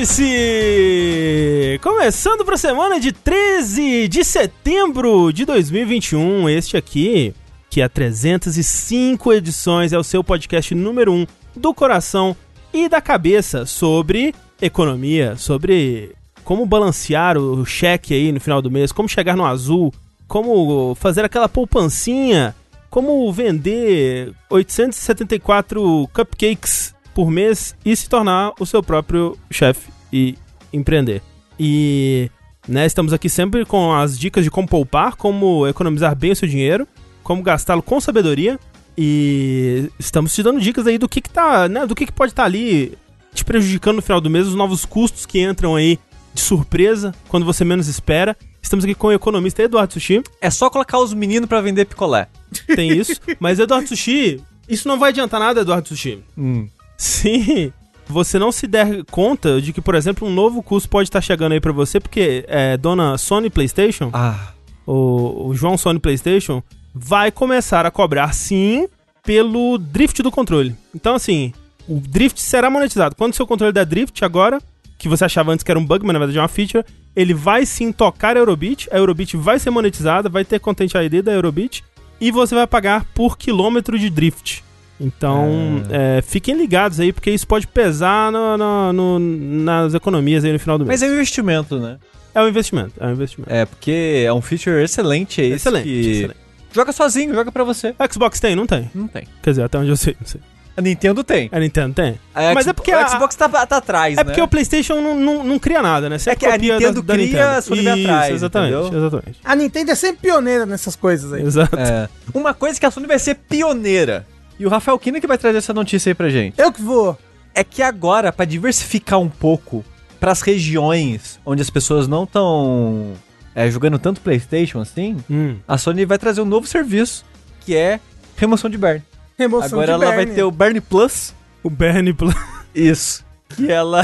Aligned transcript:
Vértice! 0.00 1.78
Começando 1.82 2.42
para 2.42 2.54
a 2.54 2.58
semana 2.58 2.98
de 2.98 3.12
13 3.12 4.08
de 4.08 4.24
setembro 4.24 5.30
de 5.30 5.44
2021. 5.44 6.48
Este 6.48 6.78
aqui, 6.78 7.34
que 7.68 7.82
há 7.82 7.88
305 7.88 9.30
edições, 9.34 9.92
é 9.92 9.98
o 9.98 10.02
seu 10.02 10.24
podcast 10.24 10.74
número 10.74 11.12
1 11.12 11.26
do 11.54 11.74
coração 11.74 12.34
e 12.72 12.88
da 12.88 13.02
cabeça 13.02 13.66
sobre 13.66 14.34
economia, 14.62 15.36
sobre 15.36 16.14
como 16.44 16.64
balancear 16.64 17.36
o 17.36 17.66
cheque 17.66 18.14
aí 18.14 18.32
no 18.32 18.40
final 18.40 18.62
do 18.62 18.70
mês, 18.70 18.92
como 18.92 19.06
chegar 19.06 19.36
no 19.36 19.44
azul, 19.44 19.92
como 20.26 20.94
fazer 20.94 21.26
aquela 21.26 21.46
poupancinha, 21.48 22.56
como 22.88 23.30
vender 23.30 24.32
874 24.48 26.08
cupcakes 26.14 26.94
por 27.14 27.30
mês 27.30 27.74
e 27.84 27.94
se 27.94 28.08
tornar 28.08 28.52
o 28.58 28.66
seu 28.66 28.82
próprio 28.82 29.36
chefe 29.50 29.90
e 30.12 30.36
empreender. 30.72 31.22
E 31.58 32.30
né, 32.66 32.86
estamos 32.86 33.12
aqui 33.12 33.28
sempre 33.28 33.64
com 33.64 33.92
as 33.92 34.18
dicas 34.18 34.44
de 34.44 34.50
como 34.50 34.68
poupar, 34.68 35.16
como 35.16 35.66
economizar 35.66 36.14
bem 36.14 36.32
o 36.32 36.36
seu 36.36 36.48
dinheiro, 36.48 36.86
como 37.22 37.42
gastá-lo 37.42 37.82
com 37.82 38.00
sabedoria. 38.00 38.58
E 38.96 39.90
estamos 39.98 40.34
te 40.34 40.42
dando 40.42 40.60
dicas 40.60 40.86
aí 40.86 40.98
do 40.98 41.08
que, 41.08 41.20
que 41.20 41.30
tá, 41.30 41.68
né, 41.68 41.86
do 41.86 41.94
que, 41.94 42.06
que 42.06 42.12
pode 42.12 42.32
estar 42.32 42.42
tá 42.42 42.46
ali 42.46 42.96
te 43.32 43.44
prejudicando 43.44 43.96
no 43.96 44.02
final 44.02 44.20
do 44.20 44.28
mês, 44.28 44.46
os 44.46 44.54
novos 44.54 44.84
custos 44.84 45.24
que 45.24 45.40
entram 45.40 45.76
aí 45.76 45.98
de 46.34 46.40
surpresa 46.40 47.14
quando 47.28 47.46
você 47.46 47.64
menos 47.64 47.88
espera. 47.88 48.36
Estamos 48.62 48.84
aqui 48.84 48.94
com 48.94 49.08
o 49.08 49.12
economista 49.12 49.62
Eduardo 49.62 49.94
Sushi. 49.94 50.22
É 50.40 50.50
só 50.50 50.68
colocar 50.68 50.98
os 50.98 51.14
meninos 51.14 51.48
para 51.48 51.60
vender 51.60 51.86
picolé. 51.86 52.28
Tem 52.74 52.90
isso. 52.90 53.20
Mas 53.40 53.58
Eduardo 53.58 53.88
Sushi, 53.88 54.42
isso 54.68 54.86
não 54.86 54.98
vai 54.98 55.10
adiantar 55.10 55.40
nada, 55.40 55.60
Eduardo 55.62 55.88
Sushi. 55.88 56.22
Hum. 56.36 56.68
Se 57.00 57.72
você 58.06 58.38
não 58.38 58.52
se 58.52 58.66
der 58.66 59.02
conta 59.10 59.58
de 59.58 59.72
que, 59.72 59.80
por 59.80 59.94
exemplo, 59.94 60.28
um 60.28 60.30
novo 60.30 60.62
custo 60.62 60.86
pode 60.86 61.08
estar 61.08 61.22
chegando 61.22 61.52
aí 61.52 61.60
para 61.60 61.72
você, 61.72 61.98
porque 61.98 62.44
é 62.46 62.76
dona 62.76 63.16
Sony 63.16 63.48
PlayStation, 63.48 64.10
ah. 64.12 64.52
o, 64.86 65.46
o 65.48 65.54
João 65.54 65.78
Sony 65.78 65.98
PlayStation, 65.98 66.62
vai 66.94 67.30
começar 67.30 67.86
a 67.86 67.90
cobrar 67.90 68.34
sim 68.34 68.86
pelo 69.24 69.78
drift 69.78 70.22
do 70.22 70.30
controle. 70.30 70.76
Então, 70.94 71.14
assim, 71.14 71.54
o 71.88 71.98
drift 71.98 72.38
será 72.38 72.68
monetizado. 72.68 73.16
Quando 73.16 73.32
o 73.32 73.36
seu 73.36 73.46
controle 73.46 73.72
der 73.72 73.86
drift 73.86 74.22
agora, 74.22 74.60
que 74.98 75.08
você 75.08 75.24
achava 75.24 75.52
antes 75.52 75.62
que 75.62 75.70
era 75.70 75.80
um 75.80 75.86
bug, 75.86 76.04
mas 76.04 76.12
na 76.12 76.18
verdade 76.18 76.36
é 76.36 76.42
uma 76.42 76.48
feature, 76.48 76.84
ele 77.16 77.32
vai 77.32 77.64
sim 77.64 77.92
tocar 77.92 78.36
a 78.36 78.40
Eurobit, 78.40 78.90
a 78.92 78.98
Eurobit 78.98 79.38
vai 79.38 79.58
ser 79.58 79.70
monetizada, 79.70 80.28
vai 80.28 80.44
ter 80.44 80.60
Content 80.60 80.92
ID 80.92 81.22
da 81.22 81.32
Eurobit, 81.32 81.82
e 82.20 82.30
você 82.30 82.54
vai 82.54 82.66
pagar 82.66 83.06
por 83.14 83.38
quilômetro 83.38 83.98
de 83.98 84.10
drift. 84.10 84.62
Então, 85.00 85.82
é. 85.90 86.18
É, 86.18 86.22
fiquem 86.22 86.54
ligados 86.54 87.00
aí, 87.00 87.12
porque 87.12 87.30
isso 87.30 87.46
pode 87.46 87.66
pesar 87.66 88.30
no, 88.30 88.56
no, 88.58 88.92
no, 88.92 89.18
nas 89.18 89.94
economias 89.94 90.44
aí 90.44 90.52
no 90.52 90.58
final 90.58 90.76
do 90.76 90.84
mês. 90.84 91.00
Mas 91.00 91.08
é 91.08 91.10
um 91.10 91.14
investimento, 91.14 91.78
né? 91.78 91.96
É 92.34 92.42
um 92.42 92.48
investimento, 92.48 92.92
é 93.00 93.06
um 93.06 93.12
investimento. 93.12 93.52
É, 93.52 93.64
porque 93.64 94.24
é 94.26 94.32
um 94.32 94.40
feature 94.40 94.82
excelente 94.82 95.40
aí. 95.40 95.52
Excelente, 95.52 95.84
que... 95.84 96.10
excelente. 96.10 96.40
Joga 96.72 96.92
sozinho, 96.92 97.34
joga 97.34 97.50
pra 97.50 97.64
você. 97.64 97.94
A 97.98 98.06
Xbox 98.12 98.38
tem, 98.38 98.54
não 98.54 98.66
tem? 98.66 98.88
Não 98.94 99.08
tem. 99.08 99.26
Quer 99.42 99.50
dizer, 99.50 99.62
até 99.64 99.78
onde 99.78 99.88
eu 99.88 99.96
sei, 99.96 100.16
não 100.20 100.26
sei. 100.26 100.40
A 100.76 100.80
Nintendo 100.80 101.24
tem. 101.24 101.48
A 101.52 101.58
Nintendo 101.58 101.94
tem. 101.94 102.18
A 102.34 102.54
Mas 102.54 102.66
é 102.66 102.72
porque 102.72 102.92
a, 102.92 103.08
Xbox 103.08 103.34
tá, 103.34 103.48
tá 103.66 103.76
atrás, 103.76 104.14
É 104.14 104.18
né? 104.18 104.24
porque 104.24 104.40
o 104.40 104.46
PlayStation 104.46 105.00
não, 105.00 105.18
não, 105.18 105.44
não 105.44 105.58
cria 105.58 105.82
nada, 105.82 106.08
né? 106.08 106.16
Você 106.16 106.30
é 106.30 106.36
que 106.36 106.46
a 106.46 106.56
Nintendo 106.56 107.02
da, 107.02 107.14
cria, 107.14 107.36
da 107.36 107.56
a 107.56 107.62
Sony 107.62 107.82
vai 107.82 108.00
atrás, 108.00 108.34
exatamente, 108.34 108.96
exatamente. 108.96 109.40
A 109.44 109.56
Nintendo 109.56 109.90
é 109.90 109.94
sempre 109.94 110.22
pioneira 110.22 110.64
nessas 110.64 110.94
coisas 110.94 111.32
aí. 111.32 111.42
Exato. 111.42 111.76
É. 111.76 112.08
Uma 112.32 112.54
coisa 112.54 112.78
que 112.78 112.86
a 112.86 112.90
Sony 112.90 113.06
vai 113.06 113.18
ser 113.18 113.34
pioneira 113.34 114.24
e 114.60 114.66
o 114.66 114.68
Rafael 114.68 114.98
Kina 114.98 115.18
que 115.18 115.26
vai 115.26 115.38
trazer 115.38 115.56
essa 115.56 115.72
notícia 115.72 116.10
aí 116.10 116.14
pra 116.14 116.28
gente. 116.28 116.60
Eu 116.60 116.70
que 116.70 116.82
vou. 116.82 117.18
É 117.54 117.64
que 117.64 117.80
agora, 117.82 118.30
para 118.30 118.44
diversificar 118.44 119.18
um 119.18 119.28
pouco 119.28 119.82
para 120.20 120.32
as 120.32 120.42
regiões 120.42 121.40
onde 121.46 121.62
as 121.62 121.70
pessoas 121.70 122.06
não 122.06 122.24
estão 122.24 123.14
é, 123.54 123.70
jogando 123.70 123.98
tanto 123.98 124.20
PlayStation 124.20 124.80
assim, 124.80 125.16
hum. 125.30 125.56
a 125.66 125.78
Sony 125.78 126.04
vai 126.04 126.18
trazer 126.18 126.42
um 126.42 126.44
novo 126.44 126.66
serviço 126.66 127.24
que 127.60 127.74
é 127.74 127.98
remoção 128.36 128.68
de 128.68 128.76
burn. 128.76 129.02
Remoção 129.38 129.80
agora 129.80 129.98
de 129.98 130.04
ela 130.04 130.14
vai 130.14 130.26
ter 130.26 130.42
o 130.42 130.50
Burn 130.50 130.78
Plus. 130.82 131.34
O 131.62 131.70
Burn 131.70 132.12
Plus. 132.12 132.34
Isso. 132.74 133.24
Que 133.56 133.72
ela 133.72 134.02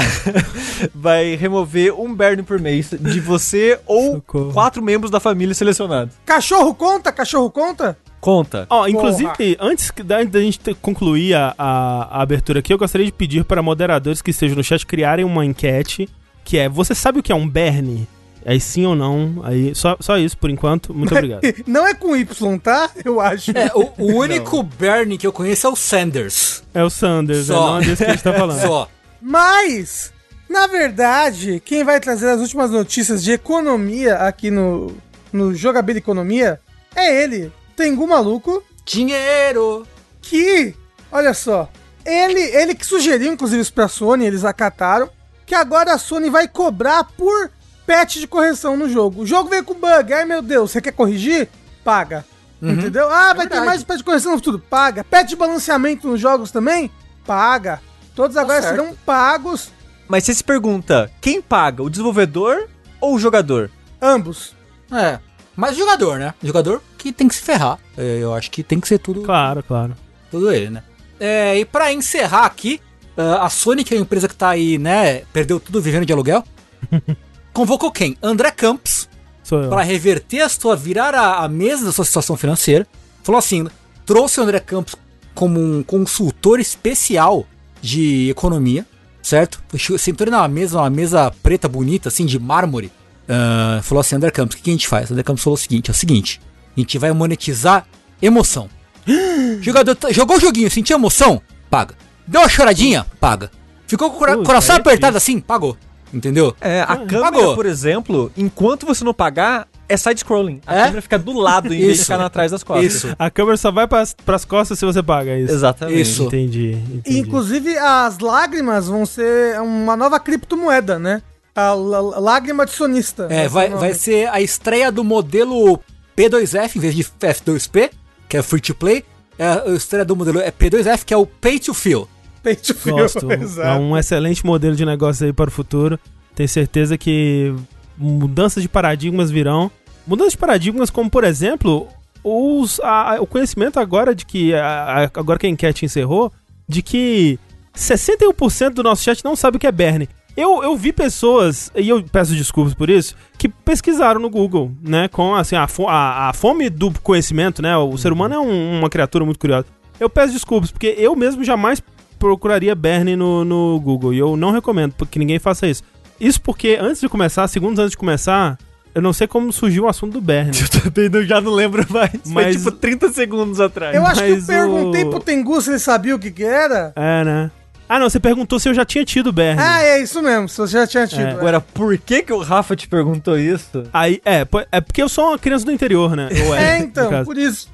vai 0.93 1.35
remover 1.35 1.93
um 1.93 2.15
burn 2.15 2.41
por 2.41 2.59
mês 2.59 2.89
de 2.99 3.19
você 3.19 3.79
ou 3.85 4.15
Socorro. 4.15 4.51
quatro 4.51 4.81
membros 4.81 5.11
da 5.11 5.19
família 5.19 5.53
selecionados. 5.53 6.15
Cachorro 6.25 6.73
conta? 6.73 7.11
Cachorro 7.11 7.51
conta? 7.51 7.95
Conta. 8.27 8.67
Ó, 8.69 8.81
oh, 8.81 8.87
inclusive, 8.89 9.55
antes 9.57 9.89
da, 10.03 10.21
da 10.21 10.41
gente 10.41 10.59
ter, 10.59 10.75
concluir 10.75 11.33
a, 11.33 11.55
a, 11.57 12.17
a, 12.17 12.21
abertura 12.21 12.59
aqui, 12.59 12.73
eu 12.73 12.77
gostaria 12.77 13.05
de 13.05 13.11
pedir 13.13 13.45
para 13.45 13.61
moderadores 13.61 14.21
que 14.21 14.31
estejam 14.31 14.57
no 14.57 14.63
chat 14.65 14.85
criarem 14.85 15.23
uma 15.23 15.45
enquete 15.45 16.09
que 16.43 16.57
é: 16.57 16.67
você 16.67 16.93
sabe 16.93 17.19
o 17.19 17.23
que 17.23 17.31
é 17.31 17.35
um 17.35 17.47
Berne? 17.47 18.05
Aí 18.45 18.59
sim 18.59 18.85
ou 18.85 18.97
não, 18.97 19.39
aí 19.45 19.73
só, 19.73 19.95
só 20.01 20.17
isso 20.17 20.37
por 20.37 20.49
enquanto. 20.49 20.93
Muito 20.93 21.13
obrigado. 21.15 21.41
não 21.65 21.87
é 21.87 21.93
com 21.93 22.17
Y, 22.17 22.59
tá? 22.59 22.91
Eu 23.05 23.21
acho. 23.21 23.51
É, 23.51 23.71
o, 23.73 23.93
o 23.97 24.17
único 24.17 24.61
Bernie 24.61 25.17
que 25.17 25.25
eu 25.25 25.31
conheço 25.31 25.65
é 25.65 25.69
o 25.69 25.75
Sanders. 25.77 26.63
É 26.73 26.83
o 26.83 26.89
Sanders, 26.89 27.45
só. 27.45 27.53
é 27.53 27.55
não 27.55 27.77
é 27.77 27.85
desse 27.85 28.03
que 28.03 28.11
a 28.11 28.13
gente 28.13 28.23
tá 28.23 28.33
falando. 28.33 28.59
Só. 28.59 28.89
Mas, 29.21 30.11
na 30.49 30.67
verdade, 30.67 31.61
quem 31.63 31.85
vai 31.85 31.97
trazer 32.01 32.27
as 32.27 32.41
últimas 32.41 32.71
notícias 32.71 33.23
de 33.23 33.31
economia 33.31 34.15
aqui 34.15 34.51
no, 34.51 34.93
no 35.31 35.55
Jogabilidade 35.55 36.03
Economia 36.03 36.59
é 36.93 37.23
ele, 37.23 37.53
Tengu 37.77 38.07
Maluco. 38.07 38.63
Dinheiro! 38.83 39.85
Que, 40.19 40.73
olha 41.11 41.33
só, 41.33 41.69
ele, 42.03 42.41
ele 42.41 42.73
que 42.73 42.85
sugeriu, 42.85 43.31
inclusive, 43.31 43.61
isso 43.61 43.71
pra 43.71 43.87
Sony, 43.87 44.25
eles 44.25 44.43
acataram, 44.43 45.09
que 45.45 45.53
agora 45.53 45.93
a 45.93 45.97
Sony 45.97 46.29
vai 46.29 46.47
cobrar 46.47 47.03
por 47.03 47.51
patch 47.85 48.17
de 48.17 48.27
correção 48.27 48.75
no 48.75 48.89
jogo. 48.89 49.21
O 49.21 49.27
jogo 49.27 49.49
veio 49.49 49.63
com 49.63 49.75
bug, 49.75 50.11
ai 50.11 50.25
meu 50.25 50.41
Deus, 50.41 50.71
você 50.71 50.81
quer 50.81 50.91
corrigir? 50.91 51.47
Paga. 51.83 52.25
Uhum. 52.61 52.71
Entendeu? 52.71 53.09
Ah, 53.11 53.33
vai 53.33 53.47
ter 53.47 53.61
mais 53.61 53.83
patch 53.83 53.99
de 53.99 54.03
correção 54.03 54.31
no 54.31 54.39
futuro? 54.39 54.59
Paga. 54.59 55.03
Patch 55.03 55.29
de 55.29 55.35
balanceamento 55.35 56.07
nos 56.07 56.19
jogos 56.19 56.49
também? 56.49 56.91
Paga. 57.25 57.79
Todos 58.15 58.35
tá 58.35 58.41
agora 58.41 58.61
serão 58.63 58.95
pagos. 59.05 59.69
Mas 60.07 60.23
você 60.23 60.33
se 60.33 60.43
pergunta, 60.43 61.11
quem 61.21 61.41
paga? 61.41 61.83
O 61.83 61.89
desenvolvedor 61.89 62.67
ou 62.99 63.13
o 63.13 63.19
jogador? 63.19 63.69
Ambos. 64.01 64.55
É. 64.91 65.19
Mas 65.57 65.75
jogador, 65.75 66.19
né? 66.19 66.33
Jogador 66.41 66.81
que 66.97 67.11
tem 67.11 67.27
que 67.27 67.35
se 67.35 67.41
ferrar. 67.41 67.79
É, 67.97 68.19
eu 68.21 68.33
acho 68.33 68.49
que 68.51 68.61
tem 68.63 68.79
que 68.79 68.87
ser 68.87 68.99
tudo. 68.99 69.23
Claro, 69.23 69.63
claro. 69.63 69.95
Tudo 70.29 70.51
ele, 70.51 70.69
né? 70.69 70.83
É, 71.19 71.57
e 71.57 71.65
para 71.65 71.91
encerrar 71.91 72.45
aqui, 72.45 72.79
uh, 73.17 73.41
a 73.41 73.49
Sony, 73.49 73.83
que 73.83 73.95
é 73.95 73.97
uma 73.97 74.03
empresa 74.03 74.27
que 74.27 74.35
tá 74.35 74.49
aí, 74.49 74.77
né? 74.77 75.23
Perdeu 75.33 75.59
tudo 75.59 75.81
vivendo 75.81 76.05
de 76.05 76.13
aluguel. 76.13 76.43
convocou 77.57 77.91
quem? 77.91 78.15
André 78.21 78.51
Campos. 78.51 79.09
Para 79.49 79.81
reverter 79.81 80.41
a 80.41 80.49
sua, 80.49 80.75
virar 80.75 81.15
a, 81.15 81.43
a 81.43 81.47
mesa 81.47 81.85
da 81.85 81.91
sua 81.91 82.05
situação 82.05 82.37
financeira. 82.37 82.85
Falou 83.23 83.39
assim: 83.39 83.67
trouxe 84.05 84.39
o 84.39 84.43
André 84.43 84.59
Campos 84.59 84.95
como 85.33 85.59
um 85.59 85.81
consultor 85.81 86.59
especial 86.59 87.47
de 87.81 88.29
economia, 88.29 88.85
certo? 89.23 89.63
Sentou 89.97 90.25
ele 90.25 90.31
numa 90.35 90.47
mesa, 90.47 90.79
uma 90.79 90.89
mesa 90.89 91.31
preta 91.41 91.67
bonita, 91.67 92.09
assim, 92.09 92.25
de 92.25 92.37
mármore. 92.37 92.91
Uh, 93.27 93.81
falou 93.83 93.99
assim: 93.99 94.15
André 94.15 94.31
Campos, 94.31 94.55
o 94.55 94.57
que, 94.57 94.63
que 94.63 94.69
a 94.69 94.73
gente 94.73 94.87
faz? 94.87 95.11
André 95.11 95.23
Campos 95.23 95.43
falou 95.43 95.55
o 95.55 95.59
seguinte: 95.59 95.89
é 95.89 95.93
o 95.93 95.95
seguinte, 95.95 96.41
a 96.75 96.79
gente 96.79 96.97
vai 96.97 97.11
monetizar 97.11 97.85
emoção. 98.21 98.69
Jogador 99.61 99.97
jogou 100.11 100.37
o 100.37 100.39
joguinho, 100.39 100.71
sentiu 100.71 100.97
emoção? 100.97 101.41
Paga. 101.69 101.95
Deu 102.25 102.41
uma 102.41 102.49
choradinha? 102.49 103.05
Paga. 103.19 103.51
Ficou 103.85 104.11
com 104.11 104.17
o 104.17 104.43
coração 104.43 104.75
é 104.75 104.79
apertado 104.79 105.15
assim? 105.15 105.39
Pagou. 105.39 105.77
Entendeu? 106.13 106.55
É, 106.61 106.81
a 106.81 106.97
câmera, 106.97 107.31
Pagou. 107.31 107.55
por 107.55 107.65
exemplo, 107.65 108.31
enquanto 108.37 108.85
você 108.85 109.03
não 109.03 109.13
pagar, 109.13 109.67
é 109.89 109.97
side-scrolling. 109.97 110.61
A 110.65 110.75
é? 110.75 110.83
câmera 110.83 111.01
fica 111.01 111.19
do 111.19 111.33
lado 111.33 111.73
em 111.73 111.79
vez 111.79 111.97
de 111.97 112.03
ficar 112.03 112.21
atrás 112.21 112.51
das 112.51 112.63
costas. 112.63 112.93
Isso. 112.93 113.15
A 113.17 113.29
câmera 113.29 113.57
só 113.57 113.71
vai 113.71 113.87
pras, 113.87 114.13
pras 114.13 114.45
costas 114.45 114.79
se 114.79 114.85
você 114.85 115.03
paga 115.03 115.31
é 115.31 115.41
isso. 115.41 115.53
Exatamente. 115.53 116.01
Isso. 116.01 116.23
Entendi, 116.23 116.77
entendi. 116.93 117.19
Inclusive, 117.19 117.77
as 117.77 118.19
lágrimas 118.19 118.87
vão 118.87 119.05
ser 119.05 119.59
uma 119.61 119.95
nova 119.97 120.19
criptomoeda, 120.19 120.97
né? 120.97 121.21
A 121.59 121.73
lágrima 121.73 122.67
de 122.67 122.71
sonista. 122.71 123.27
É, 123.31 123.47
vai, 123.47 123.69
vai 123.69 123.95
ser 123.95 124.29
a 124.29 124.39
estreia 124.39 124.91
do 124.91 125.03
modelo 125.03 125.79
P2F 126.15 126.75
em 126.75 126.79
vez 126.79 126.93
de 126.93 127.03
F2P, 127.03 127.89
que 128.29 128.37
é 128.37 128.43
free 128.43 128.61
to 128.61 128.75
play. 128.75 129.03
É 129.39 129.47
a 129.47 129.65
estreia 129.69 130.05
do 130.05 130.15
modelo 130.15 130.39
é 130.39 130.51
P2F, 130.51 131.03
que 131.03 131.15
é 131.15 131.17
o 131.17 131.25
Pay 131.25 131.59
to 131.59 131.73
Feel. 131.73 132.07
Pay 132.43 132.57
to 132.57 132.75
Feel. 132.75 132.97
Gosto. 132.97 133.27
é 133.59 133.73
um 133.73 133.97
excelente 133.97 134.45
modelo 134.45 134.75
de 134.75 134.85
negócio 134.85 135.25
aí 135.25 135.33
para 135.33 135.47
o 135.47 135.51
futuro. 135.51 135.99
Tenho 136.35 136.47
certeza 136.47 136.95
que 136.95 137.51
mudanças 137.97 138.61
de 138.61 138.69
paradigmas 138.69 139.31
virão. 139.31 139.71
Mudanças 140.05 140.33
de 140.33 140.37
paradigmas, 140.37 140.91
como 140.91 141.09
por 141.09 141.23
exemplo, 141.23 141.87
os, 142.23 142.79
a, 142.81 143.17
o 143.19 143.25
conhecimento 143.25 143.79
agora 143.79 144.13
de 144.13 144.27
que. 144.27 144.53
A, 144.53 145.09
agora 145.11 145.39
que 145.39 145.47
a 145.47 145.49
enquete 145.49 145.85
encerrou, 145.85 146.31
de 146.69 146.83
que 146.83 147.39
61% 147.75 148.69
do 148.75 148.83
nosso 148.83 149.03
chat 149.03 149.25
não 149.25 149.35
sabe 149.35 149.57
o 149.57 149.59
que 149.59 149.65
é 149.65 149.71
Berne. 149.71 150.07
Eu, 150.37 150.63
eu 150.63 150.77
vi 150.77 150.93
pessoas, 150.93 151.71
e 151.75 151.89
eu 151.89 152.03
peço 152.03 152.35
desculpas 152.35 152.75
por 152.75 152.89
isso, 152.91 153.15
que 153.39 153.49
pesquisaram 153.49 154.19
no 154.21 154.29
Google, 154.29 154.71
né? 154.83 155.07
Com 155.07 155.33
assim, 155.33 155.55
a, 155.55 155.67
a, 155.87 156.29
a 156.29 156.33
fome 156.33 156.69
do 156.69 156.91
conhecimento, 157.01 157.59
né? 157.61 157.75
O 157.75 157.97
ser 157.97 158.13
humano 158.13 158.35
é 158.35 158.39
um, 158.39 158.77
uma 158.79 158.89
criatura 158.89 159.25
muito 159.25 159.39
curiosa. 159.39 159.65
Eu 159.99 160.09
peço 160.09 160.33
desculpas, 160.33 160.69
porque 160.69 160.93
eu 160.97 161.15
mesmo 161.15 161.43
jamais 161.43 161.81
procuraria 162.19 162.75
Bernie 162.75 163.15
no, 163.15 163.43
no 163.43 163.79
Google. 163.79 164.13
E 164.13 164.19
eu 164.19 164.37
não 164.37 164.51
recomendo 164.51 164.93
que 165.09 165.17
ninguém 165.17 165.39
faça 165.39 165.65
isso. 165.67 165.81
Isso 166.19 166.39
porque 166.41 166.77
antes 166.79 167.01
de 167.01 167.09
começar, 167.09 167.47
segundos 167.47 167.79
antes 167.79 167.91
de 167.91 167.97
começar, 167.97 168.57
eu 168.93 169.01
não 169.01 169.13
sei 169.13 169.27
como 169.27 169.51
surgiu 169.51 169.85
o 169.85 169.87
assunto 169.87 170.13
do 170.13 170.21
Bernie. 170.21 170.51
Eu 170.61 170.81
também 170.81 171.09
não, 171.09 171.23
já 171.23 171.39
não 171.41 171.51
lembro 171.51 171.85
mais. 171.91 172.11
Mas- 172.27 172.55
Foi 172.57 172.71
tipo 172.71 172.71
30 172.71 173.09
segundos 173.13 173.59
atrás. 173.59 173.95
Eu 173.95 174.05
acho 174.05 174.23
que 174.23 174.31
eu 174.31 174.43
perguntei 174.45 175.03
o- 175.03 175.09
pro 175.11 175.19
Tengu 175.19 175.59
se 175.61 175.69
ele 175.71 175.79
sabia 175.79 176.15
o 176.15 176.19
que 176.19 176.31
que 176.31 176.43
era. 176.43 176.93
É, 176.95 177.23
né? 177.23 177.51
Ah, 177.89 177.99
não, 177.99 178.09
você 178.09 178.19
perguntou 178.19 178.59
se 178.59 178.67
eu 178.67 178.73
já 178.73 178.83
tinha 178.83 179.05
tido 179.05 179.31
Bernie. 179.31 179.63
Ah, 179.63 179.81
é 179.81 180.01
isso 180.01 180.21
mesmo, 180.21 180.49
se 180.49 180.57
você 180.57 180.73
já 180.77 180.87
tinha 180.87 181.07
tido. 181.07 181.21
É. 181.21 181.29
é. 181.29 181.31
Agora, 181.31 181.61
por 181.61 181.97
que 181.97 182.21
que 182.21 182.33
o 182.33 182.39
Rafa 182.41 182.75
te 182.75 182.87
perguntou 182.87 183.37
isso? 183.39 183.83
Aí, 183.93 184.21
é, 184.25 184.45
é 184.71 184.81
porque 184.81 185.01
eu 185.01 185.07
sou 185.09 185.29
uma 185.29 185.39
criança 185.39 185.65
do 185.65 185.71
interior, 185.71 186.15
né? 186.15 186.29
Ou 186.47 186.55
É, 186.55 186.79
no 186.79 186.85
então, 186.85 187.23
por 187.23 187.37
isso. 187.37 187.69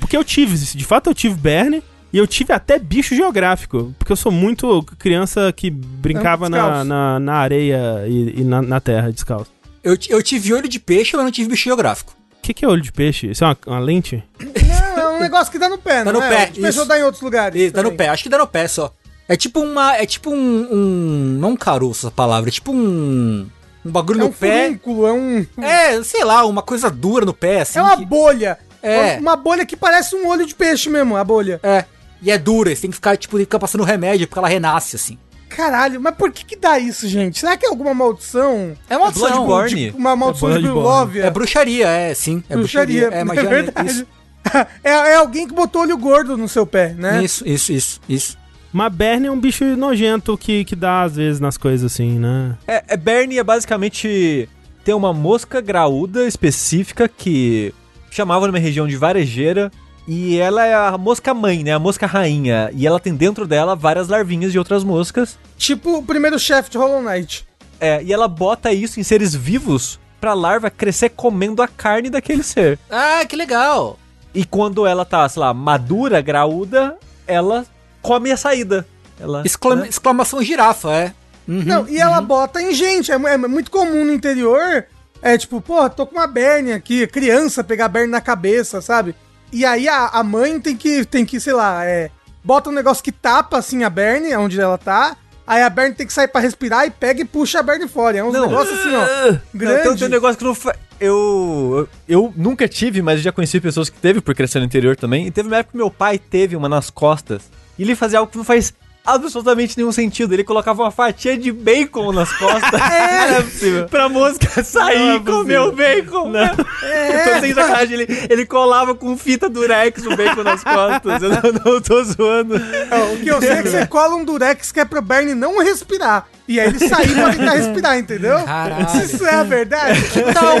Porque 0.00 0.16
eu 0.16 0.24
tive, 0.24 0.56
de 0.56 0.84
fato 0.84 1.10
eu 1.10 1.14
tive 1.14 1.34
Bernie. 1.34 1.82
E 2.10 2.16
eu 2.16 2.26
tive 2.26 2.54
até 2.54 2.78
bicho 2.78 3.14
geográfico. 3.14 3.94
Porque 3.98 4.10
eu 4.10 4.16
sou 4.16 4.32
muito 4.32 4.82
criança 4.98 5.52
que 5.54 5.68
brincava 5.70 6.48
na, 6.48 6.82
na, 6.82 7.20
na 7.20 7.34
areia 7.34 8.04
e, 8.06 8.40
e 8.40 8.44
na, 8.44 8.62
na 8.62 8.80
terra 8.80 9.12
descalço. 9.12 9.50
Eu, 9.84 9.94
eu 10.08 10.22
tive 10.22 10.54
olho 10.54 10.66
de 10.66 10.80
peixe, 10.80 11.14
mas 11.14 11.24
não 11.24 11.30
tive 11.30 11.50
bicho 11.50 11.64
geográfico. 11.64 12.14
O 12.38 12.42
que, 12.42 12.54
que 12.54 12.64
é 12.64 12.68
olho 12.68 12.80
de 12.80 12.90
peixe? 12.90 13.30
Isso 13.30 13.44
é 13.44 13.48
uma, 13.48 13.58
uma 13.66 13.78
lente? 13.78 14.24
Não, 14.40 15.02
é 15.02 15.16
um 15.18 15.20
negócio 15.20 15.52
que 15.52 15.58
dá 15.58 15.68
no 15.68 15.76
pé, 15.76 16.02
Dá 16.02 16.10
não 16.10 16.20
no 16.20 16.26
é? 16.26 16.28
pé, 16.30 16.42
As 16.44 16.48
pessoas 16.50 16.76
isso. 16.76 16.86
dá 16.86 16.98
em 16.98 17.02
outros 17.02 17.22
lugares. 17.22 17.60
Isso, 17.60 17.74
dá 17.74 17.82
no 17.82 17.92
pé, 17.92 18.08
acho 18.08 18.22
que 18.22 18.28
dá 18.30 18.38
no 18.38 18.46
pé 18.46 18.66
só. 18.68 18.90
É 19.28 19.36
tipo 19.36 19.60
uma. 19.60 19.96
É 19.96 20.06
tipo 20.06 20.30
um. 20.30 20.68
um 20.72 21.36
não 21.38 21.50
um 21.50 21.56
caroço 21.56 22.06
essa 22.06 22.10
palavra, 22.10 22.48
é 22.48 22.52
tipo 22.52 22.72
um. 22.72 23.46
Um 23.84 23.90
bagulho 23.90 24.18
É 24.20 24.24
no 24.24 24.26
um 24.30 24.32
pé. 24.32 24.64
furúnculo, 24.66 25.06
é 25.06 25.12
um... 25.12 25.46
É, 25.62 26.02
sei 26.02 26.24
lá, 26.24 26.44
uma 26.44 26.62
coisa 26.62 26.90
dura 26.90 27.24
no 27.24 27.32
pé, 27.32 27.60
assim. 27.60 27.78
É 27.78 27.82
uma 27.82 27.96
que- 27.96 28.04
bolha. 28.04 28.58
É. 28.82 29.18
Uma 29.18 29.36
bolha 29.36 29.64
que 29.64 29.76
parece 29.76 30.14
um 30.16 30.26
olho 30.28 30.44
de 30.44 30.54
peixe 30.54 30.90
mesmo, 30.90 31.16
a 31.16 31.22
bolha. 31.24 31.58
É. 31.62 31.84
E 32.20 32.30
é 32.30 32.36
dura, 32.36 32.74
você 32.74 32.82
tem 32.82 32.90
que 32.90 32.96
ficar, 32.96 33.16
tipo, 33.16 33.36
tem 33.36 33.44
que 33.44 33.48
ficar 33.48 33.58
passando 33.60 33.84
remédio 33.84 34.26
porque 34.26 34.38
ela 34.38 34.48
renasce, 34.48 34.96
assim. 34.96 35.16
Caralho, 35.48 36.00
mas 36.00 36.14
por 36.16 36.30
que 36.30 36.44
que 36.44 36.56
dá 36.56 36.78
isso, 36.78 37.08
gente? 37.08 37.38
Será 37.40 37.56
que 37.56 37.64
é 37.64 37.68
alguma 37.68 37.94
maldição? 37.94 38.76
É 38.90 38.96
uma 38.96 39.04
maldição. 39.06 39.28
Bloodborne. 39.46 39.90
Uma 39.96 40.16
maldição 40.16 40.48
de 40.48 40.54
Bloodborne. 40.58 40.80
Grilóvia? 40.82 41.24
É 41.24 41.30
bruxaria, 41.30 41.86
é, 41.88 42.14
sim. 42.14 42.42
É 42.48 42.56
bruxaria, 42.56 43.10
bruxaria. 43.10 43.40
É, 43.40 43.46
é 43.46 43.48
verdade. 43.62 43.90
Isso, 43.90 44.06
é, 44.84 44.90
é 44.90 45.14
alguém 45.14 45.46
que 45.46 45.54
botou 45.54 45.82
olho 45.82 45.96
gordo 45.96 46.36
no 46.36 46.48
seu 46.48 46.66
pé, 46.66 46.94
né? 46.98 47.22
isso, 47.24 47.46
isso, 47.48 47.72
isso, 47.72 48.00
isso. 48.08 48.36
Mas 48.72 48.92
Bernie 48.92 49.28
é 49.28 49.30
um 49.30 49.40
bicho 49.40 49.64
nojento 49.76 50.36
que, 50.36 50.64
que 50.64 50.76
dá 50.76 51.02
às 51.02 51.16
vezes 51.16 51.40
nas 51.40 51.56
coisas 51.56 51.92
assim, 51.92 52.18
né? 52.18 52.56
É, 52.66 52.84
é 52.88 52.96
Bernie 52.96 53.38
é 53.38 53.44
basicamente 53.44 54.48
ter 54.84 54.94
uma 54.94 55.12
mosca 55.12 55.60
graúda 55.60 56.26
específica 56.26 57.08
que 57.08 57.74
chamava 58.10 58.46
numa 58.46 58.58
região 58.58 58.86
de 58.86 58.96
varejeira 58.96 59.70
e 60.06 60.38
ela 60.38 60.64
é 60.64 60.74
a 60.74 60.96
mosca 60.96 61.34
mãe, 61.34 61.62
né? 61.62 61.72
A 61.72 61.78
mosca 61.78 62.06
rainha. 62.06 62.70
E 62.74 62.86
ela 62.86 62.98
tem 62.98 63.14
dentro 63.14 63.46
dela 63.46 63.76
várias 63.76 64.08
larvinhas 64.08 64.52
de 64.52 64.58
outras 64.58 64.82
moscas. 64.82 65.38
Tipo 65.58 65.98
o 65.98 66.02
primeiro 66.02 66.38
chefe 66.38 66.70
de 66.70 66.78
Hollow 66.78 67.02
Knight. 67.02 67.46
É, 67.78 68.02
e 68.02 68.12
ela 68.12 68.26
bota 68.26 68.72
isso 68.72 68.98
em 68.98 69.02
seres 69.02 69.34
vivos 69.34 70.00
pra 70.18 70.34
larva 70.34 70.70
crescer 70.70 71.10
comendo 71.10 71.62
a 71.62 71.68
carne 71.68 72.08
daquele 72.10 72.42
ser. 72.42 72.78
Ah, 72.90 73.24
que 73.28 73.36
legal. 73.36 73.98
E 74.34 74.44
quando 74.44 74.86
ela 74.86 75.04
tá, 75.04 75.28
sei 75.28 75.40
lá, 75.40 75.52
madura, 75.52 76.20
graúda, 76.20 76.96
ela 77.26 77.66
come 78.02 78.30
a 78.30 78.36
saída. 78.36 78.86
Ela, 79.20 79.42
Exclama- 79.44 79.82
né? 79.82 79.88
Exclamação 79.88 80.42
girafa, 80.42 80.90
é. 80.92 81.12
Uhum, 81.46 81.62
Não, 81.64 81.88
e 81.88 81.98
ela 81.98 82.20
bota 82.20 82.60
em 82.60 82.72
gente. 82.74 83.10
É, 83.10 83.14
é 83.14 83.36
muito 83.36 83.70
comum 83.70 84.04
no 84.04 84.12
interior. 84.12 84.84
É 85.20 85.36
tipo, 85.36 85.60
pô, 85.60 85.88
tô 85.90 86.06
com 86.06 86.14
uma 86.16 86.26
berne 86.26 86.72
aqui, 86.72 87.06
criança 87.06 87.64
pegar 87.64 87.88
berne 87.88 88.10
na 88.12 88.20
cabeça, 88.20 88.80
sabe? 88.80 89.14
E 89.52 89.64
aí 89.64 89.88
a, 89.88 90.06
a 90.08 90.22
mãe 90.22 90.60
tem 90.60 90.76
que, 90.76 91.04
tem 91.04 91.24
que, 91.24 91.40
sei 91.40 91.54
lá, 91.54 91.84
é, 91.84 92.10
bota 92.44 92.70
um 92.70 92.72
negócio 92.72 93.02
que 93.02 93.10
tapa 93.10 93.58
assim 93.58 93.82
a 93.82 93.90
berne, 93.90 94.36
onde 94.36 94.60
ela 94.60 94.78
tá. 94.78 95.16
Aí 95.46 95.62
a 95.62 95.70
berne 95.70 95.94
tem 95.94 96.06
que 96.06 96.12
sair 96.12 96.28
pra 96.28 96.40
respirar 96.42 96.86
e 96.86 96.90
pega 96.90 97.22
e 97.22 97.24
puxa 97.24 97.58
a 97.60 97.62
berne 97.62 97.88
fora. 97.88 98.18
É 98.18 98.22
uns 98.22 98.32
Não. 98.34 98.46
negócios 98.46 98.78
assim, 98.78 98.94
ó. 98.94 99.32
Não, 99.32 99.40
Grande. 99.54 99.82
tem, 99.82 99.96
tem 99.96 100.06
um 100.06 100.10
negócio 100.10 100.36
que 100.38 100.44
não 100.44 100.54
fa... 100.54 100.76
eu 101.00 101.88
eu 102.06 102.32
nunca 102.36 102.68
tive, 102.68 103.00
mas 103.02 103.20
já 103.22 103.32
conheci 103.32 103.58
pessoas 103.60 103.88
que 103.88 103.98
teve 103.98 104.20
por 104.20 104.34
crescer 104.34 104.58
no 104.60 104.66
interior 104.66 104.94
também. 104.94 105.26
E 105.26 105.30
teve 105.30 105.48
uma 105.48 105.56
época 105.56 105.72
que 105.72 105.78
meu 105.78 105.90
pai 105.90 106.18
teve 106.18 106.54
uma 106.54 106.68
nas 106.68 106.90
costas. 106.90 107.50
E 107.78 107.82
ele 107.82 107.94
fazia 107.94 108.18
algo 108.18 108.30
que 108.30 108.36
não 108.36 108.44
faz 108.44 108.74
absolutamente 109.04 109.76
nenhum 109.76 109.92
sentido. 109.92 110.32
Ele 110.32 110.44
colocava 110.44 110.82
uma 110.82 110.90
fatia 110.90 111.36
de 111.36 111.50
bacon 111.50 112.12
nas 112.12 112.32
costas. 112.32 112.80
É. 112.80 113.30
não 113.30 113.36
é 113.38 113.42
possível. 113.42 113.88
Pra 113.88 114.08
mosca 114.08 114.62
sair 114.62 114.98
Não 114.98 115.10
é 115.12 115.16
e 115.16 115.20
comer 115.20 115.60
o 115.60 115.72
bacon. 115.72 116.28
Não. 116.28 116.40
Eu 116.42 117.34
tô 117.34 117.40
sem 117.40 117.54
sacanagem. 117.54 117.94
Ele, 118.00 118.26
ele 118.28 118.46
colava 118.46 118.94
com 118.94 119.16
fita 119.16 119.48
durex 119.48 120.04
o 120.06 120.16
bacon 120.16 120.42
nas 120.42 120.62
costas. 120.62 121.22
Eu 121.22 121.30
não, 121.30 121.72
não 121.72 121.80
tô 121.80 122.04
zoando. 122.04 122.54
Ó, 122.90 123.14
O 123.14 123.18
que 123.18 123.28
eu 123.28 123.40
sei 123.40 123.50
é 123.50 123.62
que 123.62 123.68
você 123.68 123.86
cola 123.86 124.14
um 124.14 124.24
durex 124.24 124.70
que 124.72 124.80
é 124.80 124.84
pro 124.84 125.00
Berne 125.02 125.34
não 125.34 125.58
respirar. 125.62 126.26
E 126.46 126.58
aí 126.58 126.68
ele 126.68 126.78
sair 126.78 127.14
pra 127.14 127.30
tentar 127.30 127.52
respirar, 127.52 127.98
entendeu? 127.98 128.42
Caralho. 128.44 128.88
Se 128.88 129.04
isso 129.04 129.26
é 129.26 129.34
a 129.34 129.42
verdade. 129.42 130.00
Que 130.08 130.22
tal, 130.32 130.56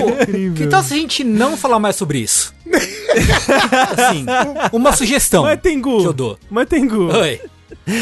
que 0.54 0.66
tal 0.66 0.82
se 0.82 0.94
a 0.94 0.96
gente 0.96 1.24
não 1.24 1.56
falar 1.56 1.78
mais 1.78 1.96
sobre 1.96 2.18
isso? 2.18 2.52
assim, 3.96 4.26
uma 4.72 4.92
sugestão 4.92 5.44
Mas 5.44 5.60
Tengu, 5.60 6.00
que 6.00 6.06
eu 6.06 6.12
dou. 6.12 6.38
mas 6.50 6.68
Tengu, 6.68 7.10
Oi. 7.14 7.40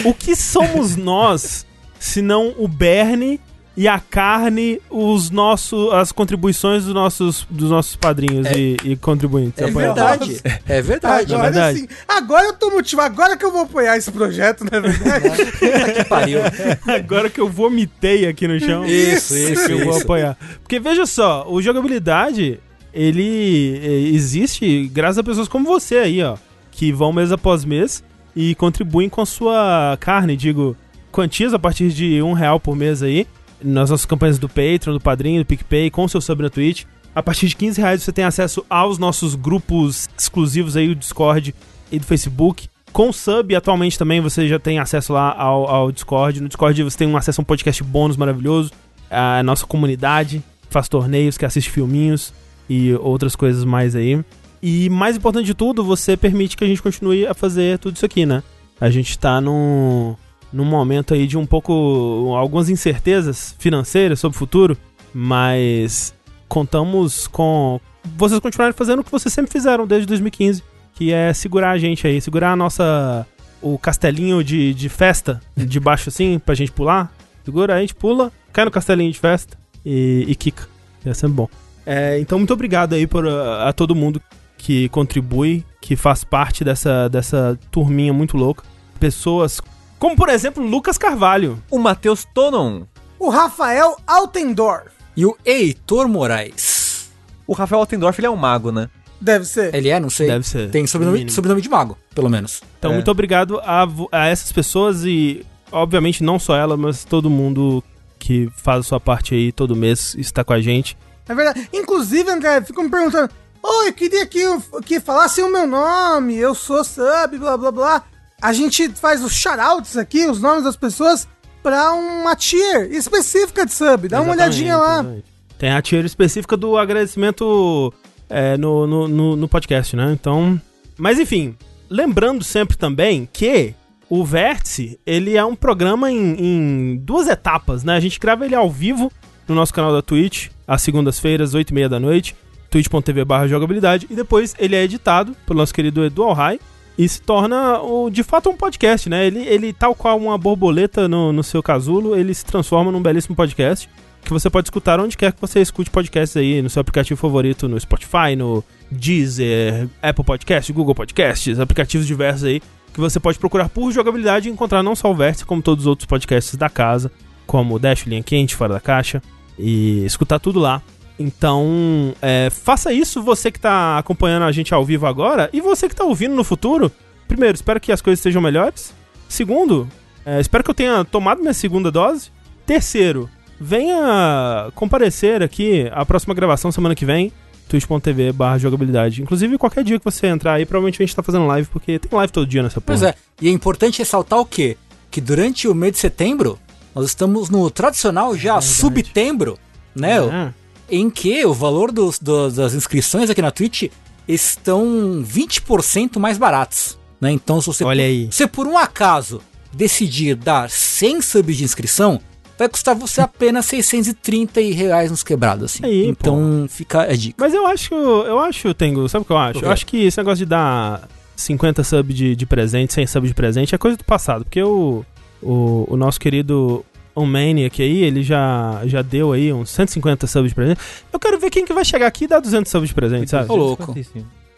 O 0.05 0.15
que 0.15 0.35
somos 0.37 0.97
nós 0.97 1.67
se 1.99 2.23
não 2.23 2.55
o 2.59 2.69
Bernie 2.69 3.41
e 3.77 3.87
a 3.87 4.01
carne, 4.01 4.81
os 4.89 5.29
nossos, 5.29 5.93
as 5.93 6.11
contribuições 6.11 6.85
dos 6.85 6.95
nossos, 6.95 7.47
dos 7.51 7.71
nossos 7.71 7.95
padrinhos 7.95 8.47
e, 8.57 8.77
e 8.83 8.97
contribuintes? 8.97 9.63
É 9.63 9.71
verdade. 9.71 10.41
É 10.67 10.81
verdade. 10.81 11.35
Agora 11.35 11.51
verdade. 11.51 11.79
sim. 11.81 11.89
Agora 12.09 12.47
eu 12.47 12.55
tô 12.55 12.71
motivado. 12.71 13.13
Agora 13.13 13.37
que 13.37 13.45
eu 13.45 13.53
vou 13.53 13.63
apoiar 13.63 13.99
esse 13.99 14.11
projeto, 14.11 14.65
na 14.65 14.81
verdade. 14.81 15.53
Puta 15.53 15.93
que 15.93 16.05
pariu. 16.05 16.41
Agora 16.89 17.29
que 17.29 17.39
eu 17.39 17.51
vomitei 17.51 18.27
aqui 18.27 18.49
no 18.49 18.59
chão. 18.59 18.87
Isso, 18.87 19.35
é 19.35 19.39
isso, 19.41 19.67
que 19.67 19.73
eu 19.73 19.85
vou 19.85 19.91
isso. 19.91 20.05
apoiar. 20.05 20.39
Porque 20.63 20.81
veja 20.81 21.05
só, 21.05 21.47
o 21.47 21.61
jogabilidade, 21.61 22.59
ele 22.95 23.79
eh, 23.85 24.15
existe 24.15 24.89
graças 24.89 25.19
a 25.19 25.23
pessoas 25.23 25.49
como 25.49 25.67
você 25.67 25.99
aí, 25.99 26.23
ó, 26.23 26.37
que 26.71 26.93
vão 26.93 27.13
mês 27.13 27.31
após 27.31 27.63
mês 27.63 28.03
e 28.37 28.55
contribuem 28.55 29.09
com 29.09 29.23
a 29.23 29.27
sua 29.27 29.97
carne, 29.99 30.37
digo, 30.37 30.77
quantias 31.11 31.55
a 31.55 31.59
partir 31.59 31.89
de 31.89 32.21
um 32.21 32.35
real 32.35 32.61
por 32.61 32.77
mês 32.77 33.03
aí, 33.03 33.27
nas 33.63 33.89
nossas 33.89 34.05
campanhas 34.05 34.39
do 34.39 34.47
Patreon, 34.47 34.93
do 34.93 35.01
Padrinho, 35.01 35.43
do 35.43 35.47
PicPay, 35.47 35.91
com 35.91 36.05
o 36.05 36.09
seu 36.09 36.21
sub 36.21 36.43
na 36.43 36.51
Twitch. 36.51 36.85
A 37.15 37.23
partir 37.23 37.49
de 37.49 37.57
15 37.57 37.81
reais 37.81 38.03
você 38.03 38.13
tem 38.13 38.25
acesso 38.25 38.63
aos 38.69 38.99
nossos 38.99 39.35
grupos 39.35 40.07
exclusivos 40.19 40.77
aí, 40.77 40.91
o 40.91 40.95
Discord 40.95 41.55
e 41.91 41.99
do 41.99 42.05
Facebook. 42.05 42.69
Com 42.93 43.09
o 43.09 43.13
sub, 43.13 43.57
atualmente 43.57 43.99
também 43.99 44.21
você 44.21 44.47
já 44.47 44.59
tem 44.59 44.79
acesso 44.79 45.15
lá 45.15 45.35
ao, 45.35 45.67
ao 45.67 45.91
Discord. 45.91 46.43
No 46.43 46.49
Discord 46.49 46.83
você 46.83 46.99
tem 46.99 47.09
um 47.09 47.17
acesso 47.17 47.41
a 47.41 47.43
um 47.43 47.45
podcast 47.45 47.83
bônus 47.83 48.19
maravilhoso. 48.19 48.71
A 49.11 49.43
nossa 49.43 49.65
comunidade 49.65 50.43
faz 50.69 50.89
torneios, 50.91 51.39
que 51.39 51.47
assiste 51.47 51.71
filminhos 51.71 52.35
e 52.69 52.93
outras 52.95 53.35
coisas 53.35 53.65
mais 53.65 53.97
aí. 53.97 54.23
E 54.63 54.89
mais 54.89 55.17
importante 55.17 55.47
de 55.47 55.55
tudo, 55.55 55.85
você 55.85 56.17
permite 56.17 56.57
que 56.57 56.65
a 56.65 56.67
gente 56.67 56.83
continue 56.83 57.27
a 57.27 57.35
fazer 57.35 57.79
tudo 57.79 57.97
isso 57.97 58.07
aqui, 58.07 58.25
né? 58.25 58.43
A 58.81 58.91
gente 58.91 59.19
tá 59.19 59.41
num, 59.41 60.15
num 60.53 60.65
momento 60.65 61.15
aí 61.15 61.27
de 61.27 61.37
um 61.37 61.47
pouco. 61.47 62.35
algumas 62.37 62.69
incertezas 62.69 63.55
financeiras 63.59 64.21
sobre 64.21 64.37
o 64.37 64.39
futuro, 64.39 64.77
mas 65.13 66.15
contamos 66.49 67.27
com 67.27 67.81
vocês 68.17 68.39
continuarem 68.41 68.75
fazendo 68.75 69.01
o 69.01 69.05
que 69.05 69.11
vocês 69.11 69.33
sempre 69.33 69.51
fizeram 69.51 69.87
desde 69.87 70.07
2015, 70.07 70.63
que 70.95 71.13
é 71.13 71.33
segurar 71.33 71.73
a 71.73 71.79
gente 71.79 72.07
aí, 72.07 72.21
segurar 72.21 72.53
a 72.53 72.57
nossa. 72.57 73.27
o 73.61 73.79
castelinho 73.79 74.45
de, 74.45 74.73
de 74.75 74.89
festa 74.89 75.41
de 75.57 75.81
baixo 75.81 76.09
assim, 76.09 76.39
pra 76.39 76.55
gente 76.55 76.73
pular. 76.73 77.13
Segura, 77.45 77.75
a 77.75 77.81
gente 77.81 77.95
pula, 77.95 78.33
cai 78.53 78.65
no 78.65 78.71
castelinho 78.71 79.13
de 79.13 79.19
festa 79.19 79.57
e, 79.85 80.25
e 80.27 80.35
quica. 80.35 80.69
É 81.05 81.15
sempre 81.15 81.37
bom. 81.37 81.49
É, 81.85 82.19
então, 82.19 82.39
muito 82.39 82.53
obrigado 82.53 82.95
aí 82.95 83.07
por, 83.07 83.27
a, 83.29 83.69
a 83.69 83.73
todo 83.73 83.95
mundo 83.95 84.21
que 84.67 84.89
contribui, 84.89 85.65
que 85.81 85.95
faz 85.95 86.25
parte 86.25 86.65
dessa, 86.65 87.09
dessa 87.09 87.57
turminha 87.71 88.13
muito 88.13 88.37
louca. 88.37 88.65
Pessoas 88.99 89.61
como, 89.97 90.17
por 90.17 90.29
exemplo, 90.29 90.61
Lucas 90.67 90.99
Carvalho. 90.99 91.63
O 91.71 91.79
Matheus 91.79 92.27
Tonon. 92.35 92.83
O 93.17 93.29
Rafael 93.31 93.97
Altendorf. 94.05 94.91
E 95.17 95.25
o 95.25 95.37
Heitor 95.45 96.09
Moraes. 96.09 97.13
O 97.47 97.53
Rafael 97.53 97.79
Altendorf, 97.79 98.19
ele 98.19 98.27
é 98.27 98.31
um 98.31 98.35
mago, 98.35 98.73
né? 98.73 98.91
Deve 99.21 99.45
ser. 99.45 99.73
Ele 99.73 99.89
é, 99.89 100.01
não 100.01 100.11
sei. 100.11 100.27
Deve 100.27 100.45
ser, 100.45 100.69
Tem 100.71 100.83
no 100.83 100.89
sobrenome, 100.89 101.31
sobrenome 101.31 101.63
de 101.63 101.69
mago, 101.69 101.97
pelo 102.13 102.29
menos. 102.29 102.61
Então, 102.81 102.91
É. 102.91 102.95
muito 102.95 103.09
obrigado 103.09 103.61
a, 103.61 103.87
a 104.11 104.27
essas 104.27 104.51
pessoas 104.51 105.05
e, 105.05 105.47
obviamente, 105.71 106.25
não 106.25 106.41
só 106.41 106.57
ela, 106.57 106.77
mas 106.77 107.05
todo 107.05 107.31
mundo 107.31 107.85
que 108.19 108.51
faz 108.57 108.81
a 108.81 108.83
sua 108.83 108.99
parte 108.99 109.33
aí 109.33 109.53
todo 109.53 109.77
mês 109.77 110.17
está 110.19 110.43
com 110.43 110.53
a 110.53 110.61
gente. 110.61 110.99
É 111.29 111.35
verdade. 111.37 111.69
Inclusive, 111.73 112.29
André, 112.29 112.61
ficam 112.63 112.83
me 112.83 112.91
perguntando: 112.91 113.31
Ô, 113.63 113.85
eu 113.85 113.93
queria 113.93 114.27
que, 114.27 114.43
que 114.85 115.01
falassem 115.01 115.45
o 115.45 115.51
meu 115.51 115.67
nome, 115.67 116.37
eu 116.37 116.55
sou 116.55 116.85
sub, 116.85 117.39
blá 117.39 117.57
blá 117.57 117.71
blá. 117.73 118.03
A 118.41 118.53
gente 118.53 118.89
faz 118.91 119.25
os 119.25 119.33
shoutouts 119.33 119.97
aqui, 119.97 120.27
os 120.27 120.41
nomes 120.41 120.65
das 120.65 120.77
pessoas, 120.77 121.27
pra 121.63 121.93
uma 121.93 122.37
tier 122.37 122.93
específica 122.93 123.65
de 123.67 123.73
sub. 123.73 124.09
Dá 124.09 124.21
uma 124.21 124.35
Exatamente, 124.35 124.41
olhadinha 124.41 124.77
lá. 124.77 124.95
exatamente. 124.95 125.25
Tem 125.59 125.71
a 125.71 125.81
tier 125.81 126.05
específica 126.05 126.57
do 126.57 126.77
agradecimento 126.77 127.93
é, 128.29 128.57
no, 128.57 128.87
no, 128.87 129.09
no, 129.09 129.37
no 129.37 129.49
podcast, 129.49 129.97
né? 129.97 130.13
Então. 130.13 130.61
Mas 130.99 131.19
enfim, 131.19 131.57
lembrando 131.89 132.45
sempre 132.45 132.77
também 132.77 133.29
que 133.33 133.75
o 134.09 134.25
Vértice, 134.25 135.01
ele 135.05 135.37
é 135.37 135.45
um 135.45 135.57
programa 135.57 136.11
em, 136.11 136.37
em, 136.39 136.97
duas 136.97 137.27
etapas, 137.27 137.83
né? 137.83 137.97
A 137.97 138.01
gente 138.01 138.21
grava 138.21 138.45
ele 138.45 138.55
ao 138.55 138.71
vivo 138.71 139.11
no 139.49 139.55
nosso 139.55 139.75
canal 139.75 139.93
da 139.93 140.03
Twitch, 140.03 140.49
às 140.67 140.83
segundas-feiras, 140.83 141.55
8 141.55 141.71
e 141.71 141.75
meia 141.75 141.89
da 141.89 141.99
noite, 141.99 142.37
twitch.tv 142.83 143.49
jogabilidade, 143.49 144.07
e 144.11 144.15
depois 144.15 144.55
ele 144.59 144.77
é 144.77 144.83
editado 144.83 145.35
pelo 145.47 145.59
nosso 145.59 145.73
querido 145.73 146.05
Edu 146.05 146.23
Alhai, 146.25 146.61
e 146.99 147.09
se 147.09 147.21
torna, 147.21 147.79
de 148.11 148.23
fato, 148.23 148.49
um 148.49 148.57
podcast, 148.57 149.09
né? 149.09 149.27
Ele, 149.27 149.41
ele 149.41 149.73
tal 149.73 149.95
qual 149.95 150.17
uma 150.17 150.39
borboleta 150.39 151.07
no, 151.07 151.33
no 151.33 151.43
seu 151.43 151.63
casulo, 151.63 152.17
ele 152.17 152.33
se 152.33 152.45
transforma 152.45 152.91
num 152.91 153.03
belíssimo 153.03 153.37
podcast 153.37 153.89
que 154.23 154.33
você 154.33 154.51
pode 154.51 154.67
escutar 154.67 154.99
onde 154.99 155.17
quer 155.17 155.33
que 155.33 155.41
você 155.41 155.61
escute 155.61 155.89
podcasts 155.89 156.37
aí, 156.37 156.61
no 156.61 156.69
seu 156.69 156.81
aplicativo 156.81 157.19
favorito, 157.19 157.69
no 157.69 157.79
Spotify, 157.79 158.35
no 158.37 158.65
Deezer, 158.91 159.89
Apple 160.03 160.25
Podcasts, 160.25 160.75
Google 160.75 160.97
Podcasts, 160.97 161.61
aplicativos 161.61 162.09
diversos 162.09 162.43
aí, 162.45 162.61
que 162.93 162.99
você 162.99 163.21
pode 163.21 163.39
procurar 163.39 163.69
por 163.69 163.93
jogabilidade 163.93 164.49
e 164.49 164.53
encontrar 164.53 164.83
não 164.83 164.97
só 164.97 165.13
o 165.13 165.15
Vértice, 165.15 165.45
como 165.45 165.63
todos 165.63 165.85
os 165.85 165.87
outros 165.87 166.07
podcasts 166.07 166.57
da 166.57 166.69
casa, 166.69 167.13
como 167.47 167.79
Dash, 167.79 168.05
Linha 168.05 168.23
Quente, 168.23 168.57
Fora 168.57 168.75
da 168.75 168.81
Caixa, 168.81 169.23
e 169.57 170.05
escutar 170.05 170.41
tudo 170.41 170.59
lá. 170.59 170.83
Então, 171.19 172.15
é, 172.21 172.49
faça 172.51 172.93
isso 172.93 173.23
você 173.23 173.51
que 173.51 173.59
está 173.59 173.99
acompanhando 173.99 174.45
a 174.45 174.53
gente 174.53 174.75
ao 174.75 174.85
vivo 174.85 175.07
agora 175.07 175.49
e 175.53 175.61
você 175.61 175.89
que 175.89 175.95
está 175.95 176.05
ouvindo 176.05 176.35
no 176.35 176.45
futuro. 176.45 176.93
Primeiro, 177.27 177.55
espero 177.55 177.81
que 177.81 177.91
as 177.91 178.03
coisas 178.03 178.21
sejam 178.21 178.43
melhores. 178.43 178.93
Segundo, 179.29 179.89
é, 180.25 180.41
espero 180.41 180.63
que 180.63 180.71
eu 180.71 180.75
tenha 180.75 181.05
tomado 181.05 181.41
minha 181.41 181.55
segunda 181.55 181.91
dose. 181.91 182.31
Terceiro, 182.67 183.31
venha 183.61 184.71
comparecer 184.75 185.43
aqui 185.43 185.89
a 185.93 186.05
próxima 186.05 186.35
gravação 186.35 186.71
semana 186.71 186.95
que 186.95 187.05
vem 187.05 187.33
twitch.tv 187.69 188.33
jogabilidade. 188.59 189.23
Inclusive, 189.23 189.59
qualquer 189.59 189.83
dia 189.83 189.99
que 189.99 190.05
você 190.05 190.27
entrar 190.27 190.55
aí, 190.55 190.65
provavelmente 190.67 191.03
a 191.03 191.07
gente 191.07 191.17
tá 191.17 191.23
fazendo 191.23 191.47
live, 191.47 191.69
porque 191.69 191.99
tem 191.99 192.17
live 192.17 192.33
todo 192.33 192.47
dia 192.47 192.63
nessa 192.63 192.81
porra. 192.81 192.99
Pois 192.99 193.03
é, 193.03 193.15
e 193.41 193.49
é 193.49 193.51
importante 193.51 193.99
ressaltar 193.99 194.39
o 194.39 194.45
quê? 194.45 194.77
Que 195.11 195.21
durante 195.21 195.67
o 195.67 195.75
mês 195.75 195.93
de 195.93 195.99
setembro, 195.99 196.59
nós 196.95 197.07
estamos 197.07 197.51
no 197.51 197.71
tradicional 197.71 198.37
já 198.37 198.57
é 198.57 198.61
subtembro, 198.61 199.59
né? 199.95 200.17
É. 200.19 200.66
Em 200.91 201.11
que 201.11 201.45
o 201.45 201.53
valor 201.53 201.91
dos, 201.91 202.19
das 202.19 202.75
inscrições 202.75 203.29
aqui 203.29 203.43
na 203.43 203.51
Twitch 203.51 203.91
estão 204.29 205.25
20% 205.25 206.19
mais 206.19 206.39
baratos. 206.39 206.99
Né? 207.21 207.33
Então, 207.33 207.61
se 207.61 207.67
você, 207.67 207.85
Olha 207.85 208.05
aí. 208.05 208.29
se 208.31 208.47
por 208.47 208.67
um 208.67 208.77
acaso 208.77 209.41
decidir 209.73 210.35
dar 210.35 210.71
100 210.71 211.21
subs 211.23 211.57
de 211.57 211.65
inscrição, 211.65 212.21
vai 212.59 212.69
custar 212.69 212.95
você 212.95 213.21
apenas 213.21 213.67
630 213.67 214.61
reais 214.61 215.11
nos 215.11 215.23
quebrados, 215.23 215.65
assim. 215.65 215.85
Aí, 215.85 216.07
então 216.07 216.63
pô. 216.63 216.69
fica 216.69 217.03
a 217.03 217.15
dica. 217.15 217.37
Mas 217.39 217.55
eu 217.55 217.67
acho, 217.67 217.95
eu 217.95 218.39
acho, 218.39 218.75
Tengo, 218.75 219.09
sabe 219.09 219.23
o 219.23 219.27
que 219.27 219.33
eu 219.33 219.39
acho? 219.39 219.65
Eu 219.65 219.71
acho 219.71 219.87
que 219.87 220.05
esse 220.05 220.19
negócio 220.19 220.39
de 220.39 220.47
dar 220.47 221.09
50 221.37 221.85
sub 221.85 222.13
de, 222.13 222.35
de 222.35 222.47
presente, 222.47 222.95
100 222.95 223.07
sub 223.07 223.29
de 223.29 223.35
presente 223.35 223.75
é 223.75 223.79
coisa 223.79 223.97
do 223.97 224.05
passado, 224.05 224.45
porque 224.45 224.63
o, 224.63 225.05
o, 225.43 225.87
o 225.89 225.97
nosso 225.97 226.19
querido 226.19 226.85
Omaniac 227.17 227.83
aí, 227.83 228.05
ele 228.05 228.23
já, 228.23 228.83
já 228.85 229.01
deu 229.01 229.33
aí 229.33 229.51
uns 229.51 229.71
150 229.71 230.27
subs 230.27 230.51
de 230.51 230.55
presente. 230.55 230.81
Eu 231.11 231.19
quero 231.19 231.39
ver 231.39 231.49
quem 231.49 231.65
que 231.65 231.73
vai 231.73 231.85
chegar 231.85 232.07
aqui 232.07 232.25
e 232.25 232.29
dar 232.29 232.41
200 232.41 232.71
subs 232.71 232.91
de 232.91 232.95
presente, 232.95 233.31
sabe? 233.31 233.51
Ô 233.51 233.57
louco. 233.57 233.95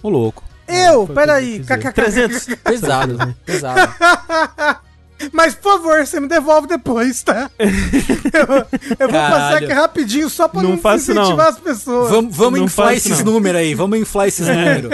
Ô 0.02 0.08
louco. 0.08 0.42
Eu, 0.66 1.06
peraí. 1.06 1.60
300. 1.60 2.56
Pesado, 2.64 3.16
né? 3.16 3.34
Pesado. 3.46 3.80
Mas, 5.32 5.54
por 5.54 5.78
favor, 5.78 6.04
você 6.04 6.20
me 6.20 6.28
devolve 6.28 6.68
depois, 6.68 7.22
tá? 7.22 7.50
eu, 7.58 7.68
eu 9.00 9.08
vou 9.08 9.20
passar 9.20 9.56
aqui 9.56 9.72
rapidinho 9.72 10.28
só 10.28 10.46
pra 10.46 10.62
não, 10.62 10.70
não 10.70 10.78
faço, 10.78 11.10
incentivar 11.10 11.36
não. 11.36 11.48
as 11.48 11.58
pessoas. 11.58 12.10
Vamos, 12.10 12.36
vamos 12.36 12.60
inflar 12.60 12.94
esses 12.94 13.24
números 13.24 13.60
aí, 13.60 13.74
vamos 13.74 13.98
inflar 13.98 14.28
esses 14.28 14.46
números. 14.46 14.90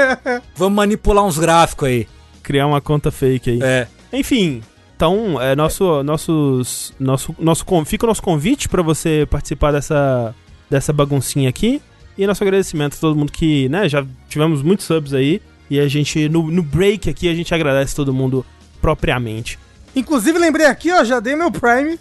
vamos 0.57 0.77
manipular 0.77 1.25
uns 1.25 1.39
gráficos 1.39 1.89
aí. 1.89 2.09
Criar 2.43 2.67
uma 2.67 2.81
conta 2.81 3.11
fake 3.11 3.51
aí. 3.51 3.61
É. 3.63 3.87
Enfim, 4.13 4.63
então, 4.97 5.41
é 5.41 5.57
nosso, 5.57 6.03
nossos, 6.03 6.93
nosso, 7.01 7.35
nosso, 7.39 7.65
fica 7.85 8.07
o 8.07 8.09
nosso 8.09 8.23
convite 8.23 8.69
para 8.69 8.83
você 8.83 9.27
participar 9.29 9.73
dessa, 9.73 10.35
dessa 10.71 10.93
baguncinha 10.93 11.49
aqui. 11.49 11.83
E 12.17 12.27
nosso 12.27 12.45
agradecimento 12.45 12.95
a 12.97 13.01
todo 13.01 13.17
mundo 13.17 13.33
que, 13.33 13.69
né, 13.69 13.89
já 13.89 14.07
tivemos 14.29 14.63
muitos 14.63 14.87
subs 14.87 15.13
aí. 15.13 15.43
E 15.69 15.81
a 15.81 15.89
gente, 15.89 16.29
no, 16.29 16.49
no 16.51 16.63
break 16.63 17.11
aqui, 17.11 17.29
a 17.29 17.35
gente 17.35 17.53
agradece 17.53 17.95
todo 17.95 18.15
mundo 18.15 18.47
propriamente. 18.81 19.59
Inclusive, 19.97 20.39
lembrei 20.39 20.67
aqui, 20.67 20.93
ó, 20.93 21.03
já 21.03 21.19
dei 21.19 21.35
meu 21.35 21.51
Prime. 21.51 21.99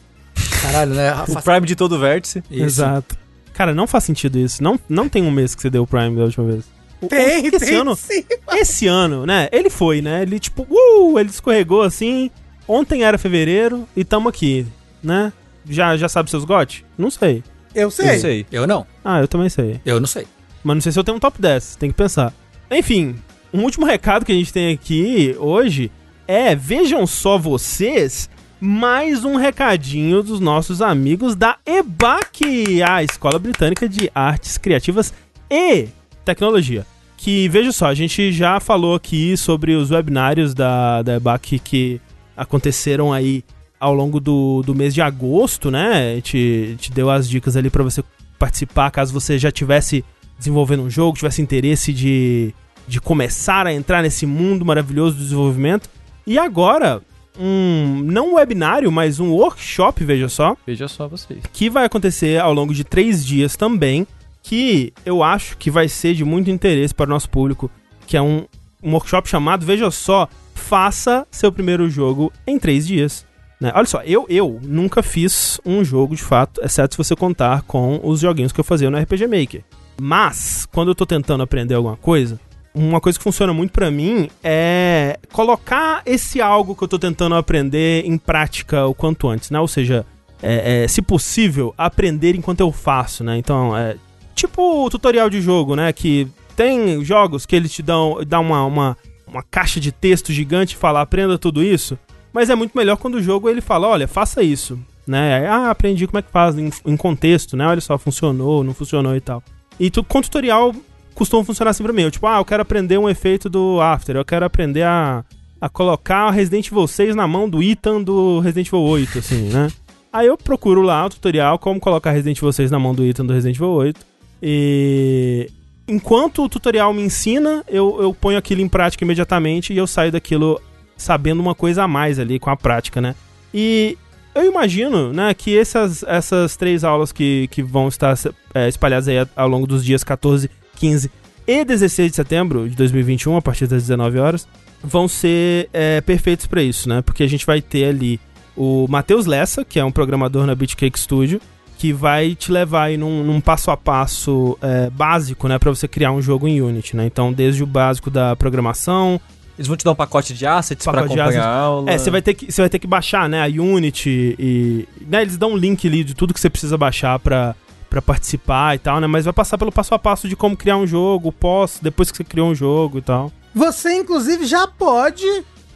Caralho, 0.61 0.93
né? 0.93 1.13
O 1.27 1.41
Prime 1.41 1.65
de 1.65 1.75
todo 1.75 1.97
vértice. 1.97 2.43
Isso. 2.51 2.63
Exato. 2.63 3.17
Cara, 3.53 3.73
não 3.73 3.87
faz 3.87 4.03
sentido 4.03 4.37
isso. 4.37 4.63
Não, 4.63 4.79
não 4.87 5.09
tem 5.09 5.23
um 5.23 5.31
mês 5.31 5.55
que 5.55 5.61
você 5.61 5.69
deu 5.69 5.83
o 5.83 5.87
Prime 5.87 6.15
da 6.15 6.23
última 6.23 6.45
vez. 6.45 6.65
Tem, 7.07 7.47
esse 7.47 7.59
tem 7.59 7.75
ano, 7.75 7.95
sim. 7.95 8.23
Esse 8.51 8.87
ano, 8.87 9.25
né? 9.25 9.49
Ele 9.51 9.69
foi, 9.69 10.01
né? 10.01 10.21
Ele, 10.21 10.39
tipo, 10.39 10.65
uh, 10.69 11.19
ele 11.19 11.29
escorregou 11.29 11.81
assim. 11.81 12.31
Ontem 12.67 13.03
era 13.03 13.17
fevereiro 13.17 13.87
e 13.95 14.03
tamo 14.03 14.29
aqui, 14.29 14.65
né? 15.01 15.33
Já, 15.69 15.95
já 15.97 16.07
sabe 16.09 16.29
seus 16.29 16.45
gotes? 16.45 16.83
Não 16.97 17.09
sei. 17.09 17.43
Eu 17.73 17.89
sei. 17.89 18.15
Eu 18.15 18.19
sei. 18.19 18.45
Eu 18.51 18.67
não. 18.67 18.85
Ah, 19.03 19.19
eu 19.19 19.27
também 19.27 19.49
sei. 19.49 19.81
Eu 19.85 19.99
não 19.99 20.07
sei. 20.07 20.25
Mas 20.63 20.75
não 20.75 20.81
sei 20.81 20.91
se 20.91 20.99
eu 20.99 21.03
tenho 21.03 21.17
um 21.17 21.19
top 21.19 21.41
10. 21.41 21.75
Tem 21.75 21.89
que 21.89 21.95
pensar. 21.95 22.33
Enfim, 22.71 23.15
um 23.53 23.61
último 23.63 23.85
recado 23.85 24.25
que 24.25 24.31
a 24.31 24.35
gente 24.35 24.53
tem 24.53 24.73
aqui 24.73 25.35
hoje 25.39 25.91
é, 26.27 26.55
vejam 26.55 27.05
só 27.05 27.37
vocês, 27.37 28.29
mais 28.59 29.25
um 29.25 29.35
recadinho 29.35 30.23
dos 30.23 30.39
nossos 30.39 30.81
amigos 30.81 31.35
da 31.35 31.57
EBAC, 31.65 32.81
a 32.81 33.03
Escola 33.03 33.37
Britânica 33.37 33.89
de 33.89 34.09
Artes 34.15 34.57
Criativas 34.57 35.13
e 35.49 35.87
Tecnologia. 36.23 36.85
Que, 37.17 37.47
veja 37.47 37.71
só, 37.71 37.87
a 37.87 37.93
gente 37.93 38.31
já 38.31 38.59
falou 38.59 38.95
aqui 38.95 39.35
sobre 39.37 39.75
os 39.75 39.91
webinários 39.91 40.53
da, 40.53 41.01
da 41.01 41.15
EBAC 41.15 41.59
que 41.59 42.01
aconteceram 42.35 43.13
aí 43.13 43.43
ao 43.79 43.93
longo 43.93 44.19
do, 44.19 44.61
do 44.63 44.73
mês 44.73 44.93
de 44.93 45.01
agosto, 45.01 45.69
né? 45.69 46.21
Te, 46.21 46.75
te 46.79 46.91
deu 46.91 47.09
as 47.09 47.29
dicas 47.29 47.57
ali 47.57 47.69
para 47.69 47.83
você 47.83 48.03
participar, 48.39 48.89
caso 48.91 49.13
você 49.13 49.37
já 49.37 49.51
tivesse 49.51 50.03
desenvolvendo 50.37 50.83
um 50.83 50.89
jogo, 50.89 51.17
tivesse 51.17 51.41
interesse 51.41 51.93
de, 51.93 52.53
de 52.87 52.99
começar 52.99 53.67
a 53.67 53.73
entrar 53.73 54.01
nesse 54.01 54.25
mundo 54.25 54.65
maravilhoso 54.65 55.17
do 55.17 55.23
desenvolvimento. 55.23 55.89
E 56.25 56.37
agora, 56.37 57.01
um 57.37 58.01
não 58.05 58.31
um 58.31 58.35
webinário, 58.35 58.91
mas 58.91 59.19
um 59.19 59.31
workshop, 59.31 60.03
veja 60.03 60.29
só. 60.29 60.55
Veja 60.65 60.87
só 60.87 61.07
vocês. 61.07 61.41
Que 61.51 61.69
vai 61.69 61.85
acontecer 61.85 62.39
ao 62.39 62.53
longo 62.53 62.73
de 62.73 62.83
três 62.83 63.25
dias 63.25 63.55
também. 63.55 64.07
Que 64.41 64.93
eu 65.05 65.23
acho 65.23 65.57
que 65.57 65.71
vai 65.71 65.87
ser 65.87 66.13
de 66.13 66.25
muito 66.25 66.49
interesse 66.49 66.93
para 66.93 67.05
o 67.05 67.09
nosso 67.09 67.29
público. 67.29 67.71
Que 68.05 68.17
é 68.17 68.21
um, 68.21 68.45
um 68.81 68.91
workshop 68.91 69.27
chamado, 69.29 69.65
veja 69.65 69.89
só, 69.89 70.27
faça 70.73 71.27
seu 71.29 71.51
primeiro 71.51 71.87
jogo 71.87 72.33
em 72.47 72.57
três 72.57 72.87
dias. 72.87 73.27
Né? 73.61 73.71
Olha 73.75 73.85
só, 73.85 74.01
eu, 74.01 74.25
eu 74.27 74.59
nunca 74.63 75.03
fiz 75.03 75.61
um 75.63 75.83
jogo 75.85 76.15
de 76.15 76.23
fato, 76.23 76.59
exceto 76.63 76.95
se 76.95 76.97
você 76.97 77.15
contar 77.15 77.61
com 77.61 77.99
os 78.03 78.21
joguinhos 78.21 78.51
que 78.51 78.59
eu 78.59 78.63
fazia 78.63 78.89
no 78.89 78.97
RPG 78.97 79.27
Maker. 79.27 79.63
Mas, 80.01 80.67
quando 80.73 80.87
eu 80.87 80.95
tô 80.95 81.05
tentando 81.05 81.43
aprender 81.43 81.75
alguma 81.75 81.95
coisa, 81.95 82.39
uma 82.73 82.99
coisa 82.99 83.19
que 83.19 83.23
funciona 83.23 83.53
muito 83.53 83.71
para 83.71 83.91
mim 83.91 84.27
é 84.43 85.19
colocar 85.31 86.01
esse 86.07 86.41
algo 86.41 86.75
que 86.75 86.83
eu 86.83 86.87
tô 86.87 86.97
tentando 86.97 87.35
aprender 87.35 88.03
em 88.07 88.17
prática 88.17 88.87
o 88.87 88.95
quanto 88.95 89.27
antes, 89.27 89.51
né? 89.51 89.59
Ou 89.59 89.67
seja, 89.67 90.03
é, 90.41 90.85
é, 90.85 90.87
se 90.87 91.03
possível, 91.03 91.71
aprender 91.77 92.35
enquanto 92.35 92.61
eu 92.61 92.71
faço, 92.71 93.23
né? 93.23 93.37
Então, 93.37 93.77
é 93.77 93.95
tipo 94.33 94.83
o 94.83 94.89
tutorial 94.89 95.29
de 95.29 95.39
jogo, 95.39 95.75
né? 95.75 95.93
Que 95.93 96.27
tem 96.55 97.05
jogos 97.05 97.45
que 97.45 97.55
eles 97.55 97.71
te 97.71 97.83
dão, 97.83 98.17
dão 98.25 98.41
uma, 98.41 98.65
uma, 98.65 98.97
uma 99.33 99.43
caixa 99.43 99.79
de 99.79 99.91
texto 99.91 100.31
gigante 100.31 100.75
e 100.75 100.77
fala, 100.77 101.01
aprenda 101.01 101.37
tudo 101.37 101.63
isso. 101.63 101.97
Mas 102.31 102.49
é 102.49 102.55
muito 102.55 102.77
melhor 102.77 102.97
quando 102.97 103.15
o 103.15 103.21
jogo 103.21 103.49
ele 103.49 103.61
fala, 103.61 103.87
olha, 103.87 104.07
faça 104.07 104.41
isso, 104.41 104.79
né? 105.05 105.47
Ah, 105.47 105.69
aprendi 105.69 106.07
como 106.07 106.19
é 106.19 106.21
que 106.21 106.31
faz 106.31 106.57
em, 106.57 106.71
em 106.85 106.97
contexto, 106.97 107.57
né? 107.57 107.67
Olha 107.67 107.81
só, 107.81 107.97
funcionou, 107.97 108.63
não 108.63 108.73
funcionou 108.73 109.15
e 109.15 109.21
tal. 109.21 109.43
E 109.79 109.89
tu, 109.89 110.03
com 110.03 110.21
tutorial 110.21 110.73
costuma 111.13 111.43
funcionar 111.43 111.71
assim 111.71 111.83
pra 111.83 111.93
mim. 111.93 112.03
Eu, 112.03 112.11
tipo, 112.11 112.25
ah, 112.25 112.37
eu 112.37 112.45
quero 112.45 112.61
aprender 112.61 112.97
um 112.97 113.09
efeito 113.09 113.49
do 113.49 113.79
After, 113.81 114.15
eu 114.15 114.25
quero 114.25 114.45
aprender 114.45 114.83
a, 114.83 115.23
a 115.61 115.69
colocar 115.69 116.29
Resident 116.31 116.67
Evil 116.67 116.87
6 116.87 117.15
na 117.15 117.27
mão 117.27 117.49
do 117.49 117.61
Ethan 117.61 118.01
do 118.01 118.39
Resident 118.39 118.67
Evil 118.67 118.81
8, 118.81 119.19
assim, 119.19 119.49
né? 119.49 119.69
Aí 120.11 120.27
eu 120.27 120.37
procuro 120.37 120.81
lá 120.81 121.05
o 121.05 121.09
tutorial 121.09 121.57
como 121.57 121.79
colocar 121.79 122.11
Resident 122.11 122.37
Evil 122.37 122.53
6 122.53 122.69
na 122.69 122.79
mão 122.79 122.93
do 122.93 123.03
Ethan 123.03 123.25
do 123.25 123.33
Resident 123.33 123.57
Evil 123.57 123.69
8. 123.69 123.99
E 124.41 125.49
enquanto 125.87 126.43
o 126.43 126.49
tutorial 126.49 126.93
me 126.93 127.01
ensina, 127.01 127.63
eu, 127.67 128.01
eu 128.01 128.13
ponho 128.13 128.37
aquilo 128.37 128.61
em 128.61 128.67
prática 128.67 129.03
imediatamente 129.03 129.73
e 129.73 129.77
eu 129.77 129.87
saio 129.87 130.11
daquilo 130.11 130.61
sabendo 130.95 131.41
uma 131.41 131.55
coisa 131.55 131.83
a 131.83 131.87
mais 131.87 132.19
ali 132.19 132.39
com 132.39 132.49
a 132.49 132.55
prática, 132.57 133.01
né? 133.01 133.15
E 133.53 133.97
eu 134.33 134.45
imagino, 134.45 135.13
né, 135.13 135.33
que 135.33 135.57
essas, 135.57 136.03
essas 136.03 136.55
três 136.55 136.83
aulas 136.83 137.11
que, 137.11 137.47
que 137.51 137.61
vão 137.61 137.87
estar 137.87 138.17
é, 138.53 138.67
espalhadas 138.67 139.07
aí 139.07 139.17
ao 139.35 139.47
longo 139.47 139.67
dos 139.67 139.83
dias 139.83 140.03
14 140.03 140.49
15 140.75 141.11
e 141.45 141.63
16 141.63 142.11
de 142.11 142.15
setembro 142.15 142.69
de 142.69 142.75
2021, 142.75 143.37
a 143.37 143.41
partir 143.41 143.67
das 143.67 143.83
19 143.83 144.17
horas, 144.17 144.47
vão 144.81 145.07
ser 145.07 145.69
é, 145.73 146.01
perfeitos 146.01 146.45
para 146.45 146.63
isso, 146.63 146.87
né? 146.89 147.01
Porque 147.01 147.23
a 147.23 147.27
gente 147.27 147.45
vai 147.45 147.61
ter 147.61 147.85
ali 147.85 148.19
o 148.55 148.87
Matheus 148.89 149.25
Lessa, 149.25 149.65
que 149.65 149.79
é 149.79 149.85
um 149.85 149.91
programador 149.91 150.45
na 150.45 150.55
Beatcake 150.55 150.99
Studio, 150.99 151.41
que 151.83 151.91
vai 151.91 152.33
te 152.33 152.49
levar 152.49 152.83
aí 152.83 152.95
num, 152.95 153.25
num 153.25 153.41
passo 153.41 153.69
a 153.69 153.75
passo 153.75 154.57
é, 154.61 154.89
básico, 154.89 155.49
né, 155.49 155.59
para 155.59 155.69
você 155.69 155.85
criar 155.85 156.13
um 156.13 156.21
jogo 156.21 156.47
em 156.47 156.61
Unity, 156.61 156.95
né? 156.95 157.05
Então, 157.05 157.33
desde 157.33 157.61
o 157.61 157.67
básico 157.67 158.09
da 158.09 158.37
programação, 158.37 159.19
Eles 159.59 159.67
vão 159.67 159.75
te 159.75 159.83
dar 159.83 159.91
um 159.91 159.95
pacote 159.95 160.33
de 160.33 160.45
assets 160.45 160.85
para 160.85 161.01
acompanhar 161.01 161.27
assets. 161.27 161.43
a 161.43 161.49
aula. 161.49 161.91
É, 161.91 161.97
você 161.97 162.09
vai 162.09 162.21
ter 162.21 162.35
que 162.35 162.49
você 162.49 162.61
vai 162.61 162.69
ter 162.69 162.79
que 162.79 162.87
baixar, 162.87 163.27
né, 163.27 163.43
a 163.43 163.47
Unity 163.47 164.33
e, 164.39 164.87
né, 165.01 165.23
eles 165.23 165.35
dão 165.35 165.51
um 165.51 165.57
link 165.57 165.85
ali 165.85 166.05
de 166.05 166.13
tudo 166.13 166.33
que 166.33 166.39
você 166.39 166.49
precisa 166.49 166.77
baixar 166.77 167.19
para 167.19 167.53
para 167.89 168.01
participar 168.01 168.75
e 168.75 168.79
tal, 168.79 169.01
né? 169.01 169.07
Mas 169.07 169.25
vai 169.25 169.33
passar 169.33 169.57
pelo 169.57 169.71
passo 169.71 169.93
a 169.93 169.99
passo 169.99 170.29
de 170.29 170.37
como 170.37 170.55
criar 170.55 170.77
um 170.77 170.87
jogo, 170.87 171.33
pós, 171.33 171.79
depois 171.81 172.09
que 172.09 172.15
você 172.15 172.23
criou 172.23 172.49
um 172.49 172.55
jogo 172.55 172.99
e 172.99 173.01
tal. 173.01 173.29
Você 173.53 173.93
inclusive 173.93 174.45
já 174.45 174.65
pode, 174.67 175.27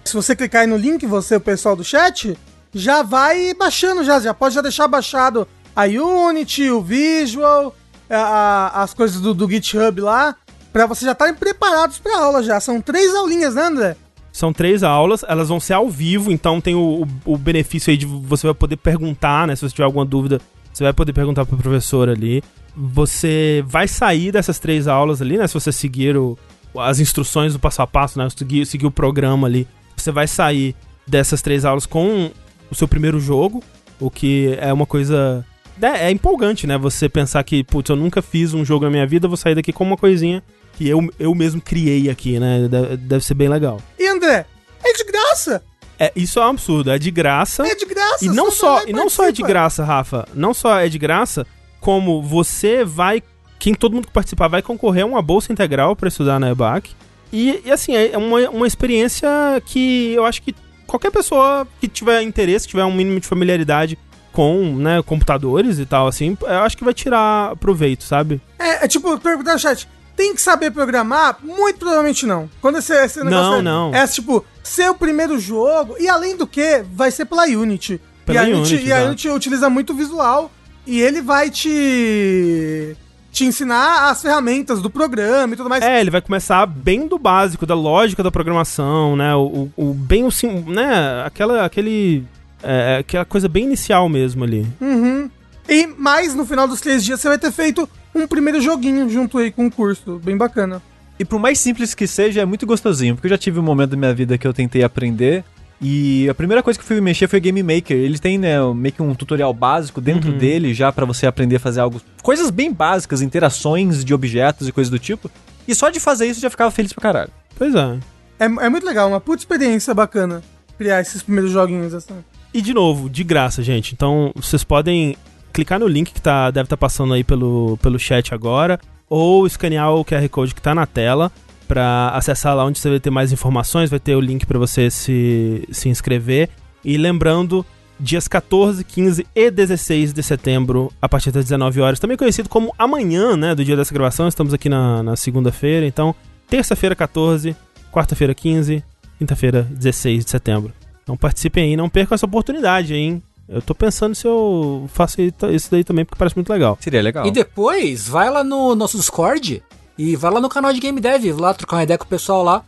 se 0.06 0.14
você 0.16 0.38
clicar 0.38 0.62
aí 0.62 0.68
no 0.68 0.78
link, 0.78 1.06
você 1.06 1.36
o 1.36 1.42
pessoal 1.42 1.76
do 1.76 1.84
chat, 1.84 2.36
já 2.74 3.04
vai 3.04 3.54
baixando 3.54 4.04
já, 4.06 4.20
já 4.20 4.34
pode 4.34 4.56
já 4.56 4.62
deixar 4.62 4.88
baixado 4.88 5.48
a 5.78 5.86
Unity, 5.86 6.72
o 6.72 6.82
Visual, 6.82 7.76
a, 8.10 8.82
as 8.82 8.96
coisas 8.96 9.22
do, 9.22 9.32
do 9.32 9.48
GitHub 9.48 10.02
lá, 10.02 10.36
para 10.74 10.88
vocês 10.88 11.06
já 11.06 11.12
estarem 11.12 11.36
preparados 11.36 12.00
para 12.00 12.18
aula 12.18 12.42
já. 12.42 12.60
São 12.60 12.82
três 12.82 13.14
aulinhas, 13.14 13.54
né, 13.54 13.62
André? 13.62 13.96
São 14.32 14.52
três 14.52 14.82
aulas, 14.82 15.24
elas 15.28 15.50
vão 15.50 15.60
ser 15.60 15.74
ao 15.74 15.88
vivo, 15.88 16.32
então 16.32 16.60
tem 16.60 16.74
o, 16.74 17.04
o, 17.04 17.34
o, 17.34 17.38
benefício 17.38 17.92
aí 17.92 17.98
de 17.98 18.08
você 18.08 18.48
vai 18.48 18.56
poder 18.56 18.78
perguntar, 18.78 19.46
né? 19.46 19.56
Se 19.56 19.62
você 19.62 19.76
tiver 19.76 19.86
alguma 19.86 20.04
dúvida, 20.04 20.42
você 20.74 20.84
vai 20.84 20.94
poder 20.94 21.14
perguntar 21.14 21.46
pro 21.46 21.56
professor 21.56 22.10
ali. 22.10 22.44
Você 22.76 23.64
vai 23.68 23.88
sair 23.88 24.32
dessas 24.32 24.58
três 24.58 24.88
aulas 24.88 25.22
ali, 25.22 25.38
né? 25.38 25.46
Se 25.46 25.54
você 25.54 25.72
seguir 25.72 26.18
o, 26.18 26.36
as 26.76 27.00
instruções 27.00 27.54
do 27.54 27.60
passo 27.60 27.84
a 27.84 27.88
passo, 27.88 28.18
né? 28.18 28.28
Seguir, 28.36 28.66
seguir 28.66 28.88
o 28.88 28.92
programa 28.92 29.48
ali. 29.48 29.68
Você 29.96 30.12
vai 30.12 30.28
sair 30.28 30.76
dessas 31.06 31.42
três 31.42 31.66
aulas 31.66 31.86
com 31.86 32.32
o 32.70 32.76
seu 32.76 32.88
primeiro 32.88 33.20
jogo, 33.20 33.64
o 34.00 34.10
que 34.10 34.58
é 34.60 34.74
uma 34.74 34.86
coisa 34.88 35.46
é, 35.82 36.08
é, 36.08 36.12
empolgante, 36.12 36.66
né? 36.66 36.78
Você 36.78 37.08
pensar 37.08 37.44
que, 37.44 37.64
putz, 37.64 37.90
eu 37.90 37.96
nunca 37.96 38.22
fiz 38.22 38.54
um 38.54 38.64
jogo 38.64 38.86
na 38.86 38.92
minha 38.92 39.08
vida, 39.08 39.28
vou 39.28 39.38
sair 39.38 39.56
daqui 39.56 39.72
com 39.72 39.84
uma 39.84 39.98
coisinha 39.98 40.44
que 40.78 40.88
eu, 40.88 41.10
eu 41.20 41.34
mesmo 41.34 41.60
criei 41.60 42.10
aqui, 42.10 42.40
né? 42.40 42.68
Deve, 42.68 42.98
deve 42.98 43.26
ser 43.26 43.34
bem 43.34 43.50
legal. 43.50 43.82
E 43.98 44.08
André, 44.08 44.46
é 44.84 44.94
de 44.94 45.04
graça! 45.04 45.64
É, 46.00 46.12
isso 46.16 46.40
é 46.40 46.46
um 46.46 46.50
absurdo, 46.50 46.92
é 46.92 47.00
de 47.00 47.10
graça. 47.10 47.68
É 47.68 47.74
de 47.74 47.86
graça, 47.86 48.24
E 48.24 48.30
não 48.30 48.52
só, 48.52 48.84
e 48.86 48.94
não 48.94 49.10
só 49.10 49.26
é 49.26 49.32
de 49.32 49.42
graça, 49.42 49.84
Rafa. 49.84 50.28
Não 50.34 50.54
só 50.54 50.80
é 50.80 50.88
de 50.88 51.00
graça, 51.00 51.46
como 51.82 52.22
você 52.22 52.84
vai. 52.86 53.24
Quem 53.58 53.74
todo 53.74 53.94
mundo 53.94 54.06
que 54.06 54.14
participar 54.14 54.48
vai 54.48 54.62
concorrer 54.62 55.04
a 55.04 55.08
uma 55.08 55.22
bolsa 55.22 55.52
integral 55.52 55.96
para 55.96 56.08
estudar 56.08 56.40
na 56.40 56.52
EBAC. 56.52 56.92
E, 57.34 57.62
e, 57.66 57.72
assim, 57.72 57.96
é 57.96 58.16
uma, 58.16 58.50
uma 58.50 58.68
experiência 58.68 59.28
que 59.66 60.14
eu 60.14 60.24
acho 60.24 60.44
que 60.44 60.56
qualquer 60.86 61.12
pessoa 61.12 61.68
que 61.82 61.88
tiver 61.88 62.22
interesse, 62.22 62.68
que 62.68 62.72
tiver 62.72 62.86
um 62.86 62.94
mínimo 62.94 63.20
de 63.20 63.28
familiaridade 63.28 63.98
com, 64.38 64.76
né, 64.76 65.02
computadores 65.02 65.80
e 65.80 65.86
tal, 65.88 66.06
assim, 66.06 66.38
eu 66.44 66.60
acho 66.60 66.78
que 66.78 66.84
vai 66.84 66.94
tirar 66.94 67.56
proveito, 67.56 68.04
sabe? 68.04 68.40
É, 68.60 68.86
é 68.86 68.88
tipo, 68.88 69.18
perguntar 69.18 69.54
no 69.54 69.60
chat, 69.60 69.90
tem 70.16 70.36
que 70.36 70.42
saber 70.44 70.70
programar? 70.70 71.40
Muito 71.42 71.80
provavelmente 71.80 72.24
não. 72.28 72.48
Quando 72.62 72.78
esse, 72.78 72.94
esse 72.94 73.24
negócio 73.24 73.50
não, 73.50 73.58
é, 73.58 73.62
não. 73.64 73.96
é 73.96 74.06
tipo, 74.06 74.46
ser 74.62 74.92
o 74.92 74.94
primeiro 74.94 75.40
jogo, 75.40 75.96
e 76.00 76.08
além 76.08 76.38
do 76.38 76.46
que, 76.46 76.84
vai 76.94 77.10
ser 77.10 77.26
pela 77.26 77.46
Unity. 77.46 78.00
Pela 78.28 78.44
e 78.44 78.54
a 78.54 78.56
Unity, 78.56 78.76
Unity, 78.76 78.88
e 78.88 78.94
a 78.94 79.04
Unity 79.06 79.30
utiliza 79.30 79.72
muito 79.72 79.96
visual, 79.96 80.52
e 80.86 81.02
ele 81.02 81.20
vai 81.20 81.50
te 81.50 82.96
te 83.32 83.44
ensinar 83.44 84.10
as 84.10 84.22
ferramentas 84.22 84.84
do 84.84 84.90
programa 84.90 85.56
e 85.56 85.58
tudo 85.58 85.70
mais. 85.70 85.84
É, 85.84 86.00
ele 86.00 86.12
vai 86.12 86.22
começar 86.22 86.64
bem 86.68 87.08
do 87.08 87.18
básico, 87.18 87.66
da 87.66 87.76
lógica 87.76 88.22
da 88.22 88.32
programação, 88.32 89.16
né? 89.16 89.36
O, 89.36 89.70
o, 89.76 89.90
o 89.90 89.94
bem 89.96 90.26
o 90.26 90.32
sim, 90.32 90.64
né? 90.68 91.24
Aquela, 91.26 91.66
aquele 91.66 92.24
é, 92.68 92.96
é, 92.96 92.98
aquela 92.98 93.24
coisa 93.24 93.48
bem 93.48 93.64
inicial 93.64 94.10
mesmo 94.10 94.44
ali. 94.44 94.68
Uhum. 94.82 95.30
E 95.70 95.88
mais 95.88 96.36
no 96.36 96.46
final 96.46 96.68
dos 96.68 96.82
três 96.82 97.04
dias 97.04 97.22
você 97.22 97.30
vai 97.30 97.38
ter 97.38 97.52
feito 97.52 97.88
um 98.14 98.28
primeiro 98.28 98.60
joguinho 98.62 99.10
junto 99.10 99.38
aí 99.38 99.52
com 99.52 99.68
o 99.68 99.72
curso. 99.72 100.20
Bem 100.24 100.36
bacana. 100.36 100.82
E 101.18 101.24
por 101.24 101.40
mais 101.40 101.60
simples 101.60 101.96
que 101.96 102.06
seja, 102.06 102.42
é 102.42 102.46
muito 102.46 102.66
gostosinho. 102.66 103.16
Porque 103.16 103.28
eu 103.28 103.32
já 103.32 103.38
tive 103.38 103.60
um 103.60 103.64
momento 103.64 103.92
da 103.92 103.98
minha 103.98 104.14
vida 104.14 104.38
que 104.38 104.46
eu 104.46 104.54
tentei 104.54 104.84
aprender. 104.84 105.44
E 105.82 106.28
a 106.30 106.34
primeira 106.34 106.62
coisa 106.62 106.78
que 106.78 106.84
eu 106.84 106.88
fui 106.88 107.00
mexer 107.00 107.28
foi 107.28 107.40
o 107.40 107.42
Game 107.42 107.64
Maker. 107.64 107.96
Eles 107.96 108.20
têm, 108.20 108.38
né, 108.38 108.58
meio 108.74 108.94
que 108.94 109.02
um 109.02 109.16
tutorial 109.16 109.54
básico 109.54 110.02
dentro 110.02 110.32
uhum. 110.32 110.38
dele 110.38 110.74
já 110.74 110.92
para 110.92 111.06
você 111.06 111.26
aprender 111.26 111.56
a 111.56 111.60
fazer 111.60 111.80
algo. 111.80 112.02
Coisas 112.22 112.50
bem 112.50 112.72
básicas, 112.72 113.22
interações 113.22 114.04
de 114.04 114.14
objetos 114.14 114.68
e 114.68 114.72
coisas 114.72 114.92
do 114.92 115.00
tipo. 115.00 115.32
E 115.68 115.74
só 115.74 115.90
de 115.90 116.00
fazer 116.00 116.26
isso 116.28 116.40
eu 116.40 116.44
já 116.44 116.50
ficava 116.50 116.72
feliz 116.72 116.92
pra 116.92 117.02
caralho. 117.02 117.32
Pois 117.58 117.74
é. 117.74 117.98
É, 118.40 118.46
é 118.46 118.70
muito 118.70 118.86
legal, 118.86 119.08
uma 119.08 119.22
puta 119.22 119.42
experiência 119.42 119.94
bacana 119.94 120.42
criar 120.78 121.02
esses 121.02 121.24
primeiros 121.24 121.52
joguinhos 121.52 121.94
assim. 121.94 122.24
E 122.54 122.62
de 122.62 122.74
novo, 122.74 123.10
de 123.10 123.24
graça, 123.24 123.62
gente. 123.62 123.94
Então 123.94 124.32
vocês 124.36 124.64
podem 124.64 125.16
clicar 125.54 125.80
no 125.80 125.88
link 125.88 126.14
que 126.14 126.22
tá, 126.22 126.52
deve 126.52 126.66
estar 126.66 126.78
tá 126.78 126.80
passando 126.80 127.14
aí 127.14 127.24
pelo, 127.24 127.78
pelo 127.82 127.98
chat 127.98 128.34
agora, 128.34 128.80
ou 129.10 129.48
escanear 129.48 129.92
o 129.94 130.06
QR 130.06 130.28
Code 130.30 130.54
que 130.54 130.60
está 130.60 130.76
na 130.76 130.86
tela 130.86 131.32
para 131.68 132.10
acessar 132.10 132.56
lá 132.56 132.64
onde 132.64 132.80
você 132.80 132.90
vai 132.90 133.00
ter 133.00 133.10
mais 133.10 133.32
informações, 133.32 133.90
vai 133.90 134.00
ter 134.00 134.16
o 134.16 134.22
link 134.22 134.46
para 134.46 134.58
você 134.58 134.90
se, 134.90 135.68
se 135.72 135.90
inscrever. 135.90 136.50
E 136.84 136.98
lembrando, 136.98 137.66
dias 138.00 138.28
14, 138.28 138.84
15 138.84 139.28
e 139.36 139.52
16 139.52 140.14
de 140.14 140.24
setembro, 140.24 140.92
a 141.02 141.10
partir 141.10 141.32
das 141.32 141.46
19 141.46 141.82
horas, 141.82 142.00
também 142.00 142.16
conhecido 142.16 142.48
como 142.48 142.74
amanhã, 142.78 143.36
né, 143.36 143.54
do 143.54 143.66
dia 143.66 143.76
dessa 143.76 143.94
gravação, 143.94 144.28
estamos 144.28 144.54
aqui 144.54 144.70
na, 144.70 145.04
na 145.04 145.16
segunda-feira, 145.16 145.86
então, 145.86 146.16
terça-feira 146.50 146.96
14, 146.96 147.56
quarta-feira 147.92 148.34
15, 148.34 148.84
quinta-feira 149.18 149.64
16 149.64 150.24
de 150.24 150.32
setembro. 150.32 150.72
Então 151.08 151.16
participem 151.16 151.70
aí, 151.70 151.78
não 151.78 151.88
percam 151.88 152.16
essa 152.16 152.26
oportunidade, 152.26 152.94
hein? 152.94 153.24
Eu 153.48 153.62
tô 153.62 153.74
pensando 153.74 154.14
se 154.14 154.28
eu 154.28 154.90
faço 154.94 155.22
isso 155.22 155.72
daí 155.72 155.82
também, 155.82 156.04
porque 156.04 156.20
parece 156.20 156.36
muito 156.36 156.52
legal. 156.52 156.78
Seria 156.82 157.02
legal. 157.02 157.26
E 157.26 157.32
depois, 157.32 158.06
vai 158.06 158.30
lá 158.30 158.44
no 158.44 158.76
nosso 158.76 158.98
Discord 158.98 159.64
e 159.98 160.18
vai 160.18 160.30
lá 160.30 160.42
no 160.42 160.50
canal 160.50 160.74
de 160.74 160.82
Game 160.82 161.00
Dev, 161.00 161.40
lá 161.40 161.54
trocar 161.54 161.78
uma 161.78 161.84
ideia 161.84 161.98
com 161.98 162.04
o 162.04 162.10
pessoal 162.10 162.44
lá. 162.44 162.62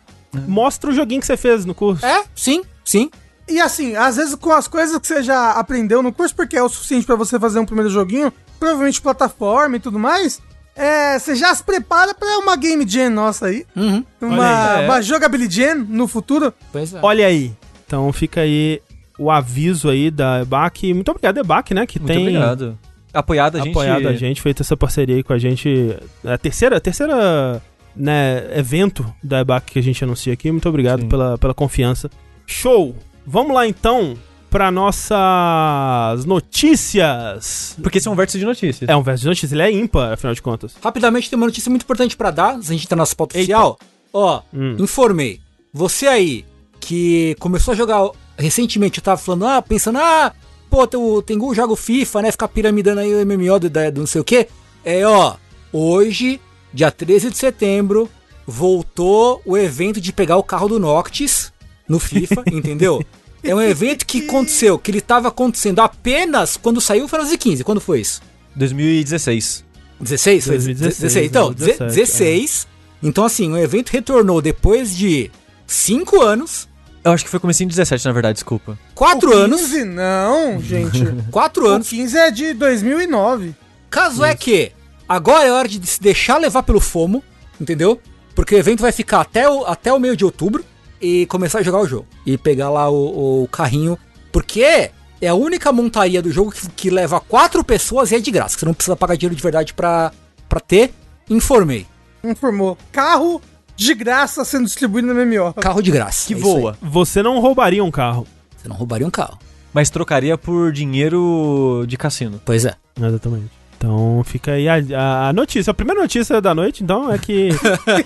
Mostra 0.48 0.90
o 0.90 0.94
joguinho 0.94 1.20
que 1.20 1.28
você 1.28 1.36
fez 1.36 1.66
no 1.66 1.76
curso. 1.76 2.06
É, 2.06 2.24
sim, 2.34 2.64
sim. 2.86 3.12
E 3.46 3.60
assim, 3.60 3.98
às 3.98 4.16
vezes 4.16 4.36
com 4.36 4.54
as 4.54 4.70
coisas 4.70 4.98
que 5.00 5.08
você 5.08 5.22
já 5.22 5.52
aprendeu 5.52 6.02
no 6.02 6.14
curso, 6.14 6.34
porque 6.34 6.56
é 6.56 6.64
o 6.64 6.70
suficiente 6.70 7.06
para 7.06 7.18
você 7.18 7.38
fazer 7.38 7.60
um 7.60 7.66
primeiro 7.66 7.90
joguinho, 7.90 8.32
provavelmente 8.58 9.02
plataforma 9.02 9.76
e 9.76 9.80
tudo 9.82 10.00
mais, 10.00 10.40
é, 10.78 11.20
você 11.20 11.36
já 11.36 11.54
se 11.54 11.62
prepara 11.62 12.14
para 12.14 12.38
uma 12.38 12.56
Game 12.56 12.88
Jam 12.88 13.10
nossa 13.10 13.48
aí. 13.48 13.66
Uhum. 13.76 14.06
Uma, 14.22 14.76
aí, 14.76 14.84
é. 14.84 14.86
uma 14.86 15.02
Jogability 15.02 15.56
Jam 15.56 15.86
no 15.90 16.08
futuro. 16.08 16.54
Pois 16.72 16.94
é. 16.94 17.00
Olha 17.02 17.28
aí, 17.28 17.54
então 17.90 18.14
fica 18.14 18.42
aí 18.42 18.80
o 19.18 19.32
aviso 19.32 19.90
aí 19.90 20.12
da 20.12 20.42
EBAC. 20.42 20.94
Muito 20.94 21.10
obrigado, 21.10 21.40
EBAC, 21.40 21.74
né? 21.74 21.88
Que 21.88 21.98
Muito 21.98 22.14
tem 22.14 22.20
obrigado. 22.20 22.78
Apoiado 23.12 23.56
a 23.56 23.60
gente. 23.62 23.72
Apoiado 23.72 24.08
a 24.08 24.14
gente, 24.14 24.42
feito 24.42 24.62
essa 24.62 24.78
parceria 24.78 25.16
aí 25.16 25.24
com 25.24 25.34
a 25.34 25.40
gente. 25.40 25.98
É 26.24 26.34
a 26.34 26.38
terceira, 26.38 26.78
a 26.78 26.80
terceira 26.80 27.60
né, 27.96 28.48
evento 28.56 29.04
da 29.24 29.40
EBAC 29.40 29.72
que 29.72 29.80
a 29.80 29.82
gente 29.82 30.04
anuncia 30.04 30.32
aqui. 30.32 30.52
Muito 30.52 30.70
obrigado 30.70 31.08
pela, 31.08 31.36
pela 31.40 31.54
confiança. 31.54 32.12
Show! 32.46 32.96
Vamos 33.26 33.56
lá 33.56 33.68
então 33.68 34.16
para 34.52 34.70
nossas 34.70 36.26
notícias. 36.26 37.76
Porque 37.82 37.98
esse 37.98 38.08
é 38.08 38.12
um 38.12 38.16
vértice 38.16 38.38
de 38.38 38.46
notícias. 38.46 38.88
É 38.88 38.96
um 38.96 39.02
vértice 39.02 39.24
de 39.24 39.30
notícias, 39.30 39.52
ele 39.52 39.64
é 39.64 39.72
ímpar, 39.72 40.14
afinal 40.14 40.34
de 40.36 40.42
contas. 40.42 40.76
Rapidamente, 40.82 41.28
tem 41.30 41.38
uma 41.38 41.48
notícia 41.48 41.70
muito 41.70 41.84
importante 41.84 42.16
para 42.16 42.30
dar, 42.30 42.56
a 42.56 42.62
gente 42.62 42.88
tá 42.88 42.96
na 42.96 43.02
nossa 43.02 43.16
pauta 43.16 43.38
Eita. 43.38 43.52
oficial. 43.52 43.80
Ó, 44.14 44.42
hum. 44.54 44.76
informei. 44.80 45.40
Você 45.74 46.08
aí 46.08 46.46
que 46.80 47.36
começou 47.40 47.74
a 47.74 47.78
jogar 47.78 48.10
recentemente, 48.38 49.00
eu 49.00 49.04
tava 49.04 49.18
falando, 49.18 49.46
ah, 49.46 49.62
pensando, 49.62 49.98
ah, 49.98 50.34
pô, 50.70 50.88
o 50.98 51.22
Tengu 51.22 51.54
joga 51.54 51.74
o 51.74 51.76
FIFA, 51.76 52.22
né? 52.22 52.32
Ficar 52.32 52.48
piramidando 52.48 53.02
aí 53.02 53.14
o 53.14 53.26
MMO 53.26 53.60
do, 53.60 53.70
do 53.70 54.00
não 54.00 54.08
sei 54.08 54.22
o 54.22 54.24
que. 54.24 54.48
É, 54.84 55.06
ó, 55.06 55.36
hoje, 55.74 56.40
dia 56.74 56.90
13 56.90 57.32
de 57.32 57.38
setembro, 57.38 58.10
voltou 58.48 59.42
o 59.46 59.58
evento 59.58 60.00
de 60.00 60.14
pegar 60.14 60.38
o 60.38 60.44
carro 60.44 60.70
do 60.70 60.80
Noctis 60.80 61.52
no 61.88 62.00
FIFA, 62.00 62.44
entendeu? 62.52 63.04
É 63.44 63.54
um 63.54 63.62
evento 63.62 64.06
que 64.06 64.26
aconteceu, 64.26 64.78
que 64.78 64.92
ele 64.92 65.02
tava 65.02 65.28
acontecendo 65.28 65.80
apenas 65.80 66.58
quando 66.58 66.82
saiu 66.82 67.06
o 67.06 67.08
Final 67.08 67.26
Fantasy 67.26 67.56
XV. 67.56 67.64
Quando 67.64 67.82
foi 67.82 68.02
isso? 68.02 68.22
2016. 68.56 69.66
16? 70.00 70.46
2016. 70.48 71.00
16. 71.00 71.26
Então, 71.26 71.54
17, 71.54 71.84
16. 71.86 72.68
É. 72.68 73.08
Então, 73.08 73.24
assim, 73.26 73.52
o 73.52 73.58
evento 73.58 73.90
retornou 73.90 74.42
depois 74.42 74.96
de 74.96 75.32
5 75.66 76.22
anos 76.22 76.69
eu 77.10 77.14
acho 77.16 77.24
que 77.24 77.30
foi 77.30 77.40
comecinho 77.40 77.70
de 77.70 77.76
17, 77.76 78.06
na 78.06 78.12
verdade, 78.12 78.36
desculpa. 78.36 78.78
Quatro 78.96 79.36
anos. 79.36 79.62
15 79.62 79.84
não, 79.86 80.62
gente. 80.62 81.06
Quatro 81.32 81.68
anos. 81.68 81.88
O 81.88 81.90
15 81.90 82.18
é 82.18 82.32
de 82.32 82.54
2009. 82.54 83.56
Caso 83.90 84.24
é 84.24 84.30
Isso. 84.30 84.34
é 84.34 84.36
que 84.36 84.72
agora 85.08 85.48
é 85.48 85.52
hora 85.52 85.68
de 85.68 85.86
se 85.88 86.02
deixar 86.02 86.38
levar 86.38 86.64
pelo 86.64 86.80
FOMO, 86.80 87.24
entendeu? 87.60 88.00
Porque 88.36 88.56
o 88.56 88.58
evento 88.58 88.82
vai 88.82 88.92
ficar 88.92 89.22
até 89.22 89.50
o, 89.50 89.66
até 89.66 89.92
o 89.92 90.00
meio 90.00 90.16
de 90.16 90.24
outubro 90.24 90.64
e 91.02 91.26
começar 91.26 91.60
a 91.60 91.64
jogar 91.64 91.80
o 91.80 91.88
jogo. 91.88 92.08
E 92.26 92.38
pegar 92.38 92.70
lá 92.70 92.90
o, 92.90 93.44
o 93.44 93.48
carrinho. 93.48 93.98
Porque 94.32 94.92
é 95.22 95.28
a 95.28 95.34
única 95.34 95.72
montaria 95.72 96.22
do 96.22 96.32
jogo 96.32 96.52
que, 96.52 96.70
que, 96.70 96.90
leva 96.90 97.20
quatro 97.20 97.64
pessoas 97.64 98.12
e 98.12 98.16
é 98.16 98.20
de 98.20 98.32
graça. 98.32 98.58
Você 98.58 98.66
não 98.66 98.74
precisa 98.74 98.96
pagar 98.96 99.16
dinheiro 99.16 99.36
de 99.36 99.44
verdade 99.44 99.74
pra, 99.74 100.12
pra 100.48 100.60
ter. 100.60 100.94
Informei. 101.30 101.86
Informou. 102.24 102.78
Carro 102.92 103.42
de 103.80 103.94
graça 103.94 104.44
sendo 104.44 104.66
distribuído 104.66 105.14
no 105.14 105.26
MMO. 105.26 105.54
Carro 105.54 105.82
de 105.82 105.90
graça. 105.90 106.28
Que 106.28 106.34
é 106.34 106.38
voa. 106.38 106.78
Você 106.82 107.24
não 107.24 107.40
roubaria 107.40 107.84
um 107.84 107.90
carro. 107.90 108.28
Você 108.58 108.68
não 108.68 108.76
roubaria 108.76 109.08
um 109.08 109.10
carro. 109.10 109.40
Mas 109.74 109.90
trocaria 109.90 110.38
por 110.38 110.74
dinheiro 110.74 111.86
de 111.88 111.96
cassino. 111.96 112.42
Pois 112.44 112.66
é. 112.66 112.74
Exatamente. 113.02 113.52
Então 113.78 114.22
fica 114.26 114.52
aí 114.52 114.68
a, 114.68 115.30
a, 115.30 115.34
notícia. 115.34 115.72
A 115.72 115.74
primeira 115.74 116.02
notícia 116.02 116.42
da 116.42 116.54
noite, 116.54 116.84
então, 116.84 117.10
é 117.10 117.18
que 117.18 117.52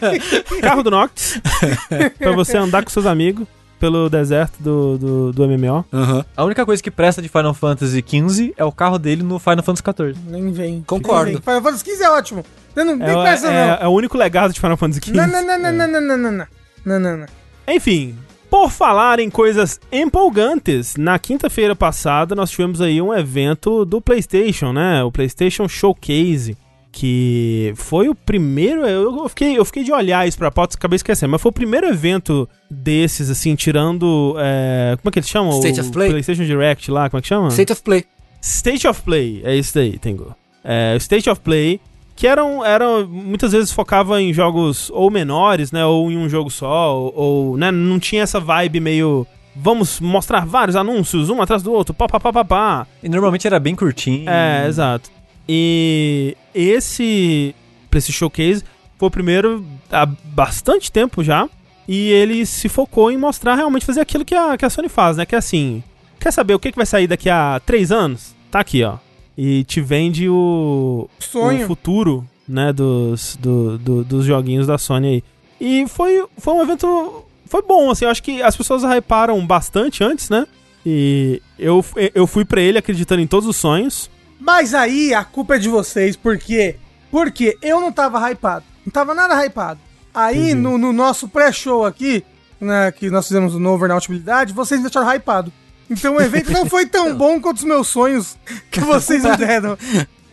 carro 0.61 0.83
do 0.83 0.91
Noctis 0.91 1.41
pra 2.19 2.31
você 2.33 2.55
andar 2.57 2.83
com 2.83 2.91
seus 2.91 3.07
amigos 3.07 3.47
pelo 3.79 4.07
deserto 4.07 4.61
do, 4.61 4.97
do, 4.99 5.31
do 5.33 5.47
MMO. 5.47 5.83
Uhum. 5.91 6.23
A 6.37 6.43
única 6.43 6.63
coisa 6.65 6.83
que 6.83 6.91
presta 6.91 7.23
de 7.23 7.27
Final 7.27 7.55
Fantasy 7.55 8.05
XV 8.07 8.53
é 8.55 8.63
o 8.63 8.71
carro 8.71 8.99
dele 8.99 9.23
no 9.23 9.39
Final 9.39 9.63
Fantasy 9.63 9.83
XIV. 9.83 10.29
Nem 10.29 10.51
vem. 10.51 10.83
Concordo. 10.85 11.25
Nem 11.25 11.33
vem. 11.33 11.41
Final 11.41 11.61
Fantasy 11.63 11.83
XV 11.83 12.03
é 12.03 12.11
ótimo. 12.11 12.45
Não, 12.75 12.83
é 12.83 12.85
é 12.85 12.95
não, 12.95 13.05
nem 13.05 13.19
é, 13.19 13.23
peça, 13.23 13.47
não. 13.47 13.85
É, 13.85 13.87
o 13.87 13.91
único 13.91 14.17
legado 14.17 14.53
de 14.53 14.59
Final 14.59 14.77
Fantasy 14.77 15.01
XV. 15.03 15.13
Não, 15.13 15.27
não, 15.27 15.45
não, 15.45 15.59
não, 15.59 15.69
é. 15.69 15.71
não, 15.71 15.87
não, 15.87 16.01
não, 16.01 16.17
não, 16.17 16.31
não, 16.31 16.47
não, 16.85 16.99
não, 16.99 17.17
não. 17.17 17.25
Enfim, 17.67 18.15
por 18.53 18.69
falar 18.69 19.19
em 19.19 19.31
coisas 19.31 19.79
empolgantes, 19.91 20.95
na 20.95 21.17
quinta-feira 21.17 21.75
passada 21.75 22.35
nós 22.35 22.51
tivemos 22.51 22.81
aí 22.81 23.01
um 23.01 23.11
evento 23.11 23.83
do 23.83 23.99
PlayStation, 23.99 24.71
né? 24.71 25.03
O 25.03 25.11
PlayStation 25.11 25.67
Showcase. 25.67 26.55
Que 26.95 27.73
foi 27.75 28.07
o 28.07 28.13
primeiro. 28.13 28.85
Eu 28.85 29.27
fiquei, 29.27 29.57
eu 29.57 29.65
fiquei 29.65 29.83
de 29.83 29.91
olhar 29.91 30.27
isso 30.27 30.37
pra 30.37 30.51
pauta, 30.51 30.77
acabei 30.77 30.97
esquecendo, 30.97 31.31
mas 31.31 31.41
foi 31.41 31.49
o 31.49 31.51
primeiro 31.51 31.87
evento 31.87 32.47
desses, 32.69 33.31
assim, 33.31 33.55
tirando. 33.55 34.35
É, 34.37 34.95
como 34.97 35.09
é 35.09 35.11
que 35.11 35.17
eles 35.17 35.27
chamam? 35.27 35.57
State 35.57 35.79
o 35.79 35.83
of 35.83 35.91
Play. 35.91 36.09
PlayStation 36.11 36.43
Direct 36.43 36.91
lá, 36.91 37.09
como 37.09 37.17
é 37.17 37.21
que 37.23 37.27
chama? 37.27 37.47
State 37.47 37.71
of 37.71 37.81
Play. 37.81 38.05
State 38.39 38.87
of 38.87 39.01
Play, 39.01 39.41
é 39.43 39.55
isso 39.55 39.73
daí, 39.73 39.97
Tengo. 39.97 40.35
É, 40.63 40.95
State 40.97 41.27
of 41.27 41.41
Play 41.41 41.81
que 42.23 42.27
eram, 42.27 42.63
eram 42.63 43.05
muitas 43.05 43.51
vezes 43.51 43.73
focava 43.73 44.21
em 44.21 44.31
jogos 44.31 44.89
ou 44.91 45.11
menores, 45.11 45.73
né, 45.73 45.85
ou 45.85 46.09
em 46.09 46.17
um 46.17 46.29
jogo 46.29 46.49
só, 46.49 46.95
ou, 46.95 47.13
ou 47.13 47.57
né, 47.57 47.69
não 47.69 47.99
tinha 47.99 48.23
essa 48.23 48.39
vibe 48.39 48.79
meio 48.79 49.27
vamos 49.53 49.99
mostrar 49.99 50.45
vários 50.45 50.77
anúncios 50.77 51.29
um 51.29 51.41
atrás 51.41 51.61
do 51.61 51.73
outro, 51.73 51.93
pá, 51.93 52.07
pá, 52.07 52.21
pá, 52.21 52.31
pá, 52.31 52.45
pá. 52.45 52.87
E 53.03 53.09
normalmente 53.09 53.45
era 53.45 53.59
bem 53.59 53.75
curtinho. 53.75 54.29
É, 54.29 54.65
exato. 54.65 55.11
E 55.49 56.37
esse 56.55 57.53
esse 57.93 58.13
showcase 58.13 58.63
foi 58.97 59.09
o 59.09 59.11
primeiro 59.11 59.65
há 59.91 60.05
bastante 60.05 60.89
tempo 60.89 61.25
já, 61.25 61.49
e 61.85 62.09
ele 62.09 62.45
se 62.45 62.69
focou 62.69 63.11
em 63.11 63.17
mostrar 63.17 63.55
realmente 63.55 63.85
fazer 63.85 63.99
aquilo 63.99 64.23
que 64.23 64.33
a, 64.33 64.57
que 64.57 64.63
a 64.63 64.69
Sony 64.69 64.87
faz, 64.87 65.17
né, 65.17 65.25
que 65.25 65.35
é 65.35 65.37
assim, 65.39 65.83
quer 66.21 66.31
saber 66.31 66.53
o 66.53 66.59
que, 66.59 66.71
que 66.71 66.77
vai 66.77 66.85
sair 66.85 67.05
daqui 67.05 67.29
a 67.29 67.61
três 67.65 67.91
anos? 67.91 68.33
Tá 68.49 68.61
aqui, 68.61 68.81
ó 68.81 68.95
e 69.37 69.63
te 69.63 69.81
vende 69.81 70.29
o, 70.29 71.09
Sonho. 71.19 71.63
o 71.63 71.67
futuro, 71.67 72.27
né, 72.47 72.71
dos, 72.71 73.37
do, 73.39 73.77
do, 73.77 74.03
dos 74.03 74.25
joguinhos 74.25 74.67
da 74.67 74.77
Sony 74.77 75.07
aí. 75.07 75.23
E 75.59 75.87
foi, 75.87 76.25
foi 76.37 76.53
um 76.53 76.61
evento. 76.61 77.25
Foi 77.45 77.61
bom, 77.61 77.89
assim, 77.89 78.05
eu 78.05 78.11
acho 78.11 78.23
que 78.23 78.41
as 78.41 78.55
pessoas 78.55 78.83
hyparam 78.83 79.45
bastante 79.45 80.03
antes, 80.03 80.29
né? 80.29 80.45
E 80.85 81.41
eu, 81.57 81.83
eu 82.13 82.27
fui 82.27 82.43
para 82.43 82.61
ele 82.61 82.77
acreditando 82.77 83.21
em 83.21 83.27
todos 83.27 83.47
os 83.47 83.55
sonhos. 83.55 84.09
Mas 84.39 84.73
aí 84.73 85.13
a 85.13 85.23
culpa 85.23 85.55
é 85.55 85.59
de 85.59 85.69
vocês, 85.69 86.15
porque 86.15 86.75
porque 87.09 87.57
eu 87.61 87.79
não 87.79 87.91
tava 87.91 88.19
hypado. 88.29 88.65
Não 88.85 88.91
tava 88.91 89.13
nada 89.13 89.45
hypado. 89.45 89.79
Aí 90.13 90.53
no, 90.53 90.77
no, 90.77 90.91
nosso 90.91 91.27
pré-show 91.27 91.85
aqui, 91.85 92.23
né, 92.59 92.91
que 92.91 93.09
nós 93.09 93.27
fizemos 93.27 93.55
no 93.55 93.71
Overnight 93.71 94.09
vocês 94.53 94.79
me 94.79 94.89
deixaram 94.89 95.13
hypado. 95.13 95.53
Então 95.89 96.15
o 96.15 96.21
evento 96.21 96.51
não 96.51 96.65
foi 96.65 96.85
tão 96.85 97.15
bom 97.15 97.39
quanto 97.39 97.57
os 97.57 97.63
meus 97.63 97.87
sonhos 97.87 98.37
que 98.71 98.79
vocês 98.79 99.23
me 99.23 99.35
deram. 99.37 99.77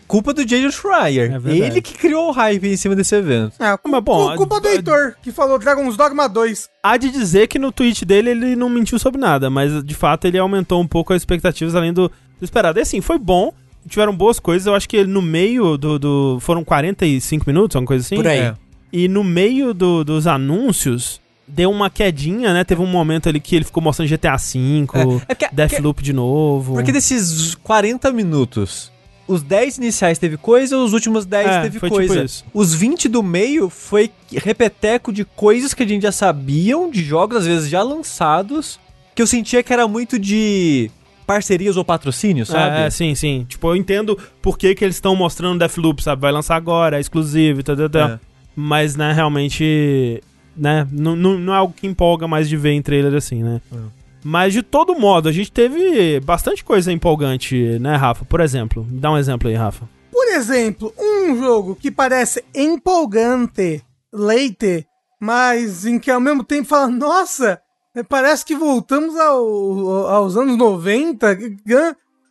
Culpa 0.06 0.34
do 0.34 0.44
Jason 0.44 0.72
Schreier. 0.72 1.40
É 1.46 1.56
ele 1.56 1.80
que 1.80 1.96
criou 1.96 2.30
o 2.30 2.32
hype 2.32 2.66
em 2.66 2.76
cima 2.76 2.96
desse 2.96 3.14
evento. 3.14 3.54
É, 3.62 3.78
mas 3.86 4.02
bom, 4.02 4.34
culpa 4.34 4.60
do 4.60 4.66
Heitor, 4.66 5.14
que 5.22 5.30
falou 5.30 5.56
Dragon's 5.56 5.96
Dogma 5.96 6.28
2. 6.28 6.68
Há 6.82 6.96
de 6.96 7.10
dizer 7.10 7.46
que 7.46 7.60
no 7.60 7.70
tweet 7.70 8.04
dele 8.04 8.30
ele 8.30 8.56
não 8.56 8.68
mentiu 8.68 8.98
sobre 8.98 9.20
nada, 9.20 9.48
mas 9.48 9.84
de 9.84 9.94
fato 9.94 10.26
ele 10.26 10.36
aumentou 10.36 10.80
um 10.80 10.86
pouco 10.86 11.12
as 11.12 11.22
expectativas 11.22 11.76
além 11.76 11.92
do, 11.92 12.08
do 12.08 12.44
esperado. 12.44 12.80
E 12.80 12.82
assim, 12.82 13.00
foi 13.00 13.18
bom, 13.18 13.54
tiveram 13.88 14.12
boas 14.12 14.40
coisas. 14.40 14.66
Eu 14.66 14.74
acho 14.74 14.88
que 14.88 15.04
no 15.04 15.22
meio 15.22 15.76
do. 15.76 15.96
do 15.96 16.38
foram 16.40 16.64
45 16.64 17.44
minutos, 17.46 17.76
alguma 17.76 17.86
coisa 17.86 18.04
assim? 18.04 18.16
Por 18.16 18.26
aí. 18.26 18.38
É. 18.38 18.54
E 18.92 19.06
no 19.06 19.22
meio 19.22 19.72
do, 19.72 20.02
dos 20.02 20.26
anúncios, 20.26 21.20
deu 21.52 21.70
uma 21.70 21.90
quedinha, 21.90 22.52
né? 22.52 22.64
Teve 22.64 22.80
um 22.80 22.86
momento 22.86 23.28
ali 23.28 23.40
que 23.40 23.56
ele 23.56 23.64
ficou 23.64 23.82
mostrando 23.82 24.08
GTA 24.08 24.36
V, 24.36 24.86
é, 25.28 25.44
é 25.44 25.48
Deathloop 25.52 26.02
de 26.02 26.12
novo. 26.12 26.74
Porque 26.74 26.92
desses 26.92 27.54
40 27.56 28.12
minutos, 28.12 28.90
os 29.26 29.42
10 29.42 29.78
iniciais 29.78 30.18
teve 30.18 30.36
coisa, 30.36 30.76
os 30.76 30.92
últimos 30.92 31.24
10 31.24 31.46
é, 31.46 31.62
teve 31.62 31.80
tipo 31.80 31.88
coisa. 31.88 32.26
Tipo 32.26 32.50
os 32.52 32.74
20 32.74 33.08
do 33.08 33.22
meio 33.22 33.70
foi 33.70 34.10
repeteco 34.32 35.12
de 35.12 35.24
coisas 35.24 35.72
que 35.72 35.82
a 35.82 35.86
gente 35.86 36.02
já 36.02 36.12
sabiam, 36.12 36.90
de 36.90 37.02
jogos 37.02 37.38
às 37.38 37.46
vezes 37.46 37.68
já 37.68 37.82
lançados, 37.82 38.80
que 39.14 39.22
eu 39.22 39.26
sentia 39.26 39.62
que 39.62 39.72
era 39.72 39.86
muito 39.86 40.18
de 40.18 40.90
parcerias 41.26 41.76
ou 41.76 41.84
patrocínio, 41.84 42.44
sabe? 42.44 42.78
É, 42.78 42.90
sim, 42.90 43.14
sim. 43.14 43.46
Tipo, 43.48 43.68
eu 43.68 43.76
entendo 43.76 44.18
por 44.42 44.58
que, 44.58 44.74
que 44.74 44.84
eles 44.84 44.96
estão 44.96 45.14
mostrando 45.14 45.60
Deathloop, 45.60 46.02
sabe? 46.02 46.20
Vai 46.20 46.32
lançar 46.32 46.56
agora, 46.56 46.96
é 46.96 47.00
exclusivo 47.00 47.60
e 47.60 47.62
tal, 47.62 47.76
tal, 47.76 47.88
tal. 47.88 48.08
É. 48.08 48.20
Mas, 48.56 48.96
né, 48.96 49.12
realmente 49.12 50.20
né? 50.60 50.86
Não, 50.92 51.16
não, 51.16 51.38
não, 51.38 51.54
é 51.54 51.56
algo 51.56 51.72
que 51.74 51.86
empolga 51.86 52.28
mais 52.28 52.48
de 52.48 52.56
ver 52.56 52.72
em 52.72 52.82
trailer 52.82 53.14
assim, 53.14 53.42
né? 53.42 53.62
É. 53.72 53.76
Mas 54.22 54.52
de 54.52 54.62
todo 54.62 54.98
modo, 54.98 55.30
a 55.30 55.32
gente 55.32 55.50
teve 55.50 56.20
bastante 56.20 56.62
coisa 56.62 56.92
empolgante, 56.92 57.78
né, 57.78 57.96
Rafa? 57.96 58.26
Por 58.26 58.40
exemplo, 58.40 58.86
dá 58.90 59.10
um 59.10 59.16
exemplo 59.16 59.48
aí, 59.48 59.54
Rafa. 59.54 59.88
Por 60.12 60.28
exemplo, 60.28 60.92
um 60.98 61.34
jogo 61.38 61.74
que 61.74 61.90
parece 61.90 62.44
empolgante, 62.54 63.82
leite, 64.12 64.86
mas 65.18 65.86
em 65.86 65.98
que 65.98 66.10
ao 66.10 66.20
mesmo 66.20 66.44
tempo 66.44 66.68
fala, 66.68 66.88
nossa, 66.88 67.62
parece 68.08 68.44
que 68.44 68.54
voltamos 68.54 69.16
ao, 69.16 70.06
aos 70.06 70.36
anos 70.36 70.58
90, 70.58 71.38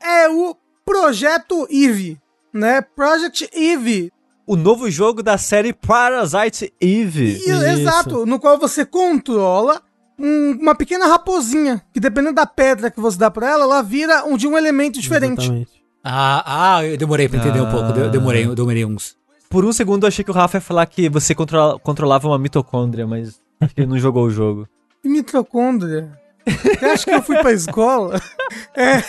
é 0.02 0.30
o 0.30 0.56
Projeto 0.86 1.68
Eve, 1.72 2.20
né? 2.54 2.82
Project 2.82 3.50
Eve, 3.54 4.12
o 4.50 4.56
novo 4.56 4.90
jogo 4.90 5.22
da 5.22 5.38
série 5.38 5.72
Parasite 5.72 6.74
Eve. 6.82 7.40
E, 7.46 7.52
exato, 7.52 8.26
no 8.26 8.40
qual 8.40 8.58
você 8.58 8.84
controla 8.84 9.80
um, 10.18 10.58
uma 10.60 10.74
pequena 10.74 11.06
raposinha, 11.06 11.80
que 11.94 12.00
dependendo 12.00 12.34
da 12.34 12.48
pedra 12.48 12.90
que 12.90 13.00
você 13.00 13.16
dá 13.16 13.30
pra 13.30 13.48
ela, 13.48 13.66
ela 13.66 13.84
vira 13.84 14.26
um, 14.26 14.36
de 14.36 14.48
um 14.48 14.58
elemento 14.58 15.00
diferente. 15.00 15.44
Exatamente. 15.44 15.84
Ah, 16.04 16.78
ah, 16.78 16.84
eu 16.84 16.98
demorei 16.98 17.30
pra 17.30 17.38
entender 17.38 17.60
ah. 17.60 17.64
um 17.64 17.70
pouco, 17.70 17.92
eu 18.00 18.10
demorei, 18.10 18.48
eu 18.48 18.56
demorei 18.56 18.84
uns. 18.84 19.16
Por 19.52 19.64
um 19.64 19.72
segundo 19.72 20.06
eu 20.06 20.08
achei 20.08 20.26
que 20.26 20.32
o 20.32 20.34
Rafa 20.34 20.58
ia 20.58 20.62
falar 20.62 20.88
que 20.88 21.08
você 21.10 21.36
controla, 21.36 21.78
controlava 21.78 22.28
uma 22.28 22.40
mitocôndria, 22.40 23.06
mas 23.06 23.40
ele 23.78 23.86
não 23.86 24.00
jogou 24.00 24.26
o 24.26 24.32
jogo. 24.32 24.68
Mitocôndria? 25.06 26.12
Você 26.48 26.86
acha 26.86 27.06
que 27.06 27.12
eu 27.12 27.22
fui 27.22 27.38
pra 27.38 27.52
escola? 27.52 28.20
É, 28.76 29.04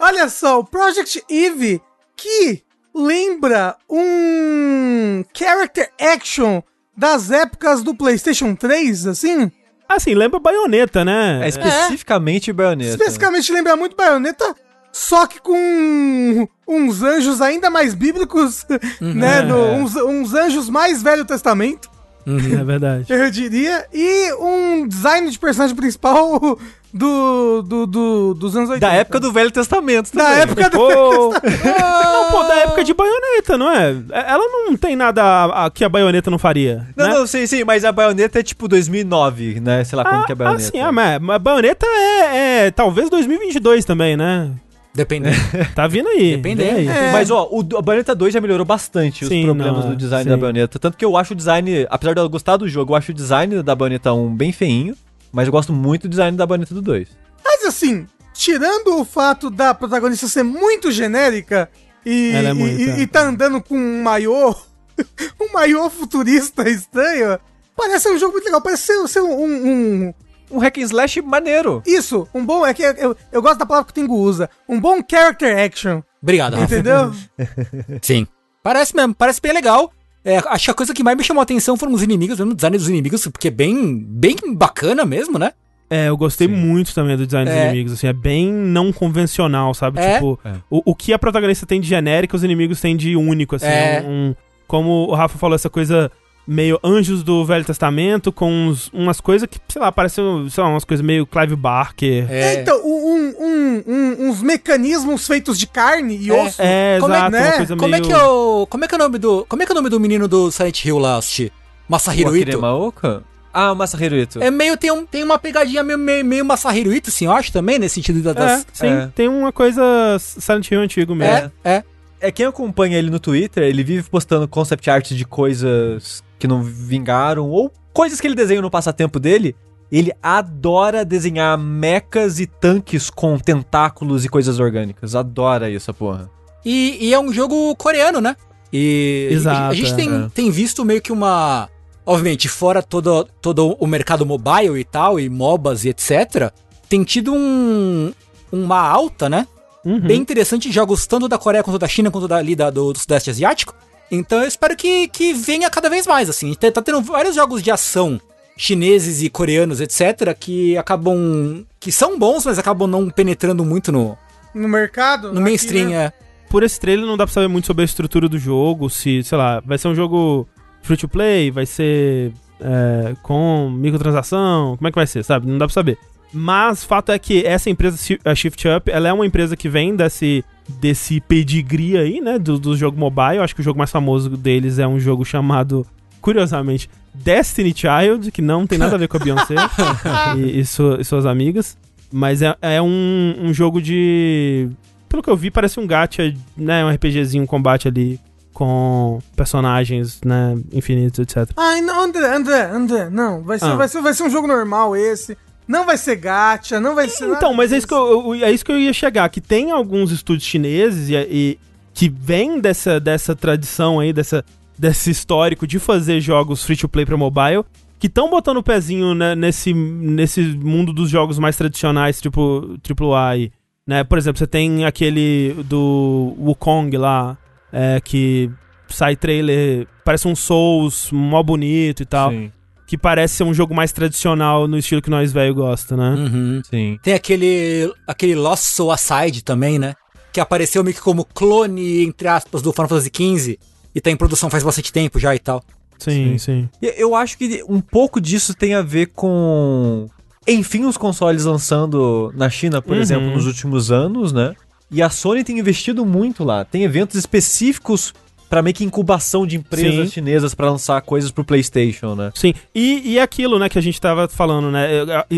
olha 0.00 0.28
só, 0.28 0.58
o 0.58 0.64
Project 0.64 1.22
Eve, 1.30 1.80
que 2.16 2.64
lembra 2.96 3.76
um 3.90 5.22
character 5.34 5.90
action 6.00 6.62
das 6.96 7.30
épocas 7.30 7.82
do 7.82 7.94
PlayStation 7.94 8.54
3, 8.54 9.06
assim? 9.06 9.52
Assim, 9.86 10.14
lembra 10.14 10.40
baioneta, 10.40 11.04
né? 11.04 11.40
É 11.44 11.48
especificamente 11.48 12.50
é. 12.50 12.52
baioneta. 12.52 12.90
Especificamente 12.90 13.52
lembra 13.52 13.76
muito 13.76 13.94
baioneta, 13.94 14.56
só 14.90 15.26
que 15.26 15.40
com 15.40 16.48
uns 16.66 17.02
anjos 17.02 17.40
ainda 17.42 17.68
mais 17.68 17.94
bíblicos, 17.94 18.64
uhum. 19.00 19.14
né? 19.14 19.42
No, 19.42 19.72
uns, 19.74 19.94
uns, 19.94 20.34
anjos 20.34 20.70
mais 20.70 21.02
Velho 21.02 21.24
Testamento. 21.24 21.90
Uhum, 22.26 22.58
é 22.60 22.64
verdade. 22.64 23.12
Eu 23.12 23.30
diria. 23.30 23.86
E 23.92 24.32
um 24.34 24.88
design 24.88 25.30
de 25.30 25.38
personagem 25.38 25.76
principal 25.76 26.58
do, 26.96 27.62
do, 27.62 27.86
do, 27.86 28.34
dos 28.34 28.56
anos 28.56 28.70
80. 28.70 28.86
Da 28.86 28.92
época 28.92 29.20
do 29.20 29.32
Velho 29.32 29.50
Testamento 29.50 30.10
também. 30.10 30.26
Da 30.26 30.38
época 30.38 30.70
do 30.70 30.86
Velho 30.88 31.30
Testamento. 31.40 31.66
Não, 31.66 32.30
pô, 32.30 32.42
da 32.44 32.54
época 32.56 32.84
de 32.84 32.94
baioneta, 32.94 33.58
não 33.58 33.70
é? 33.70 33.90
é? 34.10 34.32
Ela 34.32 34.48
não 34.48 34.76
tem 34.76 34.96
nada 34.96 35.70
que 35.70 35.84
a 35.84 35.88
baioneta 35.88 36.30
não 36.30 36.38
faria. 36.38 36.86
Não, 36.96 37.06
né? 37.06 37.14
não, 37.14 37.26
sim, 37.26 37.46
sim, 37.46 37.64
mas 37.64 37.84
a 37.84 37.92
baioneta 37.92 38.40
é 38.40 38.42
tipo 38.42 38.66
2009, 38.66 39.60
né? 39.60 39.84
Sei 39.84 39.96
lá 39.96 40.02
ah, 40.02 40.08
quando 40.08 40.26
que 40.26 40.32
é 40.32 40.34
a 40.34 40.36
baioneta. 40.36 40.62
Ah, 40.62 40.70
sim, 40.72 40.80
ah, 40.80 40.92
mas 40.92 41.30
a 41.30 41.38
baioneta 41.38 41.86
é, 41.86 42.66
é 42.66 42.70
talvez 42.70 43.10
2022 43.10 43.84
também, 43.84 44.16
né? 44.16 44.50
Dependendo. 44.96 45.36
tá 45.74 45.86
vindo 45.86 46.08
aí. 46.08 46.36
Dependendo. 46.36 46.78
Aí. 46.78 46.88
É. 46.88 47.12
Mas, 47.12 47.30
ó, 47.30 47.46
o, 47.50 47.60
a 47.76 47.82
Bayonetta 47.82 48.14
2 48.14 48.32
já 48.32 48.40
melhorou 48.40 48.64
bastante 48.64 49.26
sim, 49.26 49.40
os 49.40 49.44
problemas 49.44 49.84
não, 49.84 49.90
do 49.90 49.96
design 49.96 50.24
sim. 50.24 50.30
da 50.30 50.36
Bayonetta. 50.38 50.78
Tanto 50.78 50.96
que 50.96 51.04
eu 51.04 51.16
acho 51.16 51.34
o 51.34 51.36
design, 51.36 51.86
apesar 51.90 52.14
de 52.14 52.20
eu 52.20 52.28
gostar 52.30 52.56
do 52.56 52.66
jogo, 52.66 52.92
eu 52.92 52.96
acho 52.96 53.12
o 53.12 53.14
design 53.14 53.62
da 53.62 53.74
Bayonetta 53.74 54.12
1 54.12 54.34
bem 54.34 54.52
feinho. 54.52 54.96
Mas 55.32 55.46
eu 55.46 55.52
gosto 55.52 55.72
muito 55.72 56.02
do 56.02 56.10
design 56.10 56.36
da 56.36 56.46
Bayonetta 56.46 56.74
do 56.74 56.82
2. 56.82 57.08
Mas 57.44 57.64
assim, 57.64 58.06
tirando 58.32 59.00
o 59.00 59.04
fato 59.04 59.50
da 59.50 59.74
protagonista 59.74 60.28
ser 60.28 60.42
muito 60.42 60.90
genérica 60.90 61.70
e, 62.04 62.32
é 62.32 62.52
muito, 62.52 62.80
e, 62.80 62.90
é. 62.90 62.98
e 63.00 63.06
tá 63.06 63.22
andando 63.22 63.60
com 63.60 63.76
um 63.76 64.02
maiô, 64.02 64.54
um 65.40 65.52
maiô 65.52 65.90
futurista 65.90 66.68
estranho, 66.68 67.38
parece 67.74 68.08
um 68.08 68.18
jogo 68.18 68.34
muito 68.34 68.44
legal. 68.44 68.60
Parece 68.60 68.82
ser, 68.84 69.08
ser 69.08 69.20
um, 69.20 69.44
um, 69.44 70.14
um 70.50 70.58
hack 70.58 70.78
and 70.78 70.82
slash 70.82 71.20
maneiro. 71.22 71.82
Isso, 71.84 72.28
um 72.32 72.44
bom. 72.44 72.64
É 72.64 72.72
que 72.72 72.82
eu, 72.82 73.16
eu 73.32 73.42
gosto 73.42 73.58
da 73.58 73.66
palavra 73.66 73.92
que 73.92 73.98
o 73.98 74.02
Tengu 74.02 74.16
usa. 74.16 74.48
Um 74.68 74.80
bom 74.80 75.00
character 75.08 75.58
action. 75.58 76.02
Obrigado, 76.22 76.58
Entendeu? 76.58 77.12
Sim. 78.02 78.26
Parece 78.62 78.96
mesmo, 78.96 79.14
parece 79.14 79.40
bem 79.40 79.52
legal. 79.52 79.92
É, 80.26 80.38
acho 80.48 80.64
que 80.64 80.70
a 80.72 80.74
coisa 80.74 80.92
que 80.92 81.04
mais 81.04 81.16
me 81.16 81.22
chamou 81.22 81.40
a 81.40 81.44
atenção 81.44 81.76
foram 81.76 81.92
os 81.92 82.02
inimigos, 82.02 82.36
mesmo 82.36 82.52
o 82.52 82.56
design 82.56 82.76
dos 82.76 82.88
inimigos, 82.88 83.24
porque 83.28 83.46
é 83.46 83.50
bem, 83.50 84.04
bem 84.04 84.34
bacana 84.56 85.04
mesmo, 85.04 85.38
né? 85.38 85.52
É, 85.88 86.08
eu 86.08 86.16
gostei 86.16 86.48
Sim. 86.48 86.54
muito 86.54 86.92
também 86.92 87.16
do 87.16 87.24
design 87.24 87.48
dos 87.48 87.56
é. 87.56 87.68
inimigos, 87.68 87.92
assim, 87.92 88.08
é 88.08 88.12
bem 88.12 88.52
não 88.52 88.92
convencional, 88.92 89.72
sabe? 89.72 90.00
É. 90.00 90.14
Tipo, 90.14 90.36
é. 90.44 90.54
O, 90.68 90.90
o 90.90 90.94
que 90.96 91.12
a 91.12 91.18
protagonista 91.18 91.64
tem 91.64 91.80
de 91.80 91.86
genérico, 91.86 92.34
os 92.34 92.42
inimigos 92.42 92.80
têm 92.80 92.96
de 92.96 93.14
único, 93.14 93.54
assim. 93.54 93.66
É. 93.66 94.04
Um, 94.04 94.34
como 94.66 95.06
o 95.06 95.14
Rafa 95.14 95.38
falou, 95.38 95.54
essa 95.54 95.70
coisa 95.70 96.10
meio 96.46 96.78
anjos 96.82 97.22
do 97.22 97.44
Velho 97.44 97.64
Testamento, 97.64 98.30
com 98.30 98.50
uns, 98.50 98.88
umas 98.92 99.20
coisas 99.20 99.48
que, 99.48 99.58
sei 99.68 99.82
lá, 99.82 99.90
parecem, 99.90 100.48
sei 100.48 100.62
lá, 100.62 100.70
umas 100.70 100.84
coisas 100.84 101.04
meio 101.04 101.26
Clive 101.26 101.56
Barker. 101.56 102.30
É, 102.30 102.54
é 102.54 102.60
então, 102.60 102.80
um, 102.84 103.34
um, 103.38 103.84
um, 103.86 104.28
uns 104.28 104.42
mecanismos 104.42 105.26
feitos 105.26 105.58
de 105.58 105.66
carne 105.66 106.16
e 106.16 106.30
é, 106.30 106.42
osso. 106.42 106.62
É, 106.62 106.98
como 107.00 107.14
exato, 107.14 107.36
é, 107.36 107.58
né? 107.58 107.66
como 107.66 107.88
meio... 107.88 107.94
é 107.96 108.00
que 108.00 108.12
é 108.12 108.24
o, 108.24 108.66
como 108.68 108.84
é 108.84 108.88
que 108.88 108.94
é 108.94 108.96
o 108.96 108.98
nome 109.00 109.18
do, 109.18 109.46
como 109.48 109.62
é 109.62 109.66
que 109.66 109.72
é 109.72 109.74
o 109.74 109.76
nome 109.76 109.90
do 109.90 109.98
menino 109.98 110.28
do 110.28 110.50
Silent 110.52 110.84
Hill 110.84 110.98
lá, 110.98 111.16
Assisti? 111.16 111.52
Masahiro 111.88 112.36
Ito? 112.36 112.60
Maoka? 112.60 113.24
Ah, 113.52 113.72
o 113.72 113.74
Masahiro 113.76 114.16
Ito. 114.16 114.42
É 114.42 114.50
meio, 114.50 114.76
tem, 114.76 114.90
um, 114.90 115.06
tem 115.06 115.24
uma 115.24 115.38
pegadinha 115.38 115.82
meio, 115.82 115.98
meio, 115.98 116.24
meio 116.24 116.44
Masahiro 116.44 116.92
Ito, 116.92 117.10
assim, 117.10 117.24
eu 117.24 117.32
acho 117.32 117.50
também, 117.52 117.78
nesse 117.78 117.96
sentido 117.96 118.22
da, 118.22 118.32
das... 118.32 118.60
É, 118.60 118.64
sim, 118.72 118.86
é. 118.86 119.10
tem 119.14 119.28
uma 119.28 119.50
coisa 119.50 119.82
Silent 120.18 120.70
Hill 120.70 120.80
antigo 120.80 121.14
mesmo. 121.14 121.50
É, 121.64 121.76
é. 121.76 121.84
É, 122.18 122.32
quem 122.32 122.46
acompanha 122.46 122.98
ele 122.98 123.10
no 123.10 123.20
Twitter, 123.20 123.62
ele 123.64 123.84
vive 123.84 124.08
postando 124.08 124.48
concept 124.48 124.88
art 124.88 125.10
de 125.10 125.24
coisas 125.24 126.24
que 126.38 126.46
não 126.46 126.62
vingaram, 126.62 127.48
ou 127.48 127.72
coisas 127.92 128.20
que 128.20 128.26
ele 128.26 128.34
desenha 128.34 128.62
no 128.62 128.70
passatempo 128.70 129.18
dele. 129.18 129.54
Ele 129.90 130.12
adora 130.20 131.04
desenhar 131.04 131.56
mechas 131.56 132.40
e 132.40 132.46
tanques 132.46 133.08
com 133.08 133.38
tentáculos 133.38 134.24
e 134.24 134.28
coisas 134.28 134.58
orgânicas. 134.58 135.14
Adora 135.14 135.70
isso, 135.70 135.94
porra. 135.94 136.28
E, 136.64 136.98
e 137.00 137.14
é 137.14 137.20
um 137.20 137.32
jogo 137.32 137.74
coreano, 137.76 138.20
né? 138.20 138.34
E 138.72 139.28
Exato, 139.30 139.62
a, 139.62 139.68
a 139.68 139.74
gente 139.74 139.94
tem, 139.94 140.12
é. 140.12 140.28
tem 140.34 140.50
visto 140.50 140.84
meio 140.84 141.00
que 141.00 141.12
uma. 141.12 141.68
Obviamente, 142.04 142.48
fora 142.48 142.82
todo, 142.82 143.28
todo 143.40 143.76
o 143.80 143.86
mercado 143.86 144.26
mobile 144.26 144.78
e 144.78 144.84
tal, 144.84 145.18
e 145.18 145.28
MOBAs 145.28 145.84
e 145.84 145.88
etc., 145.88 146.52
tem 146.88 147.02
tido 147.02 147.32
um, 147.32 148.12
uma 148.52 148.80
alta, 148.80 149.28
né? 149.28 149.46
Uhum. 149.84 150.00
Bem 150.00 150.20
interessante 150.20 150.70
jogos 150.70 151.06
tanto 151.06 151.28
da 151.28 151.38
Coreia 151.38 151.62
quanto 151.62 151.78
da 151.78 151.86
China, 151.86 152.10
quanto 152.10 152.26
da, 152.26 152.36
ali 152.36 152.56
da, 152.56 152.70
do, 152.70 152.92
do 152.92 152.98
Sudeste 152.98 153.30
Asiático. 153.30 153.74
Então 154.10 154.40
eu 154.42 154.48
espero 154.48 154.76
que, 154.76 155.08
que 155.08 155.32
venha 155.32 155.68
cada 155.68 155.88
vez 155.90 156.06
mais, 156.06 156.28
assim. 156.28 156.54
Tá, 156.54 156.70
tá 156.70 156.82
tendo 156.82 157.00
vários 157.02 157.34
jogos 157.34 157.62
de 157.62 157.70
ação 157.70 158.20
chineses 158.56 159.22
e 159.22 159.28
coreanos, 159.28 159.80
etc., 159.80 160.34
que 160.38 160.76
acabam. 160.78 161.64
que 161.78 161.92
são 161.92 162.18
bons, 162.18 162.46
mas 162.46 162.58
acabam 162.58 162.88
não 162.88 163.10
penetrando 163.10 163.64
muito 163.64 163.92
no. 163.92 164.16
No 164.54 164.68
mercado? 164.68 165.32
No 165.32 165.40
mainstream, 165.40 165.90
né? 165.90 166.06
é. 166.06 166.12
Por 166.48 166.62
esse 166.62 166.80
trailer 166.80 167.04
não 167.04 167.16
dá 167.16 167.26
pra 167.26 167.34
saber 167.34 167.48
muito 167.48 167.66
sobre 167.66 167.82
a 167.82 167.84
estrutura 167.84 168.28
do 168.28 168.38
jogo, 168.38 168.88
se, 168.88 169.22
sei 169.22 169.36
lá, 169.36 169.60
vai 169.60 169.76
ser 169.76 169.88
um 169.88 169.94
jogo 169.94 170.48
free 170.80 170.96
to 170.96 171.08
play, 171.08 171.50
vai 171.50 171.66
ser 171.66 172.32
é, 172.60 173.14
com 173.22 173.68
microtransação, 173.68 174.76
como 174.76 174.88
é 174.88 174.90
que 174.90 174.96
vai 174.96 175.06
ser, 175.06 175.24
sabe? 175.24 175.46
Não 175.46 175.58
dá 175.58 175.66
pra 175.66 175.74
saber. 175.74 175.98
Mas 176.36 176.84
fato 176.84 177.12
é 177.12 177.18
que 177.18 177.46
essa 177.46 177.70
empresa, 177.70 177.96
a 178.22 178.34
Shift 178.34 178.68
Up, 178.68 178.90
ela 178.90 179.08
é 179.08 179.12
uma 179.12 179.24
empresa 179.24 179.56
que 179.56 179.70
vem 179.70 179.96
desse, 179.96 180.44
desse 180.68 181.18
pedigree 181.18 181.96
aí, 181.96 182.20
né? 182.20 182.38
Do, 182.38 182.58
do 182.58 182.76
jogo 182.76 182.98
mobile. 182.98 183.36
Eu 183.36 183.42
acho 183.42 183.54
que 183.54 183.62
o 183.62 183.64
jogo 183.64 183.78
mais 183.78 183.90
famoso 183.90 184.28
deles 184.28 184.78
é 184.78 184.86
um 184.86 185.00
jogo 185.00 185.24
chamado, 185.24 185.86
curiosamente, 186.20 186.90
Destiny 187.14 187.74
Child, 187.74 188.30
que 188.30 188.42
não 188.42 188.66
tem 188.66 188.76
nada 188.78 188.96
a 188.96 188.98
ver 188.98 189.08
com 189.08 189.16
a 189.16 189.20
Beyoncé 189.20 189.54
e, 190.36 190.60
e, 190.60 190.66
sua, 190.66 191.00
e, 191.00 191.04
suas 191.06 191.24
amigas. 191.24 191.78
Mas 192.12 192.42
é, 192.42 192.54
é 192.60 192.82
um, 192.82 193.34
um 193.40 193.54
jogo 193.54 193.80
de. 193.80 194.68
Pelo 195.08 195.22
que 195.22 195.30
eu 195.30 195.36
vi, 195.36 195.50
parece 195.50 195.80
um 195.80 195.86
gacha, 195.86 196.34
né? 196.54 196.84
Um 196.84 196.90
RPGzinho, 196.90 197.44
um 197.44 197.46
combate 197.46 197.88
ali 197.88 198.20
com 198.52 199.18
personagens, 199.34 200.18
né, 200.24 200.56
infinitos, 200.72 201.18
etc. 201.18 201.50
Ai, 201.58 201.82
não, 201.82 202.04
André, 202.04 202.26
André, 202.34 202.62
André, 202.62 203.10
não, 203.10 203.42
vai 203.42 203.58
ser, 203.58 203.66
ah. 203.66 203.76
vai 203.76 203.86
ser, 203.86 204.00
vai 204.00 204.14
ser 204.14 204.22
um 204.22 204.30
jogo 204.30 204.46
normal 204.46 204.96
esse. 204.96 205.36
Não 205.66 205.84
vai 205.84 205.96
ser 205.96 206.16
gacha, 206.16 206.78
não 206.78 206.94
vai 206.94 207.08
ser. 207.08 207.28
Então, 207.28 207.52
mas 207.52 207.72
é 207.72 207.78
isso, 207.78 207.88
que 207.88 207.94
eu, 207.94 208.34
é 208.34 208.52
isso 208.52 208.64
que 208.64 208.70
eu 208.70 208.78
ia 208.78 208.92
chegar. 208.92 209.28
Que 209.28 209.40
tem 209.40 209.72
alguns 209.72 210.12
estúdios 210.12 210.48
chineses 210.48 211.08
e, 211.08 211.14
e 211.14 211.58
que 211.92 212.08
vêm 212.08 212.60
dessa, 212.60 213.00
dessa 213.00 213.34
tradição 213.34 213.98
aí, 213.98 214.12
dessa, 214.12 214.44
desse 214.78 215.10
histórico 215.10 215.66
de 215.66 215.78
fazer 215.78 216.20
jogos 216.20 216.64
free 216.64 216.76
to 216.76 216.88
play 216.88 217.04
para 217.04 217.16
mobile, 217.16 217.64
que 217.98 218.06
estão 218.06 218.30
botando 218.30 218.58
o 218.58 218.62
pezinho 218.62 219.14
né, 219.14 219.34
nesse, 219.34 219.74
nesse 219.74 220.42
mundo 220.42 220.92
dos 220.92 221.10
jogos 221.10 221.38
mais 221.38 221.56
tradicionais, 221.56 222.20
tipo 222.20 222.78
AAA. 222.88 223.50
Né? 223.84 224.04
Por 224.04 224.18
exemplo, 224.18 224.38
você 224.38 224.46
tem 224.46 224.84
aquele 224.84 225.56
do 225.64 226.34
Wukong 226.38 226.96
lá, 226.96 227.36
é, 227.72 228.00
que 228.00 228.50
sai 228.88 229.16
trailer, 229.16 229.88
parece 230.04 230.28
um 230.28 230.36
Souls, 230.36 231.10
mó 231.10 231.42
bonito 231.42 232.02
e 232.02 232.06
tal. 232.06 232.30
Sim 232.30 232.52
que 232.86 232.96
parece 232.96 233.34
ser 233.34 233.44
um 233.44 233.52
jogo 233.52 233.74
mais 233.74 233.90
tradicional 233.92 234.68
no 234.68 234.78
estilo 234.78 235.02
que 235.02 235.10
nós 235.10 235.32
velho 235.32 235.54
gosta, 235.54 235.96
né? 235.96 236.10
Uhum. 236.10 236.62
Sim. 236.70 236.98
Tem 237.02 237.14
aquele 237.14 237.92
aquele 238.06 238.34
Lost 238.34 238.64
Soul 238.64 238.92
Aside 238.92 239.42
também, 239.42 239.78
né? 239.78 239.94
Que 240.32 240.38
apareceu 240.38 240.84
meio 240.84 240.94
que 240.94 241.02
como 241.02 241.24
clone, 241.24 242.04
entre 242.04 242.28
aspas, 242.28 242.62
do 242.62 242.72
Final 242.72 242.88
Fantasy 242.88 243.10
XV 243.14 243.58
e 243.94 244.00
tá 244.00 244.10
em 244.10 244.16
produção 244.16 244.48
faz 244.48 244.62
bastante 244.62 244.92
tempo 244.92 245.18
já 245.18 245.34
e 245.34 245.38
tal. 245.38 245.64
Sim, 245.98 246.38
sim. 246.38 246.38
sim. 246.38 246.68
Eu 246.80 247.14
acho 247.14 247.36
que 247.36 247.64
um 247.68 247.80
pouco 247.80 248.20
disso 248.20 248.54
tem 248.54 248.74
a 248.74 248.82
ver 248.82 249.06
com 249.06 250.08
enfim 250.46 250.84
os 250.84 250.96
consoles 250.96 251.44
lançando 251.44 252.32
na 252.36 252.48
China, 252.48 252.80
por 252.80 252.94
uhum. 252.94 253.02
exemplo, 253.02 253.30
nos 253.30 253.46
últimos 253.46 253.90
anos, 253.90 254.32
né? 254.32 254.54
E 254.88 255.02
a 255.02 255.10
Sony 255.10 255.42
tem 255.42 255.58
investido 255.58 256.06
muito 256.06 256.44
lá. 256.44 256.64
Tem 256.64 256.84
eventos 256.84 257.16
específicos 257.16 258.14
para 258.48 258.62
meio 258.62 258.74
que 258.74 258.84
incubação 258.84 259.46
de 259.46 259.56
empresas 259.56 260.08
Sim. 260.08 260.14
chinesas 260.14 260.54
para 260.54 260.70
lançar 260.70 261.00
coisas 261.02 261.30
pro 261.30 261.44
PlayStation, 261.44 262.14
né? 262.14 262.30
Sim. 262.34 262.54
E, 262.74 263.14
e 263.14 263.18
aquilo, 263.18 263.58
né, 263.58 263.68
que 263.68 263.78
a 263.78 263.82
gente 263.82 264.00
tava 264.00 264.28
falando, 264.28 264.70
né? 264.70 264.88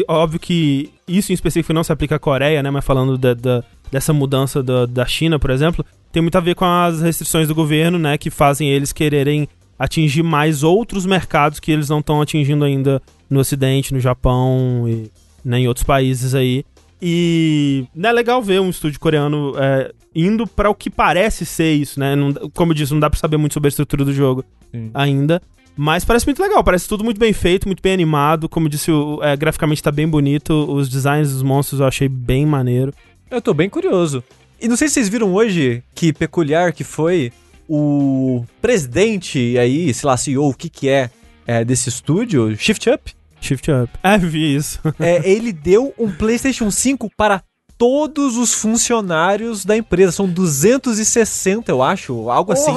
Óbvio 0.07 0.39
que 0.39 0.91
isso 1.07 1.33
em 1.33 1.35
específico 1.35 1.73
não 1.73 1.83
se 1.83 1.93
aplica 1.93 2.17
à 2.17 2.19
Coreia, 2.19 2.63
né? 2.63 2.71
Mas 2.71 2.85
falando 2.85 3.17
da, 3.17 3.35
da, 3.35 3.65
dessa 3.91 4.13
mudança 4.13 4.63
da, 4.63 4.85
da 4.85 5.07
China, 5.07 5.39
por 5.39 5.51
exemplo, 5.51 5.85
tem 6.13 6.21
muito 6.21 6.37
a 6.37 6.41
ver 6.41 6.55
com 6.55 6.65
as 6.65 7.01
restrições 7.01 7.49
do 7.49 7.55
governo, 7.55 7.99
né? 7.99 8.19
Que 8.19 8.31
fazem 8.31 8.69
eles 8.69 8.93
quererem 8.93 9.49
atingir 9.79 10.23
mais 10.23 10.63
outros 10.63 11.07
mercados 11.07 11.61
que 11.61 11.71
eles 11.71 11.89
não 11.89 12.01
estão 12.01 12.21
atingindo 12.21 12.65
ainda 12.65 13.01
no 13.31 13.41
Ocidente, 13.41 13.95
no 13.95 14.01
Japão 14.01 14.87
e 14.89 15.11
né, 15.45 15.61
em 15.61 15.69
outros 15.69 15.85
países 15.85 16.35
aí. 16.35 16.65
E 17.01 17.87
é 18.03 18.13
legal 18.13 18.43
ver 18.43 18.61
um 18.61 18.71
estúdio 18.71 18.99
coreano 18.99 19.53
é, 19.57 19.93
indo 20.15 20.47
para 20.47 20.71
o 20.71 20.75
que 20.75 20.91
parece 20.91 21.45
ser 21.45 21.73
isso, 21.75 21.99
né? 22.01 22.17
Não, 22.17 22.33
como 22.55 22.73
eu 22.73 22.75
disse, 22.75 22.93
não 22.93 23.01
dá 23.01 23.11
pra 23.11 23.19
saber 23.19 23.37
muito 23.37 23.55
sobre 23.55 23.69
a 23.69 23.71
estrutura 23.71 24.05
do 24.05 24.13
jogo 24.13 24.45
Sim. 24.73 24.91
ainda. 24.95 25.41
Mas 25.77 26.05
parece 26.05 26.27
muito 26.27 26.43
legal, 26.43 26.65
parece 26.65 26.89
tudo 26.89 27.05
muito 27.05 27.21
bem 27.21 27.33
feito, 27.33 27.69
muito 27.69 27.81
bem 27.81 27.93
animado. 27.93 28.49
Como 28.49 28.67
eu 28.67 28.71
disse, 28.71 28.91
o, 28.91 29.23
é, 29.23 29.37
graficamente 29.37 29.83
tá 29.83 29.93
bem 29.93 30.09
bonito. 30.09 30.53
Os 30.53 30.89
designs 30.89 31.33
dos 31.33 31.43
monstros 31.43 31.81
eu 31.81 31.87
achei 31.87 32.09
bem 32.09 32.45
maneiro. 32.45 32.93
Eu 33.31 33.41
tô 33.41 33.55
bem 33.55 33.69
curioso. 33.69 34.25
E 34.61 34.67
não 34.67 34.77
sei 34.77 34.89
se 34.89 34.95
vocês 34.95 35.09
viram 35.09 35.33
hoje 35.33 35.85
que 35.95 36.13
peculiar 36.13 36.73
que 36.73 36.83
foi 36.83 37.33
o 37.69 38.45
presidente 38.61 39.57
aí, 39.59 39.93
sei 39.95 40.07
lá, 40.07 40.17
CEO, 40.17 40.49
o 40.49 40.55
que 40.55 40.69
que 40.69 40.89
é, 40.89 41.11
é 41.47 41.65
desse 41.65 41.89
estúdio, 41.89 42.57
Shift 42.57 42.91
Up, 42.91 43.15
Shift 43.41 43.71
Up. 43.71 43.93
É, 44.03 44.19
vi 44.19 44.57
isso. 44.57 44.81
é, 44.99 45.31
ele 45.31 45.53
deu 45.53 45.95
um 45.99 46.11
PlayStation 46.11 46.71
5 46.71 47.09
para 47.17 47.43
todos 47.79 48.37
os 48.37 48.53
funcionários 48.53 49.65
da 49.65 49.77
empresa. 49.77 50.13
São 50.13 50.29
260, 50.29 51.71
eu 51.71 51.83
acho, 51.83 52.29
algo 52.29 52.53
assim. 52.53 52.77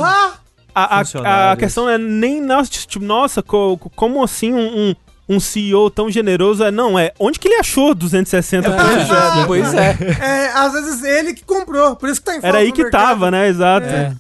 A, 0.74 1.00
a, 1.00 1.52
a, 1.52 1.58
questão 1.58 1.90
é 1.90 1.98
nem 1.98 2.40
nossa, 2.40 2.70
tipo, 2.70 3.04
nossa, 3.04 3.42
co, 3.42 3.78
como 3.94 4.24
assim 4.24 4.54
um, 4.54 4.96
um, 5.28 5.40
CEO 5.40 5.90
tão 5.90 6.10
generoso? 6.10 6.64
É, 6.64 6.72
não, 6.72 6.98
é 6.98 7.12
onde 7.20 7.40
que 7.40 7.50
ele 7.50 7.60
achou 7.60 7.94
260 7.94 8.70
é, 8.70 8.72
Pois 9.46 9.74
é. 9.74 9.98
é. 10.22 10.52
Às 10.54 10.72
vezes 10.72 11.04
ele 11.04 11.34
que 11.34 11.44
comprou, 11.44 11.98
por 11.98 12.08
isso 12.08 12.22
que 12.22 12.26
tá 12.26 12.38
em 12.38 12.40
Era 12.42 12.60
aí 12.60 12.72
que 12.72 12.84
mercado. 12.84 13.02
tava, 13.02 13.32
né? 13.32 13.50
Exato. 13.50 13.88
É. 13.88 14.16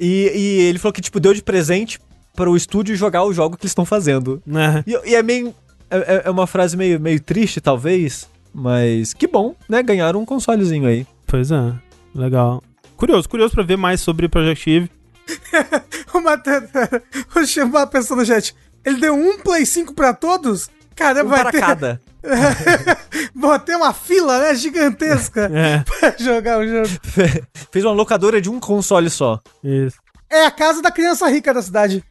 E, 0.00 0.32
e 0.34 0.60
ele 0.62 0.78
falou 0.78 0.92
que, 0.92 1.00
tipo, 1.00 1.20
deu 1.20 1.32
de 1.32 1.42
presente 1.42 2.00
para 2.34 2.50
o 2.50 2.56
estúdio 2.56 2.96
jogar 2.96 3.22
o 3.22 3.32
jogo 3.32 3.56
que 3.56 3.64
eles 3.64 3.70
estão 3.70 3.84
fazendo. 3.84 4.42
É. 4.48 4.82
E, 4.86 5.10
e, 5.10 5.14
é 5.14 5.22
meio 5.22 5.54
é, 5.90 5.98
é, 5.98 6.22
é 6.24 6.30
uma 6.30 6.46
frase 6.46 6.76
meio, 6.76 6.98
meio 7.00 7.20
triste, 7.20 7.60
talvez, 7.60 8.28
mas 8.56 9.12
que 9.12 9.26
bom, 9.26 9.54
né? 9.68 9.82
Ganharam 9.82 10.20
um 10.20 10.24
consolezinho 10.24 10.88
aí. 10.88 11.06
Pois 11.26 11.50
é, 11.50 11.74
legal. 12.14 12.62
Curioso, 12.96 13.28
curioso 13.28 13.52
pra 13.52 13.62
ver 13.62 13.76
mais 13.76 14.00
sobre 14.00 14.28
Project 14.28 14.70
Eve. 14.70 14.90
o 16.14 16.20
Matheus, 16.20 16.64
o 17.34 17.44
chamar 17.44 17.86
pensando 17.88 18.20
no 18.20 18.26
chat, 18.26 18.54
ele 18.82 18.98
deu 18.98 19.14
um 19.14 19.38
Play 19.38 19.66
5 19.66 19.92
pra 19.92 20.14
todos? 20.14 20.70
Cara, 20.94 21.22
um 21.22 21.28
vai 21.28 21.42
para 21.42 21.52
ter... 21.52 21.60
cada. 21.60 22.00
Vou 23.36 23.58
ter 23.58 23.76
uma 23.76 23.92
fila, 23.92 24.38
né, 24.38 24.54
gigantesca 24.54 25.50
é. 25.52 25.84
pra 25.84 26.14
jogar 26.18 26.58
o 26.58 26.66
jogo. 26.66 26.88
Fez 27.70 27.84
uma 27.84 27.92
locadora 27.92 28.40
de 28.40 28.48
um 28.48 28.58
console 28.58 29.10
só. 29.10 29.38
Isso. 29.62 29.98
É 30.30 30.46
a 30.46 30.50
casa 30.50 30.80
da 30.80 30.90
criança 30.90 31.28
rica 31.28 31.52
da 31.52 31.60
cidade. 31.60 32.02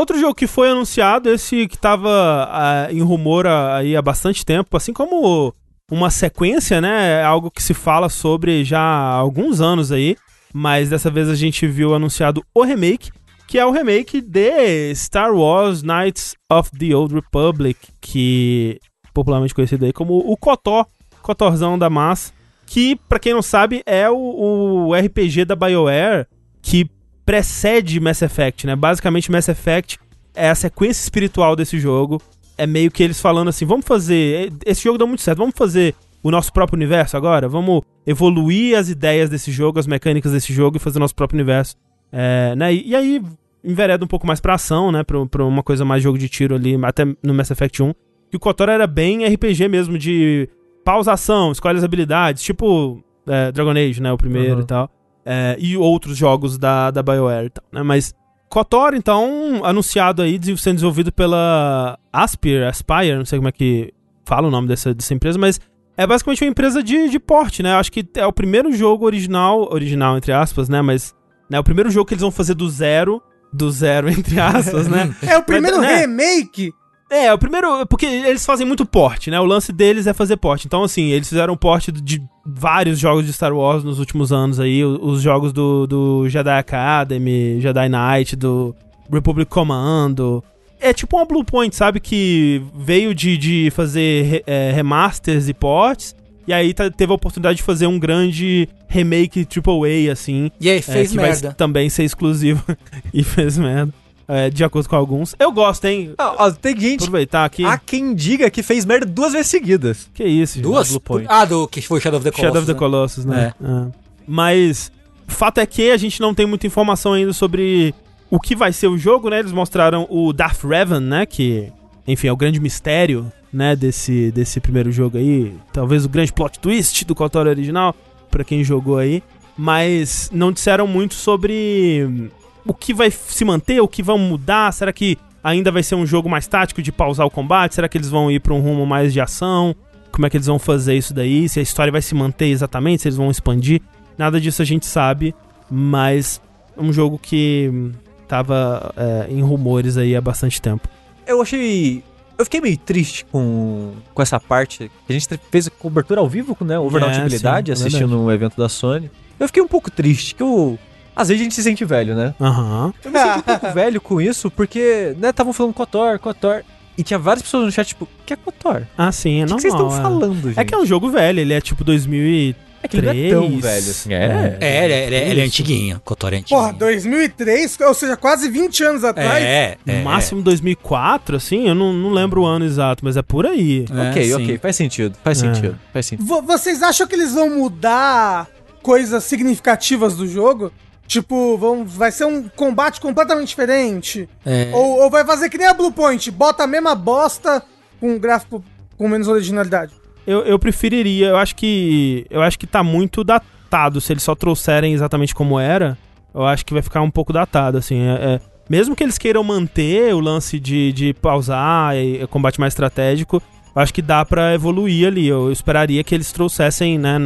Outro 0.00 0.18
jogo 0.18 0.34
que 0.34 0.46
foi 0.46 0.70
anunciado, 0.70 1.28
esse 1.28 1.68
que 1.68 1.76
tava 1.76 2.08
uh, 2.08 2.90
em 2.90 3.02
rumor 3.02 3.46
aí 3.46 3.94
há 3.94 4.00
bastante 4.00 4.46
tempo, 4.46 4.74
assim 4.74 4.94
como 4.94 5.54
uma 5.92 6.08
sequência, 6.08 6.80
né? 6.80 7.20
É 7.20 7.22
algo 7.22 7.50
que 7.50 7.62
se 7.62 7.74
fala 7.74 8.08
sobre 8.08 8.64
já 8.64 8.80
há 8.80 9.12
alguns 9.12 9.60
anos 9.60 9.92
aí, 9.92 10.16
mas 10.54 10.88
dessa 10.88 11.10
vez 11.10 11.28
a 11.28 11.34
gente 11.34 11.66
viu 11.66 11.94
anunciado 11.94 12.42
o 12.54 12.62
remake, 12.62 13.10
que 13.46 13.58
é 13.58 13.66
o 13.66 13.70
remake 13.70 14.22
de 14.22 14.94
Star 14.94 15.34
Wars 15.34 15.82
Knights 15.82 16.34
of 16.50 16.70
the 16.78 16.96
Old 16.96 17.14
Republic, 17.14 17.78
que 18.00 18.80
popularmente 19.12 19.54
conhecido 19.54 19.84
aí 19.84 19.92
como 19.92 20.16
o 20.16 20.34
Cotó, 20.34 20.86
Cotorzão 21.20 21.78
da 21.78 21.90
massa, 21.90 22.32
que, 22.64 22.96
para 23.06 23.18
quem 23.18 23.34
não 23.34 23.42
sabe, 23.42 23.82
é 23.84 24.08
o, 24.08 24.16
o 24.16 24.94
RPG 24.94 25.44
da 25.44 25.54
BioWare 25.54 26.26
que 26.62 26.88
precede 27.30 28.00
Mass 28.00 28.22
Effect, 28.22 28.66
né? 28.66 28.74
Basicamente, 28.74 29.30
Mass 29.30 29.48
Effect 29.48 30.00
é 30.34 30.50
a 30.50 30.54
sequência 30.54 31.00
espiritual 31.00 31.54
desse 31.54 31.78
jogo. 31.78 32.20
É 32.58 32.66
meio 32.66 32.90
que 32.90 33.04
eles 33.04 33.20
falando 33.20 33.46
assim: 33.46 33.64
vamos 33.64 33.86
fazer. 33.86 34.52
Esse 34.66 34.82
jogo 34.82 34.98
deu 34.98 35.06
muito 35.06 35.22
certo, 35.22 35.38
vamos 35.38 35.54
fazer 35.56 35.94
o 36.24 36.30
nosso 36.30 36.52
próprio 36.52 36.76
universo 36.76 37.16
agora? 37.16 37.48
Vamos 37.48 37.82
evoluir 38.04 38.76
as 38.76 38.88
ideias 38.88 39.30
desse 39.30 39.52
jogo, 39.52 39.78
as 39.78 39.86
mecânicas 39.86 40.32
desse 40.32 40.52
jogo 40.52 40.76
e 40.76 40.80
fazer 40.80 40.98
o 40.98 41.00
nosso 41.00 41.14
próprio 41.14 41.36
universo. 41.36 41.76
É, 42.10 42.56
né? 42.56 42.74
E, 42.74 42.88
e, 42.88 42.96
aí 42.96 43.22
envereda 43.62 44.04
um 44.04 44.08
pouco 44.08 44.26
mais 44.26 44.40
pra 44.40 44.54
ação, 44.54 44.90
né? 44.90 45.04
Pra, 45.04 45.24
pra, 45.26 45.44
uma 45.44 45.62
coisa 45.62 45.84
mais 45.84 46.02
jogo 46.02 46.18
de 46.18 46.28
tiro 46.28 46.56
ali, 46.56 46.76
até 46.82 47.04
no 47.22 47.32
Mass 47.32 47.52
Effect 47.52 47.80
1. 47.80 47.94
Que 48.28 48.36
o 48.38 48.40
KOTOR 48.40 48.70
era 48.70 48.88
bem 48.88 49.24
RPG 49.24 49.68
mesmo, 49.68 49.96
de 49.96 50.48
pausa 50.84 51.12
ação, 51.12 51.52
escolhe 51.52 51.78
as 51.78 51.84
habilidades, 51.84 52.42
tipo 52.42 53.00
é, 53.24 53.52
Dragon 53.52 53.70
Age, 53.70 54.02
né? 54.02 54.12
O 54.12 54.18
primeiro 54.18 54.56
uhum. 54.56 54.62
e 54.62 54.66
tal. 54.66 54.90
É, 55.24 55.56
e 55.58 55.76
outros 55.76 56.16
jogos 56.16 56.56
da, 56.56 56.90
da 56.90 57.02
BioWare 57.02 57.46
e 57.46 57.50
tal, 57.50 57.64
né? 57.72 57.82
Mas 57.82 58.14
KOTOR, 58.48 58.94
então, 58.94 59.60
anunciado 59.64 60.22
aí, 60.22 60.40
sendo 60.56 60.74
desenvolvido 60.74 61.12
pela 61.12 61.98
Aspire, 62.12 62.64
Aspire, 62.64 63.16
não 63.16 63.24
sei 63.24 63.38
como 63.38 63.48
é 63.48 63.52
que 63.52 63.92
fala 64.24 64.48
o 64.48 64.50
nome 64.50 64.66
dessa, 64.66 64.92
dessa 64.92 65.14
empresa, 65.14 65.38
mas 65.38 65.60
é 65.96 66.06
basicamente 66.06 66.42
uma 66.42 66.50
empresa 66.50 66.82
de, 66.82 67.08
de 67.08 67.18
porte, 67.20 67.62
né? 67.62 67.74
Acho 67.74 67.92
que 67.92 68.04
é 68.16 68.26
o 68.26 68.32
primeiro 68.32 68.72
jogo 68.72 69.04
original, 69.04 69.68
original 69.72 70.16
entre 70.16 70.32
aspas, 70.32 70.68
né? 70.68 70.82
Mas 70.82 71.14
né, 71.48 71.58
o 71.58 71.64
primeiro 71.64 71.90
jogo 71.90 72.06
que 72.06 72.14
eles 72.14 72.22
vão 72.22 72.30
fazer 72.30 72.54
do 72.54 72.68
zero, 72.68 73.22
do 73.52 73.70
zero 73.70 74.08
entre 74.10 74.40
aspas, 74.40 74.88
né? 74.88 75.14
é 75.22 75.36
o 75.36 75.42
primeiro 75.42 75.78
Mas, 75.78 75.86
né? 75.86 75.96
remake 76.00 76.72
é, 77.10 77.32
o 77.34 77.38
primeiro. 77.38 77.84
Porque 77.86 78.06
eles 78.06 78.46
fazem 78.46 78.64
muito 78.64 78.86
porte, 78.86 79.30
né? 79.30 79.40
O 79.40 79.44
lance 79.44 79.72
deles 79.72 80.06
é 80.06 80.14
fazer 80.14 80.36
porte. 80.36 80.68
Então, 80.68 80.84
assim, 80.84 81.10
eles 81.10 81.28
fizeram 81.28 81.56
porte 81.56 81.90
de 81.90 82.22
vários 82.46 83.00
jogos 83.00 83.26
de 83.26 83.32
Star 83.32 83.52
Wars 83.52 83.82
nos 83.82 83.98
últimos 83.98 84.32
anos 84.32 84.60
aí. 84.60 84.84
Os 84.84 85.20
jogos 85.20 85.52
do, 85.52 85.88
do 85.88 86.28
Jedi 86.28 86.56
Academy, 86.56 87.60
Jedi 87.60 87.88
Knight, 87.88 88.36
do 88.36 88.74
Republic 89.12 89.50
Commando. 89.50 90.42
É 90.80 90.94
tipo 90.94 91.16
uma 91.16 91.26
Blue 91.26 91.44
Point, 91.44 91.74
sabe? 91.74 91.98
Que 91.98 92.62
veio 92.74 93.12
de, 93.12 93.36
de 93.36 93.70
fazer 93.72 94.44
é, 94.46 94.70
remasters 94.72 95.48
e 95.48 95.52
ports. 95.52 96.14
E 96.46 96.52
aí 96.52 96.72
tá, 96.72 96.88
teve 96.90 97.10
a 97.10 97.16
oportunidade 97.16 97.56
de 97.56 97.62
fazer 97.64 97.88
um 97.88 97.98
grande 97.98 98.68
remake 98.88 99.46
AAA, 99.46 100.12
assim. 100.12 100.50
E 100.60 100.70
aí 100.70 100.80
fez 100.80 101.08
é, 101.08 101.10
que 101.10 101.16
merda. 101.16 101.48
vai 101.48 101.54
também 101.54 101.90
ser 101.90 102.04
exclusivo. 102.04 102.64
e 103.12 103.24
fez 103.24 103.58
merda 103.58 103.92
é, 104.30 104.48
de 104.48 104.62
acordo 104.62 104.88
com 104.88 104.94
alguns. 104.94 105.34
Eu 105.40 105.50
gosto, 105.50 105.84
hein? 105.86 106.14
Ah, 106.16 106.36
ó, 106.38 106.50
tem 106.52 106.78
gente. 106.78 107.00
Aproveitar 107.00 107.44
aqui. 107.44 107.64
Há 107.64 107.76
quem 107.76 108.14
diga 108.14 108.48
que 108.48 108.62
fez 108.62 108.84
merda 108.84 109.04
duas 109.04 109.32
vezes 109.32 109.48
seguidas. 109.48 110.08
Que 110.14 110.22
isso, 110.22 110.60
Duas? 110.60 110.96
Ah, 111.26 111.44
do 111.44 111.66
que 111.66 111.82
foi 111.82 112.00
Shadow 112.00 112.20
of 112.20 112.24
the 112.24 112.30
Colossus. 112.30 112.46
Shadow 112.46 112.62
of 112.62 112.66
the 112.66 112.72
né? 112.72 112.78
Colossus, 112.78 113.24
né? 113.24 113.54
É. 113.60 113.66
É. 113.66 113.86
Mas. 114.24 114.92
O 115.28 115.32
fato 115.32 115.58
é 115.58 115.66
que 115.66 115.90
a 115.90 115.96
gente 115.96 116.20
não 116.20 116.32
tem 116.32 116.46
muita 116.46 116.66
informação 116.66 117.12
ainda 117.12 117.32
sobre 117.32 117.92
o 118.30 118.38
que 118.38 118.54
vai 118.54 118.72
ser 118.72 118.86
o 118.86 118.96
jogo, 118.96 119.28
né? 119.30 119.40
Eles 119.40 119.52
mostraram 119.52 120.06
o 120.08 120.32
Darth 120.32 120.62
Revan, 120.62 121.00
né? 121.00 121.26
Que, 121.26 121.72
enfim, 122.06 122.28
é 122.28 122.32
o 122.32 122.36
grande 122.36 122.60
mistério, 122.60 123.32
né? 123.52 123.74
Desse, 123.74 124.30
desse 124.30 124.60
primeiro 124.60 124.92
jogo 124.92 125.18
aí. 125.18 125.56
Talvez 125.72 126.04
o 126.04 126.08
grande 126.08 126.32
plot 126.32 126.60
twist 126.60 127.04
do 127.04 127.16
KOTOR 127.16 127.48
original, 127.48 127.94
para 128.30 128.44
quem 128.44 128.62
jogou 128.62 128.96
aí. 128.96 129.24
Mas 129.56 130.30
não 130.32 130.52
disseram 130.52 130.86
muito 130.86 131.14
sobre 131.14 132.30
o 132.66 132.74
que 132.74 132.92
vai 132.92 133.10
se 133.10 133.44
manter, 133.44 133.80
o 133.80 133.88
que 133.88 134.02
vão 134.02 134.18
mudar? 134.18 134.72
Será 134.72 134.92
que 134.92 135.18
ainda 135.42 135.70
vai 135.70 135.82
ser 135.82 135.94
um 135.94 136.06
jogo 136.06 136.28
mais 136.28 136.46
tático 136.46 136.82
de 136.82 136.92
pausar 136.92 137.26
o 137.26 137.30
combate? 137.30 137.74
Será 137.74 137.88
que 137.88 137.96
eles 137.96 138.08
vão 138.08 138.30
ir 138.30 138.40
para 138.40 138.54
um 138.54 138.60
rumo 138.60 138.86
mais 138.86 139.12
de 139.12 139.20
ação? 139.20 139.74
Como 140.12 140.26
é 140.26 140.30
que 140.30 140.36
eles 140.36 140.46
vão 140.46 140.58
fazer 140.58 140.96
isso 140.96 141.14
daí? 141.14 141.48
Se 141.48 141.60
a 141.60 141.62
história 141.62 141.92
vai 141.92 142.02
se 142.02 142.14
manter 142.14 142.46
exatamente, 142.46 143.02
se 143.02 143.08
eles 143.08 143.16
vão 143.16 143.30
expandir? 143.30 143.80
Nada 144.18 144.40
disso 144.40 144.60
a 144.60 144.64
gente 144.64 144.86
sabe, 144.86 145.34
mas 145.70 146.40
é 146.76 146.80
um 146.80 146.92
jogo 146.92 147.18
que 147.18 147.92
tava 148.28 148.92
é, 148.96 149.26
em 149.30 149.40
rumores 149.42 149.96
aí 149.96 150.14
há 150.14 150.20
bastante 150.20 150.60
tempo. 150.60 150.88
Eu 151.26 151.40
achei 151.40 152.02
eu 152.40 152.44
fiquei 152.44 152.60
meio 152.62 152.78
triste 152.78 153.26
com, 153.26 153.92
com 154.14 154.22
essa 154.22 154.40
parte. 154.40 154.90
A 155.06 155.12
gente 155.12 155.28
fez 155.50 155.66
a 155.66 155.70
cobertura 155.70 156.20
ao 156.20 156.28
vivo, 156.28 156.56
né? 156.62 156.78
Overnautibilidade, 156.78 157.70
é, 157.70 157.76
sim, 157.76 157.82
é 157.82 157.86
assistindo 157.86 158.18
o 158.18 158.24
um 158.24 158.30
evento 158.30 158.56
da 158.56 158.66
Sony. 158.66 159.10
Eu 159.38 159.46
fiquei 159.46 159.62
um 159.62 159.68
pouco 159.68 159.90
triste, 159.90 160.34
que 160.34 160.42
eu 160.42 160.78
às 161.14 161.28
vezes 161.28 161.40
a 161.40 161.44
gente 161.44 161.54
se 161.54 161.62
sente 161.62 161.84
velho, 161.84 162.14
né? 162.14 162.34
Aham. 162.40 162.86
Uhum. 162.86 162.92
Eu 163.04 163.10
me 163.10 163.18
sinto 163.18 163.38
um 163.38 163.42
pouco 163.42 163.70
velho 163.74 164.00
com 164.00 164.20
isso, 164.20 164.50
porque, 164.50 165.14
né, 165.18 165.30
estavam 165.30 165.52
falando 165.52 165.74
Kotor, 165.74 166.18
Kotor. 166.18 166.62
E 166.98 167.02
tinha 167.02 167.18
várias 167.18 167.42
pessoas 167.42 167.64
no 167.64 167.72
chat, 167.72 167.88
tipo, 167.88 168.06
que 168.26 168.34
é 168.34 168.36
Kotor? 168.36 168.82
Ah, 168.96 169.10
sim, 169.10 169.42
é 169.42 169.44
que 169.44 169.50
normal. 169.50 169.58
O 169.58 169.62
que 169.62 169.62
vocês 169.62 169.74
estão 169.74 169.98
é. 169.98 170.02
falando, 170.02 170.48
gente? 170.48 170.60
É 170.60 170.64
que 170.64 170.74
é 170.74 170.78
um 170.78 170.86
jogo 170.86 171.10
velho, 171.10 171.40
ele 171.40 171.52
é 171.52 171.60
tipo 171.60 171.82
2000 171.82 172.54
é 172.82 172.88
que 172.88 172.96
ele 172.96 173.06
não 173.06 173.12
é 173.12 173.30
tão 173.30 173.60
velho 173.60 173.90
assim. 173.90 174.14
É, 174.14 174.56
é, 174.60 174.84
ele, 174.84 174.92
é, 174.94 175.06
ele, 175.06 175.14
é, 175.14 175.28
ele 175.28 175.40
é 175.40 175.44
antiguinho. 175.44 176.00
Kotor 176.02 176.32
é 176.32 176.38
antiguinho. 176.38 176.60
Porra, 176.60 176.72
2003, 176.72 177.80
ou 177.80 177.94
seja, 177.94 178.16
quase 178.16 178.48
20 178.48 178.84
anos 178.84 179.04
atrás. 179.04 179.44
É, 179.44 179.76
é 179.86 179.98
No 179.98 180.04
máximo 180.04 180.40
2004, 180.40 181.36
assim, 181.36 181.68
eu 181.68 181.74
não, 181.74 181.92
não 181.92 182.10
lembro 182.10 182.42
o 182.42 182.46
ano 182.46 182.64
exato, 182.64 183.04
mas 183.04 183.16
é 183.16 183.22
por 183.22 183.46
aí. 183.46 183.84
É, 183.90 184.10
ok, 184.10 184.24
sim. 184.24 184.34
ok, 184.34 184.58
faz 184.58 184.76
sentido, 184.76 185.16
faz 185.22 185.42
é. 185.42 185.54
sentido, 185.54 185.78
faz 185.92 186.06
sentido. 186.06 186.42
vocês 186.42 186.82
acham 186.82 187.06
que 187.06 187.14
eles 187.14 187.34
vão 187.34 187.50
mudar 187.50 188.48
coisas 188.82 189.24
significativas 189.24 190.16
do 190.16 190.26
jogo? 190.26 190.72
Tipo, 191.10 191.58
vão, 191.58 191.84
vai 191.84 192.12
ser 192.12 192.24
um 192.24 192.48
combate 192.48 193.00
completamente 193.00 193.48
diferente. 193.48 194.28
É. 194.46 194.70
Ou, 194.72 195.00
ou 195.00 195.10
vai 195.10 195.24
fazer 195.24 195.50
que 195.50 195.58
nem 195.58 195.66
a 195.66 195.74
Blue 195.74 195.90
Point, 195.90 196.30
bota 196.30 196.62
a 196.62 196.68
mesma 196.68 196.94
bosta 196.94 197.64
com 197.98 198.12
um 198.12 198.18
gráfico 198.20 198.62
com 198.96 199.08
menos 199.08 199.26
originalidade. 199.26 199.92
Eu, 200.24 200.42
eu 200.42 200.56
preferiria, 200.56 201.30
eu 201.30 201.36
acho 201.36 201.56
que. 201.56 202.24
Eu 202.30 202.40
acho 202.40 202.56
que 202.56 202.64
tá 202.64 202.84
muito 202.84 203.24
datado. 203.24 204.00
Se 204.00 204.12
eles 204.12 204.22
só 204.22 204.36
trouxerem 204.36 204.94
exatamente 204.94 205.34
como 205.34 205.58
era, 205.58 205.98
eu 206.32 206.46
acho 206.46 206.64
que 206.64 206.72
vai 206.72 206.80
ficar 206.80 207.02
um 207.02 207.10
pouco 207.10 207.32
datado, 207.32 207.76
assim. 207.76 208.00
É, 208.00 208.12
é, 208.12 208.40
mesmo 208.68 208.94
que 208.94 209.02
eles 209.02 209.18
queiram 209.18 209.42
manter 209.42 210.14
o 210.14 210.20
lance 210.20 210.60
de, 210.60 210.92
de 210.92 211.12
pausar 211.14 211.96
e, 211.96 212.22
e 212.22 212.26
combate 212.28 212.60
mais 212.60 212.70
estratégico, 212.70 213.42
eu 213.74 213.82
acho 213.82 213.92
que 213.92 214.00
dá 214.00 214.24
para 214.24 214.54
evoluir 214.54 215.08
ali. 215.08 215.26
Eu 215.26 215.50
esperaria 215.50 216.04
que 216.04 216.14
eles 216.14 216.30
trouxessem, 216.30 217.00
né, 217.00 217.18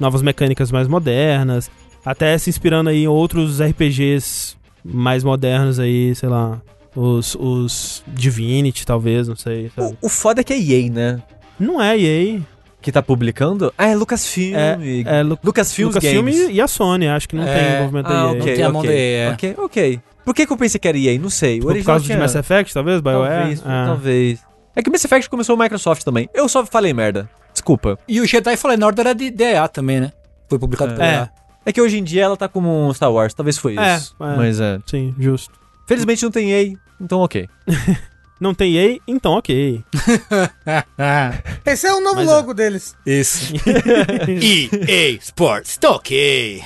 novas 0.00 0.22
mecânicas 0.22 0.72
mais 0.72 0.88
modernas 0.88 1.70
até 2.06 2.38
se 2.38 2.48
inspirando 2.48 2.88
aí 2.88 3.02
em 3.02 3.08
outros 3.08 3.60
RPGs 3.60 4.54
mais 4.84 5.24
modernos 5.24 5.80
aí, 5.80 6.14
sei 6.14 6.28
lá, 6.28 6.62
os, 6.94 7.36
os 7.38 8.04
Divinity, 8.06 8.86
talvez, 8.86 9.26
não 9.26 9.34
sei. 9.34 9.72
O, 9.76 10.06
o, 10.06 10.08
foda 10.08 10.40
é 10.40 10.44
que 10.44 10.52
é 10.52 10.58
EA, 10.58 10.88
né? 10.88 11.22
Não 11.58 11.82
é 11.82 11.98
EA. 11.98 12.40
Que 12.80 12.92
tá 12.92 13.02
publicando? 13.02 13.74
Ah, 13.76 13.88
é 13.88 13.96
Lucasfilm. 13.96 14.54
É, 14.54 14.78
é 15.04 15.22
Lu 15.24 15.36
Lucasfilm 15.42 15.88
Lucasfilm 15.88 16.28
e 16.28 16.60
a 16.60 16.68
Sony, 16.68 17.08
acho 17.08 17.28
que 17.28 17.34
não 17.34 17.42
é, 17.42 17.54
tem 17.54 17.74
envolvimento 17.74 18.08
ah, 18.08 18.12
da 18.12 18.18
EA. 18.18 18.30
Okay, 18.30 18.38
não 18.38 18.44
tem 18.44 18.64
a 18.64 18.70
mão 18.70 18.80
okay, 18.82 18.92
da 18.92 18.96
EA. 18.96 19.32
Ok, 19.32 19.54
ok. 19.58 20.00
Por 20.24 20.34
que, 20.34 20.46
que 20.46 20.52
eu 20.52 20.56
pensei 20.56 20.78
que 20.78 20.86
era 20.86 20.96
EA? 20.96 21.18
Não 21.18 21.30
sei. 21.30 21.58
O 21.58 21.62
Por 21.62 21.82
causa 21.82 22.04
de 22.04 22.16
Mass 22.16 22.36
Effect, 22.36 22.72
talvez? 22.72 23.00
BioWare? 23.00 23.30
Talvez, 23.30 23.60
é. 23.60 23.86
talvez. 23.86 24.40
É 24.76 24.82
que 24.82 24.90
Mass 24.90 25.04
Effect 25.04 25.28
começou 25.28 25.56
o 25.56 25.58
Microsoft 25.58 26.04
também. 26.04 26.28
Eu 26.32 26.48
só 26.48 26.64
falei 26.64 26.92
merda. 26.92 27.28
Desculpa. 27.52 27.98
E 28.06 28.20
o 28.20 28.26
Jedi 28.26 28.56
Fallen 28.56 28.84
Order 28.84 29.08
é 29.08 29.14
de 29.14 29.30
DEA 29.30 29.66
também, 29.66 30.00
né? 30.00 30.12
Foi 30.48 30.58
publicado 30.58 30.92
é. 30.92 30.94
pela 30.94 31.06
EA. 31.08 31.30
É 31.66 31.72
que 31.72 31.82
hoje 31.82 31.98
em 31.98 32.04
dia 32.04 32.22
ela 32.22 32.36
tá 32.36 32.48
como 32.48 32.70
um 32.70 32.94
Star 32.94 33.12
Wars, 33.12 33.34
talvez 33.34 33.58
foi 33.58 33.76
é, 33.76 33.96
isso. 33.96 34.14
É, 34.20 34.36
mas 34.36 34.60
é. 34.60 34.78
Sim, 34.86 35.12
justo. 35.18 35.52
Felizmente 35.84 36.22
não 36.22 36.30
tem 36.30 36.52
EA, 36.52 36.76
então 37.00 37.18
ok. 37.18 37.48
não 38.40 38.54
tem 38.54 38.76
EA, 38.76 39.00
então 39.04 39.32
ok. 39.32 39.84
Esse 41.66 41.88
é 41.88 41.92
o 41.92 42.00
novo 42.00 42.14
mas 42.14 42.28
é. 42.28 42.30
logo 42.30 42.52
é. 42.52 42.54
deles. 42.54 42.94
Isso. 43.04 43.52
EA 44.86 45.18
Sports, 45.20 45.76
tá 45.76 45.90
ok. 45.90 46.62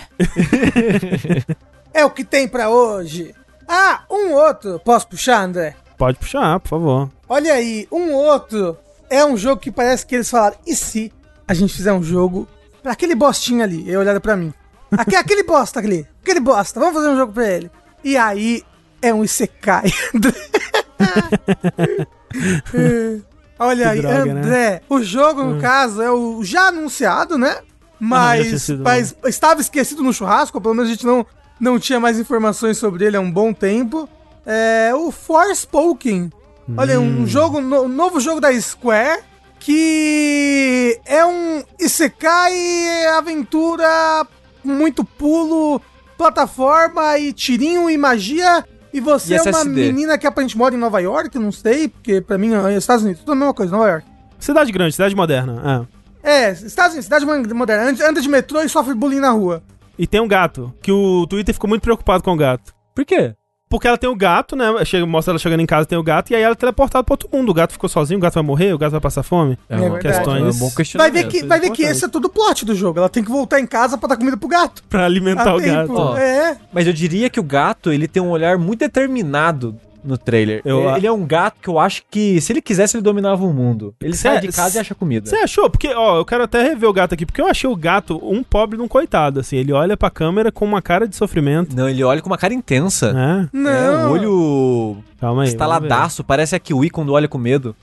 é 1.94 2.04
o 2.04 2.10
que 2.10 2.22
tem 2.22 2.46
pra 2.46 2.68
hoje. 2.68 3.34
Ah, 3.66 4.02
um 4.10 4.34
outro. 4.34 4.78
Posso 4.80 5.08
puxar, 5.08 5.44
André? 5.44 5.76
Pode 5.96 6.18
puxar, 6.18 6.60
por 6.60 6.68
favor. 6.68 7.10
Olha 7.26 7.54
aí, 7.54 7.88
um 7.90 8.12
outro. 8.12 8.76
É 9.08 9.24
um 9.24 9.34
jogo 9.34 9.62
que 9.62 9.72
parece 9.72 10.04
que 10.04 10.14
eles 10.14 10.28
falaram, 10.28 10.58
e 10.66 10.76
se 10.76 11.10
a 11.48 11.54
gente 11.54 11.72
fizer 11.72 11.92
um 11.94 12.02
jogo 12.02 12.46
pra 12.82 12.92
aquele 12.92 13.14
bostinho 13.14 13.62
ali? 13.62 13.88
E 13.88 13.96
olharam 13.96 14.20
pra 14.20 14.36
mim. 14.36 14.52
Aqui, 14.96 15.16
aquele 15.16 15.42
bosta 15.42 15.80
ali. 15.80 16.06
Aquele 16.22 16.40
bosta. 16.40 16.80
Vamos 16.80 16.94
fazer 16.94 17.10
um 17.10 17.16
jogo 17.16 17.32
pra 17.32 17.48
ele. 17.48 17.70
E 18.02 18.16
aí 18.16 18.62
é 19.00 19.12
um 19.12 19.24
Isekai. 19.24 19.90
Olha 23.58 23.90
aí, 23.90 24.00
droga, 24.00 24.24
né? 24.24 24.40
André. 24.40 24.70
Né? 24.70 24.80
O 24.88 25.02
jogo, 25.02 25.42
no 25.42 25.56
hum. 25.56 25.60
caso, 25.60 26.00
é 26.00 26.10
o 26.10 26.42
já 26.42 26.68
anunciado, 26.68 27.36
né? 27.36 27.58
Mas, 27.98 28.70
ah, 28.70 28.76
mas 28.82 29.14
estava 29.26 29.60
esquecido 29.60 30.02
no 30.02 30.12
churrasco, 30.12 30.60
pelo 30.60 30.74
menos 30.74 30.88
a 30.88 30.94
gente 30.94 31.04
não, 31.04 31.26
não 31.60 31.78
tinha 31.78 32.00
mais 32.00 32.18
informações 32.18 32.78
sobre 32.78 33.04
ele 33.04 33.16
há 33.16 33.20
um 33.20 33.30
bom 33.30 33.52
tempo. 33.52 34.08
É 34.46 34.92
o 34.94 35.10
Forspoken. 35.10 36.32
Hum. 36.68 36.74
Olha, 36.78 36.98
um 36.98 37.22
hum. 37.22 37.26
jogo, 37.26 37.58
um 37.58 37.88
novo 37.88 38.18
jogo 38.18 38.40
da 38.40 38.58
Square 38.58 39.20
que 39.60 40.98
é 41.04 41.24
um 41.24 41.62
Isekai 41.78 43.06
aventura 43.18 44.26
muito 44.64 45.04
pulo, 45.04 45.80
plataforma 46.16 47.18
e 47.18 47.32
tirinho 47.32 47.88
e 47.88 47.96
magia. 47.96 48.64
E 48.92 49.00
você 49.00 49.34
e 49.34 49.36
é 49.36 49.42
uma 49.42 49.64
menina 49.64 50.18
que 50.18 50.26
aparentemente 50.26 50.58
mora 50.58 50.74
em 50.74 50.78
Nova 50.78 50.98
York, 51.00 51.38
não 51.38 51.52
sei, 51.52 51.88
porque 51.88 52.20
pra 52.20 52.36
mim 52.36 52.52
é 52.54 52.76
Estados 52.76 53.04
Unidos, 53.04 53.20
tudo 53.20 53.32
a 53.32 53.36
mesma 53.36 53.54
coisa, 53.54 53.72
Nova 53.72 53.88
York. 53.88 54.06
Cidade 54.38 54.72
grande, 54.72 54.92
cidade 54.92 55.14
moderna. 55.14 55.88
É, 56.22 56.50
é 56.50 56.54
cidade, 56.54 57.02
cidade 57.02 57.24
moderna. 57.24 57.96
Anda 58.08 58.20
de 58.20 58.28
metrô 58.28 58.60
e 58.62 58.68
sofre 58.68 58.94
bullying 58.94 59.20
na 59.20 59.30
rua. 59.30 59.62
E 59.98 60.06
tem 60.06 60.20
um 60.20 60.26
gato, 60.26 60.74
que 60.82 60.90
o 60.90 61.26
Twitter 61.26 61.54
ficou 61.54 61.68
muito 61.68 61.82
preocupado 61.82 62.24
com 62.24 62.32
o 62.32 62.36
gato. 62.36 62.74
Por 62.94 63.04
quê? 63.04 63.34
Porque 63.70 63.86
ela 63.86 63.96
tem 63.96 64.10
o 64.10 64.16
gato, 64.16 64.56
né? 64.56 64.84
Chega, 64.84 65.06
mostra 65.06 65.30
ela 65.30 65.38
chegando 65.38 65.60
em 65.60 65.66
casa, 65.66 65.86
tem 65.86 65.96
o 65.96 66.02
gato, 66.02 66.32
e 66.32 66.34
aí 66.34 66.42
ela 66.42 66.54
é 66.54 66.56
teleportada 66.56 67.04
pra 67.04 67.12
outro 67.12 67.28
mundo. 67.32 67.50
O 67.50 67.54
gato 67.54 67.72
ficou 67.72 67.88
sozinho, 67.88 68.18
o 68.18 68.20
gato 68.20 68.34
vai 68.34 68.42
morrer, 68.42 68.72
o 68.72 68.78
gato 68.78 68.90
vai 68.90 69.00
passar 69.00 69.22
fome. 69.22 69.56
É, 69.68 69.76
é 69.76 69.98
questões. 70.00 70.42
É 70.42 70.48
um 70.48 70.58
bom 70.58 70.72
vai 70.96 71.10
ver 71.12 71.28
que, 71.28 71.44
vai 71.44 71.60
ver 71.60 71.70
que 71.70 71.84
esse 71.84 72.04
é 72.04 72.08
todo 72.08 72.24
o 72.24 72.28
plot 72.28 72.64
do 72.64 72.74
jogo. 72.74 72.98
Ela 72.98 73.08
tem 73.08 73.22
que 73.22 73.30
voltar 73.30 73.60
em 73.60 73.66
casa 73.68 73.96
pra 73.96 74.08
dar 74.08 74.16
comida 74.16 74.36
pro 74.36 74.48
gato. 74.48 74.82
Pra 74.88 75.04
alimentar 75.04 75.54
o 75.54 75.60
tempo. 75.60 75.94
gato. 75.94 76.16
é. 76.18 76.56
Mas 76.72 76.88
eu 76.88 76.92
diria 76.92 77.30
que 77.30 77.38
o 77.38 77.44
gato, 77.44 77.92
ele 77.92 78.08
tem 78.08 78.20
um 78.20 78.30
olhar 78.30 78.58
muito 78.58 78.80
determinado 78.80 79.78
no 80.04 80.16
trailer. 80.18 80.62
Eu, 80.64 80.94
ele 80.96 81.06
é 81.06 81.12
um 81.12 81.26
gato 81.26 81.56
que 81.60 81.68
eu 81.68 81.78
acho 81.78 82.02
que, 82.10 82.40
se 82.40 82.52
ele 82.52 82.60
quisesse, 82.60 82.96
ele 82.96 83.02
dominava 83.02 83.44
o 83.44 83.52
mundo. 83.52 83.94
Ele 84.00 84.16
sai 84.16 84.36
é, 84.36 84.40
de 84.40 84.48
casa 84.48 84.78
e 84.78 84.80
acha 84.80 84.94
comida. 84.94 85.28
Você 85.28 85.36
achou? 85.36 85.68
Porque, 85.70 85.88
ó, 85.88 86.18
eu 86.18 86.24
quero 86.24 86.44
até 86.44 86.62
rever 86.62 86.88
o 86.88 86.92
gato 86.92 87.14
aqui, 87.14 87.26
porque 87.26 87.40
eu 87.40 87.46
achei 87.46 87.68
o 87.68 87.76
gato 87.76 88.20
um 88.22 88.42
pobre 88.42 88.76
de 88.76 88.82
um 88.82 88.88
coitado, 88.88 89.40
assim. 89.40 89.56
Ele 89.56 89.72
olha 89.72 89.96
pra 89.96 90.10
câmera 90.10 90.50
com 90.50 90.64
uma 90.64 90.82
cara 90.82 91.06
de 91.06 91.16
sofrimento. 91.16 91.74
Não, 91.76 91.88
ele 91.88 92.02
olha 92.02 92.20
com 92.20 92.28
uma 92.28 92.38
cara 92.38 92.54
intensa. 92.54 93.14
É? 93.16 93.48
Não. 93.56 93.70
É, 93.70 94.06
o 94.06 94.10
olho... 94.10 94.96
Calma 95.20 95.42
aí. 95.42 95.48
Estaladaço, 95.48 96.24
parece 96.24 96.56
a 96.56 96.58
Kiwi 96.58 96.88
quando 96.88 97.12
olha 97.12 97.28
com 97.28 97.36
medo. 97.36 97.76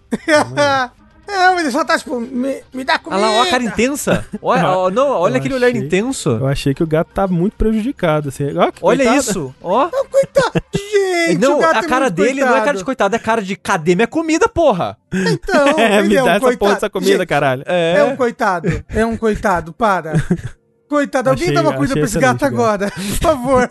É, 1.27 1.53
mas 1.53 1.73
só 1.73 1.83
tá 1.83 1.97
tipo, 1.97 2.19
me, 2.19 2.63
me 2.73 2.83
dá 2.85 2.97
comida. 2.97 3.21
Olha 3.21 3.31
lá, 3.31 3.39
olha 3.39 3.47
a 3.47 3.51
cara 3.51 3.63
intensa. 3.63 4.25
Olha, 4.41 4.61
não, 4.91 5.09
olha 5.09 5.37
aquele 5.37 5.55
achei, 5.55 5.67
olhar 5.69 5.77
intenso. 5.77 6.29
Eu 6.29 6.47
achei 6.47 6.73
que 6.73 6.81
o 6.81 6.87
gato 6.87 7.11
tá 7.13 7.27
muito 7.27 7.57
prejudicado, 7.57 8.29
assim. 8.29 8.45
Ó, 8.57 8.71
olha 8.81 9.15
isso, 9.17 9.53
ó. 9.61 9.89
Não, 9.91 10.05
coitado, 10.05 10.61
gente, 10.73 11.39
Não, 11.39 11.61
a 11.61 11.79
é 11.79 11.83
cara 11.83 12.09
dele 12.09 12.39
coitado. 12.39 12.51
não 12.51 12.57
é 12.57 12.65
cara 12.65 12.77
de 12.77 12.83
coitado, 12.85 13.15
é 13.15 13.19
cara 13.19 13.41
de 13.41 13.55
cadê 13.57 13.93
minha 13.95 14.07
comida, 14.07 14.47
porra? 14.47 14.97
Então, 15.13 15.67
é, 15.77 16.01
me 16.01 16.15
é 16.15 16.17
dá 16.17 16.23
um 16.23 16.29
essa 16.29 16.39
coitado. 16.39 16.57
porra 16.57 16.73
dessa 16.75 16.89
comida, 16.89 17.17
gente, 17.17 17.27
caralho. 17.27 17.63
É. 17.65 17.97
é 17.97 18.03
um 18.05 18.15
coitado, 18.15 18.83
é 18.87 19.05
um 19.05 19.17
coitado, 19.17 19.73
para. 19.73 20.13
Coitado, 20.87 21.29
alguém 21.29 21.53
dá 21.53 21.61
uma 21.61 21.73
comida 21.73 21.93
pra 21.93 22.03
esse 22.03 22.17
gato 22.17 22.45
agora, 22.45 22.89
por 22.89 23.01
favor. 23.21 23.67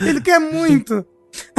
Ele 0.00 0.20
quer 0.20 0.38
muito. 0.38 1.04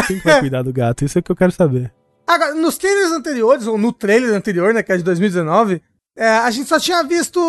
Quem 0.07 0.19
vai 0.19 0.39
cuidar 0.39 0.61
do 0.61 0.71
gato? 0.71 1.03
Isso 1.03 1.17
é 1.17 1.19
o 1.19 1.23
que 1.23 1.31
eu 1.31 1.35
quero 1.35 1.51
saber. 1.51 1.91
Agora, 2.31 2.53
nos 2.53 2.77
trailers 2.77 3.11
anteriores, 3.11 3.67
ou 3.67 3.77
no 3.77 3.91
trailer 3.91 4.33
anterior, 4.33 4.73
né, 4.73 4.81
que 4.81 4.91
é 4.91 4.97
de 4.97 5.03
2019, 5.03 5.81
é, 6.15 6.29
a 6.29 6.49
gente 6.49 6.69
só 6.69 6.79
tinha 6.79 7.03
visto 7.03 7.39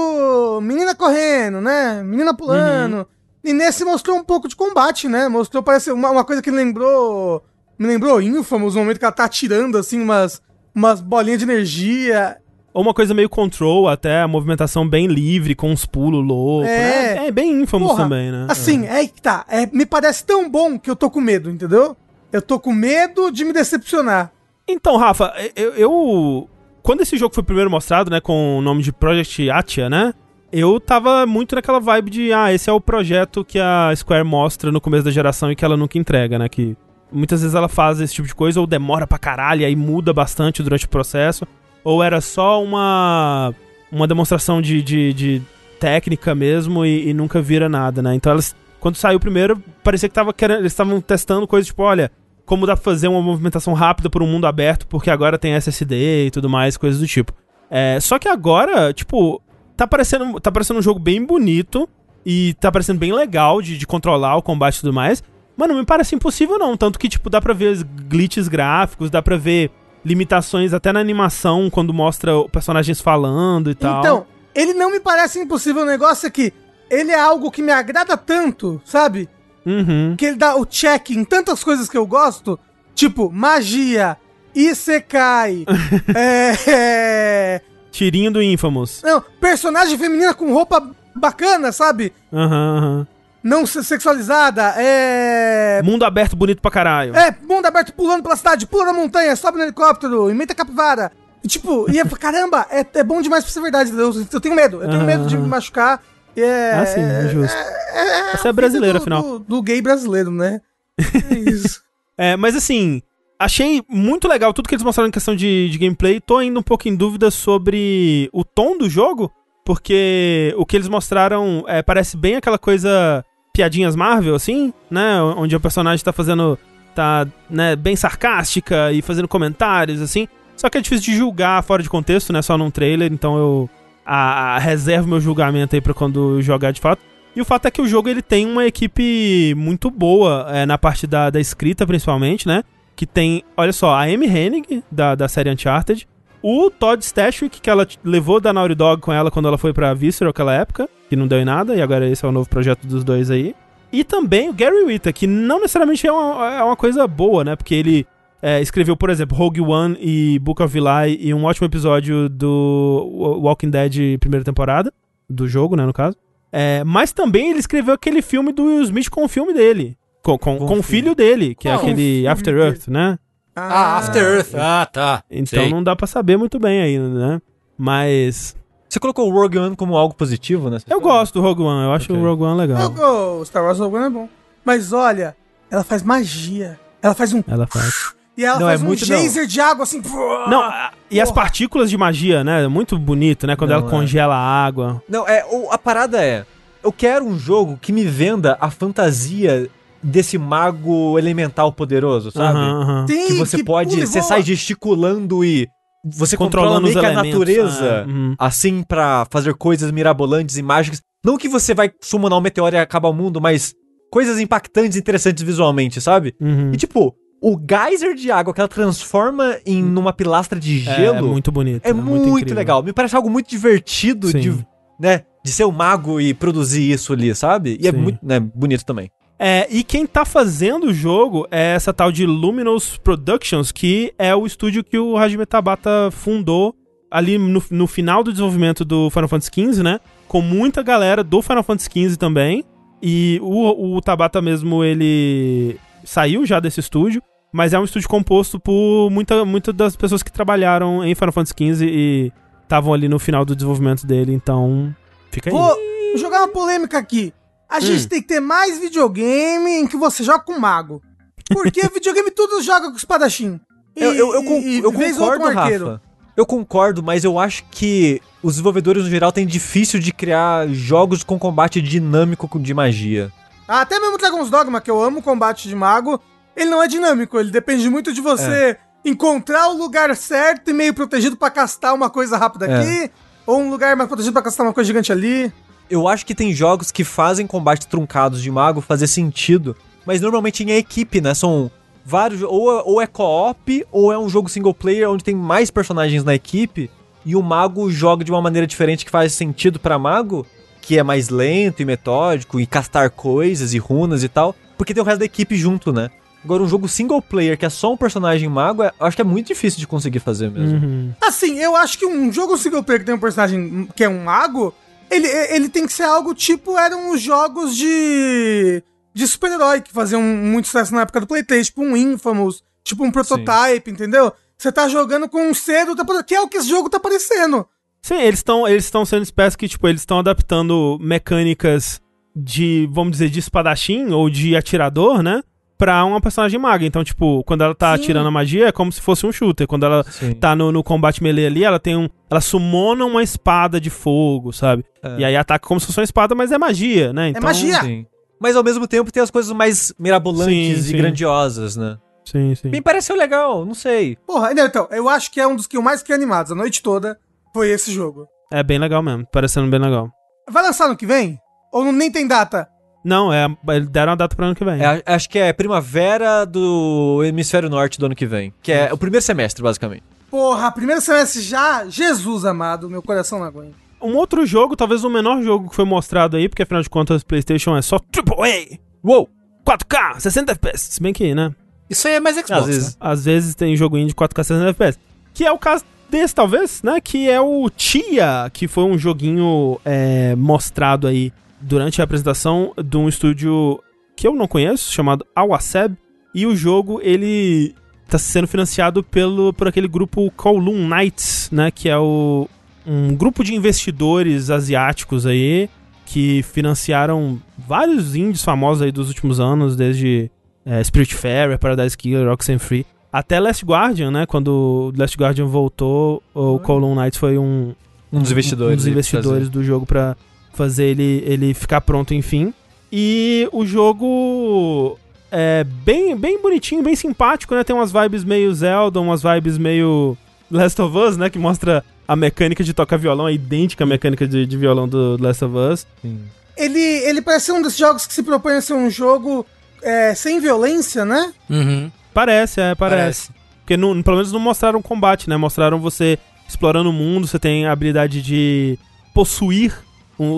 menina 0.61 0.93
correndo, 0.95 1.61
né? 1.61 2.03
Menina 2.03 2.35
pulando. 2.35 2.97
Uhum. 2.97 3.05
E 3.45 3.53
nesse 3.53 3.85
mostrou 3.85 4.17
um 4.17 4.25
pouco 4.25 4.49
de 4.49 4.57
combate, 4.57 5.09
né? 5.09 5.29
Mostrou, 5.29 5.63
parece, 5.63 5.93
uma, 5.93 6.11
uma 6.11 6.25
coisa 6.25 6.43
que 6.43 6.51
lembrou. 6.51 7.45
Me 7.79 7.87
lembrou 7.87 8.21
Infamous, 8.21 8.75
o 8.75 8.79
momento 8.79 8.99
que 8.99 9.05
ela 9.05 9.13
tá 9.13 9.25
atirando, 9.25 9.79
assim, 9.79 10.01
umas, 10.01 10.43
umas 10.75 11.01
bolinhas 11.01 11.39
de 11.39 11.45
energia. 11.45 12.39
Ou 12.75 12.83
uma 12.83 12.95
coisa 12.95 13.15
meio 13.15 13.29
control, 13.29 13.89
até 13.89 14.23
a 14.23 14.29
movimentação 14.29 14.89
bem 14.89 15.07
livre, 15.07 15.55
com 15.55 15.71
uns 15.71 15.85
pulos 15.85 16.27
loucos. 16.27 16.69
É, 16.69 17.15
né? 17.15 17.27
é 17.29 17.31
bem 17.31 17.63
Infamous 17.63 17.91
Porra, 17.91 18.05
também, 18.05 18.33
né? 18.33 18.47
Assim, 18.49 18.87
é 18.87 19.07
que 19.07 19.21
tá. 19.21 19.45
É, 19.49 19.67
me 19.67 19.87
parece 19.87 20.25
tão 20.25 20.49
bom 20.49 20.79
que 20.79 20.91
eu 20.91 20.97
tô 20.97 21.09
com 21.11 21.21
medo, 21.21 21.51
entendeu? 21.51 21.97
Eu 22.33 22.41
tô 22.41 22.59
com 22.59 22.73
medo 22.73 23.31
de 23.31 23.45
me 23.45 23.53
decepcionar. 23.53 24.33
Então, 24.73 24.97
Rafa, 24.97 25.33
eu, 25.55 25.75
eu, 25.75 26.49
Quando 26.83 27.03
esse 27.03 27.17
jogo 27.17 27.35
foi 27.35 27.45
primeiro 27.45 27.71
mostrado, 27.71 28.11
né, 28.11 28.21
com 28.21 28.59
o 28.59 28.63
nome 28.63 28.83
de 28.83 28.91
Project 28.93 29.51
Atia, 29.51 29.91
né? 29.91 30.15
Eu 30.51 30.81
tava 30.81 31.25
muito 31.27 31.55
naquela 31.55 31.81
vibe 31.81 32.11
de, 32.11 32.33
ah, 32.33 32.53
esse 32.53 32.69
é 32.69 32.73
o 32.73 32.81
projeto 32.81 33.45
que 33.45 33.59
a 33.59 33.93
Square 33.95 34.25
mostra 34.25 34.71
no 34.71 34.81
começo 34.81 35.05
da 35.05 35.11
geração 35.11 35.51
e 35.51 35.57
que 35.57 35.65
ela 35.65 35.77
nunca 35.77 35.99
entrega, 35.99 36.39
né? 36.39 36.49
Que 36.49 36.77
muitas 37.11 37.41
vezes 37.41 37.55
ela 37.55 37.69
faz 37.69 38.01
esse 38.01 38.15
tipo 38.15 38.27
de 38.27 38.35
coisa 38.35 38.61
ou 38.61 38.67
demora 38.67 39.07
pra 39.07 39.19
caralho 39.19 39.63
e 39.63 39.65
aí 39.65 39.77
muda 39.77 40.13
bastante 40.13 40.63
durante 40.63 40.87
o 40.87 40.89
processo. 40.89 41.47
Ou 41.85 42.03
era 42.03 42.21
só 42.21 42.63
uma, 42.63 43.55
uma 43.91 44.07
demonstração 44.07 44.61
de, 44.61 44.83
de, 44.83 45.13
de 45.13 45.43
técnica 45.81 46.35
mesmo 46.35 46.85
e, 46.85 47.09
e, 47.09 47.15
nunca 47.15 47.41
vira 47.41 47.69
nada, 47.69 48.03
né? 48.03 48.15
Então 48.15 48.33
elas, 48.33 48.55
quando 48.79 48.97
saiu 48.97 49.19
primeiro, 49.19 49.63
parecia 49.83 50.09
que 50.09 50.15
tava 50.15 50.33
querendo, 50.33 50.61
eles 50.61 50.73
estavam 50.73 51.01
testando 51.01 51.47
coisas 51.47 51.67
tipo, 51.67 51.83
olha, 51.83 52.11
como 52.53 52.67
dá 52.67 52.77
pra 52.77 52.85
fazer 52.85 53.09
uma 53.09 53.23
movimentação 53.23 53.73
rápida 53.73 54.11
por 54.11 54.23
um 54.23 54.27
mundo 54.27 54.47
aberto, 54.47 54.87
porque 54.87 55.09
agora 55.09 55.39
tem 55.39 55.55
SSD 55.55 56.27
e 56.27 56.31
tudo 56.31 56.51
mais, 56.51 56.77
coisas 56.77 57.01
do 57.01 57.07
tipo. 57.07 57.33
É, 57.71 57.99
só 57.99 58.19
que 58.19 58.29
agora, 58.29 58.93
tipo, 58.93 59.41
tá 59.75 59.87
parecendo, 59.87 60.39
tá 60.39 60.53
parecendo 60.53 60.79
um 60.79 60.83
jogo 60.83 61.01
bem 61.01 61.25
bonito 61.25 61.89
e 62.27 62.53
tá 62.61 62.71
parecendo 62.71 62.99
bem 62.99 63.11
legal 63.11 63.63
de, 63.63 63.79
de 63.79 63.87
controlar 63.87 64.37
o 64.37 64.43
combate 64.43 64.77
e 64.77 64.81
tudo 64.83 64.93
mais. 64.93 65.25
Mas 65.57 65.67
não 65.67 65.77
me 65.77 65.87
parece 65.87 66.15
impossível, 66.15 66.59
não. 66.59 66.77
Tanto 66.77 66.99
que, 66.99 67.09
tipo, 67.09 67.31
dá 67.31 67.41
pra 67.41 67.55
ver 67.55 67.83
glitches 67.85 68.49
gráficos, 68.49 69.09
dá 69.09 69.23
pra 69.23 69.39
ver 69.39 69.71
limitações 70.05 70.75
até 70.75 70.93
na 70.93 71.01
animação, 71.01 71.71
quando 71.71 71.95
mostra 71.95 72.33
personagens 72.51 73.01
falando 73.01 73.71
e 73.71 73.75
tal. 73.75 74.01
Então, 74.01 74.27
ele 74.55 74.75
não 74.75 74.91
me 74.91 75.01
parece 75.01 75.39
impossível. 75.39 75.85
O 75.85 75.87
negócio 75.87 76.27
é 76.27 76.31
que 76.31 76.53
ele 76.91 77.13
é 77.13 77.19
algo 77.19 77.51
que 77.51 77.63
me 77.63 77.73
agrada 77.73 78.15
tanto, 78.15 78.79
sabe? 78.85 79.27
Uhum. 79.65 80.15
Que 80.17 80.27
ele 80.27 80.37
dá 80.37 80.57
o 80.57 80.67
check 80.67 81.11
em 81.11 81.25
tantas 81.25 81.63
coisas 81.63 81.89
que 81.89 81.97
eu 81.97 82.07
gosto, 82.07 82.59
tipo 82.95 83.31
magia, 83.31 84.17
Isekai, 84.55 85.65
é, 86.15 86.55
é... 86.67 87.61
Tirinho 87.91 88.31
do 88.31 88.43
Infamous. 88.43 89.03
Não, 89.03 89.23
personagem 89.41 89.99
feminina 89.99 90.35
com 90.35 90.53
roupa 90.53 90.91
bacana, 91.15 91.73
sabe? 91.73 92.13
Aham, 92.33 92.81
uhum. 92.81 92.97
Uhum. 92.99 93.07
Não 93.43 93.67
sexualizada, 93.67 94.75
é. 94.77 95.83
Mundo 95.83 96.05
aberto 96.05 96.37
bonito 96.37 96.63
pra 96.63 96.71
caralho. 96.71 97.17
É, 97.17 97.37
mundo 97.43 97.67
aberto 97.67 97.93
pulando 97.93 98.23
pela 98.23 98.37
cidade, 98.37 98.67
pula 98.67 98.85
na 98.85 98.93
montanha, 98.93 99.35
sobe 99.35 99.59
no 99.59 99.65
helicóptero, 99.65 100.31
imita 100.31 100.55
capivara. 100.55 101.11
E, 101.43 101.49
tipo, 101.49 101.91
e 101.91 101.99
é, 101.99 102.05
caramba, 102.05 102.65
é, 102.71 102.87
é 102.95 103.03
bom 103.03 103.21
demais 103.21 103.43
pra 103.43 103.53
ser 103.53 103.61
verdade, 103.61 103.91
eu, 103.91 104.13
eu 104.33 104.41
tenho 104.41 104.55
medo, 104.55 104.81
eu 104.81 104.89
tenho 104.89 105.01
uhum. 105.01 105.07
medo 105.07 105.27
de 105.27 105.37
me 105.37 105.49
machucar. 105.49 106.01
É, 106.37 106.73
ah, 106.73 106.87
sim, 106.87 107.01
é 107.01 107.29
justo. 107.29 107.57
É, 107.57 108.31
é, 108.33 108.37
Você 108.37 108.49
é 108.49 108.53
brasileiro, 108.53 108.99
do, 108.99 109.03
afinal. 109.03 109.23
Do, 109.23 109.39
do, 109.39 109.63
gay 109.63 109.83
brasileiro, 109.83 110.31
né? 110.31 110.61
É 110.99 111.39
isso. 111.39 111.83
é, 112.17 112.37
mas 112.37 112.57
assim, 112.57 113.03
achei 113.39 113.83
muito 113.89 114.27
legal 114.27 114.53
tudo 114.53 114.69
que 114.69 114.75
eles 114.75 114.85
mostraram 114.85 115.09
em 115.09 115.13
questão 115.13 115.35
de, 115.35 115.69
de 115.69 115.79
gameplay. 115.79 116.21
Tô 116.21 116.39
ainda 116.39 116.59
um 116.59 116.63
pouco 116.63 116.89
em 116.89 116.95
dúvida 116.95 117.31
sobre 117.31 118.31
o 118.33 118.45
tom 118.45 118.79
do 118.79 118.89
jogo, 118.89 119.31
porque 119.65 120.55
o 120.57 120.65
que 120.65 120.77
eles 120.77 120.89
mostraram 120.89 121.65
é, 121.67 121.83
parece 121.83 122.17
bem 122.17 122.37
aquela 122.37 122.59
coisa 122.59 123.25
piadinhas 123.53 123.95
Marvel, 123.95 124.35
assim, 124.35 124.73
né? 124.91 125.21
Onde 125.21 125.55
o 125.55 125.61
personagem 125.61 126.05
tá 126.05 126.13
fazendo. 126.13 126.59
tá, 126.95 127.27
né, 127.51 127.77
bem 127.77 127.95
sarcástica 127.95 128.91
e 128.93 129.03
fazendo 129.03 129.29
comentários, 129.29 130.01
assim. 130.01 130.27
Só 130.57 130.71
que 130.71 130.79
é 130.79 130.81
difícil 130.81 131.13
de 131.13 131.19
julgar 131.19 131.63
fora 131.63 131.83
de 131.83 131.91
contexto, 131.91 132.33
né? 132.33 132.41
Só 132.41 132.57
num 132.57 132.71
trailer, 132.71 133.13
então 133.13 133.37
eu 133.37 133.71
a, 134.05 134.57
a 134.57 134.59
reserva 134.59 135.07
meu 135.07 135.21
julgamento 135.21 135.75
aí 135.75 135.81
para 135.81 135.95
quando 135.95 136.41
jogar 136.43 136.71
de 136.73 136.81
fato. 136.81 137.03
E 137.35 137.41
o 137.41 137.45
fato 137.45 137.67
é 137.67 137.71
que 137.71 137.81
o 137.81 137.89
jogo 137.89 138.09
ele 138.09 138.21
tem 138.21 138.47
uma 138.47 138.67
equipe 138.67 139.55
muito 139.57 139.91
boa 139.91 140.47
é, 140.51 140.67
na 140.67 140.77
parte 140.77 141.07
da, 141.07 141.31
da 141.31 141.41
escrita, 141.41 141.87
principalmente, 141.87 142.47
né? 142.47 142.63
Que 142.95 143.07
tem, 143.07 143.43
olha 143.57 143.73
só, 143.73 143.95
a 143.95 144.03
Amy 144.03 144.27
Hennig, 144.27 144.85
da, 144.91 145.15
da 145.15 145.29
série 145.29 145.51
Uncharted, 145.51 146.07
o 146.43 146.71
Todd 146.71 147.03
Stashwick, 147.03 147.61
que 147.61 147.71
ela 147.71 147.87
levou 148.05 148.41
da 148.41 148.53
Naughty 148.53 148.75
Dog 148.75 149.01
com 149.01 149.13
ela 149.13 149.31
quando 149.31 149.49
ela 149.49 149.57
foi 149.57 149.73
pra 149.73 149.95
Visceral 149.95 150.31
naquela 150.31 150.53
época, 150.53 150.89
que 151.09 151.17
não 151.17 151.27
deu 151.27 151.39
em 151.39 151.45
nada, 151.45 151.75
e 151.75 151.81
agora 151.81 152.07
esse 152.07 152.25
é 152.25 152.29
o 152.29 152.33
novo 152.33 152.49
projeto 152.49 152.87
dos 152.87 153.03
dois 153.03 153.31
aí. 153.31 153.55
E 153.93 154.03
também 154.03 154.49
o 154.49 154.53
Gary 154.53 154.83
Whitta, 154.85 155.13
que 155.13 155.27
não 155.27 155.61
necessariamente 155.61 156.07
é 156.07 156.13
uma, 156.13 156.55
é 156.55 156.63
uma 156.63 156.77
coisa 156.77 157.07
boa, 157.07 157.45
né? 157.45 157.55
Porque 157.55 157.75
ele 157.75 158.07
é, 158.43 158.61
escreveu, 158.61 158.97
por 158.97 159.09
exemplo, 159.09 159.37
Rogue 159.37 159.61
One 159.61 159.97
e 160.01 160.37
Book 160.41 160.61
of 160.61 160.77
Eli 160.77 161.17
e 161.21 161.33
um 161.33 161.45
ótimo 161.45 161.67
episódio 161.67 162.29
do 162.29 163.39
Walking 163.41 163.71
Dead 163.71 164.19
primeira 164.19 164.45
temporada, 164.45 164.93
do 165.31 165.47
jogo, 165.47 165.77
né, 165.77 165.87
no 165.87 165.93
caso. 165.93 166.17
É, 166.51 166.83
mas 166.85 167.13
também 167.13 167.51
ele 167.51 167.61
escreveu 167.61 167.95
aquele 167.95 168.21
filme 168.21 168.53
do 168.53 168.65
Will 168.65 168.83
Smith 168.83 169.09
com 169.09 169.25
o 169.25 169.29
filme 169.29 169.55
dele. 169.55 169.97
Com, 170.23 170.37
com, 170.37 170.59
com 170.59 170.79
o 170.81 170.83
filho 170.83 171.15
dele, 171.15 171.55
que 171.55 171.69
é 171.69 171.75
aquele 171.75 172.27
After 172.27 172.55
Earth, 172.55 172.89
né? 172.89 173.19
Ah, 173.55 173.63
ah, 173.63 173.99
After 173.99 174.23
Earth. 174.23 174.55
Ah, 174.55 174.87
tá. 174.87 175.25
Então 175.31 175.63
Sei. 175.63 175.71
não 175.71 175.83
dá 175.83 175.95
para 175.95 176.07
saber 176.07 176.37
muito 176.37 176.59
bem 176.59 176.81
ainda, 176.81 177.09
né? 177.09 177.43
Mas. 177.77 178.57
Você 178.89 179.01
colocou 179.01 179.29
o 179.29 179.33
Rogue 179.33 179.59
One 179.59 179.77
como 179.77 179.97
algo 179.97 180.15
positivo, 180.15 180.69
né? 180.69 180.79
Eu 180.89 181.01
gosto 181.01 181.35
do 181.35 181.41
Rogue 181.41 181.63
One, 181.63 181.87
eu 181.87 181.93
acho 181.93 182.13
okay. 182.13 182.23
o 182.23 182.25
Rogue 182.25 182.43
One 182.45 182.59
legal. 182.59 182.93
O 183.41 183.45
Star 183.45 183.65
Wars 183.65 183.79
Rogue 183.79 183.97
One 183.97 184.07
é 184.07 184.11
bom. 184.11 184.29
Mas 184.65 184.93
olha, 184.93 185.35
ela 185.71 185.83
faz 185.83 186.03
magia. 186.03 186.79
Ela 187.03 187.15
faz 187.15 187.33
um. 187.33 187.43
Ela 187.49 187.67
faz. 187.67 188.15
E 188.37 188.45
ela 188.45 188.59
não, 188.59 188.67
faz 188.67 188.81
é 188.81 188.85
um 188.85 188.87
muito, 188.87 189.05
geyser 189.05 189.43
não. 189.43 189.49
de 189.49 189.61
água 189.61 189.83
assim. 189.83 190.03
Não, 190.49 190.73
e 191.11 191.21
as 191.21 191.31
partículas 191.33 191.91
de 191.91 191.99
magia, 191.99 192.43
né? 192.43 192.67
Muito 192.67 192.99
bonito, 192.99 193.47
né? 193.47 193.57
Quando 193.57 193.71
não, 193.71 193.79
ela 193.79 193.87
é. 193.87 193.91
congela 193.91 194.35
a 194.35 194.65
água. 194.65 195.03
Não, 195.09 195.29
é, 195.29 195.45
a 195.71 195.79
parada 195.79 196.23
é. 196.23 196.47
Eu 196.83 196.93
quero 196.93 197.25
um 197.25 197.39
jogo 197.39 197.79
que 197.81 197.93
me 197.93 198.05
venda 198.05 198.57
a 198.61 198.71
fantasia 198.71 199.69
desse 200.03 200.37
mago 200.37 201.19
elemental 201.19 201.73
poderoso, 201.73 202.31
sabe? 202.31 202.59
Uhum, 202.59 203.07
Sim, 203.07 203.27
que 203.27 203.33
você 203.35 203.57
que 203.59 203.65
pode. 203.65 204.01
Você 204.01 204.23
sai 204.23 204.43
gesticulando 204.43 205.45
e. 205.45 205.69
Você 206.05 206.37
controla 206.37 206.81
meio 206.81 206.99
que 206.99 207.07
a 207.07 207.13
natureza, 207.13 208.05
uhum. 208.09 208.35
assim, 208.37 208.83
para 208.83 209.25
fazer 209.31 209.55
coisas 209.55 209.93
mirabolantes 209.93 210.57
e 210.57 210.63
mágicas. 210.63 211.01
Não 211.25 211.39
que 211.39 211.49
você 211.49 211.73
vai 211.75 211.93
summonar 212.01 212.37
um 212.41 212.43
meteoro 212.43 212.75
e 212.75 212.79
acabar 212.79 213.09
o 213.09 213.13
mundo, 213.13 213.41
mas 213.41 213.73
coisas 214.11 214.41
impactantes 214.41 214.97
e 214.97 214.99
interessantes 214.99 215.45
visualmente, 215.45 216.01
sabe? 216.01 216.35
Uhum. 216.41 216.73
E 216.73 216.77
tipo, 216.77 217.15
o 217.43 217.59
geyser 217.59 218.15
de 218.15 218.31
água 218.31 218.55
que 218.55 218.61
ela 218.61 218.69
transforma 218.69 219.59
em 219.67 219.83
numa 219.83 220.13
pilastra 220.13 220.59
de 220.61 220.89
É, 220.89 220.95
gelo 220.95 221.17
é 221.19 221.23
muito 221.23 221.51
bonito. 221.51 221.85
é, 221.85 221.93
muito, 221.93 222.29
incrível. 222.39 222.55
legal. 222.57 222.83
Me 222.83 222.93
parece 222.93 223.17
algo 223.17 223.29
muito 223.29 223.51
divertido 223.51 224.29
Sim. 224.29 224.39
de, 224.41 224.67
né, 224.99 225.23
de 225.45 225.51
ser 225.51 225.65
o 225.65 225.73
mago 225.73 226.21
e 226.21 226.33
produzir 226.33 226.91
isso 226.91 227.13
ali, 227.13 227.35
sabe? 227.35 227.77
E 227.81 227.89
é 227.89 227.91
Sim. 227.91 227.99
muito 227.99 228.19
né, 228.23 228.39
bonito 228.39 228.85
também. 228.85 229.11
É, 229.39 229.67
e 229.69 229.83
quem 229.83 230.07
tá 230.07 230.25
fazendo 230.25 230.87
o 230.87 230.95
jogo 230.95 231.49
é 231.51 231.75
essa 231.75 231.93
tal 231.93 232.13
de 232.13 232.25
Luminous 232.25 232.97
Productions, 232.97 233.73
que 233.73 234.15
é 234.17 234.33
o 234.37 234.47
estúdio 234.47 234.85
que 234.85 234.97
o 234.97 235.17
Hajime 235.19 235.45
Tabata 235.45 236.11
fundou 236.13 236.77
ali 237.11 237.39
no, 237.39 237.61
no 237.73 237.87
final 237.89 238.23
do 238.23 238.31
desenvolvimento 238.31 238.85
do 238.85 239.11
Final 239.11 239.29
Fantasy 239.29 239.51
XV, 239.53 239.83
né? 239.83 239.99
Com 240.29 240.41
muita 240.41 240.81
galera 240.81 241.25
do 241.25 241.43
Final 241.43 241.65
Fantasy 241.65 241.91
XV 241.93 242.17
também. 242.17 242.65
E 243.03 243.41
o, 243.43 243.97
o 243.97 244.01
Tabata 244.01 244.41
mesmo, 244.41 244.85
ele 244.85 245.77
saiu 246.05 246.47
já 246.47 246.61
desse 246.61 246.79
estúdio, 246.79 247.21
mas 247.53 247.73
é 247.73 247.79
um 247.79 247.85
estúdio 247.85 248.09
composto 248.09 248.59
por 248.59 249.11
muita, 249.11 249.45
muitas 249.45 249.75
das 249.75 249.95
pessoas 249.97 250.23
que 250.23 250.33
trabalharam 250.33 251.05
em 251.05 251.15
Final 251.15 251.33
Fantasy 251.33 251.55
XV 251.75 251.87
e 251.87 252.33
estavam 252.63 252.93
ali 252.95 253.09
no 253.09 253.19
final 253.19 253.45
do 253.45 253.55
desenvolvimento 253.55 254.07
dele, 254.07 254.33
então 254.33 254.95
fica 255.31 255.51
aí. 255.51 255.53
Vou 255.55 255.77
jogar 256.17 256.39
uma 256.41 256.49
polêmica 256.49 256.99
aqui. 256.99 257.33
A 257.69 257.81
gente 257.81 258.07
tem 258.07 258.21
que 258.21 258.29
ter 258.29 258.41
mais 258.41 258.79
videogame 258.79 259.71
em 259.71 259.87
que 259.87 259.97
você 259.97 260.23
joga 260.23 260.41
com 260.45 260.59
mago. 260.59 261.03
Porque 261.51 261.81
videogame 261.93 262.31
tudo 262.31 262.63
joga 262.63 262.91
com 262.91 262.97
espadachim. 262.97 263.59
E- 263.97 264.03
Eu, 264.03 264.13
eu, 264.15 264.35
eu, 264.35 264.45
con- 264.45 264.59
e- 264.59 264.79
eu 264.81 264.93
concordo, 264.93 265.45
arqueiro. 265.47 265.87
Rafa. 265.87 266.03
Eu 266.35 266.47
concordo, 266.47 267.03
mas 267.03 267.25
eu 267.25 267.39
acho 267.39 267.63
que 267.71 268.21
os 268.43 268.55
desenvolvedores 268.55 269.05
no 269.05 269.11
geral 269.11 269.31
têm 269.33 269.47
difícil 269.47 270.01
de 270.01 270.13
criar 270.13 270.67
jogos 270.69 271.23
com 271.23 271.39
combate 271.39 271.81
dinâmico 271.83 272.49
com- 272.49 272.59
de 272.61 272.73
magia. 272.73 273.31
Até 273.69 273.99
mesmo 274.01 274.17
Dragon's 274.19 274.49
Dogma, 274.51 274.81
que 274.81 274.91
eu 274.91 275.03
amo 275.03 275.19
o 275.21 275.23
combate 275.23 275.69
de 275.69 275.75
mago, 275.75 276.19
ele 276.57 276.71
não 276.71 276.83
é 276.83 276.89
dinâmico, 276.89 277.39
ele 277.39 277.51
depende 277.51 277.89
muito 277.89 278.13
de 278.13 278.21
você 278.21 278.77
encontrar 279.05 279.69
o 279.69 279.77
lugar 279.77 280.15
certo 280.17 280.71
e 280.71 280.73
meio 280.73 280.95
protegido 280.95 281.37
pra 281.37 281.51
castar 281.51 281.95
uma 281.95 282.09
coisa 282.09 282.37
rápida 282.37 282.67
aqui, 282.67 283.11
ou 283.47 283.61
um 283.61 283.71
lugar 283.71 283.97
mais 283.97 284.09
protegido 284.09 284.33
pra 284.33 284.43
castar 284.43 284.67
uma 284.67 284.73
coisa 284.73 284.87
gigante 284.87 285.11
ali. 285.11 285.53
Eu 285.91 286.07
acho 286.07 286.25
que 286.25 286.35
tem 286.35 286.53
jogos 286.53 286.91
que 286.91 287.05
fazem 287.05 287.47
combates 287.47 287.87
truncados 287.87 288.41
de 288.41 288.51
mago 288.51 288.81
fazer 288.81 289.07
sentido, 289.07 289.77
mas 290.07 290.21
normalmente 290.21 290.63
em 290.63 290.71
equipe, 290.71 291.21
né? 291.21 291.35
São 291.35 291.71
vários. 292.05 292.43
Ou, 292.43 292.83
ou 292.87 293.01
é 293.01 293.07
co-op, 293.07 293.87
ou 293.91 294.13
é 294.13 294.19
um 294.19 294.29
jogo 294.29 294.49
single 294.49 294.73
player 294.73 295.11
onde 295.11 295.25
tem 295.25 295.35
mais 295.35 295.71
personagens 295.71 296.25
na 296.25 296.35
equipe 296.35 296.91
e 297.25 297.37
o 297.37 297.43
mago 297.43 297.91
joga 297.91 298.25
de 298.25 298.31
uma 298.31 298.41
maneira 298.41 298.67
diferente 298.67 299.05
que 299.05 299.11
faz 299.11 299.33
sentido 299.33 299.79
pra 299.79 299.99
mago, 299.99 300.47
que 300.81 300.99
é 300.99 301.03
mais 301.03 301.29
lento 301.29 301.81
e 301.81 301.85
metódico, 301.85 302.59
e 302.59 302.67
castar 302.67 303.11
coisas 303.11 303.75
e 303.75 303.79
runas 303.79 304.25
e 304.25 304.29
tal, 304.29 304.55
porque 304.77 304.95
tem 304.95 305.03
o 305.03 305.07
resto 305.07 305.21
da 305.21 305.25
equipe 305.25 305.57
junto, 305.57 305.93
né? 305.93 306.11
Agora, 306.45 306.63
um 306.63 306.69
jogo 306.69 306.89
single 306.89 307.23
player 307.23 307.57
que 307.57 307.65
é 307.65 307.71
só 307.71 307.93
um 307.93 307.97
personagem 307.97 308.49
mago, 308.49 308.83
é- 308.83 308.93
eu 308.99 309.07
acho 309.07 309.17
que 309.17 309.23
é 309.23 309.25
muito 309.25 309.47
difícil 309.49 309.79
de 309.79 309.87
conseguir 309.87 310.19
fazer 310.19 310.51
mesmo. 310.51 310.77
Uhum. 310.77 311.15
Assim, 311.21 311.59
eu 311.59 311.77
acho 311.77 311.99
que 311.99 312.07
um 312.07 312.33
jogo 312.33 312.57
single 312.59 312.83
player 312.83 313.01
que 313.01 313.07
tem 313.07 313.15
um 313.15 313.19
personagem 313.21 313.89
que 313.95 314.03
é 314.03 314.09
um 314.09 314.25
mago, 314.25 314.75
ele, 315.11 315.29
ele 315.29 315.69
tem 315.69 315.87
que 315.87 315.93
ser 315.93 316.03
algo 316.05 316.35
tipo 316.35 316.77
eram 316.79 317.13
os 317.13 317.21
jogos 317.21 317.77
de 317.77 318.83
de 319.15 319.27
super-herói 319.27 319.83
que 319.83 319.93
faziam 319.93 320.23
muito 320.23 320.67
sucesso 320.67 320.95
na 320.95 321.03
época 321.03 321.21
do 321.21 321.27
Playtime, 321.27 321.63
tipo 321.65 321.83
um 321.83 321.97
Infamous, 321.97 322.63
tipo 322.83 323.05
um 323.05 323.11
Prototype, 323.11 323.91
entendeu? 323.91 324.33
Você 324.57 324.73
tá 324.73 324.89
jogando 324.89 325.29
com 325.29 325.49
um 325.51 325.55
ser 325.55 325.85
do 325.87 326.25
que 326.25 326.35
é 326.35 326.41
o 326.41 326.49
que 326.49 326.57
esse 326.57 326.69
jogo 326.69 326.89
tá 326.89 326.99
parecendo. 326.99 327.67
Sim, 328.01 328.21
eles 328.21 328.41
estão 328.41 328.67
eles 328.67 328.85
estão 328.85 329.05
sendo 329.05 329.23
espécies 329.23 329.55
que, 329.55 329.69
tipo, 329.69 329.87
eles 329.87 330.01
estão 330.01 330.19
adaptando 330.19 330.99
mecânicas 331.01 332.01
de, 332.35 332.89
vamos 332.91 333.13
dizer, 333.13 333.29
de 333.29 333.39
espadachim 333.39 334.11
ou 334.11 334.29
de 334.31 334.57
atirador, 334.57 335.23
né? 335.23 335.43
Pra 335.83 336.05
uma 336.05 336.21
personagem 336.21 336.61
maga. 336.61 336.87
Então, 336.87 337.03
tipo, 337.03 337.43
quando 337.43 337.65
ela 337.65 337.75
tá 337.75 337.97
Sim. 337.97 338.05
atirando 338.05 338.29
a 338.29 338.31
magia, 338.31 338.69
é 338.69 338.73
como 338.73 338.93
se 338.93 339.01
fosse 339.01 339.27
um 339.27 339.33
shooter. 339.33 339.67
Quando 339.67 339.85
ela 339.85 340.05
Sim. 340.05 340.33
tá 340.33 340.55
no, 340.55 340.71
no 340.71 340.81
combate 340.81 341.21
melee 341.21 341.45
ali, 341.45 341.65
ela 341.65 341.81
tem 341.81 341.97
um. 341.97 342.09
Ela 342.31 342.41
sumona 342.41 343.05
uma 343.05 343.21
espada 343.21 343.81
de 343.81 343.91
fogo, 343.91 344.53
sabe? 344.53 344.85
É. 345.03 345.19
E 345.19 345.25
aí 345.25 345.35
ataca 345.35 345.67
como 345.67 345.81
se 345.81 345.87
fosse 345.87 345.99
uma 345.99 346.05
espada, 346.05 346.37
mas 346.37 346.53
é 346.53 346.57
magia, 346.57 347.13
né? 347.13 347.31
Então, 347.31 347.43
magia. 347.43 347.81
Sim. 347.81 348.07
Mas 348.41 348.55
ao 348.55 348.63
mesmo 348.63 348.87
tempo 348.87 349.11
tem 349.11 349.21
as 349.21 349.29
coisas 349.29 349.51
mais 349.51 349.93
mirabolantes 349.99 350.85
Sim, 350.85 350.95
e 350.95 350.97
grandiosas, 350.97 351.77
né? 351.77 351.99
Sim, 352.25 352.55
sim. 352.55 352.69
Me 352.69 352.81
pareceu 352.81 353.17
legal, 353.17 353.65
não 353.65 353.75
sei. 353.75 354.17
Porra, 354.25 354.55
não, 354.55 354.67
então, 354.67 354.87
eu 354.93 355.09
acho 355.09 355.33
que 355.33 355.41
é 355.41 355.49
um 355.49 355.57
dos 355.57 355.67
que 355.67 355.77
eu 355.77 355.83
mais 355.83 355.99
fiquei 355.99 356.15
animados 356.15 356.53
a 356.53 356.55
noite 356.55 356.81
toda 356.81 357.19
foi 357.53 357.71
esse 357.71 357.91
jogo. 357.91 358.29
É 358.53 358.63
bem 358.63 358.79
legal 358.79 359.03
mesmo, 359.03 359.27
parecendo 359.33 359.69
bem 359.69 359.81
legal. 359.81 360.09
Vai 360.49 360.63
lançar 360.63 360.89
no 360.89 360.97
que 360.97 361.07
vem? 361.07 361.41
Ou 361.73 361.85
não, 361.85 361.91
nem 361.91 362.13
tem 362.13 362.29
data? 362.29 362.69
Não, 363.05 363.33
é, 363.33 363.47
eles 363.69 363.89
deram 363.89 364.13
a 364.13 364.15
data 364.15 364.35
pro 364.37 364.45
ano 364.45 364.55
que 364.55 364.65
vem. 364.65 364.81
É, 364.81 365.03
acho 365.07 365.29
que 365.29 365.39
é 365.39 365.53
primavera 365.53 366.45
do 366.45 367.23
hemisfério 367.25 367.69
norte 367.69 367.99
do 367.99 368.07
ano 368.07 368.15
que 368.15 368.27
vem. 368.27 368.53
Que 368.63 368.73
é 368.73 368.93
o 368.93 368.97
primeiro 368.99 369.25
semestre, 369.25 369.63
basicamente. 369.63 370.03
Porra, 370.31 370.71
primeiro 370.71 371.01
semestre 371.01 371.43
já? 371.43 371.85
Jesus 371.89 372.45
amado, 372.45 372.89
meu 372.89 373.03
coração 373.03 373.39
não 373.39 373.47
aguenta. 373.47 373.75
Um 374.01 374.17
outro 374.17 374.45
jogo, 374.47 374.75
talvez 374.77 375.05
o 375.05 375.11
menor 375.11 375.43
jogo 375.43 375.69
que 375.71 375.77
foi 375.77 375.85
mostrado 375.85 376.37
aí, 376.37 376.49
porque 376.49 376.63
afinal 376.63 376.83
de 376.83 376.91
contas, 376.91 377.23
PlayStation 377.23 377.77
é 377.77 377.83
só 377.83 377.97
AAA, 377.97 378.79
Uou! 379.05 379.29
4K, 379.67 380.19
60 380.21 380.53
FPS. 380.53 380.95
Se 380.95 381.03
bem 381.03 381.13
que, 381.13 381.35
né? 381.35 381.55
Isso 381.89 382.09
aí 382.09 382.15
é 382.15 382.21
mais 382.21 382.37
Xbox, 382.37 382.51
Às 382.53 382.67
vezes. 382.67 382.89
né? 382.89 382.95
Às 383.01 383.25
vezes 383.25 383.55
tem 383.55 383.77
joguinho 383.77 384.09
de 384.09 384.15
4K 384.15 384.43
60 384.45 384.69
FPS. 384.71 384.99
Que 385.35 385.45
é 385.45 385.53
o 385.53 385.59
caso 385.59 385.85
desse, 386.11 386.35
talvez, 386.35 386.83
né? 386.83 387.01
Que 387.01 387.29
é 387.31 387.41
o 387.41 387.69
Tia, 387.71 388.51
que 388.53 388.67
foi 388.67 388.85
um 388.85 388.99
joguinho 388.99 389.79
é, 389.85 390.35
mostrado 390.37 391.07
aí 391.07 391.33
durante 391.63 392.01
a 392.01 392.05
apresentação 392.05 392.73
de 392.85 392.97
um 392.97 393.09
estúdio 393.09 393.81
que 394.17 394.27
eu 394.27 394.35
não 394.35 394.47
conheço, 394.47 394.93
chamado 394.93 395.27
Awaseb. 395.35 395.97
E 396.35 396.47
o 396.47 396.57
jogo, 396.57 397.01
ele 397.03 397.75
tá 398.09 398.19
sendo 398.19 398.47
financiado 398.47 399.03
pelo, 399.03 399.53
por 399.53 399.69
aquele 399.69 399.89
grupo 399.89 400.31
Kowloon 400.33 400.89
Knights, 400.89 401.51
né? 401.53 401.71
Que 401.71 401.89
é 401.89 401.97
o, 401.97 402.49
um 402.87 403.15
grupo 403.15 403.45
de 403.45 403.55
investidores 403.55 404.51
asiáticos 404.51 405.27
aí 405.27 405.69
que 406.05 406.43
financiaram 406.43 407.41
vários 407.57 408.15
indies 408.15 408.43
famosos 408.43 408.83
aí 408.83 408.93
dos 408.93 409.09
últimos 409.09 409.41
anos, 409.41 409.77
desde 409.77 410.31
é, 410.65 410.83
Spiritfarer, 410.85 411.59
Paradise 411.59 411.97
Killer, 411.97 412.29
Oxenfree, 412.29 412.85
até 413.11 413.41
Last 413.41 413.65
Guardian, 413.65 414.11
né? 414.11 414.27
Quando 414.27 414.93
Last 414.97 415.17
Guardian 415.17 415.47
voltou, 415.47 416.23
o 416.35 416.59
Column 416.59 417.01
Knights 417.01 417.19
foi 417.19 417.39
um, 417.39 417.75
Um 418.13 418.21
dos 418.21 418.31
investidores. 418.31 418.75
um 418.75 418.77
dos 418.77 418.87
investidores 418.87 419.49
do 419.49 419.63
jogo 419.63 419.87
pra 419.87 420.17
fazer 420.53 420.85
ele, 420.85 421.23
ele 421.27 421.55
ficar 421.55 421.81
pronto, 421.81 422.15
enfim. 422.15 422.53
E 422.93 423.49
o 423.53 423.65
jogo 423.65 424.99
é 425.31 425.65
bem, 425.65 426.15
bem 426.17 426.41
bonitinho, 426.41 426.83
bem 426.83 426.95
simpático, 426.95 427.55
né? 427.55 427.65
Tem 427.65 427.75
umas 427.75 427.91
vibes 427.91 428.23
meio 428.25 428.55
Zelda, 428.55 429.01
umas 429.01 429.23
vibes 429.23 429.57
meio 429.57 430.17
Last 430.51 430.81
of 430.83 430.97
Us, 430.97 431.17
né? 431.17 431.31
Que 431.31 431.39
mostra 431.39 431.83
a 432.07 432.15
mecânica 432.15 432.63
de 432.63 432.75
tocar 432.75 432.99
violão, 432.99 433.27
é 433.29 433.33
idêntica 433.33 433.85
à 433.85 433.87
mecânica 433.87 434.27
de, 434.29 434.45
de 434.45 434.57
violão 434.57 434.87
do 434.87 435.17
Last 435.21 435.43
of 435.45 435.57
Us. 435.57 435.87
Sim. 436.03 436.21
Ele, 436.57 436.79
ele 436.79 437.23
parece 437.23 437.47
ser 437.47 437.53
um 437.53 437.63
desses 437.63 437.79
jogos 437.79 438.07
que 438.07 438.13
se 438.13 438.23
propõe 438.23 438.55
a 438.55 438.61
ser 438.61 438.75
um 438.75 438.91
jogo 438.91 439.47
é, 439.83 440.15
sem 440.15 440.39
violência, 440.39 441.05
né? 441.05 441.33
Uhum. 441.49 441.91
Parece, 442.13 442.61
é, 442.61 442.75
parece. 442.75 443.31
Porque 443.61 443.77
não- 443.77 444.03
pelo 444.03 444.17
menos 444.17 444.31
não 444.33 444.41
mostraram 444.41 444.83
combate, 444.83 445.31
né? 445.31 445.37
Mostraram 445.39 445.79
você 445.81 446.19
explorando 446.47 446.91
o 446.91 446.93
mundo, 446.93 447.27
você 447.27 447.39
tem 447.39 447.65
a 447.65 447.73
habilidade 447.73 448.21
de 448.21 448.79
possuir 449.15 449.75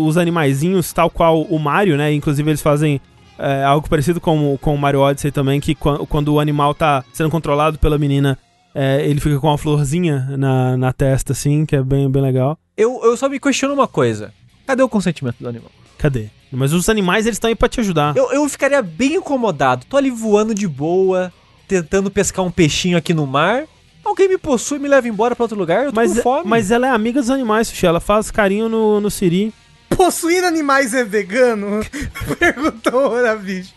os 0.06 0.16
animaizinhos, 0.16 0.92
tal 0.92 1.10
qual 1.10 1.42
o 1.42 1.58
Mario, 1.58 1.96
né? 1.96 2.12
Inclusive 2.12 2.50
eles 2.50 2.62
fazem 2.62 3.00
é, 3.38 3.64
algo 3.64 3.88
parecido 3.88 4.20
com, 4.20 4.54
o- 4.54 4.58
com 4.58 4.74
o 4.74 4.78
Mario 4.78 5.00
Odyssey 5.00 5.30
também, 5.32 5.60
que 5.60 5.74
quan- 5.74 6.04
quando 6.06 6.32
o 6.32 6.38
animal 6.38 6.72
tá 6.72 7.04
sendo 7.12 7.28
controlado 7.30 7.78
pela 7.78 7.98
menina, 7.98 8.38
é, 8.74 9.04
ele 9.04 9.18
fica 9.20 9.38
com 9.40 9.48
uma 9.48 9.58
florzinha 9.58 10.20
na, 10.38 10.76
na 10.76 10.92
testa, 10.92 11.32
assim, 11.32 11.66
que 11.66 11.74
é 11.74 11.82
bem, 11.82 12.08
bem 12.08 12.22
legal. 12.22 12.56
Eu, 12.76 13.00
eu 13.02 13.16
só 13.16 13.28
me 13.28 13.40
questiono 13.40 13.74
uma 13.74 13.88
coisa. 13.88 14.32
Cadê 14.66 14.82
o 14.84 14.88
consentimento 14.88 15.36
do 15.40 15.48
animal? 15.48 15.70
Cadê? 15.98 16.28
Mas 16.52 16.72
os 16.72 16.88
animais, 16.88 17.26
eles 17.26 17.34
estão 17.36 17.48
aí 17.48 17.56
pra 17.56 17.68
te 17.68 17.80
ajudar. 17.80 18.16
Eu, 18.16 18.30
eu 18.32 18.48
ficaria 18.48 18.80
bem 18.80 19.14
incomodado. 19.16 19.84
Tô 19.88 19.96
ali 19.96 20.10
voando 20.10 20.54
de 20.54 20.68
boa, 20.68 21.32
tentando 21.66 22.10
pescar 22.12 22.44
um 22.44 22.50
peixinho 22.52 22.96
aqui 22.96 23.12
no 23.12 23.26
mar. 23.26 23.64
Alguém 24.04 24.28
me 24.28 24.38
possui 24.38 24.78
e 24.78 24.80
me 24.80 24.86
leva 24.88 25.08
embora 25.08 25.34
pra 25.34 25.42
outro 25.44 25.58
lugar? 25.58 25.86
Eu 25.86 25.90
tô 25.92 25.96
Mas, 25.96 26.14
com 26.14 26.22
fome. 26.22 26.48
mas 26.48 26.70
ela 26.70 26.86
é 26.86 26.90
amiga 26.90 27.20
dos 27.20 27.30
animais, 27.30 27.66
Sushi. 27.68 27.86
Ela 27.86 27.98
faz 28.00 28.30
carinho 28.30 28.68
no, 28.68 29.00
no 29.00 29.10
Siri. 29.10 29.52
Possuir 29.96 30.44
animais 30.44 30.94
é 30.94 31.04
vegano? 31.04 31.80
Perguntou 32.38 33.12
ora, 33.12 33.34
bicho. 33.36 33.72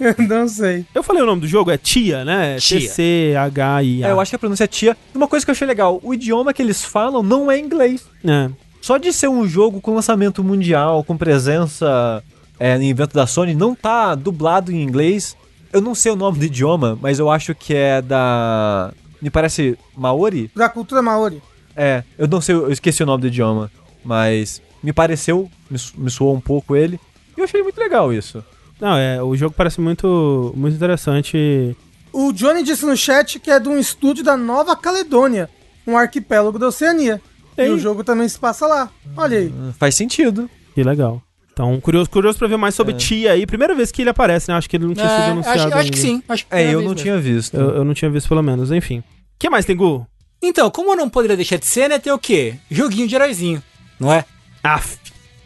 Eu 0.00 0.14
não 0.26 0.48
sei. 0.48 0.86
Eu 0.94 1.02
falei 1.02 1.22
o 1.22 1.26
nome 1.26 1.42
do 1.42 1.46
jogo, 1.46 1.70
é 1.70 1.76
Tia, 1.76 2.24
né? 2.24 2.56
Tia. 2.58 2.80
T-C-H-I-A. 2.80 4.08
É, 4.08 4.10
eu 4.10 4.20
acho 4.20 4.30
que 4.30 4.36
a 4.36 4.38
pronúncia 4.38 4.64
é 4.64 4.66
tia. 4.66 4.96
Uma 5.14 5.28
coisa 5.28 5.44
que 5.44 5.50
eu 5.50 5.52
achei 5.52 5.66
legal, 5.66 6.00
o 6.02 6.14
idioma 6.14 6.52
que 6.54 6.62
eles 6.62 6.84
falam 6.84 7.22
não 7.22 7.50
é 7.50 7.58
inglês. 7.58 8.06
É. 8.24 8.50
Só 8.80 8.96
de 8.98 9.12
ser 9.12 9.28
um 9.28 9.46
jogo 9.46 9.80
com 9.80 9.94
lançamento 9.94 10.42
mundial, 10.44 11.02
com 11.02 11.16
presença 11.16 12.22
é, 12.58 12.76
em 12.76 12.88
evento 12.88 13.14
da 13.14 13.26
Sony, 13.26 13.54
não 13.54 13.74
tá 13.74 14.14
dublado 14.14 14.72
em 14.72 14.82
inglês. 14.82 15.36
Eu 15.72 15.80
não 15.80 15.94
sei 15.94 16.12
o 16.12 16.16
nome 16.16 16.38
do 16.38 16.44
idioma, 16.44 16.98
mas 17.02 17.18
eu 17.18 17.30
acho 17.30 17.54
que 17.54 17.74
é 17.74 18.00
da. 18.00 18.92
Me 19.20 19.28
parece 19.28 19.76
Maori? 19.96 20.50
Da 20.54 20.68
cultura 20.68 21.02
maori. 21.02 21.42
É, 21.74 22.04
eu 22.16 22.28
não 22.28 22.40
sei, 22.40 22.54
eu 22.54 22.70
esqueci 22.70 23.02
o 23.02 23.06
nome 23.06 23.22
do 23.22 23.26
idioma. 23.26 23.70
Mas 24.04 24.62
me 24.86 24.92
pareceu, 24.92 25.50
me, 25.68 25.76
me 25.98 26.08
soou 26.08 26.32
um 26.32 26.40
pouco 26.40 26.76
ele. 26.76 27.00
E 27.36 27.40
eu 27.40 27.44
achei 27.44 27.60
muito 27.60 27.76
legal 27.76 28.12
isso. 28.12 28.42
Não, 28.80 28.96
é, 28.96 29.20
o 29.20 29.34
jogo 29.34 29.52
parece 29.52 29.80
muito, 29.80 30.54
muito 30.56 30.76
interessante. 30.76 31.76
o 32.12 32.32
Johnny 32.32 32.62
disse 32.62 32.86
no 32.86 32.96
chat 32.96 33.40
que 33.40 33.50
é 33.50 33.58
de 33.58 33.68
um 33.68 33.80
estúdio 33.80 34.22
da 34.22 34.36
Nova 34.36 34.76
Caledônia, 34.76 35.50
um 35.84 35.98
arquipélago 35.98 36.56
da 36.56 36.68
Oceania. 36.68 37.20
Ei. 37.58 37.66
E 37.66 37.70
o 37.70 37.78
jogo 37.80 38.04
também 38.04 38.28
se 38.28 38.38
passa 38.38 38.64
lá. 38.68 38.88
Olha 39.16 39.38
aí. 39.38 39.48
Hum, 39.48 39.72
faz 39.76 39.96
sentido. 39.96 40.48
Que 40.72 40.84
legal. 40.84 41.20
Então, 41.52 41.80
curioso, 41.80 42.08
curioso 42.08 42.38
pra 42.38 42.46
ver 42.46 42.58
mais 42.58 42.76
sobre 42.76 42.94
é. 42.94 42.96
Tia 42.96 43.32
aí. 43.32 43.44
Primeira 43.44 43.74
vez 43.74 43.90
que 43.90 44.02
ele 44.02 44.10
aparece, 44.10 44.50
né? 44.50 44.56
Acho 44.56 44.70
que 44.70 44.76
ele 44.76 44.86
não 44.86 44.94
tinha 44.94 45.06
é, 45.06 45.20
sido 45.20 45.32
anunciado. 45.32 45.60
Acho, 45.60 45.78
acho 45.78 45.90
que 45.90 45.98
sim. 45.98 46.22
Acho 46.28 46.46
que 46.46 46.54
é, 46.54 46.68
eu 46.68 46.74
não 46.74 46.90
mesmo. 46.90 46.94
tinha 46.94 47.18
visto. 47.18 47.56
Eu, 47.56 47.70
eu, 47.70 47.84
não 47.84 47.94
tinha 47.94 48.10
visto, 48.10 48.28
pelo 48.28 48.42
menos. 48.42 48.70
Enfim. 48.70 48.98
O 48.98 49.04
que 49.38 49.50
mais 49.50 49.64
tem, 49.64 49.74
Gu? 49.74 50.06
Então, 50.40 50.70
como 50.70 50.94
não 50.94 51.08
poderia 51.08 51.34
deixar 51.34 51.56
de 51.56 51.66
ser, 51.66 51.88
né? 51.88 51.98
Tem 51.98 52.12
o 52.12 52.18
quê? 52.18 52.54
Joguinho 52.70 53.08
de 53.08 53.16
heróizinho, 53.16 53.60
não 53.98 54.12
é? 54.12 54.24
Af. 54.66 54.98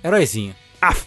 Heróizinho. 0.03 0.55
Af. 0.81 1.07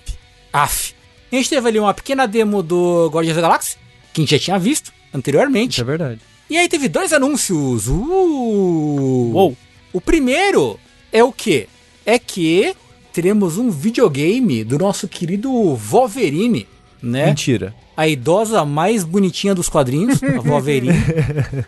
Af. 0.51 0.93
A 1.31 1.35
gente 1.35 1.49
teve 1.49 1.67
ali 1.67 1.79
uma 1.79 1.93
pequena 1.93 2.27
demo 2.27 2.61
do 2.61 3.09
Guardians 3.11 3.35
da 3.35 3.41
Galáxia, 3.41 3.79
que 4.13 4.21
a 4.21 4.23
gente 4.23 4.35
já 4.35 4.39
tinha 4.39 4.59
visto 4.59 4.93
anteriormente. 5.13 5.71
Isso 5.71 5.81
é 5.81 5.83
verdade. 5.83 6.19
E 6.47 6.57
aí 6.57 6.69
teve 6.69 6.87
dois 6.87 7.11
anúncios. 7.11 7.87
Uh! 7.87 9.31
Uou. 9.33 9.57
O 9.91 9.99
primeiro 9.99 10.79
é 11.11 11.23
o 11.23 11.31
quê? 11.31 11.67
É 12.05 12.19
que 12.19 12.75
teremos 13.11 13.57
um 13.57 13.71
videogame 13.71 14.63
do 14.63 14.77
nosso 14.77 15.07
querido 15.07 15.75
Wolverine, 15.75 16.67
né? 17.01 17.27
Mentira. 17.27 17.73
A 17.97 18.07
idosa 18.07 18.63
mais 18.65 19.03
bonitinha 19.03 19.55
dos 19.55 19.69
quadrinhos, 19.69 20.21
a 20.21 20.41
Wolverine. 20.41 20.93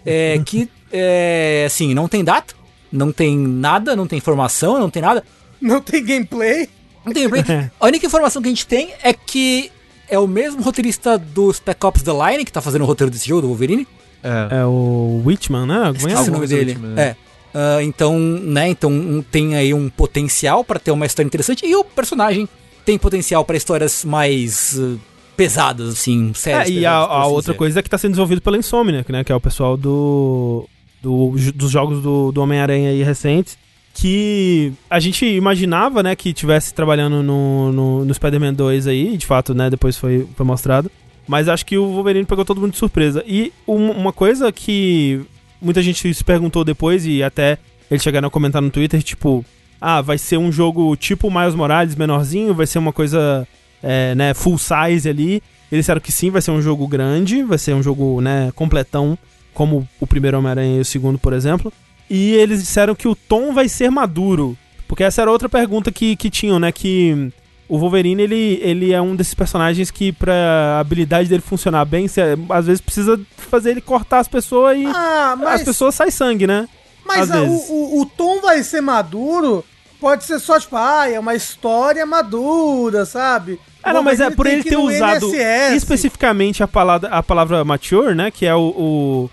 é, 0.05 0.39
que, 0.45 0.69
é, 0.91 1.63
assim, 1.65 1.93
não 1.93 2.07
tem 2.07 2.23
data, 2.23 2.53
não 2.91 3.11
tem 3.11 3.35
nada, 3.37 3.95
não 3.95 4.05
tem 4.07 4.17
informação, 4.17 4.79
não 4.79 4.89
tem 4.89 5.01
nada. 5.01 5.23
Não 5.65 5.81
tem 5.81 6.05
gameplay. 6.05 6.69
Não 7.03 7.11
tem 7.11 7.27
gameplay. 7.27 7.71
a 7.79 7.85
única 7.87 8.05
informação 8.05 8.39
que 8.41 8.47
a 8.47 8.51
gente 8.51 8.67
tem 8.67 8.93
é 9.01 9.11
que 9.11 9.71
é 10.07 10.19
o 10.19 10.27
mesmo 10.27 10.61
roteirista 10.61 11.17
do 11.17 11.51
Spec 11.51 11.83
Ops 11.83 12.03
The 12.03 12.11
Line, 12.11 12.45
que 12.45 12.51
tá 12.51 12.61
fazendo 12.61 12.83
o 12.83 12.85
roteiro 12.85 13.09
desse 13.09 13.27
jogo, 13.27 13.41
do 13.41 13.47
Wolverine. 13.47 13.87
É, 14.23 14.59
é 14.59 14.65
o 14.65 15.23
Whitman, 15.25 15.65
né? 15.65 15.91
Esqueci 15.95 16.29
o 16.29 16.33
nome 16.33 16.47
dele. 16.47 16.73
Whitman, 16.73 16.99
é. 16.99 17.15
Uh, 17.55 17.81
então, 17.81 18.19
né, 18.19 18.67
então 18.67 18.91
um, 18.91 19.21
tem 19.21 19.55
aí 19.55 19.73
um 19.73 19.89
potencial 19.89 20.61
para 20.61 20.77
ter 20.77 20.91
uma 20.91 21.05
história 21.05 21.25
interessante 21.25 21.65
e 21.65 21.73
o 21.73 21.85
personagem 21.85 22.49
tem 22.83 22.97
potencial 22.97 23.45
para 23.45 23.55
histórias 23.55 24.03
mais 24.03 24.77
uh, 24.77 24.99
pesadas, 25.37 25.93
assim, 25.93 26.33
sérias. 26.33 26.67
É, 26.67 26.71
e 26.71 26.75
pesadas, 26.75 27.09
a, 27.09 27.13
a 27.13 27.21
assim 27.21 27.29
outra 27.29 27.53
dizer. 27.53 27.57
coisa 27.57 27.79
é 27.79 27.81
que 27.81 27.89
tá 27.89 27.97
sendo 27.97 28.11
desenvolvido 28.11 28.41
pela 28.41 28.57
Insomniac, 28.57 29.09
né, 29.09 29.23
que 29.23 29.31
é 29.31 29.35
o 29.35 29.39
pessoal 29.39 29.77
do, 29.77 30.67
do 31.01 31.33
dos 31.55 31.71
jogos 31.71 32.03
do, 32.03 32.33
do 32.33 32.41
Homem-Aranha 32.41 32.89
aí 32.89 33.01
recentes, 33.03 33.57
que 33.95 34.73
a 34.89 34.99
gente 34.99 35.25
imaginava, 35.25 36.03
né, 36.03 36.17
que 36.17 36.33
tivesse 36.33 36.73
trabalhando 36.73 37.23
no, 37.23 37.71
no, 37.71 38.05
no 38.05 38.13
Spider-Man 38.13 38.53
2 38.53 38.87
aí, 38.87 39.15
de 39.15 39.25
fato, 39.25 39.55
né, 39.55 39.69
depois 39.69 39.95
foi, 39.97 40.27
foi 40.35 40.45
mostrado. 40.45 40.91
Mas 41.25 41.47
acho 41.47 41.65
que 41.65 41.77
o 41.77 41.93
Wolverine 41.93 42.25
pegou 42.25 42.43
todo 42.43 42.59
mundo 42.59 42.73
de 42.73 42.77
surpresa. 42.77 43.23
E 43.25 43.53
uma 43.65 44.11
coisa 44.11 44.51
que 44.51 45.21
muita 45.61 45.81
gente 45.81 46.13
se 46.13 46.23
perguntou 46.23 46.63
depois 46.63 47.05
e 47.05 47.23
até 47.23 47.57
eles 47.89 48.03
chegaram 48.03 48.27
a 48.27 48.31
comentar 48.31 48.61
no 48.61 48.69
Twitter, 48.69 49.01
tipo, 49.01 49.43
ah, 49.79 50.01
vai 50.01 50.17
ser 50.17 50.37
um 50.37 50.51
jogo 50.51 50.93
tipo 50.97 51.31
Miles 51.31 51.55
Morales, 51.55 51.95
menorzinho, 51.95 52.53
vai 52.53 52.67
ser 52.67 52.79
uma 52.79 52.91
coisa, 52.91 53.47
é, 53.81 54.13
né, 54.13 54.33
full 54.33 54.57
size 54.57 55.09
ali. 55.09 55.41
Eles 55.71 55.85
disseram 55.85 56.01
que 56.01 56.11
sim, 56.11 56.29
vai 56.29 56.41
ser 56.41 56.51
um 56.51 56.61
jogo 56.61 56.85
grande, 56.85 57.43
vai 57.43 57.57
ser 57.57 57.73
um 57.73 57.81
jogo, 57.81 58.19
né, 58.19 58.51
completão, 58.55 59.17
como 59.53 59.87
o 60.01 60.05
primeiro 60.05 60.37
Homem-Aranha 60.37 60.77
e 60.77 60.81
o 60.81 60.85
segundo, 60.85 61.17
por 61.17 61.31
exemplo. 61.31 61.71
E 62.09 62.33
eles 62.33 62.59
disseram 62.59 62.95
que 62.95 63.07
o 63.07 63.15
tom 63.15 63.53
vai 63.53 63.67
ser 63.67 63.89
maduro. 63.89 64.57
Porque 64.87 65.03
essa 65.03 65.21
era 65.21 65.31
outra 65.31 65.49
pergunta 65.49 65.91
que, 65.91 66.15
que 66.15 66.29
tinham, 66.29 66.59
né, 66.59 66.71
que 66.71 67.31
o 67.67 67.77
Wolverine, 67.79 68.21
ele, 68.21 68.59
ele 68.61 68.93
é 68.93 69.01
um 69.01 69.15
desses 69.15 69.33
personagens 69.33 69.89
que, 69.89 70.11
pra 70.11 70.79
habilidade 70.79 71.27
dele 71.27 71.41
funcionar 71.41 71.85
bem, 71.85 72.07
você, 72.07 72.21
às 72.49 72.67
vezes 72.67 72.81
precisa 72.81 73.19
fazer 73.37 73.71
ele 73.71 73.81
cortar 73.81 74.19
as 74.19 74.27
pessoas 74.27 74.77
e 74.77 74.85
ah, 74.85 75.35
mas... 75.37 75.61
as 75.61 75.63
pessoas 75.63 75.95
saem 75.95 76.11
sangue, 76.11 76.45
né? 76.45 76.67
Mas 77.03 77.31
a, 77.31 77.41
o, 77.41 77.55
o, 77.55 78.01
o, 78.01 78.05
tom 78.05 78.41
vai 78.41 78.63
ser 78.63 78.81
maduro, 78.81 79.63
pode 79.99 80.23
ser 80.23 80.39
só, 80.39 80.59
tipo, 80.59 80.75
ah, 80.75 81.09
é 81.09 81.19
uma 81.19 81.35
história 81.35 82.05
madura, 82.05 83.05
sabe? 83.05 83.59
Ah, 83.83 83.93
não, 83.93 84.03
mas 84.03 84.19
é 84.19 84.29
por 84.31 84.47
ele 84.47 84.63
ter 84.63 84.77
usado 84.77 85.27
NSS. 85.27 85.75
especificamente 85.75 86.63
a 86.63 86.67
palavra, 86.67 87.09
a 87.09 87.21
palavra 87.21 87.63
mature, 87.63 88.15
né? 88.15 88.31
Que 88.31 88.47
é 88.47 88.55
o, 88.55 88.73
o, 88.75 89.29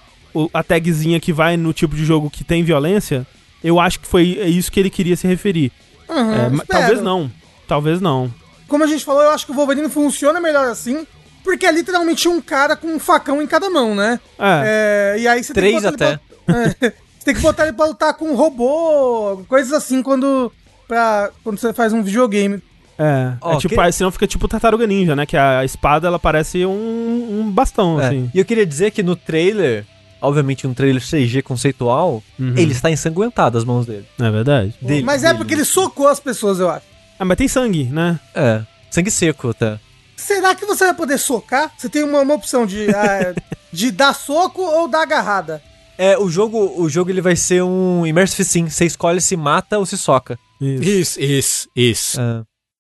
a 0.53 0.63
tagzinha 0.63 1.21
que 1.21 1.33
vai 1.33 1.57
no 1.57 1.73
tipo 1.73 1.95
de 1.95 2.05
jogo 2.05 2.31
que 2.31 2.45
tem 2.45 2.63
violência. 2.63 3.27
Eu 3.63 3.79
acho 3.79 4.01
que 4.01 4.07
foi 4.07 4.25
isso 4.25 4.71
que 4.73 4.81
ele 4.81 4.91
queria 4.91 5.17
se 5.17 5.27
referir. 5.27 5.71
Uhum, 6.09 6.61
é, 6.61 6.65
talvez 6.67 7.01
não. 7.01 7.31
Talvez 7.67 8.01
não. 8.01 8.33
Como 8.69 8.85
a 8.85 8.87
gente 8.87 9.05
falou, 9.05 9.23
eu 9.23 9.31
acho 9.31 9.47
que 9.47 9.53
o 9.53 9.55
Wolverine 9.55 9.89
funciona 9.89 10.41
melhor 10.41 10.67
assim, 10.67 11.07
porque 11.45 11.67
é 11.67 11.73
literalmente 11.73 12.29
um 12.29 12.41
cara 12.41 12.75
com 12.77 12.89
um 12.89 12.99
facão 12.99 13.41
em 13.41 13.47
cada 13.47 13.69
mão, 13.71 13.95
né? 13.95 14.19
É. 14.39 15.15
é 15.17 15.21
e 15.21 15.29
aí 15.29 15.43
você 15.43 15.53
Três 15.53 15.83
tem 15.83 15.83
que 15.83 15.87
até. 15.89 16.21
Pra, 16.45 16.57
é, 16.61 16.69
você 16.71 17.25
tem 17.25 17.35
que 17.35 17.41
botar 17.41 17.65
ele 17.65 17.73
pra 17.73 17.87
lutar 17.87 18.15
com 18.15 18.27
um 18.27 18.35
robô, 18.35 19.45
coisas 19.49 19.73
assim 19.73 20.03
quando, 20.03 20.53
pra, 20.89 21.31
quando 21.45 21.59
você 21.59 21.73
faz 21.73 21.93
um 21.93 22.03
videogame. 22.03 22.63
É, 22.99 23.33
oh, 23.41 23.53
é 23.53 23.57
tipo, 23.57 23.75
que... 23.75 23.93
senão 23.93 24.11
fica 24.11 24.27
tipo 24.27 24.47
Tartaruga 24.47 24.87
Ninja, 24.87 25.17
né? 25.17 25.27
Que 25.27 25.37
a 25.37 25.65
espada, 25.65 26.07
ela 26.07 26.19
parece 26.19 26.65
um, 26.65 27.41
um 27.41 27.51
bastão, 27.51 28.01
é. 28.01 28.07
assim. 28.07 28.31
E 28.35 28.39
eu 28.39 28.45
queria 28.45 28.67
dizer 28.67 28.91
que 28.91 29.03
no 29.03 29.17
trailer, 29.17 29.85
obviamente 30.23 30.67
um 30.67 30.73
trailer 30.73 31.03
CG 31.03 31.43
conceitual, 31.43 32.23
uhum. 32.39 32.55
ele 32.57 32.73
está 32.73 32.91
ensanguentado 32.91 33.59
as 33.59 33.65
mãos 33.65 33.85
dele. 33.85 34.07
É 34.19 34.31
verdade. 34.31 34.75
Dele, 34.81 35.03
Mas 35.03 35.25
é 35.25 35.27
dele. 35.27 35.39
porque 35.39 35.55
ele 35.55 35.65
socou 35.65 36.09
as 36.09 36.21
pessoas, 36.21 36.59
eu 36.61 36.71
acho. 36.71 36.87
Ah, 37.19 37.25
mas 37.25 37.37
tem 37.37 37.49
sangue, 37.49 37.85
né? 37.85 38.19
É. 38.35 38.63
Sangue 38.91 39.11
seco 39.11 39.51
até. 39.51 39.79
Será 40.17 40.55
que 40.55 40.65
você 40.65 40.85
vai 40.85 40.95
poder 40.95 41.19
socar? 41.19 41.73
Você 41.77 41.89
tem 41.89 42.05
uma, 42.05 42.21
uma 42.21 42.35
opção 42.35 42.65
de, 42.65 42.87
uh, 42.87 43.43
de 43.73 43.91
dar 43.91 44.15
soco 44.15 44.63
ou 44.63 44.89
dar 44.89 45.03
agarrada. 45.03 45.63
É, 45.99 46.19
o 46.19 46.29
jogo, 46.29 46.75
o 46.81 46.89
jogo 46.89 47.11
ele 47.11 47.21
vai 47.21 47.37
ser 47.37 47.63
um 47.63 48.07
Immersive 48.07 48.45
Sim. 48.45 48.69
Você 48.69 48.87
escolhe 48.87 49.21
se 49.21 49.37
mata 49.37 49.79
ou 49.79 49.87
se 49.87 49.99
soca. 49.99 50.39
Isso, 50.61 51.21
isso, 51.21 51.69
isso. 51.75 52.21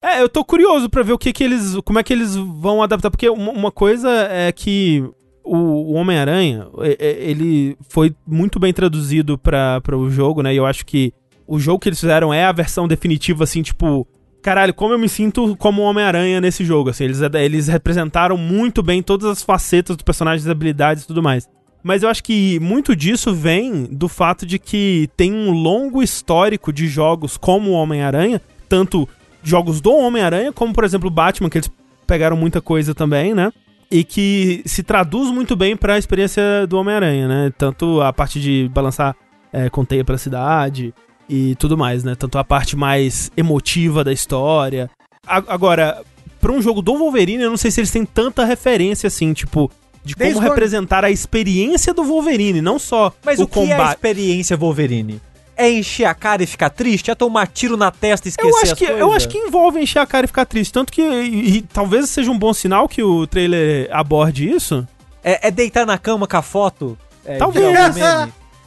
É. 0.03 0.18
é. 0.18 0.22
eu 0.22 0.28
tô 0.28 0.45
curioso 0.45 0.88
pra 0.88 1.03
ver 1.03 1.12
o 1.12 1.18
que 1.18 1.32
que 1.32 1.43
eles. 1.43 1.76
Como 1.84 1.99
é 1.99 2.03
que 2.03 2.12
eles 2.12 2.34
vão 2.34 2.82
adaptar. 2.82 3.11
Porque 3.11 3.28
uma, 3.28 3.51
uma 3.51 3.72
coisa 3.72 4.09
é 4.30 4.51
que 4.53 5.05
o, 5.45 5.93
Homem-Aranha, 5.93 6.68
ele 6.99 7.76
foi 7.88 8.14
muito 8.26 8.59
bem 8.59 8.72
traduzido 8.72 9.36
para 9.36 9.97
o 9.97 10.11
jogo, 10.11 10.43
né? 10.43 10.55
E 10.55 10.57
eu 10.57 10.66
acho 10.66 10.86
que 10.86 11.12
o 11.47 11.59
jogo 11.59 11.80
que 11.80 11.88
eles 11.88 12.01
fizeram 12.01 12.32
é 12.32 12.45
a 12.45 12.53
versão 12.53 12.86
definitiva, 12.88 13.45
assim, 13.45 13.62
tipo 13.62 14.07
caralho, 14.43 14.74
como 14.74 14.93
eu 14.93 14.99
me 14.99 15.09
sinto 15.09 15.57
como 15.57 15.82
Homem-Aranha 15.82 16.40
nesse 16.40 16.64
jogo, 16.64 16.90
assim, 16.90 17.05
eles, 17.05 17.20
eles 17.20 17.68
representaram 17.68 18.36
muito 18.36 18.82
bem 18.82 19.01
todas 19.01 19.28
as 19.28 19.43
facetas 19.43 19.97
do 19.97 20.05
personagem, 20.05 20.45
as 20.45 20.51
habilidades 20.51 21.05
e 21.05 21.07
tudo 21.07 21.22
mais. 21.22 21.49
Mas 21.82 22.03
eu 22.03 22.09
acho 22.09 22.22
que 22.22 22.59
muito 22.61 22.95
disso 22.95 23.34
vem 23.34 23.84
do 23.84 24.09
fato 24.09 24.45
de 24.45 24.59
que 24.59 25.09
tem 25.16 25.32
um 25.32 25.51
longo 25.51 26.03
histórico 26.03 26.72
de 26.72 26.86
jogos 26.86 27.36
como 27.36 27.70
o 27.70 27.74
Homem-Aranha, 27.74 28.40
tanto 28.68 29.09
jogos 29.43 29.80
do 29.80 29.93
Homem-Aranha, 29.93 30.53
como 30.53 30.72
por 30.72 30.84
exemplo 30.84 31.11
Batman, 31.11 31.49
que 31.49 31.59
eles 31.59 31.70
pegaram 32.07 32.36
muita 32.36 32.61
coisa 32.61 32.95
também, 32.95 33.34
né? 33.34 33.53
E 33.93 34.03
que 34.03 34.62
se 34.64 34.82
traduz 34.82 35.30
muito 35.30 35.55
bem 35.55 35.76
para 35.76 35.95
a 35.95 35.99
experiência 35.99 36.66
do 36.66 36.78
Homem-Aranha, 36.78 37.28
né? 37.28 37.53
Tanto 37.59 38.01
a 38.01 38.12
parte 38.12 38.40
de 38.40 38.70
balançar 38.72 39.14
é, 39.53 39.68
com 39.68 39.84
teia 39.84 40.03
pela 40.03 40.16
cidade, 40.16 40.95
e 41.28 41.55
tudo 41.57 41.76
mais, 41.76 42.05
né? 42.05 42.14
Tanto 42.14 42.38
a 42.38 42.45
parte 42.45 42.76
mais 42.76 43.30
emotiva 43.36 44.05
da 44.05 44.12
história. 44.12 44.90
A, 45.26 45.36
agora, 45.36 46.03
pra 46.40 46.53
um 46.53 46.61
jogo 46.61 46.82
do 46.82 46.97
Wolverine, 46.97 47.43
eu 47.43 47.51
não 47.51 47.57
sei 47.57 47.70
se 47.70 47.80
eles 47.80 47.90
têm 47.90 48.05
tanta 48.05 48.45
referência 48.45 49.07
assim, 49.07 49.32
tipo, 49.32 49.70
de 50.05 50.14
como 50.14 50.26
Desde 50.26 50.43
representar 50.43 51.05
a 51.05 51.11
experiência 51.11 51.95
do 51.95 52.05
Wolverine, 52.05 52.61
não 52.61 52.78
só 52.78 53.12
Mas 53.24 53.38
o, 53.38 53.45
o 53.45 53.49
combate. 53.49 53.68
Mas 53.68 53.74
o 53.74 53.76
que 53.76 53.82
é 53.82 53.86
a 53.86 53.93
experiência 53.93 54.57
Wolverine? 54.57 55.20
É 55.63 55.71
encher 55.71 56.07
a 56.07 56.15
cara 56.15 56.43
e 56.43 56.47
ficar 56.47 56.71
triste? 56.71 57.11
É 57.11 57.15
tomar 57.15 57.47
tiro 57.47 57.77
na 57.77 57.91
testa 57.91 58.27
e 58.27 58.31
esquecer 58.31 58.51
eu 58.51 58.57
acho 58.59 58.75
que, 58.75 58.87
coisas? 58.87 59.01
Eu 59.01 59.13
acho 59.13 59.29
que 59.29 59.39
envolve 59.39 59.81
encher 59.81 60.01
a 60.01 60.07
cara 60.07 60.25
e 60.25 60.27
ficar 60.27 60.45
triste. 60.45 60.73
Tanto 60.73 60.93
que 60.93 61.03
e, 61.03 61.57
e, 61.57 61.63
talvez 61.63 62.09
seja 62.11 62.31
um 62.31 62.39
bom 62.39 62.53
sinal 62.53 62.89
que 62.89 63.03
o 63.03 63.27
trailer 63.27 63.89
aborde 63.93 64.49
isso. 64.49 64.87
É, 65.23 65.49
é 65.49 65.51
deitar 65.51 65.87
na 65.87 65.99
cama 65.99 66.27
com 66.27 66.37
a 66.37 66.43
foto? 66.43 66.99
É, 67.25 67.37
talvez. 67.37 67.77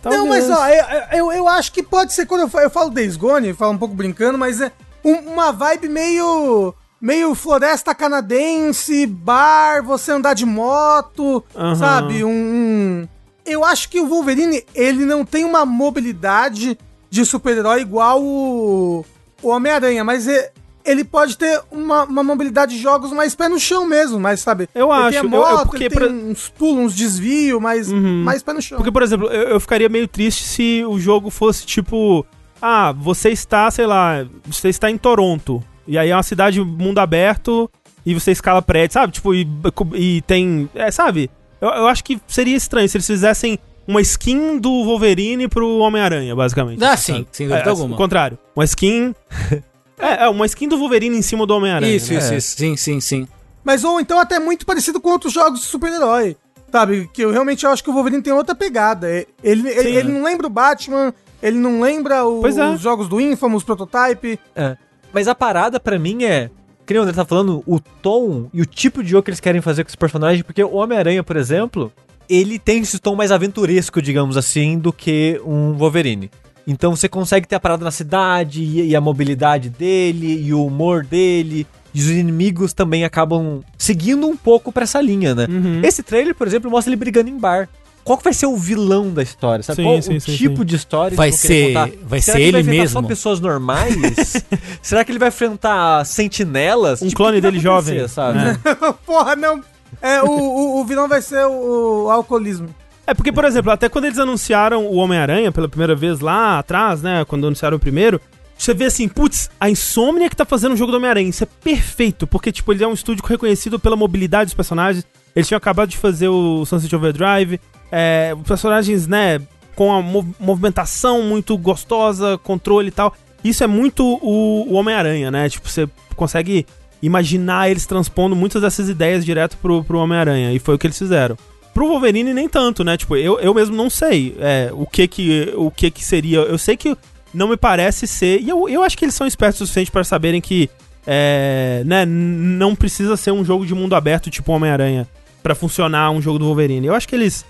Talvez. 0.02 0.20
Não, 0.20 0.28
mas 0.28 0.50
ó, 0.50 0.68
eu, 0.68 0.86
eu, 1.12 1.32
eu, 1.32 1.48
acho 1.48 1.72
que 1.72 1.82
pode 1.82 2.14
ser 2.14 2.28
quando 2.28 2.41
eu 2.41 2.48
falo, 2.48 2.64
eu 2.64 2.70
falo 2.70 2.89
Days 2.91 3.18
Gone, 3.18 3.50
eu 3.50 3.56
falo 3.56 3.74
um 3.74 3.78
pouco 3.78 3.96
brincando, 3.96 4.38
mas 4.38 4.62
é 4.62 4.72
uma 5.04 5.52
vibe 5.52 5.89
meio 5.89 6.74
meio 7.02 7.36
floresta 7.36 7.93
canadense, 7.93 9.06
bar, 9.06 9.84
você 9.84 10.12
andar 10.12 10.34
de 10.34 10.46
moto, 10.46 11.43
uhum. 11.54 11.76
sabe? 11.76 12.24
Um, 12.24 12.30
um, 12.30 13.08
Eu 13.46 13.64
acho 13.64 13.89
que 13.89 14.00
o 14.00 14.08
Wolverine, 14.08 14.64
ele 14.74 15.06
não 15.06 15.24
tem 15.24 15.46
uma 15.46 15.66
mobilidade 15.66 16.78
de 17.10 17.26
super-herói 17.26 17.82
igual 17.82 18.22
o, 18.22 19.06
o 19.41 19.50
Homem-Aranha, 19.50 20.04
mas 20.04 20.28
é, 20.28 20.52
ele 20.86 21.04
pode 21.04 21.38
ter 21.38 21.62
uma, 21.72 22.04
uma 22.04 22.24
mobilidade 22.24 22.76
de 22.76 22.82
jogos 22.82 23.12
mais 23.12 23.34
pé 23.34 23.50
no 23.50 23.60
chão 23.60 23.86
mesmo, 23.86 24.20
mas 24.20 24.39
sabe? 24.39 24.70
Eu 24.74 24.93
ele 24.93 25.18
acho. 25.18 25.30
Moto, 25.30 25.50
eu, 25.50 25.60
eu, 25.60 25.66
porque 25.66 25.89
pra... 25.89 26.08
uns 26.08 26.50
pulos, 26.50 26.86
uns 26.86 26.96
desvios, 26.96 27.60
mas 27.62 27.91
uhum. 27.91 28.24
mais 28.24 28.43
pé 28.43 28.54
no 28.54 28.62
chão. 28.62 28.78
Porque, 28.78 28.91
por 28.91 29.02
exemplo, 29.02 29.28
eu, 29.28 29.50
eu 29.50 29.60
ficaria 29.60 29.89
meio 29.89 30.08
triste 30.08 30.43
se 30.43 30.86
o 30.86 31.00
jogo 31.00 31.30
fosse 31.30 31.66
tipo. 31.66 32.26
Ah, 32.62 32.91
você 32.91 33.30
está, 33.30 33.70
sei 33.70 33.86
lá, 33.86 34.26
você 34.46 34.70
está 34.70 34.89
em 34.89 34.98
Toronto. 34.98 35.64
E 35.88 35.98
aí 35.98 36.10
é 36.10 36.16
uma 36.16 36.24
cidade 36.24 36.62
mundo 36.62 37.00
aberto 37.00 37.70
e 38.06 38.14
você 38.14 38.32
escala 38.32 38.62
prédio, 38.62 38.93
sabe? 38.93 39.14
Tipo, 39.14 39.34
e, 39.34 39.48
e 39.93 40.22
tem. 40.22 40.70
É, 40.76 40.91
sabe? 40.91 41.30
Eu, 41.62 41.70
eu 41.70 41.88
acho 41.88 42.03
que 42.03 42.20
seria 42.28 42.56
estranho 42.56 42.88
se 42.89 42.97
eles 42.97 43.08
fizessem 43.08 43.58
uma 43.88 44.01
skin 44.01 44.58
do 44.58 44.84
Wolverine 44.84 45.47
pro 45.47 45.78
Homem-Aranha, 45.78 46.36
basicamente. 46.36 46.84
Ah, 46.84 46.97
sim, 46.97 47.26
sem 47.32 47.47
dúvida 47.47 47.66
é, 47.68 47.70
alguma. 47.70 47.93
O 47.95 47.97
contrário. 47.97 48.38
Uma 48.56 48.66
skin. 48.66 49.14
é, 49.99 50.26
é, 50.26 50.30
uma 50.30 50.45
skin 50.45 50.68
do 50.68 50.78
Wolverine 50.78 51.18
em 51.18 51.22
cima 51.22 51.45
do 51.45 51.53
Homem-Aranha. 51.56 51.95
Isso, 51.95 52.12
né? 52.12 52.20
isso, 52.20 52.34
É. 52.34 52.38
isso. 52.38 52.58
Sim, 52.58 52.76
sim, 52.76 52.99
sim. 52.99 53.28
Mas 53.64 53.84
ou 53.84 53.99
então 53.99 54.20
até 54.20 54.39
muito 54.39 54.66
parecido 54.66 54.99
com 54.99 55.10
outros 55.10 55.34
jogos 55.34 55.60
de 55.62 55.66
super-herói. 55.66 56.36
Sabe? 56.72 57.10
Que 57.14 57.22
eu 57.24 57.32
realmente 57.32 57.66
acho 57.66 57.84
que 57.84 57.89
o 57.89 57.93
Wolverine 57.93 58.22
tem 58.22 58.34
outra 58.34 58.53
pegada. 58.53 59.08
É- 59.10 59.26
Ele, 59.43 59.70
ele, 59.70 59.82
Sim, 59.82 59.88
ele 59.95 60.10
é. 60.10 60.14
não 60.14 60.24
lembra 60.24 60.47
o 60.47 60.49
Batman, 60.49 61.14
ele 61.41 61.58
não 61.58 61.80
lembra 61.80 62.26
o- 62.26 62.45
é. 62.45 62.70
os 62.72 62.82
jogos 62.82 63.08
do 63.08 63.22
Infamous, 63.22 63.64
Prototype. 63.64 64.38
É. 64.56 64.76
Mas 65.14 65.28
a 65.28 65.34
parada 65.36 65.80
pra 65.80 65.97
mim 65.97 66.24
é. 66.26 66.49
Que 66.86 66.93
nem 66.93 66.99
o 66.99 67.03
André 67.03 67.15
tá 67.15 67.25
falando, 67.25 67.63
o 67.65 67.79
tom 67.79 68.47
e 68.53 68.61
o 68.61 68.65
tipo 68.65 69.03
de 69.03 69.09
jogo 69.09 69.23
que 69.23 69.31
eles 69.31 69.39
querem 69.39 69.61
fazer 69.61 69.83
com 69.83 69.88
esse 69.88 69.97
personagem, 69.97 70.43
porque 70.43 70.63
o 70.63 70.75
Homem-Aranha, 70.75 71.23
por 71.23 71.36
exemplo, 71.36 71.91
ele 72.29 72.59
tem 72.59 72.81
esse 72.81 72.99
tom 72.99 73.15
mais 73.15 73.31
aventuresco, 73.31 74.01
digamos 74.01 74.38
assim, 74.38 74.77
do 74.77 74.93
que 74.93 75.41
um 75.45 75.73
Wolverine. 75.73 76.29
Então 76.67 76.95
você 76.95 77.07
consegue 77.07 77.47
ter 77.47 77.55
a 77.55 77.59
parada 77.59 77.83
na 77.83 77.91
cidade 77.91 78.61
e, 78.61 78.89
e 78.89 78.95
a 78.95 79.01
mobilidade 79.01 79.69
dele 79.69 80.41
e 80.43 80.53
o 80.53 80.65
humor 80.65 81.03
dele. 81.03 81.67
E 81.93 81.99
os 81.99 82.09
inimigos 82.09 82.73
também 82.73 83.05
acabam 83.05 83.61
seguindo 83.77 84.27
um 84.27 84.36
pouco 84.36 84.71
pra 84.71 84.83
essa 84.83 84.99
linha, 84.99 85.33
né? 85.33 85.47
Uhum. 85.49 85.81
Esse 85.81 86.03
trailer, 86.03 86.36
por 86.36 86.45
exemplo, 86.45 86.69
mostra 86.69 86.89
ele 86.89 86.97
brigando 86.97 87.29
em 87.29 87.38
bar. 87.38 87.69
Qual 88.06 88.18
que 88.18 88.24
vai 88.24 88.34
ser 88.34 88.45
o 88.45 88.56
vilão 88.56 89.10
da 89.12 89.22
história? 89.24 89.64
Sabe? 89.64 89.78
Sim, 89.78 89.84
Qual 89.84 90.01
sim, 90.01 90.16
o 90.18 90.22
sim, 90.22 90.36
tipo 90.38 90.58
sim. 90.60 90.66
de 90.66 90.76
história 90.76 91.18
Vai 91.18 91.32
ser- 91.34 91.74
contar? 91.74 91.89
vai 92.06 92.22
Será 92.22 92.38
ser 92.38 92.43
ele 92.43 92.60
enfrentar 92.60 92.78
mesmo? 92.84 93.01
só 93.01 93.08
pessoas 93.08 93.39
normais? 93.41 94.43
Será 94.82 95.03
que 95.03 95.12
ele 95.12 95.20
vai 95.20 95.28
enfrentar 95.30 96.06
sentinelas? 96.06 97.01
Um 97.01 97.08
Tipo, 97.08 97.18
clone 97.18 97.41
dele 97.41 97.60
jovem. 97.60 98.08
sabe? 98.08 98.38
É. 98.39 98.76
Porra, 99.06 99.36
não. 99.36 99.60
É, 100.01 100.22
o, 100.22 100.28
o, 100.30 100.82
o 100.82 100.86
vilão 100.86 101.08
vai 101.08 101.22
ser 101.22 101.45
o, 101.47 102.06
o 102.06 102.10
alcoolismo. 102.12 102.68
É 103.08 103.14
porque, 103.14 103.32
por 103.32 103.43
exemplo, 103.45 103.72
até 103.72 103.89
quando 103.89 104.06
eles 104.06 104.20
anunciaram 104.20 104.86
o 104.86 104.95
Homem-Aranha 104.95 105.51
pela 105.51 105.68
primeira 105.68 105.95
vez 105.95 106.20
lá 106.20 106.60
atrás, 106.60 107.01
né? 107.01 107.26
Quando 107.26 107.45
anunciaram 107.47 107.78
o 107.78 107.80
primeiro, 107.80 108.20
você 108.58 108.74
vê 108.74 108.86
assim, 108.86 109.08
putz, 109.08 109.49
a 109.60 109.70
Insomnia 109.70 110.30
que 110.30 110.36
tá 110.36 110.45
fazendo 110.45 110.74
o 110.74 110.78
jogo 110.78 110.91
do 110.91 110.97
Homem-Aranha. 110.97 111.30
Isso 111.30 111.43
é 111.43 111.47
perfeito, 111.64 112.26
porque, 112.28 112.51
tipo, 112.51 112.72
ele 112.72 112.84
é 112.84 112.88
um 112.88 112.93
estúdio 112.93 113.24
reconhecido 113.26 113.80
pela 113.80 113.95
mobilidade 113.95 114.45
dos 114.49 114.53
personagens. 114.56 115.06
Eles 115.36 115.47
tinham 115.47 115.58
acabado 115.58 115.89
de 115.89 115.97
fazer 115.97 116.28
o 116.30 116.66
Sunset 116.66 116.95
Overdrive. 116.95 117.60
É, 117.91 118.36
personagens, 118.47 119.07
né, 119.07 119.41
com 119.75 119.93
a 119.93 120.01
mov- 120.01 120.36
movimentação 120.39 121.21
muito 121.23 121.57
gostosa, 121.57 122.38
controle 122.38 122.88
e 122.89 122.91
tal. 122.91 123.13
Isso 123.43 123.63
é 123.63 123.67
muito 123.67 124.03
o, 124.21 124.65
o 124.69 124.73
Homem-Aranha, 124.73 125.29
né? 125.29 125.47
Tipo, 125.49 125.69
você 125.69 125.88
consegue 126.15 126.65
imaginar 127.01 127.69
eles 127.69 127.86
transpondo 127.86 128.36
muitas 128.36 128.61
dessas 128.61 128.89
ideias 128.89 129.23
direto 129.23 129.57
pro, 129.57 129.83
pro 129.83 129.99
Homem-Aranha. 129.99 130.51
E 130.53 130.59
foi 130.59 130.75
o 130.75 130.77
que 130.79 130.88
eles 130.88 130.97
fizeram. 130.97 131.38
Pro 131.73 131.88
Wolverine 131.88 132.33
nem 132.33 132.47
tanto, 132.49 132.83
né? 132.83 132.97
Tipo, 132.97 133.15
eu, 133.17 133.39
eu 133.39 133.53
mesmo 133.53 133.75
não 133.75 133.89
sei 133.89 134.36
é, 134.39 134.69
o 134.73 134.86
que 134.88 135.07
que 135.07 135.53
o 135.55 135.69
que 135.69 135.91
que 135.91 136.03
seria. 136.03 136.39
Eu 136.39 136.57
sei 136.57 136.75
que 136.77 136.97
não 137.33 137.49
me 137.49 137.57
parece 137.57 138.07
ser. 138.07 138.39
E 138.41 138.49
eu, 138.49 138.67
eu 138.69 138.81
acho 138.81 138.97
que 138.97 139.05
eles 139.05 139.13
são 139.13 139.27
espertos 139.27 139.61
o 139.61 139.65
suficiente 139.65 139.91
para 139.91 140.03
saberem 140.03 140.39
que 140.41 140.69
é, 141.05 141.83
né, 141.86 142.05
não 142.05 142.73
precisa 142.73 143.15
ser 143.17 143.31
um 143.31 143.43
jogo 143.45 143.65
de 143.65 143.75
mundo 143.75 143.93
aberto 143.93 144.31
tipo 144.31 144.51
Homem-Aranha 144.53 145.07
pra 145.43 145.53
funcionar 145.53 146.09
um 146.09 146.21
jogo 146.21 146.39
do 146.39 146.45
Wolverine. 146.45 146.88
Eu 146.88 146.95
acho 146.95 147.07
que 147.07 147.13
eles 147.13 147.45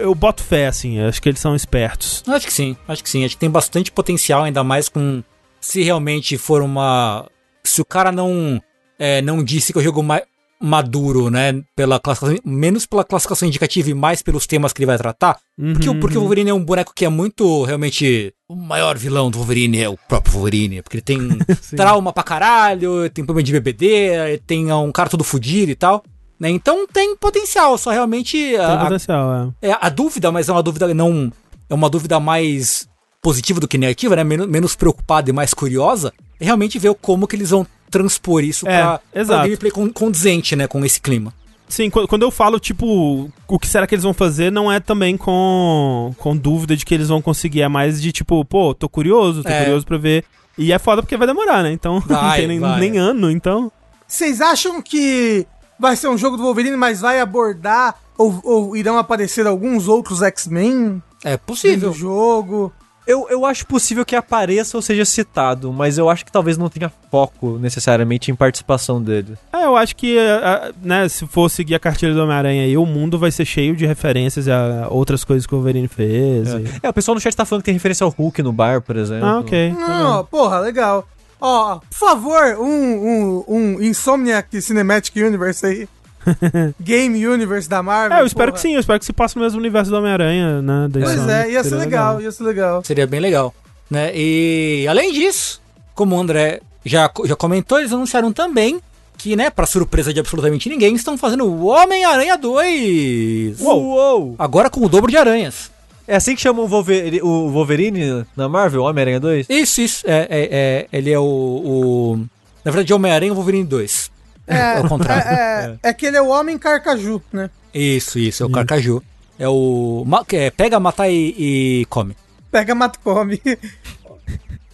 eu, 0.00 0.14
boto 0.14 0.42
fé 0.42 0.66
assim, 0.66 1.00
acho 1.00 1.20
que 1.20 1.28
eles 1.28 1.40
são 1.40 1.54
espertos. 1.56 2.22
Acho 2.26 2.46
que 2.46 2.52
sim, 2.52 2.76
acho 2.86 3.02
que 3.02 3.10
sim. 3.10 3.24
Acho 3.24 3.34
que 3.34 3.40
tem 3.40 3.50
bastante 3.50 3.90
potencial, 3.90 4.44
ainda 4.44 4.62
mais 4.62 4.88
com. 4.88 5.22
Se 5.60 5.82
realmente 5.82 6.36
for 6.38 6.62
uma. 6.62 7.28
Se 7.64 7.80
o 7.80 7.84
cara 7.84 8.10
não. 8.12 8.60
é, 8.98 9.20
não 9.22 9.42
disse 9.42 9.72
que 9.72 9.78
é 9.78 9.82
o 9.82 9.84
jogo 9.84 10.02
mais 10.02 10.22
maduro, 10.62 11.30
né? 11.30 11.62
Pela 11.74 11.98
classificação, 11.98 12.38
menos 12.44 12.84
pela 12.84 13.02
classificação 13.02 13.48
indicativa 13.48 13.88
e 13.90 13.94
mais 13.94 14.20
pelos 14.22 14.46
temas 14.46 14.72
que 14.74 14.80
ele 14.80 14.86
vai 14.86 14.98
tratar. 14.98 15.38
Porque, 15.56 15.88
o- 15.88 15.92
Uhum, 15.92 16.00
porque 16.00 16.16
o 16.16 16.20
uhum. 16.20 16.26
Wolverine 16.26 16.50
é 16.50 16.54
um 16.54 16.62
boneco 16.64 16.92
que 16.94 17.04
é 17.04 17.08
muito, 17.08 17.64
realmente. 17.64 18.32
O 18.48 18.54
maior 18.54 18.98
vilão 18.98 19.30
do 19.30 19.38
Wolverine 19.38 19.80
é 19.80 19.88
o 19.88 19.96
próprio 19.96 20.34
Wolverine. 20.34 20.82
Porque 20.82 20.96
ele 20.98 21.02
tem 21.02 21.18
trauma 21.76 22.12
pra 22.12 22.22
caralho, 22.22 23.08
tem 23.08 23.24
problema 23.24 23.42
de 23.44 23.52
bebedeira, 23.52 24.38
tem 24.46 24.70
um 24.72 24.92
cara 24.92 25.08
todo 25.08 25.24
fudido 25.24 25.72
e 25.72 25.74
tal. 25.74 26.02
Né? 26.40 26.48
Então 26.50 26.86
tem 26.86 27.14
potencial, 27.16 27.76
só 27.76 27.90
realmente. 27.90 28.36
Tem 28.38 28.56
a- 28.56 28.80
a- 28.80 28.84
potencial, 28.84 29.52
é. 29.62 29.68
é, 29.68 29.76
a 29.78 29.88
dúvida, 29.90 30.32
mas 30.32 30.48
é 30.48 30.52
uma 30.52 30.62
dúvida 30.62 30.92
não. 30.94 31.30
É 31.68 31.74
uma 31.74 31.90
dúvida 31.90 32.18
mais 32.18 32.88
positiva 33.22 33.60
do 33.60 33.68
que 33.68 33.76
negativa, 33.76 34.16
né? 34.16 34.24
Menos, 34.24 34.46
menos 34.48 34.74
preocupada 34.74 35.28
e 35.28 35.32
mais 35.32 35.52
curiosa. 35.52 36.12
É 36.40 36.44
realmente 36.46 36.78
ver 36.78 36.94
como 36.94 37.26
que 37.28 37.36
eles 37.36 37.50
vão 37.50 37.66
transpor 37.90 38.42
isso 38.42 38.66
É, 38.66 38.80
pra, 38.80 38.98
pra 39.12 39.20
exato. 39.20 39.42
gameplay 39.44 39.70
con- 39.70 39.92
condizente, 39.92 40.56
né? 40.56 40.66
Com 40.66 40.82
esse 40.84 40.98
clima. 41.00 41.34
Sim, 41.68 41.90
qu- 41.90 42.08
quando 42.08 42.22
eu 42.22 42.30
falo, 42.30 42.58
tipo, 42.58 43.30
o 43.46 43.58
que 43.58 43.66
será 43.68 43.86
que 43.86 43.94
eles 43.94 44.02
vão 44.02 44.14
fazer, 44.14 44.50
não 44.50 44.72
é 44.72 44.80
também 44.80 45.16
com, 45.16 46.12
com 46.18 46.36
dúvida 46.36 46.74
de 46.76 46.84
que 46.84 46.94
eles 46.94 47.08
vão 47.08 47.20
conseguir, 47.20 47.60
é 47.62 47.68
mais 47.68 48.00
de 48.00 48.10
tipo, 48.10 48.42
pô, 48.44 48.74
tô 48.74 48.88
curioso, 48.88 49.42
tô 49.44 49.48
É. 49.50 49.60
curioso 49.64 49.86
pra 49.86 49.98
ver. 49.98 50.24
E 50.58 50.72
é 50.72 50.78
foda 50.78 51.02
porque 51.02 51.16
vai 51.16 51.26
demorar, 51.26 51.62
né? 51.62 51.70
Então, 51.70 52.02
não 52.08 52.20
Vai, 52.20 52.38
tem 52.38 52.48
nem, 52.48 52.58
nem 52.78 52.96
ano, 52.98 53.30
então. 53.30 53.70
Vocês 54.08 54.40
acham 54.40 54.80
que 54.82 55.46
vai 55.80 55.96
ser 55.96 56.08
um 56.08 56.18
jogo 56.18 56.36
do 56.36 56.42
Wolverine, 56.42 56.76
mas 56.76 57.00
vai 57.00 57.20
abordar 57.20 57.94
ou, 58.18 58.38
ou 58.44 58.76
irão 58.76 58.98
aparecer 58.98 59.46
alguns 59.46 59.88
outros 59.88 60.22
X-Men 60.22 61.02
É 61.24 61.36
possível. 61.36 61.92
jogo? 61.92 62.72
Eu, 63.06 63.26
eu 63.28 63.44
acho 63.44 63.66
possível 63.66 64.04
que 64.04 64.14
apareça 64.14 64.76
ou 64.76 64.82
seja 64.82 65.04
citado, 65.04 65.72
mas 65.72 65.98
eu 65.98 66.08
acho 66.08 66.24
que 66.24 66.30
talvez 66.30 66.56
não 66.56 66.68
tenha 66.68 66.92
foco 67.10 67.58
necessariamente 67.58 68.30
em 68.30 68.36
participação 68.36 69.02
dele. 69.02 69.36
É, 69.52 69.64
eu 69.64 69.74
acho 69.74 69.96
que, 69.96 70.16
é, 70.16 70.22
é, 70.22 70.72
né, 70.80 71.08
se 71.08 71.26
for 71.26 71.48
seguir 71.50 71.74
a 71.74 71.80
cartilha 71.80 72.14
do 72.14 72.22
Homem-Aranha 72.22 72.62
aí, 72.62 72.76
o 72.76 72.86
mundo 72.86 73.18
vai 73.18 73.32
ser 73.32 73.44
cheio 73.46 73.74
de 73.74 73.84
referências 73.84 74.46
a 74.46 74.86
outras 74.90 75.24
coisas 75.24 75.44
que 75.44 75.52
o 75.52 75.56
Wolverine 75.56 75.88
fez. 75.88 76.50
e- 76.54 76.64
É, 76.84 76.88
o 76.88 76.92
pessoal 76.92 77.14
no 77.16 77.20
chat 77.20 77.34
tá 77.34 77.44
falando 77.44 77.62
que 77.62 77.66
tem 77.66 77.74
referência 77.74 78.04
ao 78.04 78.10
Hulk 78.10 78.42
no 78.44 78.52
bar, 78.52 78.80
por 78.80 78.94
exemplo. 78.96 79.26
Ah, 79.26 79.40
ok. 79.40 79.72
Não, 79.72 80.24
porra, 80.26 80.60
legal. 80.60 81.04
Ó, 81.40 81.78
por 81.78 81.98
favor, 81.98 82.56
um, 82.58 82.64
um, 82.66 83.44
um 83.48 83.82
Insomniac 83.82 84.60
Cinematic 84.60 85.16
Universe 85.16 85.64
aí. 85.66 85.88
Game 86.78 87.26
Universe 87.26 87.68
da 87.68 87.82
Marvel. 87.82 88.18
É, 88.18 88.20
eu 88.20 88.26
espero 88.26 88.52
porra. 88.52 88.62
que 88.62 88.68
sim, 88.68 88.74
eu 88.74 88.80
espero 88.80 88.98
que 88.98 89.06
se 89.06 89.12
passe 89.12 89.36
no 89.36 89.42
mesmo 89.42 89.58
universo 89.58 89.90
do 89.90 89.96
Homem-Aranha, 89.96 90.60
né? 90.60 90.88
da 90.90 91.00
Pois 91.00 91.18
Sony, 91.18 91.32
é, 91.32 91.50
ia 91.50 91.62
ser 91.62 91.70
seria 91.70 91.84
legal, 91.84 92.20
ia 92.20 92.30
ser 92.32 92.44
legal. 92.44 92.84
Seria 92.84 93.06
bem 93.06 93.20
legal. 93.20 93.54
Né? 93.90 94.12
E 94.14 94.86
além 94.88 95.12
disso, 95.12 95.62
como 95.94 96.14
o 96.14 96.20
André 96.20 96.60
já, 96.84 97.10
já 97.24 97.34
comentou, 97.36 97.78
eles 97.78 97.92
anunciaram 97.92 98.32
também 98.32 98.80
que, 99.16 99.36
né, 99.36 99.50
pra 99.50 99.66
surpresa 99.66 100.14
de 100.14 100.20
absolutamente 100.20 100.68
ninguém, 100.68 100.94
estão 100.94 101.16
fazendo 101.18 101.44
o 101.44 101.66
Homem-Aranha 101.66 102.36
2. 102.38 103.60
Uou, 103.60 103.82
uou. 103.84 104.34
Agora 104.38 104.70
com 104.70 104.84
o 104.84 104.88
dobro 104.88 105.10
de 105.10 105.16
aranhas. 105.16 105.70
É 106.10 106.16
assim 106.16 106.34
que 106.34 106.40
chama 106.40 106.60
o 106.60 106.66
Wolverine, 106.66 107.22
o 107.22 107.48
Wolverine 107.50 108.26
na 108.36 108.48
Marvel, 108.48 108.82
Homem-Aranha 108.82 109.20
2? 109.20 109.46
Isso, 109.48 109.80
isso. 109.80 110.04
É, 110.08 110.26
é, 110.28 110.48
é, 110.50 110.86
ele 110.92 111.10
é 111.12 111.18
o, 111.18 111.22
o- 111.22 112.16
Na 112.64 112.72
verdade, 112.72 112.92
é 112.92 112.96
Homem-Aranha 112.96 113.30
e 113.30 113.34
Wolverine 113.34 113.64
2. 113.64 114.10
É, 114.46 114.78
Ao 114.78 114.88
contrário. 114.88 115.28
É, 115.28 115.78
é, 115.84 115.90
é 115.90 115.92
que 115.94 116.06
ele 116.06 116.16
é 116.16 116.20
o 116.22 116.28
Homem 116.28 116.58
Carcaju, 116.58 117.22
né? 117.32 117.48
Isso, 117.72 118.18
isso. 118.18 118.42
É 118.42 118.46
o 118.46 118.50
Carcaju. 118.50 119.00
É 119.38 119.48
o. 119.48 120.04
é, 120.32 120.50
pega, 120.50 120.80
matar 120.80 121.08
e, 121.08 121.34
e 121.38 121.86
come. 121.88 122.16
Pega, 122.50 122.74
mata 122.74 122.98
e 123.00 123.04
come. 123.04 123.40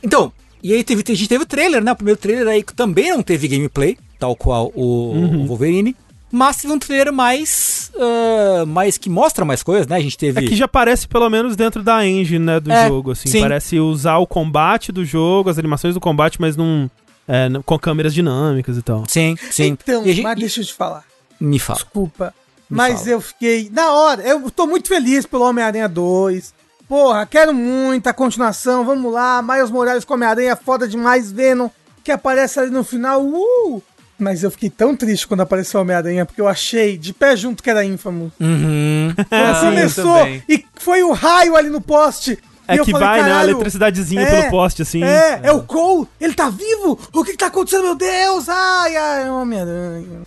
Então, 0.03 0.33
e 0.63 0.73
aí 0.73 0.85
teve, 0.85 1.03
a 1.07 1.15
gente 1.15 1.29
teve 1.29 1.43
o 1.43 1.47
trailer, 1.47 1.83
né? 1.83 1.93
O 1.93 1.97
primeiro 1.97 2.19
trailer 2.21 2.47
aí 2.47 2.63
que 2.63 2.75
também 2.75 3.11
não 3.11 3.23
teve 3.23 3.49
gameplay, 3.49 3.99
tal 4.19 4.37
qual 4.37 4.71
o, 4.75 5.13
Uhum. 5.13 5.43
o 5.43 5.47
Wolverine. 5.47 5.97
Mas 6.31 6.59
teve 6.59 6.73
um 6.73 6.79
trailer 6.79 7.13
mais. 7.13 7.76
Ah, 8.01 8.65
mais 8.67 8.97
que 8.99 9.09
mostra 9.09 9.45
mais 9.45 9.63
coisas, 9.63 9.87
né? 9.87 9.97
A 9.97 10.01
gente 10.01 10.17
teve. 10.19 10.45
É 10.45 10.49
que 10.49 10.57
já 10.57 10.69
parece 10.69 11.07
pelo 11.09 11.29
menos 11.31 11.57
dentro 11.57 11.83
da 11.83 12.07
engine, 12.07 12.45
né, 12.45 12.61
do 12.61 12.71
É, 12.71 12.89
jogo, 12.89 13.13
assim. 13.13 13.29
sim. 13.29 13.41
Parece 13.41 13.79
usar 13.81 14.19
o 14.19 14.27
combate 14.27 14.93
do 14.93 15.05
jogo, 15.05 15.51
as 15.51 15.59
animações 15.59 15.95
do 15.95 16.01
combate, 16.01 16.41
mas 16.41 16.57
num, 16.57 16.89
é, 17.29 17.49
com 17.65 17.79
câmeras 17.79 18.13
dinâmicas 18.15 18.77
e 18.77 18.83
tal. 18.83 19.05
Sim, 19.09 19.37
sim. 19.51 19.77
Então, 19.83 20.05
E 20.07 20.13
gente- 20.13 20.23
mas 20.25 20.39
deixa 20.39 20.61
eu 20.61 20.65
te 20.65 20.75
falar. 20.75 21.05
Me 21.41 21.59
fala. 21.59 21.79
Desculpa. 21.79 22.35
Me 22.69 22.77
mas 22.77 23.01
fala. 23.01 23.11
eu 23.11 23.21
fiquei. 23.21 23.71
Na 23.73 23.93
hora, 23.93 24.23
eu 24.23 24.51
tô 24.51 24.67
muito 24.67 24.89
feliz 24.89 25.25
pelo 25.27 25.45
Homem-Aranha 25.45 25.89
2. 25.89 26.55
Porra, 26.89 27.27
quero 27.27 27.53
muito 27.53 28.07
a 28.07 28.13
continuação. 28.13 28.85
Vamos 28.85 29.13
lá. 29.13 29.43
Miles 29.43 29.71
Morales 29.71 30.05
com 30.05 30.15
Homem-Aranha, 30.15 30.55
foda 30.57 30.87
demais. 30.89 31.31
Venom, 31.33 31.69
que 32.05 32.11
aparece 32.13 32.59
ali 32.61 32.71
no 32.71 32.83
final. 32.85 33.23
Uh! 33.25 33.83
Mas 34.19 34.43
eu 34.43 34.51
fiquei 34.51 34.71
tão 34.71 34.97
triste 34.97 35.27
quando 35.27 35.41
apareceu 35.43 35.79
o 35.79 35.83
Homem-Aranha, 35.83 36.25
porque 36.25 36.41
eu 36.41 36.49
achei 36.49 36.97
de 36.97 37.13
pé 37.13 37.37
junto 37.37 37.63
que 37.63 37.69
era 37.69 37.85
ínfamo. 37.85 38.33
Uhum. 38.41 39.13
Quando 39.29 39.29
Ah, 39.31 39.61
começou 39.61 40.27
e 40.49 40.65
foi 40.75 41.03
o 41.03 41.13
raio 41.13 41.55
ali 41.55 41.69
no 41.69 41.81
poste. 41.81 42.39
É 42.69 42.75
e 42.75 42.79
eu 42.79 42.85
que 42.85 42.91
falei, 42.91 43.07
vai, 43.07 43.19
né, 43.19 43.25
a 43.25 43.29
"Caralho, 43.29 43.51
eletricidadezinha 43.51 44.23
é, 44.23 44.41
pelo 44.41 44.51
poste, 44.51 44.83
assim. 44.83 45.05
É, 45.05 45.41
é 45.45 45.53
o 45.53 45.63
Cole, 45.63 46.09
ele 46.21 46.35
tá 46.35 46.51
vivo? 46.51 46.99
O 47.13 47.23
que 47.23 47.33
que 47.33 47.37
tá 47.37 47.47
acontecendo, 47.47 47.85
meu 47.85 47.95
Deus? 47.95 48.49
Ai, 48.49 48.97
ai, 48.97 49.31
Homem-Aranha. 49.31 50.23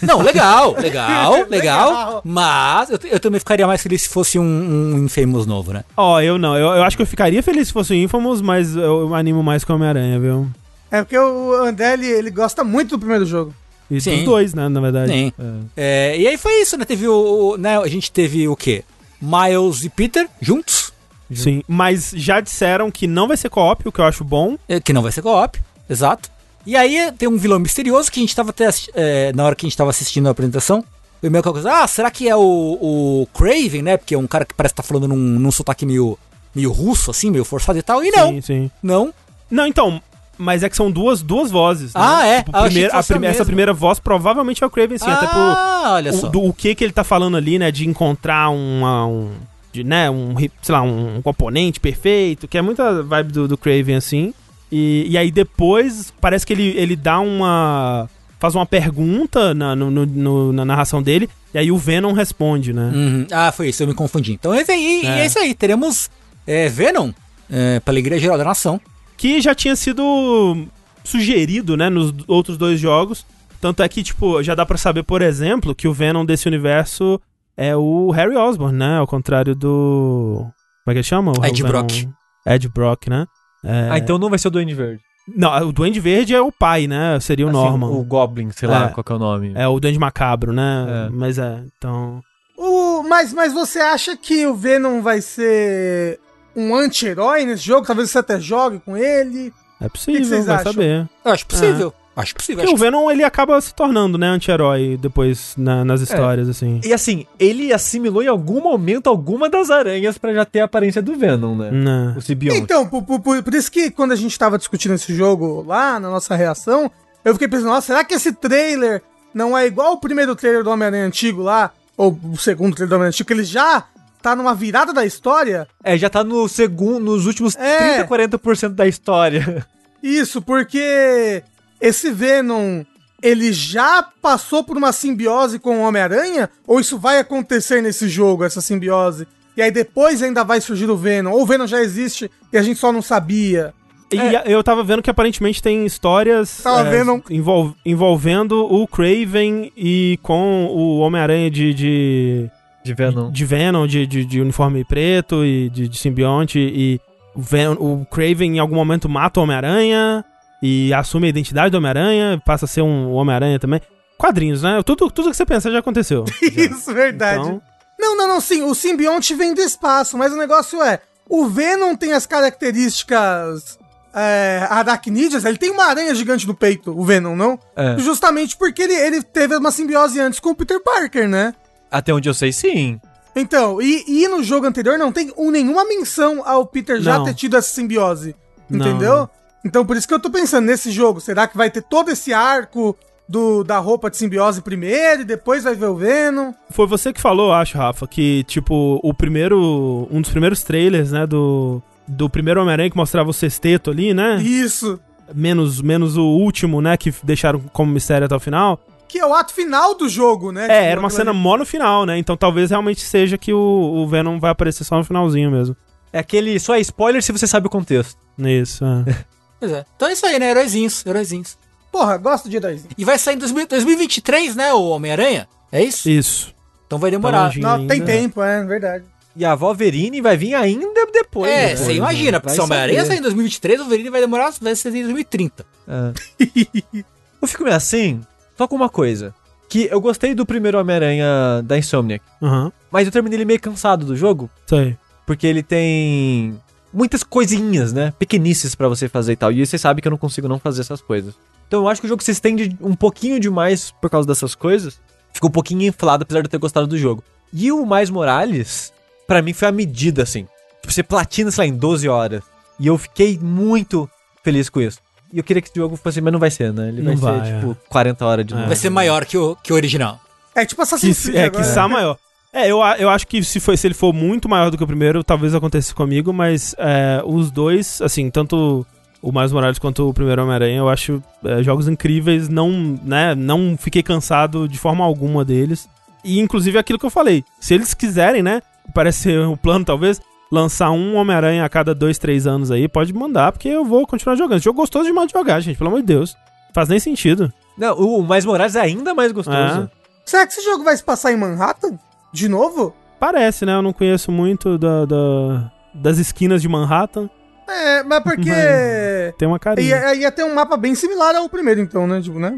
Não, 0.00 0.22
legal, 0.22 0.74
legal, 0.80 1.32
legal. 1.32 1.46
Legal. 1.50 2.22
Mas 2.24 2.90
eu, 2.90 2.98
eu 3.10 3.20
também 3.20 3.38
ficaria 3.38 3.66
mais 3.66 3.82
feliz 3.82 4.02
se 4.02 4.08
fosse 4.08 4.38
um, 4.38 4.42
um 4.44 5.04
Infamous 5.04 5.44
novo, 5.46 5.72
né? 5.72 5.84
Ó, 5.96 6.20
eu 6.20 6.38
não. 6.38 6.56
Eu, 6.56 6.68
eu 6.68 6.82
acho 6.82 6.96
que 6.96 7.02
eu 7.02 7.06
ficaria 7.06 7.42
feliz 7.42 7.68
se 7.68 7.74
fosse 7.74 7.92
o 7.92 7.96
Infamous, 7.96 8.40
mas 8.40 8.74
eu 8.74 9.14
animo 9.14 9.42
mais 9.42 9.64
com 9.64 9.72
o 9.72 9.76
Homem-Aranha, 9.76 10.18
viu? 10.18 10.48
É 10.90 11.02
porque 11.02 11.18
o 11.18 11.52
André, 11.54 11.94
ele, 11.94 12.06
ele 12.06 12.30
gosta 12.30 12.62
muito 12.62 12.90
do 12.90 12.98
primeiro 12.98 13.24
jogo. 13.24 13.54
E 13.90 14.00
Sim. 14.00 14.16
dos 14.16 14.24
dois, 14.24 14.54
né, 14.54 14.68
na 14.68 14.80
verdade. 14.80 15.12
Sim. 15.12 15.32
É. 15.76 16.12
É, 16.12 16.18
e 16.18 16.26
aí 16.28 16.36
foi 16.36 16.60
isso, 16.60 16.76
né? 16.76 16.84
Teve 16.84 17.06
o, 17.06 17.54
o, 17.54 17.56
né, 17.56 17.78
a 17.78 17.86
gente 17.88 18.10
teve 18.10 18.48
o 18.48 18.56
quê? 18.56 18.84
Miles 19.20 19.84
e 19.84 19.88
Peter 19.88 20.28
juntos. 20.40 20.92
Sim, 21.32 21.62
mas 21.66 22.12
já 22.14 22.40
disseram 22.40 22.90
que 22.90 23.06
não 23.06 23.26
vai 23.26 23.36
ser 23.36 23.48
co-op, 23.48 23.88
o 23.88 23.90
que 23.90 24.00
eu 24.00 24.04
acho 24.04 24.22
bom. 24.22 24.56
É, 24.68 24.80
que 24.80 24.92
não 24.92 25.02
vai 25.02 25.10
ser 25.10 25.22
co-op, 25.22 25.60
exato. 25.90 26.30
E 26.64 26.76
aí 26.76 27.12
tem 27.18 27.28
um 27.28 27.36
vilão 27.36 27.58
misterioso 27.58 28.10
que 28.10 28.20
a 28.20 28.22
gente 28.22 28.34
tava 28.34 28.50
até, 28.50 28.68
é, 28.94 29.32
na 29.32 29.44
hora 29.44 29.54
que 29.54 29.66
a 29.66 29.68
gente 29.68 29.76
tava 29.76 29.90
assistindo 29.90 30.26
a 30.28 30.30
apresentação, 30.30 30.84
foi 31.20 31.30
meio 31.30 31.42
coisa, 31.42 31.82
ah, 31.82 31.86
será 31.86 32.10
que 32.10 32.28
é 32.28 32.36
o, 32.36 32.40
o 32.40 33.28
Craven, 33.34 33.82
né? 33.82 33.96
Porque 33.96 34.14
é 34.14 34.18
um 34.18 34.26
cara 34.26 34.44
que 34.44 34.54
parece 34.54 34.72
estar 34.72 34.82
tá 34.82 34.86
falando 34.86 35.08
num, 35.08 35.16
num 35.16 35.50
sotaque 35.50 35.86
meio, 35.86 36.18
meio 36.54 36.70
russo, 36.70 37.10
assim, 37.10 37.30
meio 37.30 37.44
forçado 37.44 37.78
e 37.78 37.82
tal. 37.82 38.04
E 38.04 38.10
não, 38.10 38.30
sim, 38.34 38.40
sim. 38.40 38.70
não. 38.82 39.12
Não, 39.50 39.66
então, 39.66 40.02
mas 40.38 40.62
é 40.62 40.68
que 40.68 40.76
são 40.76 40.90
duas, 40.90 41.22
duas 41.22 41.50
vozes. 41.50 41.94
Né? 41.94 42.00
Ah, 42.02 42.26
é? 42.26 42.38
Tipo, 42.42 42.52
primeira, 42.52 42.98
a 42.98 43.02
prime 43.02 43.26
essa 43.26 43.44
primeira 43.44 43.72
voz 43.72 43.98
provavelmente 43.98 44.62
é 44.62 44.66
o 44.66 44.70
Craven, 44.70 44.98
sim. 44.98 45.08
Ah, 45.08 45.14
até 45.14 45.26
por. 45.26 45.38
Ah, 45.38 45.92
olha 45.94 46.12
só. 46.12 46.26
O, 46.26 46.30
do, 46.30 46.44
o 46.44 46.52
que 46.52 46.74
que 46.74 46.84
ele 46.84 46.92
tá 46.92 47.04
falando 47.04 47.36
ali, 47.36 47.58
né? 47.58 47.70
De 47.70 47.88
encontrar 47.88 48.50
uma, 48.50 49.06
um. 49.06 49.30
De, 49.72 49.84
né, 49.84 50.10
um, 50.10 50.34
sei 50.62 50.72
lá, 50.72 50.80
um 50.82 51.20
componente 51.22 51.78
perfeito, 51.78 52.48
que 52.48 52.56
é 52.56 52.62
muita 52.62 53.02
vibe 53.02 53.32
do, 53.32 53.48
do 53.48 53.58
Craven, 53.58 53.96
assim. 53.96 54.32
E, 54.70 55.06
e 55.08 55.18
aí 55.18 55.30
depois 55.30 56.12
parece 56.20 56.46
que 56.46 56.52
ele, 56.52 56.74
ele 56.76 56.96
dá 56.96 57.20
uma. 57.20 58.08
faz 58.38 58.54
uma 58.54 58.66
pergunta 58.66 59.54
na, 59.54 59.76
no, 59.76 59.90
no, 59.90 60.52
na 60.52 60.64
narração 60.64 61.02
dele, 61.02 61.28
e 61.52 61.58
aí 61.58 61.70
o 61.70 61.78
Venom 61.78 62.12
responde, 62.12 62.72
né? 62.72 62.90
Uhum. 62.94 63.26
Ah, 63.30 63.52
foi 63.52 63.68
isso, 63.68 63.82
eu 63.82 63.86
me 63.86 63.94
confundi. 63.94 64.32
Então 64.32 64.52
é, 64.52 64.64
e, 64.68 65.06
é. 65.06 65.20
é 65.20 65.26
isso 65.26 65.38
aí, 65.38 65.54
teremos 65.54 66.10
é, 66.46 66.68
Venom, 66.68 67.10
é, 67.50 67.80
pela 67.80 67.98
Igreja 67.98 68.22
Geral 68.22 68.38
da 68.38 68.44
Nação 68.44 68.80
que 69.16 69.40
já 69.40 69.54
tinha 69.54 69.74
sido 69.74 70.66
sugerido, 71.04 71.76
né, 71.76 71.88
nos 71.88 72.12
outros 72.26 72.56
dois 72.56 72.78
jogos. 72.80 73.24
Tanto 73.60 73.82
é 73.82 73.88
que, 73.88 74.02
tipo, 74.02 74.42
já 74.42 74.54
dá 74.54 74.66
para 74.66 74.76
saber, 74.76 75.02
por 75.02 75.22
exemplo, 75.22 75.74
que 75.74 75.88
o 75.88 75.92
Venom 75.92 76.24
desse 76.24 76.46
universo 76.46 77.20
é 77.56 77.74
o 77.74 78.10
Harry 78.10 78.36
Osborn, 78.36 78.76
né? 78.76 78.98
Ao 78.98 79.06
contrário 79.06 79.54
do. 79.54 80.46
Como 80.84 80.88
é 80.88 80.92
que 80.92 80.98
ele 80.98 81.02
chama? 81.02 81.32
O 81.32 81.44
Ed 81.44 81.62
Brock. 81.62 82.06
Ed 82.46 82.68
Brock, 82.68 83.08
né? 83.08 83.26
É... 83.64 83.88
Ah, 83.90 83.98
então 83.98 84.18
não 84.18 84.28
vai 84.28 84.38
ser 84.38 84.48
o 84.48 84.50
Duende 84.50 84.74
Verde. 84.74 85.00
Não, 85.34 85.68
o 85.68 85.72
Duende 85.72 85.98
Verde 85.98 86.34
é 86.34 86.40
o 86.40 86.52
pai, 86.52 86.86
né? 86.86 87.18
Seria 87.18 87.46
o 87.46 87.48
assim, 87.48 87.58
Norman. 87.58 87.88
O 87.88 88.04
Goblin, 88.04 88.50
sei 88.52 88.68
lá 88.68 88.86
é, 88.86 88.88
qual 88.90 89.04
é 89.08 89.12
o 89.12 89.18
nome. 89.18 89.52
É 89.56 89.66
o 89.66 89.80
Duende 89.80 89.98
Macabro, 89.98 90.52
né? 90.52 91.06
É. 91.06 91.10
Mas 91.10 91.38
é, 91.38 91.64
então. 91.76 92.20
O, 92.56 93.02
mas, 93.02 93.32
mas 93.32 93.52
você 93.52 93.80
acha 93.80 94.16
que 94.16 94.46
o 94.46 94.54
Venom 94.54 95.02
vai 95.02 95.20
ser 95.20 96.20
um 96.56 96.74
anti-herói 96.74 97.44
nesse 97.44 97.62
jogo? 97.62 97.86
Talvez 97.86 98.10
você 98.10 98.18
até 98.18 98.40
jogue 98.40 98.80
com 98.80 98.96
ele. 98.96 99.52
É 99.80 99.88
possível, 99.88 100.20
que 100.22 100.28
que 100.28 100.40
vai 100.42 100.56
acham? 100.56 100.72
saber. 100.72 101.08
Eu 101.24 101.32
acho 101.32 101.46
possível. 101.46 101.94
É. 102.02 102.06
Acho 102.16 102.34
possível. 102.34 102.64
Porque 102.64 102.74
acho 102.74 102.82
o 102.82 102.82
Venom, 102.82 103.10
ele 103.10 103.22
acaba 103.22 103.60
se 103.60 103.74
tornando, 103.74 104.16
né, 104.16 104.26
anti-herói 104.28 104.98
depois 104.98 105.52
na, 105.54 105.84
nas 105.84 106.00
é. 106.00 106.04
histórias, 106.04 106.48
é. 106.48 106.50
assim. 106.50 106.80
E 106.82 106.92
assim, 106.94 107.26
ele 107.38 107.74
assimilou 107.74 108.22
em 108.22 108.26
algum 108.26 108.62
momento 108.62 109.08
alguma 109.08 109.50
das 109.50 109.70
aranhas 109.70 110.16
para 110.16 110.32
já 110.32 110.46
ter 110.46 110.60
a 110.60 110.64
aparência 110.64 111.02
do 111.02 111.14
Venom, 111.14 111.54
né? 111.54 111.70
Não. 111.70 112.16
O 112.16 112.22
simbionte. 112.22 112.58
Então, 112.58 112.88
por, 112.88 113.02
por, 113.02 113.20
por, 113.20 113.54
isso 113.54 113.70
que 113.70 113.90
quando 113.90 114.12
a 114.12 114.16
gente 114.16 114.38
tava 114.38 114.56
discutindo 114.56 114.94
esse 114.94 115.14
jogo 115.14 115.62
lá, 115.66 116.00
na 116.00 116.08
nossa 116.08 116.34
reação, 116.34 116.90
eu 117.22 117.34
fiquei 117.34 117.48
pensando, 117.48 117.68
nossa, 117.68 117.88
será 117.88 118.02
que 118.02 118.14
esse 118.14 118.32
trailer 118.32 119.02
não 119.34 119.56
é 119.56 119.66
igual 119.66 119.92
o 119.92 120.00
primeiro 120.00 120.34
trailer 120.34 120.64
do 120.64 120.70
Homem-Aranha 120.70 121.04
antigo 121.04 121.42
lá? 121.42 121.70
Ou 121.98 122.18
o 122.32 122.38
segundo 122.38 122.74
trailer 122.74 122.88
do 122.88 122.94
Homem-Aranha 122.94 123.10
antigo, 123.10 123.26
que 123.26 123.32
ele 123.34 123.44
já 123.44 123.84
tá 124.26 124.34
numa 124.34 124.56
virada 124.56 124.92
da 124.92 125.06
história. 125.06 125.68
É, 125.84 125.96
já 125.96 126.10
tá 126.10 126.24
no 126.24 126.48
segundo, 126.48 126.98
nos 126.98 127.26
últimos 127.26 127.54
é. 127.54 128.02
30, 128.02 128.38
40% 128.38 128.68
da 128.70 128.84
história. 128.88 129.64
Isso, 130.02 130.42
porque 130.42 131.44
esse 131.80 132.10
Venom, 132.10 132.82
ele 133.22 133.52
já 133.52 134.02
passou 134.20 134.64
por 134.64 134.76
uma 134.76 134.92
simbiose 134.92 135.60
com 135.60 135.78
o 135.78 135.82
Homem-Aranha? 135.82 136.50
Ou 136.66 136.80
isso 136.80 136.98
vai 136.98 137.18
acontecer 137.18 137.80
nesse 137.80 138.08
jogo, 138.08 138.44
essa 138.44 138.60
simbiose? 138.60 139.28
E 139.56 139.62
aí 139.62 139.70
depois 139.70 140.22
ainda 140.22 140.44
vai 140.44 140.60
surgir 140.60 140.90
o 140.90 140.96
Venom? 140.96 141.32
Ou 141.32 141.42
o 141.42 141.46
Venom 141.46 141.66
já 141.66 141.80
existe 141.80 142.30
e 142.52 142.58
a 142.58 142.62
gente 142.62 142.78
só 142.78 142.92
não 142.92 143.02
sabia? 143.02 143.72
E 144.12 144.18
é. 144.18 144.44
eu 144.46 144.62
tava 144.62 144.84
vendo 144.84 145.02
que 145.02 145.10
aparentemente 145.10 145.62
tem 145.62 145.84
histórias 145.84 146.64
é, 146.64 147.34
envol 147.34 147.74
envolvendo 147.84 148.64
o 148.64 148.86
Craven 148.86 149.72
e 149.76 150.18
com 150.22 150.66
o 150.66 150.98
Homem-Aranha 150.98 151.50
de, 151.50 151.74
de, 151.74 152.50
de 152.86 152.94
Venom. 152.94 153.30
De 153.30 153.44
Venom, 153.44 153.86
de, 153.86 154.06
de, 154.06 154.24
de 154.24 154.40
uniforme 154.40 154.84
preto 154.84 155.44
e 155.44 155.68
de, 155.68 155.88
de 155.88 155.98
simbionte. 155.98 156.58
E 156.58 157.00
o, 157.34 157.42
Venom, 157.42 157.74
o 157.74 158.06
Craven 158.06 158.56
em 158.56 158.58
algum 158.58 158.76
momento 158.76 159.08
mata 159.08 159.40
o 159.40 159.42
Homem-Aranha 159.42 160.24
e 160.62 160.92
assume 160.94 161.26
a 161.26 161.30
identidade 161.30 161.70
do 161.70 161.78
Homem-Aranha, 161.78 162.40
passa 162.44 162.64
a 162.64 162.68
ser 162.68 162.82
um 162.82 163.12
Homem-Aranha 163.12 163.58
também. 163.58 163.80
Quadrinhos, 164.16 164.62
né? 164.62 164.82
Tudo, 164.84 165.10
tudo 165.10 165.30
que 165.30 165.36
você 165.36 165.44
pensa 165.44 165.70
já 165.70 165.80
aconteceu. 165.80 166.24
Isso, 166.40 166.94
verdade. 166.94 167.40
Então... 167.40 167.62
Não, 167.98 168.16
não, 168.16 168.28
não, 168.28 168.40
sim. 168.40 168.62
O 168.62 168.74
simbionte 168.74 169.34
vem 169.34 169.54
do 169.54 169.60
espaço, 169.60 170.16
mas 170.16 170.32
o 170.32 170.36
negócio 170.36 170.82
é: 170.82 171.00
o 171.28 171.46
Venom 171.46 171.94
tem 171.96 172.12
as 172.12 172.26
características 172.26 173.78
é, 174.14 174.66
aracnídeas, 174.70 175.44
ele 175.44 175.58
tem 175.58 175.70
uma 175.70 175.84
aranha 175.84 176.14
gigante 176.14 176.46
no 176.46 176.54
peito, 176.54 176.98
o 176.98 177.04
Venom, 177.04 177.36
não? 177.36 177.58
É. 177.76 177.98
Justamente 177.98 178.56
porque 178.56 178.82
ele, 178.82 178.94
ele 178.94 179.22
teve 179.22 179.56
uma 179.56 179.70
simbiose 179.70 180.18
antes 180.18 180.40
com 180.40 180.50
o 180.50 180.54
Peter 180.54 180.82
Parker, 180.82 181.28
né? 181.28 181.54
Até 181.90 182.12
onde 182.12 182.28
eu 182.28 182.34
sei, 182.34 182.52
sim. 182.52 183.00
Então, 183.34 183.82
e, 183.82 184.04
e 184.06 184.28
no 184.28 184.42
jogo 184.42 184.66
anterior 184.66 184.98
não 184.98 185.12
tem 185.12 185.30
nenhuma 185.36 185.84
menção 185.84 186.42
ao 186.46 186.66
Peter 186.66 187.00
já 187.00 187.18
não. 187.18 187.24
ter 187.24 187.34
tido 187.34 187.56
essa 187.56 187.68
simbiose. 187.68 188.34
Entendeu? 188.70 189.16
Não. 189.16 189.30
Então 189.64 189.84
por 189.84 189.96
isso 189.96 190.08
que 190.08 190.14
eu 190.14 190.20
tô 190.20 190.30
pensando 190.30 190.64
nesse 190.64 190.90
jogo. 190.90 191.20
Será 191.20 191.46
que 191.46 191.56
vai 191.56 191.70
ter 191.70 191.82
todo 191.82 192.10
esse 192.10 192.32
arco 192.32 192.96
do, 193.28 193.62
da 193.62 193.78
roupa 193.78 194.08
de 194.08 194.16
simbiose 194.16 194.62
primeiro 194.62 195.22
e 195.22 195.24
depois 195.24 195.64
vai 195.64 195.74
ver 195.74 195.86
o 195.86 195.96
Venom? 195.96 196.52
Foi 196.70 196.86
você 196.86 197.12
que 197.12 197.20
falou, 197.20 197.52
acho, 197.52 197.76
Rafa, 197.76 198.06
que 198.06 198.42
tipo, 198.44 198.98
o 199.02 199.12
primeiro. 199.12 200.08
Um 200.10 200.20
dos 200.20 200.30
primeiros 200.30 200.62
trailers, 200.62 201.12
né, 201.12 201.26
do. 201.26 201.82
Do 202.08 202.30
primeiro 202.30 202.60
Homem-Aranha 202.60 202.88
que 202.88 202.96
mostrava 202.96 203.28
o 203.28 203.32
sexteto 203.32 203.90
ali, 203.90 204.14
né? 204.14 204.40
Isso. 204.40 205.00
Menos, 205.34 205.82
menos 205.82 206.16
o 206.16 206.22
último, 206.22 206.80
né? 206.80 206.96
Que 206.96 207.12
deixaram 207.20 207.60
como 207.72 207.90
mistério 207.90 208.26
até 208.26 208.36
o 208.36 208.38
final 208.38 208.80
que 209.06 209.18
é 209.18 209.26
o 209.26 209.34
ato 209.34 209.52
final 209.52 209.94
do 209.94 210.08
jogo, 210.08 210.52
né? 210.52 210.66
É, 210.68 210.90
era 210.90 211.00
uma 211.00 211.10
cena 211.10 211.32
mó 211.32 211.56
no 211.56 211.64
final, 211.64 212.04
né? 212.04 212.18
Então 212.18 212.36
talvez 212.36 212.70
realmente 212.70 213.00
seja 213.00 213.38
que 213.38 213.52
o, 213.52 213.58
o 213.58 214.06
Venom 214.06 214.38
vai 214.38 214.50
aparecer 214.50 214.84
só 214.84 214.96
no 214.96 215.04
finalzinho 215.04 215.50
mesmo. 215.50 215.76
É 216.12 216.18
aquele. 216.18 216.58
Só 216.58 216.74
é 216.74 216.80
spoiler 216.80 217.22
se 217.22 217.32
você 217.32 217.46
sabe 217.46 217.66
o 217.66 217.70
contexto. 217.70 218.18
Isso, 218.38 218.84
é. 218.84 219.24
pois 219.60 219.72
é. 219.72 219.84
Então 219.96 220.08
é 220.08 220.12
isso 220.12 220.26
aí, 220.26 220.38
né? 220.38 220.50
Heróizinhos, 220.50 221.04
heróizinhos. 221.04 221.58
Porra, 221.90 222.16
gosto 222.16 222.48
de 222.48 222.56
heróizinhos. 222.56 222.94
E 222.96 223.04
vai 223.04 223.18
sair 223.18 223.36
em 223.36 223.38
2023, 223.38 224.56
né? 224.56 224.72
O 224.74 224.88
Homem-Aranha? 224.88 225.48
É 225.72 225.82
isso? 225.82 226.08
Isso. 226.08 226.54
Então 226.86 226.98
vai 226.98 227.10
demorar. 227.10 227.52
Tá 227.52 227.58
Não, 227.58 227.86
tem 227.86 228.04
tempo, 228.04 228.42
é 228.42 228.64
verdade. 228.64 229.04
E 229.34 229.44
a 229.44 229.54
Wolverine 229.54 230.22
vai 230.22 230.36
vir 230.36 230.54
ainda 230.54 231.06
depois. 231.12 231.50
É, 231.50 231.68
né? 231.68 231.76
você 231.76 231.92
imagina, 231.92 232.40
porque 232.40 232.54
se 232.54 232.60
o 232.60 232.64
Homem-Aranha 232.64 233.04
sair 233.04 233.18
em 233.18 233.22
2023, 233.22 233.80
o 233.80 233.82
Wolverine 233.82 234.08
vai 234.08 234.20
demorar, 234.22 234.52
vai 234.60 234.74
ser 234.74 234.94
em 234.94 235.02
2030. 235.02 235.66
É. 235.86 236.46
eu 237.42 237.48
fico 237.48 237.64
meio 237.64 237.76
assim, 237.76 238.22
só 238.56 238.66
com 238.66 238.76
uma 238.76 238.88
coisa. 238.88 239.34
Que 239.68 239.88
eu 239.90 240.00
gostei 240.00 240.34
do 240.34 240.46
primeiro 240.46 240.78
Homem-Aranha 240.78 241.62
da 241.64 241.76
Insomniac. 241.76 242.24
Uhum. 242.40 242.70
Mas 242.90 243.06
eu 243.06 243.12
terminei 243.12 243.38
ele 243.38 243.44
meio 243.44 243.60
cansado 243.60 244.06
do 244.06 244.16
jogo. 244.16 244.48
Sei. 244.66 244.96
Porque 245.26 245.46
ele 245.46 245.62
tem 245.62 246.56
muitas 246.92 247.24
coisinhas, 247.24 247.92
né? 247.92 248.12
Pequenices 248.18 248.74
para 248.74 248.88
você 248.88 249.08
fazer 249.08 249.32
e 249.32 249.36
tal. 249.36 249.50
E 249.50 249.66
você 249.66 249.76
sabe 249.76 250.00
que 250.00 250.08
eu 250.08 250.10
não 250.10 250.18
consigo 250.18 250.46
não 250.46 250.58
fazer 250.58 250.82
essas 250.82 251.00
coisas. 251.00 251.34
Então 251.66 251.82
eu 251.82 251.88
acho 251.88 252.00
que 252.00 252.06
o 252.06 252.08
jogo 252.08 252.22
se 252.22 252.30
estende 252.30 252.76
um 252.80 252.94
pouquinho 252.94 253.40
demais 253.40 253.90
por 254.00 254.08
causa 254.08 254.26
dessas 254.26 254.54
coisas. 254.54 255.00
Ficou 255.32 255.50
um 255.50 255.52
pouquinho 255.52 255.82
inflado, 255.82 256.22
apesar 256.22 256.40
de 256.40 256.46
eu 256.46 256.50
ter 256.50 256.58
gostado 256.58 256.86
do 256.86 256.96
jogo. 256.96 257.22
E 257.52 257.70
o 257.72 257.84
Mais 257.84 258.08
Morales, 258.08 258.92
para 259.26 259.42
mim 259.42 259.52
foi 259.52 259.68
a 259.68 259.72
medida, 259.72 260.22
assim. 260.22 260.46
Tipo, 260.80 260.92
você 260.92 261.02
platina, 261.02 261.50
sei 261.50 261.64
lá, 261.64 261.68
em 261.68 261.76
12 261.76 262.08
horas. 262.08 262.42
E 262.78 262.86
eu 262.86 262.96
fiquei 262.96 263.38
muito 263.38 264.08
feliz 264.42 264.68
com 264.68 264.80
isso. 264.80 265.00
E 265.32 265.38
eu 265.38 265.44
queria 265.44 265.60
que 265.60 265.68
esse 265.68 265.76
jogo 265.78 265.96
fosse, 265.96 266.20
mas 266.20 266.32
não 266.32 266.40
vai 266.40 266.50
ser, 266.50 266.72
né? 266.72 266.88
Ele 266.88 267.02
vai, 267.02 267.16
vai, 267.16 267.46
ser, 267.46 267.52
é. 267.52 267.58
tipo, 267.58 267.76
40 267.88 268.26
horas 268.26 268.46
de 268.46 268.54
novo. 268.54 268.66
Vai 268.66 268.76
ser 268.76 268.90
maior 268.90 269.24
que 269.24 269.36
o, 269.36 269.56
que 269.56 269.72
o 269.72 269.76
original. 269.76 270.20
É 270.54 270.64
tipo 270.64 270.80
Assassin's 270.80 271.24
Creed. 271.24 271.36
É, 271.36 271.50
que 271.50 271.60
está 271.60 271.86
maior. 271.86 272.16
É, 272.52 272.70
eu, 272.70 272.78
eu 272.98 273.10
acho 273.10 273.26
que 273.26 273.44
se, 273.44 273.60
foi, 273.60 273.76
se 273.76 273.86
ele 273.86 273.94
for 273.94 274.14
muito 274.14 274.48
maior 274.48 274.70
do 274.70 274.78
que 274.78 274.84
o 274.84 274.86
primeiro, 274.86 275.22
talvez 275.22 275.54
aconteça 275.54 275.94
comigo, 275.94 276.32
mas 276.32 276.74
é, 276.78 277.22
os 277.24 277.50
dois, 277.50 278.00
assim, 278.00 278.30
tanto 278.30 278.86
o 279.20 279.32
Miles 279.32 279.52
Morales 279.52 279.78
quanto 279.78 280.08
o 280.08 280.14
primeiro 280.14 280.42
Homem-Aranha, 280.42 280.78
eu 280.78 280.88
acho 280.88 281.22
é, 281.44 281.62
jogos 281.62 281.88
incríveis, 281.88 282.48
não, 282.48 282.70
né, 283.02 283.34
não 283.34 283.76
fiquei 283.78 284.02
cansado 284.02 284.68
de 284.68 284.78
forma 284.78 285.04
alguma 285.04 285.44
deles. 285.44 285.88
E 286.24 286.40
inclusive 286.40 286.78
aquilo 286.78 286.98
que 286.98 287.04
eu 287.04 287.10
falei, 287.10 287.44
se 287.60 287.74
eles 287.74 287.92
quiserem, 287.92 288.42
né, 288.42 288.62
parece 288.94 289.18
ser 289.18 289.40
o 289.40 289.56
plano 289.56 289.84
talvez, 289.84 290.20
lançar 290.50 290.90
um 290.90 291.16
Homem-Aranha 291.16 291.64
a 291.64 291.68
cada 291.68 291.94
dois, 291.94 292.18
três 292.18 292.46
anos 292.46 292.70
aí, 292.70 292.88
pode 292.88 293.12
mandar, 293.12 293.52
porque 293.52 293.68
eu 293.68 293.84
vou 293.84 294.06
continuar 294.06 294.36
jogando. 294.36 294.62
Jogo 294.62 294.80
gostoso 294.80 295.06
demais 295.06 295.28
de 295.28 295.32
jogar, 295.32 295.60
gente, 295.60 295.76
pelo 295.76 295.88
amor 295.88 296.00
de 296.00 296.06
Deus. 296.06 296.36
Faz 296.72 296.88
nem 296.88 296.98
sentido. 296.98 297.52
Não, 297.76 297.94
o 297.94 298.22
Mais 298.22 298.44
Morales 298.44 298.76
é 298.76 298.80
ainda 298.80 299.14
mais 299.14 299.32
gostoso. 299.32 299.56
É. 299.56 299.90
Será 300.24 300.46
que 300.46 300.52
esse 300.52 300.64
jogo 300.64 300.84
vai 300.84 300.96
se 300.96 301.04
passar 301.04 301.32
em 301.32 301.36
Manhattan? 301.36 301.98
De 302.32 302.48
novo? 302.48 302.94
Parece, 303.18 303.64
né? 303.64 303.74
Eu 303.74 303.82
não 303.82 303.92
conheço 303.92 304.30
muito 304.30 304.76
da, 304.76 305.04
da 305.04 305.72
das 305.94 306.18
esquinas 306.18 306.60
de 306.60 306.68
Manhattan. 306.68 307.28
É, 307.68 308.02
mas 308.02 308.22
porque. 308.22 308.50
tem 309.38 309.48
uma 309.48 309.58
carinha. 309.58 309.96
Ia, 309.96 310.14
ia 310.14 310.32
ter 310.32 310.44
um 310.44 310.54
mapa 310.54 310.76
bem 310.76 310.94
similar 310.94 311.34
ao 311.34 311.48
primeiro, 311.48 311.80
então, 311.80 312.06
né? 312.06 312.20
Tipo, 312.20 312.38
né? 312.38 312.54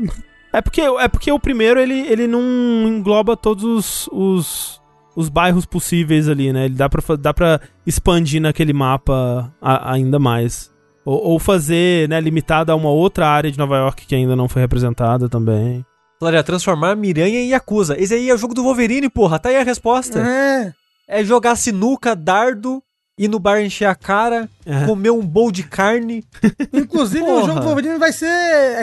É 0.52 0.60
porque, 0.60 0.80
é 0.80 1.08
porque 1.08 1.30
o 1.30 1.38
primeiro 1.38 1.78
ele, 1.78 2.00
ele 2.08 2.26
não 2.26 2.40
engloba 2.86 3.36
todos 3.36 3.64
os, 3.64 4.08
os, 4.10 4.77
os 5.18 5.28
bairros 5.28 5.66
possíveis 5.66 6.28
ali, 6.28 6.52
né? 6.52 6.66
Ele 6.66 6.76
dá 6.76 6.88
pra, 6.88 7.16
dá 7.16 7.34
pra 7.34 7.60
expandir 7.84 8.40
naquele 8.40 8.72
mapa 8.72 9.52
a, 9.60 9.92
ainda 9.92 10.16
mais. 10.16 10.70
Ou, 11.04 11.20
ou, 11.30 11.38
fazer, 11.40 12.08
né, 12.08 12.20
limitado 12.20 12.70
a 12.70 12.76
uma 12.76 12.90
outra 12.90 13.26
área 13.26 13.50
de 13.50 13.58
Nova 13.58 13.76
York 13.78 14.06
que 14.06 14.14
ainda 14.14 14.36
não 14.36 14.48
foi 14.48 14.62
representada 14.62 15.28
também. 15.28 15.84
Claro, 16.20 16.44
transformar 16.44 16.94
Miranha 16.94 17.40
em 17.40 17.48
Yakuza. 17.48 18.00
Esse 18.00 18.14
aí 18.14 18.30
é 18.30 18.34
o 18.34 18.38
jogo 18.38 18.54
do 18.54 18.62
Wolverine, 18.62 19.08
porra. 19.10 19.40
Tá 19.40 19.48
aí 19.48 19.56
a 19.56 19.64
resposta. 19.64 20.20
É. 20.20 20.72
É 21.08 21.24
jogar 21.24 21.56
sinuca, 21.56 22.14
dardo, 22.14 22.80
ir 23.18 23.26
no 23.26 23.40
bar 23.40 23.60
encher 23.60 23.86
a 23.86 23.96
cara, 23.96 24.48
é. 24.64 24.86
comer 24.86 25.10
um 25.10 25.26
bowl 25.26 25.50
de 25.50 25.64
carne. 25.64 26.22
Inclusive, 26.72 27.24
porra. 27.24 27.42
o 27.42 27.46
jogo 27.46 27.58
do 27.58 27.66
Wolverine 27.66 27.98
vai 27.98 28.12
ser 28.12 28.28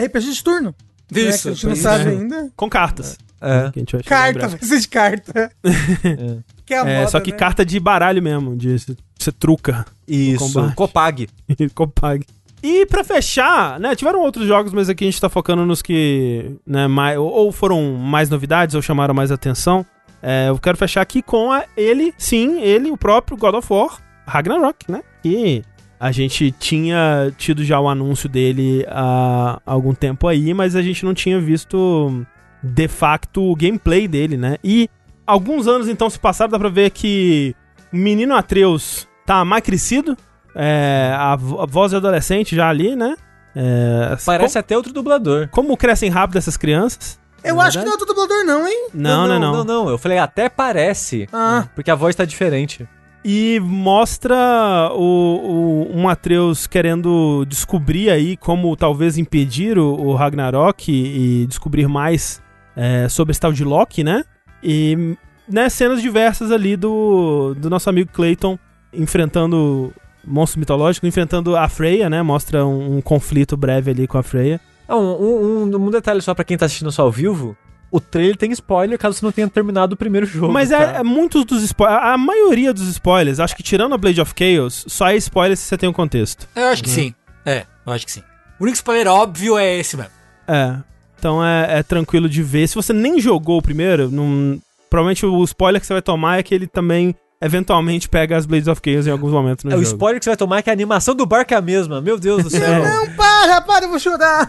RPG 0.04 0.34
de 0.34 0.44
turno. 0.44 0.76
Isso. 1.12 1.48
Né, 1.48 1.52
a 1.52 1.56
gente 1.56 1.68
não 1.68 1.76
sabe 1.76 2.10
ainda. 2.10 2.52
Com 2.56 2.70
cartas. 2.70 3.18
É. 3.42 3.72
é. 3.76 4.04
Carta, 4.04 4.48
vai 4.48 4.60
ser 4.60 4.80
de 4.80 4.88
carta. 4.88 5.52
é. 5.64 6.38
Que 6.66 6.74
é, 6.74 6.80
a 6.80 6.88
é 6.88 6.98
moda, 6.98 7.12
só 7.12 7.20
que 7.20 7.32
né? 7.32 7.38
carta 7.38 7.64
de 7.64 7.80
baralho 7.80 8.22
mesmo, 8.22 8.56
de 8.56 8.76
você 9.20 9.32
truca. 9.32 9.86
Isso, 10.08 10.74
Copag. 10.74 11.30
Copag. 11.76 12.26
E 12.64 12.86
para 12.88 13.04
fechar, 13.04 13.80
né, 13.80 13.96
tiveram 13.96 14.22
outros 14.22 14.48
jogos, 14.48 14.74
mas 14.74 14.90
aqui 14.90 15.04
a 15.04 15.08
gente 15.08 15.22
tá 15.22 15.30
focando 15.30 15.64
nos 15.64 15.84
que, 15.84 16.56
né, 16.66 16.88
mais, 16.88 17.20
ou 17.20 17.52
foram 17.52 17.94
mais 17.94 18.30
novidades 18.30 18.74
ou 18.74 18.82
chamaram 18.82 19.14
mais 19.14 19.32
atenção. 19.32 19.86
É, 20.24 20.50
eu 20.50 20.58
quero 20.58 20.76
fechar 20.76 21.02
aqui 21.02 21.22
com 21.22 21.52
a, 21.52 21.66
ele, 21.78 22.12
sim, 22.18 22.60
ele, 22.60 22.90
o 22.90 22.98
próprio 22.98 23.38
God 23.38 23.54
of 23.54 23.72
War, 23.72 24.00
Ragnarok, 24.26 24.92
né? 24.92 25.04
E 25.24 25.62
a 26.06 26.12
gente 26.12 26.52
tinha 26.52 27.34
tido 27.36 27.64
já 27.64 27.80
o 27.80 27.90
anúncio 27.90 28.30
dele 28.30 28.86
há 28.88 29.60
algum 29.66 29.92
tempo 29.92 30.28
aí, 30.28 30.54
mas 30.54 30.76
a 30.76 30.82
gente 30.84 31.04
não 31.04 31.16
tinha 31.16 31.40
visto 31.42 32.24
de 32.62 32.88
facto 32.88 33.42
o 33.42 33.56
gameplay 33.56 34.08
dele, 34.08 34.38
né? 34.38 34.58
E 34.64 34.88
alguns 35.26 35.68
anos 35.68 35.90
então 35.90 36.08
se 36.08 36.20
passaram, 36.20 36.52
dá 36.52 36.60
pra 36.60 36.70
ver 36.70 36.92
que 36.92 37.56
o 37.92 37.98
menino 37.98 38.36
Atreus 38.36 39.08
tá 39.26 39.44
mais 39.44 39.64
crescido, 39.64 40.16
é, 40.54 41.12
a, 41.18 41.34
a, 41.34 41.66
voz 41.66 41.90
de 41.90 41.98
adolescente 41.98 42.56
já 42.56 42.70
ali, 42.70 42.96
né? 42.96 43.16
É, 43.56 44.16
Parece 44.24 44.54
como, 44.54 44.60
até 44.60 44.78
outro 44.78 44.94
dublador. 44.94 45.50
Como 45.50 45.76
crescem 45.76 46.12
rápido 46.12 46.38
essas 46.38 46.56
crianças? 46.56 47.20
Eu 47.44 47.60
acho 47.60 47.80
que 47.80 47.84
não 47.84 47.92
é 47.92 47.96
outro 47.96 48.06
dublador, 48.06 48.44
não, 48.46 48.68
hein? 48.68 48.90
Não, 48.94 49.28
não, 49.28 49.40
não. 49.40 49.54
Não, 49.54 49.64
não. 49.64 49.90
Eu 49.90 49.98
falei, 49.98 50.20
até 50.20 50.50
parece. 50.50 51.28
Ah. 51.34 51.68
Porque 51.74 51.90
a 51.90 51.96
voz 51.96 52.16
tá 52.16 52.26
diferente. 52.26 52.88
E 53.28 53.60
mostra 53.60 54.92
o, 54.94 55.88
o, 55.90 55.98
um 55.98 56.08
Atreus 56.08 56.68
querendo 56.68 57.44
descobrir 57.46 58.12
aí 58.12 58.38
como 58.38 58.76
talvez 58.76 59.18
impedir 59.18 59.80
o, 59.80 59.96
o 59.96 60.14
Ragnarok 60.14 60.92
e, 60.92 61.42
e, 61.42 61.48
descobrir 61.48 61.88
mais 61.88 62.40
é, 62.76 63.10
sobre 63.10 63.32
esse 63.32 63.40
tal 63.40 63.52
de 63.52 63.64
Loki, 63.64 64.04
né? 64.04 64.24
E 64.62 65.18
né, 65.50 65.70
cenas 65.70 66.04
diversas 66.04 66.52
ali 66.52 66.78
do, 66.78 67.56
do 67.58 67.68
nosso 67.68 67.90
amigo 67.90 68.12
Clayton 68.14 68.60
enfrentando 68.94 69.92
monstros 70.24 70.60
mitológicos, 70.60 71.08
enfrentando 71.08 71.58
a 71.58 71.68
Freya, 71.68 72.08
né? 72.12 72.22
Mostra 72.22 72.64
um, 72.64 72.98
um 72.98 73.02
conflito 73.02 73.58
breve 73.58 73.90
ali 73.90 74.06
com 74.06 74.20
a 74.20 74.24
Freya. 74.24 74.62
Um, 74.88 74.94
um, 74.94 75.76
um, 75.76 75.90
detalhe 75.90 76.22
só 76.22 76.36
para 76.36 76.46
quem 76.46 76.58
tá 76.58 76.68
assistindo 76.68 76.92
só 76.92 77.02
ao 77.02 77.12
vivo. 77.12 77.58
O 77.96 78.02
trailer 78.02 78.36
tem 78.36 78.52
spoiler 78.52 79.00
caso 79.00 79.18
você 79.18 79.26
não 79.26 79.32
tenha 79.32 79.48
terminado 79.48 79.94
o 79.94 79.98
primeiro 79.98 80.26
jogo. 80.26 80.52
Mas 80.52 80.70
é, 80.70 80.78
tá? 80.78 80.98
é, 80.98 81.00
é, 81.00 81.04
muitos 81.04 81.46
dos 81.46 81.64
spoilers. 81.64 82.04
A 82.04 82.18
maioria 82.18 82.74
dos 82.74 82.90
spoilers, 82.90 83.40
acho 83.40 83.56
que 83.56 83.64
tirando 83.64 83.96
a 83.96 83.98
Blade 83.98 84.20
of 84.20 84.34
Chaos, 84.38 84.84
só 84.86 85.08
é 85.08 85.16
spoiler 85.16 85.56
se 85.56 85.64
você 85.64 85.78
tem 85.78 85.88
o 85.88 85.92
um 85.92 85.94
contexto. 85.94 86.46
Eu 86.54 86.68
acho 86.68 86.84
que 86.84 86.90
uhum. 86.90 86.96
sim. 86.96 87.16
É, 87.46 87.66
eu 87.88 87.94
acho 87.94 88.06
que 88.06 88.12
sim. 88.12 88.22
O 88.60 88.64
único 88.64 88.76
spoiler 88.76 89.08
óbvio 89.08 89.58
é 89.58 89.78
esse 89.78 89.96
mesmo. 89.96 90.12
É. 90.46 90.76
Então 91.18 91.42
é, 91.42 91.80
é 91.80 91.84
tranquilo 91.84 92.28
de 92.28 92.44
ver. 92.44 92.68
Se 92.68 92.76
você 92.76 92.92
nem 92.92 93.18
jogou 93.18 93.60
o 93.60 93.62
primeiro, 93.62 94.12
não, 94.12 94.62
provavelmente 94.90 95.26
o 95.26 95.42
spoiler 95.46 95.80
que 95.80 95.88
você 95.88 95.94
vai 95.94 96.02
tomar 96.02 96.38
é 96.38 96.44
que 96.44 96.54
ele 96.54 96.68
também 96.68 97.16
eventualmente 97.42 98.10
pega 98.10 98.36
as 98.36 98.46
Blades 98.46 98.68
of 98.68 98.82
Chaos 98.84 99.08
em 99.08 99.12
alguns 99.12 99.32
momentos 99.32 99.64
no 99.64 99.72
é, 99.72 99.74
jogo. 99.74 99.84
O 99.84 99.88
spoiler 99.88 100.20
que 100.20 100.26
você 100.26 100.32
vai 100.32 100.38
tomar 100.38 100.58
é 100.58 100.62
que 100.62 100.70
a 100.70 100.74
animação 100.74 101.16
do 101.16 101.26
barco 101.26 101.54
é 101.54 101.58
a 101.58 101.62
mesma. 101.62 102.02
Meu 102.02 102.20
Deus 102.20 102.44
do 102.44 102.50
céu. 102.52 102.84
não, 102.84 103.10
para, 103.16 103.62
para, 103.62 103.86
eu 103.86 103.90
vou 103.90 104.00
chorar. 104.00 104.48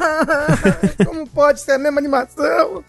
Como 1.05 1.29
pode 1.29 1.61
ser 1.61 1.73
a 1.73 1.79
mesma 1.79 1.99
animação? 2.01 2.85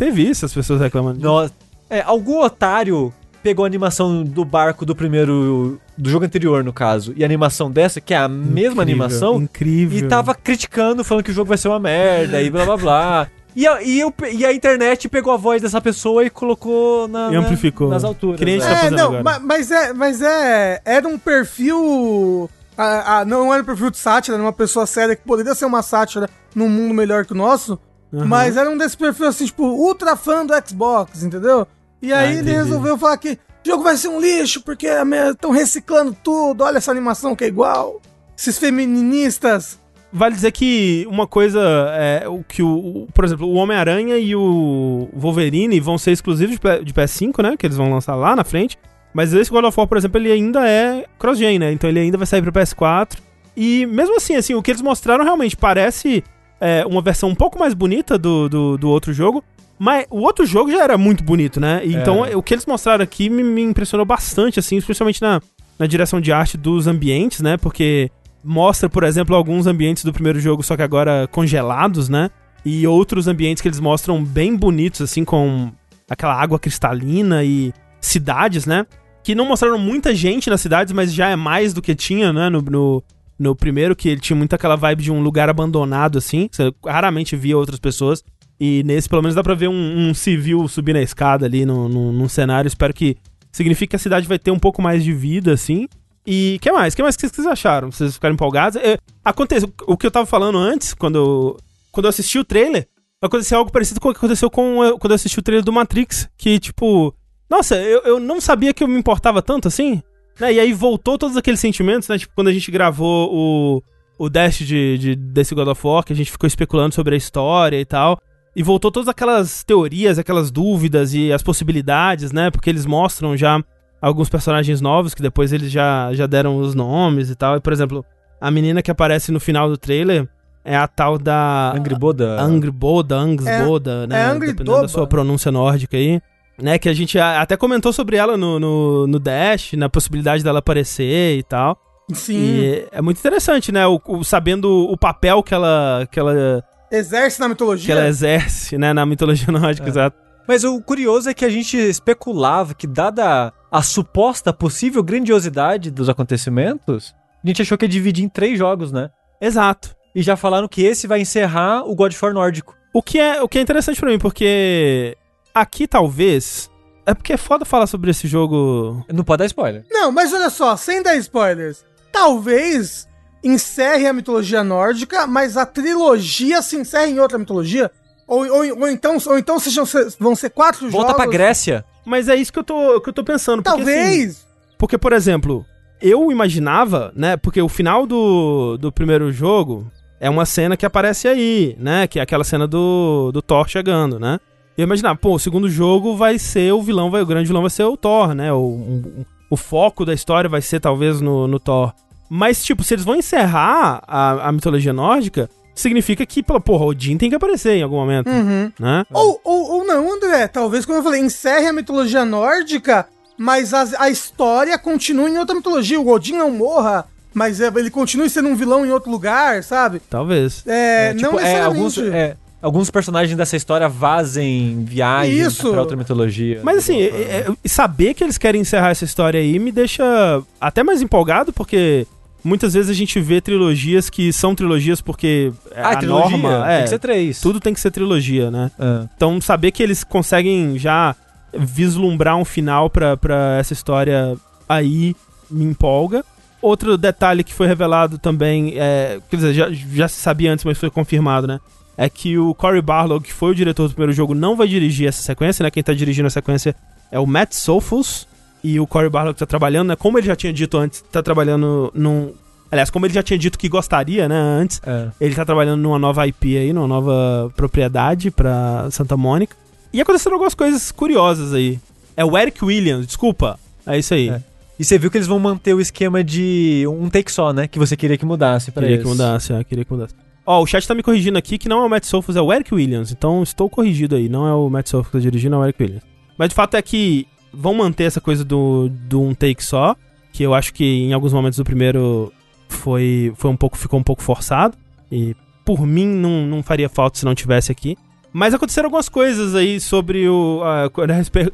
Teve 0.00 0.22
isso, 0.22 0.46
as 0.46 0.54
pessoas 0.54 0.80
reclamando. 0.80 1.20
Nossa. 1.20 1.52
É, 1.90 2.00
algum 2.00 2.40
otário 2.40 3.12
pegou 3.42 3.66
a 3.66 3.68
animação 3.68 4.24
do 4.24 4.46
barco 4.46 4.86
do 4.86 4.96
primeiro. 4.96 5.78
do 5.94 6.08
jogo 6.08 6.24
anterior, 6.24 6.64
no 6.64 6.72
caso, 6.72 7.12
e 7.14 7.22
a 7.22 7.26
animação 7.26 7.70
dessa, 7.70 8.00
que 8.00 8.14
é 8.14 8.16
a 8.16 8.24
incrível, 8.24 8.50
mesma 8.50 8.82
animação. 8.82 9.42
Incrível. 9.42 9.98
E 9.98 10.08
tava 10.08 10.34
criticando, 10.34 11.04
falando 11.04 11.22
que 11.22 11.30
o 11.30 11.34
jogo 11.34 11.50
vai 11.50 11.58
ser 11.58 11.68
uma 11.68 11.78
merda 11.78 12.40
e 12.40 12.48
blá 12.48 12.64
blá 12.64 12.76
blá. 12.78 13.28
E 13.54 13.66
a, 13.66 13.82
e, 13.82 14.00
eu, 14.00 14.14
e 14.32 14.42
a 14.46 14.54
internet 14.54 15.06
pegou 15.06 15.34
a 15.34 15.36
voz 15.36 15.60
dessa 15.60 15.82
pessoa 15.82 16.24
e 16.24 16.30
colocou 16.30 17.06
na, 17.06 17.30
e 17.30 17.36
amplificou. 17.36 17.90
nas 17.90 18.02
alturas. 18.02 18.38
Que 18.38 18.46
nem 18.46 18.56
a 18.56 18.60
gente 18.60 18.80
tá 18.80 18.86
é, 18.86 18.90
não, 18.90 19.16
agora. 19.16 19.38
mas 19.40 19.70
é, 19.70 19.92
mas 19.92 20.22
é, 20.22 20.80
era 20.82 21.06
um 21.06 21.18
perfil, 21.18 22.48
a, 22.74 23.18
a, 23.18 23.24
não 23.26 23.52
era 23.52 23.62
um 23.62 23.66
perfil 23.66 23.90
de 23.90 23.98
sátira, 23.98 24.36
era 24.38 24.42
uma 24.42 24.52
pessoa 24.52 24.86
séria 24.86 25.14
que 25.14 25.24
poderia 25.26 25.54
ser 25.54 25.66
uma 25.66 25.82
sátira 25.82 26.26
num 26.54 26.70
mundo 26.70 26.94
melhor 26.94 27.26
que 27.26 27.32
o 27.32 27.36
nosso, 27.36 27.78
uhum. 28.12 28.26
mas 28.26 28.56
era 28.56 28.70
um 28.70 28.76
desses 28.76 28.94
perfis 28.94 29.26
assim, 29.26 29.46
tipo, 29.46 29.64
ultra 29.64 30.16
fã 30.16 30.44
do 30.44 30.54
Xbox, 30.66 31.22
entendeu? 31.22 31.66
E 32.02 32.12
aí 32.12 32.36
ah, 32.36 32.38
ele 32.38 32.52
resolveu 32.52 32.96
falar 32.96 33.16
que 33.18 33.38
o 33.64 33.68
jogo 33.68 33.82
vai 33.82 33.96
ser 33.96 34.08
um 34.08 34.20
lixo 34.20 34.62
porque 34.62 34.86
estão 34.86 35.50
reciclando 35.50 36.16
tudo, 36.22 36.64
olha 36.64 36.78
essa 36.78 36.90
animação 36.90 37.36
que 37.36 37.44
é 37.44 37.48
igual. 37.48 38.00
Esses 38.36 38.58
feministas 38.58 39.78
Vale 40.12 40.34
dizer 40.34 40.50
que 40.50 41.06
uma 41.08 41.26
coisa 41.26 41.60
é 41.92 42.28
o 42.28 42.42
que 42.42 42.62
o, 42.62 43.06
por 43.14 43.24
exemplo, 43.24 43.46
o 43.46 43.54
Homem-Aranha 43.54 44.18
e 44.18 44.34
o 44.34 45.08
Wolverine 45.14 45.78
vão 45.78 45.96
ser 45.96 46.10
exclusivos 46.10 46.56
de 46.56 46.92
PS5, 46.92 47.42
né? 47.42 47.56
Que 47.56 47.66
eles 47.66 47.76
vão 47.76 47.92
lançar 47.92 48.16
lá 48.16 48.34
na 48.34 48.42
frente. 48.42 48.76
Mas 49.14 49.32
esse 49.32 49.50
God 49.50 49.64
of 49.64 49.78
War, 49.78 49.86
por 49.86 49.96
exemplo, 49.96 50.20
ele 50.20 50.32
ainda 50.32 50.68
é 50.68 51.04
cross-gen, 51.16 51.60
né? 51.60 51.72
Então 51.72 51.88
ele 51.88 52.00
ainda 52.00 52.18
vai 52.18 52.26
sair 52.26 52.42
pro 52.42 52.52
PS4. 52.52 53.18
E 53.56 53.86
mesmo 53.86 54.16
assim, 54.16 54.34
assim, 54.34 54.54
o 54.54 54.62
que 54.62 54.72
eles 54.72 54.82
mostraram 54.82 55.22
realmente 55.22 55.56
parece 55.56 56.24
é, 56.60 56.84
uma 56.86 57.00
versão 57.00 57.28
um 57.28 57.34
pouco 57.34 57.58
mais 57.58 57.74
bonita 57.74 58.18
do, 58.18 58.48
do, 58.48 58.76
do, 58.76 58.88
outro 58.88 59.12
jogo. 59.12 59.42
Mas 59.78 60.04
o 60.10 60.20
outro 60.20 60.44
jogo 60.44 60.70
já 60.70 60.84
era 60.84 60.98
muito 60.98 61.24
bonito, 61.24 61.58
né? 61.58 61.80
E, 61.84 61.96
é. 61.96 62.00
Então 62.00 62.20
o 62.36 62.42
que 62.42 62.52
eles 62.52 62.66
mostraram 62.66 63.02
aqui 63.02 63.30
me, 63.30 63.42
me 63.42 63.62
impressionou 63.62 64.04
bastante, 64.04 64.58
assim, 64.58 64.76
especialmente 64.76 65.22
na, 65.22 65.40
na 65.78 65.86
direção 65.86 66.20
de 66.20 66.30
arte 66.30 66.58
dos 66.58 66.86
ambientes, 66.86 67.40
né? 67.40 67.56
Porque 67.56 68.10
mostra, 68.44 68.88
por 68.88 69.04
exemplo, 69.04 69.34
alguns 69.34 69.66
ambientes 69.66 70.04
do 70.04 70.12
primeiro 70.12 70.38
jogo, 70.38 70.62
só 70.62 70.76
que 70.76 70.82
agora 70.82 71.26
congelados, 71.28 72.10
né? 72.10 72.30
E 72.62 72.86
outros 72.86 73.26
ambientes 73.26 73.62
que 73.62 73.68
eles 73.68 73.80
mostram 73.80 74.22
bem 74.22 74.54
bonitos, 74.54 75.00
assim, 75.00 75.24
com 75.24 75.72
aquela 76.08 76.34
água 76.34 76.58
cristalina 76.58 77.42
e 77.42 77.72
cidades, 78.00 78.66
né? 78.66 78.86
Que 79.22 79.34
não 79.34 79.46
mostraram 79.46 79.78
muita 79.78 80.14
gente 80.14 80.50
nas 80.50 80.60
cidades, 80.60 80.92
mas 80.92 81.12
já 81.12 81.28
é 81.28 81.36
mais 81.36 81.72
do 81.72 81.80
que 81.80 81.94
tinha, 81.94 82.32
né? 82.32 82.50
No, 82.50 82.60
no, 82.60 83.02
no 83.40 83.56
primeiro, 83.56 83.96
que 83.96 84.06
ele 84.06 84.20
tinha 84.20 84.36
muito 84.36 84.52
aquela 84.52 84.76
vibe 84.76 85.04
de 85.04 85.10
um 85.10 85.22
lugar 85.22 85.48
abandonado, 85.48 86.18
assim. 86.18 86.46
Você 86.52 86.70
raramente 86.86 87.34
via 87.34 87.56
outras 87.56 87.78
pessoas. 87.78 88.22
E 88.60 88.82
nesse, 88.84 89.08
pelo 89.08 89.22
menos, 89.22 89.34
dá 89.34 89.42
pra 89.42 89.54
ver 89.54 89.68
um, 89.68 90.10
um 90.10 90.12
civil 90.12 90.68
subir 90.68 90.92
na 90.92 91.00
escada 91.00 91.46
ali 91.46 91.64
no, 91.64 91.88
no, 91.88 92.12
num 92.12 92.28
cenário. 92.28 92.68
Espero 92.68 92.92
que 92.92 93.16
signifique 93.50 93.88
que 93.88 93.96
a 93.96 93.98
cidade 93.98 94.28
vai 94.28 94.38
ter 94.38 94.50
um 94.50 94.58
pouco 94.58 94.82
mais 94.82 95.02
de 95.02 95.14
vida, 95.14 95.54
assim. 95.54 95.88
E 96.26 96.58
que 96.60 96.70
mais? 96.70 96.94
que 96.94 97.02
mais 97.02 97.16
que 97.16 97.26
vocês 97.26 97.46
acharam? 97.46 97.90
Vocês 97.90 98.12
ficaram 98.12 98.34
empolgados? 98.34 98.76
É, 98.82 98.98
acontece, 99.24 99.66
o 99.86 99.96
que 99.96 100.06
eu 100.06 100.10
tava 100.10 100.26
falando 100.26 100.58
antes, 100.58 100.92
quando 100.92 101.16
eu, 101.16 101.56
quando 101.90 102.04
eu 102.04 102.10
assisti 102.10 102.38
o 102.38 102.44
trailer, 102.44 102.86
aconteceu 103.22 103.56
algo 103.56 103.72
parecido 103.72 104.00
com 104.00 104.10
o 104.10 104.12
que 104.12 104.18
aconteceu 104.18 104.50
com, 104.50 104.76
quando 105.00 105.12
eu 105.12 105.16
assisti 105.16 105.38
o 105.38 105.42
trailer 105.42 105.64
do 105.64 105.72
Matrix, 105.72 106.28
que 106.36 106.60
tipo, 106.60 107.14
nossa, 107.48 107.74
eu, 107.76 108.02
eu 108.02 108.20
não 108.20 108.38
sabia 108.38 108.74
que 108.74 108.84
eu 108.84 108.88
me 108.88 108.98
importava 108.98 109.40
tanto 109.40 109.66
assim, 109.66 110.02
né? 110.40 110.52
E 110.54 110.60
aí 110.60 110.72
voltou 110.72 111.18
todos 111.18 111.36
aqueles 111.36 111.60
sentimentos, 111.60 112.08
né? 112.08 112.18
Tipo, 112.18 112.34
quando 112.34 112.48
a 112.48 112.52
gente 112.52 112.70
gravou 112.70 113.30
o, 113.32 113.82
o 114.18 114.30
Dash 114.30 114.58
de, 114.58 114.98
de, 114.98 115.16
desse 115.16 115.54
God 115.54 115.68
of 115.68 115.86
War, 115.86 116.04
que 116.04 116.12
a 116.12 116.16
gente 116.16 116.30
ficou 116.30 116.46
especulando 116.46 116.94
sobre 116.94 117.14
a 117.14 117.18
história 117.18 117.78
e 117.78 117.84
tal. 117.84 118.18
E 118.56 118.62
voltou 118.62 118.90
todas 118.90 119.08
aquelas 119.08 119.62
teorias, 119.62 120.18
aquelas 120.18 120.50
dúvidas 120.50 121.14
e 121.14 121.32
as 121.32 121.42
possibilidades, 121.42 122.32
né? 122.32 122.50
Porque 122.50 122.68
eles 122.68 122.84
mostram 122.84 123.36
já 123.36 123.62
alguns 124.00 124.28
personagens 124.28 124.80
novos 124.80 125.14
que 125.14 125.22
depois 125.22 125.52
eles 125.52 125.70
já, 125.70 126.12
já 126.14 126.26
deram 126.26 126.56
os 126.56 126.74
nomes 126.74 127.30
e 127.30 127.36
tal. 127.36 127.56
E, 127.56 127.60
por 127.60 127.72
exemplo, 127.72 128.04
a 128.40 128.50
menina 128.50 128.82
que 128.82 128.90
aparece 128.90 129.30
no 129.30 129.38
final 129.38 129.68
do 129.68 129.76
trailer 129.76 130.28
é 130.64 130.76
a 130.76 130.88
tal 130.88 131.18
da. 131.18 131.72
Angriboda. 131.76 132.40
Angriboda, 132.40 133.16
Angsboda, 133.16 134.04
é, 134.04 134.06
né? 134.06 134.30
É 134.30 134.34
Dependendo 134.34 134.82
da 134.82 134.88
sua 134.88 135.06
pronúncia 135.06 135.52
nórdica 135.52 135.96
aí. 135.96 136.20
Né, 136.62 136.78
que 136.78 136.88
a 136.88 136.92
gente 136.92 137.18
até 137.18 137.56
comentou 137.56 137.92
sobre 137.92 138.16
ela 138.16 138.36
no, 138.36 138.60
no, 138.60 139.06
no 139.06 139.18
Dash, 139.18 139.72
na 139.72 139.88
possibilidade 139.88 140.44
dela 140.44 140.58
aparecer 140.58 141.38
e 141.38 141.42
tal. 141.42 141.78
Sim. 142.12 142.34
E 142.34 142.88
é 142.90 143.00
muito 143.00 143.18
interessante, 143.18 143.72
né? 143.72 143.86
O, 143.86 144.00
o, 144.06 144.24
sabendo 144.24 144.68
o 144.68 144.96
papel 144.96 145.42
que 145.42 145.54
ela, 145.54 146.06
que 146.10 146.18
ela. 146.18 146.62
Exerce 146.90 147.40
na 147.40 147.48
mitologia. 147.48 147.86
Que 147.86 147.92
ela 147.92 148.08
exerce, 148.08 148.76
né? 148.76 148.92
Na 148.92 149.06
mitologia 149.06 149.50
nórdica, 149.52 149.86
é. 149.86 149.90
exato. 149.90 150.16
Mas 150.46 150.64
o 150.64 150.80
curioso 150.82 151.30
é 151.30 151.34
que 151.34 151.44
a 151.44 151.48
gente 151.48 151.76
especulava 151.76 152.74
que, 152.74 152.86
dada 152.86 153.52
a 153.70 153.82
suposta 153.82 154.52
possível 154.52 155.02
grandiosidade 155.02 155.90
dos 155.90 156.08
acontecimentos, 156.08 157.14
a 157.42 157.46
gente 157.46 157.62
achou 157.62 157.78
que 157.78 157.84
ia 157.84 157.88
dividir 157.88 158.24
em 158.24 158.28
três 158.28 158.58
jogos, 158.58 158.90
né? 158.90 159.10
Exato. 159.40 159.94
E 160.14 160.22
já 160.22 160.36
falaram 160.36 160.66
que 160.66 160.82
esse 160.82 161.06
vai 161.06 161.20
encerrar 161.20 161.84
o 161.88 161.94
God 161.94 162.12
of 162.12 162.24
War 162.24 162.34
nórdico. 162.34 162.74
O 162.92 163.02
que 163.02 163.20
é, 163.20 163.40
o 163.40 163.48
que 163.48 163.58
é 163.58 163.62
interessante 163.62 164.00
para 164.00 164.10
mim, 164.10 164.18
porque 164.18 165.16
aqui 165.54 165.86
talvez. 165.86 166.70
É 167.06 167.14
porque 167.14 167.32
é 167.32 167.36
foda 167.36 167.64
falar 167.64 167.86
sobre 167.86 168.10
esse 168.10 168.28
jogo. 168.28 169.04
Não 169.12 169.24
pode 169.24 169.38
dar 169.38 169.46
spoiler. 169.46 169.84
Não, 169.90 170.12
mas 170.12 170.32
olha 170.32 170.50
só, 170.50 170.76
sem 170.76 171.02
dar 171.02 171.16
spoilers. 171.16 171.84
Talvez 172.12 173.08
encerre 173.42 174.06
a 174.06 174.12
mitologia 174.12 174.62
nórdica, 174.62 175.26
mas 175.26 175.56
a 175.56 175.64
trilogia 175.64 176.62
se 176.62 176.76
encerre 176.76 177.12
em 177.12 177.20
outra 177.20 177.38
mitologia. 177.38 177.90
Ou, 178.26 178.44
ou, 178.46 178.80
ou 178.80 178.88
então, 178.88 179.16
ou 179.26 179.38
então 179.38 179.58
sejam, 179.58 179.84
vão 180.18 180.36
ser 180.36 180.50
quatro 180.50 180.82
Volta 180.82 180.92
jogos. 180.92 181.06
Volta 181.06 181.14
pra 181.14 181.26
Grécia. 181.26 181.84
Mas 182.04 182.28
é 182.28 182.36
isso 182.36 182.52
que 182.52 182.58
eu 182.58 182.64
tô, 182.64 183.00
que 183.00 183.08
eu 183.08 183.12
tô 183.12 183.24
pensando. 183.24 183.62
Porque, 183.62 183.80
assim, 183.80 183.84
Talvez. 183.84 184.30
Assim, 184.30 184.46
porque, 184.78 184.96
por 184.96 185.12
exemplo, 185.12 185.66
eu 186.00 186.30
imaginava, 186.30 187.12
né? 187.14 187.36
Porque 187.36 187.60
o 187.60 187.68
final 187.68 188.06
do, 188.06 188.78
do 188.78 188.92
primeiro 188.92 189.32
jogo 189.32 189.90
é 190.20 190.30
uma 190.30 190.46
cena 190.46 190.76
que 190.76 190.86
aparece 190.86 191.26
aí, 191.26 191.76
né? 191.78 192.06
Que 192.06 192.18
é 192.18 192.22
aquela 192.22 192.44
cena 192.44 192.66
do, 192.66 193.30
do 193.32 193.42
Thor 193.42 193.68
chegando, 193.68 194.18
né? 194.18 194.38
Eu 194.80 194.84
imaginava, 194.84 195.18
pô, 195.18 195.34
o 195.34 195.38
segundo 195.38 195.68
jogo 195.68 196.16
vai 196.16 196.38
ser 196.38 196.72
o 196.72 196.80
vilão, 196.80 197.10
vai, 197.10 197.20
o 197.20 197.26
grande 197.26 197.46
vilão 197.46 197.60
vai 197.60 197.70
ser 197.70 197.84
o 197.84 197.98
Thor, 197.98 198.34
né? 198.34 198.50
O, 198.50 198.58
um, 198.58 199.24
o 199.50 199.56
foco 199.56 200.06
da 200.06 200.14
história 200.14 200.48
vai 200.48 200.62
ser 200.62 200.80
talvez 200.80 201.20
no, 201.20 201.46
no 201.46 201.60
Thor. 201.60 201.92
Mas, 202.30 202.64
tipo, 202.64 202.82
se 202.82 202.94
eles 202.94 203.04
vão 203.04 203.16
encerrar 203.16 204.02
a, 204.06 204.48
a 204.48 204.52
mitologia 204.52 204.92
nórdica, 204.92 205.50
significa 205.74 206.24
que, 206.24 206.42
porra, 206.42 206.86
Odin 206.86 207.18
tem 207.18 207.28
que 207.28 207.36
aparecer 207.36 207.74
em 207.74 207.82
algum 207.82 207.96
momento. 207.96 208.30
Uhum. 208.30 208.72
Né? 208.78 209.04
Ou, 209.12 209.38
ou, 209.44 209.70
ou 209.72 209.84
não, 209.84 210.14
André. 210.14 210.48
Talvez, 210.48 210.86
como 210.86 210.98
eu 210.98 211.02
falei, 211.02 211.20
encerre 211.20 211.66
a 211.66 211.72
mitologia 211.74 212.24
nórdica, 212.24 213.06
mas 213.36 213.74
a, 213.74 213.84
a 213.98 214.08
história 214.08 214.78
continue 214.78 215.30
em 215.30 215.38
outra 215.38 215.54
mitologia. 215.54 216.00
O 216.00 216.08
Odin 216.08 216.38
não 216.38 216.50
morra, 216.50 217.06
mas 217.34 217.60
é, 217.60 217.66
ele 217.66 217.90
continue 217.90 218.30
sendo 218.30 218.48
um 218.48 218.56
vilão 218.56 218.86
em 218.86 218.90
outro 218.90 219.10
lugar, 219.10 219.62
sabe? 219.62 220.00
Talvez. 220.08 220.64
É, 220.66 221.08
é 221.10 221.14
tipo, 221.14 221.32
não 221.32 221.38
é, 221.38 221.60
alguns, 221.60 221.98
é, 221.98 222.36
alguns 222.60 222.90
personagens 222.90 223.36
dessa 223.36 223.56
história 223.56 223.88
vazem 223.88 224.84
viagem 224.84 225.38
Isso. 225.40 225.70
pra 225.70 225.80
outra 225.80 225.96
mitologia. 225.96 226.60
Mas 226.62 226.78
assim, 226.78 227.00
é, 227.00 227.06
é, 227.06 227.68
saber 227.68 228.14
que 228.14 228.22
eles 228.22 228.38
querem 228.38 228.60
encerrar 228.60 228.90
essa 228.90 229.04
história 229.04 229.40
aí 229.40 229.58
me 229.58 229.72
deixa 229.72 230.42
até 230.60 230.82
mais 230.82 231.02
empolgado, 231.02 231.52
porque 231.52 232.06
Muitas 232.42 232.72
vezes 232.72 232.90
a 232.90 232.94
gente 232.94 233.20
vê 233.20 233.40
trilogias 233.40 234.08
que 234.08 234.32
são 234.32 234.54
trilogias 234.54 235.00
porque 235.00 235.52
ah, 235.76 235.90
a 235.90 235.96
trilogia, 235.96 236.38
norma 236.38 236.70
é, 236.70 236.76
tem 236.76 236.84
que 236.84 236.88
ser 236.88 236.98
três. 236.98 237.40
Tudo 237.40 237.60
tem 237.60 237.74
que 237.74 237.80
ser 237.80 237.90
trilogia, 237.90 238.50
né? 238.50 238.70
É. 238.78 239.06
Então 239.14 239.40
saber 239.40 239.70
que 239.72 239.82
eles 239.82 240.02
conseguem 240.02 240.78
já 240.78 241.14
vislumbrar 241.52 242.36
um 242.36 242.44
final 242.44 242.88
pra, 242.88 243.16
pra 243.16 243.58
essa 243.58 243.72
história 243.72 244.36
aí 244.68 245.14
me 245.50 245.64
empolga. 245.64 246.24
Outro 246.62 246.96
detalhe 246.96 247.44
que 247.44 247.54
foi 247.54 247.66
revelado 247.66 248.18
também, 248.18 248.74
é, 248.76 249.18
quer 249.28 249.36
dizer, 249.36 249.54
já, 249.54 249.70
já 249.70 250.08
se 250.08 250.20
sabia 250.20 250.52
antes, 250.52 250.64
mas 250.64 250.78
foi 250.78 250.90
confirmado, 250.90 251.46
né? 251.46 251.60
É 252.00 252.08
que 252.08 252.38
o 252.38 252.54
Cory 252.54 252.80
Barlow, 252.80 253.20
que 253.20 253.32
foi 253.32 253.50
o 253.50 253.54
diretor 253.54 253.86
do 253.86 253.94
primeiro 253.94 254.12
jogo, 254.12 254.34
não 254.34 254.56
vai 254.56 254.66
dirigir 254.66 255.06
essa 255.06 255.20
sequência, 255.20 255.62
né? 255.62 255.70
Quem 255.70 255.82
tá 255.82 255.92
dirigindo 255.92 256.26
a 256.26 256.30
sequência 256.30 256.74
é 257.12 257.18
o 257.18 257.26
Matt 257.26 257.52
Sophos, 257.52 258.26
e 258.62 258.78
o 258.78 258.86
Cory 258.86 259.08
Barlow 259.08 259.32
que 259.32 259.40
tá 259.40 259.46
trabalhando, 259.46 259.88
né? 259.88 259.96
Como 259.96 260.18
ele 260.18 260.26
já 260.26 260.36
tinha 260.36 260.52
dito 260.52 260.76
antes, 260.76 261.02
tá 261.10 261.22
trabalhando 261.22 261.90
num. 261.94 262.32
Aliás, 262.70 262.88
como 262.88 263.04
ele 263.04 263.14
já 263.14 263.22
tinha 263.22 263.38
dito 263.38 263.58
que 263.58 263.68
gostaria, 263.68 264.28
né, 264.28 264.36
antes, 264.36 264.80
é. 264.86 265.08
ele 265.20 265.34
tá 265.34 265.44
trabalhando 265.44 265.80
numa 265.80 265.98
nova 265.98 266.24
IP 266.28 266.56
aí, 266.56 266.72
numa 266.72 266.86
nova 266.86 267.52
propriedade 267.56 268.30
pra 268.30 268.88
Santa 268.92 269.16
Mônica. 269.16 269.56
E 269.92 270.00
aconteceram 270.00 270.36
algumas 270.36 270.54
coisas 270.54 270.92
curiosas 270.92 271.52
aí. 271.52 271.80
É 272.16 272.24
o 272.24 272.38
Eric 272.38 272.64
Williams, 272.64 273.06
desculpa. 273.08 273.58
É 273.84 273.98
isso 273.98 274.14
aí. 274.14 274.28
É. 274.28 274.40
E 274.78 274.84
você 274.84 274.98
viu 274.98 275.10
que 275.10 275.18
eles 275.18 275.26
vão 275.26 275.40
manter 275.40 275.74
o 275.74 275.80
esquema 275.80 276.22
de 276.22 276.84
um 276.86 277.10
take 277.10 277.32
só, 277.32 277.52
né? 277.52 277.66
Que 277.66 277.78
você 277.78 277.96
queria 277.96 278.16
que 278.16 278.24
mudasse 278.24 278.70
pra 278.70 278.82
queria 278.82 278.96
eles. 278.96 279.04
Queria 279.04 279.16
que 279.16 279.22
mudasse, 279.22 279.52
é, 279.52 279.64
queria 279.64 279.84
que 279.84 279.92
mudasse. 279.92 280.14
Ó, 280.50 280.62
o 280.62 280.66
chat 280.66 280.84
tá 280.84 280.96
me 280.96 281.02
corrigindo 281.04 281.38
aqui 281.38 281.56
que 281.56 281.68
não 281.68 281.80
é 281.80 281.86
o 281.86 281.88
Matt 281.88 282.02
Sophos, 282.06 282.34
é 282.34 282.42
o 282.42 282.52
Eric 282.52 282.74
Williams. 282.74 283.12
Então 283.12 283.40
estou 283.40 283.70
corrigido 283.70 284.16
aí. 284.16 284.28
Não 284.28 284.48
é 284.48 284.52
o 284.52 284.68
Matt 284.68 284.88
Sophos 284.88 285.06
que 285.06 285.12
tá 285.12 285.20
dirigindo, 285.20 285.54
é 285.54 285.58
o 285.60 285.64
Eric 285.64 285.80
Williams. 285.80 286.02
Mas 286.36 286.48
de 286.48 286.56
fato 286.56 286.76
é 286.76 286.82
que 286.82 287.24
vão 287.52 287.72
manter 287.72 288.02
essa 288.02 288.20
coisa 288.20 288.44
do, 288.44 288.88
do 288.88 289.22
um 289.22 289.32
take 289.32 289.62
só, 289.62 289.94
que 290.32 290.42
eu 290.42 290.52
acho 290.52 290.74
que 290.74 290.84
em 290.84 291.12
alguns 291.12 291.32
momentos 291.32 291.56
do 291.56 291.64
primeiro 291.64 292.32
foi, 292.68 293.32
foi 293.36 293.48
um 293.48 293.56
pouco, 293.56 293.78
ficou 293.78 294.00
um 294.00 294.02
pouco 294.02 294.24
forçado. 294.24 294.76
E 295.12 295.36
por 295.64 295.86
mim 295.86 296.08
não, 296.08 296.44
não 296.44 296.64
faria 296.64 296.88
falta 296.88 297.16
se 297.16 297.24
não 297.24 297.32
tivesse 297.32 297.70
aqui. 297.70 297.96
Mas 298.32 298.52
aconteceram 298.52 298.88
algumas 298.88 299.08
coisas 299.08 299.54
aí 299.54 299.78
sobre 299.78 300.28
o. 300.28 300.62
A, 300.64 300.90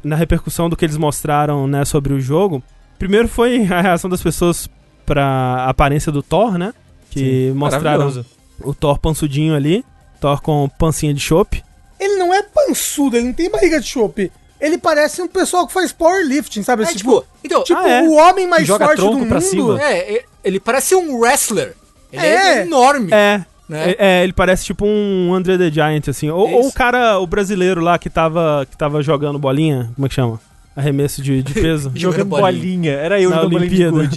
na 0.03 0.15
repercussão 0.15 0.71
do 0.71 0.75
que 0.75 0.83
eles 0.83 0.97
mostraram, 0.97 1.67
né, 1.67 1.85
sobre 1.85 2.13
o 2.13 2.19
jogo. 2.19 2.63
Primeiro 2.97 3.27
foi 3.27 3.63
a 3.71 3.79
reação 3.79 4.09
das 4.09 4.23
pessoas 4.23 4.67
pra 5.05 5.65
aparência 5.67 6.11
do 6.11 6.23
Thor, 6.23 6.57
né? 6.57 6.73
Que 7.11 7.51
Sim, 7.51 7.53
mostraram 7.53 8.25
o 8.61 8.73
Thor 8.73 8.99
pansudinho 8.99 9.55
ali. 9.55 9.83
Thor 10.19 10.41
com 10.41 10.69
pancinha 10.77 11.13
de 11.13 11.19
chope. 11.19 11.63
Ele 11.99 12.15
não 12.15 12.33
é 12.33 12.43
pansudo, 12.43 13.17
ele 13.17 13.27
não 13.27 13.33
tem 13.33 13.49
barriga 13.49 13.79
de 13.79 13.87
chope. 13.87 14.31
Ele 14.59 14.77
parece 14.77 15.21
um 15.21 15.27
pessoal 15.27 15.67
que 15.67 15.73
faz 15.73 15.91
powerlifting, 15.91 16.63
sabe? 16.63 16.83
É, 16.83 16.87
tipo, 16.87 16.97
tipo, 16.97 17.25
então, 17.43 17.63
tipo 17.63 17.79
ah, 17.79 17.89
é. 17.89 18.01
o 18.03 18.13
homem 18.13 18.47
mais 18.47 18.65
Joga 18.65 18.85
forte 18.85 18.99
do 18.99 19.13
mundo. 19.13 19.41
Cima. 19.41 19.81
É, 19.81 20.23
ele 20.43 20.59
parece 20.59 20.95
um 20.95 21.17
wrestler. 21.19 21.75
Ele 22.11 22.25
é, 22.25 22.59
é 22.59 22.61
enorme. 22.63 23.11
É. 23.11 23.45
Né? 23.67 23.91
É, 23.91 23.95
é, 23.99 24.23
ele 24.23 24.33
parece 24.33 24.65
tipo 24.65 24.85
um 24.85 25.33
Andre 25.33 25.57
the 25.57 25.69
Giant, 25.69 26.07
assim. 26.07 26.29
Ou, 26.29 26.49
ou, 26.49 26.67
o 26.67 26.71
cara, 26.71 27.19
o 27.19 27.27
brasileiro 27.27 27.81
lá 27.81 27.99
que 27.99 28.09
tava, 28.09 28.65
que 28.69 28.77
tava 28.77 29.01
jogando 29.03 29.37
bolinha, 29.37 29.91
como 29.93 30.05
é 30.05 30.09
que 30.09 30.15
chama? 30.15 30.39
Arremesso 30.75 31.21
de, 31.21 31.43
de 31.43 31.53
peso. 31.53 31.91
jogando 31.95 32.29
bolinha. 32.29 32.93
Era 32.93 33.19
eu 33.19 33.29
na 33.29 33.41
Olimpíada. 33.41 34.09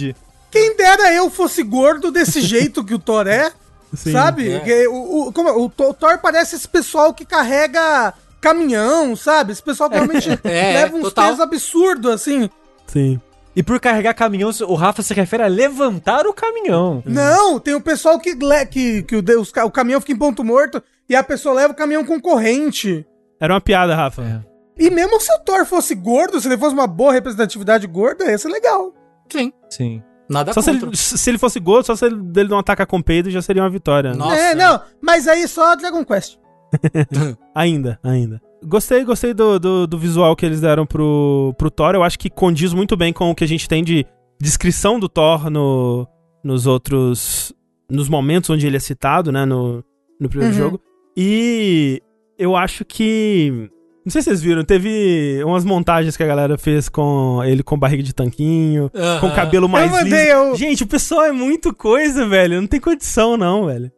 Quem 0.49 0.75
dera 0.75 1.13
eu 1.13 1.29
fosse 1.29 1.63
gordo 1.63 2.11
desse 2.11 2.39
jeito 2.41 2.83
que 2.83 2.93
o 2.93 2.99
Thor 2.99 3.27
é. 3.27 3.51
Sim, 3.93 4.11
sabe? 4.11 4.49
É. 4.51 4.87
O, 4.87 5.27
o, 5.27 5.33
como, 5.33 5.49
o, 5.49 5.65
o 5.65 5.93
Thor 5.93 6.19
parece 6.19 6.55
esse 6.55 6.67
pessoal 6.67 7.13
que 7.13 7.25
carrega 7.25 8.13
caminhão, 8.39 9.15
sabe? 9.15 9.51
Esse 9.51 9.61
pessoal 9.63 9.89
realmente 9.89 10.29
é, 10.43 10.73
leva 10.73 10.95
uns 10.95 11.03
total. 11.03 11.25
pesos 11.25 11.39
absurdos, 11.39 12.11
assim. 12.11 12.49
Sim. 12.87 13.19
E 13.55 13.61
por 13.61 13.79
carregar 13.79 14.13
caminhão, 14.13 14.49
o 14.67 14.75
Rafa 14.75 15.01
se 15.01 15.13
refere 15.13 15.43
a 15.43 15.47
levantar 15.47 16.25
o 16.25 16.33
caminhão. 16.33 17.03
Não, 17.05 17.59
tem 17.59 17.75
o 17.75 17.81
pessoal 17.81 18.17
que, 18.17 18.35
que, 18.69 19.03
que 19.03 19.15
o, 19.15 19.21
Deus, 19.21 19.51
o 19.65 19.71
caminhão 19.71 19.99
fica 19.99 20.13
em 20.13 20.17
ponto 20.17 20.43
morto 20.43 20.81
e 21.07 21.15
a 21.15 21.23
pessoa 21.23 21.53
leva 21.53 21.73
o 21.73 21.75
caminhão 21.75 22.05
com 22.05 22.19
corrente. 22.19 23.05
Era 23.39 23.53
uma 23.53 23.61
piada, 23.61 23.93
Rafa. 23.93 24.21
É. 24.21 24.51
E 24.77 24.89
mesmo 24.89 25.19
se 25.19 25.31
o 25.33 25.39
Thor 25.39 25.65
fosse 25.65 25.93
gordo, 25.93 26.39
se 26.39 26.47
ele 26.47 26.57
fosse 26.57 26.73
uma 26.73 26.87
boa 26.87 27.11
representatividade 27.11 27.85
gorda, 27.87 28.23
ia 28.23 28.37
ser 28.37 28.47
legal. 28.47 28.93
Sim. 29.29 29.51
Sim. 29.69 30.01
Nada 30.31 30.53
só 30.53 30.61
contra. 30.61 30.79
Se 30.79 30.85
ele, 30.85 30.95
se 30.95 31.29
ele 31.29 31.37
fosse 31.37 31.59
gordo, 31.59 31.85
só 31.85 31.95
se 31.95 32.05
ele, 32.05 32.15
ele 32.35 32.49
não 32.49 32.59
atacar 32.59 32.87
com 32.87 33.01
peido, 33.01 33.29
já 33.29 33.41
seria 33.41 33.61
uma 33.61 33.69
vitória. 33.69 34.11
Né? 34.11 34.17
Nossa. 34.17 34.35
É, 34.35 34.55
não, 34.55 34.81
mas 35.01 35.27
aí 35.27 35.47
só 35.47 35.75
Dragon 35.75 36.03
Quest. 36.05 36.37
ainda, 37.53 37.99
ainda. 38.03 38.41
Gostei, 38.63 39.03
gostei 39.03 39.33
do, 39.33 39.59
do, 39.59 39.87
do, 39.87 39.97
visual 39.97 40.35
que 40.35 40.45
eles 40.45 40.61
deram 40.61 40.85
pro, 40.85 41.53
pro 41.57 41.71
Thor. 41.71 41.95
Eu 41.95 42.03
acho 42.03 42.17
que 42.17 42.29
condiz 42.29 42.73
muito 42.73 42.95
bem 42.95 43.11
com 43.11 43.29
o 43.29 43.35
que 43.35 43.43
a 43.43 43.47
gente 43.47 43.67
tem 43.67 43.83
de 43.83 44.05
descrição 44.39 44.99
do 44.99 45.09
Thor 45.09 45.49
no, 45.49 46.07
nos 46.43 46.67
outros. 46.67 47.53
nos 47.89 48.07
momentos 48.07 48.49
onde 48.49 48.65
ele 48.65 48.77
é 48.77 48.79
citado, 48.79 49.31
né? 49.31 49.45
No, 49.45 49.83
no 50.19 50.29
primeiro 50.29 50.53
uhum. 50.53 50.59
jogo. 50.59 50.81
E 51.17 52.01
eu 52.37 52.55
acho 52.55 52.85
que. 52.85 53.69
Não 54.03 54.11
sei 54.11 54.21
se 54.21 54.29
vocês 54.29 54.41
viram, 54.41 54.63
teve 54.63 55.43
umas 55.43 55.63
montagens 55.63 56.17
que 56.17 56.23
a 56.23 56.27
galera 56.27 56.57
fez 56.57 56.89
com 56.89 57.43
ele 57.43 57.61
com 57.61 57.77
barriga 57.77 58.01
de 58.01 58.13
tanquinho, 58.13 58.89
uhum. 58.93 59.19
com 59.19 59.31
cabelo 59.31 59.69
mais 59.69 59.93
eu 59.93 60.01
liso. 60.01 60.15
Eu... 60.15 60.55
Gente, 60.55 60.83
o 60.83 60.87
pessoal 60.87 61.25
é 61.25 61.31
muito 61.31 61.73
coisa, 61.73 62.27
velho. 62.27 62.59
Não 62.59 62.67
tem 62.67 62.79
condição, 62.79 63.37
não, 63.37 63.67
velho. 63.67 63.91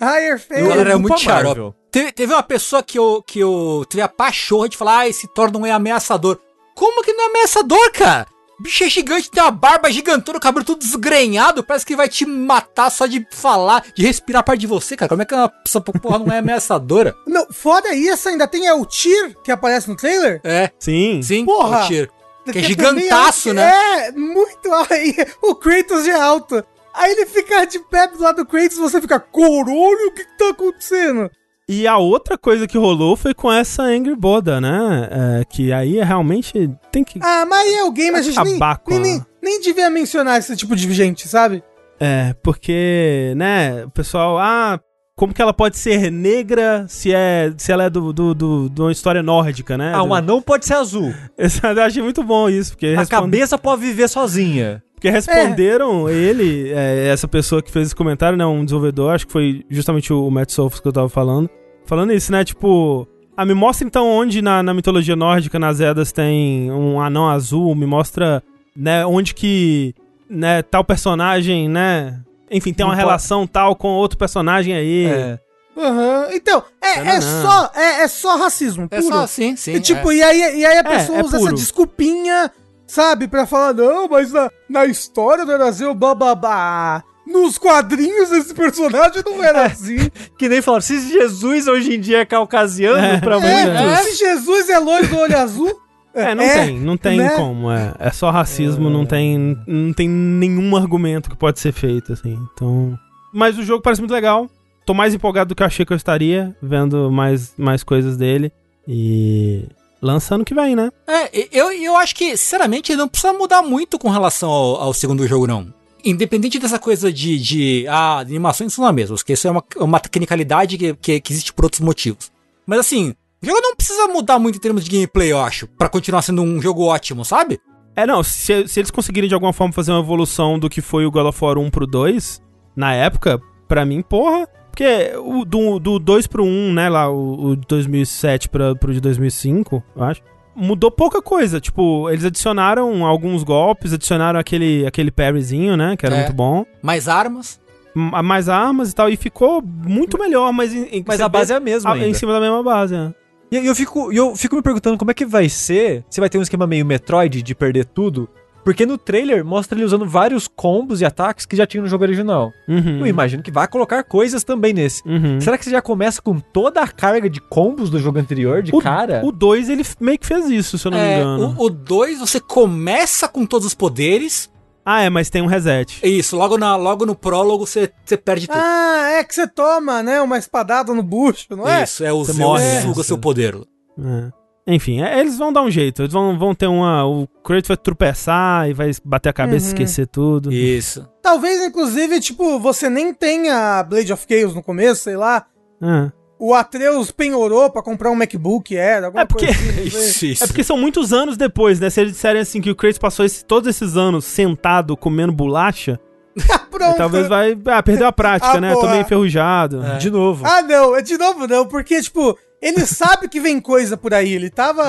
Higher 0.00 0.38
face. 0.38 0.62
O 0.62 0.68
galera 0.68 0.92
é 0.92 0.96
muito 0.96 1.18
xarope. 1.18 1.76
Teve, 1.90 2.12
teve 2.12 2.32
uma 2.32 2.42
pessoa 2.42 2.82
que 2.82 2.98
eu, 2.98 3.22
que 3.26 3.38
eu 3.38 3.84
tive 3.88 4.02
a 4.02 4.08
pachorra 4.08 4.68
de 4.68 4.76
falar, 4.76 5.00
ah, 5.00 5.08
esse 5.08 5.26
Thor 5.28 5.50
não 5.50 5.64
é 5.64 5.70
ameaçador. 5.70 6.38
Como 6.74 7.02
que 7.02 7.12
não 7.12 7.24
é 7.24 7.28
ameaçador, 7.30 7.92
cara? 7.92 8.26
Bicho 8.58 8.84
é 8.84 8.88
gigante, 8.88 9.30
tem 9.30 9.42
uma 9.42 9.50
barba 9.50 9.90
gigantona, 9.90 10.38
o 10.38 10.40
cabelo 10.40 10.64
tudo 10.64 10.78
desgrenhado, 10.78 11.62
parece 11.62 11.84
que 11.84 11.94
vai 11.94 12.08
te 12.08 12.24
matar 12.24 12.90
só 12.90 13.06
de 13.06 13.26
falar, 13.30 13.84
de 13.94 14.02
respirar 14.02 14.42
perto 14.42 14.60
de 14.60 14.66
você, 14.66 14.96
cara. 14.96 15.10
Como 15.10 15.20
é 15.20 15.24
que 15.26 15.34
essa 15.66 15.80
porra 15.80 16.18
não 16.18 16.32
é 16.32 16.38
ameaçadora? 16.38 17.14
Não, 17.26 17.46
foda 17.50 17.94
isso, 17.94 18.28
ainda 18.28 18.48
tem 18.48 18.66
é 18.66 18.72
o 18.72 18.86
Tyr 18.86 19.36
que 19.44 19.52
aparece 19.52 19.88
no 19.88 19.96
trailer? 19.96 20.40
É. 20.42 20.70
Sim. 20.78 21.20
Sim, 21.22 21.44
porra. 21.44 21.84
o 21.84 21.86
Tyr. 21.86 22.10
Que 22.50 22.58
é 22.58 22.62
gigantaço, 22.62 23.52
né? 23.52 24.06
É, 24.06 24.12
muito 24.12 24.72
aí. 24.88 25.14
O 25.42 25.54
Kratos 25.54 26.06
é 26.06 26.12
alto. 26.12 26.64
Aí 26.94 27.12
ele 27.12 27.26
fica 27.26 27.66
de 27.66 27.78
pé 27.78 28.06
do 28.06 28.22
lado 28.22 28.36
do 28.36 28.46
Kratos 28.46 28.78
e 28.78 28.80
você 28.80 29.00
fica, 29.00 29.20
corolho, 29.20 30.08
o 30.08 30.12
que, 30.12 30.24
que 30.24 30.38
tá 30.38 30.48
acontecendo? 30.50 31.30
E 31.68 31.84
a 31.86 31.98
outra 31.98 32.38
coisa 32.38 32.66
que 32.66 32.78
rolou 32.78 33.16
foi 33.16 33.34
com 33.34 33.52
essa 33.52 33.82
Angry 33.82 34.14
Boda, 34.14 34.60
né? 34.60 35.08
É, 35.10 35.44
que 35.44 35.72
aí 35.72 35.98
é 35.98 36.04
realmente 36.04 36.70
tem 36.92 37.02
que. 37.02 37.18
Ah, 37.20 37.44
mas 37.44 37.72
é 37.72 37.82
o 37.82 37.90
game, 37.90 38.16
a 38.16 38.22
gente 38.22 38.40
nem, 38.40 38.58
nem, 38.86 39.00
nem, 39.00 39.26
nem 39.42 39.60
devia 39.60 39.90
mencionar 39.90 40.38
esse 40.38 40.54
tipo 40.56 40.76
de 40.76 40.92
gente, 40.92 41.26
sabe? 41.26 41.64
É, 41.98 42.34
porque, 42.40 43.32
né, 43.36 43.84
o 43.84 43.90
pessoal, 43.90 44.38
ah, 44.38 44.78
como 45.16 45.34
que 45.34 45.42
ela 45.42 45.52
pode 45.52 45.76
ser 45.76 46.10
negra 46.12 46.84
se, 46.88 47.12
é, 47.12 47.52
se 47.56 47.72
ela 47.72 47.84
é 47.84 47.90
do, 47.90 48.12
do, 48.12 48.34
do, 48.34 48.68
de 48.68 48.80
uma 48.80 48.92
história 48.92 49.22
nórdica, 49.22 49.76
né? 49.76 49.92
Ah, 49.94 50.02
um 50.04 50.14
anão 50.14 50.42
pode 50.42 50.66
ser 50.66 50.74
azul. 50.74 51.12
Eu 51.36 51.82
achei 51.82 52.02
muito 52.02 52.22
bom 52.22 52.48
isso. 52.48 52.72
Porque 52.72 52.86
a 52.86 53.00
responde... 53.00 53.08
cabeça 53.08 53.58
pode 53.58 53.80
viver 53.80 54.08
sozinha. 54.08 54.82
Porque 54.96 55.10
responderam 55.10 56.08
é. 56.08 56.14
ele, 56.14 56.72
é, 56.72 57.08
essa 57.08 57.28
pessoa 57.28 57.62
que 57.62 57.70
fez 57.70 57.88
esse 57.88 57.94
comentário, 57.94 58.36
né, 58.36 58.46
um 58.46 58.64
desenvolvedor, 58.64 59.14
acho 59.14 59.26
que 59.26 59.32
foi 59.32 59.64
justamente 59.70 60.10
o 60.10 60.30
Matt 60.30 60.50
Sophos 60.50 60.80
que 60.80 60.88
eu 60.88 60.92
tava 60.92 61.08
falando, 61.08 61.50
falando 61.84 62.14
isso, 62.14 62.32
né? 62.32 62.42
Tipo, 62.42 63.06
ah, 63.36 63.44
me 63.44 63.52
mostra 63.52 63.86
então 63.86 64.08
onde 64.08 64.40
na, 64.40 64.62
na 64.62 64.72
mitologia 64.72 65.14
nórdica, 65.14 65.58
nas 65.58 65.80
Edas, 65.80 66.12
tem 66.12 66.72
um 66.72 66.98
anão 66.98 67.28
azul, 67.28 67.74
me 67.74 67.84
mostra, 67.84 68.42
né, 68.74 69.04
onde 69.04 69.34
que, 69.34 69.94
né, 70.30 70.62
tal 70.62 70.82
personagem, 70.82 71.68
né, 71.68 72.18
enfim, 72.50 72.72
tem 72.72 72.84
uma 72.84 72.92
Não 72.92 72.98
relação 72.98 73.40
pode... 73.40 73.52
tal 73.52 73.76
com 73.76 73.88
outro 73.88 74.16
personagem 74.16 74.74
aí. 74.74 75.06
É. 75.06 75.38
Uhum. 75.76 76.32
Então, 76.32 76.62
é, 76.80 77.16
é, 77.16 77.20
só, 77.20 77.70
é, 77.74 78.02
é, 78.02 78.08
só 78.08 78.36
racismo. 78.36 78.88
É 78.90 79.00
puro. 79.00 79.14
É 79.14 79.18
só, 79.18 79.26
sim, 79.26 79.56
sim. 79.56 79.74
E, 79.74 79.80
tipo, 79.80 80.10
é. 80.10 80.16
e, 80.16 80.22
aí, 80.22 80.38
e 80.60 80.66
aí 80.66 80.76
a 80.76 80.80
é, 80.80 80.82
pessoa 80.82 81.22
usa 81.22 81.36
essa 81.36 81.52
desculpinha, 81.52 82.50
sabe, 82.86 83.28
pra 83.28 83.46
falar, 83.46 83.74
não, 83.74 84.08
mas 84.08 84.32
na, 84.32 84.50
na 84.68 84.86
história 84.86 85.44
do 85.44 85.56
Brasil, 85.56 85.94
bababá. 85.94 87.02
Nos 87.26 87.58
quadrinhos 87.58 88.30
esse 88.30 88.54
personagem 88.54 89.22
não 89.24 89.42
era 89.42 89.62
é, 89.64 89.66
assim. 89.66 89.96
Que 90.38 90.48
nem 90.48 90.62
falaram, 90.62 90.82
se 90.82 91.08
Jesus 91.10 91.66
hoje 91.66 91.94
em 91.94 92.00
dia 92.00 92.20
é 92.20 92.24
caucasiano 92.24 92.98
é, 92.98 93.20
pra 93.20 93.40
muitos. 93.40 93.80
É, 93.80 93.96
se 94.04 94.16
Jesus 94.16 94.70
é 94.70 94.78
loiro 94.78 95.08
do 95.08 95.18
olho 95.18 95.36
azul. 95.36 95.80
É, 96.14 96.34
não 96.34 96.44
é, 96.44 96.66
tem, 96.66 96.80
não 96.80 96.96
tem 96.96 97.18
né? 97.18 97.30
como. 97.30 97.70
É, 97.70 97.94
é 97.98 98.10
só 98.10 98.30
racismo, 98.30 98.88
não, 98.88 99.04
tem, 99.04 99.58
não 99.66 99.92
tem 99.92 100.08
nenhum 100.08 100.74
argumento 100.74 101.28
que 101.28 101.36
pode 101.36 101.60
ser 101.60 101.72
feito, 101.72 102.12
assim. 102.12 102.38
Então. 102.54 102.96
Mas 103.34 103.58
o 103.58 103.62
jogo 103.62 103.82
parece 103.82 104.00
muito 104.00 104.14
legal. 104.14 104.48
Tô 104.86 104.94
mais 104.94 105.12
empolgado 105.12 105.48
do 105.48 105.54
que 105.54 105.62
eu 105.62 105.66
achei 105.66 105.84
que 105.84 105.92
eu 105.92 105.96
estaria, 105.96 106.56
vendo 106.62 107.10
mais, 107.10 107.52
mais 107.58 107.82
coisas 107.82 108.16
dele. 108.16 108.50
E. 108.88 109.68
Lança 110.00 110.34
ano 110.34 110.44
que 110.44 110.54
vem, 110.54 110.76
né? 110.76 110.90
É, 111.06 111.48
eu, 111.50 111.72
eu 111.72 111.96
acho 111.96 112.14
que, 112.14 112.36
sinceramente, 112.36 112.94
não 112.94 113.08
precisa 113.08 113.32
mudar 113.32 113.62
muito 113.62 113.98
com 113.98 114.10
relação 114.10 114.50
ao, 114.50 114.76
ao 114.76 114.94
segundo 114.94 115.26
jogo, 115.26 115.46
não 115.46 115.74
independente 116.04 116.60
dessa 116.60 116.78
coisa 116.78 117.12
de, 117.12 117.36
de 117.38 117.86
ah, 117.88 118.18
animações 118.20 118.72
são 118.72 118.86
as 118.86 118.94
mesmas, 118.94 119.24
que 119.24 119.32
isso 119.32 119.48
é 119.48 119.50
uma, 119.50 119.64
uma 119.76 119.98
tecnicalidade 119.98 120.78
que, 120.78 120.94
que, 120.94 121.20
que, 121.20 121.32
existe 121.32 121.52
por 121.52 121.64
outros 121.64 121.80
motivos. 121.80 122.30
Mas 122.64 122.78
assim, 122.78 123.12
o 123.42 123.46
jogo 123.46 123.60
não 123.60 123.74
precisa 123.74 124.06
mudar 124.06 124.38
muito 124.38 124.56
em 124.56 124.60
termos 124.60 124.84
de 124.84 124.90
gameplay, 124.90 125.32
eu 125.32 125.40
acho, 125.40 125.66
para 125.66 125.88
continuar 125.88 126.22
sendo 126.22 126.42
um 126.42 126.62
jogo 126.62 126.84
ótimo, 126.84 127.24
sabe? 127.24 127.60
É, 127.94 128.06
não, 128.06 128.22
se, 128.22 128.68
se 128.68 128.78
eles 128.78 128.90
conseguirem 128.90 129.28
de 129.28 129.34
alguma 129.34 129.52
forma 129.52 129.72
fazer 129.72 129.90
uma 129.90 130.00
evolução 130.00 130.58
do 130.58 130.70
que 130.70 130.80
foi 130.80 131.06
o 131.06 131.10
God 131.10 131.26
of 131.26 131.44
War 131.44 131.58
1 131.58 131.70
pro 131.70 131.86
2, 131.86 132.40
na 132.76 132.94
época, 132.94 133.40
pra 133.66 133.84
mim, 133.84 134.02
porra. 134.02 134.46
Porque 134.76 135.16
o 135.16 135.42
do, 135.46 135.78
do 135.78 135.98
2 135.98 136.26
pro 136.26 136.44
1, 136.44 136.74
né, 136.74 136.90
lá, 136.90 137.10
o, 137.10 137.52
o 137.52 137.56
2007 137.56 138.50
pra, 138.50 138.74
pro 138.74 138.92
de 138.92 139.00
2005, 139.00 139.82
eu 139.96 140.04
acho 140.04 140.22
mudou 140.54 140.90
pouca 140.90 141.22
coisa. 141.22 141.60
Tipo, 141.60 142.10
eles 142.10 142.24
adicionaram 142.24 143.04
alguns 143.04 143.42
golpes, 143.42 143.92
adicionaram 143.92 144.38
aquele, 144.38 144.86
aquele 144.86 145.10
parryzinho, 145.10 145.76
né? 145.76 145.96
Que 145.96 146.06
era 146.06 146.14
é. 146.14 146.18
muito 146.20 146.32
bom. 146.34 146.64
Mais 146.82 147.08
armas. 147.08 147.60
Mais 147.94 148.48
armas 148.48 148.90
e 148.90 148.94
tal. 148.94 149.08
E 149.08 149.16
ficou 149.16 149.62
muito 149.62 150.18
melhor, 150.18 150.52
mas... 150.52 150.74
Em, 150.74 151.04
mas 151.06 151.20
a 151.20 151.28
base 151.28 151.52
é 151.52 151.56
a 151.56 151.60
mesma 151.60 151.92
a, 151.92 151.98
Em 151.98 152.14
cima 152.14 152.32
da 152.32 152.40
mesma 152.40 152.62
base, 152.62 152.94
né? 152.94 153.14
E 153.50 153.56
eu 153.56 153.74
fico, 153.74 154.12
eu 154.12 154.34
fico 154.34 154.56
me 154.56 154.62
perguntando 154.62 154.98
como 154.98 155.10
é 155.10 155.14
que 155.14 155.24
vai 155.24 155.48
ser. 155.48 156.04
Se 156.10 156.20
vai 156.20 156.28
ter 156.28 156.38
um 156.38 156.42
esquema 156.42 156.66
meio 156.66 156.84
Metroid 156.84 157.42
de 157.42 157.54
perder 157.54 157.84
tudo. 157.84 158.28
Porque 158.66 158.84
no 158.84 158.98
trailer 158.98 159.44
mostra 159.44 159.78
ele 159.78 159.84
usando 159.84 160.04
vários 160.04 160.48
combos 160.48 161.00
e 161.00 161.04
ataques 161.04 161.46
que 161.46 161.54
já 161.54 161.64
tinha 161.64 161.80
no 161.80 161.88
jogo 161.88 162.02
original. 162.02 162.52
Uhum. 162.66 162.98
Eu 162.98 163.06
imagino 163.06 163.40
que 163.40 163.52
vai 163.52 163.68
colocar 163.68 164.02
coisas 164.02 164.42
também 164.42 164.72
nesse. 164.72 165.06
Uhum. 165.06 165.40
Será 165.40 165.56
que 165.56 165.64
você 165.64 165.70
já 165.70 165.80
começa 165.80 166.20
com 166.20 166.40
toda 166.40 166.80
a 166.80 166.88
carga 166.88 167.30
de 167.30 167.40
combos 167.40 167.90
do 167.90 168.00
jogo 168.00 168.18
anterior, 168.18 168.64
de 168.64 168.74
o, 168.74 168.80
cara? 168.80 169.24
O 169.24 169.30
2 169.30 169.68
ele 169.68 169.84
meio 170.00 170.18
que 170.18 170.26
fez 170.26 170.50
isso, 170.50 170.78
se 170.78 170.84
eu 170.84 170.90
não 170.90 170.98
é, 170.98 171.14
me 171.14 171.22
engano. 171.22 171.54
O 171.56 171.70
2 171.70 172.18
você 172.18 172.40
começa 172.40 173.28
com 173.28 173.46
todos 173.46 173.68
os 173.68 173.72
poderes, 173.72 174.50
ah, 174.84 175.00
é, 175.00 175.08
mas 175.08 175.30
tem 175.30 175.42
um 175.42 175.46
reset. 175.46 176.00
Isso, 176.02 176.36
logo, 176.36 176.58
na, 176.58 176.74
logo 176.74 177.06
no 177.06 177.14
prólogo 177.14 177.64
você, 177.64 177.88
perde 178.24 178.48
tudo. 178.48 178.58
Ah, 178.60 179.10
é 179.12 179.22
que 179.22 179.32
você 179.32 179.46
toma, 179.46 180.02
né, 180.02 180.20
uma 180.20 180.38
espadada 180.38 180.92
no 180.92 181.04
bucho, 181.04 181.46
não 181.50 181.68
é? 181.68 181.84
Isso, 181.84 182.04
é 182.04 182.12
o 182.12 182.24
você 182.24 182.32
seu, 182.32 182.44
morre, 182.44 182.80
suga 182.80 183.00
é. 183.00 183.04
seu 183.04 183.16
poder. 183.16 183.54
É. 183.96 184.45
Enfim, 184.66 185.00
é, 185.00 185.20
eles 185.20 185.38
vão 185.38 185.52
dar 185.52 185.62
um 185.62 185.70
jeito. 185.70 186.02
Eles 186.02 186.12
vão, 186.12 186.36
vão 186.36 186.54
ter 186.54 186.66
uma. 186.66 187.04
O 187.06 187.26
Kratos 187.44 187.68
vai 187.68 187.76
tropeçar 187.76 188.68
e 188.68 188.74
vai 188.74 188.90
bater 189.04 189.28
a 189.28 189.32
cabeça 189.32 189.66
e 189.66 189.68
uhum. 189.68 189.74
esquecer 189.74 190.06
tudo. 190.08 190.52
Isso. 190.52 191.08
Talvez, 191.22 191.62
inclusive, 191.62 192.20
tipo, 192.20 192.58
você 192.58 192.90
nem 192.90 193.14
tenha 193.14 193.82
Blade 193.84 194.12
of 194.12 194.26
Chaos 194.28 194.54
no 194.54 194.62
começo, 194.62 195.04
sei 195.04 195.16
lá. 195.16 195.46
Ah. 195.80 196.10
O 196.38 196.52
Atreus 196.52 197.10
penhorou 197.10 197.70
pra 197.70 197.82
comprar 197.82 198.10
um 198.10 198.14
MacBook, 198.14 198.76
era, 198.76 199.10
é 199.14 199.24
porque, 199.24 199.46
assim, 199.46 199.80
isso, 199.86 200.26
isso. 200.26 200.44
É 200.44 200.46
porque 200.46 200.62
são 200.62 200.76
muitos 200.76 201.12
anos 201.12 201.36
depois, 201.36 201.80
né? 201.80 201.88
Se 201.88 202.00
eles 202.00 202.12
disserem 202.12 202.42
assim 202.42 202.60
que 202.60 202.70
o 202.70 202.74
Kratos 202.74 202.98
passou 202.98 203.24
esse, 203.24 203.42
todos 203.42 203.68
esses 203.68 203.96
anos 203.96 204.24
sentado 204.26 204.96
comendo 204.96 205.32
bolacha, 205.32 205.98
Pronto. 206.70 206.96
Talvez 206.96 207.28
vai. 207.28 207.56
Ah, 207.66 207.82
perdeu 207.82 208.06
a 208.06 208.12
prática, 208.12 208.58
ah, 208.58 208.60
né? 208.60 208.72
Tô 208.74 208.88
meio 208.88 209.02
enferrujado. 209.02 209.84
É. 209.84 209.98
De 209.98 210.10
novo. 210.10 210.44
Ah, 210.46 210.62
não, 210.62 210.96
é 210.96 211.02
de 211.02 211.16
novo 211.16 211.46
não, 211.46 211.66
porque, 211.66 212.00
tipo, 212.00 212.36
ele 212.60 212.84
sabe 212.86 213.28
que 213.28 213.40
vem 213.40 213.60
coisa 213.60 213.96
por 213.96 214.12
aí. 214.12 214.32
Ele 214.32 214.50
tava. 214.50 214.84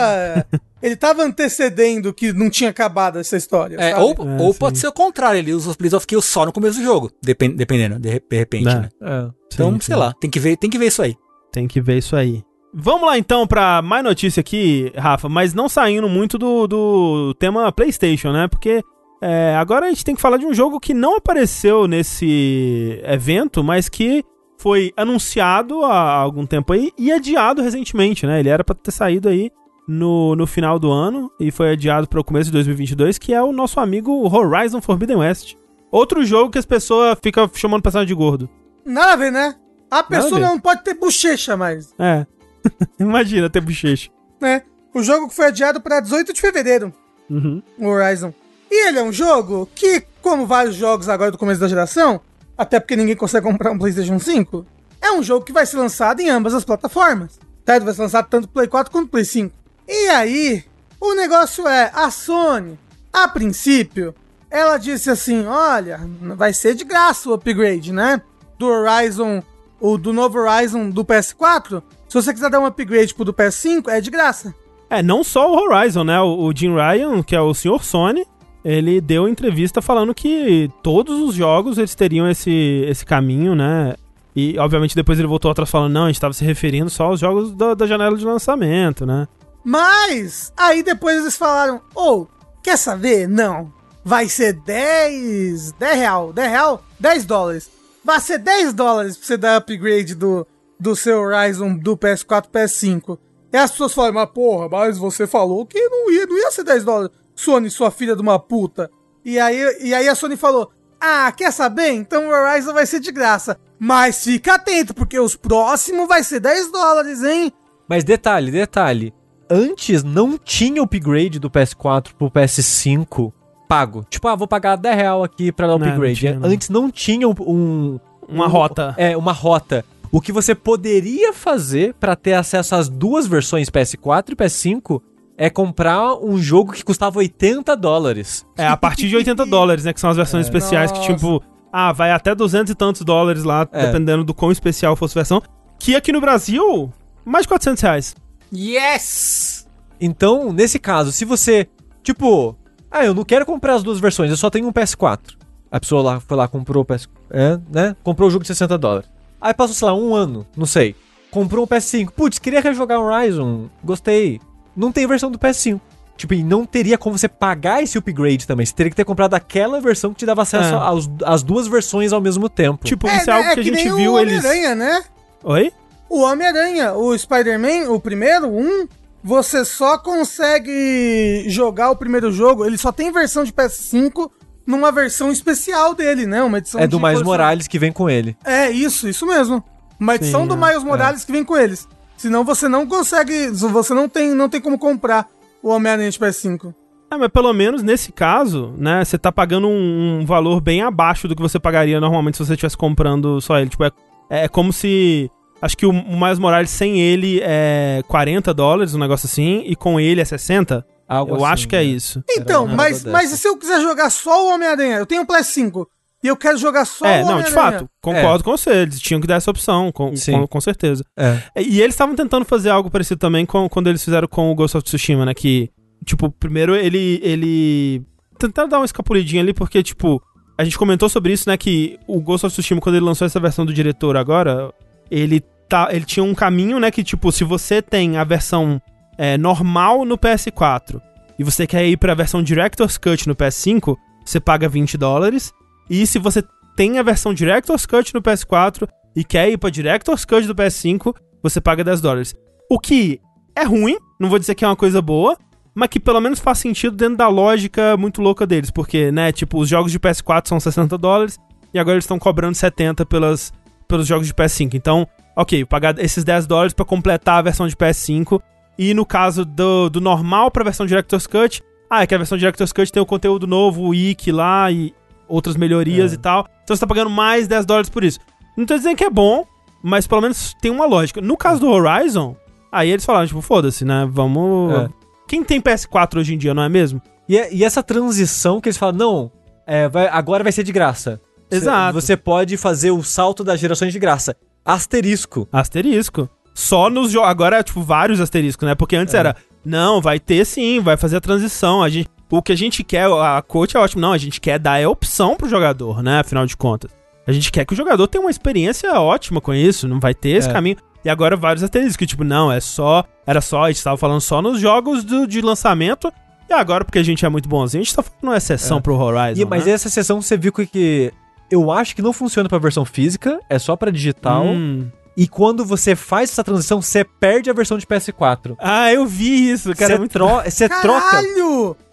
ele 0.82 0.96
tava 0.96 1.24
antecedendo 1.24 2.14
que 2.14 2.34
não 2.34 2.50
tinha 2.50 2.70
acabado 2.70 3.20
essa 3.20 3.38
história. 3.38 3.78
É, 3.78 3.96
ou, 3.98 4.12
é, 4.12 4.42
ou 4.42 4.54
pode 4.54 4.78
ser 4.78 4.88
o 4.88 4.92
contrário, 4.92 5.40
ele 5.40 5.54
usa 5.54 5.70
os 5.70 5.76
Blitz 5.76 5.94
of 5.94 6.06
Kill 6.06 6.22
só 6.22 6.46
no 6.46 6.52
começo 6.52 6.78
do 6.80 6.84
jogo. 6.84 7.12
Depend, 7.24 7.56
dependendo, 7.56 7.98
de, 8.00 8.22
repente, 8.32 8.68
é. 8.68 8.76
né? 8.76 8.90
É, 9.02 9.30
então, 9.54 9.74
sim, 9.74 9.80
sei 9.82 9.96
sim. 9.96 10.00
lá, 10.00 10.14
tem 10.20 10.30
que, 10.30 10.40
ver, 10.40 10.58
tem 10.58 10.70
que 10.70 10.78
ver 10.78 10.88
isso 10.88 11.02
aí. 11.02 11.16
Tem 11.52 11.68
que 11.68 11.82
ver 11.82 11.98
isso 11.98 12.16
aí. 12.16 12.44
Vamos 12.74 13.08
lá 13.08 13.18
então 13.18 13.48
pra 13.48 13.82
mais 13.82 14.04
notícia 14.04 14.42
aqui, 14.42 14.92
Rafa, 14.96 15.28
mas 15.28 15.54
não 15.54 15.70
saindo 15.70 16.08
muito 16.08 16.38
do, 16.38 16.68
do 16.68 17.34
tema 17.36 17.72
PlayStation, 17.72 18.32
né? 18.32 18.48
Porque 18.48 18.84
é, 19.22 19.56
agora 19.56 19.86
a 19.86 19.90
gente 19.90 20.06
tem 20.06 20.16
que 20.16 20.22
falar 20.22 20.38
de 20.38 20.46
um 20.46 20.54
jogo 20.54 20.80
que 20.80 20.94
não 20.94 21.18
apareceu 21.18 21.88
nesse 21.88 23.02
evento, 23.04 23.64
mas 23.64 23.90
que 23.90 24.24
foi 24.58 24.92
anunciado 24.98 25.84
há 25.86 26.16
algum 26.16 26.46
tempo 26.46 26.74
aí 26.74 26.92
e 26.98 27.12
adiado 27.12 27.62
recentemente, 27.62 28.26
né? 28.26 28.40
Ele 28.40 28.50
era 28.50 28.64
para 28.64 28.76
ter 28.76 28.92
saído 28.92 29.30
aí 29.30 29.52
no, 29.88 30.36
no 30.36 30.46
final 30.46 30.78
do 30.78 30.92
ano 30.92 31.32
e 31.40 31.52
foi 31.52 31.72
adiado 31.72 32.08
para 32.08 32.20
o 32.20 32.24
começo 32.24 32.46
de 32.46 32.54
2022, 32.54 33.18
que 33.18 33.34
é 33.34 33.42
o 33.42 33.52
nosso 33.52 33.80
amigo 33.80 34.12
Horizon 34.28 34.82
Forbidden 34.82 35.18
West. 35.18 35.56
Outro 35.92 36.26
jogo 36.26 36.52
que 36.52 36.58
as 36.58 36.66
pessoas 36.66 37.18
ficam 37.22 37.50
chamando 37.54 37.80
o 37.80 37.84
personagem 37.84 38.08
de 38.08 38.14
gordo. 38.16 38.50
Nada 38.86 39.14
a 39.14 39.16
ver, 39.16 39.32
né? 39.32 39.56
A 39.90 40.04
pessoa 40.04 40.40
não 40.40 40.60
pode 40.60 40.84
ter 40.84 40.96
bochecha 40.96 41.56
mais. 41.56 41.94
É. 41.98 42.26
Imagina 43.00 43.50
ter 43.50 43.62
bochecha. 43.62 44.10
É. 44.42 44.62
O 44.94 45.02
jogo 45.02 45.30
foi 45.30 45.46
adiado 45.46 45.80
para 45.80 46.02
18 46.02 46.34
de 46.34 46.42
fevereiro. 46.42 46.94
Uhum. 47.30 47.62
Horizon. 47.80 48.34
E 48.70 48.88
ele 48.88 49.00
é 49.00 49.04
um 49.04 49.12
jogo 49.12 49.70
que, 49.74 50.04
como 50.22 50.46
vários 50.46 50.76
jogos 50.76 51.08
agora 51.10 51.32
do 51.32 51.38
começo 51.38 51.60
da 51.60 51.68
geração, 51.68 52.22
até 52.58 52.80
porque 52.80 52.96
ninguém 52.96 53.16
consegue 53.16 53.46
comprar 53.46 53.72
um 53.72 53.78
PlayStation 53.78 54.20
5, 54.20 54.66
é 55.02 55.12
um 55.12 55.24
jogo 55.24 55.46
que 55.46 55.54
vai 55.54 55.66
ser 55.66 55.78
lançado 55.78 56.20
em 56.20 56.30
ambas 56.30 56.54
as 56.54 56.66
plataformas. 56.66 57.40
Tá? 57.64 57.80
Vai 57.80 57.94
ser 57.94 58.02
lançado 58.02 58.28
tanto 58.30 58.48
Play 58.48 58.68
4 58.68 58.92
quanto 58.92 59.10
Play 59.10 59.26
5. 59.26 59.56
E 59.88 60.10
aí, 60.10 60.64
o 61.00 61.14
negócio 61.14 61.68
é, 61.68 61.92
a 61.94 62.10
Sony, 62.12 62.78
a 63.14 63.28
princípio, 63.28 64.14
ela 64.50 64.78
disse 64.78 65.10
assim: 65.10 65.46
olha, 65.46 66.00
vai 66.36 66.54
ser 66.54 66.76
de 66.76 66.84
graça 66.84 67.30
o 67.30 67.34
upgrade, 67.34 67.94
né? 67.94 68.22
Do 68.58 68.68
Horizon, 68.68 69.44
o 69.80 69.98
do 69.98 70.12
novo 70.12 70.40
Horizon 70.40 70.90
do 70.90 71.06
PS4. 71.06 71.82
Se 72.08 72.14
você 72.14 72.34
quiser 72.34 72.50
dar 72.50 72.60
um 72.60 72.66
upgrade 72.66 73.14
pro 73.14 73.26
do 73.26 73.34
PS5, 73.34 73.88
é 73.90 74.02
de 74.02 74.10
graça. 74.10 74.54
É, 74.90 75.04
não 75.04 75.24
só 75.24 75.52
o 75.52 75.56
Horizon, 75.56 76.04
né? 76.04 76.20
O 76.22 76.52
Jim 76.56 76.74
Ryan, 76.74 77.22
que 77.22 77.36
é 77.36 77.42
o 77.42 77.54
senhor 77.54 77.84
Sony, 77.84 78.26
ele 78.68 79.00
deu 79.00 79.30
entrevista 79.30 79.82
falando 79.82 80.14
que 80.14 80.70
todos 80.84 81.18
os 81.22 81.34
jogos 81.34 81.78
eles 81.78 81.96
teriam 81.96 82.30
esse, 82.30 82.84
esse 82.86 83.06
caminho, 83.06 83.56
né? 83.56 83.96
E, 84.36 84.60
obviamente, 84.60 84.94
depois 84.94 85.18
ele 85.18 85.28
voltou 85.28 85.50
atrás 85.50 85.70
falando, 85.70 85.94
não, 85.94 86.04
a 86.04 86.08
gente 86.08 86.18
estava 86.18 86.34
se 86.34 86.44
referindo 86.44 86.90
só 86.90 87.06
aos 87.06 87.22
jogos 87.22 87.54
da, 87.54 87.74
da, 87.74 87.88
janela 87.88 88.18
de 88.18 88.26
lançamento, 88.26 89.06
né? 89.06 89.26
Mas, 89.64 90.52
aí 90.58 90.84
depois 90.84 91.18
eles 91.18 91.38
falaram, 91.38 91.80
ou, 91.96 92.24
oh, 92.24 92.46
quer 92.62 92.78
saber? 92.78 93.26
Não. 93.26 93.72
Vai 94.04 94.28
ser 94.28 94.52
10, 94.52 95.72
10 95.72 95.98
real, 95.98 96.34
10 96.34 96.50
real, 96.52 96.84
10 97.00 97.26
dólares. 97.26 97.70
Vai 98.04 98.20
ser 98.20 98.38
10 98.38 98.74
dólares 98.74 99.16
pra 99.16 99.28
você 99.28 99.38
dar 99.38 99.56
upgrade 99.56 100.14
do, 100.14 100.46
do 100.78 100.94
seu 100.94 101.22
Horizon 101.22 101.74
do 101.74 101.96
PS4 101.96 102.48
PS5. 102.54 103.18
E 103.54 103.58
as 103.58 103.72
pessoas 103.72 103.94
falam, 103.94 104.14
mas 104.14 104.30
porra, 104.30 104.68
mas 104.68 104.98
você 104.98 105.26
falou 105.26 105.66
que 105.66 105.80
não 105.88 106.12
ia, 106.12 106.26
não 106.26 106.38
ia 106.38 106.52
ser 106.52 106.66
10 106.66 106.84
dólares. 106.84 107.12
Sony, 107.38 107.70
sua 107.70 107.92
filha 107.92 108.16
de 108.16 108.22
uma 108.22 108.40
puta. 108.40 108.90
E 109.24 109.40
aí, 109.40 109.78
e 109.82 109.94
aí 109.94 110.10
a 110.10 110.16
Sony 110.16 110.36
falou: 110.36 110.72
Ah, 111.00 111.32
quer 111.32 111.54
saber? 111.54 111.92
Então 111.92 112.28
o 112.28 112.32
Horizon 112.32 112.74
vai 112.74 112.86
ser 112.86 113.00
de 113.00 113.12
graça. 113.12 113.58
Mas 113.80 114.24
fica 114.24 114.56
atento, 114.56 114.94
porque 114.94 115.20
os 115.20 115.36
próximos 115.36 116.08
vai 116.08 116.24
ser 116.24 116.40
10 116.40 116.72
dólares, 116.72 117.24
hein? 117.24 117.54
Mas 117.88 118.04
detalhe, 118.04 118.52
detalhe. 118.52 119.14
Antes 119.50 120.04
não 120.04 120.38
tinha 120.38 120.82
upgrade 120.82 121.40
do 121.40 121.50
PS4 121.50 122.10
pro 122.18 122.32
PS5 122.32 123.32
pago. 123.68 124.04
Tipo, 124.10 124.28
ah, 124.30 124.36
vou 124.36 124.48
pagar 124.48 124.76
10 124.76 124.96
real 124.96 125.24
aqui 125.24 125.52
pra 125.52 125.68
dar 125.68 125.74
o 125.74 125.76
upgrade. 125.76 126.02
Não 126.02 126.16
tinha, 126.16 126.40
não. 126.40 126.50
Antes 126.50 126.70
não 126.70 126.92
tinha 126.92 127.30
um, 127.30 128.00
Uma 128.28 128.48
um, 128.48 128.50
rota. 128.50 128.96
É, 128.98 129.16
uma 129.16 129.32
rota. 129.32 129.86
O 130.12 130.20
que 130.20 130.32
você 130.32 130.56
poderia 130.56 131.34
fazer 131.34 131.94
para 131.94 132.16
ter 132.16 132.34
acesso 132.34 132.76
às 132.76 132.90
duas 132.90 133.28
versões 133.28 133.70
PS4 133.70 134.32
e 134.32 134.36
PS5 134.36 135.02
é 135.38 135.50
comprar 135.52 136.16
um 136.16 136.38
jogo 136.40 136.74
que 136.74 136.84
custava 136.84 137.20
80 137.20 137.78
dólares. 137.78 138.44
É, 138.58 138.68
a 138.68 138.76
partir 138.76 139.08
de 139.08 139.16
80 139.16 139.46
dólares, 139.48 139.86
né? 139.86 139.94
Que 139.94 140.00
são 140.00 140.10
as 140.10 140.18
versões 140.18 140.48
é, 140.48 140.50
especiais 140.50 140.92
nossa. 140.92 141.02
que, 141.02 141.14
tipo, 141.14 141.44
ah, 141.72 141.94
vai 141.94 142.12
até 142.12 142.34
200 142.34 142.72
e 142.72 142.76
tantos 142.76 143.04
dólares 143.04 143.44
lá, 143.44 143.68
é. 143.72 143.86
dependendo 143.86 144.24
do 144.24 144.34
quão 144.34 144.52
especial 144.52 144.96
fosse 144.96 145.18
a 145.18 145.22
versão. 145.22 145.42
Que 145.80 145.96
aqui 145.96 146.12
no 146.12 146.20
Brasil, 146.20 146.92
mais 147.24 147.44
de 147.44 147.50
400 147.50 147.82
reais. 147.84 148.16
Yes! 148.52 149.68
Então, 150.02 150.52
nesse 150.52 150.80
caso, 150.80 151.12
se 151.12 151.24
você, 151.24 151.68
tipo, 152.02 152.58
ah, 152.90 153.06
eu 153.06 153.14
não 153.14 153.24
quero 153.24 153.46
comprar 153.46 153.76
as 153.76 153.84
duas 153.84 154.00
versões, 154.00 154.32
eu 154.32 154.38
só 154.38 154.50
tenho 154.50 154.68
um 154.68 154.74
PS4. 154.74 155.38
A 155.70 155.80
pessoa 155.80 156.02
lá 156.02 156.20
foi 156.20 156.36
lá, 156.36 156.48
comprou 156.48 156.82
o 156.82 156.86
PS, 156.86 157.08
é, 157.30 157.60
né? 157.70 157.96
Comprou 158.04 158.28
o 158.28 158.32
jogo 158.32 158.44
de 158.44 158.48
60 158.48 158.78
dólares. 158.78 159.10
Aí 159.40 159.54
passou, 159.54 159.76
sei 159.76 159.88
lá, 159.88 159.94
um 159.94 160.16
ano, 160.16 160.48
não 160.56 160.66
sei. 160.66 160.96
Comprou 161.30 161.66
um 161.66 161.68
PS5. 161.68 162.10
Putz, 162.12 162.40
queria 162.40 162.62
rejogar 162.62 163.00
Horizon. 163.00 163.70
Gostei. 163.84 164.40
Não 164.78 164.92
tem 164.92 165.08
versão 165.08 165.32
do 165.32 165.40
PS5. 165.40 165.82
Tipo, 166.16 166.34
e 166.34 166.44
não 166.44 166.66
teria 166.66 166.98
como 166.98 167.18
você 167.18 167.28
pagar 167.28 167.84
esse 167.84 167.98
upgrade 167.98 168.48
também. 168.48 168.66
Você 168.66 168.74
teria 168.74 168.90
que 168.90 168.96
ter 168.96 169.06
comprado 169.06 169.36
aquela 169.36 169.80
versão 169.80 170.12
que 170.12 170.20
te 170.20 170.26
dava 170.26 170.42
acesso 170.42 170.74
é. 170.74 170.78
às, 170.78 171.10
às 171.24 171.44
duas 171.44 171.68
versões 171.68 172.12
ao 172.12 172.20
mesmo 172.20 172.50
tempo. 172.50 172.86
Tipo, 172.86 173.08
é, 173.08 173.18
isso 173.18 173.30
é, 173.30 173.34
algo 173.34 173.50
é 173.50 173.54
que 173.54 173.60
a 173.60 173.64
gente 173.64 173.92
viu 173.92 174.14
o 174.14 174.20
eles. 174.20 174.44
Homem-Aranha, 174.44 174.76
né? 174.76 175.04
Oi? 175.44 175.72
O 176.10 176.22
Homem-Aranha, 176.22 176.94
o 176.94 177.16
Spider-Man, 177.18 177.92
o 177.92 178.00
primeiro, 178.00 178.48
um, 178.48 178.88
você 179.24 179.64
só 179.64 179.98
consegue 179.98 181.46
jogar 181.48 181.92
o 181.92 181.96
primeiro 181.96 182.32
jogo, 182.32 182.66
ele 182.66 182.78
só 182.78 182.92
tem 182.92 183.12
versão 183.12 183.44
de 183.44 183.52
PS5 183.52 184.32
numa 184.66 184.92
versão 184.92 185.32
especial 185.32 185.94
dele, 185.94 186.26
né? 186.26 186.42
Uma 186.42 186.58
edição 186.58 186.80
É 186.82 186.88
do 186.88 187.00
Miles 187.00 187.22
Morales 187.22 187.68
que 187.68 187.78
vem 187.78 187.92
com 187.92 188.10
ele. 188.10 188.36
É, 188.44 188.70
isso, 188.70 189.08
isso 189.08 189.26
mesmo. 189.26 189.64
Uma 190.00 190.16
edição 190.16 190.42
Sim, 190.42 190.48
do 190.48 190.58
Miles 190.58 190.84
é. 190.84 190.86
Morales 190.86 191.26
que 191.26 191.32
vem 191.32 191.44
com 191.44 191.58
eles. 191.58 191.88
Senão 192.18 192.44
você 192.44 192.68
não 192.68 192.88
consegue, 192.88 193.50
você 193.50 193.94
não 193.94 194.10
tem, 194.10 194.34
não 194.34 194.50
tem 194.50 194.60
como 194.60 194.78
comprar 194.78 195.30
o 195.62 195.70
Homem-Aranha 195.70 196.10
de 196.10 196.20
PS5. 196.20 196.74
É, 197.12 197.16
mas 197.16 197.30
pelo 197.30 197.54
menos 197.54 197.84
nesse 197.84 198.12
caso, 198.12 198.74
né, 198.78 199.06
você 199.06 199.18
tá 199.18 199.32
pagando 199.32 199.68
um, 199.68 200.20
um, 200.20 200.26
valor 200.26 200.60
bem 200.60 200.82
abaixo 200.82 201.28
do 201.28 201.36
que 201.36 201.42
você 201.42 201.60
pagaria 201.60 202.02
normalmente 202.02 202.36
se 202.36 202.46
você 202.46 202.54
estivesse 202.54 202.76
comprando 202.76 203.40
só 203.40 203.60
ele. 203.60 203.70
Tipo, 203.70 203.86
é, 203.86 203.92
é 204.30 204.48
como 204.48 204.74
se. 204.74 205.32
Acho 205.62 205.78
que 205.78 205.86
o, 205.86 205.90
o 205.90 206.20
Miles 206.20 206.38
Morales 206.38 206.70
sem 206.70 207.00
ele 207.00 207.40
é 207.42 208.04
40 208.08 208.54
dólares, 208.54 208.94
um 208.94 209.00
negócio 209.00 209.26
assim, 209.26 209.64
e 209.66 209.76
com 209.76 210.00
ele 210.00 210.20
é 210.20 210.26
60. 210.26 210.86
Algo 211.08 211.32
eu 211.32 211.36
assim, 211.38 211.46
acho 211.46 211.68
que 211.70 211.76
é, 211.76 211.80
é 211.80 211.84
isso. 211.84 212.22
Então, 212.30 212.68
mas, 212.68 213.06
mas 213.06 213.32
e 213.32 213.38
se 213.38 213.48
eu 213.48 213.58
quiser 213.58 213.80
jogar 213.80 214.10
só 214.10 214.46
o 214.46 214.54
Homem-Aranha? 214.54 214.98
Eu 214.98 215.06
tenho 215.06 215.22
um 215.22 215.26
PS5 215.26 215.86
e 216.24 216.28
eu 216.28 216.36
quero 216.36 216.58
jogar 216.58 216.86
só 216.86 217.06
é, 217.06 217.24
o 217.24 217.28
não, 217.28 217.42
de 217.42 217.52
fato, 217.52 217.88
concordo 218.02 218.42
é. 218.42 218.44
com 218.44 218.52
você. 218.52 218.72
Eles 218.72 219.00
tinham 219.00 219.22
que 219.22 219.28
dar 219.28 219.36
essa 219.36 219.52
opção, 219.52 219.92
com, 219.92 220.12
com, 220.12 220.48
com, 220.48 220.62
certeza. 220.62 221.06
É. 221.16 221.40
E 221.56 221.80
eles 221.80 221.94
estavam 221.94 222.16
tentando 222.16 222.44
fazer 222.44 222.70
algo 222.70 222.90
parecido 222.90 223.20
também 223.20 223.46
com, 223.46 223.70
quando 223.70 223.88
eles 223.88 224.04
fizeram 224.04 224.28
com 224.28 224.52
o 224.52 224.56
Ghost 224.56 224.76
of 224.76 224.84
Tsushima, 224.84 225.26
né? 225.26 225.34
Que, 225.34 225.70
tipo, 226.04 226.32
primeiro 226.32 226.76
ele. 226.76 227.20
ele... 227.24 228.02
Tentaram 228.40 228.70
dar 228.70 228.80
uma 228.80 228.86
escapulidinha 228.86 229.42
ali, 229.42 229.54
porque, 229.54 229.82
tipo, 229.82 230.22
a 230.58 230.64
gente 230.64 230.78
comentou 230.78 231.08
sobre 231.08 231.34
isso, 231.34 231.48
né? 231.48 231.56
Que 231.56 232.00
o 232.08 232.20
Ghost 232.20 232.48
of 232.48 232.54
Tsushima, 232.54 232.82
quando 232.82 232.96
ele 232.96 233.06
lançou 233.06 233.26
essa 233.26 233.40
versão 233.40 233.64
do 233.64 233.74
diretor 233.74 234.18
agora, 234.18 234.74
ele, 235.12 235.40
tá, 235.70 235.90
ele 235.92 236.06
tinha 236.06 236.24
um 236.24 236.34
caminho, 236.34 236.80
né? 236.80 236.90
Que, 236.90 237.04
tipo, 237.04 237.32
se 237.32 237.44
você 237.44 237.80
tem 237.80 238.18
a 238.18 238.24
versão 238.24 238.82
é, 239.20 239.38
normal 239.38 240.04
no 240.04 240.18
PS4 240.18 241.00
e 241.38 241.44
você 241.44 241.68
quer 241.68 241.86
ir 241.86 241.98
pra 241.98 242.16
versão 242.16 242.42
Director's 242.42 242.98
Cut 242.98 243.28
no 243.28 243.36
PS5, 243.36 243.96
você 244.26 244.40
paga 244.40 244.68
20 244.68 244.98
dólares. 244.98 245.54
E 245.90 246.06
se 246.06 246.20
você 246.20 246.44
tem 246.76 247.00
a 247.00 247.04
versão 247.04 247.34
Director's 247.34 247.86
Cut 247.86 248.14
no 248.14 248.22
PS4 248.22 248.88
e 249.16 249.24
quer 249.24 249.50
ir 249.50 249.58
pra 249.58 249.70
Director's 249.70 250.26
Cut 250.26 250.46
do 250.46 250.56
PS5, 250.56 251.16
você 251.42 251.60
paga 251.60 251.84
10 251.84 252.02
dólares. 252.02 252.36
O 252.70 252.80
que 252.80 253.20
é 253.56 253.64
ruim, 253.64 253.98
não 254.20 254.30
vou 254.30 254.38
dizer 254.38 254.54
que 254.54 254.64
é 254.64 254.68
uma 254.68 254.76
coisa 254.76 255.02
boa, 255.02 255.38
mas 255.74 255.90
que 255.90 256.00
pelo 256.00 256.20
menos 256.20 256.40
faz 256.40 256.60
sentido 256.60 256.96
dentro 256.96 257.18
da 257.18 257.28
lógica 257.28 257.96
muito 257.98 258.22
louca 258.22 258.46
deles, 258.46 258.70
porque, 258.70 259.12
né, 259.12 259.32
tipo, 259.32 259.60
os 259.60 259.70
jogos 259.70 259.92
de 259.92 260.00
PS4 260.00 260.48
são 260.48 260.60
60 260.60 260.98
dólares 260.98 261.40
e 261.74 261.80
agora 261.80 261.96
eles 261.96 262.04
estão 262.04 262.20
cobrando 262.20 262.56
70 262.56 263.06
pelas, 263.06 263.54
pelos 263.88 264.08
jogos 264.08 264.28
de 264.28 264.34
PS5. 264.34 264.74
Então, 264.74 265.08
ok, 265.36 265.66
pagar 265.66 265.98
esses 266.00 266.24
10 266.24 266.48
dólares 266.48 266.74
para 266.74 266.86
completar 266.86 267.40
a 267.40 267.42
versão 267.44 267.68
de 267.68 267.76
PS5 267.76 268.42
e 268.78 268.94
no 268.94 269.06
caso 269.06 269.46
do, 269.46 269.90
do 269.90 270.02
normal 270.02 270.52
pra 270.52 270.64
versão 270.64 270.86
Director's 270.86 271.28
Cut, 271.28 271.64
ah, 271.90 272.04
é 272.04 272.08
que 272.08 272.14
a 272.14 272.18
versão 272.18 272.38
Director's 272.38 272.74
Cut 272.74 272.92
tem 272.92 273.02
o 273.02 273.06
conteúdo 273.06 273.48
novo, 273.48 273.84
o 273.84 273.96
IK 273.96 274.32
lá 274.32 274.72
e 274.72 274.94
outras 275.28 275.56
melhorias 275.56 276.12
é. 276.12 276.16
e 276.16 276.18
tal. 276.18 276.48
Então 276.64 276.76
você 276.76 276.80
tá 276.80 276.88
pagando 276.88 277.10
mais 277.10 277.48
10 277.48 277.66
dólares 277.66 277.90
por 277.90 278.04
isso. 278.04 278.20
Não 278.56 278.66
tô 278.66 278.76
dizendo 278.76 278.96
que 278.96 279.04
é 279.04 279.10
bom, 279.10 279.46
mas 279.84 280.08
pelo 280.08 280.22
menos 280.22 280.56
tem 280.62 280.72
uma 280.72 280.86
lógica. 280.86 281.22
No 281.22 281.38
caso 281.38 281.62
do 281.62 281.70
Horizon, 281.70 282.36
aí 282.72 282.90
eles 282.90 283.06
falaram, 283.06 283.28
tipo, 283.28 283.42
foda-se, 283.42 283.86
né? 283.86 284.08
Vamos. 284.10 284.74
É. 284.74 284.90
Quem 285.28 285.44
tem 285.44 285.62
PS4 285.62 286.18
hoje 286.20 286.34
em 286.34 286.38
dia, 286.38 286.54
não 286.54 286.64
é 286.64 286.70
mesmo? 286.70 287.02
E, 287.28 287.38
é, 287.38 287.54
e 287.54 287.64
essa 287.64 287.84
transição 287.84 288.62
que 288.62 288.70
eles 288.70 288.78
falam, 288.78 288.96
não, 288.96 289.32
é, 289.66 289.90
vai, 289.90 290.08
agora 290.08 290.44
vai 290.44 290.52
ser 290.52 290.64
de 290.64 290.72
graça. 290.72 291.22
Exato. 291.52 291.94
Você 291.94 292.16
pode 292.16 292.58
fazer 292.58 292.92
o 292.92 293.04
salto 293.04 293.44
das 293.44 293.60
gerações 293.60 293.94
de 293.94 294.00
graça. 294.00 294.36
Asterisco. 294.66 295.48
Asterisco. 295.52 296.30
Só 296.54 296.90
nos 296.90 297.12
jogos. 297.12 297.30
Agora 297.30 297.58
é, 297.58 297.64
tipo, 297.64 297.82
vários 297.82 298.20
asteriscos, 298.20 298.68
né? 298.68 298.76
Porque 298.76 298.96
antes 298.96 299.14
é. 299.14 299.18
era, 299.18 299.36
não, 299.64 300.02
vai 300.02 300.20
ter 300.20 300.46
sim, 300.46 300.80
vai 300.80 300.98
fazer 300.98 301.18
a 301.18 301.22
transição. 301.22 301.84
A 301.84 301.90
gente, 301.90 302.10
o 302.30 302.42
que 302.42 302.52
a 302.52 302.58
gente 302.58 302.84
quer, 302.84 303.06
a 303.06 303.42
coach 303.42 303.76
é 303.76 303.80
ótimo. 303.80 304.02
Não, 304.02 304.12
a 304.12 304.18
gente 304.18 304.42
quer 304.42 304.60
dar 304.60 304.84
a 304.84 304.90
opção 304.90 305.36
pro 305.36 305.50
jogador, 305.50 306.04
né? 306.04 306.20
Afinal 306.20 306.46
de 306.46 306.58
contas. 306.58 306.92
A 307.26 307.32
gente 307.32 307.52
quer 307.52 307.66
que 307.66 307.74
o 307.74 307.76
jogador 307.76 308.08
tenha 308.08 308.22
uma 308.22 308.32
experiência 308.32 308.94
ótima 309.00 309.42
com 309.42 309.54
isso, 309.54 309.88
não 309.88 310.00
vai 310.00 310.14
ter 310.14 310.30
esse 310.30 310.50
é. 310.50 310.54
caminho. 310.54 310.78
E 311.04 311.10
agora 311.10 311.36
vários 311.36 311.64
asteriscos, 311.64 311.98
que 311.98 312.06
tipo, 312.06 312.24
não, 312.24 312.52
é 312.52 312.60
só. 312.60 313.04
Era 313.26 313.42
só, 313.42 313.64
a 313.64 313.72
gente 313.72 313.84
tava 313.84 313.98
falando 313.98 314.22
só 314.22 314.42
nos 314.42 314.60
jogos 314.60 315.04
do, 315.04 315.28
de 315.28 315.42
lançamento. 315.42 316.12
E 316.50 316.54
agora, 316.54 316.86
porque 316.86 317.00
a 317.00 317.04
gente 317.04 317.26
é 317.26 317.30
muito 317.30 317.48
bonzinho, 317.48 317.82
a 317.82 317.84
gente 317.84 317.96
tá 317.96 318.02
falando 318.02 318.24
uma 318.24 318.38
exceção 318.38 318.78
é. 318.78 318.82
pro 318.82 318.96
Horizon. 318.96 319.42
E, 319.42 319.46
mas 319.46 319.66
né? 319.66 319.74
essa 319.74 319.88
exceção 319.88 320.22
você 320.22 320.38
viu 320.38 320.52
que. 320.52 321.14
Eu 321.50 321.72
acho 321.72 321.96
que 321.96 322.02
não 322.02 322.12
funciona 322.12 322.50
pra 322.50 322.58
versão 322.58 322.84
física, 322.84 323.40
é 323.50 323.58
só 323.58 323.76
pra 323.76 323.90
digital. 323.90 324.46
Hum. 324.46 324.90
E 325.16 325.28
quando 325.28 325.66
você 325.66 325.96
faz 325.96 326.30
essa 326.30 326.44
transição, 326.44 326.82
você 326.82 327.04
perde 327.04 327.50
a 327.50 327.54
versão 327.54 327.78
de 327.78 327.86
PS4. 327.86 328.56
Ah, 328.60 328.94
eu 328.94 329.06
vi 329.06 329.50
isso, 329.50 329.74
cara. 329.76 329.98
Você, 329.98 330.08
tro 330.08 330.28
você 330.46 330.70
troca. 330.70 331.22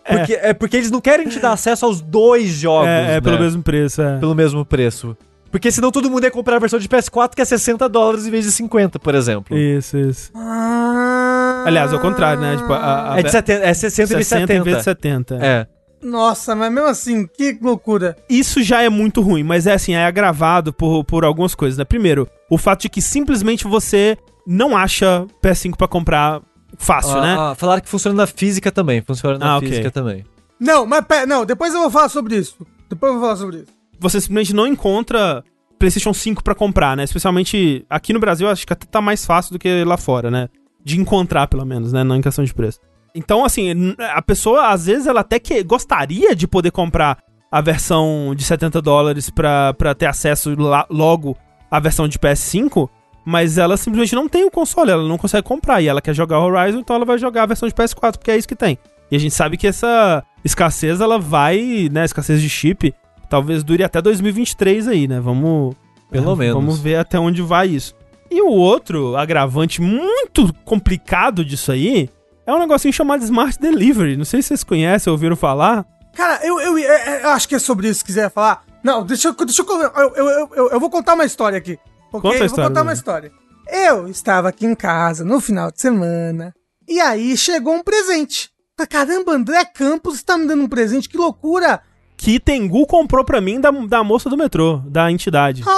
Porque, 0.07 0.35
é. 0.35 0.51
é. 0.51 0.55
porque 0.55 0.77
eles 0.77 0.91
não 0.91 1.01
querem 1.01 1.29
te 1.29 1.39
dar 1.39 1.53
acesso 1.53 1.85
aos 1.87 2.01
dois 2.01 2.51
jogos. 2.51 2.89
É, 2.89 3.03
é 3.03 3.07
né? 3.07 3.21
pelo 3.21 3.39
mesmo 3.39 3.63
preço, 3.63 4.03
é. 4.03 4.19
Pelo 4.19 4.35
mesmo 4.35 4.65
preço. 4.65 5.17
Porque 5.51 5.71
senão 5.71 5.93
todo 5.93 6.11
mundo 6.11 6.25
ia 6.25 6.33
comprar 6.33 6.57
a 6.57 6.59
versão 6.59 6.81
de 6.81 6.89
PS4 6.89 7.35
que 7.35 7.41
é 7.41 7.45
60 7.45 7.89
dólares 7.89 8.27
em 8.27 8.31
vez 8.31 8.45
de 8.45 8.51
50, 8.51 8.99
por 8.99 9.15
exemplo. 9.15 9.57
Isso, 9.57 9.97
isso. 9.97 10.33
Ah. 10.35 11.63
Aliás, 11.65 11.93
ao 11.93 12.01
contrário, 12.01 12.41
né? 12.41 12.57
Tipo, 12.57 12.73
a, 12.73 13.15
a 13.15 13.21
é, 13.21 13.23
de 13.23 13.31
70, 13.31 13.65
é 13.65 13.73
60, 13.73 14.07
60 14.09 14.13
em 14.13 14.17
vez 14.17 14.19
de 14.19 14.25
70. 14.25 14.53
Em 14.53 14.63
vez 14.63 14.77
de 14.79 14.83
70. 14.83 15.39
É. 15.41 15.67
Nossa, 16.03 16.55
mas 16.55 16.73
mesmo 16.73 16.89
assim, 16.89 17.27
que 17.27 17.57
loucura. 17.63 18.17
Isso 18.29 18.63
já 18.63 18.83
é 18.83 18.91
muito 18.91 19.23
ruim, 19.23 19.43
mas 19.43 19.67
é 19.67 19.73
assim, 19.73 19.95
é 19.95 20.05
agravado 20.05 20.73
por, 20.73 21.03
por 21.05 21.25
algumas 21.25 21.55
coisas, 21.55 21.79
né? 21.79 21.85
Primeiro, 21.85 22.29
o 22.51 22.59
fato 22.59 22.83
de 22.83 22.89
que 22.89 23.01
simplesmente 23.01 23.65
você 23.65 24.19
não 24.47 24.77
acha 24.77 25.25
PS5 25.43 25.77
para 25.77 25.89
comprar 25.89 26.43
fácil, 26.79 27.19
ah, 27.19 27.21
né? 27.21 27.37
Ah, 27.39 27.55
falaram 27.55 27.83
que 27.83 27.89
funciona 27.89 28.17
na 28.17 28.27
física 28.27 28.71
também, 28.71 29.01
funciona 29.03 29.39
na 29.39 29.57
ah, 29.57 29.61
física 29.61 29.81
okay. 29.81 29.91
também. 29.91 30.25
Não, 30.59 30.87
mas 30.87 31.05
não, 31.27 31.45
depois 31.45 31.75
eu 31.75 31.81
vou 31.81 31.91
falar 31.91 32.09
sobre 32.09 32.37
isso. 32.37 32.57
Depois 32.89 33.13
eu 33.13 33.19
vou 33.19 33.29
falar 33.29 33.39
sobre 33.39 33.57
isso. 33.59 33.67
Você 33.99 34.21
simplesmente 34.21 34.55
não 34.55 34.67
encontra 34.67 35.45
PlayStation 35.79 36.15
5 36.15 36.43
para 36.43 36.55
comprar, 36.55 36.97
né? 36.97 37.05
Especialmente 37.05 37.85
aqui 37.89 38.13
no 38.13 38.21
Brasil, 38.21 38.49
acho 38.49 38.67
que 38.67 38.73
até 38.73 38.87
tá 38.87 39.01
mais 39.01 39.25
fácil 39.25 39.53
do 39.53 39.59
que 39.59 39.85
lá 39.85 39.97
fora, 39.97 40.31
né? 40.31 40.49
De 40.85 41.01
encontrar, 41.01 41.47
pelo 41.47 41.65
menos, 41.65 41.93
né? 41.93 42.05
Não 42.05 42.17
em 42.17 42.23
questão 42.23 42.45
de 42.45 42.55
preço. 42.55 42.81
Então, 43.15 43.45
assim, 43.45 43.95
a 44.15 44.21
pessoa, 44.21 44.69
às 44.69 44.87
vezes, 44.87 45.07
ela 45.07 45.21
até 45.21 45.39
que 45.39 45.63
gostaria 45.63 46.35
de 46.35 46.49
poder 46.49 46.71
comprar 46.71 47.19
a 47.51 47.61
versão 47.61 48.35
de 48.37 48.43
70 48.43 48.83
dólares 48.83 49.31
pra, 49.31 49.73
pra 49.75 49.95
ter 49.95 50.07
acesso 50.07 50.55
lá, 50.59 50.87
logo 50.91 51.37
à 51.71 51.79
versão 51.79 52.09
de 52.09 52.19
PS5, 52.19 52.89
mas 53.25 53.59
ela 53.59 53.77
simplesmente 53.77 54.15
não 54.15 54.29
tem 54.29 54.45
o 54.45 54.51
console, 54.51 54.91
ela 54.91 55.09
não 55.09 55.17
consegue 55.17 55.47
comprar. 55.47 55.81
E 55.81 55.89
ela 55.89 56.01
quer 56.01 56.15
jogar 56.15 56.41
Horizon, 56.41 56.79
então 56.79 56.97
ela 56.97 57.05
vai 57.05 57.19
jogar 57.19 57.45
a 57.45 57.47
versão 57.47 57.69
de 57.69 57.75
PS4, 57.75 58.19
porque 58.19 58.31
é 58.31 58.37
isso 58.37 58.49
que 58.49 58.57
tem. 58.57 58.79
E 59.11 59.17
a 59.17 59.19
gente 59.19 59.35
sabe 59.35 59.57
que 59.57 59.67
essa 59.67 60.23
escassez, 60.45 61.01
ela 61.01 61.19
vai, 61.19 61.89
né, 61.91 62.05
escassez 62.05 62.41
de 62.41 62.49
chip, 62.49 62.95
talvez 63.29 63.63
dure 63.63 63.83
até 63.83 64.01
2023 64.03 64.89
aí, 64.89 65.09
né? 65.09 65.21
Vamos... 65.21 65.75
Pelo 66.11 66.33
é, 66.33 66.37
menos. 66.37 66.55
Vamos 66.55 66.79
ver 66.79 66.97
até 66.97 67.19
onde 67.19 67.43
vai 67.43 67.69
isso. 67.69 67.95
E 68.31 68.41
o 68.41 68.51
outro 68.51 69.17
agravante 69.17 69.81
muito 69.81 70.53
complicado 70.65 71.45
disso 71.45 71.73
aí 71.73 72.09
é 72.47 72.53
um 72.53 72.59
negocinho 72.59 72.93
chamado 72.93 73.23
Smart 73.25 73.59
Delivery. 73.59 74.17
Não 74.17 74.25
sei 74.25 74.43
se 74.43 74.49
vocês 74.49 74.65
conhecem, 74.65 75.11
ouviram 75.11 75.35
falar. 75.35 75.85
Cara, 76.15 76.47
eu, 76.47 76.61
eu, 76.61 76.79
eu, 76.79 76.93
eu 77.23 77.31
acho 77.31 77.49
que 77.49 77.55
é 77.55 77.59
sobre 77.59 77.89
isso, 77.89 78.01
se 78.01 78.05
quiser 78.05 78.31
falar. 78.31 78.63
Não, 78.83 79.05
deixa, 79.05 79.33
deixa 79.33 79.63
eu, 79.63 79.83
eu, 79.83 80.15
eu, 80.15 80.49
eu, 80.55 80.71
eu 80.71 80.81
vou 80.81 80.91
contar 80.91 81.15
uma 81.15 81.25
história 81.25 81.57
aqui. 81.57 81.79
Okay? 82.19 82.31
Conta 82.31 82.45
a 82.45 82.47
história, 82.47 82.47
eu 82.47 82.49
vou 82.49 82.69
contar 82.69 82.83
uma 82.83 82.93
história. 82.93 83.33
Eu 83.67 84.09
estava 84.09 84.49
aqui 84.49 84.67
em 84.67 84.75
casa 84.75 85.25
no 85.25 85.41
final 85.41 85.71
de 85.71 85.81
semana. 85.81 86.55
E 86.87 87.01
aí 87.01 87.37
chegou 87.37 87.75
um 87.75 87.83
presente. 87.83 88.51
Caramba, 88.89 89.33
André 89.33 89.65
Campos 89.65 90.17
está 90.17 90.37
me 90.37 90.47
dando 90.47 90.63
um 90.63 90.69
presente, 90.69 91.09
que 91.09 91.17
loucura! 91.17 91.81
Que 92.17 92.39
Tengu 92.39 92.87
comprou 92.87 93.25
pra 93.25 93.41
mim 93.41 93.61
da, 93.61 93.71
da 93.71 94.05
moça 94.05 94.29
do 94.31 94.37
metrô, 94.37 94.81
da 94.87 95.11
entidade. 95.11 95.63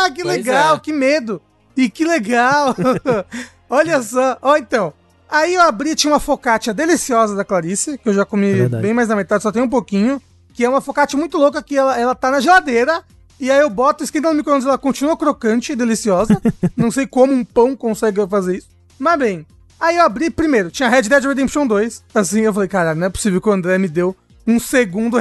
Ah, 0.00 0.10
que 0.14 0.22
pois 0.22 0.36
legal, 0.36 0.76
é. 0.76 0.80
que 0.80 0.92
medo! 0.92 1.42
E 1.76 1.90
que 1.90 2.04
legal! 2.04 2.74
Olha 3.68 4.00
só, 4.02 4.38
ó 4.40 4.56
então. 4.56 4.92
Aí 5.28 5.54
eu 5.54 5.62
abri, 5.62 5.94
tinha 5.94 6.12
uma 6.12 6.20
focaccia 6.20 6.72
deliciosa 6.72 7.34
da 7.36 7.44
Clarice, 7.44 7.98
que 7.98 8.08
eu 8.08 8.14
já 8.14 8.24
comi 8.24 8.60
é 8.60 8.68
bem 8.68 8.94
mais 8.94 9.08
da 9.08 9.16
metade, 9.16 9.42
só 9.42 9.52
tem 9.52 9.62
um 9.62 9.68
pouquinho. 9.68 10.20
Que 10.54 10.64
é 10.64 10.68
uma 10.68 10.80
focaccia 10.80 11.18
muito 11.18 11.36
louca, 11.36 11.62
que 11.62 11.76
ela, 11.76 11.98
ela 11.98 12.14
tá 12.14 12.30
na 12.30 12.40
geladeira. 12.40 13.04
E 13.40 13.50
aí 13.50 13.60
eu 13.60 13.70
boto, 13.70 14.02
esquenta 14.02 14.28
no 14.30 14.34
micro-ondas, 14.34 14.66
ela 14.66 14.78
continua 14.78 15.16
crocante 15.16 15.72
e 15.72 15.76
deliciosa. 15.76 16.40
Não 16.76 16.90
sei 16.90 17.06
como 17.06 17.32
um 17.32 17.44
pão 17.44 17.76
consegue 17.76 18.26
fazer 18.26 18.58
isso. 18.58 18.68
Mas 18.98 19.18
bem, 19.18 19.46
aí 19.78 19.96
eu 19.96 20.02
abri 20.02 20.28
primeiro, 20.28 20.70
tinha 20.70 20.88
Red 20.88 21.02
Dead 21.02 21.24
Redemption 21.24 21.66
2. 21.66 22.04
Assim, 22.14 22.40
eu 22.40 22.52
falei, 22.52 22.68
cara, 22.68 22.94
não 22.94 23.06
é 23.06 23.10
possível 23.10 23.40
que 23.40 23.48
o 23.48 23.52
André 23.52 23.78
me 23.78 23.86
deu 23.86 24.16
um 24.44 24.58
segundo. 24.58 25.18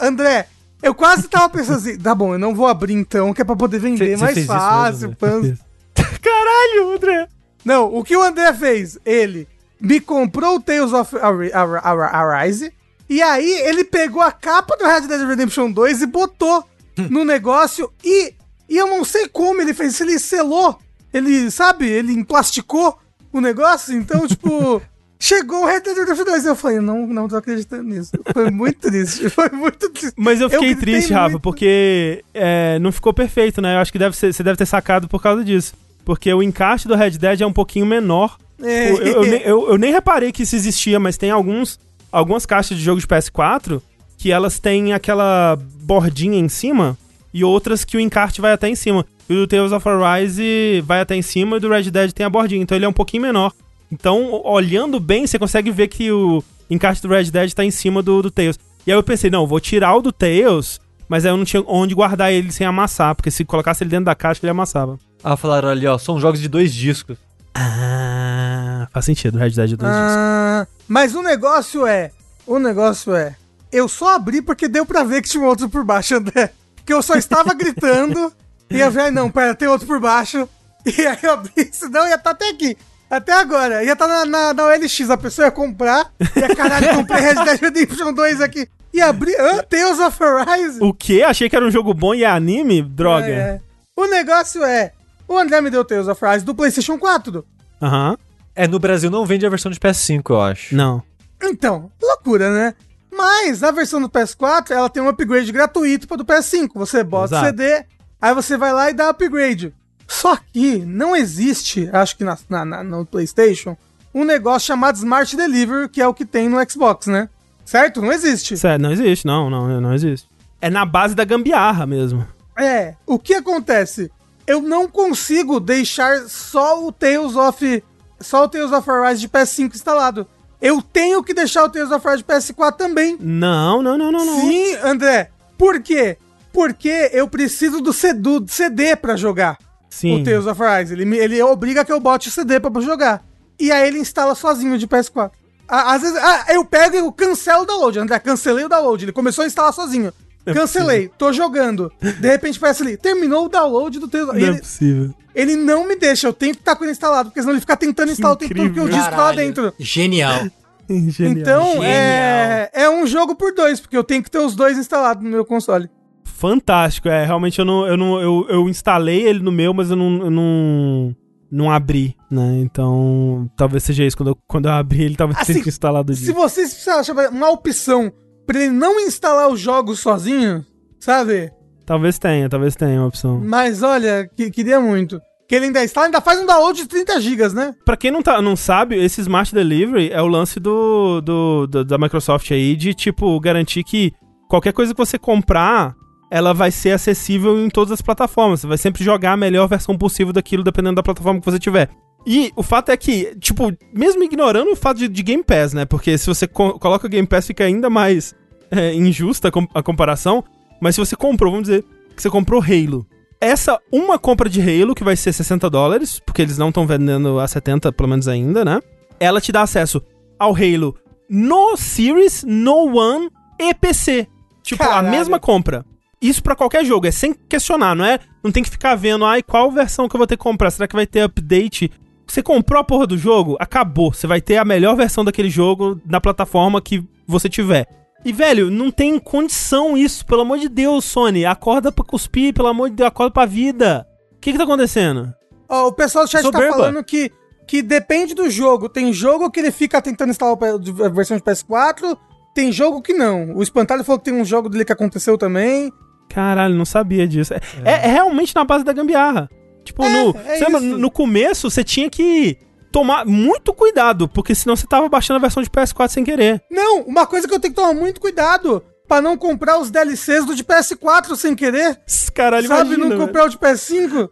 André, 0.00 0.48
eu 0.82 0.94
quase 0.94 1.28
tava 1.28 1.50
pensando 1.50 1.76
assim, 1.76 1.98
tá 1.98 2.14
bom, 2.14 2.32
eu 2.32 2.38
não 2.38 2.54
vou 2.54 2.66
abrir 2.66 2.94
então, 2.94 3.34
que 3.34 3.42
é 3.42 3.44
pra 3.44 3.54
poder 3.54 3.78
vender 3.78 4.16
cê, 4.16 4.24
mais 4.24 4.46
fácil. 4.46 5.14
Isso, 5.42 5.58
Caralho, 6.22 6.94
André! 6.94 7.28
Não, 7.64 7.94
o 7.94 8.02
que 8.02 8.16
o 8.16 8.22
André 8.22 8.52
fez? 8.54 8.98
Ele 9.04 9.46
me 9.80 10.00
comprou 10.00 10.56
o 10.56 10.60
Tales 10.60 10.92
of 10.92 11.14
Arise, 11.18 12.72
e 13.08 13.20
aí 13.20 13.50
ele 13.60 13.84
pegou 13.84 14.22
a 14.22 14.32
capa 14.32 14.76
do 14.76 14.84
Red 14.86 15.02
Dead 15.02 15.26
Redemption 15.26 15.70
2 15.70 16.02
e 16.02 16.06
botou 16.06 16.64
no 17.10 17.24
negócio 17.24 17.90
e, 18.04 18.34
e 18.68 18.76
eu 18.76 18.86
não 18.86 19.04
sei 19.04 19.28
como 19.28 19.60
ele 19.60 19.74
fez, 19.74 20.00
ele 20.00 20.18
selou, 20.18 20.78
ele, 21.12 21.50
sabe, 21.50 21.86
ele 21.88 22.12
emplasticou 22.12 22.98
o 23.32 23.40
negócio, 23.40 23.94
então, 23.94 24.26
tipo, 24.26 24.82
chegou 25.18 25.62
o 25.62 25.66
Red 25.66 25.80
Dead 25.80 25.96
Redemption 25.96 26.24
2 26.24 26.46
eu 26.46 26.56
falei, 26.56 26.80
não, 26.80 27.06
não 27.06 27.28
tô 27.28 27.36
acreditando 27.36 27.82
nisso. 27.82 28.12
Foi 28.32 28.50
muito 28.50 28.80
triste, 28.80 29.28
foi 29.30 29.50
muito 29.50 29.90
triste. 29.90 30.14
Mas 30.16 30.40
eu 30.40 30.48
fiquei 30.48 30.72
eu 30.72 30.78
triste, 30.78 31.12
muito. 31.12 31.20
Rafa, 31.20 31.40
porque 31.40 32.24
é, 32.32 32.78
não 32.78 32.92
ficou 32.92 33.12
perfeito, 33.12 33.60
né? 33.60 33.74
Eu 33.74 33.80
acho 33.80 33.92
que 33.92 33.98
deve 33.98 34.16
ser, 34.16 34.32
você 34.32 34.42
deve 34.42 34.56
ter 34.56 34.66
sacado 34.66 35.08
por 35.08 35.20
causa 35.20 35.44
disso. 35.44 35.74
Porque 36.04 36.32
o 36.32 36.42
encaixe 36.42 36.88
do 36.88 36.94
Red 36.94 37.12
Dead 37.12 37.40
é 37.40 37.46
um 37.46 37.52
pouquinho 37.52 37.84
menor. 37.84 38.38
É. 38.62 38.90
Eu, 38.90 38.96
eu, 39.02 39.24
eu, 39.24 39.68
eu, 39.70 39.78
nem 39.78 39.92
reparei 39.92 40.32
que 40.32 40.42
isso 40.42 40.56
existia, 40.56 40.98
mas 40.98 41.16
tem 41.16 41.30
alguns, 41.30 41.78
algumas 42.10 42.46
caixas 42.46 42.78
de 42.78 42.82
jogo 42.82 43.00
de 43.00 43.06
PS4 43.06 43.82
que 44.18 44.32
elas 44.32 44.58
têm 44.58 44.92
aquela 44.92 45.56
bordinha 45.82 46.38
em 46.38 46.48
cima 46.48 46.98
e 47.32 47.44
outras 47.44 47.84
que 47.84 47.96
o 47.96 48.00
encarte 48.00 48.40
vai 48.40 48.52
até 48.52 48.68
em 48.68 48.74
cima. 48.74 49.06
E 49.28 49.32
o 49.32 49.36
do 49.36 49.46
Tales 49.46 49.72
of 49.72 49.88
Arise 49.88 50.82
vai 50.84 51.00
até 51.00 51.14
em 51.14 51.22
cima 51.22 51.56
e 51.56 51.60
do 51.60 51.68
Red 51.68 51.90
Dead 51.90 52.12
tem 52.12 52.26
a 52.26 52.30
bordinha, 52.30 52.60
então 52.60 52.76
ele 52.76 52.84
é 52.84 52.88
um 52.88 52.92
pouquinho 52.92 53.22
menor. 53.22 53.52
Então, 53.90 54.42
olhando 54.44 54.98
bem, 54.98 55.26
você 55.26 55.38
consegue 55.38 55.70
ver 55.70 55.88
que 55.88 56.10
o 56.10 56.42
encarte 56.68 57.00
do 57.00 57.08
Red 57.08 57.30
Dead 57.30 57.52
tá 57.52 57.64
em 57.64 57.70
cima 57.70 58.02
do, 58.02 58.20
do 58.20 58.30
Tails. 58.30 58.58
E 58.86 58.90
aí 58.90 58.98
eu 58.98 59.02
pensei, 59.02 59.30
não, 59.30 59.46
vou 59.46 59.60
tirar 59.60 59.94
o 59.94 60.02
do 60.02 60.10
Tails, 60.10 60.80
mas 61.08 61.24
aí 61.24 61.30
eu 61.30 61.36
não 61.36 61.44
tinha 61.44 61.62
onde 61.66 61.94
guardar 61.94 62.32
ele 62.32 62.50
sem 62.50 62.66
amassar, 62.66 63.14
porque 63.14 63.30
se 63.30 63.44
colocasse 63.44 63.84
ele 63.84 63.90
dentro 63.90 64.06
da 64.06 64.14
caixa, 64.14 64.40
ele 64.42 64.50
amassava. 64.50 64.98
Ah, 65.22 65.36
falaram 65.36 65.68
ali, 65.68 65.86
ó, 65.86 65.96
são 65.96 66.18
jogos 66.18 66.40
de 66.40 66.48
dois 66.48 66.74
discos. 66.74 67.16
Ah, 67.54 68.88
faz 68.92 69.04
sentido, 69.04 69.38
Red 69.38 69.50
Dead 69.50 69.68
de 69.68 69.76
dois 69.76 69.92
ah, 69.94 70.66
discos. 70.66 70.84
Mas 70.88 71.14
o 71.14 71.22
negócio 71.22 71.86
é, 71.86 72.10
o 72.46 72.58
negócio 72.58 73.14
é, 73.14 73.36
eu 73.72 73.88
só 73.88 74.14
abri 74.14 74.42
porque 74.42 74.68
deu 74.68 74.84
pra 74.84 75.04
ver 75.04 75.22
que 75.22 75.28
tinha 75.28 75.42
um 75.42 75.46
outro 75.46 75.68
por 75.68 75.84
baixo, 75.84 76.16
André. 76.16 76.50
Que 76.84 76.92
eu 76.92 77.02
só 77.02 77.14
estava 77.14 77.52
gritando 77.54 78.32
e 78.70 78.80
eu 78.80 78.90
falei, 78.90 79.10
não, 79.10 79.30
pera, 79.30 79.54
tem 79.54 79.68
outro 79.68 79.86
por 79.86 80.00
baixo. 80.00 80.48
E 80.86 81.06
aí 81.06 81.18
eu 81.22 81.32
abri, 81.32 81.68
senão 81.72 82.06
ia 82.06 82.14
estar 82.14 82.22
tá 82.22 82.30
até 82.30 82.48
aqui. 82.50 82.76
Até 83.10 83.32
agora. 83.32 83.82
Ia 83.84 83.92
estar 83.92 84.06
tá 84.06 84.24
na, 84.24 84.24
na, 84.24 84.54
na 84.54 84.66
OLX, 84.66 85.10
a 85.10 85.16
pessoa 85.16 85.46
ia 85.46 85.50
comprar. 85.50 86.12
E 86.36 86.44
a 86.44 86.54
caralho, 86.54 86.94
comprei 86.94 87.20
Red 87.22 87.44
Dead 87.44 87.60
Redemption 87.60 88.12
2 88.12 88.40
aqui. 88.40 88.68
E 88.92 89.00
abri. 89.00 89.34
Ah, 89.36 89.62
Tales 89.62 89.98
of 89.98 90.22
Horizon. 90.22 90.86
O 90.86 90.94
quê? 90.94 91.22
Achei 91.22 91.48
que 91.48 91.56
era 91.56 91.64
um 91.64 91.70
jogo 91.70 91.92
bom 91.94 92.14
e 92.14 92.24
é 92.24 92.26
anime? 92.26 92.82
Droga. 92.82 93.26
É, 93.26 93.30
é. 93.30 93.60
O 93.96 94.06
negócio 94.06 94.62
é. 94.64 94.92
O 95.26 95.36
André 95.36 95.60
me 95.60 95.70
deu 95.70 95.84
Tales 95.84 96.08
of 96.08 96.24
Horizon 96.24 96.44
do 96.44 96.54
PlayStation 96.54 96.98
4. 96.98 97.44
Aham. 97.82 98.10
Uhum. 98.10 98.16
É, 98.54 98.66
no 98.66 98.80
Brasil 98.80 99.08
não 99.08 99.24
vende 99.24 99.46
a 99.46 99.48
versão 99.48 99.70
de 99.70 99.78
PS5, 99.78 100.22
eu 100.30 100.40
acho. 100.40 100.74
Não. 100.74 101.00
Então, 101.40 101.92
loucura, 102.02 102.52
né? 102.52 102.74
Mas 103.10 103.62
a 103.62 103.70
versão 103.70 104.00
do 104.00 104.08
PS4, 104.08 104.70
ela 104.70 104.88
tem 104.88 105.02
um 105.02 105.08
upgrade 105.08 105.50
gratuito 105.50 106.06
para 106.06 106.18
do 106.18 106.24
PS5. 106.24 106.70
Você 106.74 107.02
bota 107.02 107.34
Exato. 107.34 107.44
o 107.44 107.46
CD, 107.46 107.84
aí 108.20 108.34
você 108.34 108.56
vai 108.56 108.72
lá 108.72 108.90
e 108.90 108.94
dá 108.94 109.08
upgrade. 109.08 109.74
Só 110.06 110.36
que 110.36 110.78
não 110.78 111.14
existe, 111.14 111.88
acho 111.92 112.16
que 112.16 112.24
na, 112.24 112.38
na, 112.48 112.82
no 112.82 113.04
PlayStation, 113.04 113.76
um 114.14 114.24
negócio 114.24 114.66
chamado 114.66 114.96
Smart 114.96 115.36
Delivery, 115.36 115.88
que 115.88 116.00
é 116.00 116.08
o 116.08 116.14
que 116.14 116.24
tem 116.24 116.48
no 116.48 116.58
Xbox, 116.70 117.06
né? 117.06 117.28
Certo? 117.64 118.00
Não 118.00 118.12
existe. 118.12 118.56
Certo, 118.56 118.80
não 118.80 118.92
existe, 118.92 119.26
não, 119.26 119.50
não, 119.50 119.80
não 119.80 119.94
existe. 119.94 120.26
É 120.60 120.70
na 120.70 120.86
base 120.86 121.14
da 121.14 121.24
gambiarra 121.24 121.86
mesmo. 121.86 122.26
É, 122.56 122.94
o 123.06 123.18
que 123.18 123.34
acontece? 123.34 124.10
Eu 124.46 124.62
não 124.62 124.88
consigo 124.88 125.60
deixar 125.60 126.22
só 126.28 126.84
o 126.84 126.90
Tales 126.90 127.36
of 127.36 127.84
só 128.18 128.44
o 128.44 128.48
Tales 128.48 128.72
of 128.72 128.90
Arise 128.90 129.20
de 129.20 129.28
PS5 129.28 129.74
instalado 129.74 130.26
eu 130.60 130.82
tenho 130.82 131.22
que 131.22 131.32
deixar 131.32 131.64
o 131.64 131.68
Tales 131.68 131.90
of 131.90 132.06
Arise 132.06 132.24
PS4 132.24 132.76
também. 132.76 133.16
Não, 133.20 133.82
não, 133.82 133.96
não, 133.96 134.10
não, 134.10 134.24
não. 134.24 134.40
Sim, 134.40 134.74
André. 134.82 135.30
Por 135.56 135.80
quê? 135.80 136.18
Porque 136.52 137.10
eu 137.12 137.28
preciso 137.28 137.80
do, 137.80 137.92
C 137.92 138.12
do 138.12 138.44
CD 138.48 138.96
pra 138.96 139.16
jogar. 139.16 139.58
Sim. 139.88 140.20
O 140.20 140.24
Tales 140.24 140.46
of 140.46 140.62
Arise. 140.62 140.92
Ele, 140.92 141.16
ele 141.16 141.42
obriga 141.42 141.84
que 141.84 141.92
eu 141.92 142.00
bote 142.00 142.28
o 142.28 142.32
CD 142.32 142.58
pra 142.58 142.80
jogar. 142.80 143.24
E 143.58 143.72
aí 143.72 143.88
ele 143.88 143.98
instala 143.98 144.34
sozinho 144.34 144.78
de 144.78 144.86
PS4. 144.86 145.30
Às 145.68 146.00
vezes, 146.00 146.16
ah, 146.16 146.46
eu 146.48 146.64
pego 146.64 146.96
e 146.96 146.98
eu 146.98 147.12
cancelo 147.12 147.62
o 147.62 147.66
download. 147.66 147.98
André, 147.98 148.18
cancelei 148.18 148.64
o 148.64 148.68
download. 148.68 149.04
Ele 149.04 149.12
começou 149.12 149.44
a 149.44 149.46
instalar 149.46 149.72
sozinho. 149.72 150.12
É 150.50 150.54
Cancelei, 150.54 151.10
tô 151.18 151.32
jogando. 151.32 151.92
De 152.00 152.28
repente 152.28 152.58
parece 152.58 152.82
ali, 152.82 152.96
terminou 152.96 153.46
o 153.46 153.48
download 153.48 153.98
do 153.98 154.08
Tales 154.08 154.28
Não 154.28 154.36
ele, 154.36 154.56
é 154.56 154.58
possível. 154.58 155.14
Ele 155.34 155.56
não 155.56 155.86
me 155.86 155.94
deixa, 155.94 156.26
eu 156.26 156.32
tenho 156.32 156.54
que 156.54 156.60
estar 156.60 156.74
com 156.74 156.84
ele 156.84 156.92
instalado, 156.92 157.28
porque 157.28 157.40
senão 157.40 157.52
ele 157.52 157.60
fica 157.60 157.76
tentando 157.76 158.10
instalar 158.10 158.34
o 158.34 158.36
tempo 158.36 158.54
todo 158.54 158.72
que 158.72 158.80
o 158.80 158.88
disco 158.88 159.10
tá 159.10 159.16
lá 159.16 159.32
dentro. 159.32 159.72
Genial. 159.78 160.46
Genial. 160.88 161.38
Então, 161.38 161.84
é, 161.84 162.70
é 162.72 162.88
um 162.88 163.06
jogo 163.06 163.34
por 163.34 163.52
dois, 163.52 163.78
porque 163.78 163.96
eu 163.96 164.02
tenho 164.02 164.22
que 164.22 164.30
ter 164.30 164.38
os 164.38 164.56
dois 164.56 164.78
instalados 164.78 165.22
no 165.22 165.28
meu 165.28 165.44
console. 165.44 165.90
Fantástico, 166.24 167.08
é. 167.08 167.26
Realmente 167.26 167.58
eu 167.58 167.64
não. 167.64 167.86
Eu, 167.86 167.96
não, 167.96 168.20
eu, 168.20 168.46
eu 168.48 168.68
instalei 168.68 169.26
ele 169.26 169.40
no 169.40 169.52
meu, 169.52 169.74
mas 169.74 169.90
eu 169.90 169.96
não. 169.96 170.24
Eu 170.24 170.30
não 170.30 171.16
não 171.50 171.70
abri, 171.70 172.14
né? 172.30 172.58
Então, 172.60 173.50
talvez 173.56 173.82
seja 173.82 174.04
isso. 174.04 174.16
Quando 174.16 174.28
eu, 174.28 174.38
quando 174.46 174.66
eu 174.66 174.72
abri, 174.72 175.02
ele 175.02 175.16
talvez 175.16 175.40
assim, 175.40 175.54
tenha 175.54 175.62
que 175.62 175.68
instalar 175.70 176.04
do 176.04 176.12
dia. 176.12 176.26
Se 176.26 176.32
vocês 176.32 176.86
acharem 176.86 177.28
uma 177.28 177.50
opção 177.50 178.12
pra 178.48 178.58
ele 178.58 178.72
não 178.72 178.98
instalar 178.98 179.50
os 179.50 179.60
jogos 179.60 180.00
sozinho, 180.00 180.64
sabe? 180.98 181.52
Talvez 181.84 182.18
tenha, 182.18 182.48
talvez 182.48 182.74
tenha 182.74 182.98
uma 182.98 183.08
opção. 183.08 183.38
Mas 183.44 183.82
olha, 183.82 184.26
que, 184.34 184.50
queria 184.50 184.80
muito. 184.80 185.20
Que 185.46 185.54
ele 185.54 185.66
ainda 185.66 185.84
instala, 185.84 186.06
ainda 186.06 186.20
faz 186.22 186.40
um 186.40 186.46
download 186.46 186.80
de 186.80 186.88
30 186.88 187.20
GB, 187.20 187.48
né? 187.50 187.74
Pra 187.84 187.96
quem 187.96 188.10
não, 188.10 188.22
tá, 188.22 188.40
não 188.40 188.56
sabe, 188.56 188.96
esse 188.96 189.20
Smart 189.20 189.54
Delivery 189.54 190.10
é 190.10 190.22
o 190.22 190.26
lance 190.26 190.58
do, 190.58 191.20
do, 191.20 191.66
do, 191.66 191.84
da 191.84 191.98
Microsoft 191.98 192.50
aí 192.50 192.74
de, 192.74 192.94
tipo, 192.94 193.38
garantir 193.38 193.84
que 193.84 194.12
qualquer 194.48 194.72
coisa 194.72 194.94
que 194.94 194.98
você 194.98 195.18
comprar, 195.18 195.94
ela 196.30 196.54
vai 196.54 196.70
ser 196.70 196.92
acessível 196.92 197.58
em 197.58 197.68
todas 197.68 197.92
as 197.92 198.00
plataformas. 198.00 198.60
Você 198.60 198.66
vai 198.66 198.78
sempre 198.78 199.04
jogar 199.04 199.32
a 199.32 199.36
melhor 199.36 199.68
versão 199.68 199.96
possível 199.96 200.32
daquilo, 200.32 200.64
dependendo 200.64 200.96
da 200.96 201.02
plataforma 201.02 201.38
que 201.38 201.50
você 201.50 201.58
tiver. 201.58 201.90
E 202.26 202.52
o 202.56 202.62
fato 202.62 202.90
é 202.90 202.96
que, 202.96 203.34
tipo, 203.36 203.72
mesmo 203.92 204.22
ignorando 204.22 204.70
o 204.70 204.76
fato 204.76 204.98
de, 204.98 205.08
de 205.08 205.22
Game 205.22 205.42
Pass, 205.42 205.72
né? 205.72 205.84
Porque 205.84 206.18
se 206.18 206.26
você 206.26 206.46
co 206.46 206.78
coloca 206.78 207.08
Game 207.08 207.26
Pass, 207.26 207.46
fica 207.46 207.64
ainda 207.64 207.88
mais 207.88 208.34
é, 208.70 208.94
injusta 208.94 209.50
a 209.74 209.82
comparação. 209.82 210.44
Mas 210.80 210.94
se 210.94 211.00
você 211.00 211.16
comprou, 211.16 211.50
vamos 211.50 211.68
dizer, 211.68 211.84
que 212.14 212.22
você 212.22 212.30
comprou 212.30 212.62
Halo. 212.62 213.06
Essa 213.40 213.78
uma 213.92 214.18
compra 214.18 214.48
de 214.48 214.60
Halo, 214.60 214.94
que 214.94 215.04
vai 215.04 215.16
ser 215.16 215.32
60 215.32 215.70
dólares, 215.70 216.20
porque 216.24 216.42
eles 216.42 216.58
não 216.58 216.68
estão 216.68 216.86
vendendo 216.86 217.38
a 217.38 217.46
70, 217.46 217.92
pelo 217.92 218.08
menos 218.08 218.26
ainda, 218.26 218.64
né? 218.64 218.80
Ela 219.20 219.40
te 219.40 219.52
dá 219.52 219.62
acesso 219.62 220.02
ao 220.38 220.54
Halo 220.54 220.96
no 221.28 221.76
Series, 221.76 222.42
no 222.44 222.96
One 222.96 223.30
e 223.58 223.74
PC. 223.74 224.26
Tipo, 224.62 224.82
Caralho. 224.82 225.08
a 225.08 225.10
mesma 225.10 225.38
compra. 225.38 225.84
Isso 226.20 226.42
para 226.42 226.56
qualquer 226.56 226.84
jogo, 226.84 227.06
é 227.06 227.10
sem 227.10 227.32
questionar, 227.32 227.94
não 227.94 228.04
é? 228.04 228.18
Não 228.42 228.50
tem 228.50 228.62
que 228.62 228.70
ficar 228.70 228.94
vendo, 228.96 229.24
ai, 229.24 229.42
qual 229.42 229.70
versão 229.70 230.08
que 230.08 230.16
eu 230.16 230.18
vou 230.18 230.26
ter 230.26 230.36
que 230.36 230.42
comprar? 230.42 230.70
Será 230.70 230.88
que 230.88 230.96
vai 230.96 231.06
ter 231.06 231.20
update? 231.20 231.90
Você 232.26 232.42
comprou 232.42 232.80
a 232.80 232.84
porra 232.84 233.06
do 233.06 233.16
jogo? 233.16 233.56
Acabou. 233.60 234.12
Você 234.12 234.26
vai 234.26 234.40
ter 234.40 234.56
a 234.56 234.64
melhor 234.64 234.96
versão 234.96 235.24
daquele 235.24 235.48
jogo 235.48 236.00
na 236.04 236.20
plataforma 236.20 236.80
que 236.80 237.04
você 237.26 237.48
tiver. 237.48 237.86
E, 238.24 238.32
velho, 238.32 238.70
não 238.70 238.90
tem 238.90 239.18
condição 239.18 239.96
isso, 239.96 240.26
pelo 240.26 240.42
amor 240.42 240.58
de 240.58 240.68
Deus, 240.68 241.04
Sony. 241.04 241.46
Acorda 241.46 241.92
pra 241.92 242.04
cuspir, 242.04 242.52
pelo 242.52 242.68
amor 242.68 242.90
de 242.90 242.96
Deus, 242.96 243.08
acorda 243.08 243.32
pra 243.32 243.46
vida. 243.46 244.06
O 244.32 244.40
que 244.40 244.52
que 244.52 244.58
tá 244.58 244.64
acontecendo? 244.64 245.32
Oh, 245.68 245.88
o 245.88 245.92
pessoal 245.92 246.24
do 246.24 246.30
chat 246.30 246.42
tá 246.42 246.46
Soberba. 246.46 246.70
tá 246.70 246.76
falando 246.76 247.04
que, 247.04 247.30
que 247.66 247.82
depende 247.82 248.34
do 248.34 248.50
jogo. 248.50 248.88
Tem 248.88 249.12
jogo 249.12 249.50
que 249.50 249.60
ele 249.60 249.70
fica 249.70 250.02
tentando 250.02 250.30
instalar 250.30 250.56
a 250.56 251.08
versão 251.08 251.36
de 251.36 251.42
PS4, 251.42 252.16
tem 252.54 252.72
jogo 252.72 253.00
que 253.00 253.12
não. 253.12 253.54
O 253.54 253.62
Espantalho 253.62 254.02
falou 254.02 254.18
que 254.18 254.24
tem 254.24 254.34
um 254.34 254.44
jogo 254.44 254.68
dele 254.68 254.84
que 254.84 254.92
aconteceu 254.92 255.38
também. 255.38 255.92
Caralho, 256.28 256.74
não 256.74 256.84
sabia 256.84 257.26
disso. 257.26 257.54
É, 257.54 257.60
é. 257.84 257.92
é 258.08 258.12
realmente 258.12 258.54
na 258.54 258.64
base 258.64 258.84
da 258.84 258.92
gambiarra. 258.92 259.48
Tipo, 259.84 260.04
é, 260.04 260.10
no, 260.10 260.36
é 260.46 260.80
no 260.80 261.10
começo 261.10 261.70
você 261.70 261.82
tinha 261.82 262.10
que 262.10 262.58
tomar 262.90 263.24
muito 263.24 263.72
cuidado, 263.72 264.28
porque 264.28 264.54
senão 264.54 264.76
você 264.76 264.86
tava 264.86 265.08
baixando 265.08 265.38
a 265.38 265.40
versão 265.40 265.62
de 265.62 265.70
PS4 265.70 266.08
sem 266.08 266.24
querer. 266.24 266.62
Não, 266.70 267.02
uma 267.02 267.26
coisa 267.26 267.46
que 267.46 267.54
eu 267.54 267.60
tenho 267.60 267.74
que 267.74 267.80
tomar 267.80 267.94
muito 267.94 268.20
cuidado 268.20 268.82
para 269.06 269.22
não 269.22 269.36
comprar 269.36 269.78
os 269.78 269.90
DLCs 269.90 270.44
do 270.44 270.54
de 270.54 270.62
PS4 270.62 271.34
sem 271.36 271.54
querer. 271.54 272.00
Caralho, 272.34 272.68
Sabe, 272.68 272.94
imagina, 272.94 273.16
não 273.16 273.26
comprar 273.26 273.46
o 273.46 273.48
de 273.48 273.58
PS5? 273.58 274.28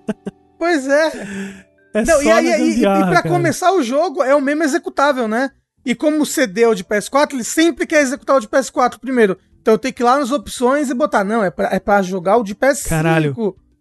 pois 0.58 0.88
é. 0.88 1.12
É 1.94 2.04
não, 2.04 2.22
e, 2.22 2.30
aí, 2.30 2.46
e, 2.46 2.78
e, 2.78 2.82
pra 2.82 3.22
cara. 3.22 3.28
começar 3.28 3.72
o 3.72 3.82
jogo, 3.82 4.22
é 4.22 4.34
o 4.34 4.40
mesmo 4.40 4.64
executável, 4.64 5.28
né? 5.28 5.50
E 5.86 5.94
como 5.94 6.22
o 6.22 6.26
CD 6.26 6.62
é 6.62 6.68
o 6.68 6.74
de 6.74 6.82
PS4, 6.82 7.34
ele 7.34 7.44
sempre 7.44 7.86
quer 7.86 8.00
executar 8.00 8.36
o 8.36 8.40
de 8.40 8.48
PS4 8.48 8.98
primeiro. 8.98 9.38
Então 9.60 9.74
eu 9.74 9.78
tenho 9.78 9.94
que 9.94 10.02
ir 10.02 10.04
lá 10.04 10.18
nas 10.18 10.32
opções 10.32 10.90
e 10.90 10.94
botar, 10.94 11.22
não, 11.22 11.44
é 11.44 11.50
pra, 11.50 11.68
é 11.72 11.78
pra 11.78 12.02
jogar 12.02 12.36
o 12.36 12.42
de 12.42 12.54
PS5. 12.54 12.88
Caralho. 12.88 13.34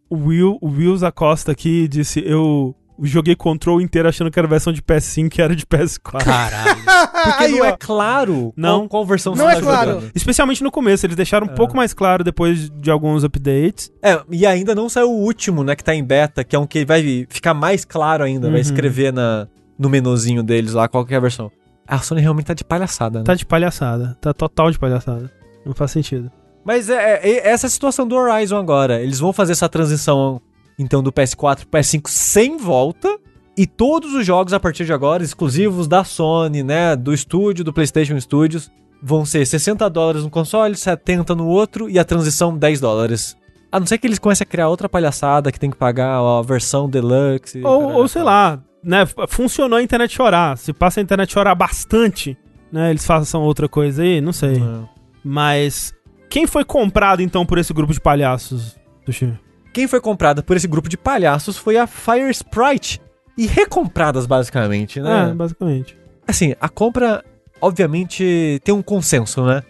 O 0.09 0.27
Will, 0.27 0.59
o 0.61 0.67
Wills 0.67 1.03
Acosta 1.03 1.53
aqui 1.53 1.87
disse, 1.87 2.21
eu 2.23 2.75
joguei 3.01 3.35
Control 3.35 3.81
inteiro 3.81 4.07
achando 4.07 4.29
que 4.29 4.37
era 4.37 4.47
versão 4.47 4.71
de 4.71 4.81
PS5 4.81 5.29
que 5.29 5.41
era 5.41 5.55
de 5.55 5.65
PS4. 5.65 6.23
Caralho. 6.23 6.81
Porque 7.23 7.43
Aí, 7.43 7.51
não 7.51 7.61
ó. 7.61 7.65
é 7.65 7.77
claro 7.77 8.53
não, 8.55 8.79
qual, 8.79 8.89
qual 8.89 9.05
versão 9.05 9.35
não 9.35 9.45
você 9.45 9.51
é 9.51 9.55
tá 9.55 9.61
claro. 9.61 9.91
jogando. 9.91 10.11
Especialmente 10.15 10.63
no 10.63 10.71
começo, 10.71 11.05
eles 11.05 11.15
deixaram 11.15 11.47
um 11.47 11.51
é. 11.51 11.53
pouco 11.53 11.75
mais 11.75 11.93
claro 11.93 12.23
depois 12.23 12.69
de 12.69 12.91
alguns 12.91 13.23
updates. 13.23 13.91
É, 14.01 14.21
e 14.29 14.45
ainda 14.45 14.75
não 14.75 14.89
saiu 14.89 15.09
o 15.09 15.21
último, 15.21 15.63
né, 15.63 15.75
que 15.75 15.83
tá 15.83 15.95
em 15.95 16.03
beta, 16.03 16.43
que 16.43 16.55
é 16.55 16.59
um 16.59 16.67
que 16.67 16.85
vai 16.85 17.25
ficar 17.29 17.53
mais 17.53 17.85
claro 17.85 18.23
ainda, 18.23 18.47
uhum. 18.47 18.53
vai 18.53 18.61
escrever 18.61 19.13
na, 19.13 19.47
no 19.77 19.89
menuzinho 19.89 20.43
deles 20.43 20.73
lá 20.73 20.87
qual 20.87 21.05
que 21.05 21.13
é 21.13 21.17
a 21.17 21.21
versão. 21.21 21.51
A 21.87 21.99
Sony 21.99 22.21
realmente 22.21 22.45
tá 22.45 22.53
de 22.53 22.63
palhaçada, 22.63 23.19
né? 23.19 23.25
Tá 23.25 23.35
de 23.35 23.45
palhaçada, 23.45 24.17
tá 24.21 24.33
total 24.33 24.71
de 24.71 24.79
palhaçada. 24.79 25.29
Não 25.65 25.73
faz 25.73 25.91
sentido. 25.91 26.31
Mas 26.63 26.89
é, 26.89 27.19
é, 27.21 27.47
essa 27.49 27.65
é 27.65 27.67
a 27.67 27.69
situação 27.69 28.07
do 28.07 28.15
Horizon 28.15 28.57
agora. 28.57 29.01
Eles 29.01 29.19
vão 29.19 29.33
fazer 29.33 29.51
essa 29.51 29.67
transição, 29.67 30.41
então, 30.83 31.01
do 31.01 31.11
PS4 31.11 31.65
pro 31.65 31.79
PS5 31.79 32.07
sem 32.07 32.57
volta. 32.57 33.17
E 33.55 33.67
todos 33.67 34.13
os 34.13 34.25
jogos 34.25 34.51
a 34.51 34.59
partir 34.59 34.83
de 34.83 34.93
agora, 34.93 35.23
exclusivos 35.23 35.87
da 35.87 36.03
Sony, 36.03 36.63
né? 36.63 36.95
Do 36.95 37.13
estúdio, 37.13 37.63
do 37.63 37.71
PlayStation 37.71 38.19
Studios, 38.19 38.71
vão 39.01 39.25
ser 39.25 39.45
60 39.45 39.87
dólares 39.89 40.23
no 40.23 40.29
console, 40.29 40.75
70 40.75 41.35
no 41.35 41.45
outro 41.47 41.89
e 41.89 41.99
a 41.99 42.03
transição 42.03 42.57
10 42.57 42.79
dólares. 42.79 43.37
A 43.71 43.79
não 43.79 43.85
ser 43.85 43.97
que 43.97 44.07
eles 44.07 44.19
comecem 44.19 44.45
a 44.45 44.47
criar 44.47 44.69
outra 44.69 44.87
palhaçada 44.87 45.51
que 45.51 45.59
tem 45.59 45.69
que 45.69 45.77
pagar 45.77 46.17
a 46.17 46.41
versão 46.41 46.89
deluxe. 46.89 47.61
Ou, 47.63 47.91
ou 47.93 48.07
sei 48.07 48.23
lá, 48.23 48.59
né? 48.83 49.05
Funcionou 49.27 49.77
a 49.77 49.83
internet 49.83 50.13
chorar. 50.13 50.57
Se 50.57 50.71
passa 50.73 50.99
a 50.99 51.03
internet 51.03 51.31
chorar 51.33 51.55
bastante, 51.55 52.37
né? 52.71 52.89
Eles 52.89 53.05
façam 53.05 53.41
outra 53.41 53.67
coisa 53.67 54.03
aí, 54.03 54.21
não 54.21 54.33
sei. 54.33 54.59
Não. 54.59 54.89
Mas 55.23 55.93
quem 56.29 56.47
foi 56.47 56.65
comprado 56.65 57.21
então 57.21 57.45
por 57.45 57.57
esse 57.57 57.73
grupo 57.73 57.93
de 57.93 58.01
palhaços, 58.01 58.75
Tuxi? 59.05 59.31
Quem 59.73 59.87
foi 59.87 59.99
comprada 59.99 60.43
por 60.43 60.55
esse 60.55 60.67
grupo 60.67 60.87
de 60.87 60.95
palhaços 60.95 61.57
foi 61.57 61.77
a 61.77 61.87
Fire 61.87 62.29
Sprite. 62.29 63.01
E 63.35 63.47
recompradas, 63.47 64.27
basicamente, 64.27 65.01
né? 65.01 65.31
É, 65.31 65.33
basicamente. 65.33 65.97
Assim, 66.27 66.53
a 66.61 66.69
compra, 66.69 67.25
obviamente, 67.59 68.61
tem 68.63 68.73
um 68.73 68.83
consenso, 68.83 69.43
né? 69.43 69.63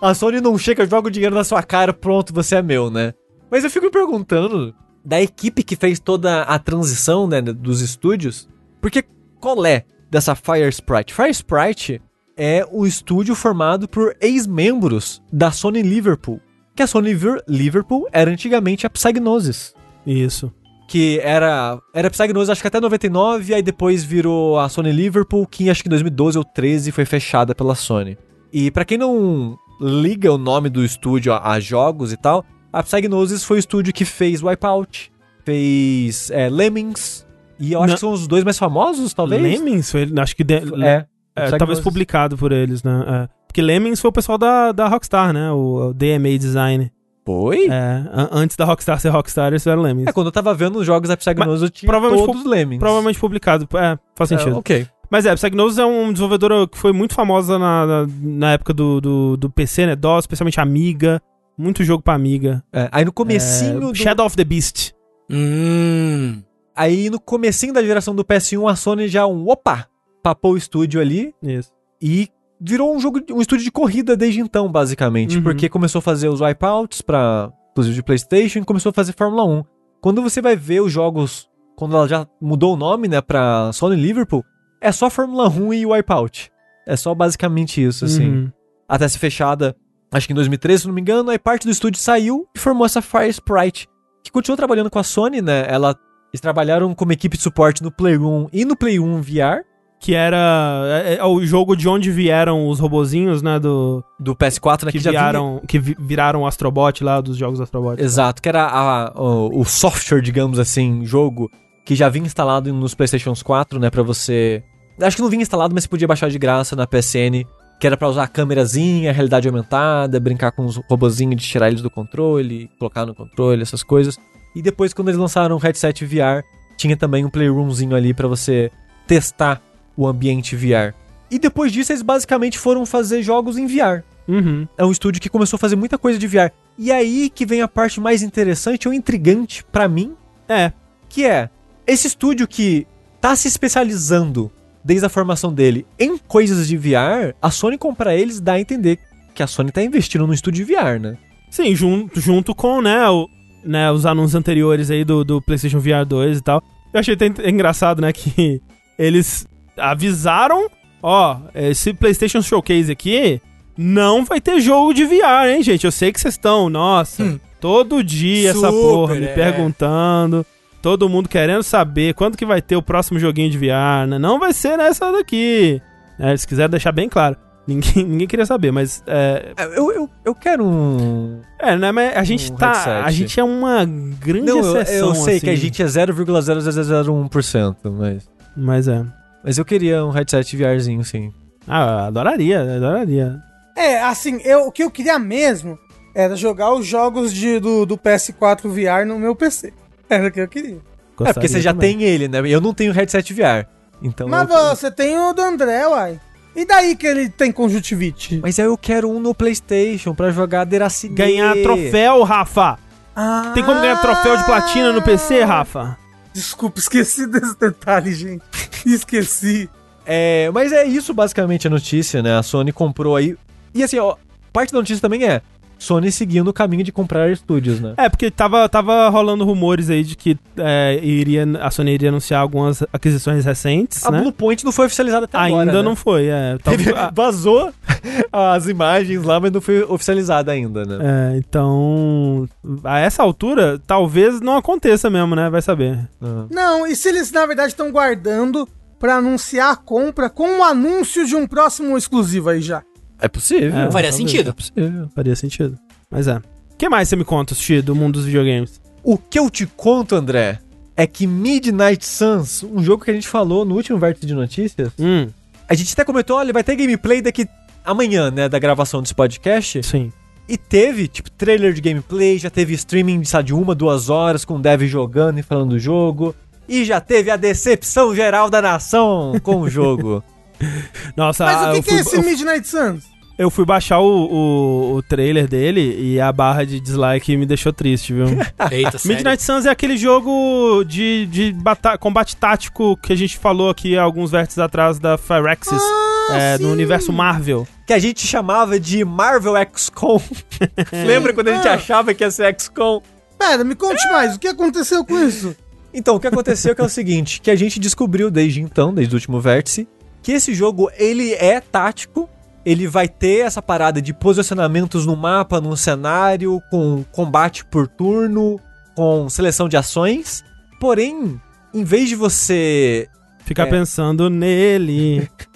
A, 0.00 0.10
a 0.10 0.14
Sony 0.14 0.40
não 0.40 0.56
chega, 0.56 0.86
joga 0.86 1.08
o 1.08 1.10
dinheiro 1.10 1.34
na 1.34 1.42
sua 1.42 1.64
cara, 1.64 1.92
pronto, 1.92 2.32
você 2.32 2.56
é 2.56 2.62
meu, 2.62 2.88
né? 2.88 3.12
Mas 3.50 3.64
eu 3.64 3.70
fico 3.70 3.86
me 3.86 3.90
perguntando 3.90 4.72
da 5.04 5.20
equipe 5.20 5.64
que 5.64 5.76
fez 5.76 5.98
toda 5.98 6.42
a 6.42 6.58
transição, 6.58 7.26
né, 7.26 7.40
dos 7.40 7.80
estúdios, 7.80 8.48
porque 8.80 9.04
qual 9.40 9.64
é 9.64 9.84
dessa 10.10 10.34
Fire 10.34 10.68
Sprite? 10.68 11.14
Fire 11.14 11.30
Sprite 11.30 12.02
é 12.36 12.66
o 12.70 12.86
estúdio 12.86 13.34
formado 13.34 13.88
por 13.88 14.16
ex-membros 14.20 15.22
da 15.32 15.50
Sony 15.50 15.82
Liverpool. 15.82 16.40
Que 16.76 16.82
a 16.82 16.86
Sony 16.86 17.16
Liverpool 17.48 18.06
era 18.12 18.30
antigamente 18.30 18.86
a 18.86 18.90
Psygnosis. 18.90 19.74
Isso. 20.06 20.52
Que 20.86 21.18
era, 21.20 21.80
era 21.94 22.10
Psygnosis 22.10 22.50
acho 22.50 22.60
que 22.60 22.68
até 22.68 22.78
99, 22.78 23.54
aí 23.54 23.62
depois 23.62 24.04
virou 24.04 24.60
a 24.60 24.68
Sony 24.68 24.92
Liverpool, 24.92 25.46
que 25.46 25.70
acho 25.70 25.82
que 25.82 25.88
em 25.88 25.90
2012 25.90 26.36
ou 26.36 26.44
13 26.44 26.92
foi 26.92 27.06
fechada 27.06 27.54
pela 27.54 27.74
Sony. 27.74 28.18
E 28.52 28.70
para 28.70 28.84
quem 28.84 28.98
não 28.98 29.56
liga 29.80 30.30
o 30.30 30.38
nome 30.38 30.68
do 30.68 30.84
estúdio 30.84 31.32
a, 31.32 31.52
a, 31.52 31.60
jogos 31.60 32.12
e 32.12 32.16
tal, 32.16 32.44
a 32.70 32.82
Psygnosis 32.82 33.42
foi 33.42 33.56
o 33.56 33.58
estúdio 33.58 33.92
que 33.92 34.04
fez 34.04 34.42
Wipeout, 34.42 35.10
fez 35.44 36.30
é, 36.30 36.50
Lemmings, 36.50 37.26
e 37.58 37.72
eu 37.72 37.80
acho 37.80 37.88
não. 37.88 37.94
que 37.94 38.00
são 38.00 38.12
os 38.12 38.28
dois 38.28 38.44
mais 38.44 38.58
famosos, 38.58 39.14
talvez. 39.14 39.42
Lemmings? 39.42 39.90
Foi, 39.90 40.12
acho 40.18 40.36
que... 40.36 40.44
De... 40.44 40.56
É. 40.84 41.06
É, 41.34 41.50
talvez 41.58 41.80
publicado 41.80 42.36
por 42.36 42.50
eles, 42.50 42.82
né? 42.82 43.28
Porque 43.56 43.62
Lemmings 43.62 44.02
foi 44.02 44.10
o 44.10 44.12
pessoal 44.12 44.36
da, 44.36 44.70
da 44.70 44.86
Rockstar, 44.86 45.32
né? 45.32 45.50
O, 45.50 45.88
o 45.88 45.94
DMA 45.94 46.36
Design. 46.38 46.92
Foi? 47.24 47.68
É, 47.70 48.04
antes 48.30 48.54
da 48.54 48.66
Rockstar 48.66 49.00
ser 49.00 49.08
Rockstar, 49.08 49.46
eles 49.46 49.66
eram 49.66 49.80
Lemmings. 49.80 50.10
É, 50.10 50.12
quando 50.12 50.26
eu 50.26 50.32
tava 50.32 50.52
vendo 50.52 50.78
os 50.78 50.84
jogos 50.84 51.08
da 51.08 51.16
Psygnosis, 51.16 51.62
eu 51.62 51.70
tinha 51.70 51.88
provavelmente 51.88 52.26
todos 52.26 52.42
os 52.42 52.46
Lemmings. 52.46 52.78
Provavelmente 52.78 53.18
publicado, 53.18 53.66
é, 53.74 53.98
faz 54.14 54.30
é, 54.30 54.36
sentido. 54.36 54.56
É, 54.56 54.58
ok. 54.58 54.86
Mas 55.10 55.24
é, 55.24 55.34
Psygnosis 55.34 55.78
é 55.78 55.86
um 55.86 56.12
desenvolvedor 56.12 56.68
que 56.68 56.76
foi 56.76 56.92
muito 56.92 57.14
famosa 57.14 57.58
na, 57.58 57.86
na, 57.86 58.06
na 58.20 58.52
época 58.52 58.74
do, 58.74 59.00
do, 59.00 59.36
do, 59.38 59.48
PC, 59.48 59.86
né? 59.86 59.96
DOS, 59.96 60.24
especialmente 60.24 60.60
Amiga. 60.60 61.22
Muito 61.56 61.82
jogo 61.82 62.02
pra 62.02 62.12
Amiga. 62.12 62.62
É, 62.70 62.90
aí 62.92 63.06
no 63.06 63.12
comecinho 63.12 63.78
é, 63.78 63.80
do... 63.80 63.94
Shadow 63.94 64.26
of 64.26 64.36
the 64.36 64.44
Beast. 64.44 64.92
Hum... 65.30 66.42
Aí 66.76 67.08
no 67.08 67.18
comecinho 67.18 67.72
da 67.72 67.82
geração 67.82 68.14
do 68.14 68.22
PS1, 68.22 68.70
a 68.70 68.76
Sony 68.76 69.08
já 69.08 69.26
um, 69.26 69.48
opa, 69.48 69.88
papou 70.22 70.52
o 70.52 70.58
estúdio 70.58 71.00
ali. 71.00 71.34
Isso. 71.42 71.72
E 72.02 72.28
virou 72.60 72.94
um 72.94 73.00
jogo, 73.00 73.20
um 73.30 73.40
estúdio 73.40 73.64
de 73.64 73.70
corrida 73.70 74.16
desde 74.16 74.40
então, 74.40 74.70
basicamente. 74.70 75.36
Uhum. 75.36 75.42
Porque 75.42 75.68
começou 75.68 75.98
a 76.00 76.02
fazer 76.02 76.28
os 76.28 76.40
wipeouts 76.40 77.02
pra, 77.02 77.52
inclusive 77.72 77.94
de 77.94 78.02
Playstation, 78.02 78.60
e 78.60 78.64
começou 78.64 78.90
a 78.90 78.92
fazer 78.92 79.12
Fórmula 79.12 79.44
1. 79.44 79.64
Quando 80.00 80.22
você 80.22 80.40
vai 80.40 80.56
ver 80.56 80.80
os 80.80 80.92
jogos, 80.92 81.48
quando 81.76 81.96
ela 81.96 82.08
já 82.08 82.26
mudou 82.40 82.74
o 82.74 82.76
nome, 82.76 83.08
né, 83.08 83.20
pra 83.20 83.70
Sony 83.72 83.96
Liverpool, 83.96 84.44
é 84.80 84.92
só 84.92 85.10
Fórmula 85.10 85.48
1 85.48 85.74
e 85.74 85.86
Wipeout. 85.86 86.50
É 86.86 86.96
só 86.96 87.14
basicamente 87.14 87.82
isso, 87.82 88.04
assim. 88.04 88.28
Uhum. 88.28 88.52
Até 88.88 89.08
ser 89.08 89.18
fechada, 89.18 89.74
acho 90.12 90.26
que 90.26 90.32
em 90.32 90.36
2013, 90.36 90.82
se 90.82 90.86
não 90.86 90.94
me 90.94 91.00
engano, 91.00 91.30
aí 91.30 91.38
parte 91.38 91.66
do 91.66 91.72
estúdio 91.72 92.00
saiu 92.00 92.46
e 92.54 92.58
formou 92.58 92.86
essa 92.86 93.02
Fire 93.02 93.28
Sprite, 93.28 93.88
que 94.22 94.30
continuou 94.30 94.56
trabalhando 94.56 94.90
com 94.90 94.98
a 94.98 95.02
Sony, 95.02 95.42
né? 95.42 95.66
Ela, 95.68 95.96
eles 96.32 96.40
trabalharam 96.40 96.94
como 96.94 97.12
equipe 97.12 97.36
de 97.36 97.42
suporte 97.42 97.82
no 97.82 97.90
Play 97.90 98.16
1 98.16 98.48
e 98.52 98.64
no 98.64 98.76
Play 98.76 99.00
1 99.00 99.20
VR, 99.20 99.64
que 99.98 100.14
era 100.14 101.02
é, 101.04 101.16
é, 101.16 101.24
o 101.24 101.44
jogo 101.44 101.74
de 101.74 101.88
onde 101.88 102.10
vieram 102.10 102.68
os 102.68 102.78
robozinhos, 102.78 103.42
né, 103.42 103.58
do 103.58 104.04
do 104.20 104.34
PS4, 104.36 104.84
né, 104.84 104.92
que, 104.92 104.98
que 104.98 105.04
viraram 105.04 105.54
vinha... 105.54 105.62
que 105.66 105.78
viraram 105.78 106.42
o 106.42 106.46
Astrobot 106.46 107.02
lá 107.02 107.20
dos 107.20 107.36
jogos 107.36 107.60
Astrobot. 107.60 108.00
Exato, 108.00 108.42
que 108.42 108.48
era 108.48 108.66
a, 108.66 109.12
o, 109.14 109.60
o, 109.60 109.64
software, 109.64 110.20
digamos 110.20 110.58
assim, 110.58 111.04
jogo 111.04 111.50
que 111.84 111.94
já 111.94 112.08
vinha 112.08 112.26
instalado 112.26 112.72
nos 112.72 112.94
PlayStations 112.94 113.42
4, 113.42 113.78
né, 113.78 113.90
para 113.90 114.02
você 114.02 114.62
Acho 115.00 115.16
que 115.16 115.22
não 115.22 115.28
vinha 115.28 115.42
instalado, 115.42 115.74
mas 115.74 115.84
você 115.84 115.88
podia 115.88 116.08
baixar 116.08 116.30
de 116.30 116.38
graça 116.38 116.74
na 116.74 116.86
PSN, 116.86 117.44
que 117.78 117.86
era 117.86 117.96
para 117.96 118.08
usar 118.08 118.22
a 118.22 118.28
câmerazinha, 118.28 119.10
a 119.10 119.12
realidade 119.12 119.46
aumentada, 119.46 120.18
brincar 120.18 120.52
com 120.52 120.64
os 120.64 120.76
robozinhos 120.88 121.36
de 121.36 121.46
tirar 121.46 121.68
eles 121.68 121.82
do 121.82 121.90
controle, 121.90 122.70
colocar 122.78 123.04
no 123.04 123.14
controle, 123.14 123.62
essas 123.62 123.82
coisas. 123.82 124.16
E 124.54 124.62
depois 124.62 124.94
quando 124.94 125.08
eles 125.08 125.20
lançaram 125.20 125.56
o 125.56 125.58
headset 125.58 126.04
VR, 126.06 126.42
tinha 126.78 126.96
também 126.96 127.24
um 127.24 127.30
playroomzinho 127.30 127.94
ali 127.94 128.14
para 128.14 128.26
você 128.26 128.70
testar 129.06 129.60
o 129.96 130.06
ambiente 130.06 130.54
VR. 130.54 130.94
E 131.30 131.38
depois 131.38 131.72
disso, 131.72 131.92
eles 131.92 132.02
basicamente 132.02 132.58
foram 132.58 132.86
fazer 132.86 133.22
jogos 133.22 133.56
em 133.56 133.66
VR. 133.66 134.02
Uhum. 134.28 134.66
É 134.76 134.84
um 134.84 134.90
estúdio 134.90 135.20
que 135.20 135.28
começou 135.28 135.56
a 135.56 135.60
fazer 135.60 135.76
muita 135.76 135.98
coisa 135.98 136.18
de 136.18 136.26
VR. 136.26 136.50
E 136.78 136.92
aí 136.92 137.30
que 137.30 137.46
vem 137.46 137.62
a 137.62 137.68
parte 137.68 138.00
mais 138.00 138.22
interessante 138.22 138.86
ou 138.86 138.94
intrigante 138.94 139.64
para 139.64 139.88
mim. 139.88 140.14
É. 140.48 140.72
Que 141.08 141.24
é, 141.24 141.48
esse 141.86 142.06
estúdio 142.06 142.46
que 142.46 142.86
tá 143.20 143.34
se 143.34 143.48
especializando 143.48 144.50
desde 144.84 145.06
a 145.06 145.08
formação 145.08 145.52
dele 145.52 145.86
em 145.98 146.16
coisas 146.16 146.68
de 146.68 146.76
VR, 146.76 147.34
a 147.42 147.50
Sony 147.50 147.76
comprar 147.76 148.14
eles 148.14 148.40
dá 148.40 148.52
a 148.52 148.60
entender 148.60 149.00
que 149.34 149.42
a 149.42 149.46
Sony 149.46 149.72
tá 149.72 149.82
investindo 149.82 150.26
no 150.26 150.32
estúdio 150.32 150.64
de 150.64 150.72
VR, 150.72 151.00
né? 151.00 151.16
Sim, 151.50 151.74
junto, 151.74 152.20
junto 152.20 152.54
com, 152.54 152.80
né, 152.80 153.08
o, 153.08 153.28
né, 153.64 153.90
os 153.90 154.06
anúncios 154.06 154.34
anteriores 154.34 154.90
aí 154.90 155.04
do, 155.04 155.24
do 155.24 155.42
PlayStation 155.42 155.80
VR 155.80 156.04
2 156.06 156.38
e 156.38 156.40
tal. 156.40 156.62
Eu 156.92 157.00
achei 157.00 157.14
até 157.14 157.26
engraçado, 157.48 158.00
né, 158.00 158.12
que 158.12 158.62
eles 158.98 159.46
avisaram, 159.76 160.70
ó, 161.02 161.38
esse 161.54 161.92
PlayStation 161.92 162.42
Showcase 162.42 162.90
aqui 162.90 163.40
não 163.76 164.24
vai 164.24 164.40
ter 164.40 164.60
jogo 164.60 164.94
de 164.94 165.04
VR, 165.04 165.48
hein, 165.48 165.62
gente? 165.62 165.84
Eu 165.84 165.92
sei 165.92 166.12
que 166.12 166.20
vocês 166.20 166.34
estão, 166.34 166.70
nossa, 166.70 167.22
hum. 167.22 167.40
todo 167.60 168.02
dia 168.02 168.52
Super, 168.52 168.66
essa 168.66 168.72
porra 168.72 169.14
me 169.14 169.26
é. 169.26 169.34
perguntando, 169.34 170.46
todo 170.80 171.08
mundo 171.08 171.28
querendo 171.28 171.62
saber 171.62 172.14
quando 172.14 172.36
que 172.36 172.46
vai 172.46 172.62
ter 172.62 172.76
o 172.76 172.82
próximo 172.82 173.18
joguinho 173.18 173.50
de 173.50 173.58
VR, 173.58 174.06
né? 174.08 174.18
Não 174.18 174.38
vai 174.38 174.52
ser 174.52 174.78
nessa 174.78 175.12
daqui. 175.12 175.80
É, 176.18 176.30
eles 176.30 176.44
quiseram 176.44 176.70
deixar 176.70 176.92
bem 176.92 177.08
claro. 177.08 177.36
Ninguém, 177.66 178.04
ninguém 178.06 178.26
queria 178.26 178.46
saber, 178.46 178.70
mas. 178.70 179.02
É... 179.06 179.52
é 179.56 179.78
eu, 179.78 179.92
eu, 179.92 180.08
eu 180.24 180.34
quero 180.34 180.64
um. 180.64 181.40
É, 181.58 181.76
né? 181.76 181.90
Mas 181.90 182.16
a 182.16 182.22
gente 182.22 182.52
um 182.52 182.56
tá. 182.56 182.72
Headset. 182.72 183.04
A 183.04 183.10
gente 183.10 183.40
é 183.40 183.44
uma 183.44 183.84
grande 183.84 184.46
Não, 184.46 184.60
exceção. 184.60 185.08
Eu, 185.08 185.08
eu 185.08 185.14
sei 185.16 185.36
assim. 185.36 185.44
que 185.44 185.50
a 185.50 185.56
gente 185.56 185.82
é 185.82 185.86
0,0001%, 185.86 187.76
mas. 187.90 188.28
Mas 188.56 188.88
é. 188.88 189.04
Mas 189.46 189.58
eu 189.58 189.64
queria 189.64 190.04
um 190.04 190.10
headset 190.10 190.56
VRzinho, 190.56 191.04
sim. 191.04 191.32
Ah, 191.68 192.08
adoraria, 192.08 192.62
adoraria. 192.62 193.40
É, 193.76 194.02
assim, 194.02 194.40
eu, 194.42 194.66
o 194.66 194.72
que 194.72 194.82
eu 194.82 194.90
queria 194.90 195.20
mesmo 195.20 195.78
era 196.12 196.34
jogar 196.34 196.74
os 196.74 196.84
jogos 196.84 197.32
de, 197.32 197.60
do, 197.60 197.86
do 197.86 197.96
PS4 197.96 198.62
VR 198.62 199.06
no 199.06 199.20
meu 199.20 199.36
PC. 199.36 199.72
Era 200.10 200.26
o 200.26 200.32
que 200.32 200.40
eu 200.40 200.48
queria. 200.48 200.78
Gostaria 201.16 201.30
é, 201.30 201.32
porque 201.32 201.46
você 201.46 201.60
já 201.60 201.72
também. 201.72 201.98
tem 201.98 202.08
ele, 202.08 202.26
né? 202.26 202.40
Eu 202.44 202.60
não 202.60 202.74
tenho 202.74 202.92
headset 202.92 203.32
VR. 203.32 203.68
Então 204.02 204.28
Mas 204.28 204.50
eu... 204.50 204.74
você 204.74 204.90
tem 204.90 205.16
o 205.16 205.32
do 205.32 205.42
André, 205.42 205.86
uai. 205.86 206.20
E 206.56 206.64
daí 206.64 206.96
que 206.96 207.06
ele 207.06 207.28
tem 207.28 207.52
conjuntivite? 207.52 208.40
Mas 208.42 208.58
eu 208.58 208.76
quero 208.76 209.08
um 209.08 209.20
no 209.20 209.32
PlayStation 209.32 210.12
pra 210.12 210.32
jogar 210.32 210.64
Deracine. 210.64 211.14
Ganhar 211.14 211.54
troféu, 211.62 212.24
Rafa. 212.24 212.78
Ah. 213.14 213.52
Tem 213.54 213.62
como 213.62 213.80
ganhar 213.80 214.00
troféu 214.00 214.36
de 214.38 214.44
platina 214.44 214.92
no 214.92 215.02
PC, 215.02 215.44
Rafa? 215.44 215.96
Desculpa, 216.36 216.78
esqueci 216.78 217.26
desse 217.30 217.58
detalhe, 217.58 218.14
gente. 218.14 218.42
Esqueci. 218.84 219.70
É, 220.04 220.50
mas 220.52 220.70
é 220.72 220.84
isso 220.84 221.14
basicamente 221.14 221.66
a 221.66 221.70
notícia, 221.70 222.22
né? 222.22 222.36
A 222.36 222.42
Sony 222.42 222.72
comprou 222.72 223.16
aí. 223.16 223.34
E 223.74 223.82
assim, 223.82 223.98
ó, 223.98 224.16
parte 224.52 224.70
da 224.72 224.78
notícia 224.78 225.00
também 225.00 225.24
é 225.24 225.40
Sony 225.78 226.10
seguindo 226.12 226.48
o 226.48 226.52
caminho 226.52 226.82
de 226.84 226.92
comprar 226.92 227.30
estúdios, 227.30 227.80
né? 227.80 227.94
É, 227.96 228.08
porque 228.08 228.30
tava, 228.30 228.68
tava 228.68 229.08
rolando 229.08 229.44
rumores 229.44 229.90
aí 229.90 230.02
de 230.04 230.14
que 230.16 230.38
é, 230.56 230.98
iria, 231.02 231.44
a 231.60 231.70
Sony 231.70 231.90
iria 231.92 232.08
anunciar 232.10 232.40
algumas 232.40 232.82
aquisições 232.92 233.44
recentes, 233.44 234.04
a 234.06 234.10
né? 234.10 234.20
Bluepoint 234.20 234.64
não 234.64 234.72
foi 234.72 234.86
oficializada 234.86 235.24
até 235.24 235.36
Ainda 235.38 235.62
agora, 235.62 235.82
não 235.82 235.90
né? 235.92 235.96
foi, 235.96 236.26
é. 236.28 236.56
Tava- 236.64 237.10
Vazou 237.14 237.72
as 238.32 238.66
imagens 238.66 239.22
lá, 239.24 239.38
mas 239.40 239.52
não 239.52 239.60
foi 239.60 239.82
oficializada 239.82 240.52
ainda, 240.52 240.84
né? 240.84 240.98
É, 241.34 241.36
então, 241.38 242.48
a 242.84 242.98
essa 242.98 243.22
altura, 243.22 243.80
talvez 243.86 244.40
não 244.40 244.56
aconteça 244.56 245.08
mesmo, 245.10 245.34
né? 245.34 245.48
Vai 245.50 245.62
saber. 245.62 245.98
Ah. 246.20 246.46
Não, 246.50 246.86
e 246.86 246.94
se 246.96 247.08
eles 247.08 247.30
na 247.32 247.46
verdade 247.46 247.68
estão 247.68 247.90
guardando 247.90 248.68
pra 248.98 249.16
anunciar 249.16 249.72
a 249.72 249.76
compra 249.76 250.30
com 250.30 250.58
o 250.58 250.62
anúncio 250.62 251.26
de 251.26 251.36
um 251.36 251.46
próximo 251.46 251.96
exclusivo 251.96 252.48
aí 252.50 252.60
já? 252.60 252.82
É 253.20 253.28
possível. 253.28 253.68
É, 253.68 253.90
Faria 253.90 254.10
talvez, 254.10 254.14
sentido. 254.14 254.50
é 254.50 254.52
possível, 254.52 255.08
faria 255.14 255.36
sentido. 255.36 255.78
Mas 256.10 256.28
é. 256.28 256.36
O 256.36 256.76
que 256.78 256.88
mais 256.88 257.08
você 257.08 257.16
me 257.16 257.24
conta, 257.24 257.54
Sushi, 257.54 257.80
do 257.80 257.94
mundo 257.94 258.14
dos 258.14 258.26
videogames? 258.26 258.80
O 259.02 259.16
que 259.16 259.38
eu 259.38 259.48
te 259.48 259.66
conto, 259.66 260.14
André, 260.14 260.58
é 260.96 261.06
que 261.06 261.26
Midnight 261.26 262.04
Suns, 262.06 262.62
um 262.62 262.82
jogo 262.82 263.04
que 263.04 263.10
a 263.10 263.14
gente 263.14 263.28
falou 263.28 263.64
no 263.64 263.74
último 263.74 263.98
vértice 263.98 264.26
de 264.26 264.34
notícias, 264.34 264.92
Hum, 264.98 265.28
a 265.68 265.74
gente 265.74 265.92
até 265.92 266.04
comentou, 266.04 266.36
olha, 266.36 266.52
vai 266.52 266.62
ter 266.62 266.76
gameplay 266.76 267.20
daqui 267.22 267.46
amanhã, 267.86 268.30
né, 268.30 268.48
da 268.48 268.58
gravação 268.58 269.00
desse 269.00 269.14
podcast. 269.14 269.82
sim. 269.82 270.12
E 270.48 270.56
teve, 270.56 271.08
tipo, 271.08 271.28
trailer 271.32 271.72
de 271.72 271.80
gameplay, 271.80 272.38
já 272.38 272.48
teve 272.48 272.72
streaming 272.74 273.24
sabe, 273.24 273.46
de 273.48 273.54
uma, 273.54 273.74
duas 273.74 274.08
horas 274.08 274.44
com 274.44 274.54
o 274.54 274.58
dev 274.60 274.82
jogando 274.82 275.40
e 275.40 275.42
falando 275.42 275.70
do 275.70 275.78
jogo. 275.78 276.36
E 276.68 276.84
já 276.84 277.00
teve 277.00 277.32
a 277.32 277.36
decepção 277.36 278.14
geral 278.14 278.48
da 278.48 278.62
nação 278.62 279.32
com 279.42 279.60
o 279.62 279.68
jogo. 279.68 280.22
Nossa, 281.16 281.44
Mas 281.44 281.56
ah, 281.56 281.70
o 281.70 281.72
que, 281.72 281.78
eu 281.78 281.82
que 281.82 281.88
fui, 281.90 281.98
é 281.98 282.00
esse 282.00 282.16
eu, 282.16 282.22
Midnight 282.22 282.68
Suns? 282.68 283.04
eu 283.36 283.50
fui 283.50 283.64
baixar 283.64 283.98
o, 283.98 284.04
o, 284.06 284.94
o 284.94 285.02
trailer 285.02 285.48
dele 285.48 285.96
e 286.00 286.20
a 286.20 286.30
barra 286.32 286.64
de 286.64 286.78
dislike 286.78 287.36
me 287.36 287.44
deixou 287.44 287.72
triste, 287.72 288.12
viu? 288.12 288.26
Eita. 288.70 288.98
Midnight 289.04 289.42
Suns 289.42 289.66
é 289.66 289.70
aquele 289.70 289.96
jogo 289.96 290.84
de, 290.84 291.26
de 291.26 291.52
bata- 291.52 291.98
combate 291.98 292.36
tático 292.36 292.96
que 293.02 293.12
a 293.12 293.16
gente 293.16 293.36
falou 293.36 293.68
aqui 293.68 293.98
alguns 293.98 294.30
vértices 294.30 294.60
atrás 294.60 294.98
da 295.00 295.18
Firaxis, 295.18 295.82
é, 296.30 296.56
no 296.58 296.70
universo 296.72 297.12
Marvel. 297.12 297.66
Que 297.86 297.92
a 297.92 297.98
gente 297.98 298.26
chamava 298.26 298.78
de 298.80 299.04
Marvel 299.04 299.54
XCOM. 299.74 300.20
Lembra 301.06 301.32
quando 301.32 301.48
a 301.48 301.54
gente 301.54 301.68
Ah. 301.68 301.74
achava 301.74 302.12
que 302.12 302.24
ia 302.24 302.30
ser 302.30 302.54
XCOM? 302.58 303.00
Pera, 303.38 303.62
me 303.64 303.74
conte 303.74 304.02
mais, 304.10 304.34
o 304.34 304.38
que 304.38 304.48
aconteceu 304.48 305.04
com 305.04 305.18
isso? 305.18 305.54
Então, 305.94 306.16
o 306.16 306.20
que 306.20 306.26
aconteceu 306.26 306.72
é 306.72 306.74
que 306.74 306.80
é 306.80 306.84
o 306.84 306.88
seguinte, 306.88 307.40
que 307.40 307.50
a 307.50 307.56
gente 307.56 307.78
descobriu 307.78 308.30
desde 308.30 308.60
então, 308.60 308.92
desde 308.92 309.14
o 309.14 309.16
último 309.16 309.40
vértice, 309.40 309.86
que 310.22 310.32
esse 310.32 310.52
jogo, 310.54 310.90
ele 310.98 311.32
é 311.34 311.60
tático, 311.60 312.28
ele 312.64 312.86
vai 312.88 313.06
ter 313.08 313.46
essa 313.46 313.62
parada 313.62 314.02
de 314.02 314.12
posicionamentos 314.12 315.06
no 315.06 315.14
mapa, 315.16 315.60
num 315.60 315.76
cenário, 315.76 316.60
com 316.70 317.04
combate 317.12 317.64
por 317.64 317.86
turno, 317.86 318.58
com 318.96 319.28
seleção 319.28 319.68
de 319.68 319.76
ações, 319.76 320.42
porém, 320.80 321.40
em 321.72 321.84
vez 321.84 322.08
de 322.08 322.16
você 322.16 323.08
Ficar 323.44 323.68
É. 323.68 323.70
pensando 323.70 324.28
nele. 324.28 325.30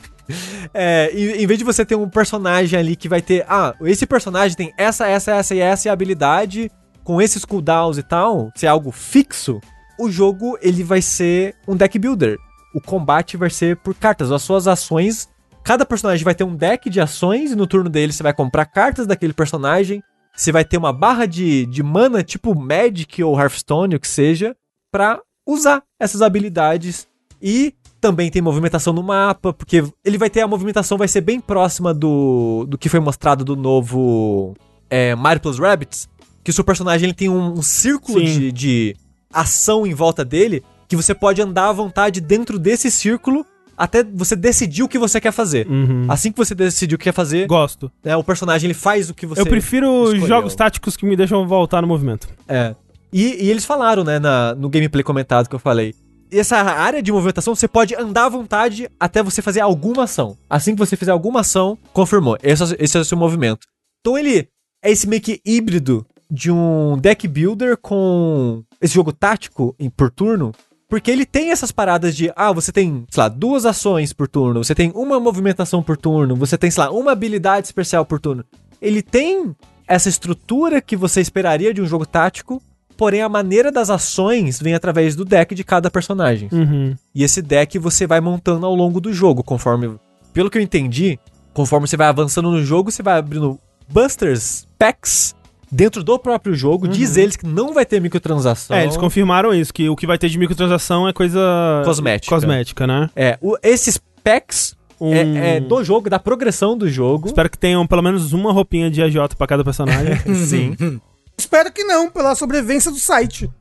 É, 0.72 1.10
em, 1.12 1.42
em 1.42 1.46
vez 1.46 1.58
de 1.58 1.64
você 1.64 1.84
ter 1.84 1.96
um 1.96 2.08
personagem 2.08 2.78
ali 2.78 2.94
que 2.94 3.08
vai 3.08 3.20
ter, 3.20 3.44
ah, 3.48 3.74
esse 3.82 4.06
personagem 4.06 4.56
tem 4.56 4.72
essa, 4.78 5.06
essa, 5.06 5.32
essa 5.32 5.54
e 5.54 5.58
essa 5.58 5.90
habilidade, 5.90 6.70
com 7.02 7.20
esses 7.20 7.44
cooldowns 7.44 7.98
e 7.98 8.02
tal, 8.02 8.50
se 8.54 8.66
é 8.66 8.68
algo 8.68 8.90
fixo, 8.90 9.60
o 9.98 10.10
jogo 10.10 10.56
ele 10.62 10.82
vai 10.82 11.02
ser 11.02 11.54
um 11.66 11.76
deck 11.76 11.98
builder. 11.98 12.38
O 12.74 12.80
combate 12.80 13.36
vai 13.36 13.50
ser 13.50 13.76
por 13.78 13.94
cartas, 13.94 14.30
as 14.30 14.42
suas 14.42 14.68
ações, 14.68 15.28
cada 15.64 15.84
personagem 15.84 16.24
vai 16.24 16.34
ter 16.34 16.44
um 16.44 16.54
deck 16.54 16.88
de 16.88 17.00
ações 17.00 17.50
e 17.50 17.56
no 17.56 17.66
turno 17.66 17.90
dele 17.90 18.12
você 18.12 18.22
vai 18.22 18.32
comprar 18.32 18.64
cartas 18.66 19.06
daquele 19.06 19.32
personagem, 19.32 20.02
você 20.34 20.52
vai 20.52 20.64
ter 20.64 20.76
uma 20.76 20.92
barra 20.92 21.26
de, 21.26 21.66
de 21.66 21.82
mana, 21.82 22.22
tipo 22.22 22.54
Magic 22.54 23.22
ou 23.22 23.38
Hearthstone, 23.38 23.96
o 23.96 24.00
que 24.00 24.08
seja, 24.08 24.56
pra 24.90 25.20
usar 25.46 25.82
essas 25.98 26.22
habilidades 26.22 27.08
e 27.42 27.74
também 28.00 28.30
tem 28.30 28.40
movimentação 28.40 28.92
no 28.92 29.02
mapa, 29.02 29.52
porque 29.52 29.84
ele 30.04 30.16
vai 30.18 30.30
ter 30.30 30.40
a 30.40 30.46
movimentação, 30.48 30.96
vai 30.96 31.08
ser 31.08 31.20
bem 31.20 31.38
próxima 31.40 31.92
do, 31.92 32.64
do 32.68 32.78
que 32.78 32.88
foi 32.88 33.00
mostrado 33.00 33.44
do 33.44 33.54
novo 33.56 34.54
é, 34.88 35.14
Mario 35.14 35.42
Plus 35.42 35.58
Rabbids, 35.58 36.08
que 36.42 36.50
o 36.50 36.54
seu 36.54 36.64
personagem 36.64 37.06
ele 37.06 37.14
tem 37.14 37.28
um, 37.28 37.52
um 37.52 37.62
círculo 37.62 38.22
de, 38.24 38.50
de 38.50 38.96
ação 39.32 39.86
em 39.86 39.92
volta 39.94 40.24
dele, 40.24 40.62
que 40.88 40.96
você 40.96 41.14
pode 41.14 41.40
andar 41.42 41.68
à 41.68 41.72
vontade 41.72 42.20
dentro 42.20 42.58
desse 42.58 42.90
círculo 42.90 43.44
até 43.76 44.02
você 44.04 44.36
decidir 44.36 44.82
o 44.82 44.88
que 44.88 44.98
você 44.98 45.20
quer 45.20 45.32
fazer. 45.32 45.66
Uhum. 45.66 46.04
Assim 46.08 46.30
que 46.32 46.36
você 46.36 46.54
decidir 46.54 46.94
o 46.94 46.98
que 46.98 47.04
quer 47.04 47.14
fazer, 47.14 47.46
Gosto. 47.46 47.90
né, 48.04 48.14
o 48.16 48.22
personagem 48.24 48.66
ele 48.66 48.74
faz 48.74 49.08
o 49.08 49.14
que 49.14 49.24
você 49.26 49.40
eu 49.40 49.46
prefiro 49.46 50.04
escolheu. 50.04 50.26
jogos 50.26 50.54
táticos 50.54 50.96
que 50.96 51.06
me 51.06 51.16
deixam 51.16 51.46
voltar 51.46 51.80
no 51.80 51.88
movimento. 51.88 52.28
É. 52.48 52.74
E, 53.12 53.42
e 53.44 53.50
eles 53.50 53.64
falaram, 53.64 54.04
né, 54.04 54.18
na- 54.18 54.54
no 54.54 54.68
gameplay 54.68 55.02
comentado 55.02 55.48
que 55.48 55.54
eu 55.54 55.58
falei. 55.58 55.94
Essa 56.32 56.56
área 56.58 57.02
de 57.02 57.10
movimentação, 57.12 57.54
você 57.54 57.66
pode 57.66 57.94
andar 57.94 58.26
à 58.26 58.28
vontade 58.28 58.88
até 58.98 59.22
você 59.22 59.42
fazer 59.42 59.60
alguma 59.60 60.04
ação. 60.04 60.36
Assim 60.48 60.74
que 60.74 60.78
você 60.78 60.96
fizer 60.96 61.10
alguma 61.12 61.40
ação, 61.40 61.76
confirmou. 61.92 62.36
Esse, 62.42 62.62
é- 62.74 62.76
esse 62.78 62.96
é 62.96 63.00
o 63.00 63.04
seu 63.04 63.18
movimento. 63.18 63.66
Então 64.00 64.16
ele 64.16 64.48
é 64.82 64.90
esse 64.90 65.06
meio 65.08 65.20
que 65.22 65.40
híbrido 65.44 66.06
de 66.30 66.50
um 66.50 66.96
deck 66.98 67.26
builder 67.26 67.76
com 67.76 68.62
esse 68.80 68.94
jogo 68.94 69.12
tático 69.12 69.74
em, 69.78 69.90
por 69.90 70.10
turno. 70.10 70.52
Porque 70.88 71.10
ele 71.10 71.24
tem 71.24 71.50
essas 71.52 71.70
paradas 71.70 72.16
de, 72.16 72.32
ah, 72.34 72.52
você 72.52 72.72
tem, 72.72 73.04
sei 73.10 73.22
lá, 73.22 73.28
duas 73.28 73.64
ações 73.64 74.12
por 74.12 74.26
turno, 74.26 74.64
você 74.64 74.74
tem 74.74 74.90
uma 74.94 75.20
movimentação 75.20 75.82
por 75.84 75.96
turno, 75.96 76.34
você 76.34 76.58
tem, 76.58 76.68
sei 76.68 76.82
lá, 76.82 76.90
uma 76.90 77.12
habilidade 77.12 77.66
especial 77.66 78.04
por 78.04 78.18
turno. 78.20 78.44
Ele 78.82 79.00
tem 79.00 79.54
essa 79.86 80.08
estrutura 80.08 80.80
que 80.80 80.96
você 80.96 81.20
esperaria 81.20 81.72
de 81.72 81.80
um 81.80 81.86
jogo 81.86 82.04
tático, 82.04 82.60
porém 83.00 83.22
a 83.22 83.30
maneira 83.30 83.72
das 83.72 83.88
ações 83.88 84.60
vem 84.60 84.74
através 84.74 85.16
do 85.16 85.24
deck 85.24 85.54
de 85.54 85.64
cada 85.64 85.90
personagem. 85.90 86.50
Uhum. 86.52 86.94
E 87.14 87.24
esse 87.24 87.40
deck 87.40 87.78
você 87.78 88.06
vai 88.06 88.20
montando 88.20 88.66
ao 88.66 88.74
longo 88.74 89.00
do 89.00 89.10
jogo, 89.10 89.42
conforme. 89.42 89.94
Pelo 90.34 90.50
que 90.50 90.58
eu 90.58 90.62
entendi, 90.62 91.18
conforme 91.54 91.88
você 91.88 91.96
vai 91.96 92.08
avançando 92.08 92.50
no 92.50 92.62
jogo, 92.62 92.90
você 92.90 93.02
vai 93.02 93.18
abrindo 93.18 93.58
busters, 93.88 94.68
packs 94.78 95.34
dentro 95.72 96.04
do 96.04 96.18
próprio 96.18 96.54
jogo. 96.54 96.86
Diz 96.86 97.16
eles 97.16 97.36
que 97.36 97.46
não 97.46 97.72
vai 97.72 97.86
ter 97.86 98.02
microtransação. 98.02 98.76
É, 98.76 98.82
eles 98.82 98.98
confirmaram 98.98 99.54
isso, 99.54 99.72
que 99.72 99.88
o 99.88 99.96
que 99.96 100.06
vai 100.06 100.18
ter 100.18 100.28
de 100.28 100.36
microtransação 100.38 101.08
é 101.08 101.12
coisa... 101.14 101.40
Cosmética. 101.86 102.34
Cosmética, 102.34 102.86
né? 102.86 103.08
É, 103.16 103.38
o- 103.40 103.56
esses 103.62 103.98
packs 104.22 104.76
Um- 105.00 105.14
é, 105.14 105.56
é 105.56 105.60
do 105.60 105.82
jogo, 105.82 106.10
da 106.10 106.18
progressão 106.18 106.76
do 106.76 106.86
jogo. 106.86 107.28
Espero 107.28 107.48
que 107.48 107.56
tenham 107.56 107.86
pelo 107.86 108.02
menos 108.02 108.34
uma 108.34 108.52
roupinha 108.52 108.90
de 108.90 109.02
AJ 109.02 109.34
pra 109.38 109.46
cada 109.46 109.64
personagem. 109.64 110.16
Sim. 110.36 110.76
Espero 111.40 111.72
que 111.72 111.82
não, 111.84 112.10
pela 112.10 112.34
sobrevivência 112.34 112.90
do 112.90 112.98
site. 112.98 113.50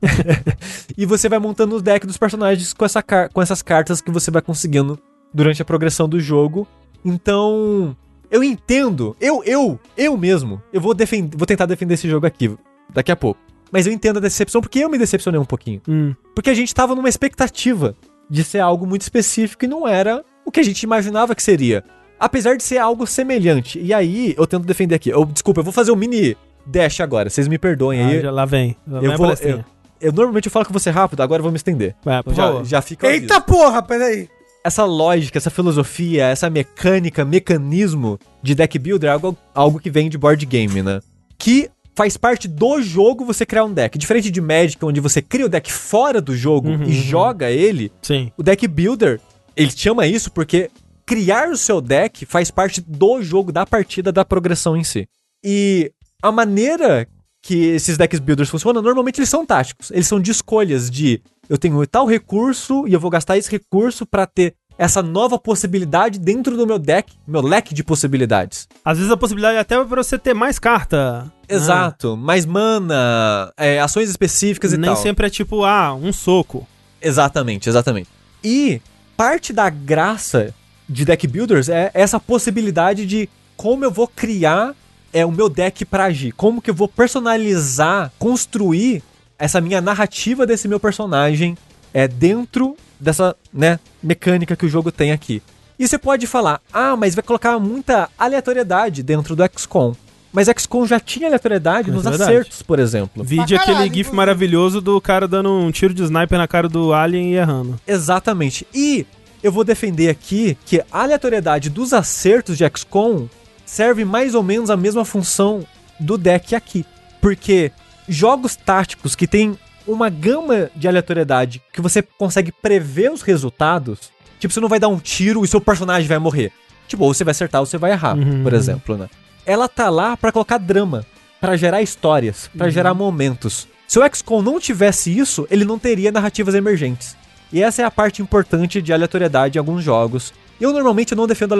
E 0.96 1.06
você 1.06 1.28
vai 1.30 1.38
montando 1.38 1.76
o 1.76 1.80
deck 1.80 2.06
dos 2.06 2.18
personagens 2.18 2.74
com, 2.74 2.84
essa 2.84 3.02
car- 3.02 3.30
com 3.32 3.40
essas 3.40 3.62
cartas 3.62 4.02
que 4.02 4.10
você 4.10 4.30
vai 4.30 4.42
conseguindo 4.42 4.98
durante 5.32 5.62
a 5.62 5.64
progressão 5.64 6.06
do 6.06 6.20
jogo. 6.20 6.66
Então, 7.02 7.96
eu 8.30 8.44
entendo, 8.44 9.16
eu, 9.18 9.42
eu, 9.44 9.80
eu 9.96 10.14
mesmo, 10.16 10.60
eu 10.72 10.80
vou, 10.80 10.92
defend 10.92 11.34
vou 11.34 11.46
tentar 11.46 11.64
defender 11.64 11.94
esse 11.94 12.08
jogo 12.08 12.26
aqui 12.26 12.54
daqui 12.92 13.10
a 13.10 13.16
pouco. 13.16 13.40
Mas 13.72 13.86
eu 13.86 13.92
entendo 13.92 14.18
a 14.18 14.20
decepção 14.20 14.60
porque 14.60 14.80
eu 14.80 14.90
me 14.90 14.98
decepcionei 14.98 15.40
um 15.40 15.44
pouquinho. 15.44 15.80
Hum. 15.88 16.14
Porque 16.34 16.50
a 16.50 16.54
gente 16.54 16.74
tava 16.74 16.94
numa 16.94 17.08
expectativa 17.08 17.96
de 18.28 18.44
ser 18.44 18.58
algo 18.58 18.86
muito 18.86 19.02
específico 19.02 19.64
e 19.64 19.68
não 19.68 19.88
era 19.88 20.22
o 20.44 20.50
que 20.50 20.60
a 20.60 20.64
gente 20.64 20.82
imaginava 20.82 21.34
que 21.34 21.42
seria. 21.42 21.82
Apesar 22.18 22.56
de 22.56 22.62
ser 22.62 22.76
algo 22.76 23.06
semelhante. 23.06 23.78
E 23.80 23.94
aí, 23.94 24.34
eu 24.36 24.46
tento 24.46 24.66
defender 24.66 24.96
aqui. 24.96 25.08
Eu, 25.08 25.24
desculpa, 25.24 25.60
eu 25.60 25.64
vou 25.64 25.72
fazer 25.72 25.92
um 25.92 25.96
mini 25.96 26.36
dash 26.70 27.00
agora. 27.00 27.28
Vocês 27.30 27.48
me 27.48 27.58
perdoem 27.58 28.02
Ah, 28.02 28.06
aí. 28.08 28.20
já- 28.22 28.30
lá 28.30 28.44
vem. 28.44 28.76
Lá 28.86 29.02
eu 29.02 29.16
vou. 29.16 29.32
Eu, 29.42 29.64
eu 30.00 30.12
normalmente 30.12 30.46
eu 30.46 30.52
falo 30.52 30.64
que 30.64 30.72
você 30.72 30.90
rápido, 30.90 31.20
agora 31.22 31.40
eu 31.40 31.44
vou 31.44 31.52
me 31.52 31.56
estender. 31.56 31.94
Vai, 32.04 32.22
por 32.22 32.32
Então 32.32 32.44
já, 32.44 32.50
favor. 32.52 32.64
já 32.64 32.82
fica. 32.82 33.06
Eita 33.08 33.36
aviso. 33.36 33.46
porra, 33.46 33.82
peraí. 33.82 34.28
Essa 34.64 34.84
lógica, 34.84 35.38
essa 35.38 35.48
filosofia, 35.50 36.26
essa 36.26 36.50
mecânica, 36.50 37.24
mecanismo 37.24 38.18
de 38.42 38.54
deck 38.54 38.78
builder 38.78 39.08
é 39.10 39.12
algo, 39.14 39.36
algo 39.54 39.78
que 39.80 39.90
vem 39.90 40.08
de 40.10 40.18
board 40.18 40.44
game, 40.46 40.82
né? 40.82 41.00
Que 41.38 41.70
faz 41.96 42.16
parte 42.16 42.46
do 42.46 42.80
jogo 42.82 43.24
você 43.24 43.44
criar 43.46 43.64
um 43.64 43.72
deck. 43.72 43.98
Diferente 43.98 44.30
de 44.30 44.40
Magic, 44.40 44.82
onde 44.84 45.00
você 45.00 45.20
cria 45.22 45.46
o 45.46 45.48
deck 45.48 45.72
fora 45.72 46.20
do 46.20 46.36
jogo 46.36 46.68
Uhum, 46.68 46.82
e 46.84 46.86
uhum. 46.86 46.92
joga 46.92 47.50
ele, 47.50 47.90
Sim. 48.02 48.30
o 48.36 48.42
deck 48.42 48.66
builder, 48.68 49.18
ele 49.56 49.70
chama 49.70 50.06
isso 50.06 50.30
porque 50.30 50.70
criar 51.06 51.48
o 51.48 51.56
seu 51.56 51.80
deck 51.80 52.24
faz 52.26 52.50
parte 52.50 52.80
do 52.86 53.22
jogo, 53.22 53.50
da 53.50 53.64
partida, 53.66 54.12
da 54.12 54.24
progressão 54.24 54.76
em 54.76 54.84
si. 54.84 55.08
E 55.42 55.90
a 56.22 56.30
maneira 56.32 57.06
que 57.42 57.54
esses 57.68 57.96
decks 57.96 58.20
builders 58.20 58.50
funcionam, 58.50 58.82
normalmente 58.82 59.18
eles 59.18 59.28
são 59.30 59.46
táticos. 59.46 59.90
Eles 59.90 60.06
são 60.06 60.20
de 60.20 60.30
escolhas 60.30 60.90
de 60.90 61.22
eu 61.48 61.56
tenho 61.58 61.84
tal 61.86 62.06
recurso 62.06 62.86
e 62.86 62.92
eu 62.92 63.00
vou 63.00 63.10
gastar 63.10 63.38
esse 63.38 63.50
recurso 63.50 64.04
pra 64.06 64.26
ter 64.26 64.54
essa 64.78 65.02
nova 65.02 65.38
possibilidade 65.38 66.18
dentro 66.18 66.56
do 66.56 66.66
meu 66.66 66.78
deck, 66.78 67.12
meu 67.26 67.42
leque 67.42 67.74
de 67.74 67.84
possibilidades. 67.84 68.66
Às 68.84 68.96
vezes 68.98 69.12
a 69.12 69.16
possibilidade 69.16 69.56
é 69.56 69.60
até 69.60 69.76
pra 69.84 70.02
você 70.02 70.18
ter 70.18 70.32
mais 70.32 70.58
carta. 70.58 71.30
Exato. 71.48 72.16
Mais 72.16 72.46
mana, 72.46 73.52
é, 73.58 73.78
ações 73.80 74.08
específicas 74.08 74.72
Ah, 74.72 74.76
e 74.76 74.78
Nem 74.78 74.90
tal. 74.90 74.96
sempre 74.96 75.26
é 75.26 75.30
tipo, 75.30 75.64
ah, 75.64 75.92
um 75.94 76.12
soco. 76.12 76.66
Exatamente, 77.02 77.68
exatamente. 77.68 78.08
E 78.42 78.80
parte 79.16 79.52
da 79.52 79.68
graça 79.68 80.54
de 80.88 81.04
deck 81.04 81.26
builders 81.26 81.68
é 81.68 81.90
essa 81.92 82.18
possibilidade 82.18 83.04
de 83.06 83.28
como 83.56 83.84
eu 83.84 83.90
vou 83.90 84.08
criar 84.08 84.74
é 85.12 85.24
o 85.24 85.32
meu 85.32 85.48
deck 85.48 85.84
para 85.84 86.04
agir. 86.04 86.32
Como 86.32 86.62
que 86.62 86.70
eu 86.70 86.74
vou 86.74 86.88
personalizar, 86.88 88.12
construir 88.18 89.02
essa 89.38 89.60
minha 89.60 89.80
narrativa 89.80 90.46
desse 90.46 90.68
meu 90.68 90.78
personagem 90.78 91.56
é 91.92 92.06
dentro 92.06 92.76
dessa, 92.98 93.34
né, 93.52 93.78
mecânica 94.02 94.54
que 94.54 94.66
o 94.66 94.68
jogo 94.68 94.92
tem 94.92 95.12
aqui. 95.12 95.42
E 95.78 95.88
você 95.88 95.98
pode 95.98 96.26
falar: 96.26 96.60
"Ah, 96.72 96.94
mas 96.96 97.14
vai 97.14 97.22
colocar 97.24 97.58
muita 97.58 98.08
aleatoriedade 98.18 99.02
dentro 99.02 99.34
do 99.34 99.42
XCOM". 99.56 99.94
Mas 100.32 100.46
XCOM 100.46 100.86
já 100.86 101.00
tinha 101.00 101.26
aleatoriedade 101.26 101.90
é 101.90 101.92
nos 101.92 102.04
verdade. 102.04 102.22
acertos, 102.22 102.62
por 102.62 102.78
exemplo. 102.78 103.24
Vídeo 103.24 103.58
aquele 103.58 103.92
gif 103.92 104.14
maravilhoso 104.14 104.80
do 104.80 105.00
cara 105.00 105.26
dando 105.26 105.50
um 105.52 105.72
tiro 105.72 105.92
de 105.92 106.04
sniper 106.04 106.38
na 106.38 106.46
cara 106.46 106.68
do 106.68 106.92
alien 106.92 107.32
e 107.32 107.36
errando. 107.36 107.80
Exatamente. 107.86 108.64
E 108.72 109.04
eu 109.42 109.50
vou 109.50 109.64
defender 109.64 110.08
aqui 110.08 110.56
que 110.64 110.80
a 110.92 111.02
aleatoriedade 111.02 111.68
dos 111.68 111.92
acertos 111.92 112.56
de 112.56 112.64
XCOM 112.76 113.26
serve 113.70 114.04
mais 114.04 114.34
ou 114.34 114.42
menos 114.42 114.68
a 114.68 114.76
mesma 114.76 115.04
função 115.04 115.64
do 115.98 116.18
deck 116.18 116.56
aqui. 116.56 116.84
Porque 117.20 117.70
jogos 118.08 118.56
táticos 118.56 119.14
que 119.14 119.28
tem 119.28 119.56
uma 119.86 120.08
gama 120.08 120.70
de 120.74 120.88
aleatoriedade 120.88 121.62
que 121.72 121.80
você 121.80 122.02
consegue 122.02 122.50
prever 122.50 123.12
os 123.12 123.22
resultados, 123.22 124.10
tipo, 124.40 124.52
você 124.52 124.58
não 124.58 124.68
vai 124.68 124.80
dar 124.80 124.88
um 124.88 124.98
tiro 124.98 125.44
e 125.44 125.48
seu 125.48 125.60
personagem 125.60 126.08
vai 126.08 126.18
morrer. 126.18 126.52
Tipo, 126.88 127.04
ou 127.04 127.14
você 127.14 127.22
vai 127.22 127.30
acertar 127.30 127.60
ou 127.60 127.66
você 127.66 127.78
vai 127.78 127.92
errar, 127.92 128.16
uhum. 128.16 128.42
por 128.42 128.52
exemplo, 128.52 128.96
né? 128.96 129.08
ela 129.46 129.68
tá 129.68 129.88
lá 129.88 130.16
para 130.16 130.32
colocar 130.32 130.58
drama, 130.58 131.06
para 131.40 131.56
gerar 131.56 131.80
histórias, 131.80 132.50
para 132.56 132.66
uhum. 132.66 132.72
gerar 132.72 132.92
momentos. 132.92 133.68
Se 133.86 134.00
o 134.00 134.14
XCOM 134.14 134.42
não 134.42 134.58
tivesse 134.58 135.16
isso, 135.16 135.46
ele 135.48 135.64
não 135.64 135.78
teria 135.78 136.10
narrativas 136.10 136.56
emergentes. 136.56 137.16
E 137.52 137.62
essa 137.62 137.82
é 137.82 137.84
a 137.84 137.90
parte 137.90 138.20
importante 138.20 138.82
de 138.82 138.92
aleatoriedade 138.92 139.56
em 139.56 139.60
alguns 139.60 139.84
jogos. 139.84 140.32
Eu 140.60 140.72
normalmente 140.72 141.14
não 141.14 141.26
defendo 141.26 141.54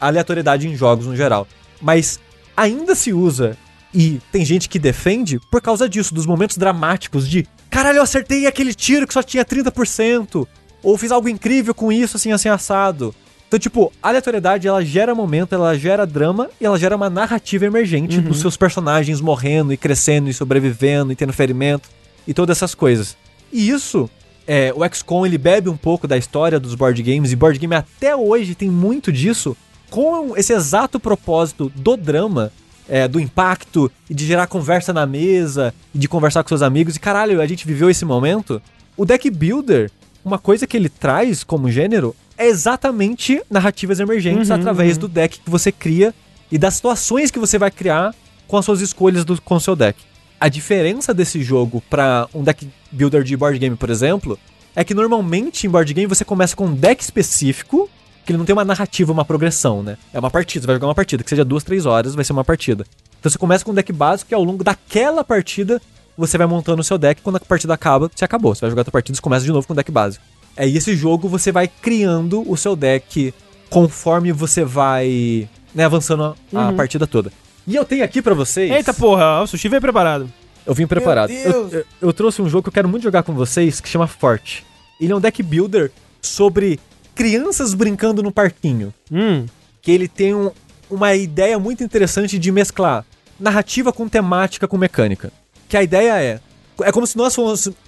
aleatoriedade 0.00 0.68
em 0.68 0.76
jogos 0.76 1.06
no 1.06 1.16
geral, 1.16 1.46
mas 1.80 2.20
ainda 2.56 2.94
se 2.94 3.12
usa 3.12 3.56
e 3.92 4.20
tem 4.30 4.44
gente 4.44 4.68
que 4.68 4.78
defende 4.78 5.40
por 5.50 5.60
causa 5.60 5.88
disso, 5.88 6.14
dos 6.14 6.26
momentos 6.26 6.56
dramáticos 6.56 7.28
de 7.28 7.46
caralho, 7.70 7.98
eu 7.98 8.02
acertei 8.02 8.46
aquele 8.46 8.74
tiro 8.74 9.06
que 9.06 9.14
só 9.14 9.22
tinha 9.22 9.44
30%, 9.44 10.46
ou 10.82 10.98
fiz 10.98 11.10
algo 11.10 11.28
incrível 11.28 11.74
com 11.74 11.90
isso, 11.90 12.16
assim, 12.16 12.32
assim, 12.32 12.48
assado. 12.48 13.14
Então, 13.46 13.58
tipo, 13.58 13.90
a 14.02 14.08
aleatoriedade, 14.08 14.68
ela 14.68 14.84
gera 14.84 15.14
momento, 15.14 15.54
ela 15.54 15.76
gera 15.76 16.06
drama 16.06 16.50
e 16.60 16.66
ela 16.66 16.78
gera 16.78 16.94
uma 16.94 17.08
narrativa 17.08 17.64
emergente 17.64 18.18
uhum. 18.18 18.24
dos 18.24 18.40
seus 18.40 18.56
personagens 18.56 19.22
morrendo 19.22 19.72
e 19.72 19.76
crescendo 19.76 20.28
e 20.28 20.34
sobrevivendo 20.34 21.12
e 21.12 21.16
tendo 21.16 21.32
ferimento 21.32 21.88
e 22.26 22.34
todas 22.34 22.58
essas 22.58 22.74
coisas. 22.74 23.16
E 23.50 23.70
isso, 23.70 24.10
é, 24.48 24.72
o 24.74 24.82
XCOM, 24.82 25.26
ele 25.26 25.36
bebe 25.36 25.68
um 25.68 25.76
pouco 25.76 26.08
da 26.08 26.16
história 26.16 26.58
dos 26.58 26.74
board 26.74 27.02
games 27.02 27.30
e 27.30 27.36
board 27.36 27.58
game 27.58 27.74
até 27.74 28.16
hoje 28.16 28.54
tem 28.54 28.70
muito 28.70 29.12
disso 29.12 29.54
com 29.90 30.34
esse 30.38 30.54
exato 30.54 30.98
propósito 30.98 31.70
do 31.76 31.98
drama, 31.98 32.50
é, 32.88 33.06
do 33.06 33.20
impacto 33.20 33.92
e 34.08 34.14
de 34.14 34.24
gerar 34.24 34.46
conversa 34.46 34.90
na 34.90 35.04
mesa 35.04 35.74
e 35.94 35.98
de 35.98 36.08
conversar 36.08 36.42
com 36.42 36.48
seus 36.48 36.62
amigos. 36.62 36.96
E 36.96 37.00
caralho, 37.00 37.42
a 37.42 37.46
gente 37.46 37.66
viveu 37.66 37.90
esse 37.90 38.06
momento. 38.06 38.60
O 38.96 39.04
deck 39.04 39.30
builder, 39.30 39.90
uma 40.24 40.38
coisa 40.38 40.66
que 40.66 40.78
ele 40.78 40.88
traz 40.88 41.44
como 41.44 41.70
gênero 41.70 42.16
é 42.38 42.46
exatamente 42.46 43.42
narrativas 43.50 44.00
emergentes 44.00 44.48
uhum, 44.48 44.56
através 44.56 44.94
uhum. 44.94 45.00
do 45.00 45.08
deck 45.08 45.40
que 45.40 45.50
você 45.50 45.70
cria 45.70 46.14
e 46.50 46.56
das 46.56 46.74
situações 46.74 47.30
que 47.30 47.38
você 47.38 47.58
vai 47.58 47.70
criar 47.70 48.14
com 48.46 48.56
as 48.56 48.64
suas 48.64 48.80
escolhas 48.80 49.26
do, 49.26 49.40
com 49.42 49.56
o 49.56 49.60
seu 49.60 49.76
deck. 49.76 50.00
A 50.40 50.48
diferença 50.48 51.12
desse 51.12 51.42
jogo 51.42 51.82
para 51.90 52.26
um 52.32 52.42
deck 52.42 52.66
builder 52.90 53.22
de 53.22 53.36
board 53.36 53.58
game, 53.58 53.76
por 53.76 53.90
exemplo, 53.90 54.38
é 54.74 54.84
que 54.84 54.94
normalmente 54.94 55.66
em 55.66 55.70
board 55.70 55.92
game 55.92 56.06
você 56.06 56.24
começa 56.24 56.54
com 56.54 56.66
um 56.66 56.74
deck 56.74 57.02
específico, 57.02 57.88
que 58.24 58.32
ele 58.32 58.38
não 58.38 58.44
tem 58.44 58.52
uma 58.52 58.64
narrativa, 58.64 59.12
uma 59.12 59.24
progressão, 59.24 59.82
né? 59.82 59.96
É 60.12 60.18
uma 60.18 60.30
partida, 60.30 60.62
você 60.62 60.66
vai 60.66 60.76
jogar 60.76 60.88
uma 60.88 60.94
partida, 60.94 61.22
que 61.22 61.30
seja 61.30 61.44
duas, 61.44 61.64
três 61.64 61.86
horas, 61.86 62.14
vai 62.14 62.24
ser 62.24 62.32
uma 62.32 62.44
partida. 62.44 62.84
Então 63.18 63.30
você 63.30 63.38
começa 63.38 63.64
com 63.64 63.72
um 63.72 63.74
deck 63.74 63.92
básico 63.92 64.32
e 64.32 64.34
ao 64.34 64.44
longo 64.44 64.62
daquela 64.62 65.24
partida 65.24 65.80
você 66.16 66.36
vai 66.36 66.46
montando 66.46 66.80
o 66.80 66.84
seu 66.84 66.98
deck. 66.98 67.22
Quando 67.22 67.36
a 67.36 67.40
partida 67.40 67.74
acaba, 67.74 68.10
você 68.14 68.24
acabou. 68.24 68.54
Você 68.54 68.60
vai 68.62 68.70
jogar 68.70 68.80
outra 68.80 68.92
partida 68.92 69.18
e 69.18 69.20
começa 69.20 69.44
de 69.44 69.52
novo 69.52 69.66
com 69.66 69.72
o 69.72 69.76
deck 69.76 69.90
básico. 69.90 70.24
É, 70.56 70.68
e 70.68 70.76
esse 70.76 70.96
jogo 70.96 71.28
você 71.28 71.52
vai 71.52 71.68
criando 71.68 72.48
o 72.50 72.56
seu 72.56 72.74
deck 72.74 73.32
conforme 73.70 74.32
você 74.32 74.64
vai 74.64 75.48
né, 75.74 75.84
avançando 75.84 76.36
a, 76.52 76.68
uhum. 76.68 76.76
partida 76.76 77.06
toda. 77.06 77.32
E 77.66 77.76
eu 77.76 77.84
tenho 77.84 78.02
aqui 78.02 78.20
para 78.20 78.34
vocês. 78.34 78.70
Eita 78.70 78.92
porra, 78.92 79.42
o 79.42 79.46
sushi 79.46 79.68
veio 79.68 79.80
preparado. 79.80 80.28
Eu 80.68 80.74
vim 80.74 80.86
preparado. 80.86 81.30
Eu, 81.30 81.70
eu, 81.70 81.84
eu, 82.02 82.12
trouxe 82.12 82.42
um 82.42 82.48
jogo 82.48 82.64
que 82.64 82.68
eu 82.68 82.72
quero 82.72 82.88
muito 82.88 83.02
jogar 83.02 83.22
com 83.22 83.32
vocês 83.32 83.80
que 83.80 83.88
chama 83.88 84.06
Forte. 84.06 84.66
Ele 85.00 85.10
é 85.10 85.16
um 85.16 85.20
deck 85.20 85.42
builder 85.42 85.90
sobre 86.20 86.78
crianças 87.14 87.72
brincando 87.72 88.22
no 88.22 88.30
parquinho. 88.30 88.92
Hum. 89.10 89.46
Que 89.80 89.90
ele 89.90 90.06
tem 90.06 90.34
um, 90.34 90.50
uma 90.90 91.14
ideia 91.14 91.58
muito 91.58 91.82
interessante 91.82 92.38
de 92.38 92.52
mesclar 92.52 93.06
narrativa 93.40 93.94
com 93.94 94.06
temática 94.06 94.68
com 94.68 94.76
mecânica. 94.76 95.32
Que 95.70 95.76
a 95.78 95.82
ideia 95.82 96.22
é. 96.22 96.40
É 96.82 96.92
como 96.92 97.06
se 97.06 97.16
nós 97.16 97.34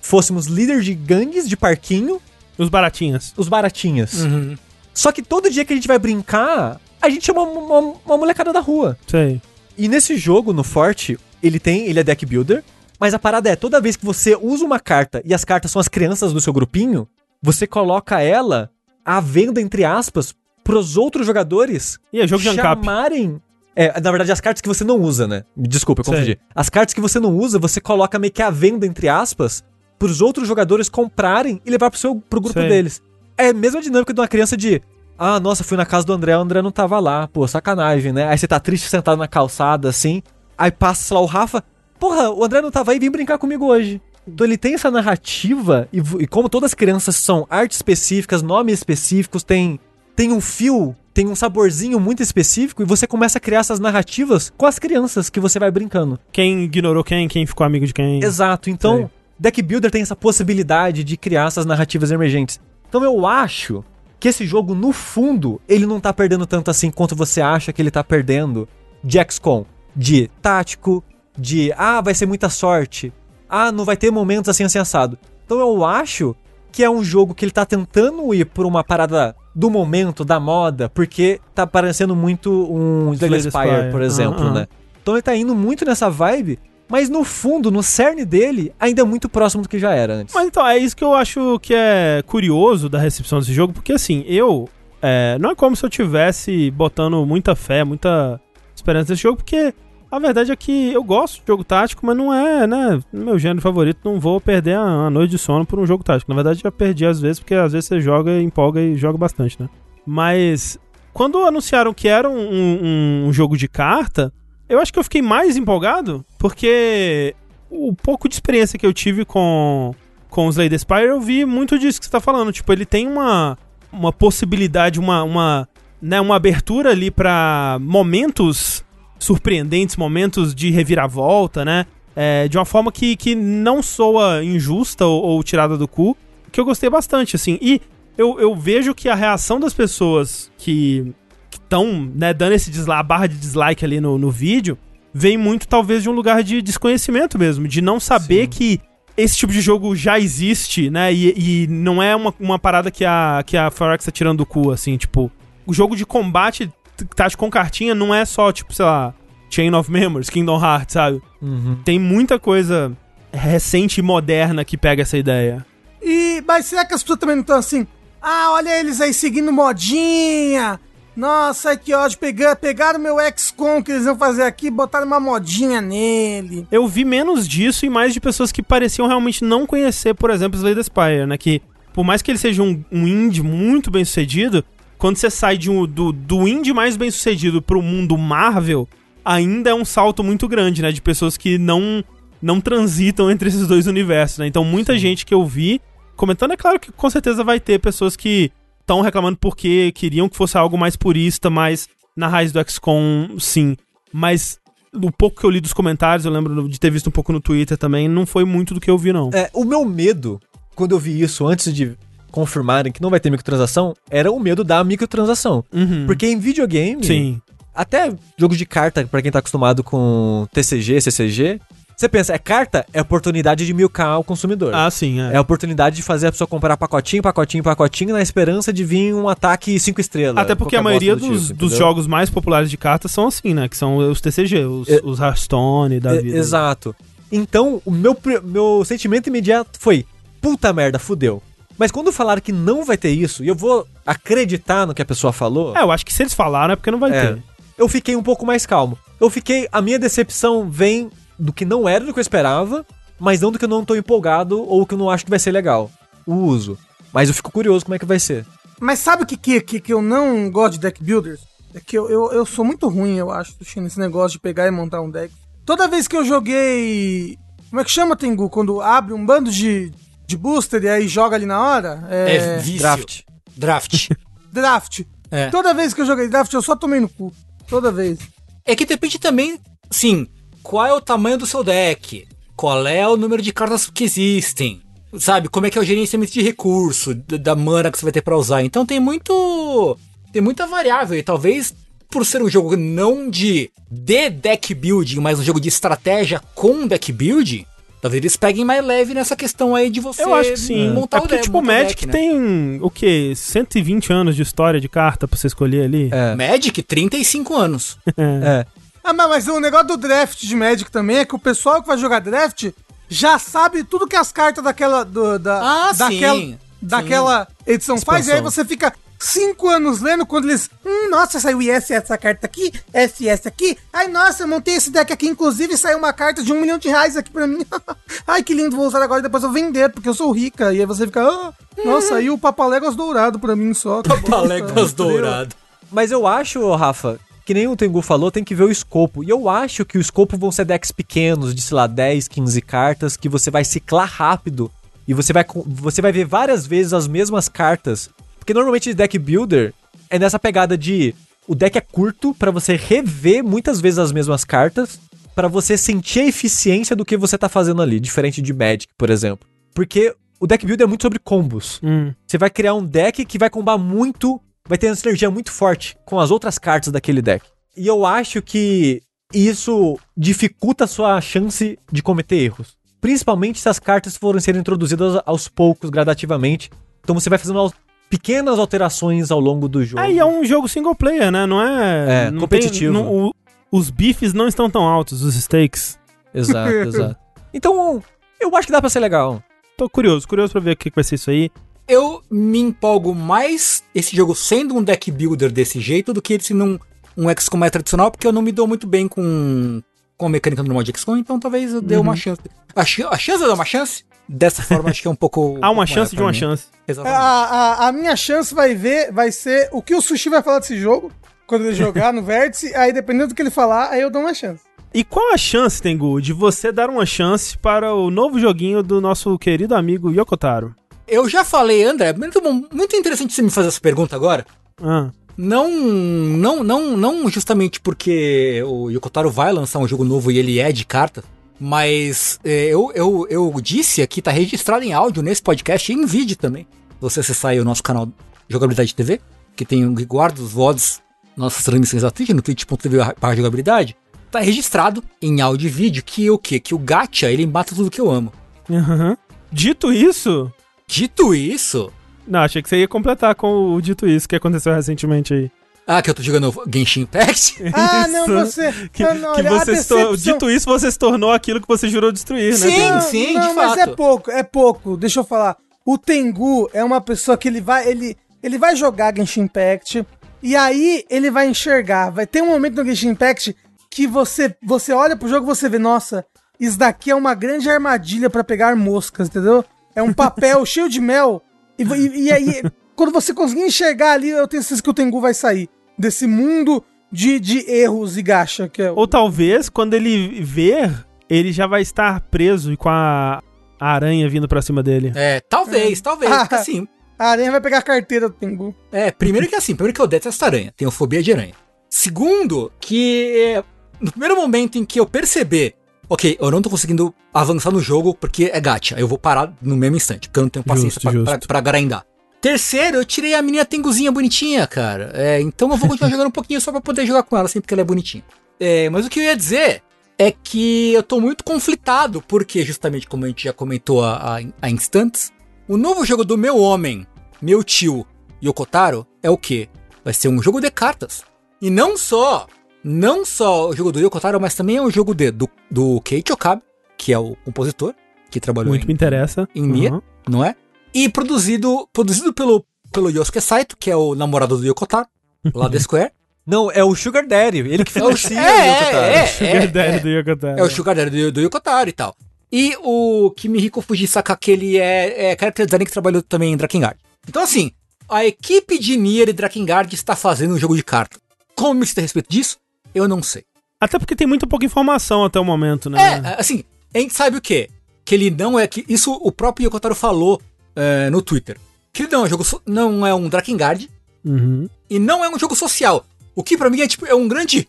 fôssemos 0.01 0.47
líder 0.47 0.81
de 0.81 0.94
gangues 0.94 1.47
de 1.47 1.59
parquinho 1.59 2.19
os 2.57 2.70
baratinhas. 2.70 3.35
Os 3.36 3.47
baratinhas. 3.47 4.23
Uhum. 4.23 4.57
Só 4.94 5.12
que 5.12 5.23
todo 5.23 5.51
dia 5.51 5.66
que 5.66 5.73
a 5.74 5.77
gente 5.77 5.86
vai 5.86 5.98
brincar, 5.98 6.81
a 7.01 7.11
gente 7.11 7.27
chama 7.27 7.43
uma, 7.43 7.61
uma, 7.61 7.94
uma 8.07 8.16
molecada 8.16 8.52
da 8.52 8.61
rua. 8.61 8.98
Sei. 9.07 9.40
E 9.78 9.86
nesse 9.86 10.16
jogo, 10.16 10.52
no 10.52 10.65
Forte, 10.65 11.19
ele 11.42 11.58
tem. 11.58 11.86
Ele 11.86 12.00
é 12.00 12.04
deck 12.04 12.24
builder. 12.26 12.62
Mas 12.98 13.14
a 13.14 13.18
parada 13.18 13.48
é, 13.48 13.56
toda 13.56 13.80
vez 13.80 13.96
que 13.96 14.04
você 14.04 14.36
usa 14.36 14.64
uma 14.64 14.78
carta 14.78 15.22
e 15.24 15.32
as 15.32 15.44
cartas 15.44 15.70
são 15.70 15.80
as 15.80 15.88
crianças 15.88 16.34
do 16.34 16.40
seu 16.40 16.52
grupinho, 16.52 17.08
você 17.42 17.66
coloca 17.66 18.20
ela 18.20 18.70
à 19.04 19.20
venda, 19.20 19.60
entre 19.60 19.84
aspas, 19.84 20.34
pros 20.62 20.98
outros 20.98 21.26
jogadores 21.26 21.98
e 22.12 22.20
é 22.20 22.26
jogo 22.26 22.42
de 22.42 22.54
chamarem. 22.54 23.40
É, 23.74 23.98
na 23.98 24.10
verdade, 24.10 24.32
as 24.32 24.40
cartas 24.40 24.60
que 24.60 24.68
você 24.68 24.84
não 24.84 25.00
usa, 25.00 25.26
né? 25.26 25.44
Desculpa, 25.56 26.00
eu 26.00 26.04
confundi. 26.04 26.24
Sei. 26.24 26.38
As 26.54 26.68
cartas 26.68 26.92
que 26.92 27.00
você 27.00 27.18
não 27.18 27.34
usa, 27.34 27.58
você 27.58 27.80
coloca 27.80 28.18
meio 28.18 28.32
que 28.32 28.42
à 28.42 28.50
venda, 28.50 28.86
entre 28.86 29.08
aspas, 29.08 29.64
pros 29.98 30.20
outros 30.20 30.46
jogadores 30.46 30.88
comprarem 30.88 31.60
e 31.64 31.70
levar 31.70 31.90
pro, 31.90 31.98
seu, 31.98 32.16
pro 32.16 32.40
grupo 32.40 32.60
Sei. 32.60 32.68
deles. 32.68 33.02
É 33.38 33.48
a 33.48 33.54
mesma 33.54 33.80
dinâmica 33.80 34.12
de 34.12 34.20
uma 34.20 34.28
criança 34.28 34.56
de. 34.56 34.82
Ah, 35.16 35.40
nossa, 35.40 35.64
fui 35.64 35.76
na 35.76 35.86
casa 35.86 36.06
do 36.06 36.12
André, 36.12 36.36
o 36.36 36.40
André 36.40 36.60
não 36.60 36.70
tava 36.70 36.98
lá. 36.98 37.28
Pô, 37.28 37.46
sacanagem, 37.46 38.12
né? 38.12 38.26
Aí 38.28 38.36
você 38.36 38.46
tá 38.46 38.58
triste 38.58 38.88
sentado 38.88 39.18
na 39.18 39.28
calçada, 39.28 39.88
assim. 39.88 40.22
Aí 40.60 40.70
passa 40.70 41.14
lá 41.14 41.22
o 41.22 41.24
Rafa. 41.24 41.64
Porra, 41.98 42.28
o 42.28 42.44
André 42.44 42.60
não 42.60 42.70
tava 42.70 42.92
aí, 42.92 42.98
vem 42.98 43.10
brincar 43.10 43.38
comigo 43.38 43.64
hoje. 43.64 43.98
Então 44.28 44.46
ele 44.46 44.58
tem 44.58 44.74
essa 44.74 44.90
narrativa, 44.90 45.88
e, 45.90 46.00
e 46.22 46.26
como 46.26 46.50
todas 46.50 46.68
as 46.70 46.74
crianças 46.74 47.16
são 47.16 47.46
artes 47.48 47.78
específicas, 47.78 48.42
nomes 48.42 48.74
específicos, 48.74 49.42
tem, 49.42 49.80
tem 50.14 50.30
um 50.30 50.40
fio, 50.40 50.94
tem 51.14 51.26
um 51.26 51.34
saborzinho 51.34 51.98
muito 51.98 52.22
específico, 52.22 52.82
e 52.82 52.84
você 52.84 53.06
começa 53.06 53.38
a 53.38 53.40
criar 53.40 53.60
essas 53.60 53.80
narrativas 53.80 54.52
com 54.54 54.66
as 54.66 54.78
crianças 54.78 55.30
que 55.30 55.40
você 55.40 55.58
vai 55.58 55.70
brincando. 55.70 56.20
Quem 56.30 56.64
ignorou 56.64 57.02
quem, 57.02 57.26
quem 57.26 57.46
ficou 57.46 57.66
amigo 57.66 57.86
de 57.86 57.94
quem. 57.94 58.22
Exato, 58.22 58.68
então 58.68 59.10
deck 59.38 59.62
builder 59.62 59.90
tem 59.90 60.02
essa 60.02 60.14
possibilidade 60.14 61.02
de 61.02 61.16
criar 61.16 61.46
essas 61.46 61.64
narrativas 61.64 62.10
emergentes. 62.10 62.60
Então 62.86 63.02
eu 63.02 63.26
acho 63.26 63.82
que 64.20 64.28
esse 64.28 64.46
jogo, 64.46 64.74
no 64.74 64.92
fundo, 64.92 65.58
ele 65.66 65.86
não 65.86 65.98
tá 65.98 66.12
perdendo 66.12 66.44
tanto 66.46 66.70
assim 66.70 66.90
quanto 66.90 67.16
você 67.16 67.40
acha 67.40 67.72
que 67.72 67.80
ele 67.80 67.90
tá 67.90 68.04
perdendo 68.04 68.68
de 69.02 69.18
XCOM. 69.24 69.64
De 69.94 70.28
tático, 70.40 71.02
de 71.36 71.72
ah, 71.76 72.00
vai 72.00 72.14
ser 72.14 72.26
muita 72.26 72.48
sorte. 72.48 73.12
Ah, 73.48 73.72
não 73.72 73.84
vai 73.84 73.96
ter 73.96 74.10
momentos 74.10 74.48
assim 74.48 74.64
assim 74.64 74.78
assado. 74.78 75.18
Então 75.44 75.58
eu 75.58 75.84
acho 75.84 76.34
que 76.72 76.84
é 76.84 76.90
um 76.90 77.02
jogo 77.02 77.34
que 77.34 77.44
ele 77.44 77.52
tá 77.52 77.66
tentando 77.66 78.32
ir 78.32 78.46
por 78.46 78.64
uma 78.64 78.84
parada 78.84 79.34
do 79.54 79.68
momento, 79.68 80.24
da 80.24 80.38
moda, 80.38 80.88
porque 80.88 81.40
tá 81.54 81.66
parecendo 81.66 82.14
muito 82.14 82.50
um 82.72 83.12
Slay 83.14 83.40
Spire, 83.40 83.90
por 83.90 84.00
exemplo, 84.00 84.50
né? 84.52 84.68
Então 85.02 85.14
ele 85.14 85.22
tá 85.22 85.34
indo 85.34 85.54
muito 85.54 85.84
nessa 85.84 86.08
vibe 86.08 86.58
mas 86.90 87.08
no 87.08 87.22
fundo, 87.22 87.70
no 87.70 87.84
cerne 87.84 88.24
dele, 88.24 88.74
ainda 88.78 89.02
é 89.02 89.04
muito 89.04 89.28
próximo 89.28 89.62
do 89.62 89.68
que 89.68 89.78
já 89.78 89.94
era 89.94 90.14
antes. 90.14 90.34
Mas 90.34 90.48
então, 90.48 90.66
é 90.66 90.76
isso 90.76 90.96
que 90.96 91.04
eu 91.04 91.14
acho 91.14 91.60
que 91.60 91.72
é 91.72 92.20
curioso 92.26 92.88
da 92.88 92.98
recepção 92.98 93.38
desse 93.38 93.54
jogo, 93.54 93.72
porque 93.72 93.92
assim, 93.92 94.24
eu. 94.26 94.68
É, 95.00 95.38
não 95.38 95.52
é 95.52 95.54
como 95.54 95.74
se 95.76 95.86
eu 95.86 95.88
tivesse 95.88 96.70
botando 96.72 97.24
muita 97.24 97.54
fé, 97.54 97.84
muita 97.84 98.40
esperança 98.81 99.12
nesse 99.12 99.23
jogo, 99.23 99.36
porque 99.36 99.74
a 100.11 100.19
verdade 100.19 100.51
é 100.51 100.57
que 100.57 100.93
eu 100.93 101.05
gosto 101.05 101.40
de 101.40 101.47
jogo 101.47 101.62
tático, 101.62 102.05
mas 102.05 102.16
não 102.16 102.35
é, 102.35 102.66
né, 102.66 103.01
meu 103.12 103.39
gênero 103.39 103.61
favorito, 103.61 104.01
não 104.05 104.19
vou 104.19 104.40
perder 104.40 104.77
a, 104.77 105.09
noite 105.09 105.31
de 105.31 105.39
sono 105.39 105.65
por 105.65 105.78
um 105.78 105.86
jogo 105.86 106.02
tático. 106.02 106.31
Na 106.31 106.35
verdade, 106.35 106.61
já 106.62 106.73
perdi 106.73 107.07
às 107.07 107.20
vezes, 107.20 107.39
porque 107.39 107.55
às 107.55 107.73
vezes 107.73 107.86
você 107.86 108.01
joga, 108.01 108.40
empolga 108.40 108.81
e 108.81 108.97
joga 108.97 109.16
bastante, 109.16 109.61
né? 109.61 109.69
Mas 110.05 110.78
quando 111.12 111.39
anunciaram 111.39 111.94
que 111.94 112.09
era 112.09 112.28
um, 112.28 112.35
um, 112.35 113.24
um 113.28 113.32
jogo 113.32 113.57
de 113.57 113.69
carta, 113.69 114.32
eu 114.69 114.81
acho 114.81 114.93
que 114.93 114.98
eu 114.98 115.05
fiquei 115.05 115.23
mais 115.23 115.57
empolgado 115.57 116.24
porque 116.39 117.35
o 117.70 117.94
pouco 117.94 118.28
de 118.28 118.35
experiência 118.35 118.78
que 118.78 118.86
eu 118.86 118.93
tive 118.93 119.24
com, 119.24 119.94
com 120.28 120.47
os 120.47 120.57
Slay 120.57 120.77
Spire, 120.78 121.07
eu 121.07 121.20
vi 121.20 121.44
muito 121.44 121.78
disso 121.78 122.01
que 122.01 122.07
você 122.07 122.12
tá 122.12 122.20
falando. 122.20 122.52
Tipo, 122.52 122.73
ele 122.73 122.85
tem 122.85 123.07
uma, 123.07 123.57
uma 123.93 124.12
possibilidade, 124.12 124.98
uma, 124.98 125.23
uma, 125.23 125.69
né, 126.01 126.20
uma 126.20 126.36
abertura 126.36 126.90
ali 126.90 127.10
para 127.10 127.78
momentos 127.81 128.85
surpreendentes, 129.18 129.97
momentos 129.97 130.55
de 130.55 130.70
reviravolta, 130.70 131.64
né? 131.64 131.86
É, 132.16 132.48
de 132.48 132.59
uma 132.59 132.64
forma 132.64 132.90
que, 132.90 133.16
que 133.16 133.35
não 133.35 133.82
soa 133.82 134.43
injusta 134.44 135.06
ou, 135.06 135.22
ou 135.22 135.43
tirada 135.43 135.77
do 135.77 135.86
cu, 135.86 136.16
que 136.51 136.60
eu 136.60 136.64
gostei 136.64 136.90
bastante, 136.90 137.36
assim. 137.36 137.59
E 137.62 137.81
eu, 138.18 138.40
eu 138.40 138.55
vejo 138.55 138.94
que 138.94 139.09
a 139.09 139.14
reação 139.14 139.60
das 139.60 139.72
pessoas 139.72 140.51
que 140.59 141.14
estão 141.52 142.10
né, 142.14 142.35
dando 142.35 142.52
esse 142.52 142.70
dislike, 142.70 143.01
a 143.01 143.02
barra 143.02 143.27
de 143.27 143.36
dislike 143.36 143.85
ali 143.85 144.01
no, 144.01 144.18
no 144.18 144.31
vídeo, 144.31 144.77
vem 145.14 145.36
muito 145.36 145.68
talvez 145.68 146.02
de 146.02 146.09
um 146.09 146.12
lugar 146.12 146.43
de 146.43 146.60
desconhecimento 146.60 147.39
mesmo, 147.39 147.66
de 147.68 147.81
não 147.81 148.01
saber 148.01 148.44
Sim. 148.44 148.48
que 148.48 148.81
esse 149.16 149.36
tipo 149.36 149.52
de 149.52 149.60
jogo 149.60 149.94
já 149.94 150.18
existe, 150.18 150.90
né? 150.90 151.12
E, 151.12 151.35
e, 151.36 151.66
não 151.68 152.02
é 152.02 152.14
uma, 152.16 152.35
uma 152.39 152.59
parada 152.59 152.90
que 152.90 153.05
a, 153.05 153.43
que 153.44 153.56
a 153.56 153.70
Forex 153.70 154.05
tá 154.05 154.10
tirando 154.10 154.39
do 154.39 154.47
cu, 154.47 154.70
assim, 154.70 154.97
tipo. 154.97 155.31
O 155.66 155.72
jogo 155.72 155.94
de 155.96 156.04
combate 156.06 156.72
tático 157.14 157.44
com 157.44 157.50
cartinha 157.50 157.94
não 157.94 158.14
é 158.14 158.24
só, 158.24 158.52
tipo, 158.52 158.74
sei 158.74 158.84
lá, 158.84 159.14
Chain 159.48 159.74
of 159.74 159.90
Memories, 159.90 160.30
Kingdom 160.30 160.62
Hearts, 160.62 160.92
sabe? 160.92 161.20
Uhum. 161.40 161.78
Tem 161.84 161.98
muita 161.98 162.38
coisa 162.38 162.96
recente 163.32 163.98
e 163.98 164.02
moderna 164.02 164.64
que 164.64 164.76
pega 164.76 165.02
essa 165.02 165.16
ideia. 165.16 165.64
E, 166.02 166.42
mas 166.46 166.66
será 166.66 166.84
que 166.84 166.94
as 166.94 167.02
pessoas 167.02 167.18
também 167.18 167.36
não 167.36 167.42
estão 167.42 167.56
assim? 167.56 167.86
Ah, 168.22 168.52
olha 168.52 168.78
eles 168.78 169.00
aí 169.00 169.14
seguindo 169.14 169.52
modinha. 169.52 170.78
Nossa, 171.16 171.76
que 171.76 171.92
ódio. 171.92 172.18
Pegar, 172.18 172.56
pegaram 172.56 172.98
meu 172.98 173.16
XCOM 173.36 173.82
que 173.82 173.92
eles 173.92 174.06
iam 174.06 174.16
fazer 174.16 174.42
aqui 174.42 174.68
e 174.68 174.70
botaram 174.70 175.06
uma 175.06 175.20
modinha 175.20 175.80
nele. 175.80 176.66
Eu 176.70 176.86
vi 176.86 177.04
menos 177.04 177.46
disso 177.46 177.84
e 177.84 177.90
mais 177.90 178.14
de 178.14 178.20
pessoas 178.20 178.52
que 178.52 178.62
pareciam 178.62 179.08
realmente 179.08 179.44
não 179.44 179.66
conhecer, 179.66 180.14
por 180.14 180.30
exemplo, 180.30 180.56
Slay 180.56 180.82
Spire, 180.82 181.26
né? 181.26 181.36
Que, 181.36 181.60
por 181.92 182.04
mais 182.04 182.22
que 182.22 182.30
ele 182.30 182.38
seja 182.38 182.62
um, 182.62 182.82
um 182.90 183.06
indie 183.06 183.42
muito 183.42 183.90
bem 183.90 184.04
sucedido, 184.04 184.64
quando 185.01 185.16
você 185.16 185.31
sai 185.31 185.56
de 185.56 185.70
um, 185.70 185.86
do, 185.86 186.12
do 186.12 186.47
indie 186.47 186.74
mais 186.74 186.94
bem 186.94 187.10
sucedido 187.10 187.62
pro 187.62 187.81
mundo 187.81 188.18
Marvel, 188.18 188.86
ainda 189.24 189.70
é 189.70 189.74
um 189.74 189.85
salto 189.85 190.22
muito 190.22 190.47
grande, 190.47 190.82
né? 190.82 190.93
De 190.93 191.01
pessoas 191.01 191.36
que 191.39 191.56
não 191.59 192.05
não 192.43 192.60
transitam 192.60 193.31
entre 193.31 193.48
esses 193.48 193.66
dois 193.66 193.86
universos, 193.86 194.39
né? 194.39 194.47
Então 194.47 194.62
muita 194.62 194.93
Sim. 194.93 194.98
gente 194.98 195.27
que 195.27 195.35
eu 195.35 195.44
vi 195.44 195.81
comentando, 196.16 196.52
é 196.52 196.56
claro 196.56 196.78
que 196.78 196.93
com 196.93 197.09
certeza 197.09 197.43
vai 197.43 197.59
ter 197.59 197.78
pessoas 197.78 198.14
que 198.14 198.52
estão 198.78 199.01
reclamando 199.01 199.39
porque 199.39 199.90
queriam 199.93 200.28
que 200.28 200.36
fosse 200.36 200.59
algo 200.59 200.77
mais 200.77 200.97
purista, 200.97 201.48
mais 201.48 201.89
na 202.14 202.28
raiz 202.28 202.52
do 202.52 202.62
XCOM, 202.62 203.39
sim. 203.39 203.77
Mas 204.12 204.59
o 204.94 205.10
pouco 205.10 205.40
que 205.40 205.47
eu 205.47 205.51
li 205.51 205.62
dos 205.62 205.72
comentários, 205.72 206.27
eu 206.27 206.32
lembro 206.32 206.68
de 206.68 206.78
ter 206.78 206.90
visto 206.90 207.06
um 207.06 207.12
pouco 207.12 207.32
no 207.32 207.40
Twitter 207.40 207.78
também, 207.78 208.06
não 208.06 208.27
foi 208.27 208.44
muito 208.44 208.74
do 208.74 208.81
que 208.81 208.90
eu 208.90 208.98
vi, 208.98 209.14
não. 209.14 209.31
É, 209.32 209.48
o 209.55 209.64
meu 209.64 209.82
medo, 209.85 210.39
quando 210.74 210.93
eu 210.93 210.98
vi 210.98 211.22
isso, 211.22 211.47
antes 211.47 211.72
de 211.72 211.97
confirmarem 212.31 212.93
que 212.93 213.02
não 213.02 213.11
vai 213.11 213.20
ter 213.20 213.31
microtransação, 213.31 213.94
era 214.11 214.31
o 214.31 214.40
medo 214.40 214.65
da 214.65 214.82
microtransação. 214.82 215.65
Uhum. 215.73 216.07
Porque 216.07 216.27
em 216.27 216.39
videogame, 216.39 217.05
Sim. 217.05 217.40
até 217.74 218.12
jogos 218.39 218.57
de 218.57 218.66
carta, 218.66 219.05
para 219.07 219.23
quem 219.23 219.31
tá 219.31 219.40
acostumado 219.40 219.82
com 219.82 220.47
TCG, 220.52 221.01
CCG, 221.01 221.61
você 222.01 222.09
pensa, 222.09 222.32
é 222.32 222.39
carta? 222.39 222.86
É 222.94 223.02
oportunidade 223.02 223.66
de 223.66 223.74
milcar 223.74 224.19
o 224.19 224.24
consumidor. 224.24 224.74
Ah, 224.74 224.90
sim, 224.90 225.20
é. 225.20 225.35
É 225.35 225.40
oportunidade 225.40 225.97
de 225.97 226.02
fazer 226.02 226.28
a 226.28 226.32
pessoa 226.32 226.48
comprar 226.48 226.74
pacotinho, 226.78 227.23
pacotinho, 227.23 227.62
pacotinho, 227.62 228.15
na 228.15 228.23
esperança 228.23 228.73
de 228.73 228.82
vir 228.82 229.15
um 229.15 229.28
ataque 229.28 229.78
5 229.78 230.01
estrelas. 230.01 230.43
Até 230.43 230.55
porque 230.55 230.77
a 230.77 230.82
maioria 230.82 231.15
do 231.15 231.28
dos, 231.28 231.48
tipo, 231.48 231.59
dos 231.59 231.77
jogos 231.77 232.07
mais 232.07 232.31
populares 232.31 232.70
de 232.70 232.78
cartas 232.78 233.11
são 233.11 233.27
assim, 233.27 233.52
né? 233.52 233.69
Que 233.69 233.77
são 233.77 233.98
os 233.98 234.19
TCG, 234.19 234.65
os, 234.65 234.89
é, 234.89 235.01
os 235.05 235.20
Hearthstone 235.20 236.01
da 236.01 236.15
é, 236.15 236.23
vida. 236.23 236.39
Exato. 236.39 236.97
Então, 237.31 237.82
o 237.85 237.90
meu, 237.90 238.16
meu 238.44 238.82
sentimento 238.86 239.27
imediato 239.27 239.78
foi: 239.78 240.07
puta 240.40 240.73
merda, 240.73 240.98
fudeu. 240.98 241.43
Mas 241.81 241.90
quando 241.90 242.12
falaram 242.12 242.43
que 242.43 242.52
não 242.52 242.85
vai 242.85 242.98
ter 242.98 243.09
isso, 243.09 243.43
e 243.43 243.48
eu 243.48 243.55
vou 243.55 243.89
acreditar 244.05 244.86
no 244.86 244.93
que 244.93 245.01
a 245.01 245.07
pessoa 245.07 245.32
falou. 245.32 245.74
É, 245.74 245.81
eu 245.81 245.90
acho 245.90 246.05
que 246.05 246.12
se 246.12 246.23
eles 246.23 246.35
falaram 246.35 246.74
é 246.74 246.77
porque 246.77 246.90
não 246.90 246.98
vai 246.98 247.11
é, 247.11 247.27
ter. 247.27 247.43
Eu 247.78 247.89
fiquei 247.89 248.15
um 248.15 248.23
pouco 248.23 248.44
mais 248.44 248.66
calmo. 248.66 248.98
Eu 249.19 249.31
fiquei. 249.31 249.66
A 249.73 249.81
minha 249.81 249.98
decepção 249.98 250.69
vem 250.69 251.11
do 251.39 251.55
que 251.55 251.65
não 251.65 251.89
era 251.89 252.05
do 252.05 252.12
que 252.12 252.19
eu 252.19 252.20
esperava, 252.20 252.85
mas 253.19 253.40
não 253.40 253.51
do 253.51 253.59
que 253.59 253.65
eu 253.65 253.69
não 253.69 253.82
tô 253.82 253.97
empolgado 253.97 254.62
ou 254.62 254.85
que 254.85 254.93
eu 254.93 254.98
não 254.98 255.09
acho 255.09 255.24
que 255.24 255.31
vai 255.31 255.39
ser 255.39 255.52
legal. 255.52 255.90
O 256.27 256.35
uso. 256.35 256.77
Mas 257.15 257.31
eu 257.31 257.35
fico 257.35 257.51
curioso 257.51 257.86
como 257.86 257.94
é 257.94 257.98
que 257.98 258.05
vai 258.05 258.20
ser. 258.20 258.44
Mas 258.78 258.98
sabe 258.98 259.23
o 259.23 259.27
que, 259.27 259.39
que, 259.39 259.81
que 259.81 259.93
eu 259.93 260.02
não 260.02 260.51
gosto 260.51 260.74
de 260.74 260.81
deck 260.81 261.02
builders? 261.02 261.40
É 261.74 261.81
que 261.81 261.97
eu, 261.97 262.11
eu, 262.11 262.31
eu 262.31 262.44
sou 262.44 262.62
muito 262.62 262.90
ruim, 262.90 263.16
eu 263.16 263.31
acho, 263.31 263.55
nesse 263.78 263.98
negócio 263.98 264.32
de 264.32 264.40
pegar 264.40 264.66
e 264.66 264.70
montar 264.70 265.01
um 265.01 265.11
deck. 265.11 265.32
Toda 265.65 265.89
vez 265.89 266.07
que 266.07 266.16
eu 266.16 266.27
joguei. 266.27 267.39
Como 267.70 267.81
é 267.81 267.85
que 267.85 267.90
chama, 267.90 268.16
Tengu? 268.16 268.51
Quando 268.51 268.82
abre 268.82 269.15
um 269.15 269.24
bando 269.24 269.51
de, 269.51 269.90
de 270.31 270.36
booster 270.36 270.82
e 270.82 270.89
aí 270.89 271.09
joga 271.09 271.36
ali 271.36 271.44
na 271.44 271.61
hora? 271.61 272.07
É, 272.09 272.36
é 272.36 272.59
vício. 272.59 272.78
Draft. 272.78 273.20
Draft. 273.57 274.11
draft. 274.51 275.01
É. 275.31 275.51
Toda 275.51 275.74
vez 275.74 275.93
que 275.93 276.01
eu 276.01 276.07
joguei 276.07 276.28
draft, 276.28 276.52
eu 276.52 276.62
só 276.62 276.77
tomei 276.77 277.01
no 277.01 277.09
cu. 277.09 277.32
Toda 277.69 277.90
vez. 277.90 278.19
É 278.65 278.74
que 278.77 278.86
depende 278.86 279.19
também, 279.19 279.59
sim, 279.90 280.27
qual 280.62 280.86
é 280.86 280.93
o 280.93 281.01
tamanho 281.01 281.39
do 281.39 281.47
seu 281.47 281.65
deck, 281.65 282.27
qual 282.57 282.86
é 282.86 283.07
o 283.09 283.16
número 283.16 283.43
de 283.43 283.52
cartas 283.52 283.89
que 283.89 284.05
existem, 284.05 284.81
sabe? 285.19 285.48
Como 285.48 285.66
é 285.66 285.70
que 285.70 285.78
é 285.78 285.81
o 285.81 285.85
gerenciamento 285.85 286.32
de 286.32 286.43
recurso, 286.43 287.15
da 287.15 287.57
mana 287.57 287.90
que 287.90 287.98
você 287.98 288.05
vai 288.05 288.12
ter 288.12 288.23
para 288.23 288.36
usar. 288.36 288.62
Então 288.62 288.86
tem 288.86 289.01
muito. 289.01 289.97
Tem 290.32 290.40
muita 290.40 290.66
variável 290.66 291.19
e 291.19 291.23
talvez 291.23 291.74
por 292.09 292.24
ser 292.24 292.43
um 292.43 292.48
jogo 292.48 292.77
não 292.77 293.28
de, 293.28 293.70
de 293.90 294.31
deck 294.31 294.74
building, 294.74 295.20
mas 295.20 295.39
um 295.39 295.44
jogo 295.44 295.61
de 295.61 295.69
estratégia 295.69 296.40
com 296.55 296.86
deck 296.86 297.12
building, 297.12 297.66
talvez 298.01 298.20
eles 298.20 298.36
peguem 298.36 298.64
mais 298.64 298.85
leve 298.85 299.14
nessa 299.14 299.36
questão 299.36 299.74
aí 299.74 299.90
de 299.90 300.01
você 300.01 300.22
Eu 300.22 300.35
acho 300.35 300.51
que 300.51 300.56
sim. 300.59 300.90
montar 300.90 301.18
é 301.18 301.20
porque, 301.20 301.36
o 301.36 301.40
tipo, 301.40 301.59
o 301.59 301.62
Magic 301.62 302.06
deck, 302.06 302.06
né? 302.06 302.12
tem 302.12 302.78
o 302.81 302.90
quê? 302.90 303.32
120 303.36 304.12
anos 304.12 304.36
de 304.36 304.43
história 304.43 304.81
de 304.81 304.89
carta 304.89 305.28
pra 305.28 305.39
você 305.39 305.47
escolher 305.47 305.85
ali? 305.85 306.09
É. 306.12 306.35
Magic, 306.35 306.82
35 306.82 307.56
anos. 307.56 307.98
é. 308.16 308.66
é. 308.66 308.66
Ah, 309.02 309.12
mas 309.12 309.48
o 309.48 309.59
negócio 309.60 309.89
do 309.89 309.97
draft 309.97 310.40
de 310.40 310.55
Magic 310.55 310.90
também 310.90 311.18
é 311.18 311.24
que 311.24 311.35
o 311.35 311.39
pessoal 311.39 311.81
que 311.81 311.89
vai 311.89 311.97
jogar 311.97 312.20
draft 312.20 312.70
já 313.09 313.39
sabe 313.39 313.82
tudo 313.82 314.06
que 314.06 314.16
as 314.16 314.31
cartas 314.31 314.62
daquela. 314.62 315.05
Do, 315.05 315.39
da, 315.39 315.89
ah, 315.89 315.93
daquela, 315.93 316.39
sim. 316.39 316.59
daquela 316.81 317.44
sim. 317.47 317.72
edição 317.72 317.97
Expansão. 317.97 318.14
faz, 318.14 318.28
e 318.28 318.32
aí 318.32 318.40
você 318.40 318.64
fica 318.64 318.94
cinco 319.20 319.68
anos 319.68 320.01
lendo 320.01 320.24
quando 320.24 320.48
eles. 320.48 320.70
Hum, 320.84 321.10
nossa, 321.10 321.38
saiu 321.38 321.60
IS 321.60 321.90
essa 321.90 322.16
carta 322.16 322.47
aqui, 322.47 322.72
SS 322.92 323.47
aqui. 323.47 323.76
Ai, 323.92 324.09
nossa, 324.09 324.42
eu 324.42 324.48
montei 324.48 324.74
esse 324.74 324.90
deck 324.90 325.12
aqui. 325.12 325.28
Inclusive, 325.28 325.76
saiu 325.76 325.98
uma 325.98 326.12
carta 326.12 326.42
de 326.42 326.52
um 326.52 326.60
milhão 326.60 326.78
de 326.78 326.88
reais 326.88 327.16
aqui 327.16 327.30
pra 327.30 327.47
mim. 327.47 327.64
Ai, 328.26 328.42
que 328.42 328.55
lindo, 328.55 328.74
vou 328.74 328.86
usar 328.86 329.02
agora 329.02 329.20
e 329.20 329.22
depois 329.22 329.44
eu 329.44 329.52
vender, 329.52 329.90
porque 329.90 330.09
eu 330.09 330.14
sou 330.14 330.32
rica. 330.32 330.72
E 330.72 330.80
aí 330.80 330.86
você 330.86 331.06
fica. 331.06 331.22
Oh, 331.22 331.52
nossa, 331.84 332.09
saiu 332.09 332.34
o 332.34 332.38
Papaléguas 332.38 332.97
dourado 332.97 333.38
pra 333.38 333.55
mim 333.55 333.74
só. 333.74 334.02
Papaléguas 334.02 334.92
dourado. 334.92 335.55
Mas 335.92 336.10
eu 336.10 336.26
acho, 336.26 336.72
Rafa, 336.74 337.18
que 337.44 337.52
nem 337.52 337.66
o 337.66 337.76
Tengu 337.76 338.01
falou, 338.01 338.30
tem 338.30 338.44
que 338.44 338.55
ver 338.55 338.64
o 338.64 338.70
escopo. 338.70 339.22
E 339.24 339.28
eu 339.28 339.48
acho 339.48 339.84
que 339.84 339.98
o 339.98 340.01
escopo 340.01 340.38
vão 340.38 340.52
ser 340.52 340.64
decks 340.64 340.92
pequenos, 340.92 341.55
de 341.55 341.60
sei 341.60 341.76
lá, 341.76 341.86
10, 341.86 342.28
15 342.28 342.60
cartas, 342.62 343.16
que 343.16 343.28
você 343.28 343.51
vai 343.51 343.64
ciclar 343.64 344.09
rápido. 344.09 344.70
E 345.06 345.12
você 345.12 345.32
vai, 345.32 345.44
você 345.66 346.01
vai 346.01 346.12
ver 346.12 346.24
várias 346.24 346.64
vezes 346.64 346.92
as 346.92 347.09
mesmas 347.09 347.48
cartas. 347.48 348.09
Porque 348.40 348.52
normalmente 348.52 348.92
deck 348.92 349.16
builder 349.18 349.72
é 350.08 350.18
nessa 350.18 350.38
pegada 350.38 350.76
de 350.76 351.14
o 351.46 351.54
deck 351.54 351.78
é 351.78 351.80
curto 351.80 352.34
para 352.34 352.50
você 352.50 352.74
rever 352.74 353.44
muitas 353.44 353.80
vezes 353.80 354.00
as 354.00 354.10
mesmas 354.10 354.42
cartas, 354.42 354.98
para 355.34 355.46
você 355.46 355.76
sentir 355.78 356.20
a 356.20 356.26
eficiência 356.26 356.96
do 356.96 357.04
que 357.04 357.16
você 357.16 357.38
tá 357.38 357.48
fazendo 357.48 357.80
ali, 357.80 358.00
diferente 358.00 358.42
de 358.42 358.52
Magic, 358.52 358.88
por 358.98 359.10
exemplo. 359.10 359.48
Porque 359.72 360.12
o 360.40 360.46
deck 360.46 360.66
builder 360.66 360.84
é 360.84 360.88
muito 360.88 361.02
sobre 361.02 361.20
combos. 361.20 361.78
Hum. 361.82 362.12
Você 362.26 362.36
vai 362.36 362.50
criar 362.50 362.74
um 362.74 362.84
deck 362.84 363.24
que 363.24 363.38
vai 363.38 363.48
combar 363.48 363.78
muito 363.78 364.40
vai 364.70 364.78
ter 364.78 364.86
uma 364.86 364.94
sinergia 364.94 365.30
muito 365.30 365.50
forte 365.50 365.96
com 366.04 366.20
as 366.20 366.30
outras 366.30 366.56
cartas 366.56 366.92
daquele 366.92 367.20
deck. 367.20 367.44
E 367.76 367.88
eu 367.88 368.06
acho 368.06 368.40
que 368.40 369.02
isso 369.34 369.98
dificulta 370.16 370.84
a 370.84 370.86
sua 370.86 371.20
chance 371.20 371.76
de 371.90 372.02
cometer 372.02 372.36
erros. 372.36 372.76
Principalmente 373.00 373.58
se 373.58 373.68
as 373.68 373.80
cartas 373.80 374.16
forem 374.16 374.40
ser 374.40 374.54
introduzidas 374.54 375.20
aos 375.26 375.48
poucos, 375.48 375.90
gradativamente. 375.90 376.70
Então 377.00 377.14
você 377.14 377.28
vai 377.28 377.38
fazendo 377.38 377.72
pequenas 378.10 378.58
alterações 378.58 379.30
ao 379.30 379.40
longo 379.40 379.68
do 379.68 379.82
jogo. 379.84 380.02
É, 380.02 380.12
e 380.12 380.18
é 380.18 380.24
um 380.24 380.44
jogo 380.44 380.68
single 380.68 380.94
player, 380.94 381.30
né? 381.30 381.46
Não 381.46 381.62
é. 381.62 382.26
É, 382.26 382.30
não 382.30 382.40
competitivo. 382.40 382.92
Tem, 382.92 383.02
não, 383.02 383.28
o, 383.28 383.34
os 383.70 383.88
bifes 383.88 384.34
não 384.34 384.48
estão 384.48 384.68
tão 384.68 384.82
altos, 384.82 385.22
os 385.22 385.34
stakes. 385.36 385.98
Exato, 386.34 386.70
exato. 386.74 387.16
Então, 387.54 388.02
eu 388.38 388.54
acho 388.56 388.66
que 388.66 388.72
dá 388.72 388.80
pra 388.80 388.90
ser 388.90 389.00
legal. 389.00 389.42
Tô 389.78 389.88
curioso, 389.88 390.28
curioso 390.28 390.52
pra 390.52 390.60
ver 390.60 390.72
o 390.72 390.76
que 390.76 390.90
vai 390.94 391.04
ser 391.04 391.14
isso 391.14 391.30
aí 391.30 391.50
eu 391.90 392.22
me 392.30 392.60
empolgo 392.60 393.12
mais 393.12 393.82
esse 393.92 394.14
jogo 394.14 394.32
sendo 394.32 394.76
um 394.76 394.82
deck 394.82 395.10
builder 395.10 395.50
desse 395.50 395.80
jeito 395.80 396.14
do 396.14 396.22
que 396.22 396.34
ele 396.34 396.42
sendo 396.44 396.64
um, 396.64 396.78
um 397.16 397.28
XCOM 397.36 397.58
mais 397.58 397.72
tradicional, 397.72 398.12
porque 398.12 398.24
eu 398.24 398.30
não 398.30 398.40
me 398.40 398.52
dou 398.52 398.68
muito 398.68 398.86
bem 398.86 399.08
com, 399.08 399.82
com 400.16 400.26
a 400.26 400.28
mecânica 400.28 400.62
do 400.62 400.72
mod 400.72 400.92
XCOM, 400.96 401.16
então 401.16 401.40
talvez 401.40 401.74
eu 401.74 401.82
dê 401.82 401.96
uhum. 401.96 402.02
uma 402.02 402.14
chance. 402.14 402.40
A, 402.76 402.82
a 402.82 402.84
chance 403.18 403.42
de 403.42 403.48
dar 403.48 403.54
uma 403.54 403.64
chance? 403.64 404.04
Dessa 404.32 404.62
forma, 404.62 404.90
acho 404.90 405.02
que 405.02 405.09
é 405.09 405.11
um 405.11 405.16
pouco. 405.16 405.59
Há 405.62 405.70
uma 405.70 405.86
chance 405.86 406.15
de 406.15 406.23
uma 406.23 406.31
mim. 406.31 406.39
chance. 406.39 406.66
Exatamente. 406.86 407.20
A, 407.20 407.24
a, 407.24 407.89
a, 407.89 407.93
minha 407.93 408.15
chance 408.15 408.55
vai 408.55 408.74
ver, 408.74 409.11
vai 409.12 409.32
ser 409.32 409.69
o 409.73 409.82
que 409.82 409.94
o 409.94 410.01
Sushi 410.01 410.28
vai 410.28 410.43
falar 410.43 410.61
desse 410.61 410.78
jogo 410.78 411.11
quando 411.47 411.65
ele 411.65 411.74
jogar 411.74 412.12
no 412.12 412.23
vértice, 412.23 412.74
aí 412.77 412.93
dependendo 412.93 413.28
do 413.28 413.35
que 413.35 413.43
ele 413.43 413.51
falar, 413.51 413.90
aí 413.90 414.01
eu 414.01 414.11
dou 414.11 414.23
uma 414.23 414.35
chance. 414.35 414.62
E 414.94 415.02
qual 415.05 415.32
a 415.32 415.36
chance, 415.36 415.81
Tengu, 415.82 416.20
de 416.20 416.32
você 416.32 416.70
dar 416.70 416.90
uma 416.90 417.07
chance 417.07 417.57
para 417.59 417.93
o 417.94 418.11
novo 418.11 418.39
joguinho 418.39 418.82
do 418.82 419.01
nosso 419.01 419.39
querido 419.39 419.74
amigo 419.74 420.12
Yokotaro? 420.12 420.74
eu 421.11 421.28
já 421.28 421.44
falei, 421.44 421.82
André, 421.82 422.12
muito, 422.12 422.40
muito 422.73 422.97
interessante 422.97 423.35
você 423.35 423.43
me 423.43 423.51
fazer 423.51 423.69
essa 423.69 423.81
pergunta 423.81 424.15
agora. 424.15 424.47
Ah. 424.81 425.11
Não, 425.36 425.69
não, 425.69 426.62
não, 426.62 426.97
não 426.97 427.28
justamente 427.28 427.81
porque 427.81 428.62
o 428.65 428.90
Yokotaro 428.90 429.31
vai 429.31 429.52
lançar 429.52 429.81
um 429.81 429.89
jogo 429.89 430.05
novo 430.05 430.31
e 430.31 430.39
ele 430.39 430.59
é 430.61 430.70
de 430.70 430.85
carta, 430.85 431.24
mas 431.60 432.40
é, 432.42 432.68
eu, 432.68 432.90
eu, 432.94 433.26
eu 433.28 433.54
disse 433.60 434.00
aqui, 434.00 434.22
tá 434.22 434.30
registrado 434.30 434.82
em 434.82 434.94
áudio 434.94 435.22
nesse 435.22 435.42
podcast 435.42 435.92
e 435.92 435.94
em 435.94 436.06
vídeo 436.06 436.36
também. 436.36 436.66
Você 436.98 437.20
acessar 437.20 437.50
aí 437.50 437.60
o 437.60 437.64
nosso 437.64 437.82
canal 437.82 438.08
Jogabilidade 438.48 438.94
TV, 438.94 439.20
que 439.54 439.66
tem 439.66 439.94
que 439.94 440.04
guarda 440.06 440.40
os 440.40 440.52
VODs, 440.52 441.02
nossas 441.36 441.62
transmissões 441.62 442.02
à 442.02 442.10
Twitch, 442.10 442.30
no 442.30 442.40
twitch.tv 442.40 442.98
jogabilidade. 443.36 443.94
tá 444.30 444.40
registrado 444.40 445.04
em 445.20 445.40
áudio 445.42 445.66
e 445.66 445.70
vídeo 445.70 446.02
que 446.02 446.30
o 446.30 446.38
quê? 446.38 446.58
Que 446.58 446.74
o 446.74 446.78
gacha, 446.78 447.30
ele 447.30 447.46
mata 447.46 447.74
tudo 447.74 447.90
que 447.90 448.00
eu 448.00 448.10
amo. 448.10 448.32
Uhum. 448.68 449.16
Dito 449.52 449.92
isso... 449.92 450.50
Dito 450.88 451.34
isso... 451.34 451.92
Não, 452.26 452.40
achei 452.40 452.62
que 452.62 452.68
você 452.68 452.76
ia 452.76 452.88
completar 452.88 453.34
com 453.34 453.74
o 453.74 453.80
dito 453.82 454.06
isso 454.06 454.28
que 454.28 454.36
aconteceu 454.36 454.72
recentemente 454.72 455.34
aí. 455.34 455.50
Ah, 455.92 456.00
que 456.00 456.08
eu 456.08 456.14
tô 456.14 456.22
jogando 456.22 456.54
Genshin 456.72 457.00
Impact? 457.00 457.64
Ah, 457.74 458.06
não, 458.06 458.24
você. 458.24 458.72
Que, 458.92 459.02
não, 459.02 459.14
não, 459.14 459.34
que 459.34 459.42
você 459.42 459.72
decepção... 459.72 460.14
Dito 460.14 460.48
isso, 460.48 460.66
você 460.66 460.88
se 460.88 460.96
tornou 460.96 461.32
aquilo 461.32 461.60
que 461.60 461.66
você 461.66 461.88
jurou 461.88 462.12
destruir, 462.12 462.56
sim, 462.56 462.68
né? 462.68 463.00
Sim, 463.00 463.10
sim, 463.10 463.34
não, 463.34 463.48
de 463.48 463.54
mas 463.56 463.74
fato. 463.74 463.80
é 463.80 463.86
pouco, 463.96 464.30
é 464.30 464.42
pouco. 464.44 464.96
Deixa 464.96 465.18
eu 465.18 465.24
falar. 465.24 465.56
O 465.84 465.98
Tengu 465.98 466.70
é 466.72 466.84
uma 466.84 467.00
pessoa 467.00 467.36
que 467.36 467.48
ele 467.48 467.60
vai. 467.60 467.88
Ele, 467.88 468.16
ele 468.40 468.56
vai 468.56 468.76
jogar 468.76 469.16
Genshin 469.16 469.40
Impact. 469.42 470.06
E 470.40 470.54
aí 470.54 471.04
ele 471.10 471.28
vai 471.28 471.48
enxergar. 471.48 472.10
Vai 472.10 472.24
ter 472.24 472.40
um 472.40 472.46
momento 472.46 472.76
no 472.76 472.84
Genshin 472.84 473.08
Impact 473.08 473.56
que 473.90 474.06
você, 474.06 474.54
você 474.62 474.92
olha 474.92 475.16
pro 475.16 475.28
jogo 475.28 475.44
e 475.44 475.52
você 475.52 475.68
vê, 475.68 475.80
nossa, 475.80 476.24
isso 476.60 476.78
daqui 476.78 477.10
é 477.10 477.16
uma 477.16 477.34
grande 477.34 477.68
armadilha 477.68 478.30
para 478.30 478.44
pegar 478.44 478.76
moscas, 478.76 479.26
entendeu? 479.26 479.64
É 479.96 480.00
um 480.00 480.12
papel 480.12 480.64
cheio 480.66 480.88
de 480.88 481.00
mel. 481.00 481.42
E, 481.76 481.82
e, 481.82 482.22
e 482.26 482.32
aí, 482.32 482.62
quando 482.94 483.10
você 483.10 483.34
conseguir 483.34 483.62
enxergar 483.62 484.12
ali, 484.12 484.28
eu 484.28 484.46
tenho 484.46 484.62
certeza 484.62 484.82
que 484.84 484.90
o 484.90 484.94
Tengu 484.94 485.20
vai 485.20 485.34
sair 485.34 485.68
desse 486.01 486.27
mundo 486.27 486.82
de, 487.12 487.39
de 487.39 487.70
erros 487.70 488.16
e 488.16 488.22
gacha. 488.22 488.68
Que 488.68 488.82
é... 488.82 488.90
Ou 488.90 489.06
talvez, 489.06 489.68
quando 489.68 489.94
ele 489.94 490.43
ver, 490.43 491.06
ele 491.28 491.52
já 491.52 491.66
vai 491.66 491.82
estar 491.82 492.20
preso 492.22 492.72
e 492.72 492.77
com 492.77 492.89
a, 492.89 493.43
a 493.78 493.93
aranha 493.93 494.28
vindo 494.28 494.48
pra 494.48 494.62
cima 494.62 494.82
dele. 494.82 495.12
É, 495.14 495.40
talvez, 495.40 495.98
é. 495.98 496.02
talvez, 496.02 496.36
porque 496.39 496.55
assim... 496.55 496.89
A 497.18 497.32
aranha 497.32 497.51
vai 497.51 497.60
pegar 497.60 497.78
a 497.78 497.82
carteira 497.82 498.31
do 498.31 498.35
Tengu. 498.35 498.74
É, 498.90 499.10
primeiro 499.10 499.47
que 499.47 499.55
assim, 499.55 499.77
primeiro 499.77 499.94
que 499.94 500.01
eu 500.01 500.06
detesto 500.06 500.43
aranha, 500.43 500.72
tenho 500.74 500.90
fobia 500.90 501.22
de 501.22 501.31
aranha. 501.31 501.52
Segundo, 501.90 502.72
que 502.81 503.62
no 504.01 504.10
primeiro 504.10 504.36
momento 504.36 504.78
em 504.78 504.86
que 504.86 504.98
eu 504.98 505.05
perceber, 505.05 505.74
ok, 506.09 506.39
eu 506.40 506.51
não 506.51 506.62
tô 506.62 506.70
conseguindo 506.70 507.14
avançar 507.35 507.70
no 507.70 507.78
jogo 507.78 508.14
porque 508.14 508.51
é 508.51 508.59
gacha, 508.59 508.98
eu 508.98 509.06
vou 509.06 509.18
parar 509.18 509.52
no 509.60 509.77
mesmo 509.77 509.97
instante, 509.97 510.28
porque 510.28 510.39
eu 510.39 510.44
não 510.44 510.48
tenho 510.48 510.64
paciência 510.64 510.98
justo, 510.98 511.02
pra, 511.02 511.12
justo. 511.12 511.47
Pra, 511.47 511.60
pra 511.62 511.72
grindar. 511.72 512.06
Terceiro, 512.40 512.98
eu 512.98 513.04
tirei 513.04 513.34
a 513.34 513.42
menina 513.42 513.64
tenguzinha 513.64 514.10
bonitinha, 514.10 514.66
cara. 514.66 515.10
É, 515.14 515.40
então 515.40 515.70
eu 515.70 515.76
vou 515.76 515.88
continuar 515.88 516.08
jogando 516.10 516.28
um 516.28 516.32
pouquinho 516.32 516.60
só 516.60 516.72
pra 516.72 516.80
poder 516.80 517.06
jogar 517.06 517.22
com 517.22 517.36
ela, 517.36 517.46
assim, 517.46 517.60
porque 517.60 517.74
ela 517.74 517.82
é 517.82 517.84
bonitinha. 517.84 518.24
É, 518.58 518.88
mas 518.90 519.06
o 519.06 519.10
que 519.10 519.20
eu 519.20 519.24
ia 519.24 519.36
dizer 519.36 519.82
é 520.18 520.30
que 520.30 520.92
eu 520.92 521.02
tô 521.02 521.20
muito 521.20 521.44
conflitado, 521.44 522.22
porque 522.22 522.62
justamente 522.62 523.06
como 523.06 523.24
a 523.24 523.28
gente 523.28 523.44
já 523.44 523.52
comentou 523.52 524.04
há, 524.04 524.38
instantes, 524.70 525.32
o 525.66 525.76
novo 525.76 526.04
jogo 526.04 526.24
do 526.24 526.36
meu 526.36 526.58
homem, 526.58 527.06
meu 527.40 527.64
tio, 527.64 528.06
Yokotaro, 528.42 529.06
é 529.22 529.30
o 529.30 529.36
quê? 529.38 529.68
Vai 530.04 530.12
ser 530.12 530.28
um 530.28 530.42
jogo 530.42 530.60
de 530.60 530.70
cartas. 530.70 531.24
E 531.60 531.70
não 531.70 531.96
só, 531.96 532.46
não 532.84 533.24
só 533.24 533.68
o 533.68 533.76
jogo 533.76 533.92
do 533.92 534.00
Yokotaro, 534.00 534.40
mas 534.40 534.54
também 534.54 534.76
é 534.76 534.82
um 534.82 534.90
jogo 534.90 535.14
de, 535.14 535.30
do, 535.30 535.48
do 535.70 536.00
Keiichi 536.02 536.32
Okabe, 536.32 536.62
que 536.98 537.12
é 537.12 537.18
o 537.18 537.34
compositor, 537.44 537.94
que 538.30 538.40
trabalhou 538.40 538.70
Muito 538.70 538.84
em, 538.84 538.88
me 538.88 538.92
interessa. 538.92 539.48
em 539.54 539.90
uhum. 539.90 540.02
não 540.28 540.44
é? 540.44 540.54
E 540.92 541.08
produzido, 541.08 541.88
produzido 541.92 542.32
pelo, 542.32 542.64
pelo 542.92 543.10
Yosuke 543.10 543.40
Saito, 543.40 543.76
que 543.76 543.90
é 543.90 543.96
o 543.96 544.14
namorado 544.14 544.56
do 544.56 544.66
Yokotaro, 544.66 545.06
lá 545.54 545.68
da 545.68 545.78
Square. 545.80 546.12
Não, 546.46 546.70
é 546.70 546.82
o 546.82 546.94
Sugar 546.96 547.26
Daddy, 547.26 547.58
ele 547.58 547.84
que 547.84 547.92
financia 547.92 548.40
é, 548.40 548.42
o 548.42 548.74
Yokotaro. 548.74 549.04
É, 549.04 549.18
é, 549.18 549.26
Sugar 549.26 549.68
Daddy 549.68 549.96
é, 549.96 550.00
do 550.00 550.08
Yokotaro. 550.08 550.58
É 550.58 550.62
o 550.62 550.70
Sugar 550.70 550.96
Daddy 550.96 551.10
do, 551.10 551.32
do 551.32 551.40
Yokotaro 551.40 551.88
e 551.88 551.92
tal. 551.92 552.16
E 552.52 552.76
o 552.82 553.30
Kimihiko 553.30 553.80
Fujisaka, 553.80 554.36
que 554.36 554.50
ele 554.50 554.76
é, 554.76 555.32
é 555.32 555.36
character 555.38 555.66
designer 555.66 555.86
que 555.86 555.92
trabalhou 555.92 556.22
também 556.22 556.52
em 556.52 556.56
Drakengard. 556.56 556.98
Então 557.28 557.42
assim, 557.42 557.70
a 558.08 558.24
equipe 558.24 558.78
de 558.78 558.96
Nier 558.96 559.28
e 559.28 559.32
Drakengard 559.32 559.94
está 559.94 560.16
fazendo 560.16 560.54
um 560.54 560.58
jogo 560.58 560.74
de 560.74 560.82
carta. 560.82 561.18
Como 561.54 561.74
me 561.74 561.86
a 561.96 562.00
respeito 562.00 562.28
disso? 562.28 562.58
Eu 562.92 563.06
não 563.06 563.22
sei. 563.22 563.44
Até 563.80 563.98
porque 563.98 564.16
tem 564.16 564.26
muito 564.26 564.48
pouca 564.48 564.66
informação 564.66 565.24
até 565.24 565.38
o 565.38 565.44
momento, 565.44 565.88
né? 565.88 566.22
É, 566.24 566.40
assim, 566.40 566.64
a 566.92 566.98
gente 566.98 567.14
sabe 567.14 567.36
o 567.36 567.40
quê? 567.40 567.70
Que 568.04 568.14
ele 568.16 568.30
não 568.30 568.58
é. 568.58 568.66
que 568.66 568.84
Isso 568.88 569.12
o 569.12 569.30
próprio 569.30 569.66
Yokotaro 569.66 569.94
falou 569.94 570.40
é, 570.74 571.10
no 571.10 571.22
Twitter. 571.22 571.59
Que 571.92 572.06
não 572.06 572.20
é 572.20 572.24
um 572.24 572.28
jogo. 572.28 572.44
So, 572.44 572.62
não 572.66 573.06
é 573.06 573.14
um 573.14 573.28
Drakengard. 573.28 573.90
Uhum. 574.24 574.68
E 574.88 574.98
não 574.98 575.24
é 575.24 575.28
um 575.28 575.38
jogo 575.38 575.56
social. 575.56 576.05
O 576.34 576.42
que 576.42 576.56
pra 576.56 576.70
mim 576.70 576.80
é 576.80 576.88
tipo. 576.88 577.06
É 577.06 577.14
um 577.14 577.28
grande. 577.28 577.68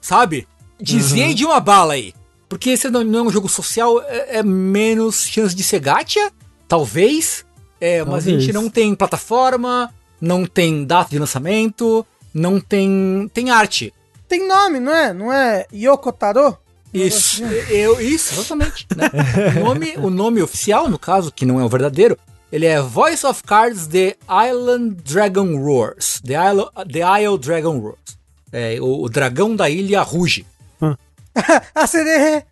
Sabe? 0.00 0.46
Desviei 0.80 1.28
uhum. 1.28 1.34
de 1.34 1.44
uma 1.44 1.60
bala 1.60 1.94
aí. 1.94 2.14
Porque 2.48 2.70
esse 2.70 2.90
não, 2.90 3.04
não 3.04 3.20
é 3.20 3.22
um 3.22 3.30
jogo 3.30 3.48
social, 3.48 4.02
é, 4.02 4.38
é, 4.38 4.42
menos 4.42 5.26
chance 5.26 5.54
de 5.54 5.62
ser 5.62 5.78
gacha, 5.78 6.32
talvez. 6.66 7.44
É, 7.80 8.04
mas 8.04 8.26
a 8.26 8.30
gente 8.30 8.52
não 8.52 8.68
tem 8.68 8.94
plataforma, 8.94 9.94
não 10.20 10.44
tem 10.44 10.84
data 10.84 11.10
de 11.10 11.18
lançamento, 11.18 12.04
não 12.34 12.60
tem. 12.60 13.30
tem 13.32 13.50
arte. 13.50 13.94
Tem 14.28 14.46
nome, 14.46 14.80
não 14.80 14.94
é? 14.94 15.12
Não 15.12 15.32
é 15.32 15.66
Yokotaro? 15.72 16.56
Isso, 16.92 17.44
eu, 17.70 18.00
isso, 18.00 18.34
exatamente. 18.34 18.86
Né? 18.96 19.08
o, 19.60 19.64
nome, 19.64 19.94
o 19.96 20.10
nome 20.10 20.42
oficial, 20.42 20.88
no 20.88 20.98
caso, 20.98 21.30
que 21.30 21.46
não 21.46 21.60
é 21.60 21.64
o 21.64 21.68
verdadeiro, 21.68 22.18
ele 22.50 22.66
é 22.66 22.80
Voice 22.80 23.24
of 23.24 23.42
Cards 23.44 23.86
The 23.86 24.16
Island 24.28 24.96
Dragon 25.04 25.56
Roars. 25.56 26.20
The 26.26 26.34
Isle, 26.34 26.68
The 26.92 27.22
Isle 27.22 27.38
Dragon 27.38 27.78
Roars. 27.78 28.18
É, 28.52 28.80
o, 28.80 29.04
o 29.04 29.08
dragão 29.08 29.54
da 29.54 29.70
ilha 29.70 30.02
ruge. 30.02 30.44
Hum. 30.82 30.96
A 31.74 31.86
CD. 31.86 32.44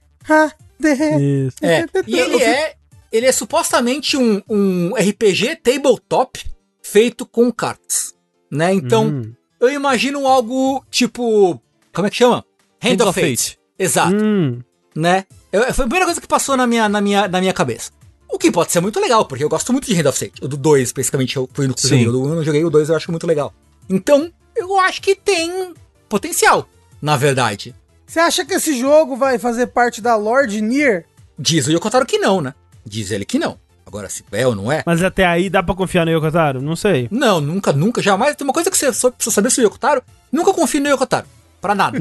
Isso. 1.18 1.56
É, 1.62 1.84
e 2.06 2.18
ele 2.18 2.42
é, 2.42 2.74
ele 3.10 3.26
é 3.26 3.32
supostamente 3.32 4.16
um, 4.16 4.40
um 4.48 4.94
RPG 4.94 5.56
tabletop 5.56 6.44
feito 6.82 7.26
com 7.26 7.50
cartas, 7.50 8.14
né? 8.50 8.72
Então, 8.72 9.08
hum. 9.08 9.32
eu 9.60 9.70
imagino 9.70 10.26
algo 10.26 10.84
tipo, 10.90 11.60
como 11.92 12.06
é 12.06 12.10
que 12.10 12.16
chama? 12.16 12.44
Hand, 12.82 12.90
Hand 12.90 13.00
of, 13.00 13.08
of 13.08 13.20
Fate. 13.20 13.36
Fate. 13.36 13.57
Exato. 13.78 14.14
Hum. 14.14 14.60
Né? 14.94 15.24
Eu, 15.52 15.62
foi 15.72 15.84
a 15.84 15.88
primeira 15.88 16.06
coisa 16.06 16.20
que 16.20 16.26
passou 16.26 16.56
na 16.56 16.66
minha, 16.66 16.88
na, 16.88 17.00
minha, 17.00 17.28
na 17.28 17.40
minha 17.40 17.52
cabeça. 17.52 17.90
O 18.28 18.38
que 18.38 18.50
pode 18.50 18.70
ser 18.70 18.80
muito 18.80 19.00
legal, 19.00 19.24
porque 19.24 19.42
eu 19.42 19.48
gosto 19.48 19.72
muito 19.72 19.86
de 19.86 19.98
Hand 19.98 20.08
of 20.08 20.18
Fate. 20.18 20.44
O 20.44 20.48
do 20.48 20.56
2, 20.56 20.88
especificamente, 20.88 21.36
eu 21.36 21.48
fui 21.52 21.66
no 21.66 21.74
que 21.74 21.86
eu 21.86 22.12
do 22.12 22.22
1, 22.24 22.34
eu 22.34 22.44
joguei 22.44 22.64
o 22.64 22.70
2, 22.70 22.90
eu 22.90 22.96
acho 22.96 23.10
muito 23.10 23.26
legal. 23.26 23.54
Então, 23.88 24.30
eu 24.54 24.78
acho 24.80 25.00
que 25.00 25.14
tem 25.14 25.72
potencial, 26.08 26.68
na 27.00 27.16
verdade. 27.16 27.74
Você 28.06 28.20
acha 28.20 28.44
que 28.44 28.54
esse 28.54 28.78
jogo 28.78 29.16
vai 29.16 29.38
fazer 29.38 29.68
parte 29.68 30.00
da 30.00 30.16
Lord 30.16 30.60
Nier? 30.60 31.06
Diz 31.38 31.66
o 31.66 31.70
Yokotaro 31.70 32.04
que 32.04 32.18
não, 32.18 32.40
né? 32.40 32.54
Diz 32.84 33.10
ele 33.10 33.24
que 33.24 33.38
não. 33.38 33.58
Agora, 33.86 34.10
se 34.10 34.22
é 34.32 34.46
ou 34.46 34.54
não 34.54 34.70
é. 34.70 34.82
Mas 34.84 35.02
até 35.02 35.24
aí 35.24 35.48
dá 35.48 35.62
pra 35.62 35.74
confiar 35.74 36.04
no 36.04 36.12
Yokotaro? 36.12 36.60
Não 36.60 36.76
sei. 36.76 37.08
Não, 37.10 37.40
nunca, 37.40 37.72
nunca, 37.72 38.02
jamais. 38.02 38.36
Tem 38.36 38.46
uma 38.46 38.52
coisa 38.52 38.70
que 38.70 38.76
você 38.76 38.90
precisa 38.92 39.34
saber 39.34 39.48
sobre 39.48 39.64
o 39.64 39.68
Yokotaro. 39.68 40.02
Nunca 40.30 40.52
confie 40.52 40.80
no 40.80 40.88
Yokotaro. 40.88 41.26
Pra 41.60 41.74
nada. 41.74 41.98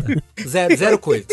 zero, 0.48 0.76
zero 0.76 1.00
coisa. 1.00 1.26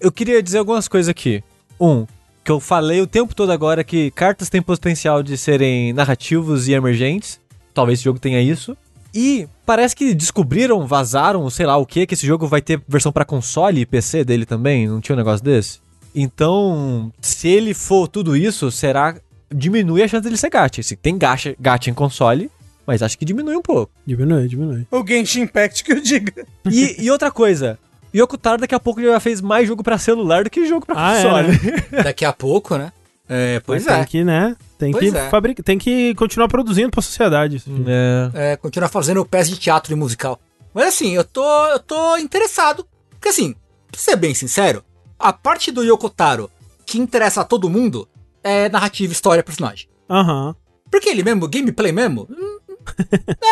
Eu 0.00 0.10
queria 0.10 0.42
dizer 0.42 0.58
algumas 0.58 0.88
coisas 0.88 1.08
aqui. 1.08 1.42
Um, 1.80 2.06
que 2.44 2.50
eu 2.50 2.58
falei 2.60 3.00
o 3.00 3.06
tempo 3.06 3.34
todo 3.34 3.52
agora 3.52 3.84
que 3.84 4.10
cartas 4.12 4.48
têm 4.48 4.62
potencial 4.62 5.22
de 5.22 5.36
serem 5.36 5.92
narrativos 5.92 6.66
e 6.66 6.72
emergentes. 6.72 7.40
Talvez 7.74 7.98
esse 7.98 8.04
jogo 8.04 8.18
tenha 8.18 8.40
isso. 8.40 8.76
E 9.14 9.48
parece 9.64 9.94
que 9.94 10.14
descobriram, 10.14 10.86
vazaram, 10.86 11.48
sei 11.50 11.66
lá 11.66 11.76
o 11.76 11.86
que, 11.86 12.06
que 12.06 12.14
esse 12.14 12.26
jogo 12.26 12.46
vai 12.46 12.60
ter 12.60 12.82
versão 12.88 13.12
para 13.12 13.24
console 13.24 13.80
e 13.80 13.86
PC 13.86 14.24
dele 14.24 14.44
também. 14.44 14.86
Não 14.88 15.00
tinha 15.00 15.14
um 15.14 15.18
negócio 15.18 15.44
desse? 15.44 15.80
Então, 16.14 17.12
se 17.20 17.48
ele 17.48 17.74
for 17.74 18.08
tudo 18.08 18.36
isso, 18.36 18.70
será. 18.70 19.14
Diminui 19.50 20.02
a 20.02 20.08
chance 20.08 20.24
dele 20.24 20.36
ser 20.36 20.50
gacha. 20.50 20.82
Se 20.82 20.94
tem 20.94 21.16
gacha, 21.16 21.56
gacha 21.58 21.88
em 21.88 21.94
console, 21.94 22.50
mas 22.88 23.02
acho 23.02 23.18
que 23.18 23.24
diminui 23.26 23.54
um 23.54 23.60
pouco. 23.60 23.92
Diminui, 24.06 24.48
diminui. 24.48 24.86
O 24.90 25.06
Genshin 25.06 25.42
Impact 25.42 25.84
que 25.84 25.92
eu 25.92 26.00
diga. 26.00 26.46
E, 26.64 27.04
e 27.04 27.10
outra 27.10 27.30
coisa, 27.30 27.78
Yokotaro 28.14 28.62
daqui 28.62 28.74
a 28.74 28.80
pouco 28.80 29.02
já 29.02 29.20
fez 29.20 29.42
mais 29.42 29.68
jogo 29.68 29.82
para 29.82 29.98
celular 29.98 30.44
do 30.44 30.48
que 30.48 30.66
jogo 30.66 30.86
pra 30.86 30.94
ah, 30.96 31.14
console. 31.14 31.48
É, 31.48 31.96
né? 31.96 32.00
daqui 32.02 32.24
a 32.24 32.32
pouco, 32.32 32.78
né? 32.78 32.90
É, 33.28 33.60
pois 33.60 33.84
Mas 33.84 33.94
é. 33.94 33.96
Tem 33.98 34.06
que, 34.06 34.24
né? 34.24 34.56
Tem 34.78 34.90
pois 34.90 35.12
que, 35.12 35.18
é. 35.18 35.28
fabricar, 35.28 35.62
tem 35.62 35.78
que 35.78 36.14
continuar 36.14 36.48
produzindo 36.48 36.90
pra 36.90 37.02
sociedade. 37.02 37.62
É. 37.86 38.52
é, 38.52 38.56
continuar 38.56 38.88
fazendo 38.88 39.22
peça 39.26 39.50
de 39.50 39.58
teatro 39.58 39.92
e 39.92 39.96
musical. 39.96 40.40
Mas 40.72 40.86
assim, 40.86 41.14
eu 41.14 41.24
tô, 41.24 41.66
eu 41.66 41.78
tô 41.80 42.16
interessado. 42.16 42.86
Porque 43.10 43.28
assim, 43.28 43.54
pra 43.90 44.00
ser 44.00 44.16
bem 44.16 44.32
sincero, 44.32 44.82
a 45.18 45.30
parte 45.30 45.70
do 45.70 45.84
Yokotaro 45.84 46.50
que 46.86 46.98
interessa 46.98 47.42
a 47.42 47.44
todo 47.44 47.68
mundo 47.68 48.08
é 48.42 48.70
narrativa, 48.70 49.12
história, 49.12 49.42
personagem. 49.42 49.88
Aham. 50.08 50.48
Uhum. 50.48 50.54
Porque 50.90 51.10
ele 51.10 51.22
mesmo, 51.22 51.46
gameplay 51.46 51.92
mesmo, 51.92 52.26
hum, 52.30 52.58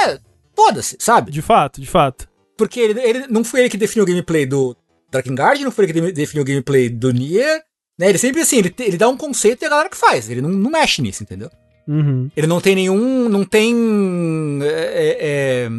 é, 0.06 0.18
foda-se, 0.54 0.96
sabe? 0.98 1.30
De 1.30 1.42
fato, 1.42 1.80
de 1.80 1.86
fato. 1.86 2.28
Porque 2.56 2.80
ele, 2.80 3.00
ele, 3.00 3.26
não 3.28 3.44
foi 3.44 3.60
ele 3.60 3.68
que 3.68 3.76
definiu 3.76 4.04
o 4.04 4.06
gameplay 4.06 4.46
do 4.46 4.76
Drakengard, 5.10 5.62
não 5.62 5.70
foi 5.70 5.84
ele 5.84 5.92
que 5.92 6.12
definiu 6.12 6.42
o 6.42 6.46
gameplay 6.46 6.88
do 6.88 7.12
Nier, 7.12 7.62
né? 7.98 8.08
Ele 8.08 8.18
sempre 8.18 8.40
assim, 8.40 8.58
ele, 8.58 8.74
ele 8.78 8.96
dá 8.96 9.08
um 9.08 9.16
conceito 9.16 9.62
e 9.62 9.66
a 9.66 9.70
galera 9.70 9.88
que 9.88 9.96
faz, 9.96 10.30
ele 10.30 10.40
não, 10.40 10.50
não 10.50 10.70
mexe 10.70 11.02
nisso, 11.02 11.22
entendeu? 11.22 11.50
Uhum. 11.86 12.30
Ele 12.36 12.46
não 12.46 12.60
tem 12.60 12.74
nenhum, 12.74 13.28
não 13.28 13.44
tem, 13.44 14.58
é, 14.62 14.66
é, 14.66 15.16
é, 15.20 15.70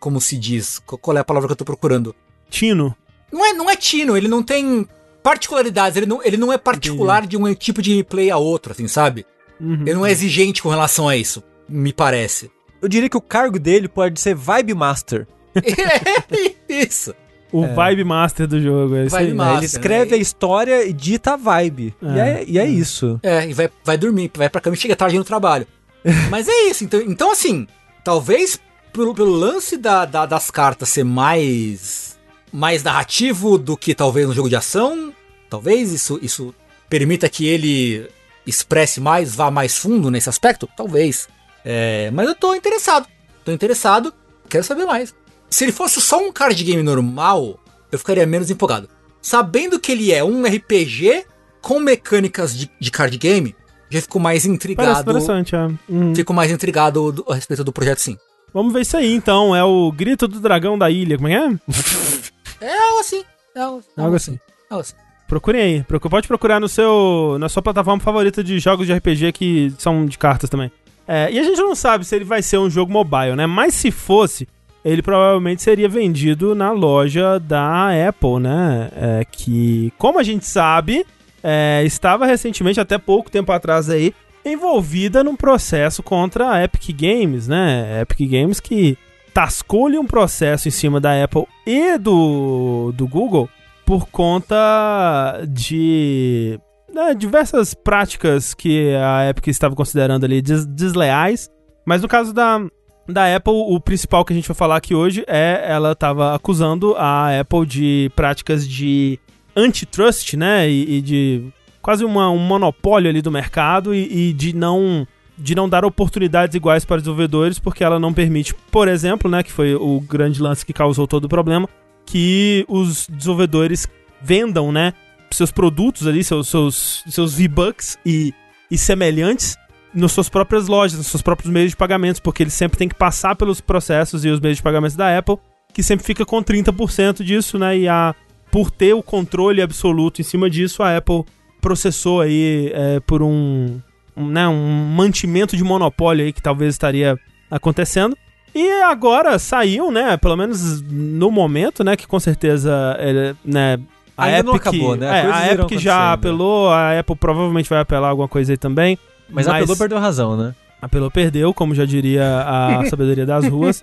como 0.00 0.20
se 0.20 0.36
diz, 0.36 0.80
qual 0.80 1.16
é 1.16 1.20
a 1.20 1.24
palavra 1.24 1.48
que 1.48 1.52
eu 1.52 1.56
tô 1.56 1.64
procurando? 1.64 2.14
Tino. 2.50 2.96
Não 3.32 3.44
é, 3.44 3.52
não 3.52 3.70
é 3.70 3.76
tino, 3.76 4.16
ele 4.16 4.28
não 4.28 4.42
tem 4.42 4.86
particularidades, 5.22 5.96
ele 5.96 6.06
não, 6.06 6.20
ele 6.22 6.36
não 6.36 6.52
é 6.52 6.58
particular 6.58 7.18
Entendi. 7.18 7.36
de 7.36 7.42
um 7.42 7.54
tipo 7.54 7.80
de 7.80 7.90
gameplay 7.90 8.30
a 8.30 8.36
outro, 8.36 8.72
assim, 8.72 8.88
sabe? 8.88 9.24
Uhum. 9.60 9.82
Ele 9.82 9.94
não 9.94 10.06
é 10.06 10.10
exigente 10.10 10.62
com 10.62 10.68
relação 10.68 11.08
a 11.08 11.16
isso, 11.16 11.42
me 11.68 11.92
parece. 11.92 12.50
Eu 12.82 12.88
diria 12.88 13.08
que 13.08 13.16
o 13.16 13.20
cargo 13.20 13.58
dele 13.58 13.86
pode 13.86 14.20
ser 14.20 14.34
Vibe 14.34 14.74
Master. 14.74 15.26
é, 15.54 16.52
isso. 16.82 17.14
O 17.52 17.64
é. 17.64 17.72
Vibe 17.74 18.04
Master 18.04 18.46
do 18.48 18.60
jogo. 18.60 18.96
É 18.96 19.04
vibe 19.06 19.34
Master, 19.34 19.56
Ele 19.58 19.66
escreve 19.66 20.10
né? 20.10 20.16
a 20.16 20.20
história 20.20 20.84
e 20.84 20.92
dita 20.92 21.34
a 21.34 21.36
vibe. 21.36 21.94
É. 22.02 22.06
E, 22.06 22.18
é, 22.18 22.44
e 22.48 22.58
é, 22.58 22.66
isso. 22.66 23.20
É, 23.22 23.46
e 23.48 23.52
vai, 23.52 23.70
vai 23.84 23.96
dormir, 23.96 24.30
vai 24.34 24.48
pra 24.48 24.60
cama 24.60 24.74
e 24.74 24.78
chega 24.78 24.96
tarde 24.96 25.16
no 25.16 25.24
trabalho. 25.24 25.66
Mas 26.28 26.48
é 26.48 26.68
isso. 26.68 26.82
Então, 26.82 27.00
então 27.02 27.30
assim, 27.30 27.68
talvez 28.02 28.58
pelo, 28.92 29.14
pelo 29.14 29.30
lance 29.30 29.76
da, 29.76 30.04
da, 30.04 30.26
das 30.26 30.50
cartas 30.50 30.88
ser 30.88 31.04
mais, 31.04 32.18
mais 32.52 32.82
narrativo 32.82 33.58
do 33.58 33.76
que 33.76 33.94
talvez 33.94 34.26
no 34.26 34.34
jogo 34.34 34.48
de 34.48 34.56
ação, 34.56 35.12
talvez 35.48 35.92
isso, 35.92 36.18
isso 36.22 36.54
permita 36.88 37.28
que 37.28 37.46
ele 37.46 38.08
expresse 38.46 39.00
mais, 39.00 39.34
vá 39.34 39.50
mais 39.50 39.78
fundo 39.78 40.10
nesse 40.10 40.28
aspecto? 40.28 40.68
Talvez. 40.76 41.28
É, 41.64 42.10
mas 42.10 42.28
eu 42.28 42.34
tô 42.34 42.54
interessado. 42.54 43.06
Tô 43.44 43.52
interessado, 43.52 44.12
quero 44.48 44.64
saber 44.64 44.84
mais. 44.84 45.14
Se 45.50 45.64
ele 45.64 45.72
fosse 45.72 46.00
só 46.00 46.18
um 46.18 46.32
card 46.32 46.62
game 46.62 46.82
normal, 46.82 47.60
eu 47.90 47.98
ficaria 47.98 48.26
menos 48.26 48.50
empolgado. 48.50 48.88
Sabendo 49.20 49.78
que 49.78 49.92
ele 49.92 50.12
é 50.12 50.24
um 50.24 50.44
RPG 50.44 51.24
com 51.60 51.78
mecânicas 51.78 52.56
de, 52.56 52.70
de 52.80 52.90
card 52.90 53.16
game, 53.18 53.54
já 53.90 54.00
fico 54.00 54.18
mais 54.18 54.46
intrigado. 54.46 54.88
Parece 54.88 55.02
interessante, 55.02 55.54
é. 55.54 55.68
Uhum. 55.88 56.14
Fico 56.14 56.32
mais 56.32 56.50
intrigado 56.50 57.12
do, 57.12 57.24
a 57.28 57.34
respeito 57.34 57.62
do 57.62 57.72
projeto, 57.72 57.98
sim. 57.98 58.16
Vamos 58.52 58.72
ver 58.72 58.80
isso 58.80 58.96
aí, 58.96 59.14
então. 59.14 59.54
É 59.54 59.62
o 59.62 59.92
Grito 59.92 60.26
do 60.26 60.40
Dragão 60.40 60.78
da 60.78 60.90
Ilha, 60.90 61.16
como 61.16 61.28
é 61.28 61.32
que 61.32 61.36
é? 61.36 62.22
É 62.68 62.78
algo 62.78 63.00
assim. 63.00 63.24
É 63.56 63.60
algo, 63.60 63.82
algo 63.96 64.16
assim. 64.16 64.32
assim. 64.32 64.40
Algo 64.70 64.80
assim. 64.82 64.94
Procurem 65.26 65.62
aí. 65.62 65.98
Pode 66.08 66.28
procurar 66.28 66.60
no 66.60 66.68
seu, 66.68 67.36
na 67.40 67.48
sua 67.48 67.62
plataforma 67.62 68.00
favorita 68.00 68.44
de 68.44 68.58
jogos 68.58 68.86
de 68.86 68.92
RPG 68.92 69.32
que 69.32 69.72
são 69.78 70.06
de 70.06 70.16
cartas 70.16 70.48
também. 70.48 70.70
É, 71.06 71.30
e 71.30 71.38
a 71.38 71.42
gente 71.42 71.60
não 71.60 71.74
sabe 71.74 72.04
se 72.04 72.14
ele 72.14 72.24
vai 72.24 72.42
ser 72.42 72.58
um 72.58 72.70
jogo 72.70 72.92
mobile, 72.92 73.36
né? 73.36 73.46
Mas 73.46 73.74
se 73.74 73.90
fosse, 73.90 74.48
ele 74.84 75.02
provavelmente 75.02 75.62
seria 75.62 75.88
vendido 75.88 76.54
na 76.54 76.70
loja 76.72 77.38
da 77.38 77.88
Apple, 78.08 78.40
né? 78.40 78.90
É, 78.94 79.24
que, 79.24 79.92
como 79.98 80.18
a 80.18 80.22
gente 80.22 80.46
sabe, 80.46 81.04
é, 81.42 81.82
estava 81.84 82.26
recentemente, 82.26 82.80
até 82.80 82.98
pouco 82.98 83.30
tempo 83.30 83.52
atrás 83.52 83.90
aí, 83.90 84.14
envolvida 84.44 85.22
num 85.22 85.36
processo 85.36 86.02
contra 86.02 86.50
a 86.50 86.64
Epic 86.64 86.94
Games, 86.96 87.46
né? 87.48 88.00
Epic 88.02 88.28
Games 88.30 88.60
que 88.60 88.96
tascou-lhe 89.32 89.98
um 89.98 90.06
processo 90.06 90.68
em 90.68 90.70
cima 90.70 91.00
da 91.00 91.22
Apple 91.22 91.46
e 91.66 91.96
do, 91.98 92.92
do 92.94 93.06
Google 93.06 93.48
por 93.84 94.06
conta 94.08 95.42
de 95.48 96.58
né, 96.92 97.14
diversas 97.14 97.74
práticas 97.74 98.54
que 98.54 98.94
a 98.94 99.28
Epic 99.30 99.48
estava 99.48 99.74
considerando 99.74 100.24
ali 100.24 100.42
des 100.42 100.66
desleais. 100.66 101.48
Mas 101.84 102.02
no 102.02 102.08
caso 102.08 102.32
da, 102.32 102.60
da 103.08 103.34
Apple, 103.34 103.52
o 103.52 103.80
principal 103.80 104.24
que 104.24 104.32
a 104.32 104.36
gente 104.36 104.48
vai 104.48 104.54
falar 104.54 104.76
aqui 104.76 104.94
hoje 104.94 105.24
é 105.26 105.64
ela 105.66 105.92
estava 105.92 106.34
acusando 106.34 106.94
a 106.96 107.40
Apple 107.40 107.66
de 107.66 108.10
práticas 108.14 108.68
de 108.68 109.18
antitrust, 109.56 110.34
né? 110.36 110.68
E, 110.68 110.98
e 110.98 111.02
de 111.02 111.52
quase 111.80 112.04
uma, 112.04 112.30
um 112.30 112.38
monopólio 112.38 113.10
ali 113.10 113.20
do 113.20 113.30
mercado 113.30 113.94
e, 113.94 114.28
e 114.28 114.32
de 114.32 114.54
não 114.54 115.06
de 115.36 115.54
não 115.54 115.68
dar 115.68 115.84
oportunidades 115.84 116.54
iguais 116.54 116.84
para 116.84 116.98
desenvolvedores, 116.98 117.58
porque 117.58 117.82
ela 117.82 117.98
não 117.98 118.12
permite, 118.12 118.54
por 118.70 118.86
exemplo, 118.86 119.30
né, 119.30 119.42
que 119.42 119.50
foi 119.50 119.74
o 119.74 119.98
grande 119.98 120.40
lance 120.40 120.64
que 120.64 120.72
causou 120.72 121.06
todo 121.06 121.24
o 121.24 121.28
problema, 121.28 121.68
que 122.06 122.64
os 122.68 123.08
desenvolvedores 123.08 123.88
vendam, 124.20 124.70
né, 124.70 124.92
seus 125.36 125.50
produtos 125.50 126.06
ali, 126.06 126.22
seus, 126.22 126.48
seus, 126.48 127.04
seus 127.08 127.34
V-Bucks 127.34 127.98
e, 128.04 128.34
e 128.70 128.78
semelhantes 128.78 129.56
nas 129.94 130.12
suas 130.12 130.28
próprias 130.28 130.68
lojas, 130.68 130.96
nos 130.96 131.06
seus 131.08 131.22
próprios 131.22 131.52
meios 131.52 131.70
de 131.70 131.76
pagamentos, 131.76 132.20
porque 132.20 132.42
eles 132.42 132.54
sempre 132.54 132.78
têm 132.78 132.88
que 132.88 132.94
passar 132.94 133.36
pelos 133.36 133.60
processos 133.60 134.24
e 134.24 134.28
os 134.28 134.40
meios 134.40 134.56
de 134.56 134.62
pagamentos 134.62 134.96
da 134.96 135.16
Apple, 135.16 135.36
que 135.72 135.82
sempre 135.82 136.04
fica 136.04 136.24
com 136.24 136.42
30% 136.42 137.22
disso, 137.22 137.58
né, 137.58 137.76
e 137.76 137.88
a, 137.88 138.14
por 138.50 138.70
ter 138.70 138.94
o 138.94 139.02
controle 139.02 139.60
absoluto 139.60 140.20
em 140.20 140.24
cima 140.24 140.48
disso, 140.48 140.82
a 140.82 140.96
Apple 140.96 141.24
processou 141.60 142.20
aí 142.20 142.70
é, 142.74 143.00
por 143.00 143.22
um, 143.22 143.80
um, 144.16 144.26
né, 144.26 144.48
um 144.48 144.94
mantimento 144.96 145.56
de 145.56 145.62
monopólio 145.62 146.24
aí 146.24 146.32
que 146.32 146.42
talvez 146.42 146.74
estaria 146.74 147.16
acontecendo. 147.50 148.16
E 148.54 148.82
agora 148.82 149.38
saiu, 149.38 149.90
né? 149.90 150.16
Pelo 150.18 150.36
menos 150.36 150.82
no 150.82 151.30
momento, 151.30 151.82
né? 151.82 151.96
Que 151.96 152.06
com 152.06 152.20
certeza 152.20 152.96
é, 152.98 153.34
né, 153.42 153.78
a 154.16 154.24
Ainda 154.24 154.38
Epic, 154.38 154.46
não 154.46 154.54
acabou, 154.54 154.96
né? 154.96 155.06
É, 155.06 155.32
a 155.32 155.52
Epic 155.52 155.78
já 155.78 156.12
apelou, 156.12 156.70
a 156.70 156.98
Apple 156.98 157.16
provavelmente 157.16 157.68
vai 157.68 157.80
apelar 157.80 158.08
alguma 158.08 158.28
coisa 158.28 158.52
aí 158.52 158.56
também. 158.56 158.98
Mas, 159.28 159.46
mas 159.46 159.56
apelou, 159.56 159.76
perdeu 159.76 159.98
razão, 159.98 160.36
né? 160.36 160.54
Apelou, 160.80 161.10
perdeu, 161.10 161.54
como 161.54 161.74
já 161.74 161.84
diria 161.84 162.24
a 162.44 162.84
sabedoria 162.90 163.24
das 163.24 163.46
ruas. 163.46 163.80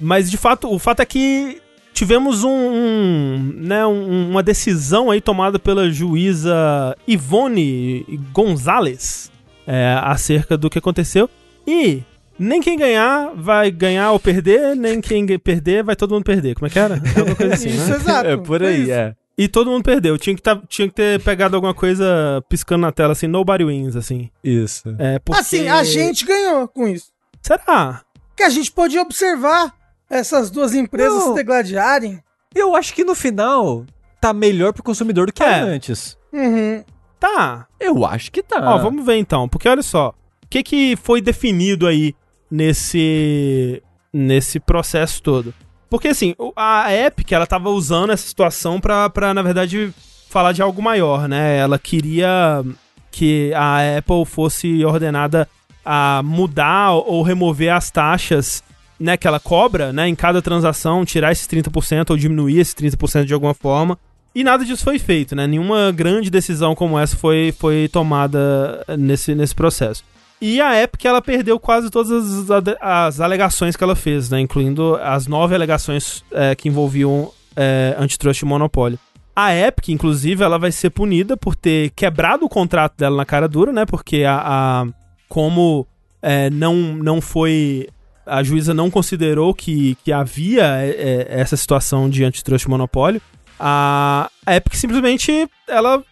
Mas 0.00 0.30
de 0.30 0.36
fato, 0.36 0.72
o 0.72 0.78
fato 0.78 1.00
é 1.00 1.06
que 1.06 1.60
tivemos 1.92 2.44
um, 2.44 2.50
um 2.50 3.52
né, 3.56 3.86
um, 3.86 4.30
uma 4.30 4.42
decisão 4.42 5.10
aí 5.10 5.20
tomada 5.20 5.58
pela 5.58 5.90
juíza 5.90 6.96
Ivone 7.06 8.04
Gonzalez 8.32 9.30
é, 9.66 9.98
acerca 10.02 10.56
do 10.56 10.70
que 10.70 10.78
aconteceu. 10.78 11.28
E 11.66 12.02
nem 12.38 12.60
quem 12.60 12.78
ganhar 12.78 13.32
vai 13.36 13.70
ganhar 13.70 14.12
ou 14.12 14.18
perder, 14.18 14.74
nem 14.74 15.00
quem 15.00 15.26
perder 15.38 15.84
vai 15.84 15.94
todo 15.94 16.14
mundo 16.14 16.24
perder. 16.24 16.54
Como 16.54 16.66
é 16.66 16.70
que 16.70 16.78
era? 16.78 16.94
É 17.14 17.18
alguma 17.18 17.36
coisa 17.36 17.54
assim, 17.54 17.68
Isso, 17.70 17.90
né? 17.90 17.96
exato. 17.96 18.28
É 18.28 18.36
por 18.36 18.62
aí, 18.62 18.90
é. 18.90 19.14
E 19.40 19.48
todo 19.48 19.70
mundo 19.70 19.82
perdeu. 19.82 20.18
Tinha 20.18 20.36
que, 20.36 20.42
tá, 20.42 20.60
tinha 20.68 20.86
que 20.86 20.92
ter 20.92 21.18
pegado 21.22 21.56
alguma 21.56 21.72
coisa 21.72 22.44
piscando 22.46 22.82
na 22.82 22.92
tela, 22.92 23.12
assim, 23.12 23.26
nobody 23.26 23.64
wins, 23.64 23.96
assim. 23.96 24.28
Isso. 24.44 24.94
É, 24.98 25.18
porque... 25.18 25.40
Assim, 25.40 25.66
a 25.66 25.82
gente 25.82 26.26
ganhou 26.26 26.68
com 26.68 26.86
isso. 26.86 27.06
Será? 27.40 28.02
Que 28.36 28.42
a 28.42 28.50
gente 28.50 28.70
pôde 28.70 28.98
observar 28.98 29.74
essas 30.10 30.50
duas 30.50 30.74
empresas 30.74 31.20
Não. 31.20 31.28
se 31.28 31.34
degladiarem. 31.36 32.22
Eu 32.54 32.76
acho 32.76 32.92
que 32.92 33.02
no 33.02 33.14
final 33.14 33.86
tá 34.20 34.34
melhor 34.34 34.74
pro 34.74 34.82
consumidor 34.82 35.28
do 35.28 35.32
que 35.32 35.42
é. 35.42 35.60
antes. 35.60 36.18
Uhum. 36.30 36.84
Tá. 37.18 37.66
Eu 37.80 38.04
acho 38.04 38.30
que 38.30 38.42
tá. 38.42 38.74
Ó, 38.74 38.76
vamos 38.76 39.06
ver 39.06 39.16
então. 39.16 39.48
Porque 39.48 39.70
olha 39.70 39.82
só. 39.82 40.10
O 40.44 40.48
que, 40.50 40.62
que 40.62 40.96
foi 40.96 41.22
definido 41.22 41.86
aí 41.86 42.14
nesse, 42.50 43.82
nesse 44.12 44.60
processo 44.60 45.22
todo? 45.22 45.54
Porque 45.90 46.08
assim, 46.08 46.34
a 46.54 46.94
Epic, 46.94 47.32
ela 47.32 47.46
tava 47.46 47.68
usando 47.68 48.10
essa 48.10 48.26
situação 48.26 48.80
pra, 48.80 49.10
pra, 49.10 49.34
na 49.34 49.42
verdade, 49.42 49.92
falar 50.28 50.52
de 50.52 50.62
algo 50.62 50.80
maior, 50.80 51.28
né? 51.28 51.58
Ela 51.58 51.78
queria 51.78 52.64
que 53.10 53.52
a 53.54 53.98
Apple 53.98 54.24
fosse 54.24 54.84
ordenada 54.84 55.48
a 55.84 56.22
mudar 56.24 56.92
ou 56.92 57.22
remover 57.22 57.74
as 57.74 57.90
taxas 57.90 58.62
né, 59.00 59.16
que 59.16 59.26
ela 59.26 59.40
cobra, 59.40 59.92
né, 59.92 60.06
em 60.06 60.14
cada 60.14 60.42
transação, 60.42 61.04
tirar 61.04 61.32
esses 61.32 61.48
30% 61.48 62.10
ou 62.10 62.16
diminuir 62.16 62.60
esses 62.60 62.74
30% 62.74 63.24
de 63.24 63.34
alguma 63.34 63.54
forma. 63.54 63.98
E 64.32 64.44
nada 64.44 64.64
disso 64.64 64.84
foi 64.84 64.98
feito, 64.98 65.34
né? 65.34 65.44
Nenhuma 65.44 65.90
grande 65.90 66.30
decisão 66.30 66.72
como 66.72 66.96
essa 66.96 67.16
foi, 67.16 67.52
foi 67.58 67.88
tomada 67.88 68.84
nesse, 68.96 69.34
nesse 69.34 69.54
processo. 69.54 70.04
E 70.40 70.60
a 70.60 70.82
Epic, 70.82 71.04
ela 71.04 71.20
perdeu 71.20 71.60
quase 71.60 71.90
todas 71.90 72.50
as, 72.50 72.64
as 72.80 73.20
alegações 73.20 73.76
que 73.76 73.84
ela 73.84 73.94
fez, 73.94 74.30
né? 74.30 74.40
Incluindo 74.40 74.96
as 74.96 75.26
nove 75.26 75.54
alegações 75.54 76.24
é, 76.32 76.54
que 76.54 76.68
envolviam 76.68 77.30
é, 77.54 77.94
antitrust 77.98 78.42
e 78.42 78.46
monopólio. 78.46 78.98
A 79.36 79.54
Epic, 79.54 79.90
inclusive, 79.90 80.42
ela 80.42 80.58
vai 80.58 80.72
ser 80.72 80.90
punida 80.90 81.36
por 81.36 81.54
ter 81.54 81.90
quebrado 81.90 82.44
o 82.44 82.48
contrato 82.48 82.94
dela 82.96 83.16
na 83.16 83.24
cara 83.24 83.46
dura, 83.46 83.70
né? 83.72 83.84
Porque 83.84 84.24
a, 84.24 84.40
a 84.42 84.86
como 85.28 85.86
é, 86.22 86.48
não, 86.50 86.74
não 86.74 87.20
foi 87.20 87.88
a 88.26 88.42
juíza 88.42 88.72
não 88.72 88.90
considerou 88.90 89.52
que, 89.52 89.96
que 90.04 90.12
havia 90.12 90.64
é, 90.84 90.90
é, 90.90 91.26
essa 91.40 91.56
situação 91.56 92.08
de 92.08 92.24
antitrust 92.24 92.66
monopólio, 92.68 93.20
a 93.58 94.30
Epic 94.46 94.74
simplesmente 94.74 95.48
ela, 95.68 96.02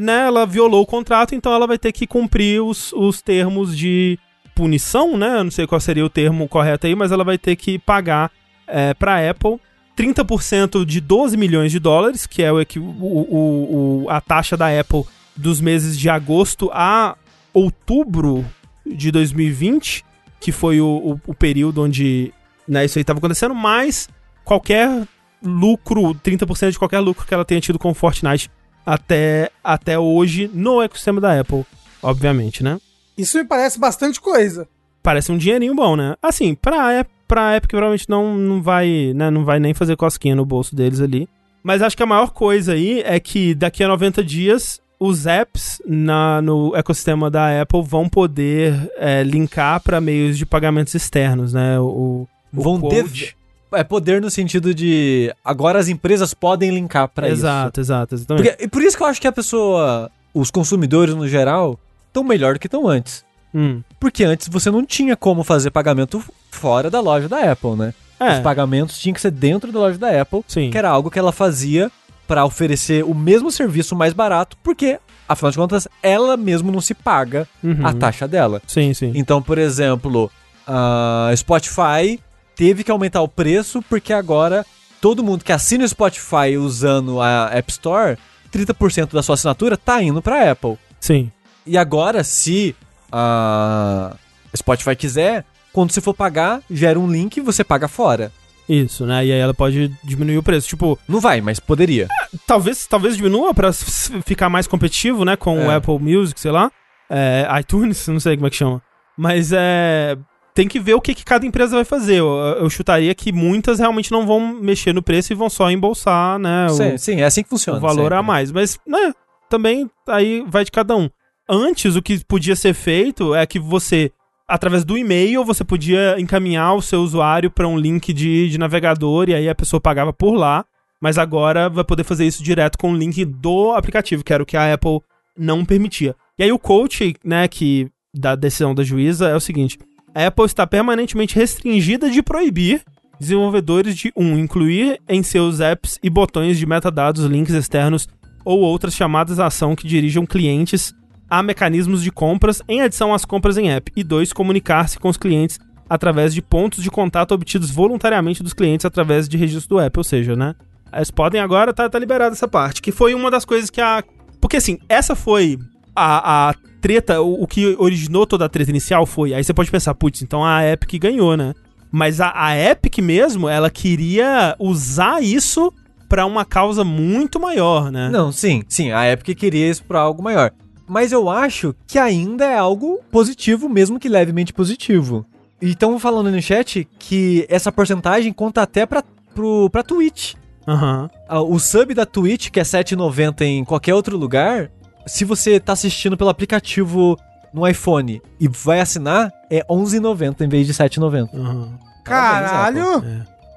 né, 0.00 0.26
ela 0.26 0.44
violou 0.46 0.82
o 0.82 0.86
contrato, 0.86 1.34
então 1.34 1.52
ela 1.52 1.66
vai 1.66 1.78
ter 1.78 1.92
que 1.92 2.06
cumprir 2.06 2.62
os, 2.62 2.92
os 2.92 3.22
termos 3.22 3.76
de 3.76 4.18
punição, 4.54 5.16
né? 5.16 5.38
Eu 5.38 5.44
não 5.44 5.50
sei 5.50 5.66
qual 5.66 5.80
seria 5.80 6.04
o 6.04 6.10
termo 6.10 6.48
correto 6.48 6.86
aí, 6.86 6.94
mas 6.94 7.12
ela 7.12 7.24
vai 7.24 7.38
ter 7.38 7.56
que 7.56 7.78
pagar 7.78 8.30
é, 8.66 8.92
para 8.92 9.30
Apple 9.30 9.58
30% 9.98 10.84
de 10.84 11.00
12 11.00 11.36
milhões 11.36 11.72
de 11.72 11.80
dólares, 11.80 12.24
que 12.24 12.40
é 12.40 12.52
o, 12.52 12.56
o, 12.56 14.04
o, 14.04 14.06
a 14.08 14.20
taxa 14.20 14.56
da 14.56 14.68
Apple 14.68 15.04
dos 15.36 15.60
meses 15.60 15.98
de 15.98 16.08
agosto 16.08 16.70
a 16.72 17.16
outubro 17.52 18.44
de 18.86 19.10
2020, 19.10 20.04
que 20.38 20.52
foi 20.52 20.80
o, 20.80 21.18
o, 21.26 21.34
período 21.34 21.82
onde 21.82 22.32
né, 22.66 22.84
isso 22.84 22.98
aí 22.98 23.02
estava 23.02 23.18
acontecendo, 23.18 23.54
mas 23.54 24.08
qualquer 24.44 25.06
lucro, 25.42 26.14
30% 26.14 26.70
de 26.70 26.78
qualquer 26.78 27.00
lucro 27.00 27.26
que 27.26 27.34
ela 27.34 27.44
tenha 27.44 27.60
tido 27.60 27.78
com 27.78 27.92
Fortnite 27.92 28.48
até, 28.88 29.50
até 29.62 29.98
hoje 29.98 30.50
no 30.52 30.80
ecossistema 30.80 31.20
da 31.20 31.38
Apple, 31.38 31.64
obviamente, 32.02 32.64
né? 32.64 32.78
Isso 33.18 33.36
me 33.36 33.44
parece 33.44 33.78
bastante 33.78 34.18
coisa. 34.18 34.66
Parece 35.02 35.30
um 35.30 35.36
dinheirinho 35.36 35.74
bom, 35.74 35.94
né? 35.94 36.16
Assim, 36.22 36.54
pra, 36.54 37.04
pra 37.26 37.56
Epic 37.56 37.68
provavelmente 37.68 38.08
não, 38.08 38.38
não 38.38 38.62
vai, 38.62 39.12
né, 39.14 39.30
não 39.30 39.44
vai 39.44 39.60
nem 39.60 39.74
fazer 39.74 39.94
cosquinha 39.94 40.34
no 40.34 40.46
bolso 40.46 40.74
deles 40.74 41.02
ali. 41.02 41.28
Mas 41.62 41.82
acho 41.82 41.96
que 41.96 42.02
a 42.02 42.06
maior 42.06 42.30
coisa 42.30 42.72
aí 42.72 43.02
é 43.04 43.20
que 43.20 43.54
daqui 43.54 43.84
a 43.84 43.88
90 43.88 44.24
dias 44.24 44.80
os 44.98 45.26
apps 45.26 45.82
na, 45.86 46.40
no 46.40 46.74
ecossistema 46.74 47.30
da 47.30 47.60
Apple 47.60 47.82
vão 47.82 48.08
poder 48.08 48.90
é, 48.96 49.22
linkar 49.22 49.82
para 49.82 50.00
meios 50.00 50.38
de 50.38 50.46
pagamentos 50.46 50.94
externos, 50.94 51.52
né? 51.52 51.78
O, 51.78 52.26
o 52.54 52.62
vão, 52.62 52.80
Code, 52.80 53.36
é 53.72 53.84
poder 53.84 54.20
no 54.20 54.30
sentido 54.30 54.74
de 54.74 55.32
agora 55.44 55.78
as 55.78 55.88
empresas 55.88 56.32
podem 56.34 56.70
linkar 56.70 57.08
para 57.08 57.26
isso. 57.28 57.40
Exato, 57.40 57.80
exato, 57.80 58.14
exatamente. 58.14 58.48
Porque, 58.48 58.64
e 58.64 58.68
por 58.68 58.82
isso 58.82 58.96
que 58.96 59.02
eu 59.02 59.06
acho 59.06 59.20
que 59.20 59.26
a 59.26 59.32
pessoa, 59.32 60.10
os 60.34 60.50
consumidores 60.50 61.14
no 61.14 61.28
geral, 61.28 61.78
estão 62.08 62.24
melhor 62.24 62.54
do 62.54 62.60
que 62.60 62.66
estão 62.66 62.86
antes. 62.88 63.24
Hum. 63.54 63.82
Porque 63.98 64.24
antes 64.24 64.48
você 64.48 64.70
não 64.70 64.84
tinha 64.84 65.16
como 65.16 65.42
fazer 65.42 65.70
pagamento 65.70 66.22
fora 66.50 66.90
da 66.90 67.00
loja 67.00 67.28
da 67.28 67.50
Apple, 67.50 67.76
né? 67.76 67.94
É. 68.20 68.34
Os 68.34 68.38
pagamentos 68.40 68.98
tinham 68.98 69.14
que 69.14 69.20
ser 69.20 69.30
dentro 69.30 69.70
da 69.72 69.78
loja 69.78 69.96
da 69.98 70.20
Apple, 70.20 70.42
Sim. 70.48 70.70
que 70.70 70.76
era 70.78 70.88
algo 70.90 71.10
que 71.10 71.18
ela 71.18 71.30
fazia 71.32 71.90
para 72.26 72.44
oferecer 72.44 73.04
o 73.04 73.14
mesmo 73.14 73.50
serviço 73.50 73.94
mais 73.96 74.12
barato, 74.12 74.56
porque, 74.62 74.98
afinal 75.28 75.50
de 75.50 75.56
contas, 75.56 75.88
ela 76.02 76.36
mesmo 76.36 76.70
não 76.70 76.80
se 76.80 76.92
paga 76.94 77.48
Uhum. 77.64 77.86
a 77.86 77.92
taxa 77.94 78.28
dela. 78.28 78.60
Sim, 78.66 78.92
sim. 78.92 79.12
Então, 79.14 79.40
por 79.40 79.56
exemplo, 79.56 80.30
a 80.66 81.32
Spotify 81.36 82.20
teve 82.58 82.84
que 82.84 82.90
aumentar 82.90 83.22
o 83.22 83.28
preço 83.28 83.80
porque 83.88 84.12
agora 84.12 84.66
todo 85.00 85.22
mundo 85.24 85.42
que 85.44 85.52
assina 85.52 85.84
o 85.84 85.88
Spotify 85.88 86.58
usando 86.58 87.20
a 87.22 87.48
App 87.52 87.70
Store, 87.70 88.18
30% 88.52 89.12
da 89.12 89.22
sua 89.22 89.34
assinatura 89.34 89.76
tá 89.76 90.02
indo 90.02 90.20
para 90.20 90.50
Apple. 90.50 90.76
Sim. 91.00 91.30
E 91.64 91.78
agora, 91.78 92.22
se 92.24 92.74
a 93.12 94.16
Spotify 94.56 94.96
quiser, 94.96 95.44
quando 95.72 95.92
você 95.92 96.00
for 96.00 96.14
pagar, 96.14 96.60
gera 96.70 96.98
um 96.98 97.10
link 97.10 97.36
e 97.36 97.40
você 97.40 97.62
paga 97.62 97.86
fora. 97.88 98.32
Isso, 98.68 99.06
né? 99.06 99.24
E 99.24 99.32
aí 99.32 99.38
ela 99.38 99.54
pode 99.54 99.88
diminuir 100.04 100.36
o 100.38 100.42
preço. 100.42 100.68
Tipo, 100.68 100.98
Não 101.08 101.20
vai, 101.20 101.40
mas 101.40 101.58
poderia. 101.60 102.06
talvez, 102.46 102.86
talvez 102.86 103.16
diminua 103.16 103.54
pra 103.54 103.68
s- 103.68 104.12
ficar 104.26 104.48
mais 104.50 104.66
competitivo, 104.66 105.24
né? 105.24 105.36
Com 105.36 105.56
o 105.66 105.70
É. 105.70 105.76
Apple 105.76 105.98
Music, 105.98 106.38
sei 106.38 106.50
lá. 106.50 106.70
É, 107.08 107.46
iTunes, 107.60 108.06
não 108.08 108.20
sei 108.20 108.36
como 108.36 108.46
é 108.46 108.50
que 108.50 108.56
chama. 108.56 108.82
Mas 109.16 109.52
é. 109.52 110.16
Tem 110.58 110.66
que 110.66 110.80
ver 110.80 110.94
o 110.94 111.00
que, 111.00 111.14
que 111.14 111.24
cada 111.24 111.46
empresa 111.46 111.76
vai 111.76 111.84
fazer. 111.84 112.16
Eu, 112.16 112.26
eu 112.60 112.68
chutaria 112.68 113.14
que 113.14 113.32
muitas 113.32 113.78
realmente 113.78 114.10
não 114.10 114.26
vão 114.26 114.40
mexer 114.60 114.92
no 114.92 115.00
preço 115.00 115.32
e 115.32 115.36
vão 115.36 115.48
só 115.48 115.70
embolsar, 115.70 116.36
né? 116.36 116.66
o- 116.66 116.70
Sim, 116.70 116.98
sim, 116.98 117.20
é 117.20 117.24
assim 117.26 117.44
que 117.44 117.48
funciona. 117.48 117.78
o 117.78 117.80
valor 117.80 118.02
sempre. 118.10 118.16
a 118.16 118.22
mais. 118.24 118.50
Mas, 118.50 118.76
né, 118.84 119.12
também 119.48 119.88
aí 120.08 120.44
vai 120.48 120.64
de 120.64 120.72
cada 120.72 120.96
um. 120.96 121.08
Antes, 121.48 121.94
o 121.94 122.02
que 122.02 122.24
podia 122.24 122.56
ser 122.56 122.74
feito 122.74 123.34
é 123.36 123.46
que 123.46 123.60
você, 123.60 124.10
através 124.48 124.84
do 124.84 124.98
e-mail, 124.98 125.44
você 125.44 125.62
podia 125.62 126.16
encaminhar 126.18 126.74
o 126.74 126.82
seu 126.82 127.02
usuário 127.02 127.50
para 127.52 127.68
um 127.68 127.78
link 127.78 128.12
de, 128.12 128.48
de 128.50 128.58
navegador 128.58 129.28
e 129.28 129.34
aí 129.34 129.48
a 129.48 129.54
pessoa 129.54 129.80
pagava 129.80 130.12
por 130.12 130.34
lá. 130.34 130.64
Mas 131.00 131.16
agora 131.18 131.68
vai 131.68 131.84
poder 131.84 132.02
fazer 132.02 132.26
isso 132.26 132.42
direto 132.42 132.76
com 132.76 132.90
o 132.92 132.96
link 132.96 133.24
do 133.24 133.70
aplicativo, 133.74 134.24
que 134.24 134.32
era 134.32 134.42
o 134.42 134.46
que 134.46 134.56
a 134.56 134.74
Apple 134.74 134.98
não 135.38 135.64
permitia. 135.64 136.16
E 136.36 136.42
aí 136.42 136.50
o 136.50 136.58
coach, 136.58 137.14
né, 137.24 137.46
que 137.46 137.88
da 138.12 138.34
decisão 138.34 138.74
da 138.74 138.82
juíza 138.82 139.28
é 139.28 139.36
o 139.36 139.40
seguinte: 139.40 139.78
a 140.18 140.26
Apple 140.26 140.46
está 140.46 140.66
permanentemente 140.66 141.36
restringida 141.36 142.10
de 142.10 142.20
proibir 142.24 142.82
desenvolvedores 143.20 143.96
de 143.96 144.12
1. 144.16 144.24
Um, 144.24 144.36
incluir 144.36 145.00
em 145.08 145.22
seus 145.22 145.60
apps 145.60 145.96
e 146.02 146.10
botões 146.10 146.58
de 146.58 146.66
metadados 146.66 147.24
links 147.24 147.54
externos 147.54 148.08
ou 148.44 148.58
outras 148.58 148.94
chamadas 148.94 149.38
à 149.38 149.46
ação 149.46 149.76
que 149.76 149.86
dirijam 149.86 150.26
clientes 150.26 150.92
a 151.30 151.40
mecanismos 151.40 152.02
de 152.02 152.10
compras 152.10 152.60
em 152.68 152.80
adição 152.80 153.14
às 153.14 153.24
compras 153.24 153.56
em 153.56 153.70
app. 153.70 153.92
E 153.94 154.02
2. 154.02 154.32
Comunicar-se 154.32 154.98
com 154.98 155.08
os 155.08 155.16
clientes 155.16 155.60
através 155.88 156.34
de 156.34 156.42
pontos 156.42 156.82
de 156.82 156.90
contato 156.90 157.32
obtidos 157.32 157.70
voluntariamente 157.70 158.42
dos 158.42 158.52
clientes 158.52 158.84
através 158.84 159.28
de 159.28 159.36
registro 159.36 159.76
do 159.76 159.80
app. 159.80 160.00
Ou 160.00 160.04
seja, 160.04 160.34
né? 160.34 160.56
Eles 160.92 161.12
podem 161.12 161.40
agora, 161.40 161.72
tá, 161.72 161.88
tá 161.88 161.98
liberada 161.98 162.32
essa 162.32 162.48
parte. 162.48 162.82
Que 162.82 162.90
foi 162.90 163.14
uma 163.14 163.30
das 163.30 163.44
coisas 163.44 163.70
que 163.70 163.80
a. 163.80 164.02
Porque 164.40 164.56
assim, 164.56 164.80
essa 164.88 165.14
foi 165.14 165.58
a, 165.94 166.48
a 166.48 166.54
treta, 166.80 167.20
o, 167.20 167.42
o 167.42 167.46
que 167.46 167.74
originou 167.78 168.26
toda 168.26 168.44
a 168.44 168.48
treta 168.48 168.70
inicial 168.70 169.04
foi. 169.06 169.34
Aí 169.34 169.42
você 169.44 169.52
pode 169.54 169.70
pensar, 169.70 169.94
putz, 169.94 170.22
então 170.22 170.44
a 170.44 170.64
Epic 170.64 171.00
ganhou, 171.00 171.36
né? 171.36 171.54
Mas 171.90 172.20
a, 172.20 172.32
a 172.34 172.56
Epic 172.56 172.98
mesmo, 172.98 173.48
ela 173.48 173.70
queria 173.70 174.54
usar 174.58 175.22
isso 175.22 175.72
pra 176.08 176.24
uma 176.26 176.44
causa 176.44 176.84
muito 176.84 177.38
maior, 177.40 177.90
né? 177.90 178.08
Não, 178.10 178.30
sim, 178.32 178.62
sim, 178.68 178.92
a 178.92 179.10
Epic 179.10 179.36
queria 179.38 179.68
isso 179.70 179.84
pra 179.84 180.00
algo 180.00 180.22
maior. 180.22 180.52
Mas 180.86 181.12
eu 181.12 181.28
acho 181.28 181.74
que 181.86 181.98
ainda 181.98 182.46
é 182.46 182.56
algo 182.56 183.00
positivo, 183.10 183.68
mesmo 183.68 183.98
que 183.98 184.08
levemente 184.08 184.52
positivo. 184.54 185.26
E 185.60 185.70
estão 185.70 185.98
falando 185.98 186.30
no 186.30 186.40
chat 186.40 186.88
que 186.98 187.44
essa 187.48 187.70
porcentagem 187.70 188.32
conta 188.32 188.62
até 188.62 188.86
pra, 188.86 189.02
pro, 189.34 189.68
pra 189.70 189.82
Twitch. 189.82 190.34
Ah, 190.66 191.08
O 191.42 191.58
sub 191.58 191.92
da 191.94 192.06
Twitch, 192.06 192.50
que 192.50 192.60
é 192.60 192.62
7,90 192.62 193.42
em 193.42 193.64
qualquer 193.64 193.94
outro 193.94 194.16
lugar, 194.16 194.70
se 195.08 195.24
você 195.24 195.58
tá 195.58 195.72
assistindo 195.72 196.16
pelo 196.16 196.30
aplicativo 196.30 197.18
no 197.52 197.66
iPhone 197.66 198.20
e 198.38 198.46
vai 198.46 198.80
assinar, 198.80 199.32
é 199.50 199.64
11,90 199.70 200.42
em 200.42 200.48
vez 200.48 200.66
de 200.66 200.74
7,90. 200.74 201.28
aham. 201.34 201.78
Caralho! 202.04 203.02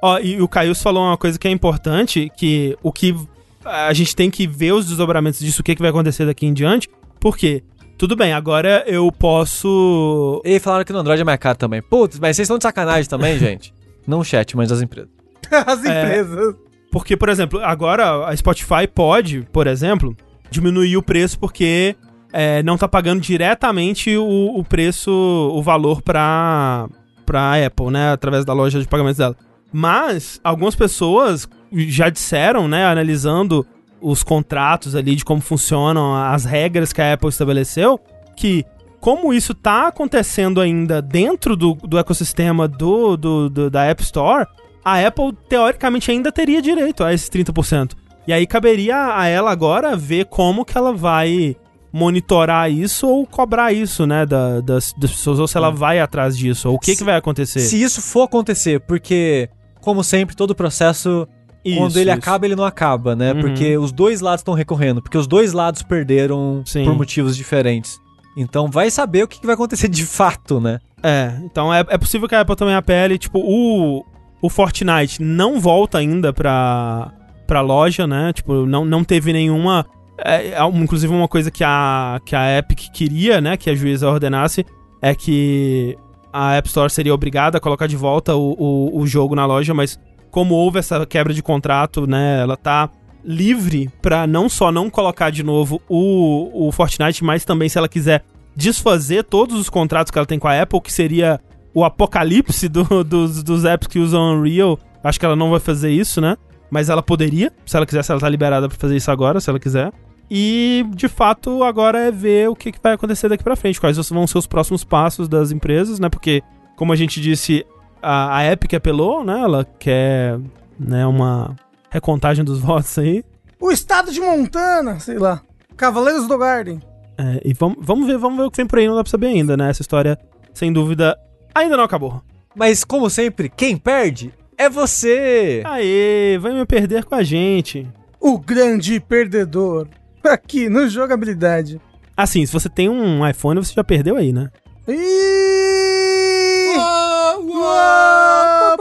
Ó, 0.02 0.19
e 0.19 0.41
o 0.41 0.48
Caius 0.48 0.82
falou 0.82 1.03
uma 1.03 1.18
coisa 1.18 1.38
que 1.38 1.48
é 1.48 1.52
importante, 1.52 2.32
que 2.36 2.76
o 2.82 2.91
que 2.91 3.15
a 3.64 3.94
gente 3.94 4.15
tem 4.15 4.32
que 4.32 4.48
ver 4.48 4.72
os 4.73 4.88
desdobramentos 4.88 5.40
disso, 5.40 5.61
o 5.61 5.64
que, 5.64 5.76
que 5.76 5.82
vai 5.82 5.91
acontecer 5.91 6.26
daqui 6.26 6.45
em 6.48 6.53
diante, 6.53 6.90
porque, 7.19 7.64
tudo 7.98 8.15
bem, 8.15 8.34
agora 8.34 8.84
eu 8.88 9.11
posso... 9.11 10.41
E 10.44 10.60
falaram 10.60 10.84
que 10.84 10.91
no 10.91 10.99
Android 10.99 11.22
é 11.22 11.26
mais 11.26 11.38
caro 11.40 11.57
também. 11.57 11.82
Putz, 11.84 12.18
mas 12.19 12.36
vocês 12.36 12.45
estão 12.48 12.57
de 12.57 12.64
sacanagem 12.64 13.07
também, 13.07 13.38
gente. 13.40 13.73
Não 14.07 14.19
o 14.19 14.23
chat, 14.23 14.57
mas 14.57 14.72
as 14.72 14.82
empresas. 14.82 15.10
As 15.52 15.84
É. 15.86 16.03
empresas. 16.03 16.56
Porque, 16.91 17.15
por 17.15 17.30
exemplo, 17.30 17.60
agora 17.64 18.28
a 18.28 18.36
Spotify 18.36 18.88
pode, 18.94 19.48
por 19.53 19.68
exemplo, 19.68 20.15
diminuir 20.52 20.98
o 20.98 21.02
preço 21.02 21.40
porque 21.40 21.95
é, 22.32 22.61
não 22.61 22.78
tá 22.78 22.88
pagando 22.88 23.19
diretamente 23.22 24.15
o, 24.15 24.60
o 24.60 24.64
preço, 24.64 25.10
o 25.11 25.61
valor 25.64 26.02
pra, 26.02 26.88
pra 27.26 27.53
Apple, 27.65 27.90
né? 27.90 28.11
Através 28.11 28.45
da 28.45 28.53
loja 28.53 28.80
de 28.80 28.88
pagamentos 28.88 29.18
dela. 29.18 29.36
Mas 29.73 30.40
algumas 30.44 30.76
pessoas 30.76 31.48
já 31.72 32.10
disseram, 32.10 32.68
né, 32.68 32.86
analisando 32.86 33.65
os 34.02 34.22
contratos 34.23 34.95
ali 34.95 35.15
de 35.15 35.23
como 35.23 35.40
funcionam 35.41 36.14
as 36.15 36.44
regras 36.44 36.91
que 36.91 37.02
a 37.02 37.14
Apple 37.14 37.30
estabeleceu, 37.30 37.99
que 38.36 38.65
como 38.99 39.34
isso 39.34 39.53
tá 39.56 39.88
acontecendo 39.88 40.60
ainda 40.60 41.02
dentro 41.02 41.56
do, 41.56 41.73
do 41.76 41.98
ecossistema 41.98 42.68
do, 42.68 43.15
do, 43.15 43.49
do- 43.49 43.69
da 43.69 43.84
App 43.86 44.02
Store, 44.03 44.45
a 44.84 44.99
Apple 45.06 45.32
teoricamente 45.48 46.11
ainda 46.11 46.32
teria 46.32 46.61
direito 46.61 47.03
a 47.03 47.14
esses 47.14 47.30
30%. 47.30 47.91
E 48.27 48.34
aí 48.34 48.45
caberia 48.45 49.15
a 49.18 49.27
ela 49.27 49.52
agora 49.52 49.95
ver 49.95 50.26
como 50.26 50.64
que 50.65 50.77
ela 50.77 50.93
vai 50.93 51.56
monitorar 51.93 52.72
isso 52.72 53.07
ou 53.07 53.26
cobrar 53.27 53.73
isso, 53.73 54.06
né, 54.07 54.26
da- 54.26 54.61
das, 54.61 54.93
das 54.98 55.11
pessoas, 55.11 55.39
ou 55.39 55.48
se 55.48 55.57
ela 55.57 55.69
vai 55.69 55.99
atrás 55.99 56.38
disso, 56.38 56.69
ou 56.69 56.76
o 56.76 56.80
que, 56.80 56.91
Se- 56.91 56.98
que 56.98 57.03
vai 57.03 57.15
acontecer. 57.18 57.60
Se 57.60 57.81
isso 57.81 58.02
for 58.02 58.23
acontecer, 58.23 58.80
porque, 58.81 59.49
como 59.81 60.03
sempre, 60.03 60.35
todo 60.35 60.56
processo, 60.56 61.27
quando 61.64 61.89
Isso, 61.89 61.99
ele 61.99 62.10
isso. 62.10 62.19
acaba, 62.19 62.45
ele 62.45 62.56
não 62.56 62.64
acaba, 62.64 63.15
né? 63.15 63.34
Uhum. 63.34 63.41
Porque 63.41 63.77
os 63.77 63.91
dois 63.91 64.22
lados 64.22 64.39
estão 64.39 64.53
recorrendo, 64.53 65.02
porque 65.02 65.18
os 65.18 65.27
dois 65.27 65.52
lados 65.53 65.84
perderam 65.84 66.64
Sim. 66.65 66.85
por 66.85 66.95
motivos 66.95 67.35
diferentes. 67.35 67.99
Então 68.38 68.68
vai 68.72 68.89
saber 68.89 69.23
o 69.23 69.27
que 69.27 69.39
que 69.39 69.45
vai 69.45 69.53
acontecer 69.56 69.88
de 69.89 70.06
fato, 70.06 70.60
né? 70.61 70.80
É, 71.03 71.34
então 71.43 71.72
é, 71.73 71.81
é 71.89 71.98
possível 71.98 72.27
que 72.27 72.34
a 72.35 72.41
Apple 72.41 72.56
também 72.56 72.73
apele, 72.76 73.18
tipo, 73.18 73.38
o, 73.39 74.03
o 74.41 74.49
Fortnite 74.49 75.22
não 75.22 75.60
volta 75.60 75.98
ainda 75.98 76.31
pra, 76.31 77.11
pra 77.52 77.60
loja, 77.60 78.07
né? 78.07 78.32
Tipo, 78.32 78.65
não, 78.65 78.86
não 78.86 79.03
teve 79.03 79.34
nenhuma. 79.34 79.86
É, 80.23 80.52
é, 80.52 80.65
inclusive, 80.73 81.14
uma 81.14 81.28
coisa 81.28 81.52
que 81.52 81.65
a, 81.65 82.22
que 82.26 82.34
a 82.34 82.57
Epic 82.60 82.80
queria, 82.94 83.41
né? 83.41 83.57
Que 83.57 83.69
a 83.69 83.76
juíza 83.76 84.10
ordenasse, 84.10 84.65
é 85.02 85.14
que 85.14 85.98
a 86.32 86.53
App 86.53 86.69
Store 86.69 86.90
seria 86.90 87.14
obrigada 87.14 87.57
a 87.57 87.61
colocar 87.61 87.88
de 87.88 87.98
volta 87.98 88.34
o, 88.38 88.56
o, 88.57 88.99
o 89.02 89.06
jogo 89.06 89.36
na 89.36 89.45
loja, 89.45 89.73
mas 89.73 89.99
como 90.30 90.56
houve 90.56 90.80
essa 90.80 91.06
quebra 91.06 91.34
de 91.34 91.44
contrato, 91.44 92.07
né? 92.07 92.40
Ela 92.40 92.56
tá 92.56 92.90
livre 93.22 93.90
pra 94.02 94.26
não 94.26 94.48
só 94.48 94.72
não 94.72 94.90
colocar 94.90 95.30
de 95.30 95.44
novo 95.44 95.82
o, 95.90 96.68
o 96.68 96.72
Fortnite, 96.72 97.22
mas 97.22 97.44
também 97.44 97.68
se 97.68 97.78
ela 97.78 97.90
quiser 97.90 98.23
desfazer 98.56 99.26
todos 99.26 99.60
os 99.60 99.69
contratos 99.69 100.10
que 100.10 100.18
ela 100.18 100.26
tem 100.26 100.40
com 100.40 100.48
a 100.48 100.61
Apple, 100.61 100.80
que 100.80 100.94
seria 100.94 101.38
o 101.73 101.84
apocalipse 101.84 102.69
do- 102.69 103.03
dos, 103.03 103.44
dos 103.44 103.65
apps 103.65 103.88
que 103.88 103.99
usam 103.99 104.38
Unreal. 104.40 104.80
Acho 105.03 105.19
que 105.19 105.26
ela 105.26 105.36
não 105.36 105.49
vai 105.52 105.60
fazer 105.60 105.91
isso, 105.91 106.22
né? 106.22 106.38
Mas 106.72 106.88
ela 106.88 107.03
poderia, 107.03 107.52
se 107.65 107.76
ela 107.76 107.85
quisesse, 107.85 108.11
ela 108.11 108.22
tá 108.22 108.30
liberada 108.30 108.69
pra 108.69 108.77
fazer 108.77 108.95
isso 108.95 109.11
agora, 109.11 109.41
se 109.41 109.49
ela 109.49 109.60
quiser. 109.60 109.91
E, 110.30 110.85
de 110.95 111.10
fato, 111.10 111.61
agora 111.61 111.99
é 111.99 112.10
ver 112.10 112.49
o 112.49 112.56
que, 112.56 112.72
que 112.72 112.80
vai 112.81 112.93
acontecer 112.93 113.27
daqui 113.27 113.43
pra 113.43 113.57
frente, 113.57 113.81
quais 113.81 113.98
vão 114.10 114.26
ser 114.26 114.38
os 114.38 114.48
próximos 114.48 114.81
passos 114.81 115.27
das 115.27 115.52
empresas, 115.52 115.99
né? 115.99 116.07
Porque, 116.07 116.41
como 116.77 116.93
a 116.93 116.95
gente 116.95 117.19
disse, 117.19 117.65
a, 118.02 118.38
a 118.38 118.52
Epic 118.53 118.73
apelou, 118.73 119.26
né? 119.26 119.38
Ela 119.38 119.68
quer 119.77 120.39
né, 120.80 121.06
uma 121.06 121.53
recontagem 121.89 122.45
dos 122.45 122.60
votos 122.64 122.98
aí. 122.98 123.26
O 123.60 123.69
estado 123.69 124.10
de 124.10 124.22
Montana, 124.22 124.98
sei 125.02 125.19
lá. 125.19 125.41
Cavaleiros 125.76 126.26
do 126.26 126.38
Garden. 126.38 126.81
É, 127.18 127.41
e 127.43 127.53
vamos, 127.53 127.77
vamos 127.81 128.07
ver, 128.07 128.18
vamos 128.18 128.38
ver 128.38 128.45
o 128.45 128.52
que 128.52 128.57
vem 128.57 128.65
por 128.65 128.80
aí, 128.80 128.88
não 128.88 128.95
dá 128.95 129.03
pra 129.03 129.11
saber 129.11 129.27
ainda, 129.27 129.57
né? 129.57 129.69
Essa 129.69 129.81
história, 129.81 130.18
sem 130.53 130.72
dúvida, 130.72 131.19
ainda 131.53 131.76
não 131.76 131.84
acabou. 131.84 132.22
Mas, 132.56 132.85
como 132.85 133.10
sempre, 133.10 133.49
quem 133.49 133.76
perde 133.76 134.34
é 134.62 134.70
você! 134.70 135.64
Aê, 135.66 136.38
vai 136.40 136.54
me 136.54 136.64
perder 136.68 137.04
com 137.04 137.16
a 137.16 137.24
gente. 137.24 137.88
O 138.20 138.38
grande 138.38 139.00
perdedor. 139.00 139.88
Aqui 140.24 140.70
no 140.70 140.88
Jogabilidade. 140.88 141.82
Assim, 142.16 142.46
se 142.46 142.54
você 142.54 142.70
tem 142.70 142.88
um 142.88 143.28
iPhone, 143.28 143.60
você 143.60 143.74
já 143.74 143.84
perdeu 143.84 144.16
aí, 144.18 144.32
né? 144.32 144.52
Uou! 144.88 144.98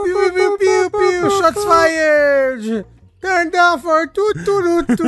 Piu, 0.03 0.33
piu, 0.33 0.57
piu, 0.59 0.91
piu. 0.91 1.31
Shots 1.31 1.63
fired! 1.63 2.85
Turn 3.19 3.49
down 3.49 3.79
for 3.79 4.07
tu, 4.09 4.33
tu, 4.45 4.61
tu, 4.95 5.03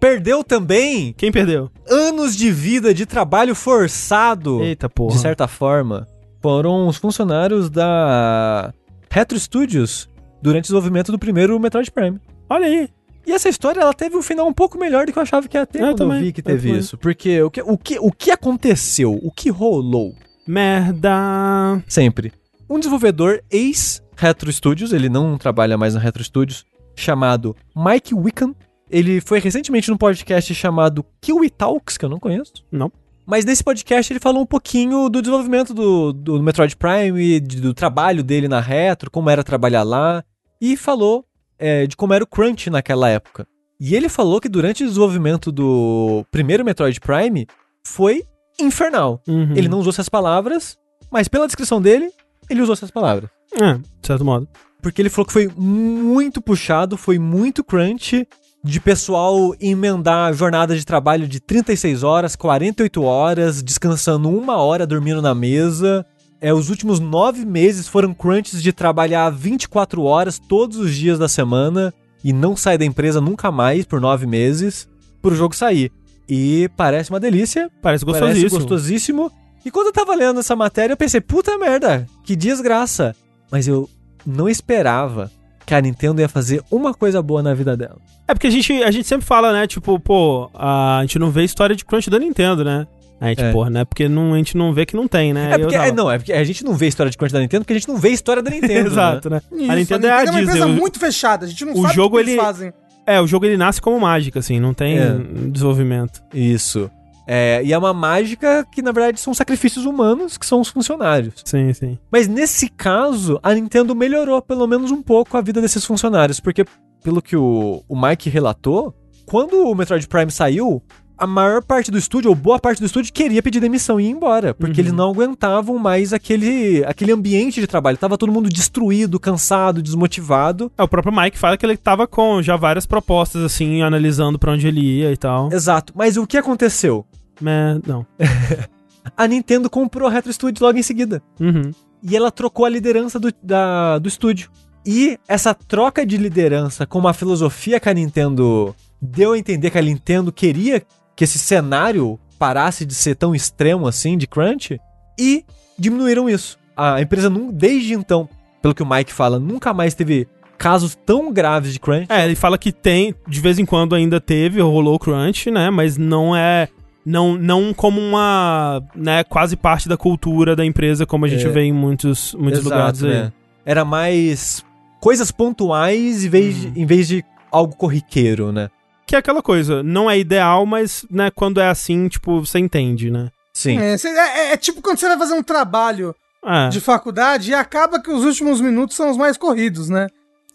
Perdeu 0.00 0.42
também. 0.42 1.12
Quem 1.16 1.30
perdeu? 1.30 1.70
Anos 1.88 2.34
de 2.34 2.50
vida 2.50 2.92
de 2.92 3.06
trabalho 3.06 3.54
forçado. 3.54 4.60
Eita 4.60 4.88
porra. 4.88 5.14
De 5.14 5.20
certa 5.20 5.46
forma. 5.46 6.08
Foram 6.42 6.88
os 6.88 6.96
funcionários 6.96 7.70
da 7.70 8.74
Retro 9.08 9.38
Studios 9.38 10.10
durante 10.42 10.64
o 10.64 10.66
desenvolvimento 10.66 11.12
do 11.12 11.18
primeiro 11.18 11.58
Metroid 11.60 11.88
Prime. 11.90 12.18
Olha 12.50 12.66
aí. 12.66 12.88
E 13.24 13.30
essa 13.30 13.48
história, 13.48 13.80
ela 13.80 13.94
teve 13.94 14.16
um 14.16 14.22
final 14.22 14.48
um 14.48 14.52
pouco 14.52 14.76
melhor 14.76 15.06
do 15.06 15.12
que 15.12 15.18
eu 15.18 15.22
achava 15.22 15.46
que 15.46 15.56
ia 15.56 15.64
ter 15.64 15.78
eu 15.78 15.86
quando 15.88 15.98
também, 15.98 16.18
eu 16.18 16.24
vi 16.24 16.32
que 16.32 16.42
teve 16.42 16.76
isso. 16.76 16.98
Porque 16.98 17.40
o 17.40 17.50
que, 17.50 17.62
o, 17.62 17.78
que, 17.78 17.98
o 18.00 18.10
que 18.10 18.32
aconteceu? 18.32 19.16
O 19.22 19.30
que 19.30 19.48
rolou? 19.50 20.16
Merda. 20.44 21.80
Sempre. 21.86 22.32
Um 22.68 22.80
desenvolvedor 22.80 23.40
ex-Retro 23.48 24.52
Studios, 24.52 24.92
ele 24.92 25.08
não 25.08 25.38
trabalha 25.38 25.78
mais 25.78 25.94
na 25.94 26.00
Retro 26.00 26.24
Studios, 26.24 26.64
chamado 26.96 27.54
Mike 27.76 28.12
Wickham. 28.12 28.52
Ele 28.90 29.20
foi 29.20 29.38
recentemente 29.38 29.88
num 29.88 29.96
podcast 29.96 30.52
chamado 30.54 31.04
Kiwi 31.20 31.48
Talks, 31.50 31.96
que 31.96 32.04
eu 32.04 32.08
não 32.08 32.18
conheço. 32.18 32.52
Não. 32.72 32.90
Mas 33.26 33.44
nesse 33.44 33.62
podcast 33.62 34.12
ele 34.12 34.20
falou 34.20 34.42
um 34.42 34.46
pouquinho 34.46 35.08
do 35.08 35.22
desenvolvimento 35.22 35.72
do, 35.72 36.12
do 36.12 36.42
Metroid 36.42 36.76
Prime, 36.76 37.40
do 37.40 37.72
trabalho 37.72 38.22
dele 38.22 38.48
na 38.48 38.60
Retro, 38.60 39.10
como 39.10 39.30
era 39.30 39.44
trabalhar 39.44 39.82
lá, 39.82 40.24
e 40.60 40.76
falou 40.76 41.24
é, 41.58 41.86
de 41.86 41.96
como 41.96 42.12
era 42.12 42.24
o 42.24 42.26
crunch 42.26 42.68
naquela 42.68 43.08
época. 43.08 43.46
E 43.80 43.94
ele 43.94 44.08
falou 44.08 44.40
que 44.40 44.48
durante 44.48 44.84
o 44.84 44.86
desenvolvimento 44.86 45.50
do 45.50 46.24
primeiro 46.30 46.64
Metroid 46.64 47.00
Prime 47.00 47.46
foi 47.84 48.24
infernal. 48.60 49.20
Uhum. 49.26 49.54
Ele 49.56 49.68
não 49.68 49.78
usou 49.78 49.90
essas 49.90 50.08
palavras, 50.08 50.76
mas 51.10 51.28
pela 51.28 51.46
descrição 51.46 51.80
dele, 51.80 52.10
ele 52.48 52.62
usou 52.62 52.72
essas 52.74 52.90
palavras. 52.90 53.30
É, 53.54 53.74
de 53.74 54.06
certo 54.06 54.24
modo. 54.24 54.48
Porque 54.80 55.00
ele 55.00 55.10
falou 55.10 55.26
que 55.26 55.32
foi 55.32 55.48
muito 55.56 56.40
puxado, 56.40 56.96
foi 56.96 57.18
muito 57.18 57.62
crunch, 57.62 58.26
de 58.64 58.80
pessoal 58.80 59.54
emendar 59.60 60.32
jornada 60.34 60.76
de 60.76 60.84
trabalho 60.84 61.26
de 61.26 61.40
36 61.40 62.02
horas, 62.02 62.36
48 62.36 63.02
horas, 63.02 63.62
descansando 63.62 64.28
uma 64.28 64.56
hora, 64.56 64.86
dormindo 64.86 65.20
na 65.20 65.34
mesa. 65.34 66.06
É, 66.40 66.54
os 66.54 66.70
últimos 66.70 67.00
nove 67.00 67.44
meses 67.44 67.88
foram 67.88 68.14
crunches 68.14 68.62
de 68.62 68.72
trabalhar 68.72 69.30
24 69.30 70.02
horas 70.02 70.38
todos 70.38 70.76
os 70.76 70.94
dias 70.94 71.18
da 71.18 71.28
semana 71.28 71.92
e 72.22 72.32
não 72.32 72.56
sair 72.56 72.78
da 72.78 72.84
empresa 72.84 73.20
nunca 73.20 73.50
mais 73.50 73.84
por 73.84 74.00
nove 74.00 74.26
meses 74.26 74.88
pro 75.20 75.34
jogo 75.34 75.54
sair. 75.54 75.90
E 76.28 76.70
parece 76.76 77.10
uma 77.10 77.20
delícia. 77.20 77.70
Parece 77.80 78.04
gostosíssimo. 78.04 78.50
Parece 78.50 78.56
gostosíssimo. 78.56 79.32
E 79.64 79.70
quando 79.70 79.88
eu 79.88 79.92
tava 79.92 80.14
lendo 80.14 80.40
essa 80.40 80.56
matéria, 80.56 80.92
eu 80.92 80.96
pensei, 80.96 81.20
puta 81.20 81.56
merda, 81.58 82.06
que 82.24 82.34
desgraça. 82.34 83.14
Mas 83.50 83.68
eu 83.68 83.88
não 84.24 84.48
esperava 84.48 85.30
que 85.66 85.74
a 85.74 85.80
Nintendo 85.80 86.20
ia 86.20 86.28
fazer 86.28 86.62
uma 86.70 86.92
coisa 86.94 87.22
boa 87.22 87.42
na 87.42 87.54
vida 87.54 87.76
dela. 87.76 87.96
É 88.26 88.34
porque 88.34 88.46
a 88.46 88.50
gente, 88.50 88.72
a 88.82 88.90
gente 88.90 89.06
sempre 89.06 89.26
fala, 89.26 89.52
né? 89.52 89.66
Tipo, 89.66 89.98
pô, 89.98 90.50
a 90.54 90.98
gente 91.02 91.18
não 91.18 91.30
vê 91.30 91.44
história 91.44 91.74
de 91.74 91.84
crunch 91.84 92.08
da 92.08 92.18
Nintendo, 92.18 92.64
né? 92.64 92.86
A 93.20 93.28
gente, 93.28 93.42
é. 93.42 93.52
porra, 93.52 93.70
né? 93.70 93.84
Porque 93.84 94.08
não, 94.08 94.34
a 94.34 94.36
gente 94.36 94.56
não 94.56 94.72
vê 94.72 94.84
que 94.84 94.96
não 94.96 95.06
tem, 95.06 95.32
né? 95.32 95.52
É 95.52 95.58
porque, 95.58 95.76
é, 95.76 95.92
não, 95.92 96.10
é 96.10 96.18
porque 96.18 96.32
a 96.32 96.42
gente 96.42 96.64
não 96.64 96.74
vê 96.74 96.88
história 96.88 97.08
de 97.08 97.16
crunch 97.16 97.32
da 97.32 97.38
Nintendo 97.38 97.62
porque 97.62 97.72
a 97.72 97.78
gente 97.78 97.88
não 97.88 97.96
vê 97.96 98.08
história 98.08 98.42
da 98.42 98.50
Nintendo. 98.50 98.88
Exato, 98.90 99.30
né? 99.30 99.40
né? 99.50 99.62
Isso, 99.62 99.70
a 99.70 99.76
Nintendo, 99.76 99.76
a 99.76 99.76
Nintendo 99.76 100.06
é 100.06 100.10
a 100.10 100.24
Disney. 100.24 100.38
É 100.38 100.42
uma 100.42 100.42
empresa 100.42 100.66
muito 100.66 100.98
fechada, 100.98 101.46
a 101.46 101.48
gente 101.48 101.64
não 101.64 101.72
o 101.74 101.82
sabe 101.82 101.94
jogo, 101.94 102.16
o 102.16 102.18
que 102.18 102.24
ele, 102.24 102.32
eles 102.32 102.42
fazem. 102.44 102.72
É, 103.06 103.20
o 103.20 103.26
jogo 103.26 103.46
ele 103.46 103.56
nasce 103.56 103.80
como 103.80 104.00
mágica, 104.00 104.40
assim, 104.40 104.58
não 104.58 104.74
tem 104.74 104.98
É. 104.98 105.16
desenvolvimento. 105.48 106.22
Isso. 106.34 106.90
É, 107.34 107.62
e 107.64 107.72
é 107.72 107.78
uma 107.78 107.94
mágica 107.94 108.66
que, 108.70 108.82
na 108.82 108.92
verdade, 108.92 109.18
são 109.18 109.32
sacrifícios 109.32 109.86
humanos, 109.86 110.36
que 110.36 110.44
são 110.44 110.60
os 110.60 110.68
funcionários. 110.68 111.34
Sim, 111.46 111.72
sim. 111.72 111.98
Mas 112.10 112.28
nesse 112.28 112.68
caso, 112.68 113.40
a 113.42 113.54
Nintendo 113.54 113.94
melhorou 113.94 114.42
pelo 114.42 114.66
menos 114.66 114.90
um 114.90 115.00
pouco 115.02 115.34
a 115.38 115.40
vida 115.40 115.58
desses 115.58 115.82
funcionários, 115.82 116.40
porque, 116.40 116.62
pelo 117.02 117.22
que 117.22 117.34
o, 117.34 117.82
o 117.88 117.98
Mike 117.98 118.28
relatou, 118.28 118.94
quando 119.24 119.66
o 119.66 119.74
Metroid 119.74 120.06
Prime 120.08 120.30
saiu, 120.30 120.82
a 121.16 121.26
maior 121.26 121.62
parte 121.62 121.90
do 121.90 121.96
estúdio, 121.96 122.28
ou 122.30 122.34
boa 122.34 122.58
parte 122.58 122.80
do 122.80 122.84
estúdio, 122.84 123.12
queria 123.12 123.42
pedir 123.42 123.60
demissão 123.60 123.98
e 123.98 124.04
ir 124.04 124.10
embora, 124.10 124.52
porque 124.52 124.80
Uhum. 124.80 124.86
eles 124.86 124.92
não 124.92 125.10
aguentavam 125.10 125.78
mais 125.78 126.12
aquele, 126.12 126.84
aquele 126.84 127.12
ambiente 127.12 127.60
de 127.60 127.66
trabalho. 127.66 127.96
Tava 127.96 128.18
todo 128.18 128.32
mundo 128.32 128.50
destruído, 128.50 129.18
cansado, 129.20 129.80
desmotivado. 129.80 130.70
É, 130.76 130.82
o 130.82 130.88
próprio 130.88 131.14
Mike 131.16 131.38
fala 131.38 131.56
que 131.56 131.64
ele 131.64 131.76
tava 131.78 132.06
com 132.06 132.42
já 132.42 132.56
várias 132.56 132.84
propostas, 132.84 133.42
assim, 133.42 133.80
analisando 133.82 134.38
pra 134.38 134.52
onde 134.52 134.66
ele 134.66 134.80
ia 134.80 135.12
e 135.12 135.16
tal. 135.16 135.50
Exato. 135.52 135.92
Mas 135.96 136.16
o 136.18 136.26
que 136.26 136.36
aconteceu? 136.36 137.06
Mas, 137.42 137.80
não. 137.86 138.06
A 139.16 139.26
Nintendo 139.26 139.68
comprou 139.68 140.08
a 140.08 140.12
Retro 140.12 140.32
Studios 140.32 140.60
logo 140.60 140.78
em 140.78 140.82
seguida. 140.82 141.20
Uhum. 141.40 141.72
e 142.02 142.16
ela 142.16 142.30
trocou 142.30 142.64
a 142.64 142.68
liderança 142.68 143.18
do, 143.18 143.32
da, 143.42 143.98
do 143.98 144.08
estúdio. 144.08 144.48
E 144.86 145.18
essa 145.28 145.52
troca 145.54 146.06
de 146.06 146.16
liderança 146.16 146.86
com 146.86 146.98
uma 146.98 147.12
filosofia 147.12 147.78
que 147.78 147.88
a 147.88 147.94
Nintendo 147.94 148.74
deu 149.00 149.32
a 149.32 149.38
entender 149.38 149.70
que 149.70 149.78
a 149.78 149.82
Nintendo 149.82 150.32
queria 150.32 150.82
que 151.14 151.24
esse 151.24 151.38
cenário 151.38 152.18
parasse 152.38 152.84
de 152.84 152.94
ser 152.94 153.14
tão 153.14 153.34
extremo 153.34 153.86
assim, 153.86 154.18
de 154.18 154.26
crunch, 154.26 154.80
e 155.18 155.44
diminuíram 155.78 156.28
isso. 156.28 156.58
A 156.76 157.00
empresa, 157.00 157.30
desde 157.52 157.92
então, 157.94 158.28
pelo 158.60 158.74
que 158.74 158.82
o 158.82 158.86
Mike 158.86 159.12
fala, 159.12 159.38
nunca 159.38 159.72
mais 159.72 159.94
teve 159.94 160.26
casos 160.58 160.94
tão 160.94 161.32
graves 161.32 161.72
de 161.72 161.78
crunch. 161.78 162.06
É, 162.08 162.24
ele 162.24 162.34
fala 162.34 162.58
que 162.58 162.72
tem, 162.72 163.14
de 163.28 163.40
vez 163.40 163.58
em 163.58 163.64
quando 163.64 163.94
ainda 163.94 164.20
teve, 164.20 164.60
rolou 164.60 164.98
crunch, 164.98 165.50
né? 165.50 165.70
Mas 165.70 165.96
não 165.96 166.34
é. 166.34 166.68
Não, 167.04 167.36
não 167.36 167.74
como 167.74 168.00
uma. 168.00 168.82
né, 168.94 169.24
quase 169.24 169.56
parte 169.56 169.88
da 169.88 169.96
cultura 169.96 170.54
da 170.54 170.64
empresa, 170.64 171.04
como 171.04 171.24
a 171.24 171.28
gente 171.28 171.44
É. 171.46 171.48
vê 171.48 171.62
em 171.62 171.72
muitos, 171.72 172.32
muitos 172.34 172.60
Exato, 172.60 172.74
lugares 172.76 173.02
aí. 173.04 173.10
né? 173.10 173.32
Era 173.64 173.84
mais 173.84 174.64
coisas 175.00 175.30
pontuais 175.32 176.24
em 176.24 176.28
vez, 176.28 176.60
de, 176.60 176.80
em 176.80 176.86
vez 176.86 177.08
de 177.08 177.24
algo 177.50 177.74
corriqueiro, 177.76 178.52
né? 178.52 178.70
Que 179.06 179.16
é 179.16 179.18
aquela 179.18 179.42
coisa, 179.42 179.82
não 179.82 180.08
é 180.10 180.16
ideal, 180.18 180.64
mas, 180.64 181.04
né, 181.10 181.30
quando 181.34 181.60
é 181.60 181.68
assim, 181.68 182.06
tipo, 182.08 182.40
você 182.40 182.58
entende, 182.60 183.10
né? 183.10 183.30
Sim. 183.52 183.78
É, 183.78 183.96
cê- 183.98 184.08
é- 184.08 184.52
é 184.52 184.56
tipo 184.56 184.80
quando 184.80 184.98
você 184.98 185.08
vai 185.08 185.18
fazer 185.18 185.34
um 185.34 185.42
trabalho 185.42 186.14
É. 186.44 186.68
de 186.68 186.80
faculdade 186.80 187.50
e 187.50 187.54
acaba 187.54 188.00
que 188.00 188.10
os 188.10 188.24
últimos 188.24 188.60
minutos 188.60 188.96
são 188.96 189.10
os 189.10 189.16
mais 189.16 189.36
corridos, 189.36 189.88
né? 189.88 190.06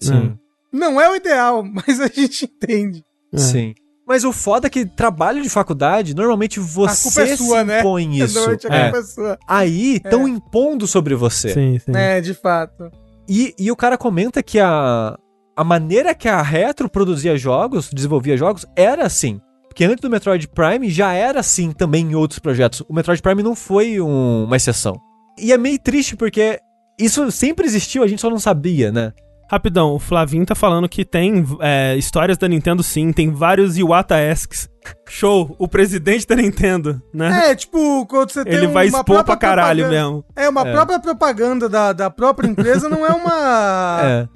Sim. 0.02 0.38
Não 0.72 1.00
é 1.00 1.10
o 1.10 1.16
ideal, 1.16 1.62
mas 1.88 2.00
a 2.00 2.08
gente 2.08 2.46
entende. 2.46 3.04
É. 3.34 3.38
Sim. 3.38 3.76
Mas 4.08 4.24
o 4.24 4.32
foda 4.32 4.68
é 4.68 4.70
que 4.70 4.86
trabalho 4.86 5.42
de 5.42 5.50
faculdade, 5.50 6.16
normalmente 6.16 6.60
A 6.60 6.64
culpa 6.64 6.96
você 6.96 7.22
é 7.24 7.36
sua, 7.38 7.60
se 7.60 7.64
né? 7.66 7.80
impõe 7.82 8.18
isso. 8.24 8.40
É. 8.40 8.46
culpa 8.58 8.98
é 8.98 9.04
sua. 9.04 9.38
Aí 9.48 9.96
estão 9.98 10.28
impondo 10.28 10.88
sobre 10.88 11.14
você. 11.14 11.50
Sim, 11.50 11.78
sim. 11.80 11.92
É, 11.94 12.22
de 12.22 12.34
fato. 12.34 12.90
E, 13.28 13.54
e 13.60 13.70
o 13.70 13.76
cara 13.76 13.98
comenta 13.98 14.42
que 14.42 14.60
a, 14.60 15.18
a 15.56 15.64
maneira 15.64 16.16
que 16.16 16.30
a 16.30 16.42
Retro 16.42 16.88
produzia 16.90 17.38
jogos, 17.38 17.90
desenvolvia 17.94 18.38
jogos, 18.38 18.66
era 18.78 19.06
assim. 19.06 19.42
Porque 19.68 19.84
antes 19.84 20.02
do 20.02 20.10
Metroid 20.10 20.48
Prime 20.48 20.90
já 20.90 21.12
era 21.14 21.42
assim 21.42 21.72
também 21.74 22.06
em 22.12 22.16
outros 22.16 22.40
projetos. 22.40 22.82
O 22.88 22.94
Metroid 22.94 23.22
Prime 23.22 23.44
não 23.44 23.54
foi 23.56 24.00
um- 24.00 24.46
uma 24.46 24.56
exceção. 24.56 24.96
E 25.38 25.52
é 25.52 25.58
meio 25.58 25.78
triste 25.78 26.16
porque 26.16 26.60
isso 26.98 27.30
sempre 27.30 27.66
existiu, 27.68 28.02
a 28.04 28.08
gente 28.08 28.22
só 28.22 28.30
não 28.30 28.40
sabia, 28.40 28.92
né? 28.92 29.12
Rapidão, 29.50 29.94
o 29.94 30.00
Flavinho 30.00 30.46
tá 30.46 30.54
falando 30.56 30.90
que 30.90 31.06
tem 31.06 31.46
é, 31.62 31.96
histórias 31.96 32.38
da 32.38 32.48
Nintendo 32.48 32.84
sim, 32.84 33.14
tem 33.14 33.32
vários 33.32 33.78
Iwata-esques. 33.78 34.70
Show, 35.08 35.56
o 35.58 35.68
presidente 35.68 36.26
da 36.28 36.36
Nintendo, 36.36 37.02
né? 37.14 37.52
É, 37.52 37.56
tipo, 37.56 38.06
quando 38.08 38.32
você 38.32 38.44
tem 38.44 38.54
Ele 38.54 38.68
vai 38.68 38.90
uma 38.90 39.00
expor 39.00 39.24
pra 39.24 39.36
caralho 39.38 39.88
mesmo. 39.90 40.24
É, 40.36 40.48
uma 40.50 40.68
É. 40.68 40.72
própria 40.72 41.00
propaganda 41.00 41.68
da, 41.70 41.94
da 41.94 42.10
própria 42.10 42.48
empresa 42.48 42.88
não 42.90 43.06
é 43.06 43.10
uma. 43.10 44.00
É. 44.04 44.28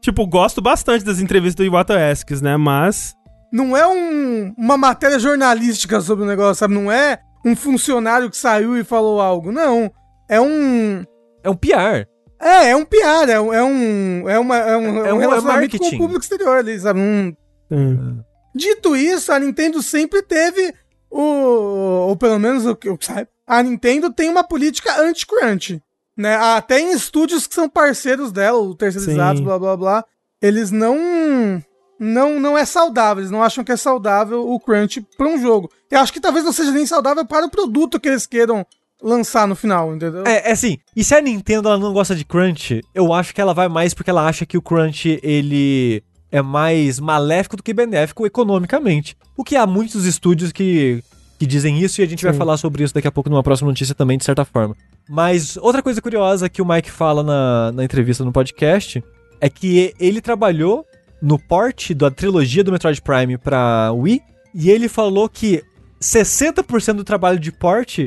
Tipo, 0.00 0.26
gosto 0.26 0.60
bastante 0.62 1.04
das 1.04 1.20
entrevistas 1.20 1.56
do 1.56 1.64
Iwata-esques, 1.64 2.40
né? 2.40 2.56
Mas. 2.56 3.14
Não 3.52 3.76
é 3.76 3.86
um- 3.86 4.54
uma 4.56 4.76
matéria 4.78 5.18
jornalística 5.18 6.00
sobre 6.00 6.24
o 6.24 6.26
negócio, 6.26 6.54
sabe? 6.60 6.72
Não 6.74 6.90
é 6.90 7.18
um 7.44 7.54
funcionário 7.56 8.30
que 8.30 8.36
saiu 8.36 8.76
e 8.76 8.84
falou 8.84 9.20
algo. 9.20 9.50
Não. 9.52 9.90
É 10.28 10.40
um. 10.40 11.04
É 11.42 11.50
um 11.50 11.54
PR. 11.56 12.06
É, 12.40 12.70
é 12.70 12.76
um 12.76 12.84
PR, 12.84 13.28
é 13.30 13.40
um. 13.40 13.52
É, 13.52 13.62
um, 13.62 14.28
é, 14.28 14.38
uma, 14.38 14.56
é 14.56 14.76
um, 14.76 15.04
É 15.06 15.12
um 15.12 15.16
um- 15.16 15.20
é 15.20 15.26
relacionamento 15.26 15.78
com 15.78 15.86
o 15.86 15.98
público 15.98 16.22
exterior 16.22 16.56
ali, 16.58 16.78
sabe? 16.80 16.98
Um- 17.00 17.36
hum, 17.70 18.22
Dito 18.54 18.96
isso, 18.96 19.30
a 19.32 19.38
Nintendo 19.38 19.82
sempre 19.82 20.22
teve 20.22 20.74
o. 21.10 21.20
Ou 22.08 22.16
pelo 22.16 22.38
menos 22.38 22.66
o 22.66 22.74
que 22.74 22.88
eu 22.88 22.98
saiba. 23.00 23.28
A 23.46 23.62
Nintendo 23.62 24.12
tem 24.12 24.28
uma 24.30 24.42
política 24.42 25.00
anti-crunch. 25.00 25.80
Né? 26.16 26.34
Até 26.36 26.80
em 26.80 26.92
estúdios 26.92 27.46
que 27.46 27.54
são 27.54 27.68
parceiros 27.68 28.30
dela, 28.32 28.58
o 28.58 28.74
terceirizados, 28.74 29.38
Sim. 29.38 29.44
blá 29.44 29.58
blá 29.58 29.76
blá. 29.76 30.04
Eles 30.42 30.70
não. 30.70 31.62
Não, 32.02 32.40
não 32.40 32.56
é 32.56 32.64
saudável, 32.64 33.20
eles 33.20 33.30
não 33.30 33.42
acham 33.42 33.62
que 33.62 33.70
é 33.72 33.76
saudável 33.76 34.48
o 34.48 34.58
crunch 34.58 35.06
para 35.18 35.28
um 35.28 35.38
jogo. 35.38 35.70
Eu 35.90 36.00
acho 36.00 36.10
que 36.10 36.18
talvez 36.20 36.42
não 36.44 36.52
seja 36.52 36.70
nem 36.72 36.86
saudável 36.86 37.26
para 37.26 37.44
o 37.44 37.50
produto 37.50 38.00
que 38.00 38.08
eles 38.08 38.24
queiram 38.26 38.64
lançar 39.02 39.46
no 39.46 39.54
final, 39.54 39.94
entendeu? 39.94 40.24
É, 40.26 40.48
é 40.48 40.52
assim, 40.52 40.78
e 40.94 41.02
se 41.02 41.14
a 41.14 41.20
Nintendo 41.20 41.68
ela 41.68 41.78
não 41.78 41.92
gosta 41.92 42.14
de 42.14 42.24
crunch, 42.24 42.80
eu 42.94 43.12
acho 43.12 43.34
que 43.34 43.40
ela 43.40 43.54
vai 43.54 43.68
mais 43.68 43.94
porque 43.94 44.10
ela 44.10 44.26
acha 44.26 44.44
que 44.46 44.58
o 44.58 44.62
crunch 44.62 45.18
ele 45.22 46.02
é 46.30 46.42
mais 46.42 47.00
maléfico 47.00 47.56
do 47.56 47.62
que 47.62 47.74
benéfico 47.74 48.26
economicamente. 48.26 49.16
O 49.36 49.44
que 49.44 49.56
há 49.56 49.66
muitos 49.66 50.04
estúdios 50.04 50.52
que 50.52 51.02
que 51.40 51.46
dizem 51.46 51.78
isso 51.78 52.02
e 52.02 52.04
a 52.04 52.06
gente 52.06 52.20
Sim. 52.20 52.26
vai 52.26 52.34
falar 52.34 52.58
sobre 52.58 52.84
isso 52.84 52.92
daqui 52.92 53.08
a 53.08 53.10
pouco 53.10 53.30
numa 53.30 53.42
próxima 53.42 53.70
notícia 53.70 53.94
também, 53.94 54.18
de 54.18 54.24
certa 54.26 54.44
forma. 54.44 54.76
Mas 55.08 55.56
outra 55.56 55.82
coisa 55.82 56.00
curiosa 56.02 56.50
que 56.50 56.60
o 56.60 56.66
Mike 56.66 56.90
fala 56.90 57.22
na, 57.22 57.72
na 57.72 57.82
entrevista 57.82 58.22
no 58.22 58.30
podcast 58.30 59.02
é 59.40 59.48
que 59.48 59.94
ele 59.98 60.20
trabalhou 60.20 60.84
no 61.22 61.38
port 61.38 61.92
da 61.94 62.10
trilogia 62.10 62.62
do 62.62 62.70
Metroid 62.70 63.00
Prime 63.00 63.38
pra 63.38 63.90
Wii 63.90 64.20
e 64.54 64.70
ele 64.70 64.86
falou 64.86 65.30
que 65.30 65.64
60% 65.98 66.96
do 66.96 67.04
trabalho 67.04 67.38
de 67.38 67.50
port 67.50 68.00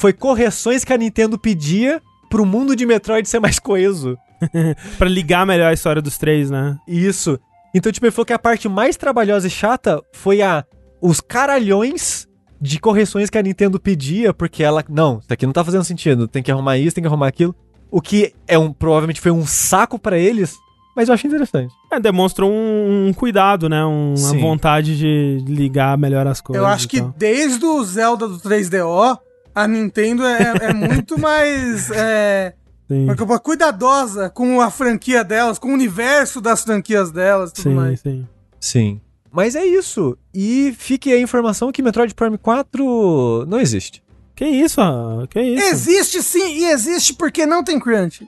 foi 0.00 0.14
correções 0.14 0.82
que 0.82 0.94
a 0.94 0.96
Nintendo 0.96 1.38
pedia 1.38 2.00
pro 2.30 2.46
mundo 2.46 2.74
de 2.74 2.86
Metroid 2.86 3.28
ser 3.28 3.38
mais 3.38 3.58
coeso. 3.58 4.16
para 4.96 5.10
ligar 5.10 5.44
melhor 5.44 5.68
a 5.68 5.74
história 5.74 6.00
dos 6.00 6.16
três, 6.16 6.50
né? 6.50 6.78
Isso. 6.88 7.38
Então, 7.74 7.92
tipo, 7.92 8.06
ele 8.06 8.10
falou 8.10 8.24
que 8.24 8.32
a 8.32 8.38
parte 8.38 8.66
mais 8.66 8.96
trabalhosa 8.96 9.46
e 9.46 9.50
chata 9.50 10.02
foi 10.14 10.40
a 10.40 10.64
os 11.02 11.20
caralhões 11.20 12.26
de 12.58 12.78
correções 12.80 13.28
que 13.28 13.36
a 13.36 13.42
Nintendo 13.42 13.78
pedia, 13.78 14.32
porque 14.32 14.62
ela, 14.62 14.82
não, 14.88 15.18
isso 15.18 15.32
aqui 15.32 15.44
não 15.44 15.52
tá 15.52 15.62
fazendo 15.62 15.84
sentido, 15.84 16.26
tem 16.26 16.42
que 16.42 16.50
arrumar 16.50 16.78
isso, 16.78 16.94
tem 16.94 17.02
que 17.02 17.08
arrumar 17.08 17.28
aquilo. 17.28 17.54
O 17.90 18.00
que 18.00 18.32
é 18.48 18.58
um, 18.58 18.72
provavelmente 18.72 19.20
foi 19.20 19.30
um 19.30 19.46
saco 19.46 19.98
para 19.98 20.16
eles, 20.16 20.56
mas 20.96 21.08
eu 21.08 21.14
acho 21.14 21.26
interessante. 21.26 21.74
É, 21.92 22.00
demonstra 22.00 22.46
um, 22.46 23.08
um 23.08 23.12
cuidado, 23.12 23.68
né? 23.68 23.84
Um, 23.84 24.14
uma 24.14 24.38
vontade 24.38 24.96
de 24.96 25.44
ligar 25.46 25.98
melhor 25.98 26.26
as 26.26 26.40
coisas. 26.40 26.62
Eu 26.62 26.66
acho 26.66 26.88
que 26.88 27.02
desde 27.18 27.64
o 27.64 27.84
Zelda 27.84 28.26
do 28.26 28.38
3DO, 28.38 29.18
a 29.62 29.68
Nintendo 29.68 30.24
é, 30.24 30.54
é 30.62 30.72
muito 30.72 31.18
mais. 31.18 31.90
É, 31.90 32.54
Sim. 32.88 33.06
cuidadosa 33.42 34.28
com 34.30 34.60
a 34.60 34.70
franquia 34.70 35.22
delas, 35.22 35.58
com 35.58 35.68
o 35.68 35.74
universo 35.74 36.40
das 36.40 36.62
franquias 36.62 37.10
delas 37.12 37.52
tudo 37.52 37.70
sim, 37.70 37.74
mais. 37.74 38.00
Sim. 38.00 38.26
Sim. 38.58 39.00
Mas 39.30 39.54
é 39.54 39.64
isso. 39.64 40.18
E 40.34 40.74
fique 40.76 41.12
a 41.12 41.20
informação 41.20 41.70
que 41.70 41.82
Metroid 41.82 42.14
Prime 42.14 42.36
4 42.36 43.46
não 43.46 43.60
existe. 43.60 44.02
Que 44.34 44.46
isso, 44.46 44.80
que 45.28 45.40
isso? 45.40 45.66
Existe 45.66 46.22
sim, 46.22 46.60
e 46.60 46.64
existe 46.64 47.12
porque 47.14 47.46
não 47.46 47.62
tem 47.62 47.78
crunch. 47.78 48.26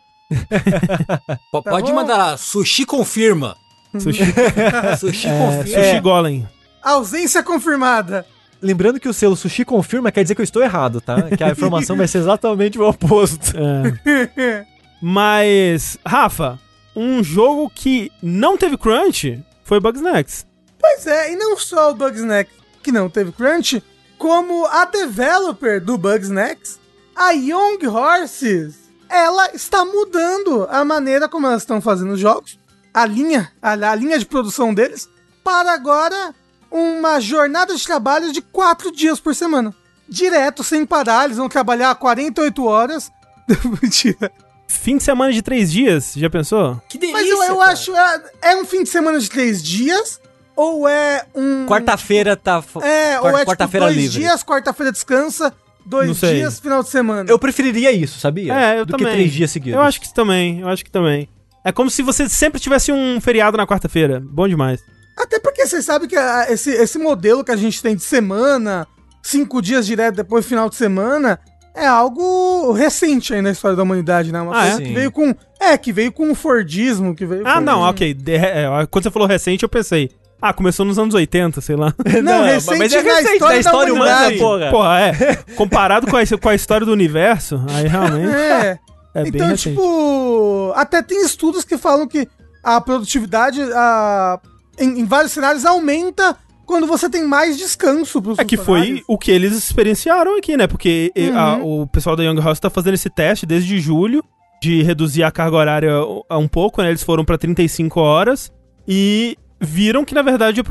tá 1.50 1.62
Pode 1.62 1.90
bom? 1.90 1.96
mandar 1.96 2.38
sushi 2.38 2.84
confirma. 2.84 3.56
Sushi, 3.98 4.22
sushi 5.00 5.26
é, 5.26 5.38
confirma. 5.38 5.84
Sushi 5.84 6.00
golem. 6.00 6.48
Ausência 6.82 7.42
confirmada. 7.42 8.26
Lembrando 8.62 9.00
que 9.00 9.08
o 9.08 9.12
selo 9.12 9.36
sushi 9.36 9.64
confirma 9.64 10.12
quer 10.12 10.22
dizer 10.22 10.34
que 10.34 10.40
eu 10.40 10.44
estou 10.44 10.62
errado, 10.62 11.00
tá? 11.00 11.22
Que 11.36 11.42
a 11.42 11.50
informação 11.52 11.96
vai 11.96 12.06
ser 12.06 12.18
exatamente 12.18 12.78
o 12.78 12.88
oposto. 12.88 13.52
É. 13.56 14.66
Mas, 15.02 15.98
Rafa, 16.06 16.60
um 16.94 17.24
jogo 17.24 17.68
que 17.74 18.12
não 18.22 18.56
teve 18.56 18.76
crunch 18.76 19.42
foi 19.64 19.80
Bugsnax. 19.80 20.46
Pois 20.78 21.06
é, 21.06 21.32
e 21.32 21.36
não 21.36 21.58
só 21.58 21.90
o 21.90 21.94
Bugsnax 21.94 22.50
que 22.82 22.92
não 22.92 23.08
teve 23.08 23.32
crunch, 23.32 23.82
como 24.18 24.66
a 24.66 24.84
developer 24.84 25.80
do 25.80 25.98
Bugsnax, 25.98 26.78
a 27.14 27.30
Young 27.32 27.86
Horses, 27.86 28.76
ela 29.08 29.54
está 29.54 29.84
mudando 29.84 30.66
a 30.70 30.84
maneira 30.84 31.28
como 31.28 31.46
elas 31.46 31.62
estão 31.62 31.80
fazendo 31.80 32.12
os 32.12 32.20
jogos, 32.20 32.58
a 32.94 33.04
linha, 33.06 33.50
a, 33.60 33.72
a 33.72 33.94
linha 33.94 34.18
de 34.18 34.26
produção 34.26 34.72
deles, 34.72 35.08
para 35.42 35.72
agora 35.72 36.34
uma 36.72 37.20
jornada 37.20 37.76
de 37.76 37.84
trabalho 37.84 38.32
de 38.32 38.40
quatro 38.40 38.90
dias 38.90 39.20
por 39.20 39.34
semana. 39.34 39.74
Direto, 40.08 40.64
sem 40.64 40.84
parar, 40.86 41.26
eles 41.26 41.36
vão 41.36 41.48
trabalhar 41.48 41.94
48 41.94 42.64
horas. 42.64 43.12
Mentira. 43.82 44.32
Fim 44.66 44.96
de 44.96 45.02
semana 45.02 45.32
de 45.32 45.42
três 45.42 45.70
dias, 45.70 46.14
já 46.16 46.30
pensou? 46.30 46.80
Que 46.88 46.96
delícia! 46.96 47.20
Mas 47.20 47.28
eu, 47.28 47.42
eu 47.54 47.60
acho, 47.60 47.94
é, 47.94 48.22
é, 48.42 48.56
um 48.56 48.64
fim 48.64 48.82
de 48.82 48.88
semana 48.88 49.18
de 49.18 49.28
três 49.28 49.62
dias, 49.62 50.18
ou 50.56 50.88
é 50.88 51.26
um... 51.34 51.66
Quarta-feira 51.66 52.36
tá... 52.36 52.62
É, 52.82 53.20
ou 53.20 53.28
é 53.28 53.32
tipo, 53.32 53.46
quarta-feira 53.50 53.86
tipo, 53.86 53.94
dois 53.94 53.96
livre. 53.96 54.20
dias, 54.20 54.42
quarta-feira 54.42 54.90
descansa, 54.90 55.52
dois 55.84 56.18
dias, 56.18 56.58
final 56.58 56.82
de 56.82 56.88
semana. 56.88 57.30
Eu 57.30 57.38
preferiria 57.38 57.92
isso, 57.92 58.18
sabia? 58.18 58.54
É, 58.54 58.80
eu 58.80 58.86
Do 58.86 58.92
também. 58.92 59.06
que 59.06 59.12
três 59.12 59.32
dias 59.32 59.50
seguidos. 59.50 59.74
Eu 59.74 59.82
acho 59.82 60.00
que 60.00 60.12
também, 60.12 60.60
eu 60.60 60.68
acho 60.68 60.82
que 60.82 60.90
também. 60.90 61.28
É 61.64 61.70
como 61.70 61.90
se 61.90 62.02
você 62.02 62.28
sempre 62.28 62.58
tivesse 62.58 62.90
um 62.90 63.20
feriado 63.20 63.56
na 63.56 63.66
quarta-feira. 63.66 64.22
Bom 64.24 64.48
demais. 64.48 64.80
Até 65.16 65.38
porque 65.38 65.66
você 65.66 65.82
sabe 65.82 66.06
que 66.06 66.16
a, 66.16 66.46
esse, 66.50 66.70
esse 66.70 66.98
modelo 66.98 67.44
que 67.44 67.50
a 67.50 67.56
gente 67.56 67.82
tem 67.82 67.94
de 67.94 68.02
semana, 68.02 68.86
cinco 69.22 69.60
dias 69.60 69.86
direto 69.86 70.16
depois 70.16 70.44
do 70.44 70.48
final 70.48 70.68
de 70.68 70.76
semana, 70.76 71.38
é 71.74 71.86
algo 71.86 72.72
recente 72.72 73.32
aí 73.34 73.40
na 73.40 73.50
história 73.50 73.76
da 73.76 73.82
humanidade, 73.82 74.32
né? 74.32 74.40
Uma 74.40 74.56
ah, 74.56 74.62
coisa 74.62 74.82
é? 74.82 74.86
que 74.86 74.92
veio 74.92 75.12
com. 75.12 75.34
É, 75.60 75.78
que 75.78 75.92
veio 75.92 76.12
com 76.12 76.30
o 76.30 76.34
Fordismo, 76.34 77.14
que 77.14 77.24
veio 77.24 77.46
Ah, 77.46 77.54
com... 77.54 77.60
não, 77.60 77.80
ok. 77.80 78.12
De, 78.12 78.34
é, 78.34 78.66
quando 78.90 79.04
você 79.04 79.10
falou 79.10 79.28
recente, 79.28 79.62
eu 79.62 79.68
pensei. 79.68 80.10
Ah, 80.40 80.52
começou 80.52 80.84
nos 80.84 80.98
anos 80.98 81.14
80, 81.14 81.60
sei 81.60 81.76
lá. 81.76 81.94
Não, 82.20 82.38
não 82.38 82.44
recente 82.44 82.76
mas 82.76 82.92
é 82.92 83.00
recente 83.00 83.22
da 83.22 83.32
história, 83.32 83.54
da 83.54 83.60
história 83.60 83.94
humana, 83.94 84.36
porra. 84.36 84.70
Porra, 84.72 85.00
é. 85.00 85.36
Comparado 85.54 86.08
com 86.08 86.16
a, 86.16 86.22
com 86.26 86.48
a 86.48 86.54
história 86.56 86.84
do 86.84 86.92
universo, 86.92 87.64
aí 87.68 87.86
realmente. 87.86 88.32
É. 88.34 88.78
é 89.14 89.28
então, 89.28 89.54
tipo, 89.54 90.72
até 90.74 91.00
tem 91.00 91.24
estudos 91.24 91.64
que 91.64 91.78
falam 91.78 92.08
que 92.08 92.26
a 92.60 92.80
produtividade, 92.80 93.62
a 93.72 94.40
em, 94.78 95.00
em 95.00 95.04
vários 95.04 95.32
cenários 95.32 95.64
aumenta 95.64 96.36
quando 96.64 96.86
você 96.86 97.08
tem 97.08 97.26
mais 97.26 97.58
descanso 97.58 98.22
pros 98.22 98.38
É 98.38 98.44
que 98.44 98.56
foi 98.56 99.02
o 99.06 99.18
que 99.18 99.30
eles 99.30 99.52
experienciaram 99.52 100.38
aqui, 100.38 100.56
né? 100.56 100.66
Porque 100.66 101.12
uhum. 101.16 101.38
a, 101.38 101.56
o 101.58 101.86
pessoal 101.86 102.16
da 102.16 102.22
Young 102.22 102.40
House 102.40 102.60
tá 102.60 102.70
fazendo 102.70 102.94
esse 102.94 103.10
teste 103.10 103.44
desde 103.44 103.78
julho 103.78 104.24
de 104.62 104.82
reduzir 104.82 105.24
a 105.24 105.30
carga 105.30 105.56
horária 105.56 105.92
um 106.30 106.48
pouco, 106.48 106.82
né? 106.82 106.88
Eles 106.88 107.02
foram 107.02 107.24
para 107.24 107.36
35 107.36 108.00
horas 108.00 108.52
e 108.86 109.36
viram 109.60 110.04
que 110.04 110.14
na 110.14 110.22
verdade 110.22 110.60
a 110.60 110.64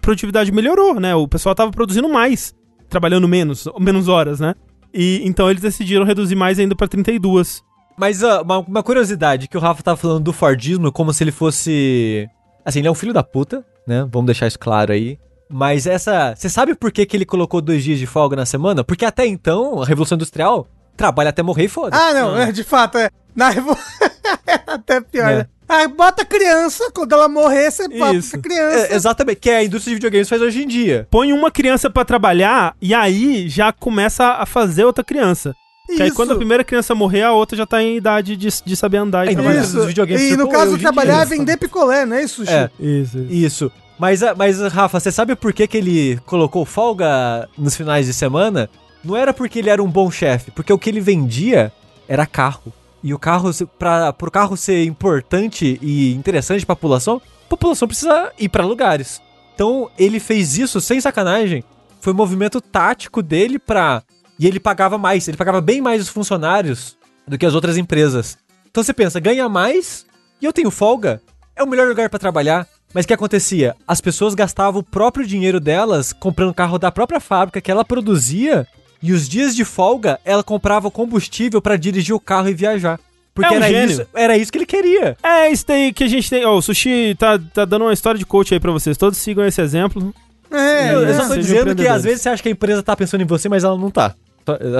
produtividade 0.00 0.50
melhorou, 0.50 0.98
né? 0.98 1.14
O 1.14 1.28
pessoal 1.28 1.54
tava 1.54 1.70
produzindo 1.70 2.08
mais, 2.08 2.54
trabalhando 2.88 3.28
menos, 3.28 3.68
menos 3.78 4.08
horas, 4.08 4.40
né? 4.40 4.54
E 4.92 5.20
então 5.24 5.50
eles 5.50 5.62
decidiram 5.62 6.04
reduzir 6.04 6.34
mais 6.34 6.58
ainda 6.58 6.74
para 6.74 6.88
32. 6.88 7.62
Mas 7.98 8.22
uh, 8.22 8.42
uma, 8.42 8.58
uma 8.58 8.82
curiosidade 8.82 9.48
que 9.48 9.56
o 9.56 9.60
Rafa 9.60 9.82
tava 9.82 9.96
falando 9.96 10.24
do 10.24 10.32
Fordismo 10.32 10.90
como 10.90 11.12
se 11.12 11.22
ele 11.24 11.32
fosse 11.32 12.28
Assim, 12.66 12.80
ele 12.80 12.88
é 12.88 12.90
um 12.90 12.96
filho 12.96 13.12
da 13.12 13.22
puta, 13.22 13.64
né? 13.86 14.04
Vamos 14.10 14.26
deixar 14.26 14.48
isso 14.48 14.58
claro 14.58 14.92
aí. 14.92 15.20
Mas 15.48 15.86
essa. 15.86 16.34
Você 16.34 16.48
sabe 16.48 16.74
por 16.74 16.90
que, 16.90 17.06
que 17.06 17.16
ele 17.16 17.24
colocou 17.24 17.60
dois 17.60 17.84
dias 17.84 18.00
de 18.00 18.06
folga 18.06 18.34
na 18.34 18.44
semana? 18.44 18.82
Porque 18.82 19.04
até 19.04 19.24
então, 19.24 19.80
a 19.80 19.86
Revolução 19.86 20.16
Industrial 20.16 20.66
trabalha 20.96 21.30
até 21.30 21.44
morrer 21.44 21.66
e 21.66 21.68
foda. 21.68 21.96
Ah, 21.96 22.12
não, 22.12 22.34
ah. 22.34 22.48
É, 22.48 22.52
de 22.52 22.64
fato, 22.64 22.98
é. 22.98 23.08
Na 23.36 23.50
Revolução. 23.50 23.84
até 24.66 25.00
pior, 25.00 25.30
é. 25.30 25.36
né? 25.36 25.46
Aí 25.68 25.86
bota 25.86 26.24
criança, 26.24 26.90
quando 26.92 27.12
ela 27.12 27.28
morrer, 27.28 27.70
você 27.70 27.88
bota 27.88 28.38
criança. 28.38 28.92
É, 28.92 28.94
exatamente, 28.94 29.40
que 29.40 29.50
é 29.50 29.58
a 29.58 29.64
indústria 29.64 29.90
de 29.90 29.96
videogames 29.96 30.28
faz 30.28 30.42
hoje 30.42 30.62
em 30.62 30.66
dia. 30.66 31.06
Põe 31.10 31.32
uma 31.32 31.50
criança 31.50 31.88
para 31.88 32.04
trabalhar 32.04 32.74
e 32.80 32.94
aí 32.94 33.48
já 33.48 33.72
começa 33.72 34.24
a 34.32 34.46
fazer 34.46 34.84
outra 34.84 35.04
criança. 35.04 35.54
Que 35.86 36.02
aí 36.02 36.10
quando 36.10 36.32
a 36.32 36.36
primeira 36.36 36.64
criança 36.64 36.94
morrer, 36.94 37.22
a 37.22 37.32
outra 37.32 37.56
já 37.56 37.66
tá 37.66 37.82
em 37.82 37.96
idade 37.96 38.36
de, 38.36 38.48
de 38.64 38.76
saber 38.76 38.98
andar 38.98 39.26
e 39.26 39.30
é, 39.30 39.34
trabalhar. 39.34 39.62
Isso. 39.62 39.78
E 40.10 40.36
no 40.36 40.48
caso, 40.48 40.78
trabalhar 40.78 41.22
é 41.22 41.24
vender 41.24 41.56
picolé, 41.56 42.04
não 42.04 42.16
é 42.16 42.24
isso, 42.24 42.44
Chico? 42.44 42.52
É, 42.52 42.70
isso. 42.80 43.18
Isso. 43.30 43.72
Mas, 43.98 44.20
mas, 44.36 44.60
Rafa, 44.60 45.00
você 45.00 45.10
sabe 45.10 45.34
por 45.34 45.52
que, 45.52 45.66
que 45.66 45.76
ele 45.76 46.18
colocou 46.26 46.64
folga 46.64 47.48
nos 47.56 47.76
finais 47.76 48.06
de 48.06 48.12
semana? 48.12 48.68
Não 49.02 49.16
era 49.16 49.32
porque 49.32 49.60
ele 49.60 49.70
era 49.70 49.82
um 49.82 49.88
bom 49.88 50.10
chefe, 50.10 50.50
porque 50.50 50.72
o 50.72 50.78
que 50.78 50.90
ele 50.90 51.00
vendia 51.00 51.72
era 52.08 52.26
carro. 52.26 52.72
E 53.02 53.14
o 53.14 53.18
carro, 53.18 53.50
para 53.78 54.14
o 54.20 54.30
carro 54.30 54.56
ser 54.56 54.84
importante 54.84 55.78
e 55.80 56.12
interessante 56.14 56.66
para 56.66 56.72
a 56.72 56.76
população, 56.76 57.22
a 57.46 57.48
população 57.48 57.86
precisa 57.86 58.32
ir 58.38 58.48
para 58.48 58.66
lugares. 58.66 59.22
Então 59.54 59.88
ele 59.98 60.18
fez 60.18 60.58
isso 60.58 60.80
sem 60.80 61.00
sacanagem. 61.00 61.64
Foi 62.00 62.12
um 62.12 62.16
movimento 62.16 62.60
tático 62.60 63.22
dele 63.22 63.58
para 63.58 64.02
e 64.38 64.46
ele 64.46 64.60
pagava 64.60 64.98
mais, 64.98 65.26
ele 65.28 65.36
pagava 65.36 65.60
bem 65.60 65.80
mais 65.80 66.02
os 66.02 66.08
funcionários 66.08 66.96
do 67.26 67.38
que 67.38 67.46
as 67.46 67.54
outras 67.54 67.76
empresas. 67.76 68.38
Então 68.70 68.82
você 68.82 68.92
pensa, 68.92 69.20
ganha 69.20 69.48
mais 69.48 70.06
e 70.40 70.44
eu 70.44 70.52
tenho 70.52 70.70
folga? 70.70 71.20
É 71.54 71.62
o 71.62 71.66
melhor 71.66 71.88
lugar 71.88 72.10
para 72.10 72.18
trabalhar. 72.18 72.66
Mas 72.92 73.04
o 73.04 73.08
que 73.08 73.14
acontecia? 73.14 73.74
As 73.86 74.00
pessoas 74.00 74.34
gastavam 74.34 74.80
o 74.80 74.84
próprio 74.84 75.26
dinheiro 75.26 75.60
delas 75.60 76.12
comprando 76.12 76.54
carro 76.54 76.78
da 76.78 76.92
própria 76.92 77.20
fábrica 77.20 77.60
que 77.60 77.70
ela 77.70 77.84
produzia 77.84 78.66
e 79.02 79.12
os 79.12 79.28
dias 79.28 79.54
de 79.54 79.64
folga 79.64 80.18
ela 80.24 80.42
comprava 80.42 80.90
combustível 80.90 81.60
para 81.60 81.76
dirigir 81.76 82.14
o 82.14 82.20
carro 82.20 82.48
e 82.48 82.54
viajar. 82.54 82.98
Porque 83.34 83.54
é 83.54 83.58
um 83.58 83.62
era, 83.62 83.84
isso, 83.84 84.06
era 84.14 84.38
isso 84.38 84.50
que 84.50 84.58
ele 84.58 84.66
queria. 84.66 85.16
É 85.22 85.50
isso 85.50 85.66
daí 85.66 85.92
que 85.92 86.04
a 86.04 86.08
gente 86.08 86.30
tem. 86.30 86.44
Ó, 86.46 86.54
oh, 86.54 86.58
o 86.58 86.62
Sushi 86.62 87.14
tá, 87.18 87.38
tá 87.38 87.66
dando 87.66 87.82
uma 87.82 87.92
história 87.92 88.18
de 88.18 88.24
coach 88.24 88.54
aí 88.54 88.58
pra 88.58 88.72
vocês. 88.72 88.96
Todos 88.96 89.18
sigam 89.18 89.44
esse 89.44 89.60
exemplo. 89.60 90.14
É, 90.50 90.94
eu, 90.94 91.02
eu 91.02 91.14
só 91.14 91.28
tô 91.28 91.36
dizendo 91.36 91.74
que 91.74 91.86
às 91.86 92.02
vezes 92.02 92.22
você 92.22 92.30
acha 92.30 92.42
que 92.42 92.48
a 92.48 92.52
empresa 92.52 92.82
tá 92.82 92.96
pensando 92.96 93.20
em 93.20 93.26
você, 93.26 93.46
mas 93.46 93.62
ela 93.62 93.76
não 93.76 93.90
tá. 93.90 94.14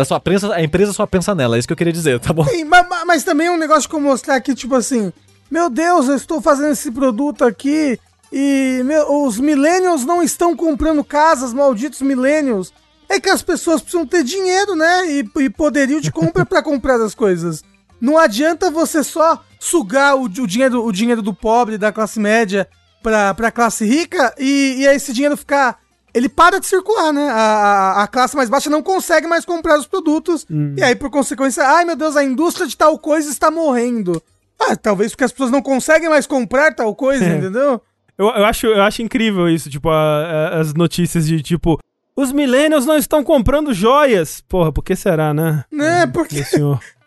A, 0.00 0.04
sua 0.04 0.20
prensa, 0.20 0.54
a 0.54 0.62
empresa 0.62 0.92
só 0.92 1.06
pensa 1.06 1.34
nela, 1.34 1.56
é 1.56 1.58
isso 1.58 1.66
que 1.66 1.72
eu 1.72 1.76
queria 1.76 1.92
dizer, 1.92 2.20
tá 2.20 2.32
bom? 2.32 2.44
Sim, 2.44 2.64
mas, 2.64 2.86
mas 3.06 3.24
também 3.24 3.48
é 3.48 3.50
um 3.50 3.56
negócio 3.56 3.88
que 3.88 3.94
eu 3.94 4.00
mostrar 4.00 4.36
aqui, 4.36 4.54
tipo 4.54 4.74
assim, 4.74 5.12
meu 5.50 5.68
Deus, 5.68 6.08
eu 6.08 6.16
estou 6.16 6.40
fazendo 6.40 6.72
esse 6.72 6.90
produto 6.90 7.44
aqui 7.44 7.98
e 8.32 8.82
meu, 8.84 9.24
os 9.24 9.38
millennials 9.38 10.04
não 10.04 10.22
estão 10.22 10.56
comprando 10.56 11.02
casas, 11.04 11.52
malditos 11.52 12.02
millennials. 12.02 12.72
É 13.08 13.20
que 13.20 13.30
as 13.30 13.40
pessoas 13.40 13.80
precisam 13.80 14.04
ter 14.04 14.24
dinheiro, 14.24 14.74
né? 14.74 15.06
E, 15.08 15.30
e 15.42 15.50
poderio 15.50 16.00
de 16.00 16.10
compra 16.10 16.44
para 16.44 16.62
comprar 16.62 17.00
as 17.00 17.14
coisas. 17.14 17.62
Não 18.00 18.18
adianta 18.18 18.70
você 18.70 19.04
só 19.04 19.42
sugar 19.60 20.16
o, 20.16 20.24
o, 20.24 20.46
dinheiro, 20.46 20.84
o 20.84 20.92
dinheiro 20.92 21.22
do 21.22 21.32
pobre, 21.32 21.78
da 21.78 21.92
classe 21.92 22.18
média, 22.18 22.68
pra, 23.02 23.32
pra 23.32 23.52
classe 23.52 23.84
rica 23.84 24.34
e, 24.38 24.78
e 24.78 24.86
esse 24.86 25.12
dinheiro 25.12 25.36
ficar 25.36 25.78
ele 26.16 26.30
para 26.30 26.58
de 26.58 26.66
circular, 26.66 27.12
né? 27.12 27.28
A, 27.28 27.34
a, 27.34 28.02
a 28.04 28.08
classe 28.08 28.34
mais 28.34 28.48
baixa 28.48 28.70
não 28.70 28.82
consegue 28.82 29.26
mais 29.26 29.44
comprar 29.44 29.78
os 29.78 29.86
produtos. 29.86 30.46
Hum. 30.50 30.74
E 30.74 30.82
aí, 30.82 30.94
por 30.94 31.10
consequência, 31.10 31.62
ai 31.62 31.84
meu 31.84 31.94
Deus, 31.94 32.16
a 32.16 32.24
indústria 32.24 32.66
de 32.66 32.74
tal 32.74 32.98
coisa 32.98 33.30
está 33.30 33.50
morrendo. 33.50 34.22
Ah, 34.58 34.74
talvez 34.74 35.12
porque 35.12 35.24
as 35.24 35.32
pessoas 35.32 35.50
não 35.50 35.60
conseguem 35.60 36.08
mais 36.08 36.26
comprar 36.26 36.74
tal 36.74 36.94
coisa, 36.94 37.22
é. 37.22 37.36
entendeu? 37.36 37.82
Eu, 38.16 38.28
eu, 38.28 38.46
acho, 38.46 38.66
eu 38.66 38.82
acho 38.82 39.02
incrível 39.02 39.46
isso, 39.46 39.68
tipo, 39.68 39.90
a, 39.90 40.54
a, 40.54 40.60
as 40.60 40.72
notícias 40.72 41.26
de 41.26 41.42
tipo. 41.42 41.78
Os 42.16 42.32
millennials 42.32 42.86
não 42.86 42.96
estão 42.96 43.22
comprando 43.22 43.74
joias. 43.74 44.42
Porra, 44.48 44.72
por 44.72 44.82
que 44.82 44.96
será, 44.96 45.34
né? 45.34 45.64
É, 45.70 46.06
porque. 46.06 46.42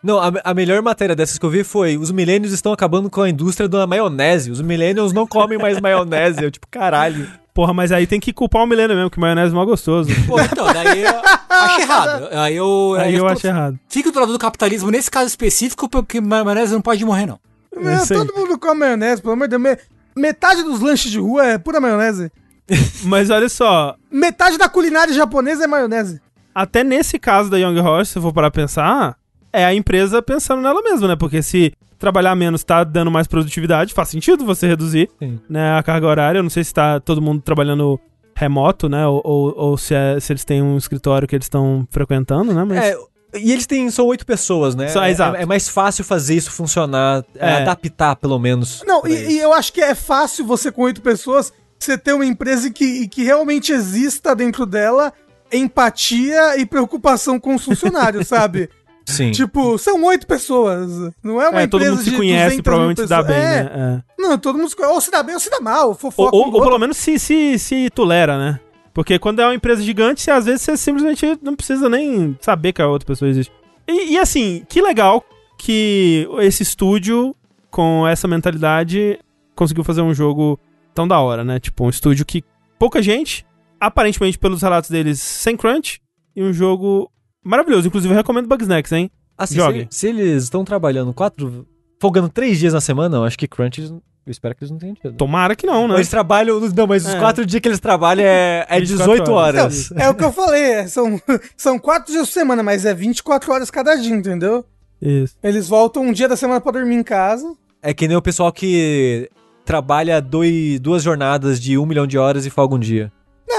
Não, 0.02 0.18
a, 0.18 0.32
a, 0.44 0.54
melhor 0.54 0.80
matéria 0.80 1.14
dessas 1.14 1.36
que 1.36 1.44
eu 1.44 1.50
vi 1.50 1.62
foi: 1.62 1.98
os 1.98 2.10
millennials 2.10 2.54
estão 2.54 2.72
acabando 2.72 3.10
com 3.10 3.20
a 3.20 3.28
indústria 3.28 3.68
da 3.68 3.86
maionese. 3.86 4.50
Os 4.50 4.62
millennials 4.62 5.12
não 5.12 5.26
comem 5.26 5.58
mais 5.58 5.78
maionese. 5.78 6.42
Eu, 6.42 6.50
tipo, 6.50 6.66
caralho. 6.70 7.28
Porra, 7.52 7.74
mas 7.74 7.90
aí 7.90 8.06
tem 8.06 8.20
que 8.20 8.32
culpar 8.32 8.62
o 8.62 8.66
milênio 8.66 8.96
mesmo, 8.96 9.10
que 9.10 9.18
maionese 9.18 9.52
é 9.52 9.56
mal 9.56 9.66
gostoso. 9.66 10.10
Pô, 10.26 10.40
então, 10.40 10.72
daí 10.72 11.02
eu 11.02 11.20
acho 11.48 11.80
errado. 11.80 12.28
Aí 12.32 12.56
eu, 12.56 12.96
aí 12.98 13.14
eu, 13.14 13.20
eu 13.20 13.28
acho 13.28 13.46
errado. 13.46 13.78
Fica 13.88 14.12
do 14.12 14.20
lado 14.20 14.32
do 14.32 14.38
capitalismo 14.38 14.90
nesse 14.90 15.10
caso 15.10 15.26
específico, 15.26 15.88
porque 15.88 16.20
maionese 16.20 16.72
não 16.72 16.80
pode 16.80 17.04
morrer, 17.04 17.26
não. 17.26 17.40
não 17.74 18.06
todo 18.06 18.34
mundo 18.34 18.58
come 18.58 18.80
maionese, 18.80 19.20
pelo 19.20 19.34
amor 19.34 19.48
de 19.48 19.58
Deus. 19.58 19.78
Metade 20.16 20.62
dos 20.62 20.80
lanches 20.80 21.10
de 21.10 21.18
rua 21.18 21.46
é 21.46 21.58
pura 21.58 21.80
maionese. 21.80 22.30
mas 23.04 23.30
olha 23.30 23.48
só. 23.48 23.96
Metade 24.10 24.56
da 24.56 24.68
culinária 24.68 25.12
japonesa 25.12 25.64
é 25.64 25.66
maionese. 25.66 26.20
Até 26.54 26.84
nesse 26.84 27.18
caso 27.18 27.50
da 27.50 27.58
Young 27.58 27.78
Horse, 27.78 28.12
se 28.12 28.18
eu 28.18 28.22
for 28.22 28.32
parar 28.32 28.50
pra 28.50 28.62
pensar, 28.62 29.16
é 29.52 29.64
a 29.64 29.74
empresa 29.74 30.22
pensando 30.22 30.62
nela 30.62 30.82
mesma, 30.82 31.08
né? 31.08 31.16
Porque 31.16 31.42
se 31.42 31.72
trabalhar 32.00 32.34
menos 32.34 32.64
tá 32.64 32.82
dando 32.82 33.10
mais 33.10 33.28
produtividade, 33.28 33.92
faz 33.92 34.08
sentido 34.08 34.44
você 34.44 34.66
reduzir 34.66 35.10
né, 35.48 35.76
a 35.76 35.82
carga 35.82 36.06
horária. 36.06 36.38
Eu 36.38 36.42
não 36.42 36.50
sei 36.50 36.64
se 36.64 36.72
tá 36.72 36.98
todo 36.98 37.20
mundo 37.20 37.42
trabalhando 37.42 38.00
remoto, 38.34 38.88
né? 38.88 39.06
Ou, 39.06 39.20
ou, 39.22 39.54
ou 39.56 39.78
se, 39.78 39.94
é, 39.94 40.18
se 40.18 40.32
eles 40.32 40.44
têm 40.44 40.62
um 40.62 40.78
escritório 40.78 41.28
que 41.28 41.36
eles 41.36 41.44
estão 41.44 41.86
frequentando, 41.90 42.54
né? 42.54 42.64
Mas... 42.64 42.78
É, 42.78 42.96
e 43.34 43.52
eles 43.52 43.66
têm, 43.66 43.88
são 43.90 44.06
oito 44.06 44.24
pessoas, 44.24 44.74
né? 44.74 44.88
Só, 44.88 45.04
é, 45.04 45.10
exato. 45.10 45.36
É, 45.36 45.42
é, 45.42 45.46
mais 45.46 45.68
fácil 45.68 46.02
fazer 46.02 46.34
isso 46.34 46.50
funcionar, 46.50 47.22
é. 47.36 47.56
adaptar 47.56 48.16
pelo 48.16 48.38
menos. 48.38 48.82
Não, 48.86 49.06
e, 49.06 49.34
e, 49.34 49.38
eu 49.38 49.52
acho 49.52 49.70
que 49.72 49.82
é 49.82 49.94
fácil 49.94 50.46
você 50.46 50.72
com 50.72 50.82
oito 50.82 51.02
pessoas, 51.02 51.52
você 51.78 51.98
ter 51.98 52.14
uma 52.14 52.24
empresa 52.24 52.70
que, 52.70 53.06
que 53.08 53.22
realmente 53.22 53.72
exista 53.72 54.34
dentro 54.34 54.64
dela 54.64 55.12
empatia 55.52 56.56
e 56.58 56.64
preocupação 56.64 57.38
com 57.38 57.54
os 57.54 57.64
funcionários, 57.64 58.28
sabe? 58.28 58.70
Sim. 59.10 59.32
Tipo, 59.32 59.76
são 59.78 60.02
oito 60.04 60.26
pessoas. 60.26 61.12
Não 61.22 61.40
é 61.40 61.48
uma 61.48 61.62
é, 61.62 61.66
todo 61.66 61.84
mundo 61.84 62.02
se 62.02 62.10
conhece, 62.12 62.62
provavelmente 62.62 63.02
se 63.02 63.06
dá 63.06 63.22
bem, 63.22 63.36
é. 63.36 63.40
né? 63.40 63.70
É. 63.74 64.22
Não, 64.22 64.38
todo 64.38 64.58
mundo 64.58 64.68
se 64.68 64.76
conhece. 64.76 64.94
Ou 64.94 65.00
se 65.00 65.10
dá 65.10 65.22
bem 65.22 65.34
ou 65.34 65.40
se 65.40 65.50
dá 65.50 65.60
mal. 65.60 65.94
Fofoca 65.94 66.34
ou, 66.34 66.46
ou, 66.46 66.54
ou 66.54 66.62
pelo 66.62 66.78
menos 66.78 66.96
se, 66.96 67.18
se, 67.18 67.58
se 67.58 67.90
tolera, 67.90 68.38
né? 68.38 68.60
Porque 68.92 69.18
quando 69.18 69.40
é 69.40 69.46
uma 69.46 69.54
empresa 69.54 69.82
gigante, 69.82 70.30
às 70.30 70.46
vezes 70.46 70.62
você 70.62 70.76
simplesmente 70.76 71.38
não 71.42 71.54
precisa 71.54 71.88
nem 71.88 72.36
saber 72.40 72.72
que 72.72 72.82
a 72.82 72.88
outra 72.88 73.06
pessoa 73.06 73.28
existe. 73.28 73.52
E, 73.86 74.12
e 74.12 74.18
assim, 74.18 74.64
que 74.68 74.80
legal 74.82 75.24
que 75.58 76.28
esse 76.38 76.62
estúdio, 76.62 77.34
com 77.70 78.06
essa 78.06 78.26
mentalidade, 78.26 79.18
conseguiu 79.54 79.84
fazer 79.84 80.00
um 80.00 80.14
jogo 80.14 80.58
tão 80.94 81.06
da 81.06 81.20
hora, 81.20 81.44
né? 81.44 81.60
Tipo, 81.60 81.84
um 81.84 81.90
estúdio 81.90 82.24
que 82.24 82.42
pouca 82.78 83.02
gente, 83.02 83.46
aparentemente 83.78 84.38
pelos 84.38 84.62
relatos 84.62 84.90
deles, 84.90 85.20
sem 85.20 85.56
crunch, 85.56 86.00
e 86.34 86.42
um 86.42 86.52
jogo 86.52 87.10
Maravilhoso. 87.44 87.88
Inclusive, 87.88 88.12
eu 88.12 88.16
recomendo 88.16 88.46
Bugsnax, 88.46 88.92
hein? 88.92 89.10
Assim, 89.36 89.54
Jogue. 89.54 89.86
Se, 89.90 90.00
se 90.00 90.08
eles 90.08 90.44
estão 90.44 90.64
trabalhando 90.64 91.14
quatro. 91.14 91.66
folgando 91.98 92.28
três 92.28 92.58
dias 92.58 92.74
na 92.74 92.80
semana, 92.80 93.16
eu 93.16 93.24
acho 93.24 93.38
que 93.38 93.48
Crunch. 93.48 93.80
Eu 94.26 94.30
espero 94.30 94.54
que 94.54 94.62
eles 94.62 94.70
não 94.70 94.78
tenham 94.78 94.94
tido. 94.94 95.14
Tomara 95.14 95.56
que 95.56 95.66
não, 95.66 95.88
né? 95.88 95.94
Eles 95.94 96.08
trabalham. 96.08 96.60
Não, 96.60 96.86
mas 96.86 97.06
os 97.06 97.14
é. 97.14 97.18
quatro 97.18 97.44
dias 97.46 97.60
que 97.60 97.68
eles 97.68 97.80
trabalham 97.80 98.24
é, 98.24 98.66
é 98.68 98.78
18 98.80 99.32
horas. 99.32 99.90
Então, 99.90 100.06
é 100.06 100.10
o 100.10 100.14
que 100.14 100.24
eu 100.24 100.32
falei. 100.32 100.62
É, 100.62 100.86
são, 100.86 101.20
são 101.56 101.78
quatro 101.78 102.12
dias 102.12 102.28
por 102.28 102.34
semana, 102.34 102.62
mas 102.62 102.84
é 102.84 102.92
24 102.92 103.52
horas 103.52 103.70
cada 103.70 103.96
dia, 103.96 104.14
entendeu? 104.14 104.64
Isso. 105.00 105.36
Eles 105.42 105.68
voltam 105.68 106.02
um 106.02 106.12
dia 106.12 106.28
da 106.28 106.36
semana 106.36 106.60
pra 106.60 106.72
dormir 106.72 106.96
em 106.96 107.02
casa. 107.02 107.56
É 107.82 107.94
que 107.94 108.06
nem 108.06 108.16
o 108.16 108.22
pessoal 108.22 108.52
que 108.52 109.30
trabalha 109.64 110.20
dois, 110.20 110.78
duas 110.78 111.02
jornadas 111.02 111.58
de 111.58 111.78
um 111.78 111.86
milhão 111.86 112.06
de 112.06 112.18
horas 112.18 112.44
e 112.44 112.50
folga 112.50 112.74
um 112.74 112.78
dia. 112.78 113.10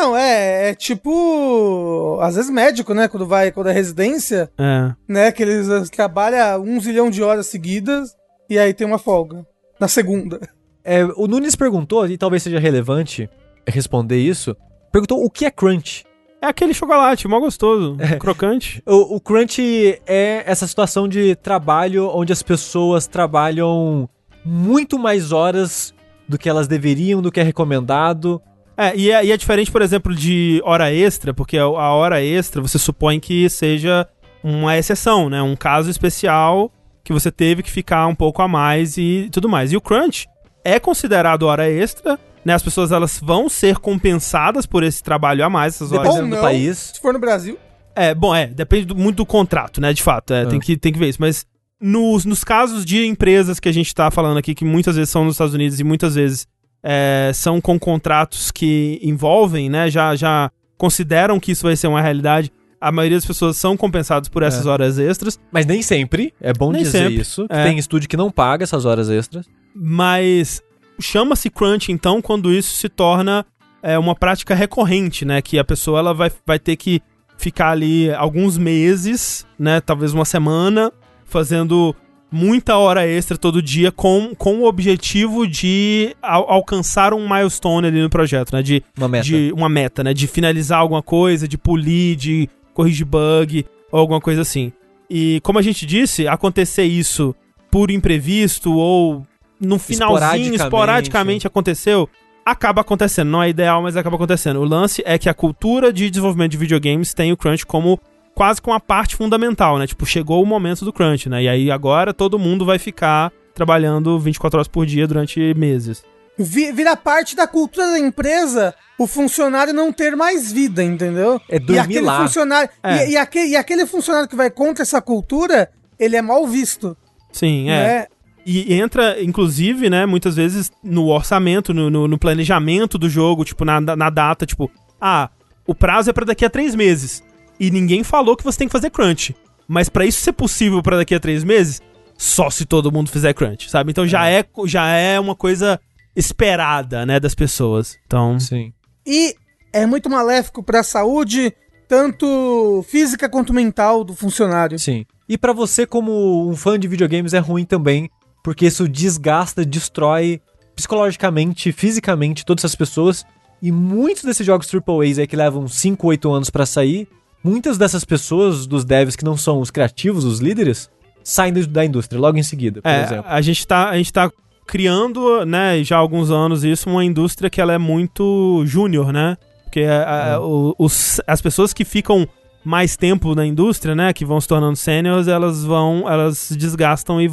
Não, 0.01 0.17
é, 0.17 0.71
é 0.71 0.73
tipo. 0.73 2.17
Às 2.21 2.35
vezes 2.35 2.49
médico, 2.49 2.91
né? 2.91 3.07
Quando 3.07 3.27
vai, 3.27 3.51
quando 3.51 3.69
é 3.69 3.71
residência. 3.71 4.51
É. 4.57 4.93
Né? 5.07 5.31
Que 5.31 5.43
eles 5.43 5.89
trabalham 5.91 6.63
um 6.63 6.79
zilhão 6.81 7.11
de 7.11 7.21
horas 7.21 7.45
seguidas 7.45 8.15
e 8.49 8.57
aí 8.57 8.73
tem 8.73 8.87
uma 8.87 8.97
folga. 8.97 9.45
Na 9.79 9.87
segunda. 9.87 10.39
É, 10.83 11.05
o 11.05 11.27
Nunes 11.27 11.55
perguntou, 11.55 12.07
e 12.07 12.17
talvez 12.17 12.41
seja 12.41 12.59
relevante 12.59 13.29
responder 13.67 14.17
isso. 14.17 14.57
Perguntou 14.91 15.23
o 15.23 15.29
que 15.29 15.45
é 15.45 15.51
crunch. 15.51 16.03
É 16.41 16.47
aquele 16.47 16.73
chocolate, 16.73 17.27
mal 17.27 17.39
gostoso, 17.39 17.95
é. 17.99 18.17
crocante. 18.17 18.81
O, 18.87 19.17
o 19.17 19.21
crunch 19.21 19.61
é 20.07 20.43
essa 20.47 20.65
situação 20.65 21.07
de 21.07 21.35
trabalho 21.35 22.09
onde 22.11 22.33
as 22.33 22.41
pessoas 22.41 23.05
trabalham 23.05 24.09
muito 24.43 24.97
mais 24.97 25.31
horas 25.31 25.93
do 26.27 26.39
que 26.39 26.49
elas 26.49 26.67
deveriam, 26.67 27.21
do 27.21 27.31
que 27.31 27.39
é 27.39 27.43
recomendado 27.43 28.41
é 28.81 28.95
e, 28.95 29.11
é, 29.11 29.25
e 29.25 29.31
é 29.31 29.37
diferente, 29.37 29.71
por 29.71 29.81
exemplo, 29.81 30.15
de 30.15 30.61
hora 30.63 30.93
extra, 30.93 31.33
porque 31.33 31.57
a, 31.57 31.63
a 31.63 31.93
hora 31.93 32.23
extra 32.23 32.61
você 32.61 32.79
supõe 32.79 33.19
que 33.19 33.49
seja 33.49 34.07
uma 34.43 34.77
exceção, 34.77 35.29
né? 35.29 35.41
Um 35.41 35.55
caso 35.55 35.89
especial 35.89 36.71
que 37.03 37.13
você 37.13 37.31
teve 37.31 37.63
que 37.63 37.71
ficar 37.71 38.07
um 38.07 38.15
pouco 38.15 38.41
a 38.41 38.47
mais 38.47 38.97
e 38.97 39.29
tudo 39.31 39.49
mais. 39.49 39.71
E 39.71 39.77
o 39.77 39.81
crunch 39.81 40.27
é 40.63 40.79
considerado 40.79 41.43
hora 41.43 41.69
extra, 41.69 42.19
né? 42.43 42.53
As 42.53 42.63
pessoas 42.63 42.91
elas 42.91 43.19
vão 43.21 43.49
ser 43.49 43.77
compensadas 43.77 44.65
por 44.65 44.83
esse 44.83 45.03
trabalho 45.03 45.43
a 45.45 45.49
mais, 45.49 45.75
essas 45.75 45.91
horas 45.91 46.27
no 46.27 46.37
país. 46.37 46.91
Se 46.93 47.01
for 47.01 47.13
no 47.13 47.19
Brasil. 47.19 47.57
É, 47.95 48.15
bom, 48.15 48.33
é, 48.33 48.47
depende 48.47 48.85
do, 48.85 48.95
muito 48.95 49.17
do 49.17 49.25
contrato, 49.25 49.81
né? 49.81 49.93
De 49.93 50.01
fato, 50.01 50.33
é, 50.33 50.43
ah. 50.43 50.45
tem, 50.45 50.59
que, 50.59 50.77
tem 50.77 50.93
que 50.93 50.99
ver 50.99 51.09
isso. 51.09 51.21
Mas 51.21 51.45
nos, 51.79 52.25
nos 52.25 52.43
casos 52.43 52.85
de 52.85 53.05
empresas 53.05 53.59
que 53.59 53.67
a 53.67 53.71
gente 53.71 53.93
tá 53.93 54.09
falando 54.09 54.37
aqui, 54.37 54.55
que 54.55 54.63
muitas 54.63 54.95
vezes 54.95 55.09
são 55.09 55.25
nos 55.25 55.35
Estados 55.35 55.53
Unidos 55.53 55.79
e 55.79 55.83
muitas 55.83 56.15
vezes 56.15 56.47
é, 56.83 57.31
são 57.33 57.61
com 57.61 57.79
contratos 57.79 58.51
que 58.51 58.99
envolvem, 59.03 59.69
né? 59.69 59.89
Já, 59.89 60.15
já 60.15 60.51
consideram 60.77 61.39
que 61.39 61.51
isso 61.51 61.63
vai 61.63 61.75
ser 61.75 61.87
uma 61.87 62.01
realidade. 62.01 62.51
A 62.79 62.91
maioria 62.91 63.17
das 63.17 63.25
pessoas 63.25 63.57
são 63.57 63.77
compensadas 63.77 64.27
por 64.27 64.41
essas 64.41 64.65
é. 64.65 64.69
horas 64.69 64.97
extras. 64.97 65.39
Mas 65.51 65.65
nem 65.65 65.81
sempre, 65.81 66.33
é 66.41 66.51
bom 66.51 66.71
nem 66.71 66.81
dizer 66.81 67.05
sempre. 67.05 67.21
isso. 67.21 67.45
É. 67.49 67.63
Tem 67.65 67.77
estúdio 67.77 68.09
que 68.09 68.17
não 68.17 68.31
paga 68.31 68.63
essas 68.63 68.85
horas 68.85 69.09
extras. 69.09 69.45
Mas 69.75 70.61
chama-se 70.99 71.49
crunch, 71.49 71.91
então, 71.91 72.21
quando 72.21 72.51
isso 72.51 72.75
se 72.75 72.89
torna 72.89 73.45
é, 73.83 73.97
uma 73.97 74.15
prática 74.15 74.55
recorrente, 74.55 75.25
né? 75.25 75.41
Que 75.41 75.59
a 75.59 75.63
pessoa 75.63 75.99
ela 75.99 76.13
vai, 76.13 76.31
vai 76.45 76.57
ter 76.57 76.75
que 76.75 77.01
ficar 77.37 77.71
ali 77.71 78.11
alguns 78.13 78.57
meses, 78.57 79.45
né? 79.57 79.81
Talvez 79.81 80.13
uma 80.13 80.25
semana, 80.25 80.91
fazendo 81.25 81.95
muita 82.31 82.77
hora 82.77 83.05
extra 83.05 83.37
todo 83.37 83.61
dia 83.61 83.91
com, 83.91 84.33
com 84.37 84.59
o 84.59 84.65
objetivo 84.65 85.45
de 85.45 86.15
al 86.21 86.49
alcançar 86.49 87.13
um 87.13 87.27
milestone 87.27 87.87
ali 87.87 88.01
no 88.01 88.09
projeto, 88.09 88.53
né? 88.53 88.63
De 88.63 88.83
uma 88.97 89.07
meta. 89.07 89.23
De 89.25 89.53
uma 89.53 89.69
meta, 89.69 90.03
né? 90.03 90.13
De 90.13 90.27
finalizar 90.27 90.79
alguma 90.79 91.03
coisa, 91.03 91.47
de 91.47 91.57
polir, 91.57 92.15
de 92.15 92.49
corrigir 92.73 93.05
bug 93.05 93.65
ou 93.91 93.99
alguma 93.99 94.21
coisa 94.21 94.41
assim. 94.41 94.71
E 95.09 95.41
como 95.43 95.59
a 95.59 95.61
gente 95.61 95.85
disse, 95.85 96.27
acontecer 96.27 96.83
isso 96.83 97.35
por 97.69 97.91
imprevisto 97.91 98.73
ou 98.73 99.25
no 99.59 99.77
finalzinho, 99.77 100.55
esporadicamente, 100.55 100.63
esporadicamente 100.63 101.47
aconteceu, 101.47 102.09
acaba 102.45 102.81
acontecendo. 102.81 103.29
Não 103.29 103.43
é 103.43 103.49
ideal, 103.49 103.81
mas 103.81 103.97
acaba 103.97 104.15
acontecendo. 104.15 104.61
O 104.61 104.63
lance 104.63 105.03
é 105.05 105.17
que 105.17 105.29
a 105.29 105.33
cultura 105.33 105.91
de 105.91 106.09
desenvolvimento 106.09 106.51
de 106.51 106.57
videogames 106.57 107.13
tem 107.13 107.31
o 107.31 107.37
crunch 107.37 107.65
como 107.65 107.99
quase 108.35 108.61
com 108.61 108.73
a 108.73 108.79
parte 108.79 109.15
fundamental, 109.15 109.77
né? 109.77 109.87
Tipo, 109.87 110.05
chegou 110.05 110.41
o 110.41 110.45
momento 110.45 110.85
do 110.85 110.93
crunch, 110.93 111.29
né? 111.29 111.43
E 111.43 111.49
aí 111.49 111.71
agora 111.71 112.13
todo 112.13 112.39
mundo 112.39 112.65
vai 112.65 112.79
ficar 112.79 113.31
trabalhando 113.53 114.17
24 114.19 114.57
horas 114.57 114.67
por 114.67 114.85
dia 114.85 115.07
durante 115.07 115.53
meses. 115.53 116.03
Vira 116.37 116.95
parte 116.95 117.35
da 117.35 117.45
cultura 117.45 117.91
da 117.91 117.99
empresa 117.99 118.73
o 118.97 119.05
funcionário 119.05 119.73
não 119.73 119.91
ter 119.91 120.15
mais 120.15 120.51
vida, 120.51 120.83
entendeu? 120.83 121.41
É 121.49 121.59
dormir 121.59 121.75
e 121.75 121.79
aquele 121.79 122.05
lá. 122.05 122.21
Funcionário, 122.21 122.69
é. 122.83 123.07
e, 123.07 123.11
e, 123.11 123.17
aquele, 123.17 123.47
e 123.49 123.55
aquele 123.55 123.85
funcionário 123.85 124.29
que 124.29 124.35
vai 124.35 124.49
contra 124.49 124.83
essa 124.83 125.01
cultura, 125.01 125.69
ele 125.99 126.15
é 126.15 126.21
mal 126.21 126.47
visto. 126.47 126.95
Sim, 127.31 127.69
é. 127.69 127.83
Né? 127.83 128.07
E 128.45 128.73
entra, 128.73 129.21
inclusive, 129.21 129.89
né, 129.89 130.05
muitas 130.05 130.35
vezes 130.35 130.71
no 130.83 131.07
orçamento, 131.07 131.73
no, 131.73 131.89
no, 131.89 132.07
no 132.07 132.17
planejamento 132.17 132.97
do 132.97 133.07
jogo, 133.07 133.45
tipo, 133.45 133.63
na, 133.65 133.79
na 133.79 134.09
data, 134.09 134.45
tipo, 134.45 134.71
ah, 134.99 135.29
o 135.67 135.75
prazo 135.75 136.09
é 136.09 136.13
para 136.13 136.25
daqui 136.25 136.43
a 136.43 136.49
três 136.49 136.73
meses 136.73 137.23
e 137.61 137.69
ninguém 137.69 138.03
falou 138.03 138.35
que 138.35 138.43
você 138.43 138.57
tem 138.57 138.67
que 138.67 138.71
fazer 138.71 138.89
crunch. 138.89 139.35
Mas 139.67 139.87
para 139.87 140.03
isso 140.03 140.19
ser 140.19 140.33
possível 140.33 140.81
para 140.81 140.97
daqui 140.97 141.13
a 141.13 141.19
três 141.19 141.43
meses, 141.43 141.79
só 142.17 142.49
se 142.49 142.65
todo 142.65 142.91
mundo 142.91 143.11
fizer 143.11 143.35
crunch, 143.35 143.69
sabe? 143.69 143.91
Então 143.91 144.07
já 144.07 144.27
é, 144.27 144.39
é 144.39 144.45
já 144.65 144.87
é 144.87 145.19
uma 145.19 145.35
coisa 145.35 145.79
esperada, 146.15 147.05
né, 147.05 147.19
das 147.19 147.35
pessoas. 147.35 147.99
Então, 148.07 148.39
sim. 148.39 148.73
E 149.05 149.35
é 149.71 149.85
muito 149.85 150.09
maléfico 150.09 150.63
para 150.63 150.79
a 150.79 150.83
saúde, 150.83 151.53
tanto 151.87 152.83
física 152.89 153.29
quanto 153.29 153.53
mental 153.53 154.03
do 154.03 154.15
funcionário. 154.15 154.79
Sim. 154.79 155.05
E 155.29 155.37
para 155.37 155.53
você 155.53 155.85
como 155.85 156.49
um 156.49 156.55
fã 156.55 156.79
de 156.79 156.87
videogames 156.87 157.31
é 157.35 157.39
ruim 157.39 157.63
também, 157.63 158.09
porque 158.43 158.65
isso 158.65 158.89
desgasta, 158.89 159.63
destrói 159.63 160.41
psicologicamente, 160.75 161.71
fisicamente 161.71 162.43
todas 162.43 162.65
essas 162.65 162.75
pessoas 162.75 163.23
E 163.61 163.71
muitos 163.71 164.23
desses 164.23 164.43
jogos 164.43 164.67
AAAs 164.73 165.19
aí 165.19 165.27
que 165.27 165.35
levam 165.35 165.67
5, 165.67 166.07
8 166.07 166.31
anos 166.33 166.49
para 166.49 166.65
sair, 166.65 167.07
muitas 167.43 167.77
dessas 167.77 168.03
pessoas, 168.03 168.65
dos 168.65 168.85
devs 168.85 169.15
que 169.15 169.25
não 169.25 169.37
são 169.37 169.59
os 169.59 169.71
criativos, 169.71 170.25
os 170.25 170.39
líderes, 170.39 170.89
saem 171.23 171.53
da 171.53 171.85
indústria 171.85 172.19
logo 172.19 172.37
em 172.37 172.43
seguida, 172.43 172.81
por 172.81 172.89
é, 172.89 173.03
exemplo. 173.03 173.25
A 173.27 173.41
gente 173.41 173.65
tá, 173.65 173.89
a 173.89 173.97
gente 173.97 174.11
tá 174.11 174.31
criando, 174.65 175.45
né, 175.45 175.83
já 175.83 175.97
há 175.97 175.99
alguns 175.99 176.31
anos 176.31 176.63
isso, 176.63 176.89
uma 176.89 177.03
indústria 177.03 177.49
que 177.49 177.59
ela 177.59 177.73
é 177.73 177.77
muito 177.77 178.63
júnior, 178.65 179.11
né? 179.11 179.37
Porque 179.65 179.81
a, 179.81 180.35
a, 180.35 180.41
o, 180.41 180.75
os, 180.77 181.21
as 181.25 181.41
pessoas 181.41 181.73
que 181.73 181.85
ficam 181.85 182.27
mais 182.63 182.95
tempo 182.95 183.33
na 183.33 183.45
indústria, 183.45 183.95
né, 183.95 184.13
que 184.13 184.25
vão 184.25 184.39
se 184.39 184.47
tornando 184.47 184.75
seniors, 184.75 185.27
elas 185.27 185.63
vão, 185.63 186.09
elas 186.09 186.37
se 186.37 186.55
desgastam 186.55 187.21
e 187.21 187.29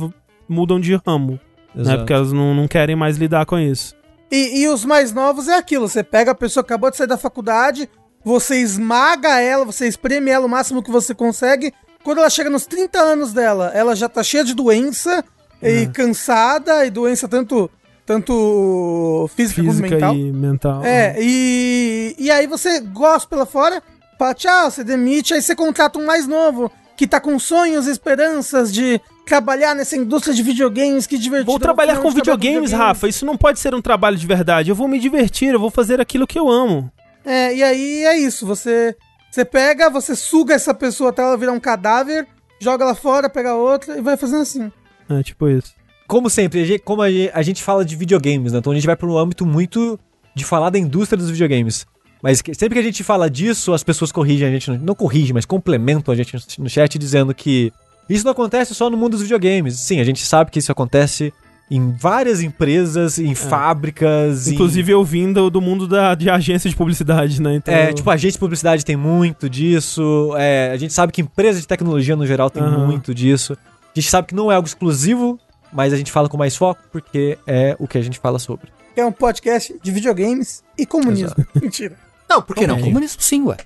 mudam 0.48 0.80
de 0.80 0.98
ramo, 1.06 1.32
né, 1.74 1.82
Exato. 1.82 1.88
né? 1.88 1.96
Porque 1.98 2.12
elas 2.12 2.32
não, 2.32 2.54
não 2.54 2.68
querem 2.68 2.96
mais 2.96 3.16
lidar 3.16 3.44
com 3.44 3.58
isso. 3.58 3.94
E, 4.30 4.62
e, 4.62 4.68
os 4.68 4.84
mais 4.84 5.12
novos 5.12 5.48
é 5.48 5.56
aquilo: 5.56 5.88
você 5.88 6.02
pega 6.02 6.32
a 6.32 6.34
pessoa 6.34 6.62
que 6.62 6.72
acabou 6.72 6.90
de 6.90 6.96
sair 6.96 7.06
da 7.06 7.16
faculdade, 7.16 7.88
você 8.24 8.60
esmaga 8.60 9.40
ela, 9.40 9.64
você 9.64 9.86
espreme 9.86 10.30
ela 10.30 10.46
o 10.46 10.48
máximo 10.48 10.82
que 10.82 10.90
você 10.90 11.14
consegue. 11.14 11.72
Quando 12.02 12.18
ela 12.18 12.30
chega 12.30 12.50
nos 12.50 12.66
30 12.66 12.98
anos 12.98 13.32
dela, 13.32 13.70
ela 13.74 13.94
já 13.94 14.08
tá 14.08 14.22
cheia 14.22 14.44
de 14.44 14.54
doença 14.54 15.24
e 15.62 15.84
uhum. 15.84 15.92
cansada, 15.92 16.86
e 16.86 16.90
doença 16.90 17.26
tanto, 17.28 17.70
tanto 18.06 19.28
física, 19.34 19.62
física 19.62 19.88
quanto 19.88 19.92
mental. 19.92 20.14
E 20.14 20.32
mental. 20.32 20.84
É, 20.84 21.16
e, 21.18 22.14
e 22.18 22.30
aí 22.30 22.46
você 22.46 22.80
gosta 22.80 23.28
pela 23.28 23.44
fora, 23.44 23.82
fala 24.18 24.34
tchau, 24.34 24.70
você 24.70 24.84
demite, 24.84 25.34
aí 25.34 25.42
você 25.42 25.54
contrata 25.54 25.98
um 25.98 26.06
mais 26.06 26.26
novo 26.26 26.70
que 26.96 27.06
tá 27.06 27.20
com 27.20 27.38
sonhos 27.38 27.86
e 27.86 27.92
esperanças 27.92 28.72
de 28.72 29.00
trabalhar 29.24 29.72
nessa 29.72 29.96
indústria 29.96 30.34
de 30.34 30.42
videogames, 30.42 31.06
que 31.06 31.16
divertido. 31.16 31.50
Vou 31.50 31.60
trabalhar 31.60 31.98
com 31.98 32.10
videogames, 32.10 32.72
Rafa. 32.72 33.06
Isso 33.06 33.24
não 33.24 33.36
pode 33.36 33.60
ser 33.60 33.72
um 33.72 33.80
trabalho 33.80 34.16
de 34.16 34.26
verdade. 34.26 34.70
Eu 34.70 34.74
vou 34.74 34.88
me 34.88 34.98
divertir, 34.98 35.52
eu 35.52 35.60
vou 35.60 35.70
fazer 35.70 36.00
aquilo 36.00 36.26
que 36.26 36.36
eu 36.36 36.48
amo. 36.48 36.90
É, 37.28 37.54
e 37.54 37.62
aí 37.62 38.04
é 38.04 38.16
isso. 38.16 38.46
Você, 38.46 38.96
você 39.30 39.44
pega, 39.44 39.90
você 39.90 40.16
suga 40.16 40.54
essa 40.54 40.72
pessoa 40.72 41.10
até 41.10 41.20
ela 41.20 41.36
virar 41.36 41.52
um 41.52 41.60
cadáver, 41.60 42.26
joga 42.58 42.84
ela 42.84 42.94
fora, 42.94 43.28
pega 43.28 43.54
outra 43.54 43.98
e 43.98 44.00
vai 44.00 44.16
fazendo 44.16 44.40
assim. 44.40 44.72
É, 45.10 45.22
tipo 45.22 45.46
isso. 45.46 45.74
Como 46.06 46.30
sempre, 46.30 46.78
como 46.78 47.02
a 47.02 47.42
gente 47.42 47.62
fala 47.62 47.84
de 47.84 47.94
videogames, 47.94 48.52
né? 48.52 48.60
Então 48.60 48.72
a 48.72 48.74
gente 48.74 48.86
vai 48.86 48.96
para 48.96 49.06
um 49.06 49.18
âmbito 49.18 49.44
muito 49.44 50.00
de 50.34 50.42
falar 50.42 50.70
da 50.70 50.78
indústria 50.78 51.18
dos 51.18 51.28
videogames. 51.28 51.86
Mas 52.22 52.42
sempre 52.54 52.70
que 52.76 52.78
a 52.78 52.82
gente 52.82 53.04
fala 53.04 53.28
disso, 53.28 53.74
as 53.74 53.84
pessoas 53.84 54.10
corrigem 54.10 54.48
a 54.48 54.50
gente, 54.50 54.70
não 54.70 54.94
corrigem, 54.94 55.34
mas 55.34 55.44
complementam 55.44 56.12
a 56.12 56.16
gente 56.16 56.34
no 56.58 56.68
chat 56.68 56.98
dizendo 56.98 57.34
que 57.34 57.70
isso 58.08 58.24
não 58.24 58.32
acontece 58.32 58.74
só 58.74 58.88
no 58.88 58.96
mundo 58.96 59.12
dos 59.12 59.20
videogames. 59.20 59.78
Sim, 59.78 60.00
a 60.00 60.04
gente 60.04 60.24
sabe 60.24 60.50
que 60.50 60.58
isso 60.58 60.72
acontece 60.72 61.30
em 61.70 61.92
várias 61.92 62.42
empresas, 62.42 63.18
em 63.18 63.32
é. 63.32 63.34
fábricas. 63.34 64.48
Inclusive 64.48 64.90
em... 64.90 64.94
eu 64.94 65.04
vindo 65.04 65.50
do 65.50 65.60
mundo 65.60 65.86
da, 65.86 66.14
de 66.14 66.30
agência 66.30 66.68
de 66.68 66.76
publicidade, 66.76 67.40
né? 67.42 67.56
Então... 67.56 67.74
É, 67.74 67.92
tipo, 67.92 68.08
agência 68.10 68.32
de 68.32 68.38
publicidade 68.38 68.84
tem 68.84 68.96
muito 68.96 69.48
disso. 69.48 70.32
É, 70.36 70.70
a 70.72 70.76
gente 70.76 70.92
sabe 70.92 71.12
que 71.12 71.20
empresas 71.20 71.60
de 71.60 71.68
tecnologia 71.68 72.16
no 72.16 72.26
geral 72.26 72.48
tem 72.50 72.62
uhum. 72.62 72.86
muito 72.86 73.14
disso. 73.14 73.52
A 73.52 74.00
gente 74.00 74.10
sabe 74.10 74.28
que 74.28 74.34
não 74.34 74.50
é 74.50 74.54
algo 74.54 74.66
exclusivo, 74.66 75.38
mas 75.72 75.92
a 75.92 75.96
gente 75.96 76.10
fala 76.10 76.28
com 76.28 76.36
mais 76.36 76.56
foco 76.56 76.80
porque 76.90 77.38
é 77.46 77.76
o 77.78 77.86
que 77.86 77.98
a 77.98 78.02
gente 78.02 78.18
fala 78.18 78.38
sobre. 78.38 78.70
É 78.96 79.04
um 79.04 79.12
podcast 79.12 79.76
de 79.82 79.90
videogames 79.92 80.64
e 80.76 80.86
comunismo. 80.86 81.34
Exato. 81.38 81.48
Mentira. 81.60 81.96
Não, 82.28 82.42
por 82.42 82.56
que 82.56 82.66
não? 82.66 82.80
Comunismo 82.80 83.22
sim, 83.22 83.42
ué. 83.44 83.56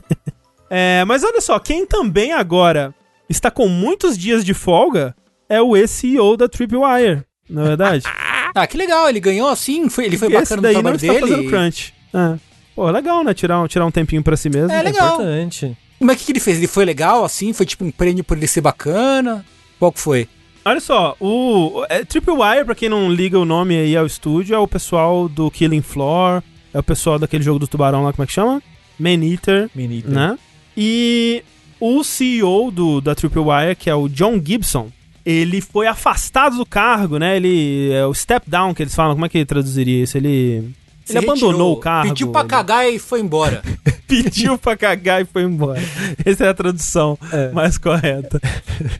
é, 0.70 1.04
mas 1.04 1.22
olha 1.22 1.40
só, 1.40 1.58
quem 1.58 1.86
também 1.86 2.32
agora 2.32 2.94
está 3.28 3.50
com 3.50 3.68
muitos 3.68 4.16
dias 4.18 4.44
de 4.44 4.54
folga 4.54 5.14
é 5.48 5.60
o 5.60 5.76
ex-CEO 5.76 6.36
da 6.36 6.48
Tripwire, 6.48 7.24
na 7.48 7.62
é 7.62 7.64
verdade. 7.68 8.04
ah, 8.54 8.66
que 8.66 8.76
legal, 8.76 9.08
ele 9.08 9.20
ganhou 9.20 9.48
assim, 9.48 9.88
foi, 9.88 10.06
ele 10.06 10.16
foi 10.16 10.28
Esse 10.28 10.40
bacana 10.40 10.62
daí 10.62 10.74
no 10.74 10.80
trabalho 10.80 11.00
não 11.00 11.14
está 11.14 11.26
fazendo 11.26 11.48
crunch. 11.48 11.94
É. 12.12 12.38
Pô, 12.74 12.90
legal, 12.90 13.22
né? 13.22 13.32
Tirar 13.34 13.60
um, 13.60 13.66
tirar 13.68 13.86
um 13.86 13.90
tempinho 13.90 14.22
pra 14.22 14.36
si 14.36 14.50
mesmo. 14.50 14.70
É, 14.72 14.82
legal. 14.82 15.10
É 15.10 15.14
importante. 15.14 15.76
Mas 16.00 16.16
o 16.16 16.18
que, 16.18 16.26
que 16.26 16.32
ele 16.32 16.40
fez? 16.40 16.58
Ele 16.58 16.66
foi 16.66 16.84
legal, 16.84 17.24
assim? 17.24 17.52
Foi 17.52 17.64
tipo 17.64 17.84
um 17.84 17.90
prêmio 17.90 18.24
por 18.24 18.36
ele 18.36 18.46
ser 18.46 18.60
bacana? 18.60 19.44
Qual 19.78 19.92
que 19.92 20.00
foi? 20.00 20.28
Olha 20.64 20.80
só, 20.80 21.14
o 21.20 21.84
é, 21.90 22.04
Tripwire, 22.04 22.64
pra 22.64 22.74
quem 22.74 22.88
não 22.88 23.12
liga 23.12 23.38
o 23.38 23.44
nome 23.44 23.76
aí 23.76 23.94
ao 23.96 24.06
estúdio, 24.06 24.54
é 24.54 24.58
o 24.58 24.66
pessoal 24.66 25.28
do 25.28 25.50
Killing 25.50 25.82
Floor, 25.82 26.42
é 26.72 26.78
o 26.78 26.82
pessoal 26.82 27.18
daquele 27.18 27.44
jogo 27.44 27.58
do 27.58 27.68
tubarão 27.68 28.02
lá, 28.02 28.12
como 28.12 28.24
é 28.24 28.26
que 28.26 28.32
chama? 28.32 28.62
Man 28.98 29.22
Eater. 29.22 29.70
Man 29.74 29.94
Eater. 29.94 30.10
Né? 30.10 30.38
E 30.74 31.44
o 31.78 32.02
CEO 32.02 32.70
do, 32.70 33.00
da 33.02 33.14
Tripwire, 33.14 33.76
que 33.78 33.90
é 33.90 33.94
o 33.94 34.08
John 34.08 34.40
Gibson, 34.42 34.90
ele 35.24 35.60
foi 35.60 35.86
afastado 35.86 36.56
do 36.56 36.66
cargo, 36.66 37.18
né? 37.18 37.36
Ele. 37.36 37.90
É 37.92 38.06
o 38.06 38.14
step 38.14 38.48
down 38.48 38.74
que 38.74 38.82
eles 38.82 38.94
falam, 38.94 39.14
como 39.14 39.24
é 39.24 39.28
que 39.28 39.38
ele 39.38 39.46
traduziria 39.46 40.02
isso? 40.02 40.16
Ele. 40.18 40.70
ele 41.08 41.18
abandonou 41.18 41.72
o 41.72 41.76
cargo. 41.76 42.10
Pediu 42.10 42.30
pra 42.30 42.42
ele... 42.42 42.50
cagar 42.50 42.92
e 42.92 42.98
foi 42.98 43.20
embora. 43.20 43.62
pediu 44.06 44.58
pra 44.58 44.76
cagar 44.76 45.22
e 45.22 45.24
foi 45.24 45.42
embora. 45.42 45.80
Essa 46.24 46.44
é 46.44 46.48
a 46.48 46.54
tradução 46.54 47.18
é. 47.32 47.50
mais 47.52 47.78
correta. 47.78 48.40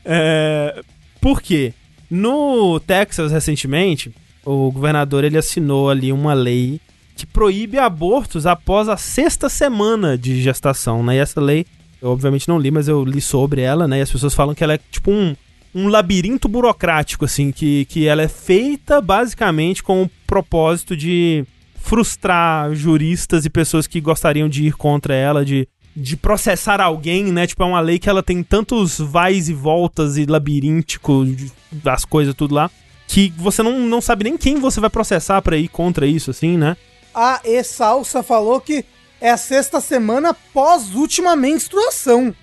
É, 0.03 0.81
por 1.21 1.41
quê? 1.41 1.73
No 2.09 2.79
Texas, 2.79 3.31
recentemente, 3.31 4.11
o 4.43 4.71
governador 4.71 5.23
ele 5.23 5.37
assinou 5.37 5.89
ali 5.89 6.11
uma 6.11 6.33
lei 6.33 6.79
que 7.15 7.25
proíbe 7.25 7.77
abortos 7.77 8.45
após 8.45 8.89
a 8.89 8.97
sexta 8.97 9.47
semana 9.47 10.17
de 10.17 10.41
gestação, 10.41 11.03
né? 11.03 11.15
E 11.15 11.19
essa 11.19 11.39
lei 11.39 11.65
eu 12.01 12.11
obviamente 12.11 12.47
não 12.47 12.59
li, 12.59 12.69
mas 12.69 12.87
eu 12.87 13.03
li 13.03 13.19
sobre 13.19 13.61
ela, 13.61 13.87
né? 13.87 13.99
E 13.99 14.01
as 14.01 14.11
pessoas 14.11 14.33
falam 14.33 14.53
que 14.53 14.63
ela 14.63 14.73
é 14.73 14.79
tipo 14.91 15.11
um, 15.11 15.35
um 15.75 15.89
labirinto 15.89 16.47
burocrático, 16.47 17.25
assim, 17.25 17.51
que, 17.51 17.83
que 17.85 18.07
ela 18.07 18.21
é 18.21 18.29
feita 18.29 19.01
basicamente 19.01 19.83
com 19.83 20.03
o 20.03 20.09
propósito 20.25 20.95
de 20.95 21.45
frustrar 21.75 22.73
juristas 22.73 23.45
e 23.45 23.49
pessoas 23.49 23.85
que 23.85 23.99
gostariam 23.99 24.47
de 24.47 24.67
ir 24.67 24.73
contra 24.73 25.13
ela, 25.13 25.43
de, 25.43 25.67
de 25.93 26.15
processar 26.15 26.79
alguém, 26.79 27.25
né? 27.25 27.45
Tipo, 27.45 27.63
é 27.63 27.65
uma 27.65 27.81
lei 27.81 27.99
que 27.99 28.09
ela 28.09 28.23
tem 28.23 28.41
tantos 28.41 28.97
vais 28.97 29.49
e 29.49 29.53
voltas 29.53 30.17
e 30.17 30.25
labiríntico 30.25 31.25
das 31.69 32.05
coisas 32.05 32.33
tudo 32.33 32.55
lá, 32.55 32.71
que 33.05 33.33
você 33.37 33.61
não, 33.61 33.77
não 33.77 33.99
sabe 33.99 34.23
nem 34.23 34.37
quem 34.37 34.57
você 34.61 34.79
vai 34.79 34.89
processar 34.89 35.41
para 35.41 35.57
ir 35.57 35.67
contra 35.67 36.07
isso, 36.07 36.31
assim, 36.31 36.57
né? 36.57 36.77
A 37.13 37.41
E-Salsa 37.43 38.23
falou 38.23 38.61
que 38.61 38.85
é 39.19 39.29
a 39.29 39.37
sexta 39.37 39.81
semana 39.81 40.33
pós 40.53 40.95
última 40.95 41.35
menstruação. 41.35 42.33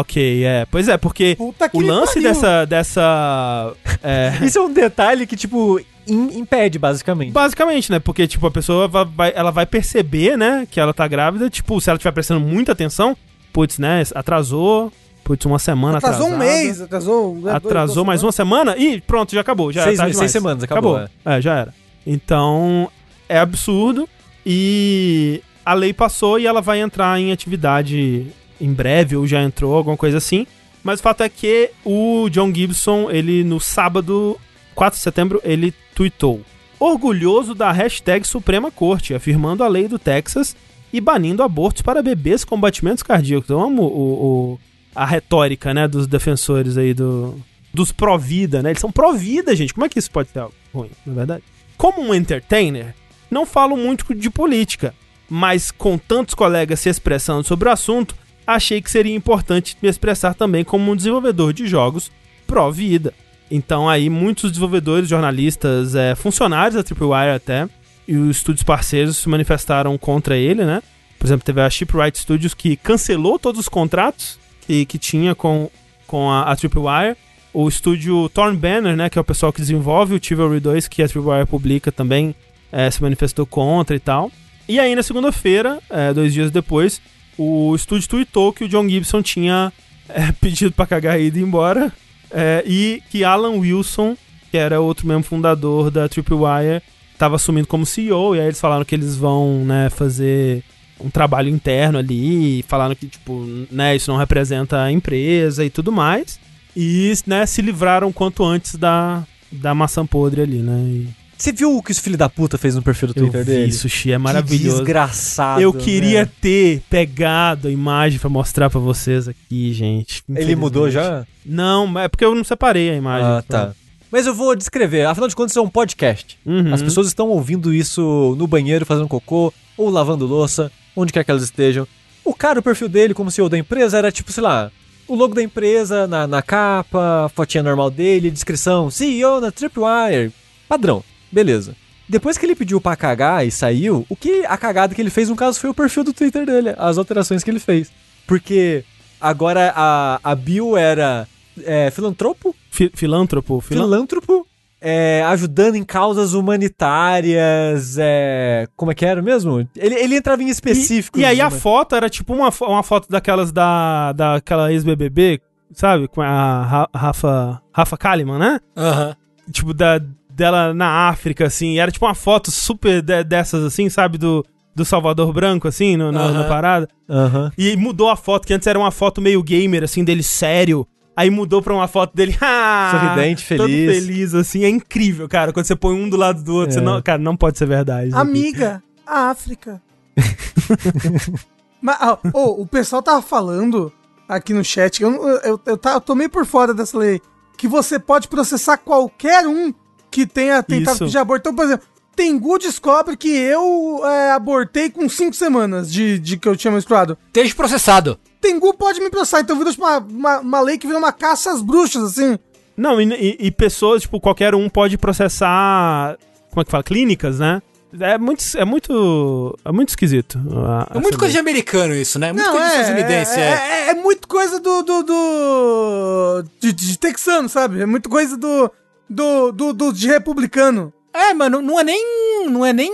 Ok, 0.00 0.44
é. 0.44 0.66
Pois 0.70 0.88
é, 0.88 0.96
porque 0.96 1.36
o 1.72 1.80
lance 1.80 2.20
dessa. 2.20 2.64
dessa 2.64 3.74
é... 4.02 4.32
Isso 4.42 4.58
é 4.58 4.62
um 4.62 4.72
detalhe 4.72 5.26
que, 5.26 5.36
tipo, 5.36 5.78
impede, 6.06 6.78
basicamente. 6.78 7.32
Basicamente, 7.32 7.92
né? 7.92 7.98
Porque, 7.98 8.26
tipo, 8.26 8.46
a 8.46 8.50
pessoa 8.50 8.88
vai, 8.88 9.32
ela 9.34 9.50
vai 9.50 9.66
perceber, 9.66 10.36
né, 10.38 10.66
que 10.70 10.80
ela 10.80 10.94
tá 10.94 11.06
grávida. 11.06 11.50
Tipo, 11.50 11.80
se 11.80 11.90
ela 11.90 11.96
estiver 11.96 12.12
prestando 12.12 12.40
muita 12.40 12.72
atenção, 12.72 13.16
putz, 13.52 13.78
né, 13.78 14.02
atrasou. 14.14 14.92
Putz, 15.22 15.44
uma 15.46 15.58
semana 15.58 15.98
atrasou 15.98 16.26
atrasada. 16.26 16.44
um 16.44 16.48
mês, 16.48 16.80
atrasou. 16.80 17.36
Né, 17.36 17.52
atrasou 17.52 18.04
mais 18.04 18.24
uma 18.24 18.32
semana 18.32 18.76
e 18.76 19.00
pronto, 19.00 19.32
já 19.32 19.40
acabou. 19.40 19.70
Já 19.70 19.84
seis, 19.84 19.98
tá 19.98 20.12
seis 20.12 20.32
semanas, 20.32 20.64
acabou. 20.64 20.96
acabou. 20.96 21.10
É. 21.24 21.38
é, 21.38 21.40
já 21.40 21.58
era. 21.58 21.74
Então, 22.04 22.90
é 23.28 23.38
absurdo. 23.38 24.08
E 24.44 25.40
a 25.64 25.74
lei 25.74 25.92
passou 25.92 26.40
e 26.40 26.46
ela 26.46 26.60
vai 26.60 26.80
entrar 26.80 27.20
em 27.20 27.30
atividade 27.30 28.26
em 28.62 28.72
breve, 28.72 29.16
ou 29.16 29.26
já 29.26 29.42
entrou, 29.42 29.74
alguma 29.74 29.96
coisa 29.96 30.18
assim. 30.18 30.46
Mas 30.82 31.00
o 31.00 31.02
fato 31.02 31.22
é 31.22 31.28
que 31.28 31.70
o 31.84 32.28
John 32.30 32.52
Gibson, 32.54 33.10
ele 33.10 33.44
no 33.44 33.60
sábado 33.60 34.38
4 34.74 34.96
de 34.96 35.02
setembro, 35.02 35.40
ele 35.44 35.74
tweetou: 35.94 36.40
Orgulhoso 36.78 37.54
da 37.54 37.70
hashtag 37.72 38.26
Suprema 38.26 38.70
Corte, 38.70 39.14
afirmando 39.14 39.62
a 39.62 39.68
lei 39.68 39.86
do 39.86 39.98
Texas 39.98 40.56
e 40.92 41.00
banindo 41.00 41.42
abortos 41.42 41.82
para 41.82 42.02
bebês 42.02 42.44
com 42.44 42.58
batimentos 42.58 43.02
cardíacos. 43.02 43.50
Eu 43.50 43.60
amo 43.60 43.82
o, 43.82 44.24
o 44.54 44.60
a 44.94 45.06
retórica, 45.06 45.72
né, 45.72 45.88
dos 45.88 46.06
defensores 46.06 46.76
aí 46.76 46.92
do, 46.92 47.38
dos 47.72 47.92
pró-vida, 47.92 48.62
né? 48.62 48.70
Eles 48.70 48.80
são 48.80 48.92
pró-vida, 48.92 49.56
gente. 49.56 49.72
Como 49.72 49.86
é 49.86 49.88
que 49.88 49.98
isso 49.98 50.10
pode 50.10 50.30
ser 50.30 50.40
algo 50.40 50.54
ruim, 50.72 50.90
na 51.06 51.12
é 51.12 51.16
verdade? 51.16 51.44
Como 51.76 52.02
um 52.02 52.14
entertainer, 52.14 52.94
não 53.30 53.46
falo 53.46 53.76
muito 53.76 54.14
de 54.14 54.28
política, 54.28 54.94
mas 55.28 55.70
com 55.70 55.96
tantos 55.96 56.34
colegas 56.34 56.80
se 56.80 56.90
expressando 56.90 57.42
sobre 57.42 57.68
o 57.68 57.72
assunto, 57.72 58.14
achei 58.46 58.80
que 58.80 58.90
seria 58.90 59.14
importante 59.14 59.76
me 59.82 59.88
expressar 59.88 60.34
também 60.34 60.64
como 60.64 60.90
um 60.90 60.96
desenvolvedor 60.96 61.52
de 61.52 61.66
jogos 61.66 62.10
pró-vida. 62.46 63.12
Então 63.50 63.88
aí 63.88 64.08
muitos 64.08 64.50
desenvolvedores, 64.50 65.08
jornalistas, 65.08 65.94
é, 65.94 66.14
funcionários 66.14 66.74
da 66.74 66.82
Tripwire 66.82 67.34
até, 67.34 67.68
e 68.06 68.16
os 68.16 68.38
estúdios 68.38 68.62
parceiros 68.62 69.16
se 69.16 69.28
manifestaram 69.28 69.96
contra 69.96 70.36
ele, 70.36 70.64
né? 70.64 70.82
Por 71.18 71.26
exemplo, 71.26 71.44
teve 71.44 71.60
a 71.60 71.70
Shipwright 71.70 72.18
Studios 72.18 72.52
que 72.52 72.76
cancelou 72.76 73.38
todos 73.38 73.60
os 73.60 73.68
contratos 73.68 74.38
que, 74.66 74.84
que 74.84 74.98
tinha 74.98 75.34
com, 75.34 75.70
com 76.06 76.30
a, 76.30 76.50
a 76.50 76.56
Tripwire. 76.56 77.16
O 77.54 77.68
estúdio 77.68 78.28
Torn 78.30 78.56
Banner, 78.56 78.96
né, 78.96 79.08
que 79.08 79.18
é 79.18 79.20
o 79.20 79.24
pessoal 79.24 79.52
que 79.52 79.60
desenvolve 79.60 80.16
o 80.16 80.20
Chivalry 80.20 80.58
2, 80.58 80.88
que 80.88 81.02
a 81.02 81.08
Tripwire 81.08 81.46
publica 81.46 81.92
também, 81.92 82.34
é, 82.72 82.90
se 82.90 83.00
manifestou 83.00 83.46
contra 83.46 83.94
e 83.94 84.00
tal. 84.00 84.32
E 84.68 84.80
aí, 84.80 84.96
na 84.96 85.02
segunda-feira, 85.02 85.78
é, 85.90 86.12
dois 86.12 86.32
dias 86.32 86.50
depois, 86.50 87.00
o 87.38 87.74
estúdio 87.74 88.08
tweetou 88.08 88.52
que 88.52 88.64
o 88.64 88.68
John 88.68 88.88
Gibson 88.88 89.22
tinha 89.22 89.72
é, 90.08 90.32
pedido 90.40 90.72
para 90.72 90.86
cagar 90.86 91.20
e 91.20 91.26
ido 91.26 91.38
embora. 91.38 91.92
É, 92.30 92.62
e 92.66 93.02
que 93.10 93.24
Alan 93.24 93.58
Wilson, 93.58 94.16
que 94.50 94.56
era 94.56 94.80
outro 94.80 95.06
membro 95.06 95.28
fundador 95.28 95.90
da 95.90 96.08
Tripwire, 96.08 96.82
tava 97.18 97.36
assumindo 97.36 97.68
como 97.68 97.86
CEO, 97.86 98.34
e 98.34 98.40
aí 98.40 98.46
eles 98.46 98.60
falaram 98.60 98.84
que 98.84 98.94
eles 98.94 99.16
vão, 99.16 99.64
né, 99.64 99.90
fazer 99.90 100.64
um 100.98 101.10
trabalho 101.10 101.48
interno 101.48 101.98
ali, 101.98 102.64
falaram 102.66 102.94
que, 102.94 103.06
tipo, 103.06 103.46
né, 103.70 103.94
isso 103.94 104.10
não 104.10 104.18
representa 104.18 104.82
a 104.82 104.90
empresa 104.90 105.64
e 105.64 105.70
tudo 105.70 105.92
mais. 105.92 106.40
E, 106.76 107.12
né, 107.26 107.44
se 107.44 107.60
livraram 107.60 108.12
quanto 108.12 108.44
antes 108.44 108.76
da, 108.76 109.24
da 109.50 109.74
maçã 109.74 110.06
podre 110.06 110.40
ali, 110.40 110.58
né? 110.58 110.78
E... 110.86 111.21
Você 111.42 111.50
viu 111.50 111.76
o 111.76 111.82
que 111.82 111.90
esse 111.90 112.00
filho 112.00 112.16
da 112.16 112.28
puta 112.28 112.56
fez 112.56 112.76
no 112.76 112.82
perfil 112.82 113.08
do 113.08 113.14
Twitter 113.14 113.40
eu 113.40 113.44
dele? 113.44 113.66
Vi, 113.66 113.72
Sushi, 113.72 114.12
é 114.12 114.16
maravilhoso. 114.16 114.76
Que 114.76 114.84
desgraçado. 114.84 115.60
Eu 115.60 115.72
queria 115.72 116.20
né? 116.20 116.30
ter 116.40 116.80
pegado 116.88 117.66
a 117.66 117.70
imagem 117.72 118.16
para 118.20 118.30
mostrar 118.30 118.70
para 118.70 118.78
vocês 118.78 119.26
aqui, 119.26 119.72
gente. 119.72 120.22
Ele 120.32 120.54
mudou 120.54 120.88
já? 120.88 121.26
Não, 121.44 121.98
é 121.98 122.06
porque 122.06 122.24
eu 122.24 122.32
não 122.32 122.44
separei 122.44 122.90
a 122.90 122.94
imagem. 122.94 123.26
Ah, 123.26 123.42
tá. 123.42 123.72
Mas 124.08 124.24
eu 124.24 124.32
vou 124.32 124.54
descrever. 124.54 125.04
Afinal 125.04 125.28
de 125.28 125.34
contas, 125.34 125.50
isso 125.50 125.58
é 125.58 125.62
um 125.62 125.68
podcast. 125.68 126.38
Uhum. 126.46 126.72
As 126.72 126.80
pessoas 126.80 127.08
estão 127.08 127.28
ouvindo 127.28 127.74
isso 127.74 128.36
no 128.38 128.46
banheiro, 128.46 128.86
fazendo 128.86 129.08
cocô, 129.08 129.52
ou 129.76 129.90
lavando 129.90 130.24
louça, 130.24 130.70
onde 130.94 131.12
quer 131.12 131.24
que 131.24 131.30
elas 131.32 131.42
estejam. 131.42 131.88
O 132.24 132.32
cara, 132.34 132.60
o 132.60 132.62
perfil 132.62 132.88
dele 132.88 133.14
como 133.14 133.32
CEO 133.32 133.48
da 133.48 133.58
empresa 133.58 133.98
era 133.98 134.12
tipo, 134.12 134.30
sei 134.30 134.44
lá, 134.44 134.70
o 135.08 135.16
logo 135.16 135.34
da 135.34 135.42
empresa 135.42 136.06
na, 136.06 136.24
na 136.24 136.40
capa, 136.40 137.28
fotinha 137.34 137.64
normal 137.64 137.90
dele, 137.90 138.30
descrição, 138.30 138.88
CEO 138.88 139.40
na 139.40 139.50
Tripwire, 139.50 140.32
padrão, 140.68 141.02
beleza. 141.32 141.74
Depois 142.08 142.36
que 142.36 142.44
ele 142.44 142.54
pediu 142.54 142.80
pra 142.80 142.96
cagar 142.96 143.46
e 143.46 143.50
saiu, 143.50 144.04
o 144.08 144.14
que 144.14 144.44
a 144.46 144.56
cagada 144.56 144.94
que 144.94 145.00
ele 145.00 145.10
fez, 145.10 145.28
no 145.28 145.36
caso, 145.36 145.58
foi 145.58 145.70
o 145.70 145.74
perfil 145.74 146.04
do 146.04 146.12
Twitter 146.12 146.44
dele, 146.44 146.74
as 146.76 146.98
alterações 146.98 147.42
que 147.42 147.50
ele 147.50 147.60
fez. 147.60 147.90
Porque 148.26 148.84
agora 149.20 149.72
a, 149.74 150.20
a 150.22 150.34
bio 150.34 150.76
era 150.76 151.26
é, 151.64 151.90
filantropo? 151.90 152.54
Fi, 152.70 152.90
filântropo, 152.94 153.60
filântropo 153.60 154.46
é, 154.84 155.22
ajudando 155.28 155.76
em 155.76 155.84
causas 155.84 156.34
humanitárias, 156.34 157.96
é, 157.98 158.66
como 158.76 158.90
é 158.90 158.94
que 158.94 159.06
era 159.06 159.22
mesmo? 159.22 159.66
Ele, 159.76 159.94
ele 159.94 160.16
entrava 160.16 160.42
em 160.42 160.48
específico. 160.48 161.20
E, 161.20 161.22
e 161.22 161.24
aí 161.24 161.40
a 161.40 161.50
foto 161.50 161.94
era 161.94 162.10
tipo 162.10 162.34
uma, 162.34 162.52
uma 162.62 162.82
foto 162.82 163.08
daquelas 163.08 163.52
da, 163.52 164.12
daquela 164.12 164.72
ex-BBB, 164.72 165.40
sabe? 165.72 166.08
Com 166.08 166.20
a 166.20 166.88
Rafa, 166.92 167.62
Rafa 167.72 167.96
Kalimann, 167.96 168.40
né? 168.40 168.60
Aham. 168.76 169.06
Uhum. 169.06 169.14
Tipo, 169.52 169.74
da, 169.74 170.00
dela 170.42 170.74
na 170.74 171.08
África, 171.08 171.46
assim. 171.46 171.78
era 171.78 171.90
tipo 171.90 172.04
uma 172.04 172.14
foto 172.14 172.50
super 172.50 173.00
de, 173.00 173.22
dessas, 173.22 173.64
assim, 173.64 173.88
sabe? 173.88 174.18
Do, 174.18 174.44
do 174.74 174.84
Salvador 174.84 175.32
Branco, 175.32 175.68
assim, 175.68 175.96
no, 175.96 176.10
no, 176.10 176.32
na 176.32 176.44
parada. 176.44 176.88
Uhum. 177.08 177.50
E 177.56 177.76
mudou 177.76 178.08
a 178.08 178.16
foto, 178.16 178.46
que 178.46 178.52
antes 178.52 178.66
era 178.66 178.78
uma 178.78 178.90
foto 178.90 179.20
meio 179.20 179.42
gamer, 179.42 179.84
assim, 179.84 180.02
dele 180.02 180.22
sério. 180.22 180.86
Aí 181.16 181.30
mudou 181.30 181.62
pra 181.62 181.72
uma 181.72 181.86
foto 181.86 182.14
dele, 182.14 182.36
ah, 182.40 182.90
sorridente, 182.90 183.44
feliz. 183.44 183.60
Todo 183.60 183.70
feliz, 183.70 184.34
assim. 184.34 184.64
É 184.64 184.68
incrível, 184.68 185.28
cara. 185.28 185.52
Quando 185.52 185.66
você 185.66 185.76
põe 185.76 185.94
um 185.94 186.08
do 186.08 186.16
lado 186.16 186.42
do 186.42 186.54
outro, 186.54 186.70
é. 186.70 186.72
você 186.74 186.80
não, 186.80 187.00
cara, 187.00 187.18
não 187.18 187.36
pode 187.36 187.58
ser 187.58 187.66
verdade. 187.66 188.10
Amiga, 188.12 188.82
a 189.06 189.30
África. 189.30 189.80
Mas, 191.80 191.98
oh, 192.32 192.62
o 192.62 192.66
pessoal 192.66 193.02
tava 193.02 193.20
falando 193.22 193.92
aqui 194.28 194.54
no 194.54 194.64
chat, 194.64 195.02
eu, 195.02 195.10
eu, 195.10 195.28
eu, 195.38 195.60
eu, 195.66 195.80
eu 195.84 196.00
tô 196.00 196.14
meio 196.14 196.30
por 196.30 196.46
fora 196.46 196.72
dessa 196.72 196.96
lei, 196.96 197.20
que 197.58 197.68
você 197.68 197.98
pode 197.98 198.28
processar 198.28 198.78
qualquer 198.78 199.46
um 199.46 199.74
que 200.12 200.26
tenha 200.26 200.62
tentado 200.62 200.98
pedir 200.98 201.18
aborto. 201.18 201.48
Então, 201.48 201.56
por 201.56 201.64
exemplo, 201.64 201.86
Tengu 202.14 202.58
descobre 202.58 203.16
que 203.16 203.30
eu 203.30 204.02
é, 204.04 204.32
abortei 204.32 204.90
com 204.90 205.08
5 205.08 205.34
semanas 205.34 205.90
de, 205.90 206.18
de 206.18 206.36
que 206.36 206.46
eu 206.46 206.54
tinha 206.54 206.70
menstruado. 206.70 207.16
Esteja 207.28 207.54
processado. 207.54 208.18
Tengu 208.40 208.74
pode 208.74 209.00
me 209.00 209.08
processar. 209.08 209.40
Então 209.40 209.56
vira 209.56 209.70
tipo, 209.70 209.84
uma, 209.84 209.98
uma, 209.98 210.40
uma, 210.40 210.60
lei 210.60 210.76
que 210.76 210.86
vira 210.86 210.98
uma 210.98 211.12
caça 211.12 211.50
às 211.50 211.62
bruxas, 211.62 212.02
assim. 212.02 212.38
Não, 212.76 213.00
e, 213.00 213.36
e, 213.38 213.50
pessoas, 213.50 214.02
tipo, 214.02 214.20
qualquer 214.20 214.54
um 214.54 214.68
pode 214.68 214.98
processar. 214.98 216.16
Como 216.50 216.60
é 216.60 216.64
que 216.64 216.70
fala? 216.70 216.82
Clínicas, 216.82 217.38
né? 217.38 217.62
É 218.00 218.16
muito, 218.16 218.42
é 218.56 218.64
muito, 218.64 219.58
é 219.64 219.70
muito 219.70 219.90
esquisito. 219.90 220.38
A, 220.66 220.96
é 220.96 221.00
muito 221.00 221.18
coisa 221.18 221.32
de 221.32 221.38
americano 221.38 221.94
isso, 221.94 222.18
né? 222.18 222.32
Muito 222.32 222.46
Não, 222.46 222.52
coisa 222.52 222.66
é, 222.66 222.74
de 222.74 222.80
estadunidense. 222.80 223.38
É, 223.38 223.42
é. 223.42 223.48
É, 223.48 223.90
é, 223.90 223.94
muito 223.94 224.26
coisa 224.26 224.58
do. 224.58 224.82
do, 224.82 225.02
do 225.02 226.44
de, 226.58 226.72
de, 226.72 226.98
texano, 226.98 227.48
sabe? 227.50 227.82
É 227.82 227.86
muito 227.86 228.08
coisa 228.08 228.36
do. 228.36 228.70
Do, 229.12 229.52
do, 229.52 229.72
do 229.72 229.92
de 229.92 230.08
republicano. 230.08 230.92
É, 231.12 231.34
mano, 231.34 231.60
não 231.60 231.78
é 231.78 231.84
nem. 231.84 232.48
Não 232.48 232.64
é 232.64 232.72
nem 232.72 232.90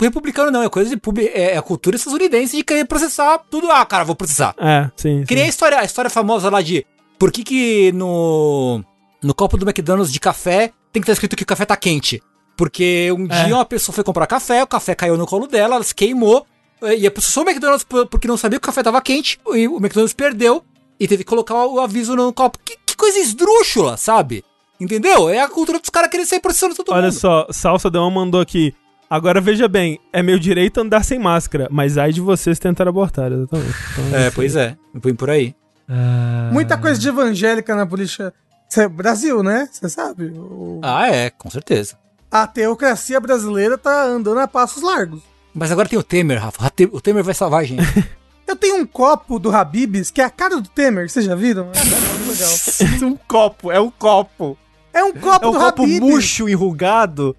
republicano, 0.00 0.50
não. 0.50 0.62
É 0.62 0.68
coisa 0.68 0.90
de 0.90 0.96
pub, 0.96 1.18
é, 1.18 1.56
é 1.56 1.62
cultura 1.62 1.96
estadunidense 1.96 2.56
de 2.56 2.64
querer 2.64 2.84
processar 2.84 3.38
tudo. 3.50 3.70
Ah, 3.70 3.86
cara, 3.86 4.04
vou 4.04 4.16
processar. 4.16 4.54
É, 4.58 4.90
sim. 4.96 5.24
Queria 5.24 5.44
a 5.44 5.48
história, 5.48 5.78
a 5.78 5.84
história 5.84 6.10
famosa 6.10 6.50
lá 6.50 6.60
de 6.60 6.84
por 7.18 7.30
que, 7.30 7.44
que 7.44 7.92
no. 7.92 8.84
No 9.22 9.34
copo 9.34 9.56
do 9.58 9.68
McDonald's 9.68 10.12
de 10.12 10.18
café 10.18 10.72
tem 10.92 11.00
que 11.00 11.04
estar 11.04 11.12
escrito 11.12 11.36
que 11.36 11.42
o 11.42 11.46
café 11.46 11.64
tá 11.64 11.76
quente. 11.76 12.22
Porque 12.56 13.12
um 13.12 13.26
é. 13.26 13.44
dia 13.44 13.54
uma 13.54 13.64
pessoa 13.64 13.94
foi 13.94 14.02
comprar 14.02 14.26
café, 14.26 14.62
o 14.62 14.66
café 14.66 14.94
caiu 14.94 15.16
no 15.16 15.26
colo 15.26 15.46
dela, 15.46 15.76
ela 15.76 15.84
se 15.84 15.94
queimou. 15.94 16.46
E 16.98 17.06
a 17.06 17.10
pessoa 17.10 17.44
o 17.44 17.48
McDonald's 17.48 17.86
porque 18.10 18.26
não 18.26 18.38
sabia 18.38 18.58
que 18.58 18.64
o 18.64 18.66
café 18.66 18.82
tava 18.82 19.00
quente. 19.00 19.38
E 19.54 19.68
o 19.68 19.76
McDonald's 19.76 20.14
perdeu 20.14 20.64
e 20.98 21.06
teve 21.06 21.22
que 21.22 21.28
colocar 21.28 21.66
o 21.66 21.78
aviso 21.80 22.16
no 22.16 22.32
copo. 22.32 22.58
Que, 22.64 22.76
que 22.84 22.96
coisa 22.96 23.18
esdrúxula, 23.18 23.96
sabe? 23.96 24.42
Entendeu? 24.80 25.28
É 25.28 25.40
a 25.40 25.48
cultura 25.48 25.78
dos 25.78 25.90
caras 25.90 26.10
querendo 26.10 26.26
sair 26.26 26.40
processando 26.40 26.74
todo 26.74 26.90
Olha 26.90 27.02
mundo. 27.02 27.04
Olha 27.04 27.12
só, 27.12 27.46
Salsa 27.50 27.90
Dama 27.90 28.10
mandou 28.10 28.40
aqui. 28.40 28.74
Agora 29.10 29.40
veja 29.40 29.66
bem, 29.66 29.98
é 30.12 30.22
meu 30.22 30.38
direito 30.38 30.80
andar 30.80 31.04
sem 31.04 31.18
máscara, 31.18 31.66
mas 31.70 31.98
ai 31.98 32.12
de 32.12 32.20
vocês 32.20 32.60
tentar 32.60 32.86
abortar, 32.88 33.32
exatamente. 33.32 33.74
Então, 33.92 34.18
é, 34.18 34.30
pois 34.30 34.54
é. 34.54 34.76
Põe 35.02 35.14
por 35.14 35.28
aí. 35.28 35.54
Uh... 35.88 36.52
Muita 36.52 36.78
coisa 36.78 36.98
de 36.98 37.08
evangélica 37.08 37.74
na 37.74 37.84
polícia. 37.84 38.32
É 38.76 38.88
Brasil, 38.88 39.42
né? 39.42 39.68
Você 39.70 39.88
sabe? 39.88 40.26
O... 40.26 40.78
Ah, 40.80 41.08
é, 41.08 41.28
com 41.28 41.50
certeza. 41.50 41.98
A 42.30 42.46
teocracia 42.46 43.18
brasileira 43.18 43.76
tá 43.76 44.04
andando 44.04 44.38
a 44.38 44.46
passos 44.46 44.80
largos. 44.80 45.20
Mas 45.52 45.72
agora 45.72 45.88
tem 45.88 45.98
o 45.98 46.02
Temer, 46.04 46.40
Rafa. 46.40 46.72
O 46.92 47.00
Temer 47.00 47.24
vai 47.24 47.34
salvar 47.34 47.62
a 47.62 47.64
gente. 47.64 47.82
Eu 48.46 48.56
tenho 48.56 48.76
um 48.76 48.86
copo 48.86 49.38
do 49.38 49.50
Habibs, 49.50 50.10
que 50.10 50.20
é 50.20 50.24
a 50.24 50.30
cara 50.30 50.60
do 50.60 50.68
Temer, 50.68 51.08
vocês 51.08 51.24
já 51.24 51.36
viram? 51.36 51.70
É, 51.72 51.78
é 51.78 52.30
legal. 52.30 53.08
um 53.08 53.16
copo, 53.16 53.70
é 53.70 53.80
um 53.80 53.90
copo. 53.90 54.58
É 54.92 55.04
um 55.04 55.12
copo 55.12 55.46
é 55.46 55.48
um 55.48 55.52
do 55.52 55.58
copo 55.58 55.82
Habib. 55.82 56.00
murcho, 56.00 56.48
enrugado. 56.48 57.36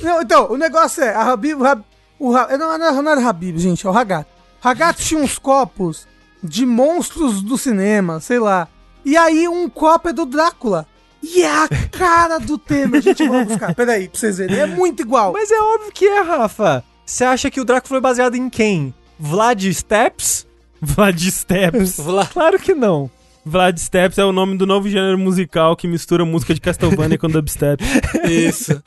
Não, 0.00 0.22
então, 0.22 0.50
o 0.50 0.56
negócio 0.56 1.02
é, 1.02 1.14
a 1.14 1.32
Habib, 1.32 1.60
o, 1.60 1.66
Habib, 1.66 1.84
o 2.18 2.32
não, 2.32 2.78
não, 2.78 3.02
não 3.02 3.12
era 3.12 3.28
Habib, 3.28 3.58
gente, 3.58 3.86
é 3.86 3.90
o 3.90 3.96
Hagat. 3.96 4.26
Hagat 4.62 5.04
tinha 5.04 5.20
uns 5.20 5.38
copos 5.38 6.06
de 6.42 6.64
monstros 6.64 7.42
do 7.42 7.58
cinema, 7.58 8.20
sei 8.20 8.38
lá. 8.38 8.68
E 9.04 9.16
aí 9.16 9.48
um 9.48 9.68
copo 9.68 10.08
é 10.08 10.12
do 10.12 10.26
Drácula. 10.26 10.86
E 11.22 11.42
é 11.42 11.50
a 11.50 11.68
cara 11.90 12.38
do 12.38 12.56
Temer, 12.56 13.02
gente, 13.02 13.26
vamos 13.26 13.48
buscar. 13.48 13.74
Peraí, 13.74 14.08
pra 14.08 14.18
vocês 14.20 14.38
verem, 14.38 14.58
é 14.58 14.66
muito 14.66 15.02
igual. 15.02 15.32
Mas 15.32 15.50
é 15.50 15.60
óbvio 15.60 15.92
que 15.92 16.06
é, 16.06 16.20
Rafa. 16.20 16.84
Você 17.04 17.24
acha 17.24 17.50
que 17.50 17.60
o 17.60 17.64
Drácula 17.64 17.88
foi 17.88 18.00
baseado 18.00 18.36
em 18.36 18.48
quem? 18.48 18.94
Vlad 19.18 19.64
Steps? 19.72 20.46
Vlad 20.80 21.20
Steps. 21.20 21.96
Claro 22.32 22.58
que 22.58 22.72
não. 22.74 23.10
Vlad 23.48 23.78
Steps 23.78 24.18
é 24.18 24.24
o 24.24 24.30
nome 24.30 24.56
do 24.58 24.66
novo 24.66 24.88
gênero 24.88 25.18
musical 25.18 25.74
que 25.74 25.88
mistura 25.88 26.24
música 26.24 26.54
de 26.54 26.60
Castlevania 26.60 27.16
com 27.18 27.28
dubstep. 27.28 27.82
Isso. 28.28 28.82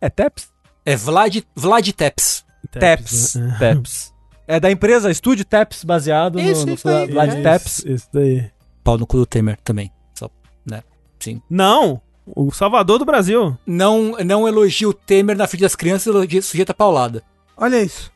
É 0.00 0.10
Teps? 0.10 0.48
É 0.84 0.94
Vlad, 0.94 1.38
Vlad 1.56 1.88
Teps. 1.88 2.44
Teps. 2.70 3.34
Né? 3.34 3.56
Teps. 3.58 4.12
É 4.46 4.60
da 4.60 4.70
empresa 4.70 5.10
Estúdio 5.10 5.44
Teps, 5.44 5.84
baseado 5.84 6.38
isso, 6.38 6.60
no, 6.60 6.66
no 6.66 6.74
isso 6.74 6.88
Vlad 7.10 7.30
é 7.30 7.42
Teps. 7.42 7.78
Isso, 7.78 7.88
isso 7.88 8.08
daí. 8.12 8.50
Pau 8.82 8.98
no 8.98 9.06
cu 9.06 9.16
do 9.16 9.26
Temer 9.26 9.58
também. 9.64 9.90
Só, 10.14 10.28
né? 10.66 10.82
Sim. 11.18 11.40
Não! 11.48 12.00
O 12.26 12.50
Salvador 12.52 12.98
do 12.98 13.04
Brasil. 13.04 13.56
Não, 13.66 14.16
não 14.24 14.46
elogia 14.46 14.88
o 14.88 14.94
Temer 14.94 15.36
na 15.36 15.46
frente 15.46 15.62
das 15.62 15.74
crianças, 15.74 16.06
elogia 16.06 16.42
sujeita 16.42 16.74
paulada. 16.74 17.22
Olha 17.56 17.82
isso. 17.82 18.12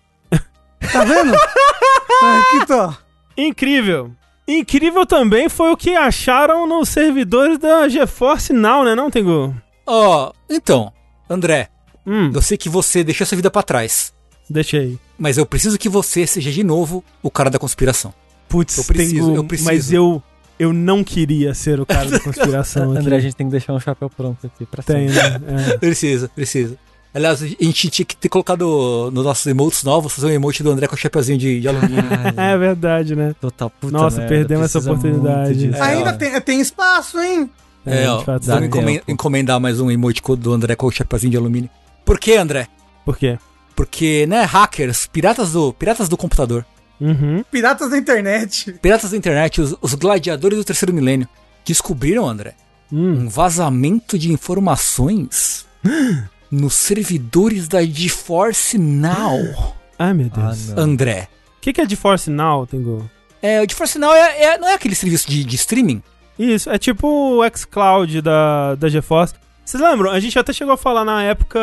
Tá 0.92 1.04
vendo? 1.04 1.34
Aqui 2.22 2.66
tô. 2.66 2.94
Incrível. 3.36 4.12
Incrível 4.48 5.04
também 5.04 5.50
foi 5.50 5.70
o 5.70 5.76
que 5.76 5.94
acharam 5.94 6.66
nos 6.66 6.88
servidores 6.88 7.58
da 7.58 7.86
GeForce 7.86 8.54
Now, 8.54 8.82
né, 8.82 8.94
não, 8.94 9.10
Tengu? 9.10 9.54
Ó, 9.86 10.30
oh, 10.30 10.32
então, 10.48 10.90
André, 11.28 11.68
hum. 12.06 12.32
eu 12.34 12.40
sei 12.40 12.56
que 12.56 12.70
você 12.70 13.04
deixou 13.04 13.26
essa 13.26 13.36
vida 13.36 13.50
para 13.50 13.62
trás. 13.62 14.14
Deixei. 14.48 14.98
Mas 15.18 15.36
eu 15.36 15.44
preciso 15.44 15.78
que 15.78 15.88
você 15.88 16.26
seja 16.26 16.50
de 16.50 16.64
novo 16.64 17.04
o 17.22 17.30
cara 17.30 17.50
da 17.50 17.58
conspiração. 17.58 18.14
Putz, 18.48 18.78
eu 18.78 18.84
preciso, 18.84 19.26
Tengu, 19.26 19.36
eu 19.36 19.44
preciso. 19.44 19.68
Mas 19.68 19.92
eu 19.92 20.22
eu 20.58 20.72
não 20.72 21.04
queria 21.04 21.54
ser 21.54 21.78
o 21.78 21.86
cara 21.86 22.10
da 22.10 22.18
conspiração 22.20 22.92
aqui. 22.92 23.00
André, 23.00 23.16
a 23.16 23.20
gente 23.20 23.36
tem 23.36 23.46
que 23.46 23.52
deixar 23.52 23.74
um 23.74 23.80
chapéu 23.80 24.10
pronto 24.10 24.46
aqui 24.46 24.66
pra 24.66 24.82
Tem, 24.82 25.08
né? 25.08 25.40
É. 25.72 25.78
Precisa, 25.78 26.28
precisa. 26.28 26.76
Aliás, 27.18 27.42
a 27.42 27.46
gente 27.48 27.90
tinha 27.90 28.06
que 28.06 28.14
ter 28.14 28.28
colocado 28.28 29.10
nos 29.12 29.24
nossos 29.24 29.44
emotes 29.44 29.82
novos, 29.82 30.12
fazer 30.12 30.28
um 30.28 30.30
emote 30.30 30.62
do 30.62 30.70
André 30.70 30.86
com 30.86 30.94
o 30.94 30.96
chapeuzinho 30.96 31.36
de, 31.36 31.60
de 31.60 31.66
alumínio. 31.66 32.04
é 32.36 32.56
verdade, 32.56 33.16
né? 33.16 33.34
Total, 33.40 33.68
puta 33.68 33.92
Nossa, 33.92 34.18
merda, 34.18 34.36
perdemos 34.36 34.64
essa 34.66 34.78
oportunidade. 34.78 35.74
É, 35.74 35.80
Ainda 35.80 36.12
tem, 36.12 36.40
tem 36.40 36.60
espaço, 36.60 37.18
hein? 37.18 37.50
É, 37.84 38.04
é 38.04 38.08
ó, 38.08 38.22
vamos 38.24 38.66
encomendar, 38.66 39.04
encomendar 39.08 39.60
mais 39.60 39.80
um 39.80 39.90
emote 39.90 40.22
do 40.36 40.52
André 40.52 40.76
com 40.76 40.86
o 40.86 40.92
chapeuzinho 40.92 41.32
de 41.32 41.36
alumínio. 41.36 41.68
Por 42.04 42.20
que, 42.20 42.36
André? 42.36 42.68
Por 43.04 43.18
quê? 43.18 43.36
Porque, 43.74 44.24
né, 44.28 44.44
hackers, 44.44 45.08
piratas 45.08 45.54
do, 45.54 45.72
piratas 45.72 46.08
do 46.08 46.16
computador. 46.16 46.64
Uhum. 47.00 47.42
Piratas 47.50 47.90
da 47.90 47.98
internet. 47.98 48.74
Piratas 48.74 49.10
da 49.10 49.16
internet, 49.16 49.60
os, 49.60 49.74
os 49.82 49.94
gladiadores 49.94 50.56
do 50.56 50.64
terceiro 50.64 50.94
milênio, 50.94 51.26
descobriram, 51.64 52.28
André, 52.28 52.54
hum. 52.92 53.24
um 53.24 53.28
vazamento 53.28 54.16
de 54.16 54.32
informações 54.32 55.66
nos 56.50 56.74
servidores 56.74 57.68
da 57.68 57.84
GeForce 57.84 58.78
Now. 58.78 59.76
Ai, 59.98 60.14
meu 60.14 60.28
Deus. 60.28 60.72
Ah, 60.72 60.80
André. 60.80 61.28
O 61.56 61.60
que, 61.60 61.72
que 61.72 61.80
é 61.80 61.88
GeForce 61.88 62.30
Now, 62.30 62.66
Tengu? 62.66 63.08
É, 63.42 63.60
o 63.60 63.68
GeForce 63.68 63.98
Now 63.98 64.14
é, 64.14 64.42
é, 64.42 64.58
não 64.58 64.68
é 64.68 64.74
aquele 64.74 64.94
serviço 64.94 65.28
de, 65.28 65.44
de 65.44 65.56
streaming? 65.56 66.02
Isso, 66.38 66.70
é 66.70 66.78
tipo 66.78 67.06
o 67.08 67.56
xCloud 67.56 68.22
da, 68.22 68.74
da 68.76 68.88
GeForce. 68.88 69.34
Vocês 69.64 69.82
lembram? 69.82 70.10
A 70.10 70.20
gente 70.20 70.38
até 70.38 70.52
chegou 70.52 70.72
a 70.72 70.78
falar 70.78 71.04
na 71.04 71.22
época 71.22 71.60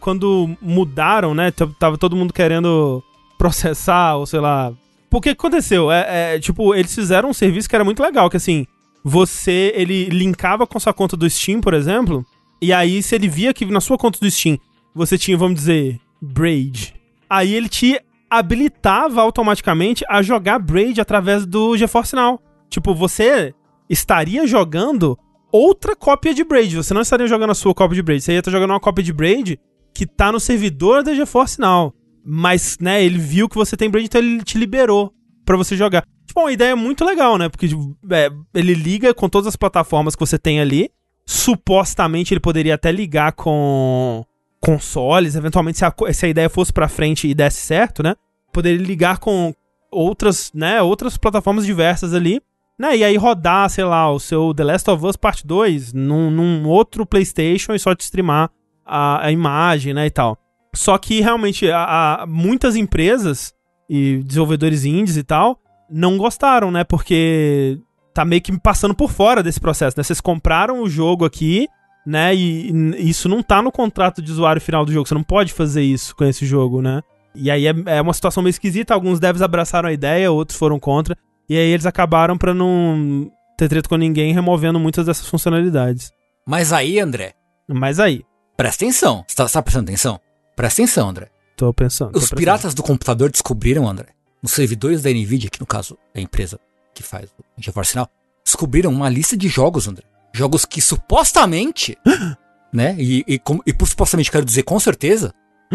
quando 0.00 0.56
mudaram, 0.62 1.34
né? 1.34 1.50
Tava 1.50 1.98
todo 1.98 2.14
mundo 2.14 2.32
querendo 2.32 3.02
processar, 3.36 4.16
ou 4.16 4.26
sei 4.26 4.38
lá. 4.38 4.72
Porque 5.10 5.34
que 5.34 5.40
aconteceu? 5.40 5.90
É, 5.90 6.34
é, 6.34 6.38
tipo, 6.38 6.74
eles 6.74 6.94
fizeram 6.94 7.30
um 7.30 7.34
serviço 7.34 7.68
que 7.68 7.74
era 7.74 7.84
muito 7.84 8.02
legal, 8.02 8.28
que 8.28 8.36
assim, 8.36 8.66
você, 9.02 9.72
ele 9.74 10.04
linkava 10.06 10.66
com 10.66 10.78
sua 10.78 10.92
conta 10.92 11.16
do 11.16 11.28
Steam, 11.28 11.60
por 11.60 11.74
exemplo, 11.74 12.24
e 12.60 12.72
aí 12.72 13.02
se 13.02 13.14
ele 13.14 13.28
via 13.28 13.54
que 13.54 13.64
na 13.66 13.80
sua 13.80 13.98
conta 13.98 14.18
do 14.20 14.30
Steam 14.30 14.58
você 14.94 15.16
tinha, 15.16 15.36
vamos 15.36 15.58
dizer, 15.60 16.00
Braid, 16.20 16.94
aí 17.28 17.54
ele 17.54 17.68
te 17.68 18.00
habilitava 18.30 19.20
automaticamente 19.20 20.04
a 20.08 20.22
jogar 20.22 20.58
Braid 20.58 21.00
através 21.00 21.46
do 21.46 21.76
GeForce 21.76 22.14
Now. 22.14 22.40
Tipo, 22.68 22.94
você 22.94 23.54
estaria 23.88 24.46
jogando 24.46 25.18
outra 25.50 25.96
cópia 25.96 26.34
de 26.34 26.44
Braid. 26.44 26.76
Você 26.76 26.92
não 26.92 27.00
estaria 27.00 27.26
jogando 27.26 27.50
a 27.50 27.54
sua 27.54 27.74
cópia 27.74 27.96
de 27.96 28.02
Braid. 28.02 28.22
Você 28.22 28.32
ia 28.32 28.38
estar 28.40 28.50
jogando 28.50 28.70
uma 28.70 28.80
cópia 28.80 29.02
de 29.02 29.12
Braid 29.12 29.58
que 29.94 30.06
tá 30.06 30.30
no 30.30 30.38
servidor 30.38 31.02
da 31.02 31.14
GeForce 31.14 31.58
Now. 31.58 31.94
Mas, 32.24 32.76
né, 32.80 33.02
ele 33.02 33.18
viu 33.18 33.48
que 33.48 33.56
você 33.56 33.76
tem 33.76 33.88
Braid, 33.88 34.06
então 34.06 34.20
ele 34.20 34.42
te 34.42 34.58
liberou 34.58 35.12
para 35.44 35.56
você 35.56 35.76
jogar. 35.76 36.04
Tipo, 36.26 36.40
uma 36.40 36.52
ideia 36.52 36.76
muito 36.76 37.04
legal, 37.04 37.38
né? 37.38 37.48
Porque 37.48 37.66
tipo, 37.66 37.96
é, 38.10 38.30
ele 38.54 38.74
liga 38.74 39.14
com 39.14 39.28
todas 39.28 39.46
as 39.46 39.56
plataformas 39.56 40.14
que 40.14 40.20
você 40.20 40.38
tem 40.38 40.60
ali. 40.60 40.90
Supostamente 41.30 42.32
ele 42.32 42.40
poderia 42.40 42.74
até 42.74 42.90
ligar 42.90 43.32
com 43.32 44.24
consoles, 44.58 45.36
eventualmente 45.36 45.76
se 45.76 45.84
a, 45.84 45.94
se 46.10 46.24
a 46.24 46.28
ideia 46.30 46.48
fosse 46.48 46.72
para 46.72 46.88
frente 46.88 47.28
e 47.28 47.34
desse 47.34 47.60
certo, 47.60 48.02
né? 48.02 48.14
Poderia 48.50 48.82
ligar 48.82 49.18
com 49.18 49.52
outras, 49.92 50.50
né, 50.54 50.80
outras 50.80 51.18
plataformas 51.18 51.66
diversas 51.66 52.14
ali, 52.14 52.40
né? 52.78 52.96
E 52.96 53.04
aí 53.04 53.14
rodar, 53.18 53.68
sei 53.68 53.84
lá, 53.84 54.10
o 54.10 54.18
seu 54.18 54.54
The 54.54 54.64
Last 54.64 54.90
of 54.90 55.04
Us 55.04 55.16
Part 55.16 55.46
2 55.46 55.92
num, 55.92 56.30
num 56.30 56.66
outro 56.66 57.04
PlayStation 57.04 57.74
e 57.74 57.78
só 57.78 57.94
te 57.94 58.00
streamar 58.00 58.50
a, 58.86 59.26
a 59.26 59.30
imagem, 59.30 59.92
né, 59.92 60.06
e 60.06 60.10
tal. 60.10 60.38
Só 60.74 60.96
que 60.96 61.20
realmente 61.20 61.70
a, 61.70 62.22
a, 62.22 62.26
muitas 62.26 62.74
empresas 62.74 63.52
e 63.86 64.22
desenvolvedores 64.24 64.86
indies 64.86 65.18
e 65.18 65.22
tal 65.22 65.60
não 65.90 66.16
gostaram, 66.16 66.70
né? 66.70 66.84
Porque 66.84 67.78
tá 68.14 68.24
meio 68.24 68.42
que 68.42 68.56
passando 68.58 68.94
por 68.94 69.10
fora 69.10 69.42
desse 69.42 69.60
processo, 69.60 69.96
né? 69.96 70.02
Vocês 70.02 70.20
compraram 70.20 70.82
o 70.82 70.88
jogo 70.88 71.24
aqui, 71.24 71.68
né? 72.06 72.34
E, 72.34 72.70
e, 72.70 73.10
isso 73.10 73.28
não 73.28 73.42
tá 73.42 73.62
no 73.62 73.70
contrato 73.70 74.22
de 74.22 74.32
usuário 74.32 74.60
final 74.60 74.84
do 74.84 74.92
jogo. 74.92 75.06
Você 75.06 75.14
não 75.14 75.22
pode 75.22 75.52
fazer 75.52 75.82
isso 75.82 76.16
com 76.16 76.24
esse 76.24 76.46
jogo, 76.46 76.82
né? 76.82 77.02
E 77.34 77.50
aí 77.50 77.66
é, 77.66 77.74
é 77.86 78.00
uma 78.00 78.12
situação 78.12 78.42
meio 78.42 78.50
esquisita. 78.50 78.94
Alguns 78.94 79.20
devs 79.20 79.42
abraçaram 79.42 79.88
a 79.88 79.92
ideia, 79.92 80.32
outros 80.32 80.58
foram 80.58 80.80
contra. 80.80 81.16
E 81.48 81.56
aí 81.56 81.68
eles 81.68 81.86
acabaram 81.86 82.36
pra 82.36 82.52
não 82.52 83.30
ter 83.56 83.68
treta 83.68 83.88
com 83.88 83.96
ninguém, 83.96 84.32
removendo 84.32 84.78
muitas 84.78 85.06
dessas 85.06 85.28
funcionalidades. 85.28 86.10
Mas 86.46 86.72
aí, 86.72 86.98
André. 86.98 87.34
Mas 87.68 88.00
aí. 88.00 88.24
Presta 88.56 88.84
atenção. 88.84 89.24
Você 89.26 89.36
tá, 89.36 89.46
tá 89.46 89.62
prestando 89.62 89.84
atenção? 89.84 90.20
Presta 90.56 90.82
atenção, 90.82 91.08
André. 91.08 91.28
Tô 91.56 91.72
pensando. 91.72 92.12
Tô 92.12 92.18
Os 92.18 92.30
piratas 92.30 92.74
do 92.74 92.82
computador 92.82 93.30
descobriram, 93.30 93.88
André, 93.88 94.08
nos 94.42 94.52
servidores 94.52 95.02
da 95.02 95.10
Nvidia, 95.10 95.50
que 95.50 95.60
no 95.60 95.66
caso 95.66 95.96
é 96.14 96.20
a 96.20 96.22
empresa 96.22 96.58
que 96.98 97.02
faz 97.02 97.30
o 97.30 97.62
GeForce 97.62 97.96
Now, 97.96 98.08
descobriram 98.44 98.90
uma 98.90 99.08
lista 99.08 99.36
de 99.36 99.48
jogos, 99.48 99.86
André. 99.86 100.04
Jogos 100.32 100.64
que 100.64 100.80
supostamente, 100.80 101.96
né? 102.72 102.96
E, 102.98 103.24
e, 103.26 103.38
com, 103.38 103.60
e 103.64 103.72
por 103.72 103.86
supostamente 103.86 104.30
quero 104.30 104.44
dizer 104.44 104.64
com 104.64 104.78
certeza, 104.78 105.32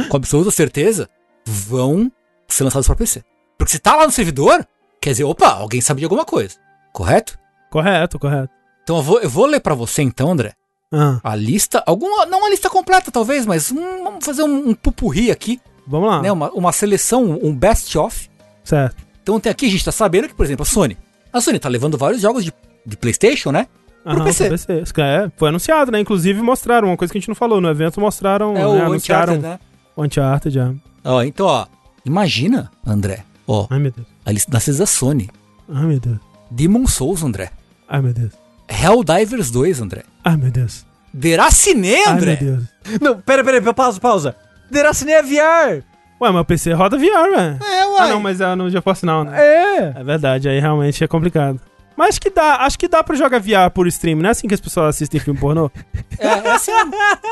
com 0.10 0.18
absoluta 0.18 0.52
certeza, 0.52 1.10
vão 1.46 2.12
ser 2.48 2.64
lançados 2.66 2.88
para 2.88 2.96
PC. 2.96 3.24
Porque 3.58 3.72
se 3.72 3.80
tá 3.80 3.96
lá 3.96 4.06
no 4.06 4.12
servidor, 4.12 4.68
quer 5.02 5.12
dizer, 5.12 5.24
opa, 5.24 5.48
alguém 5.48 5.82
sabe 5.82 6.00
de 6.00 6.06
alguma 6.06 6.26
coisa. 6.26 6.56
Correto? 6.92 7.40
Correto, 7.72 8.20
correto. 8.20 8.54
Então 8.84 8.98
eu 8.98 9.04
vou, 9.04 9.20
eu 9.22 9.30
vou 9.30 9.46
ler 9.46 9.60
para 9.60 9.74
você 9.74 10.02
então, 10.02 10.32
André, 10.32 10.54
ah. 10.94 11.20
A 11.24 11.36
lista, 11.36 11.82
alguma, 11.88 12.24
não 12.28 12.38
uma 12.38 12.50
lista 12.50 12.70
completa 12.70 13.12
talvez, 13.12 13.48
mas 13.48 13.72
um, 13.72 14.04
vamos 14.04 14.24
fazer 14.24 14.44
um, 14.44 14.70
um 14.70 14.76
pupurri 14.76 15.32
aqui. 15.32 15.60
Vamos 15.88 16.08
lá. 16.08 16.22
Né, 16.22 16.32
uma, 16.32 16.52
uma 16.52 16.72
seleção, 16.72 17.40
um 17.42 17.54
best 17.54 17.98
of. 17.98 18.30
Certo. 18.64 19.04
Então 19.24 19.40
tem 19.40 19.52
aqui, 19.52 19.66
a 19.66 19.70
gente 19.70 19.84
tá 19.84 19.92
sabendo 19.92 20.28
que, 20.28 20.36
por 20.36 20.46
exemplo, 20.46 20.62
a 20.62 20.66
Sony. 20.66 20.96
A 21.34 21.42
Sony 21.42 21.58
tá 21.58 21.68
levando 21.68 21.98
vários 21.98 22.22
jogos 22.22 22.46
de, 22.46 22.54
de 22.86 22.96
Playstation, 22.96 23.52
né? 23.52 23.68
Pro 24.04 24.14
Aham, 24.18 24.24
PC. 24.26 24.50
PC. 24.50 24.84
É, 24.98 25.32
foi 25.36 25.50
anunciado, 25.50 25.92
né? 25.92 26.00
Inclusive 26.00 26.42
mostraram, 26.42 26.90
uma 26.90 26.98
coisa 26.98 27.12
que 27.12 27.18
a 27.18 27.22
gente 27.22 27.30
não 27.30 27.36
falou 27.36 27.60
no 27.60 27.70
evento, 27.70 28.00
mostraram, 28.00 28.52
é, 28.56 28.60
né, 28.60 28.68
o 28.68 28.86
anunciaram 28.86 29.38
né? 29.38 29.60
o 29.96 30.04
Uncharted, 30.04 30.54
já. 30.54 30.74
Ó, 31.04 31.24
então, 31.24 31.46
ó, 31.48 31.66
imagina, 32.06 32.70
André, 32.86 33.24
ó, 33.48 33.68
Ai, 33.70 33.80
meu 33.80 33.92
Deus. 33.92 34.08
a 34.26 34.32
lista 34.32 34.52
das 34.52 34.78
da 34.78 34.86
Sony. 34.86 35.30
Ai, 35.74 35.86
meu 35.86 36.00
Deus. 36.00 36.20
Demon 36.52 36.86
Souls, 36.86 37.24
André. 37.24 37.52
Ai, 37.88 38.02
meu 38.02 38.14
Deus. 38.14 38.34
Helldivers 38.68 39.50
2, 39.50 39.82
André. 39.82 40.04
Ai, 40.24 40.38
meu 40.38 40.52
Deus. 40.52 40.86
Deraciné, 41.14 42.06
André? 42.08 42.38
Ai, 42.40 42.46
meu 42.46 42.58
Deus. 42.58 42.70
Não, 43.02 43.22
pera, 43.22 43.44
pera, 43.44 43.74
pausa, 43.74 44.00
pausa. 44.00 44.36
Deraciné 44.70 45.14
é 45.14 45.24
VR. 45.24 45.84
Ué, 46.22 46.32
mas 46.32 46.42
o 46.42 46.46
PC 46.46 46.74
roda 46.74 46.98
VR, 46.98 47.30
velho. 47.36 47.60
É, 47.98 48.02
ué. 48.02 48.10
Ah, 48.10 48.14
não, 48.14 48.20
mas 48.20 48.42
é 48.42 48.56
no 48.56 48.70
GeForce 48.70 49.06
não, 49.06 49.24
né? 49.24 49.40
É. 49.40 49.94
É 50.00 50.04
verdade, 50.04 50.50
aí 50.50 50.60
realmente 50.60 51.04
é 51.04 51.08
complicado. 51.08 51.60
Mas 51.96 52.10
acho 52.10 52.22
que 52.22 52.30
dá, 52.30 52.56
acho 52.62 52.80
que 52.80 52.88
dá 52.88 53.04
pra 53.04 53.16
jogar 53.16 53.40
VR 53.40 53.70
por 53.74 53.88
stream, 53.88 54.18
não 54.18 54.28
é 54.28 54.32
assim 54.32 54.48
que 54.48 54.54
as 54.54 54.62
pessoas 54.62 54.96
assistem 54.96 55.20
filme 55.20 55.40
pornô? 55.40 55.70
é, 56.18 56.28
é 56.28 56.52
assim. 56.52 56.72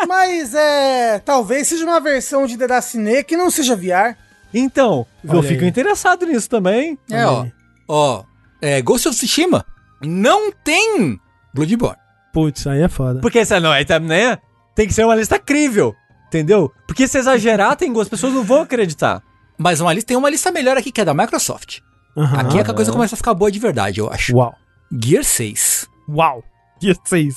Mas 0.07 0.53
é. 0.53 1.19
Talvez 1.19 1.67
seja 1.67 1.83
uma 1.83 1.99
versão 1.99 2.45
de 2.45 2.56
Deraciné 2.57 3.23
que 3.23 3.35
não 3.35 3.49
seja 3.49 3.75
VR. 3.75 4.15
Então, 4.53 5.06
Olha 5.27 5.38
eu 5.38 5.43
fico 5.43 5.64
aí. 5.64 5.69
interessado 5.69 6.25
nisso 6.25 6.49
também. 6.49 6.98
É, 7.09 7.25
ó. 7.25 7.45
Ó, 7.88 8.23
é, 8.61 8.81
Ghost 8.81 9.07
of 9.07 9.17
Tsushima 9.17 9.65
não 10.01 10.51
tem 10.51 11.19
Bloodborne. 11.53 11.98
Putz, 12.33 12.65
aí 12.67 12.81
é 12.81 12.88
foda. 12.88 13.19
Porque 13.19 13.40
essa 13.40 13.59
não 13.59 13.73
é, 13.73 13.83
né? 13.99 14.38
Tem 14.75 14.88
que 14.88 14.93
ser 14.93 15.03
uma 15.03 15.15
lista 15.15 15.38
crível, 15.38 15.93
entendeu? 16.27 16.72
Porque 16.88 17.07
se 17.07 17.17
exagerar, 17.17 17.75
tem 17.75 17.91
as 17.99 18.07
pessoas 18.07 18.33
não 18.33 18.43
vão 18.43 18.61
acreditar. 18.61 19.22
Mas 19.61 19.80
uma 19.80 19.93
lista, 19.93 20.07
tem 20.07 20.17
uma 20.17 20.30
lista 20.30 20.51
melhor 20.51 20.75
aqui 20.75 20.91
que 20.91 20.99
é 20.99 21.06
da 21.06 21.14
Microsoft. 21.14 21.80
Aham. 22.17 22.40
Aqui 22.40 22.59
é 22.59 22.64
que 22.64 22.72
a 22.72 22.73
coisa 22.73 22.91
começa 22.91 23.15
a 23.15 23.17
ficar 23.17 23.33
boa 23.33 23.51
de 23.51 23.59
verdade, 23.59 23.99
eu 23.99 24.11
acho. 24.11 24.35
Uau. 24.35 24.56
Gear 24.91 25.23
6. 25.23 25.88
Uau. 26.09 26.43
Dia 26.80 26.95
6. 27.06 27.35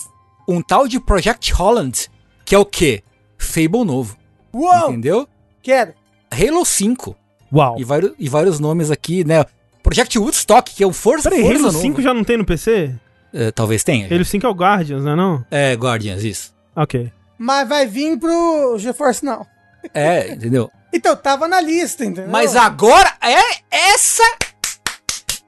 Um 0.49 0.63
tal 0.63 0.89
de 0.89 0.99
Project 0.99 1.53
Holland, 1.53 2.11
que 2.45 2.55
é 2.55 2.59
o 2.59 2.65
quê? 2.65 3.03
Fable 3.39 3.85
novo. 3.85 4.17
Uou! 4.55 4.91
Entendeu? 4.91 5.29
Quero. 5.63 5.93
Halo 6.31 6.65
5. 6.65 7.15
Uau. 7.53 7.77
E 7.79 7.85
vários, 7.85 8.13
e 8.19 8.29
vários 8.29 8.59
nomes 8.59 8.91
aqui, 8.91 9.23
né? 9.23 9.45
Project 9.83 10.19
Woodstock, 10.19 10.75
que 10.75 10.83
é 10.83 10.87
o 10.87 10.93
Força, 10.93 11.29
Peraí, 11.29 11.43
Força 11.45 11.59
Halo 11.59 11.73
novo. 11.73 11.81
5 11.81 12.03
já 12.03 12.15
não 12.15 12.25
tem 12.25 12.39
no 12.39 12.45
PC? 12.45 12.95
É, 13.35 13.51
talvez 13.51 13.85
tenha. 13.85 14.07
Halo 14.13 14.25
5 14.25 14.47
é 14.47 14.49
o 14.49 14.55
Guardians, 14.55 15.05
não 15.05 15.13
é 15.13 15.17
não? 15.17 15.45
É, 15.51 15.75
Guardians, 15.75 16.25
isso. 16.25 16.55
Ok. 16.75 17.13
Mas 17.39 17.69
vai 17.69 17.87
vir 17.87 18.19
pro 18.19 18.79
GeForce 18.79 19.25
não. 19.25 19.47
É, 19.93 20.33
entendeu? 20.33 20.71
Então, 20.95 21.17
tava 21.17 21.49
na 21.49 21.61
lista, 21.61 22.05
entendeu? 22.05 22.31
Mas 22.31 22.55
agora, 22.55 23.13
é 23.21 23.61
essa... 23.71 24.23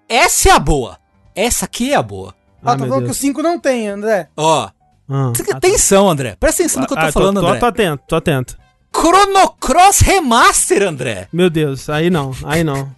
Essa 0.08 0.48
é 0.48 0.52
a 0.52 0.58
boa. 0.58 0.98
Essa 1.34 1.64
aqui 1.66 1.92
é 1.92 1.96
a 1.96 2.02
boa. 2.02 2.34
Ó, 2.64 2.70
Ai, 2.70 2.76
tá 2.76 2.78
falando 2.78 2.98
que 2.98 3.04
o 3.04 3.06
Deus. 3.06 3.16
5 3.16 3.42
não 3.42 3.58
tem, 3.58 3.88
André. 3.88 4.28
Ó, 4.36 4.68
Ah, 4.68 4.72
ah, 5.08 5.32
atenção, 5.54 6.08
André. 6.08 6.36
Presta 6.38 6.62
atenção 6.62 6.82
no 6.82 6.88
que 6.88 6.94
eu 6.94 6.98
tô 6.98 7.06
ah, 7.06 7.12
falando, 7.12 7.40
tô, 7.40 7.46
André. 7.46 7.60
Tô 7.60 7.66
atento, 7.66 8.02
tô 8.08 8.16
atento. 8.16 8.58
Chrono 8.94 9.50
Cross 9.60 10.00
Remaster, 10.00 10.82
André. 10.82 11.28
Meu 11.32 11.50
Deus, 11.50 11.88
aí 11.88 12.10
não, 12.10 12.32
aí 12.44 12.64
não. 12.64 12.90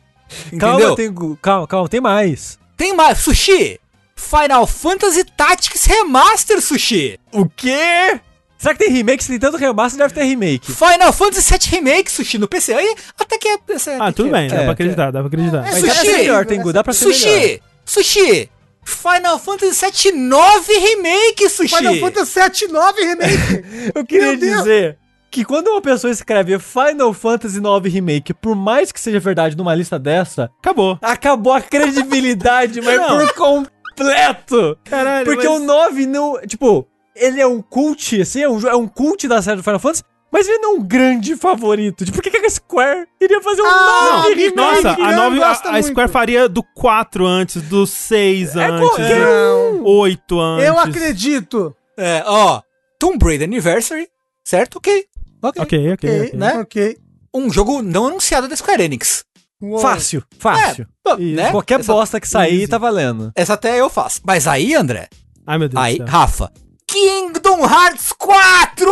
Entendeu? 0.47 0.79
Calma, 0.79 0.97
tem, 0.97 1.15
calma, 1.43 1.67
calma, 1.67 1.89
tem 1.89 2.01
mais. 2.01 2.59
Tem 2.77 2.95
mais. 2.95 3.19
Sushi. 3.19 3.81
Final 4.15 4.67
Fantasy 4.67 5.25
Tactics 5.25 5.85
Remaster, 5.85 6.61
Sushi. 6.61 7.19
O 7.33 7.49
quê? 7.49 8.21
Será 8.59 8.75
que 8.75 8.85
tem 8.85 8.93
remake? 8.93 9.23
Se 9.23 9.31
tem 9.31 9.39
tanto 9.39 9.57
remaster, 9.57 9.99
deve 10.01 10.13
ter 10.15 10.25
remake. 10.25 10.73
Final 10.73 11.13
Fantasy 11.13 11.51
VII 11.53 11.71
Remake, 11.71 12.11
Sushi, 12.11 12.39
no 12.39 12.49
PC. 12.49 12.75
Aí 12.75 12.95
até 13.19 13.39
que 13.39 13.47
é... 13.49 13.53
Ah, 13.55 14.07
até 14.07 14.13
tudo 14.13 14.27
que 14.27 14.33
bem, 14.33 14.47
é- 14.47 14.49
dá 14.49 14.57
é, 14.57 14.63
pra 14.65 14.73
acreditar, 14.73 15.11
dá 15.13 15.19
pra 15.21 15.29
acreditar. 15.29 15.59
É, 15.59 15.71
Mas 15.71 15.75
Sushi. 15.75 15.87
dá 15.87 15.95
pra 15.95 16.05
ser 16.05 16.17
melhor, 16.19 16.47
Tengu, 16.47 16.73
dá 16.73 16.85
pra 16.85 16.93
ser 16.93 17.05
melhor. 17.07 17.19
Sushi. 17.21 17.63
Sushi. 17.85 18.51
Final 18.85 19.39
Fantasy 19.39 19.87
VII 20.11 20.13
9 20.13 20.73
Remake, 20.79 21.49
Sushi. 21.51 21.77
Final 21.77 21.95
Fantasy 21.97 22.33
7 22.33 22.69
9 22.69 23.01
Remake. 23.05 23.65
Eu 23.95 24.05
queria 24.05 24.27
Meu 24.33 24.39
Deus. 24.39 24.59
dizer 24.59 24.99
que 25.31 25.45
quando 25.45 25.69
uma 25.69 25.81
pessoa 25.83 26.11
escreve 26.11 26.59
Final 26.59 27.13
Fantasy 27.13 27.59
IX 27.59 27.93
Remake, 27.95 28.33
por 28.35 28.57
mais 28.57 28.91
que 28.91 28.99
seja 28.99 29.21
verdade 29.21 29.57
numa 29.57 29.75
lista 29.75 29.99
dessa, 29.99 30.51
Acabou. 30.59 30.99
acabou 31.03 31.53
a 31.53 31.61
credibilidade, 31.61 32.81
mas 32.83 32.97
Não. 32.99 33.19
por 33.19 33.35
completo. 33.35 34.79
Caralho, 34.85 35.27
Porque 35.27 35.47
mas- 35.49 35.61
o 35.61 35.65
9 35.65 36.07
não. 36.07 36.41
Tipo, 36.47 36.87
ele 37.19 37.41
é 37.41 37.47
um 37.47 37.61
cult, 37.61 38.21
assim, 38.21 38.43
é 38.43 38.49
um, 38.49 38.61
é 38.67 38.77
um 38.77 38.87
cult 38.89 39.27
da 39.29 39.41
série 39.43 39.57
do 39.57 39.63
Final 39.63 39.79
Fantasy, 39.79 40.03
mas 40.31 40.47
ele 40.47 40.59
não 40.59 40.75
é 40.75 40.79
um 40.79 40.83
grande 40.83 41.37
favorito. 41.37 42.05
Tipo, 42.05 42.17
por 42.17 42.23
que, 42.23 42.31
que 42.31 42.47
a 42.47 42.51
Square 42.51 43.07
iria 43.21 43.41
fazer 43.41 43.63
um 43.63 43.67
Ah, 43.67 44.23
9 44.25 44.29
não, 44.29 44.35
remake? 44.35 44.57
Nossa, 44.57 44.91
a, 44.91 45.13
Não 45.13 45.25
nove, 45.31 45.43
a, 45.43 45.49
gosta 45.49 45.71
a. 45.71 45.83
Square 45.83 46.11
faria 46.11 46.49
do 46.49 46.63
4 46.63 47.27
antes, 47.27 47.63
do 47.63 47.87
6 47.87 48.57
É 48.57 48.65
antes, 48.65 48.89
qualquer 48.89 49.27
do 49.27 49.87
8 49.87 50.41
antes. 50.41 50.67
Eu 50.67 50.79
acredito. 50.79 51.75
É, 51.97 52.23
ó. 52.27 52.61
Tomb 52.99 53.25
Raider 53.25 53.49
Anniversary, 53.49 54.09
certo? 54.45 54.77
Ok. 54.77 55.05
Ok, 55.43 55.63
ok, 55.63 55.93
ok. 55.93 56.21
okay. 56.21 56.39
Né? 56.39 56.59
ok. 56.59 56.97
Um 57.33 57.51
jogo 57.51 57.81
não 57.81 58.09
anunciado 58.09 58.49
da 58.49 58.57
Square 58.57 58.83
Enix. 58.83 59.25
Uou. 59.61 59.79
Fácil, 59.79 60.23
fácil. 60.39 60.87
É, 61.07 61.17
né? 61.17 61.51
Qualquer 61.51 61.81
Essa... 61.81 61.93
bosta 61.93 62.21
que 62.21 62.29
sair 62.29 62.61
Easy. 62.61 62.69
tá 62.69 62.79
valendo. 62.79 63.33
Essa 63.35 63.55
até 63.55 63.81
eu 63.81 63.89
faço. 63.89 64.21
Mas 64.25 64.47
aí, 64.47 64.75
André. 64.75 65.09
Ai, 65.47 65.59
meu 65.59 65.69
Deus. 65.69 65.83
Aí, 65.83 65.99
Rafa. 65.99 66.53
Kingdom 66.89 67.61
Hearts 67.67 68.13
4! 68.15 68.91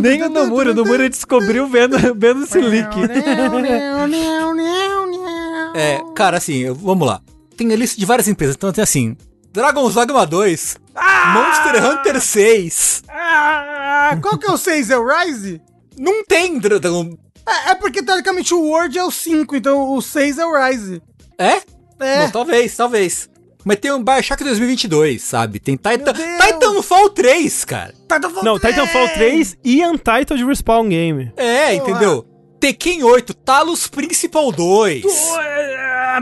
Nem 0.00 0.22
o 0.22 0.30
Nomura, 0.30 0.70
o 0.70 0.74
Nomura 0.74 1.10
descobriu 1.10 1.66
vendo, 1.68 1.98
vendo 2.16 2.44
esse 2.44 2.58
leak. 2.58 2.98
é, 5.74 6.00
cara, 6.14 6.38
assim, 6.38 6.72
vamos 6.72 7.06
lá. 7.06 7.20
Tem 7.58 7.70
a 7.70 7.76
lista 7.76 8.00
de 8.00 8.06
várias 8.06 8.26
empresas, 8.26 8.56
então 8.56 8.72
tem 8.72 8.82
assim, 8.82 9.14
Dragon's 9.52 9.92
Dogma 9.94 10.26
2, 10.26 10.78
ah! 10.94 11.34
Monster 11.34 11.84
Hunter 11.84 12.18
6. 12.18 13.02
Ah! 13.10 14.18
Qual 14.22 14.38
que 14.38 14.46
é 14.46 14.52
o 14.52 14.56
6? 14.56 14.90
É 14.90 14.96
o 14.96 15.06
Rise? 15.06 15.60
Não 15.98 16.24
tem 16.24 16.58
Dragon... 16.58 17.18
É, 17.46 17.72
é, 17.72 17.74
porque 17.74 18.02
teoricamente 18.02 18.54
o 18.54 18.62
World 18.62 18.98
é 18.98 19.04
o 19.04 19.10
5, 19.10 19.54
então 19.56 19.92
o 19.92 20.00
6 20.00 20.38
é 20.38 20.46
o 20.46 20.58
Rise. 20.58 21.02
É? 21.38 21.60
É. 22.00 22.24
Bom, 22.24 22.30
talvez, 22.30 22.74
talvez. 22.74 23.35
Mas 23.66 23.80
tem 23.80 23.90
um 23.90 24.00
Bioshock 24.00 24.44
2022, 24.44 25.20
sabe? 25.20 25.58
Tem 25.58 25.74
Titan, 25.74 26.12
Titanfall 26.12 27.10
3, 27.10 27.64
cara. 27.64 27.92
Titanfall 28.02 28.44
Não, 28.44 28.60
3. 28.60 28.72
Titanfall 28.72 29.08
3 29.08 29.58
e 29.64 29.84
Untitled 29.84 30.44
Respawn 30.44 30.88
Game. 30.88 31.32
É, 31.36 31.74
entendeu? 31.74 32.24
Tekken 32.60 33.02
8, 33.02 33.34
Talos 33.34 33.88
Principal 33.88 34.52
2. 34.52 35.02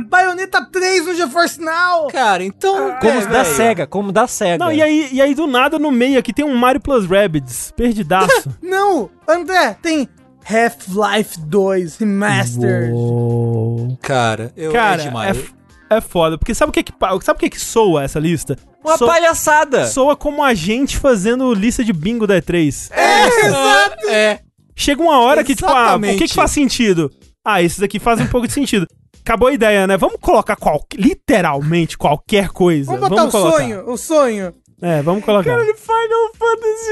Bayonetta 0.08 0.64
3 0.64 1.04
no 1.04 1.14
GeForce 1.14 1.60
Now. 1.60 2.08
Cara, 2.08 2.42
então. 2.42 2.88
Ah, 2.88 2.98
como 2.98 3.20
é, 3.20 3.26
da 3.26 3.44
SEGA, 3.44 3.86
como 3.86 4.10
da 4.10 4.26
SEGA. 4.26 4.64
Não, 4.64 4.72
e 4.72 4.80
aí, 4.80 5.10
e 5.12 5.20
aí 5.20 5.34
do 5.34 5.46
nada 5.46 5.78
no 5.78 5.92
meio 5.92 6.18
aqui 6.18 6.32
tem 6.32 6.46
um 6.46 6.56
Mario 6.56 6.80
Plus 6.80 7.04
Rabbids, 7.06 7.74
perdidaço. 7.76 8.56
não, 8.62 9.10
André, 9.28 9.76
tem 9.82 10.08
Half-Life 10.42 11.38
2 11.40 11.98
Remastered. 11.98 12.90
Uou. 12.90 13.98
Cara, 14.00 14.50
eu 14.56 14.72
Cara, 14.72 15.02
é 15.02 15.04
demais. 15.04 15.36
É, 15.36 15.63
é 15.90 16.00
foda, 16.00 16.38
porque 16.38 16.54
sabe 16.54 16.70
o 16.70 16.72
que 16.72 16.82
que, 16.82 16.92
sabe 17.22 17.36
o 17.36 17.40
que 17.40 17.50
que 17.50 17.60
soa 17.60 18.04
essa 18.04 18.18
lista? 18.18 18.56
Uma 18.84 18.98
so, 18.98 19.06
palhaçada! 19.06 19.86
Soa 19.86 20.16
como 20.16 20.42
a 20.42 20.54
gente 20.54 20.98
fazendo 20.98 21.52
lista 21.54 21.82
de 21.84 21.92
bingo 21.92 22.26
da 22.26 22.40
E3. 22.40 22.90
É, 22.92 23.46
exato! 23.46 24.08
É. 24.08 24.40
Chega 24.76 25.02
uma 25.02 25.20
hora 25.20 25.40
Exatamente. 25.40 25.46
que, 25.46 25.54
tipo, 25.54 25.70
ah, 25.70 25.96
o 25.96 26.18
que 26.18 26.28
que 26.28 26.34
faz 26.34 26.50
sentido? 26.50 27.10
Ah, 27.44 27.62
esses 27.62 27.82
aqui 27.82 27.98
fazem 27.98 28.26
um 28.26 28.28
pouco 28.28 28.46
de 28.46 28.52
sentido 28.52 28.86
acabou 29.24 29.48
a 29.48 29.54
ideia, 29.54 29.86
né? 29.86 29.96
Vamos 29.96 30.16
colocar 30.20 30.54
qual, 30.54 30.86
literalmente 30.94 31.96
qualquer 31.96 32.48
coisa. 32.50 32.92
Vamos 32.92 33.08
botar 33.08 33.22
vamos 33.22 33.34
o 33.34 33.38
colocar. 33.38 33.58
sonho, 33.58 33.90
o 33.90 33.96
sonho. 33.96 34.54
É, 34.82 35.00
vamos 35.00 35.24
colocar. 35.24 35.56
Cara, 35.56 35.64
Final 35.74 36.30
Fantasy 36.34 36.90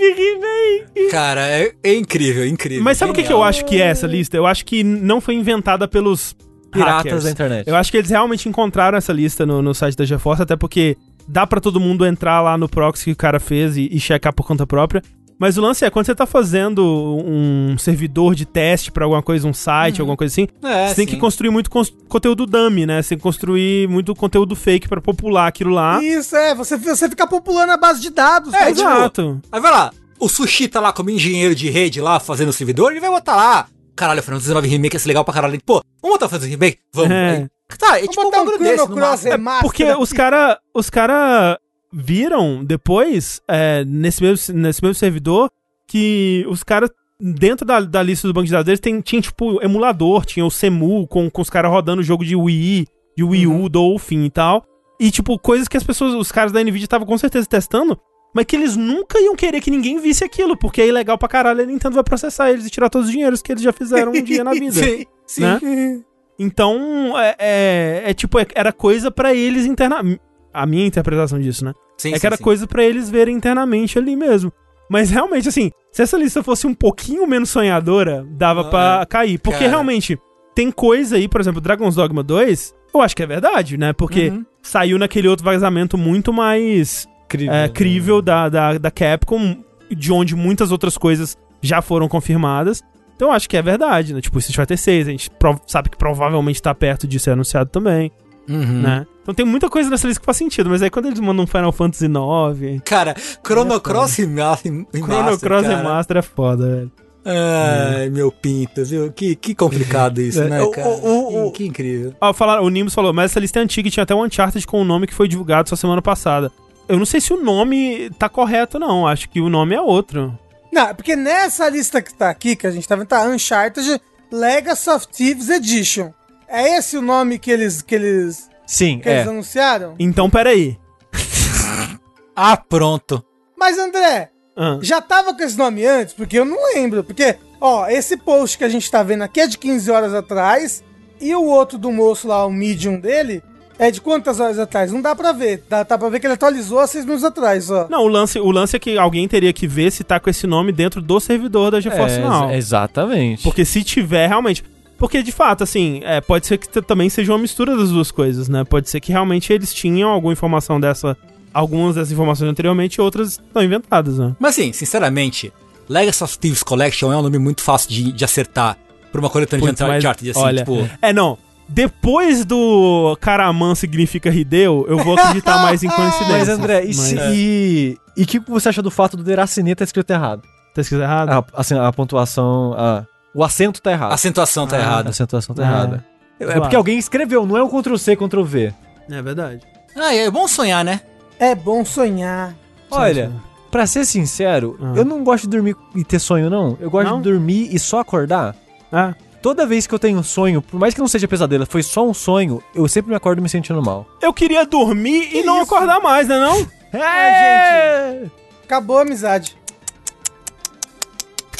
IX 0.00 0.16
Remake. 0.18 1.10
Cara, 1.10 1.46
é, 1.46 1.72
é 1.84 1.94
incrível, 1.94 2.42
é 2.42 2.48
incrível. 2.48 2.82
Mas 2.82 2.98
sabe 2.98 3.12
o 3.12 3.14
que, 3.14 3.22
que 3.22 3.32
eu 3.32 3.44
acho 3.44 3.64
que 3.64 3.80
é 3.80 3.86
essa 3.86 4.08
lista? 4.08 4.36
Eu 4.36 4.44
acho 4.44 4.64
que 4.64 4.82
não 4.82 5.20
foi 5.20 5.34
inventada 5.34 5.86
pelos 5.86 6.34
piratas 6.72 7.04
hackers. 7.04 7.24
da 7.24 7.30
internet. 7.30 7.68
Eu 7.68 7.76
acho 7.76 7.90
que 7.90 7.96
eles 7.96 8.10
realmente 8.10 8.48
encontraram 8.48 8.98
essa 8.98 9.12
lista 9.12 9.46
no, 9.46 9.62
no 9.62 9.74
site 9.74 9.96
da 9.96 10.04
GeForce, 10.04 10.42
até 10.42 10.56
porque 10.56 10.96
dá 11.28 11.46
para 11.46 11.60
todo 11.60 11.78
mundo 11.78 12.04
entrar 12.04 12.40
lá 12.40 12.58
no 12.58 12.68
proxy 12.68 13.04
que 13.04 13.12
o 13.12 13.16
cara 13.16 13.38
fez 13.38 13.76
e, 13.76 13.88
e 13.92 14.00
checar 14.00 14.32
por 14.32 14.46
conta 14.46 14.66
própria. 14.66 15.02
Mas 15.38 15.58
o 15.58 15.60
lance 15.60 15.84
é, 15.84 15.90
quando 15.90 16.06
você 16.06 16.14
tá 16.14 16.24
fazendo 16.24 16.84
um 16.84 17.76
servidor 17.76 18.32
de 18.32 18.46
teste 18.46 18.92
para 18.92 19.04
alguma 19.04 19.22
coisa, 19.22 19.48
um 19.48 19.52
site, 19.52 19.96
uhum. 19.96 20.02
alguma 20.02 20.16
coisa 20.16 20.32
assim, 20.32 20.46
é, 20.62 20.86
você 20.86 20.94
tem 20.94 21.06
que 21.06 21.16
construir 21.16 21.50
muito 21.50 21.68
conteúdo 22.08 22.46
dummy, 22.46 22.86
né? 22.86 23.02
Você 23.02 23.10
tem 23.10 23.18
que 23.18 23.22
construir 23.22 23.88
muito 23.88 24.14
conteúdo 24.14 24.54
fake 24.54 24.88
para 24.88 25.00
popular 25.00 25.48
aquilo 25.48 25.70
lá. 25.70 26.00
Isso, 26.00 26.36
é. 26.36 26.54
Você, 26.54 26.76
você 26.76 27.08
fica 27.08 27.26
populando 27.26 27.70
a 27.70 27.76
base 27.76 28.00
de 28.00 28.10
dados. 28.10 28.54
É, 28.54 28.66
tipo, 28.66 28.82
exato. 28.82 29.40
Tipo, 29.42 29.48
aí 29.50 29.60
vai 29.60 29.72
lá, 29.72 29.90
o 30.20 30.28
Sushi 30.28 30.68
tá 30.68 30.78
lá 30.78 30.92
como 30.92 31.10
engenheiro 31.10 31.56
de 31.56 31.68
rede 31.68 32.00
lá, 32.00 32.20
fazendo 32.20 32.50
o 32.50 32.52
servidor, 32.52 32.92
ele 32.92 33.00
vai 33.00 33.10
botar 33.10 33.34
lá, 33.34 33.66
caralho, 33.94 34.20
o 34.20 34.22
Final 34.22 34.40
Fantasy 34.40 34.66
IX 34.66 34.72
Remake 34.72 34.96
é 34.96 35.00
legal 35.06 35.24
pra 35.24 35.34
caralho. 35.34 35.58
Pô, 35.64 35.82
vamos 36.00 36.14
botar 36.14 36.26
o 36.26 36.28
Fantasy 36.28 36.50
Remake? 36.50 36.78
Vamos. 36.92 37.10
É. 37.10 37.48
Tá, 37.78 37.98
é 37.98 38.06
tipo 38.06 38.22
um, 38.22 38.28
um 38.28 38.58
desse, 38.58 38.86
Cross 38.86 39.26
é 39.26 39.38
Porque 39.62 39.84
os 39.92 40.12
cara, 40.12 40.58
os 40.74 40.90
cara 40.90 41.58
viram 41.92 42.64
depois, 42.64 43.40
é, 43.48 43.84
nesse, 43.84 44.22
mesmo, 44.22 44.54
nesse 44.54 44.82
mesmo 44.82 44.94
servidor, 44.94 45.50
que 45.86 46.44
os 46.48 46.62
caras 46.62 46.90
dentro 47.20 47.64
da, 47.64 47.80
da 47.80 48.02
lista 48.02 48.26
do 48.26 48.34
banco 48.34 48.46
de 48.46 48.52
dados 48.52 48.66
deles 48.66 48.80
tem, 48.80 49.00
tinha, 49.00 49.22
tipo, 49.22 49.62
emulador, 49.62 50.24
tinha 50.24 50.44
o 50.44 50.50
Semu 50.50 51.06
com, 51.06 51.30
com 51.30 51.42
os 51.42 51.48
caras 51.48 51.70
rodando 51.70 52.00
o 52.00 52.04
jogo 52.04 52.24
de 52.24 52.34
Wii, 52.34 52.86
de 53.16 53.22
Wii 53.22 53.46
U, 53.46 53.52
uhum. 53.52 53.68
Dolphin 53.68 54.24
e 54.24 54.30
tal. 54.30 54.64
E, 54.98 55.10
tipo, 55.10 55.38
coisas 55.38 55.68
que 55.68 55.76
as 55.76 55.84
pessoas, 55.84 56.14
os 56.14 56.32
caras 56.32 56.52
da 56.52 56.62
Nvidia 56.62 56.84
estavam 56.84 57.06
com 57.06 57.16
certeza 57.16 57.46
testando, 57.46 57.98
mas 58.34 58.44
que 58.46 58.56
eles 58.56 58.76
nunca 58.76 59.20
iam 59.20 59.36
querer 59.36 59.60
que 59.60 59.70
ninguém 59.70 59.98
visse 59.98 60.24
aquilo, 60.24 60.56
porque 60.56 60.80
é 60.80 60.88
ilegal 60.88 61.18
pra 61.18 61.28
caralho, 61.28 61.62
a 61.62 61.66
Nintendo 61.66 61.94
vai 61.94 62.04
processar 62.04 62.50
eles 62.50 62.66
e 62.66 62.70
tirar 62.70 62.88
todos 62.88 63.08
os 63.08 63.12
dinheiros 63.12 63.42
que 63.42 63.52
eles 63.52 63.62
já 63.62 63.72
fizeram 63.72 64.12
um 64.12 64.22
dia 64.22 64.42
na 64.42 64.52
vida. 64.54 64.72
sim, 64.72 65.04
sim. 65.26 65.42
Né? 65.42 66.02
Então, 66.38 67.18
é, 67.18 67.36
é, 67.38 68.02
é 68.06 68.14
tipo, 68.14 68.38
é, 68.38 68.46
era 68.54 68.72
coisa 68.72 69.10
para 69.10 69.34
eles 69.34 69.66
internamente. 69.66 70.20
A 70.52 70.66
minha 70.66 70.86
interpretação 70.86 71.40
disso, 71.40 71.64
né? 71.64 71.72
Sim, 71.96 72.10
é 72.10 72.14
sim, 72.14 72.20
que 72.20 72.26
era 72.26 72.36
sim. 72.36 72.42
coisa 72.42 72.66
para 72.66 72.84
eles 72.84 73.08
verem 73.08 73.34
internamente 73.34 73.98
ali 73.98 74.16
mesmo. 74.16 74.52
Mas 74.90 75.10
realmente, 75.10 75.48
assim, 75.48 75.70
se 75.90 76.02
essa 76.02 76.18
lista 76.18 76.42
fosse 76.42 76.66
um 76.66 76.74
pouquinho 76.74 77.26
menos 77.26 77.48
sonhadora, 77.48 78.26
dava 78.30 78.62
ah, 78.62 78.64
para 78.64 79.02
é. 79.02 79.06
cair. 79.06 79.38
Porque 79.38 79.60
cara. 79.60 79.70
realmente, 79.70 80.18
tem 80.54 80.70
coisa 80.70 81.16
aí, 81.16 81.28
por 81.28 81.40
exemplo, 81.40 81.60
Dragon's 81.60 81.94
Dogma 81.94 82.22
2, 82.22 82.74
eu 82.94 83.00
acho 83.00 83.16
que 83.16 83.22
é 83.22 83.26
verdade, 83.26 83.78
né? 83.78 83.92
Porque 83.92 84.28
uhum. 84.28 84.44
saiu 84.62 84.98
naquele 84.98 85.28
outro 85.28 85.44
vazamento 85.44 85.96
muito 85.96 86.32
mais 86.32 87.08
crível, 87.32 87.54
é, 87.54 87.68
crível 87.68 88.22
da, 88.22 88.48
da, 88.48 88.78
da 88.78 88.90
Capcom, 88.90 89.56
de 89.90 90.12
onde 90.12 90.36
muitas 90.36 90.70
outras 90.70 90.98
coisas 90.98 91.36
já 91.60 91.80
foram 91.80 92.08
confirmadas. 92.08 92.82
Então 93.16 93.28
eu 93.28 93.32
acho 93.32 93.48
que 93.48 93.56
é 93.56 93.62
verdade, 93.62 94.12
né? 94.12 94.20
Tipo, 94.20 94.38
Street 94.38 94.56
Fighter 94.56 94.78
6, 94.78 95.08
a 95.08 95.10
gente 95.10 95.30
sabe 95.66 95.88
que 95.88 95.96
provavelmente 95.96 96.60
tá 96.60 96.74
perto 96.74 97.06
de 97.06 97.18
ser 97.18 97.30
anunciado 97.30 97.70
também, 97.70 98.10
uhum. 98.48 98.82
né? 98.82 99.06
Então 99.22 99.34
tem 99.34 99.46
muita 99.46 99.70
coisa 99.70 99.88
nessa 99.88 100.06
lista 100.06 100.20
que 100.20 100.26
faz 100.26 100.36
sentido, 100.36 100.68
mas 100.68 100.82
aí 100.82 100.90
quando 100.90 101.06
eles 101.06 101.20
mandam 101.20 101.44
um 101.44 101.46
Final 101.46 101.72
Fantasy 101.72 102.06
IX. 102.06 102.82
Cara, 102.84 103.14
Chrono 103.46 103.74
é 103.74 103.80
Cross 103.80 104.16
Remaster. 104.16 104.86
Chrono 104.94 105.38
Cross 105.38 105.66
Remaster 105.66 106.16
é 106.16 106.22
foda, 106.22 106.68
velho. 106.68 106.92
Ai, 107.24 108.06
é. 108.06 108.10
meu 108.10 108.32
pinto, 108.32 108.84
viu? 108.84 109.12
Que, 109.12 109.36
que 109.36 109.54
complicado 109.54 110.18
isso, 110.20 110.42
é. 110.42 110.48
né, 110.48 110.66
cara? 110.70 110.88
O, 110.88 111.06
o, 111.06 111.46
o, 111.46 111.52
que, 111.52 111.58
que, 111.58 111.68
incrível. 111.68 112.14
Ó, 112.20 112.32
falaram, 112.32 112.64
o 112.64 112.68
Nimbus 112.68 112.94
falou, 112.94 113.12
mas 113.12 113.30
essa 113.30 113.38
lista 113.38 113.60
é 113.60 113.62
antiga 113.62 113.86
e 113.86 113.90
tinha 113.90 114.02
até 114.02 114.14
um 114.14 114.24
Uncharted 114.24 114.66
com 114.66 114.78
o 114.78 114.80
um 114.80 114.84
nome 114.84 115.06
que 115.06 115.14
foi 115.14 115.28
divulgado 115.28 115.68
só 115.68 115.76
semana 115.76 116.02
passada. 116.02 116.50
Eu 116.88 116.98
não 116.98 117.06
sei 117.06 117.20
se 117.20 117.32
o 117.32 117.42
nome 117.42 118.10
tá 118.18 118.28
correto, 118.28 118.78
não. 118.78 119.06
Acho 119.06 119.28
que 119.28 119.40
o 119.40 119.48
nome 119.48 119.74
é 119.74 119.80
outro. 119.80 120.38
Não, 120.72 120.94
porque 120.94 121.14
nessa 121.14 121.68
lista 121.68 122.00
que 122.00 122.14
tá 122.14 122.30
aqui, 122.30 122.56
que 122.56 122.66
a 122.66 122.70
gente 122.70 122.88
tá 122.88 122.96
vendo, 122.96 123.06
tá 123.06 123.24
Uncharted 123.26 124.00
Legacy 124.30 124.90
of 124.90 125.08
Thieves 125.08 125.48
Edition. 125.48 126.12
É 126.48 126.76
esse 126.76 126.96
o 126.96 127.02
nome 127.02 127.38
que 127.38 127.50
eles, 127.50 127.82
que 127.82 127.94
eles 127.94 128.50
Sim, 128.66 129.00
que 129.00 129.08
é. 129.08 129.16
eles 129.16 129.28
anunciaram? 129.28 129.94
Então, 129.98 130.30
peraí. 130.30 130.78
ah, 132.34 132.56
pronto. 132.56 133.22
Mas, 133.56 133.78
André, 133.78 134.30
ah. 134.56 134.78
já 134.80 135.00
tava 135.00 135.34
com 135.34 135.42
esse 135.42 135.58
nome 135.58 135.84
antes? 135.84 136.14
Porque 136.14 136.38
eu 136.38 136.44
não 136.44 136.72
lembro. 136.74 137.04
Porque, 137.04 137.36
ó, 137.60 137.86
esse 137.88 138.16
post 138.16 138.56
que 138.56 138.64
a 138.64 138.68
gente 138.68 138.90
tá 138.90 139.02
vendo 139.02 139.22
aqui 139.22 139.40
é 139.40 139.46
de 139.46 139.58
15 139.58 139.90
horas 139.90 140.14
atrás. 140.14 140.82
E 141.20 141.34
o 141.34 141.44
outro 141.44 141.78
do 141.78 141.92
moço 141.92 142.26
lá, 142.26 142.44
o 142.46 142.50
medium 142.50 142.98
dele, 142.98 143.42
é 143.82 143.90
de 143.90 144.00
quantas 144.00 144.38
horas 144.38 144.58
atrás? 144.58 144.92
Não 144.92 145.02
dá 145.02 145.14
pra 145.14 145.32
ver. 145.32 145.64
Dá, 145.68 145.82
dá 145.82 145.98
pra 145.98 146.08
ver 146.08 146.20
que 146.20 146.26
ele 146.26 146.34
atualizou 146.34 146.78
há 146.78 146.86
seis 146.86 147.04
minutos 147.04 147.24
atrás, 147.24 147.68
ó. 147.68 147.88
Não, 147.90 148.04
o 148.04 148.08
lance, 148.08 148.38
o 148.38 148.50
lance 148.52 148.76
é 148.76 148.78
que 148.78 148.96
alguém 148.96 149.26
teria 149.26 149.52
que 149.52 149.66
ver 149.66 149.90
se 149.90 150.04
tá 150.04 150.20
com 150.20 150.30
esse 150.30 150.46
nome 150.46 150.70
dentro 150.70 151.02
do 151.02 151.18
servidor 151.18 151.72
da 151.72 151.80
GeForce 151.80 152.20
é, 152.20 152.20
Now. 152.20 152.50
Exatamente. 152.52 153.42
Porque 153.42 153.64
se 153.64 153.82
tiver, 153.82 154.28
realmente... 154.28 154.64
Porque, 154.96 155.20
de 155.20 155.32
fato, 155.32 155.64
assim, 155.64 156.00
é, 156.04 156.20
pode 156.20 156.46
ser 156.46 156.58
que 156.58 156.80
também 156.80 157.10
seja 157.10 157.32
uma 157.32 157.38
mistura 157.38 157.76
das 157.76 157.90
duas 157.90 158.12
coisas, 158.12 158.48
né? 158.48 158.62
Pode 158.62 158.88
ser 158.88 159.00
que 159.00 159.10
realmente 159.10 159.52
eles 159.52 159.74
tinham 159.74 160.08
alguma 160.08 160.32
informação 160.32 160.78
dessa. 160.78 161.16
Algumas 161.52 161.96
dessas 161.96 162.12
informações 162.12 162.48
anteriormente 162.48 162.94
e 162.94 163.00
outras 163.00 163.32
estão 163.32 163.64
inventadas, 163.64 164.16
né? 164.16 164.36
Mas, 164.38 164.52
assim, 164.52 164.72
sinceramente, 164.72 165.52
Legacy 165.88 166.22
of 166.22 166.38
Thieves 166.38 166.62
Collection 166.62 167.12
é 167.12 167.16
um 167.16 167.22
nome 167.22 167.38
muito 167.38 167.62
fácil 167.62 167.90
de, 167.90 168.12
de 168.12 168.24
acertar 168.24 168.78
pra 169.10 169.20
uma 169.20 169.28
coletânea 169.28 169.72
de, 169.72 170.00
de 170.00 170.06
arte, 170.06 170.30
assim, 170.30 170.40
olha, 170.40 170.58
tipo... 170.58 170.88
É, 171.02 171.12
não. 171.12 171.36
Depois 171.72 172.44
do 172.44 173.16
Karaman 173.20 173.74
significa 173.74 174.28
Hideo, 174.30 174.84
eu 174.88 174.98
vou 174.98 175.18
acreditar 175.18 175.58
mais 175.62 175.82
em 175.82 175.88
coincidência. 175.88 176.38
Mas, 176.38 176.48
André, 176.48 176.84
e 176.84 176.92
o 176.92 176.96
mas... 176.96 177.12
e, 177.12 177.98
e 178.16 178.26
que 178.26 178.38
você 178.38 178.68
acha 178.68 178.82
do 178.82 178.90
fato 178.90 179.16
do 179.16 179.24
Deracine 179.24 179.74
tá 179.74 179.84
escrito 179.84 180.10
errado? 180.10 180.42
Tá 180.74 180.80
escrito 180.80 181.02
errado? 181.02 181.30
A, 181.30 181.60
assim, 181.60 181.78
a 181.78 181.92
pontuação... 181.92 182.74
A 182.76 183.06
o 183.34 183.42
acento 183.42 183.80
tá 183.80 183.92
errado. 183.92 184.10
A 184.10 184.14
acentuação 184.14 184.66
tá 184.66 184.76
ah, 184.76 184.80
errada. 184.80 185.08
A 185.08 185.10
acentuação 185.10 185.54
tá 185.54 185.62
é. 185.62 185.66
errada. 185.66 186.04
É, 186.38 186.44
é 186.44 186.60
porque 186.60 186.76
alguém 186.76 186.98
escreveu, 186.98 187.46
não 187.46 187.56
é 187.56 187.62
um 187.62 187.68
Ctrl 187.68 187.96
C, 187.96 188.16
Ctrl 188.16 188.42
V. 188.42 188.74
É 189.10 189.22
verdade. 189.22 189.60
Ah, 189.96 190.14
é 190.14 190.30
bom 190.30 190.46
sonhar, 190.46 190.84
né? 190.84 191.00
É 191.38 191.54
bom 191.54 191.84
sonhar. 191.84 192.54
Olha, 192.90 193.32
pra 193.70 193.86
ser 193.86 194.04
sincero, 194.04 194.78
ah. 194.82 194.92
eu 194.94 195.04
não 195.04 195.24
gosto 195.24 195.44
de 195.44 195.50
dormir 195.50 195.76
e 195.94 196.04
ter 196.04 196.18
sonho, 196.18 196.50
não. 196.50 196.76
Eu 196.78 196.90
gosto 196.90 197.08
não? 197.08 197.22
de 197.22 197.30
dormir 197.30 197.74
e 197.74 197.78
só 197.78 198.00
acordar. 198.00 198.54
Ah. 198.92 199.14
Toda 199.42 199.66
vez 199.66 199.88
que 199.88 199.94
eu 199.94 199.98
tenho 199.98 200.20
um 200.20 200.22
sonho, 200.22 200.62
por 200.62 200.78
mais 200.78 200.94
que 200.94 201.00
não 201.00 201.08
seja 201.08 201.26
pesadelo, 201.26 201.66
foi 201.66 201.82
só 201.82 202.08
um 202.08 202.14
sonho, 202.14 202.62
eu 202.72 202.86
sempre 202.86 203.10
me 203.10 203.16
acordo 203.16 203.42
me 203.42 203.48
sentindo 203.48 203.82
mal. 203.82 204.06
Eu 204.22 204.32
queria 204.32 204.64
dormir 204.64 205.26
que 205.26 205.40
e 205.40 205.42
não 205.42 205.60
isso? 205.60 205.74
acordar 205.74 206.00
mais, 206.00 206.28
né 206.28 206.38
não? 206.38 206.64
É, 206.92 208.20
gente. 208.20 208.30
Acabou 208.62 208.98
a 208.98 209.02
amizade. 209.02 209.56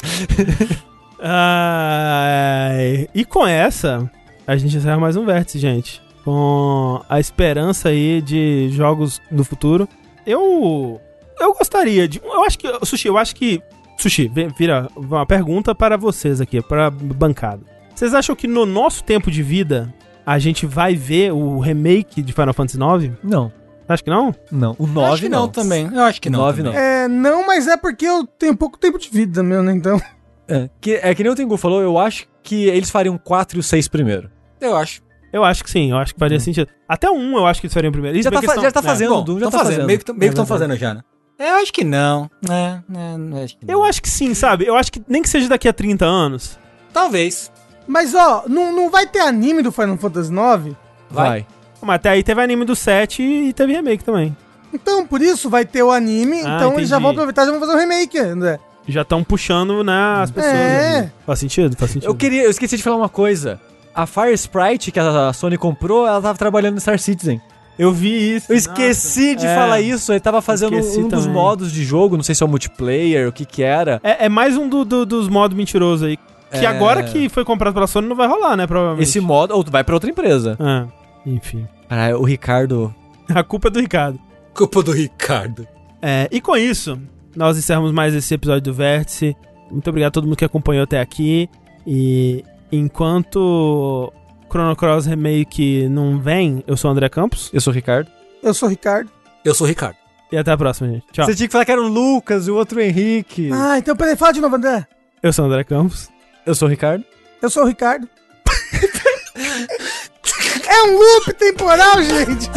e 3.13 3.25
com 3.25 3.45
essa, 3.45 4.09
a 4.47 4.55
gente 4.55 4.77
encerra 4.77 4.97
mais 4.97 5.17
um 5.17 5.25
vértice, 5.25 5.59
gente. 5.59 6.01
Com 6.23 7.03
a 7.09 7.19
esperança 7.19 7.89
aí 7.89 8.21
de 8.21 8.69
jogos 8.71 9.21
no 9.29 9.43
futuro. 9.43 9.89
Eu. 10.25 11.01
Eu 11.37 11.53
gostaria 11.53 12.07
de. 12.07 12.21
Eu 12.23 12.45
acho 12.45 12.57
que. 12.57 12.85
Sushi, 12.85 13.09
eu 13.09 13.17
acho 13.17 13.35
que. 13.35 13.61
Sushi, 13.97 14.31
vira 14.57 14.87
uma 14.95 15.25
pergunta 15.25 15.75
para 15.75 15.97
vocês 15.97 16.39
aqui, 16.39 16.61
para 16.61 16.89
bancada. 16.89 17.72
Vocês 17.95 18.13
acham 18.13 18.35
que 18.35 18.47
no 18.47 18.65
nosso 18.65 19.03
tempo 19.03 19.29
de 19.29 19.43
vida 19.43 19.93
a 20.25 20.39
gente 20.39 20.65
vai 20.65 20.95
ver 20.95 21.31
o 21.31 21.59
remake 21.59 22.21
de 22.21 22.33
Final 22.33 22.53
Fantasy 22.53 22.77
IX? 22.77 23.13
Não. 23.23 23.51
Acho 23.87 24.03
que 24.03 24.09
não? 24.09 24.33
Não. 24.51 24.75
O 24.79 24.87
9 24.87 25.11
acho 25.11 25.21
que 25.23 25.29
não. 25.29 25.41
não 25.41 25.47
também. 25.49 25.89
Eu 25.93 26.03
acho 26.03 26.21
que 26.21 26.29
não. 26.29 26.39
9 26.39 26.63
não. 26.63 26.73
É, 26.73 27.07
não, 27.07 27.45
mas 27.45 27.67
é 27.67 27.77
porque 27.77 28.05
eu 28.05 28.25
tenho 28.25 28.55
pouco 28.55 28.77
tempo 28.77 28.97
de 28.97 29.09
vida 29.09 29.43
mesmo, 29.43 29.63
né? 29.63 29.73
Então. 29.73 30.01
É 30.47 30.69
que, 30.81 30.95
é 30.95 31.15
que 31.15 31.23
nem 31.23 31.31
o 31.31 31.35
Tengu 31.35 31.55
falou, 31.55 31.81
eu 31.81 31.97
acho 31.97 32.27
que 32.41 32.65
eles 32.65 32.89
fariam 32.89 33.17
4 33.17 33.57
e 33.57 33.59
o 33.59 33.63
6 33.63 33.87
primeiro. 33.87 34.29
Eu 34.59 34.75
acho. 34.75 35.01
Eu 35.31 35.43
acho 35.43 35.63
que 35.63 35.69
sim, 35.69 35.91
eu 35.91 35.97
acho 35.97 36.13
que 36.13 36.19
faria 36.19 36.37
uhum. 36.37 36.43
sentido. 36.43 36.67
Até 36.87 37.09
o 37.09 37.13
1 37.13 37.37
eu 37.37 37.45
acho 37.45 37.61
que 37.61 37.67
eles 37.67 37.73
fariam 37.73 37.91
primeiro. 37.91 38.21
já, 38.21 38.29
tá, 38.29 38.41
já 38.41 38.71
tá 38.71 38.81
fazendo, 38.81 39.13
é. 39.13 39.23
Bom, 39.23 39.39
já 39.39 39.49
tá 39.49 39.57
fazendo. 39.59 39.63
fazendo. 39.63 39.87
Meio 39.87 39.99
que 39.99 40.25
estão 40.25 40.45
fazendo 40.45 40.75
já, 40.75 40.93
né? 40.93 41.01
É, 41.39 41.51
eu 41.51 41.55
acho 41.55 41.73
que 41.73 41.83
não. 41.83 42.29
É, 42.49 42.53
é, 42.53 43.43
acho 43.43 43.57
que 43.57 43.65
não. 43.65 43.73
Eu 43.73 43.83
acho 43.83 44.01
que 44.01 44.09
sim, 44.09 44.33
sabe? 44.33 44.65
Eu 44.65 44.75
acho 44.75 44.91
que 44.91 45.01
nem 45.07 45.21
que 45.21 45.29
seja 45.29 45.49
daqui 45.49 45.67
a 45.67 45.73
30 45.73 46.05
anos. 46.05 46.59
Talvez. 46.91 47.51
Mas 47.87 48.13
ó, 48.13 48.43
não, 48.47 48.73
não 48.73 48.89
vai 48.89 49.05
ter 49.05 49.19
anime 49.19 49.61
do 49.61 49.71
Final 49.71 49.97
Fantasy 49.97 50.31
IX? 50.31 50.75
Vai. 51.09 51.29
vai. 51.29 51.47
Mas 51.81 51.95
até 51.95 52.09
aí 52.09 52.23
teve 52.23 52.41
anime 52.41 52.65
do 52.65 52.75
7 52.75 53.21
e 53.21 53.53
teve 53.53 53.73
remake 53.73 54.03
também. 54.03 54.35
Então, 54.73 55.05
por 55.05 55.21
isso 55.21 55.49
vai 55.49 55.65
ter 55.65 55.83
o 55.83 55.91
anime, 55.91 56.37
ah, 56.37 56.39
então 56.39 56.67
entendi. 56.67 56.79
eles 56.79 56.89
já 56.89 56.97
vão 56.97 57.11
aproveitar 57.11 57.43
e 57.43 57.45
já 57.45 57.51
vão 57.51 57.59
fazer 57.59 57.73
o 57.73 57.75
um 57.75 57.79
remake, 57.79 58.17
André. 58.17 58.59
Já 58.87 59.01
estão 59.03 59.23
puxando, 59.23 59.83
né, 59.83 60.21
as 60.21 60.31
pessoas. 60.31 60.53
É. 60.53 61.11
Faz 61.25 61.39
sentido? 61.39 61.77
Faz 61.77 61.91
sentido. 61.91 62.09
Eu 62.09 62.15
queria, 62.15 62.43
eu 62.43 62.49
esqueci 62.49 62.75
de 62.75 62.83
falar 62.83 62.95
uma 62.95 63.09
coisa. 63.09 63.59
A 63.93 64.07
Fire 64.07 64.33
Sprite 64.33 64.91
que 64.91 64.99
a 64.99 65.31
Sony 65.31 65.57
comprou, 65.57 66.07
ela 66.07 66.21
tava 66.21 66.37
trabalhando 66.37 66.75
no 66.75 66.81
Star 66.81 66.97
Citizen. 66.97 67.39
Eu 67.77 67.91
vi 67.91 68.35
isso. 68.35 68.51
Eu 68.51 68.55
esqueci 68.55 69.33
Nossa, 69.33 69.39
de 69.39 69.45
é. 69.47 69.55
falar 69.55 69.81
isso. 69.81 70.11
Ele 70.11 70.19
tava 70.19 70.41
fazendo 70.41 70.77
esqueci 70.77 70.99
um 70.99 71.09
também. 71.09 71.25
dos 71.25 71.27
modos 71.27 71.71
de 71.71 71.83
jogo, 71.83 72.15
não 72.15 72.23
sei 72.23 72.35
se 72.35 72.43
é 72.43 72.45
o 72.45 72.49
multiplayer, 72.49 73.27
o 73.27 73.31
que 73.31 73.45
que 73.45 73.63
era. 73.63 73.99
É, 74.03 74.25
é 74.25 74.29
mais 74.29 74.57
um 74.57 74.67
do, 74.67 74.83
do, 74.83 75.05
dos 75.05 75.27
modos 75.27 75.55
mentirosos 75.55 76.07
aí. 76.07 76.17
Que 76.59 76.65
é... 76.65 76.69
agora 76.69 77.03
que 77.03 77.29
foi 77.29 77.43
comprado 77.43 77.73
pela 77.73 77.87
Sony 77.87 78.07
não 78.07 78.15
vai 78.15 78.27
rolar, 78.27 78.55
né, 78.55 78.67
provavelmente. 78.67 79.07
Esse 79.07 79.19
modo, 79.19 79.55
ou 79.55 79.63
vai 79.63 79.83
pra 79.83 79.95
outra 79.95 80.09
empresa. 80.09 80.57
É, 80.59 81.29
enfim. 81.29 81.67
Ah, 81.89 82.15
o 82.17 82.23
Ricardo... 82.23 82.93
a 83.33 83.43
culpa 83.43 83.67
é 83.67 83.71
do 83.71 83.79
Ricardo. 83.79 84.19
Culpa 84.53 84.83
do 84.83 84.91
Ricardo. 84.91 85.67
É, 86.01 86.27
e 86.31 86.41
com 86.41 86.55
isso, 86.55 86.99
nós 87.35 87.57
encerramos 87.57 87.91
mais 87.91 88.13
esse 88.13 88.33
episódio 88.33 88.61
do 88.61 88.73
Vértice. 88.73 89.35
Muito 89.71 89.89
obrigado 89.89 90.09
a 90.09 90.11
todo 90.11 90.25
mundo 90.25 90.35
que 90.35 90.45
acompanhou 90.45 90.83
até 90.83 90.99
aqui. 90.99 91.49
E 91.87 92.43
enquanto 92.71 94.11
Chrono 94.49 94.75
Cross 94.75 95.05
Remake 95.05 95.87
não 95.89 96.19
vem, 96.19 96.63
eu 96.67 96.77
sou 96.77 96.89
o 96.89 96.91
André 96.91 97.09
Campos. 97.09 97.49
Eu 97.53 97.61
sou 97.61 97.71
o 97.71 97.75
Ricardo. 97.75 98.09
Eu 98.41 98.53
sou 98.53 98.67
o 98.67 98.69
Ricardo. 98.69 99.09
Eu 99.43 99.55
sou 99.55 99.65
o 99.65 99.67
Ricardo. 99.67 99.97
E 100.31 100.37
até 100.37 100.51
a 100.51 100.57
próxima, 100.57 100.89
gente. 100.89 101.05
Tchau. 101.11 101.25
Você 101.25 101.35
tinha 101.35 101.47
que 101.47 101.51
falar 101.51 101.65
que 101.65 101.71
era 101.71 101.81
o 101.81 101.87
Lucas 101.87 102.47
e 102.47 102.51
o 102.51 102.55
outro 102.55 102.79
o 102.79 102.81
Henrique. 102.81 103.49
Ah, 103.51 103.77
então 103.77 103.95
peraí, 103.95 104.15
fala 104.15 104.33
de 104.33 104.41
novo, 104.41 104.55
André. 104.55 104.85
Eu 105.21 105.31
sou 105.31 105.45
o 105.45 105.47
André 105.47 105.63
Campos. 105.63 106.09
Eu 106.45 106.53
sou 106.53 106.67
o 106.67 106.71
Ricardo. 106.71 107.05
Eu 107.41 107.49
sou 107.49 107.63
o 107.63 107.67
Ricardo. 107.67 108.07
é 110.67 110.83
um 110.83 110.97
loop 110.97 111.33
temporal, 111.33 112.03
gente. 112.03 112.49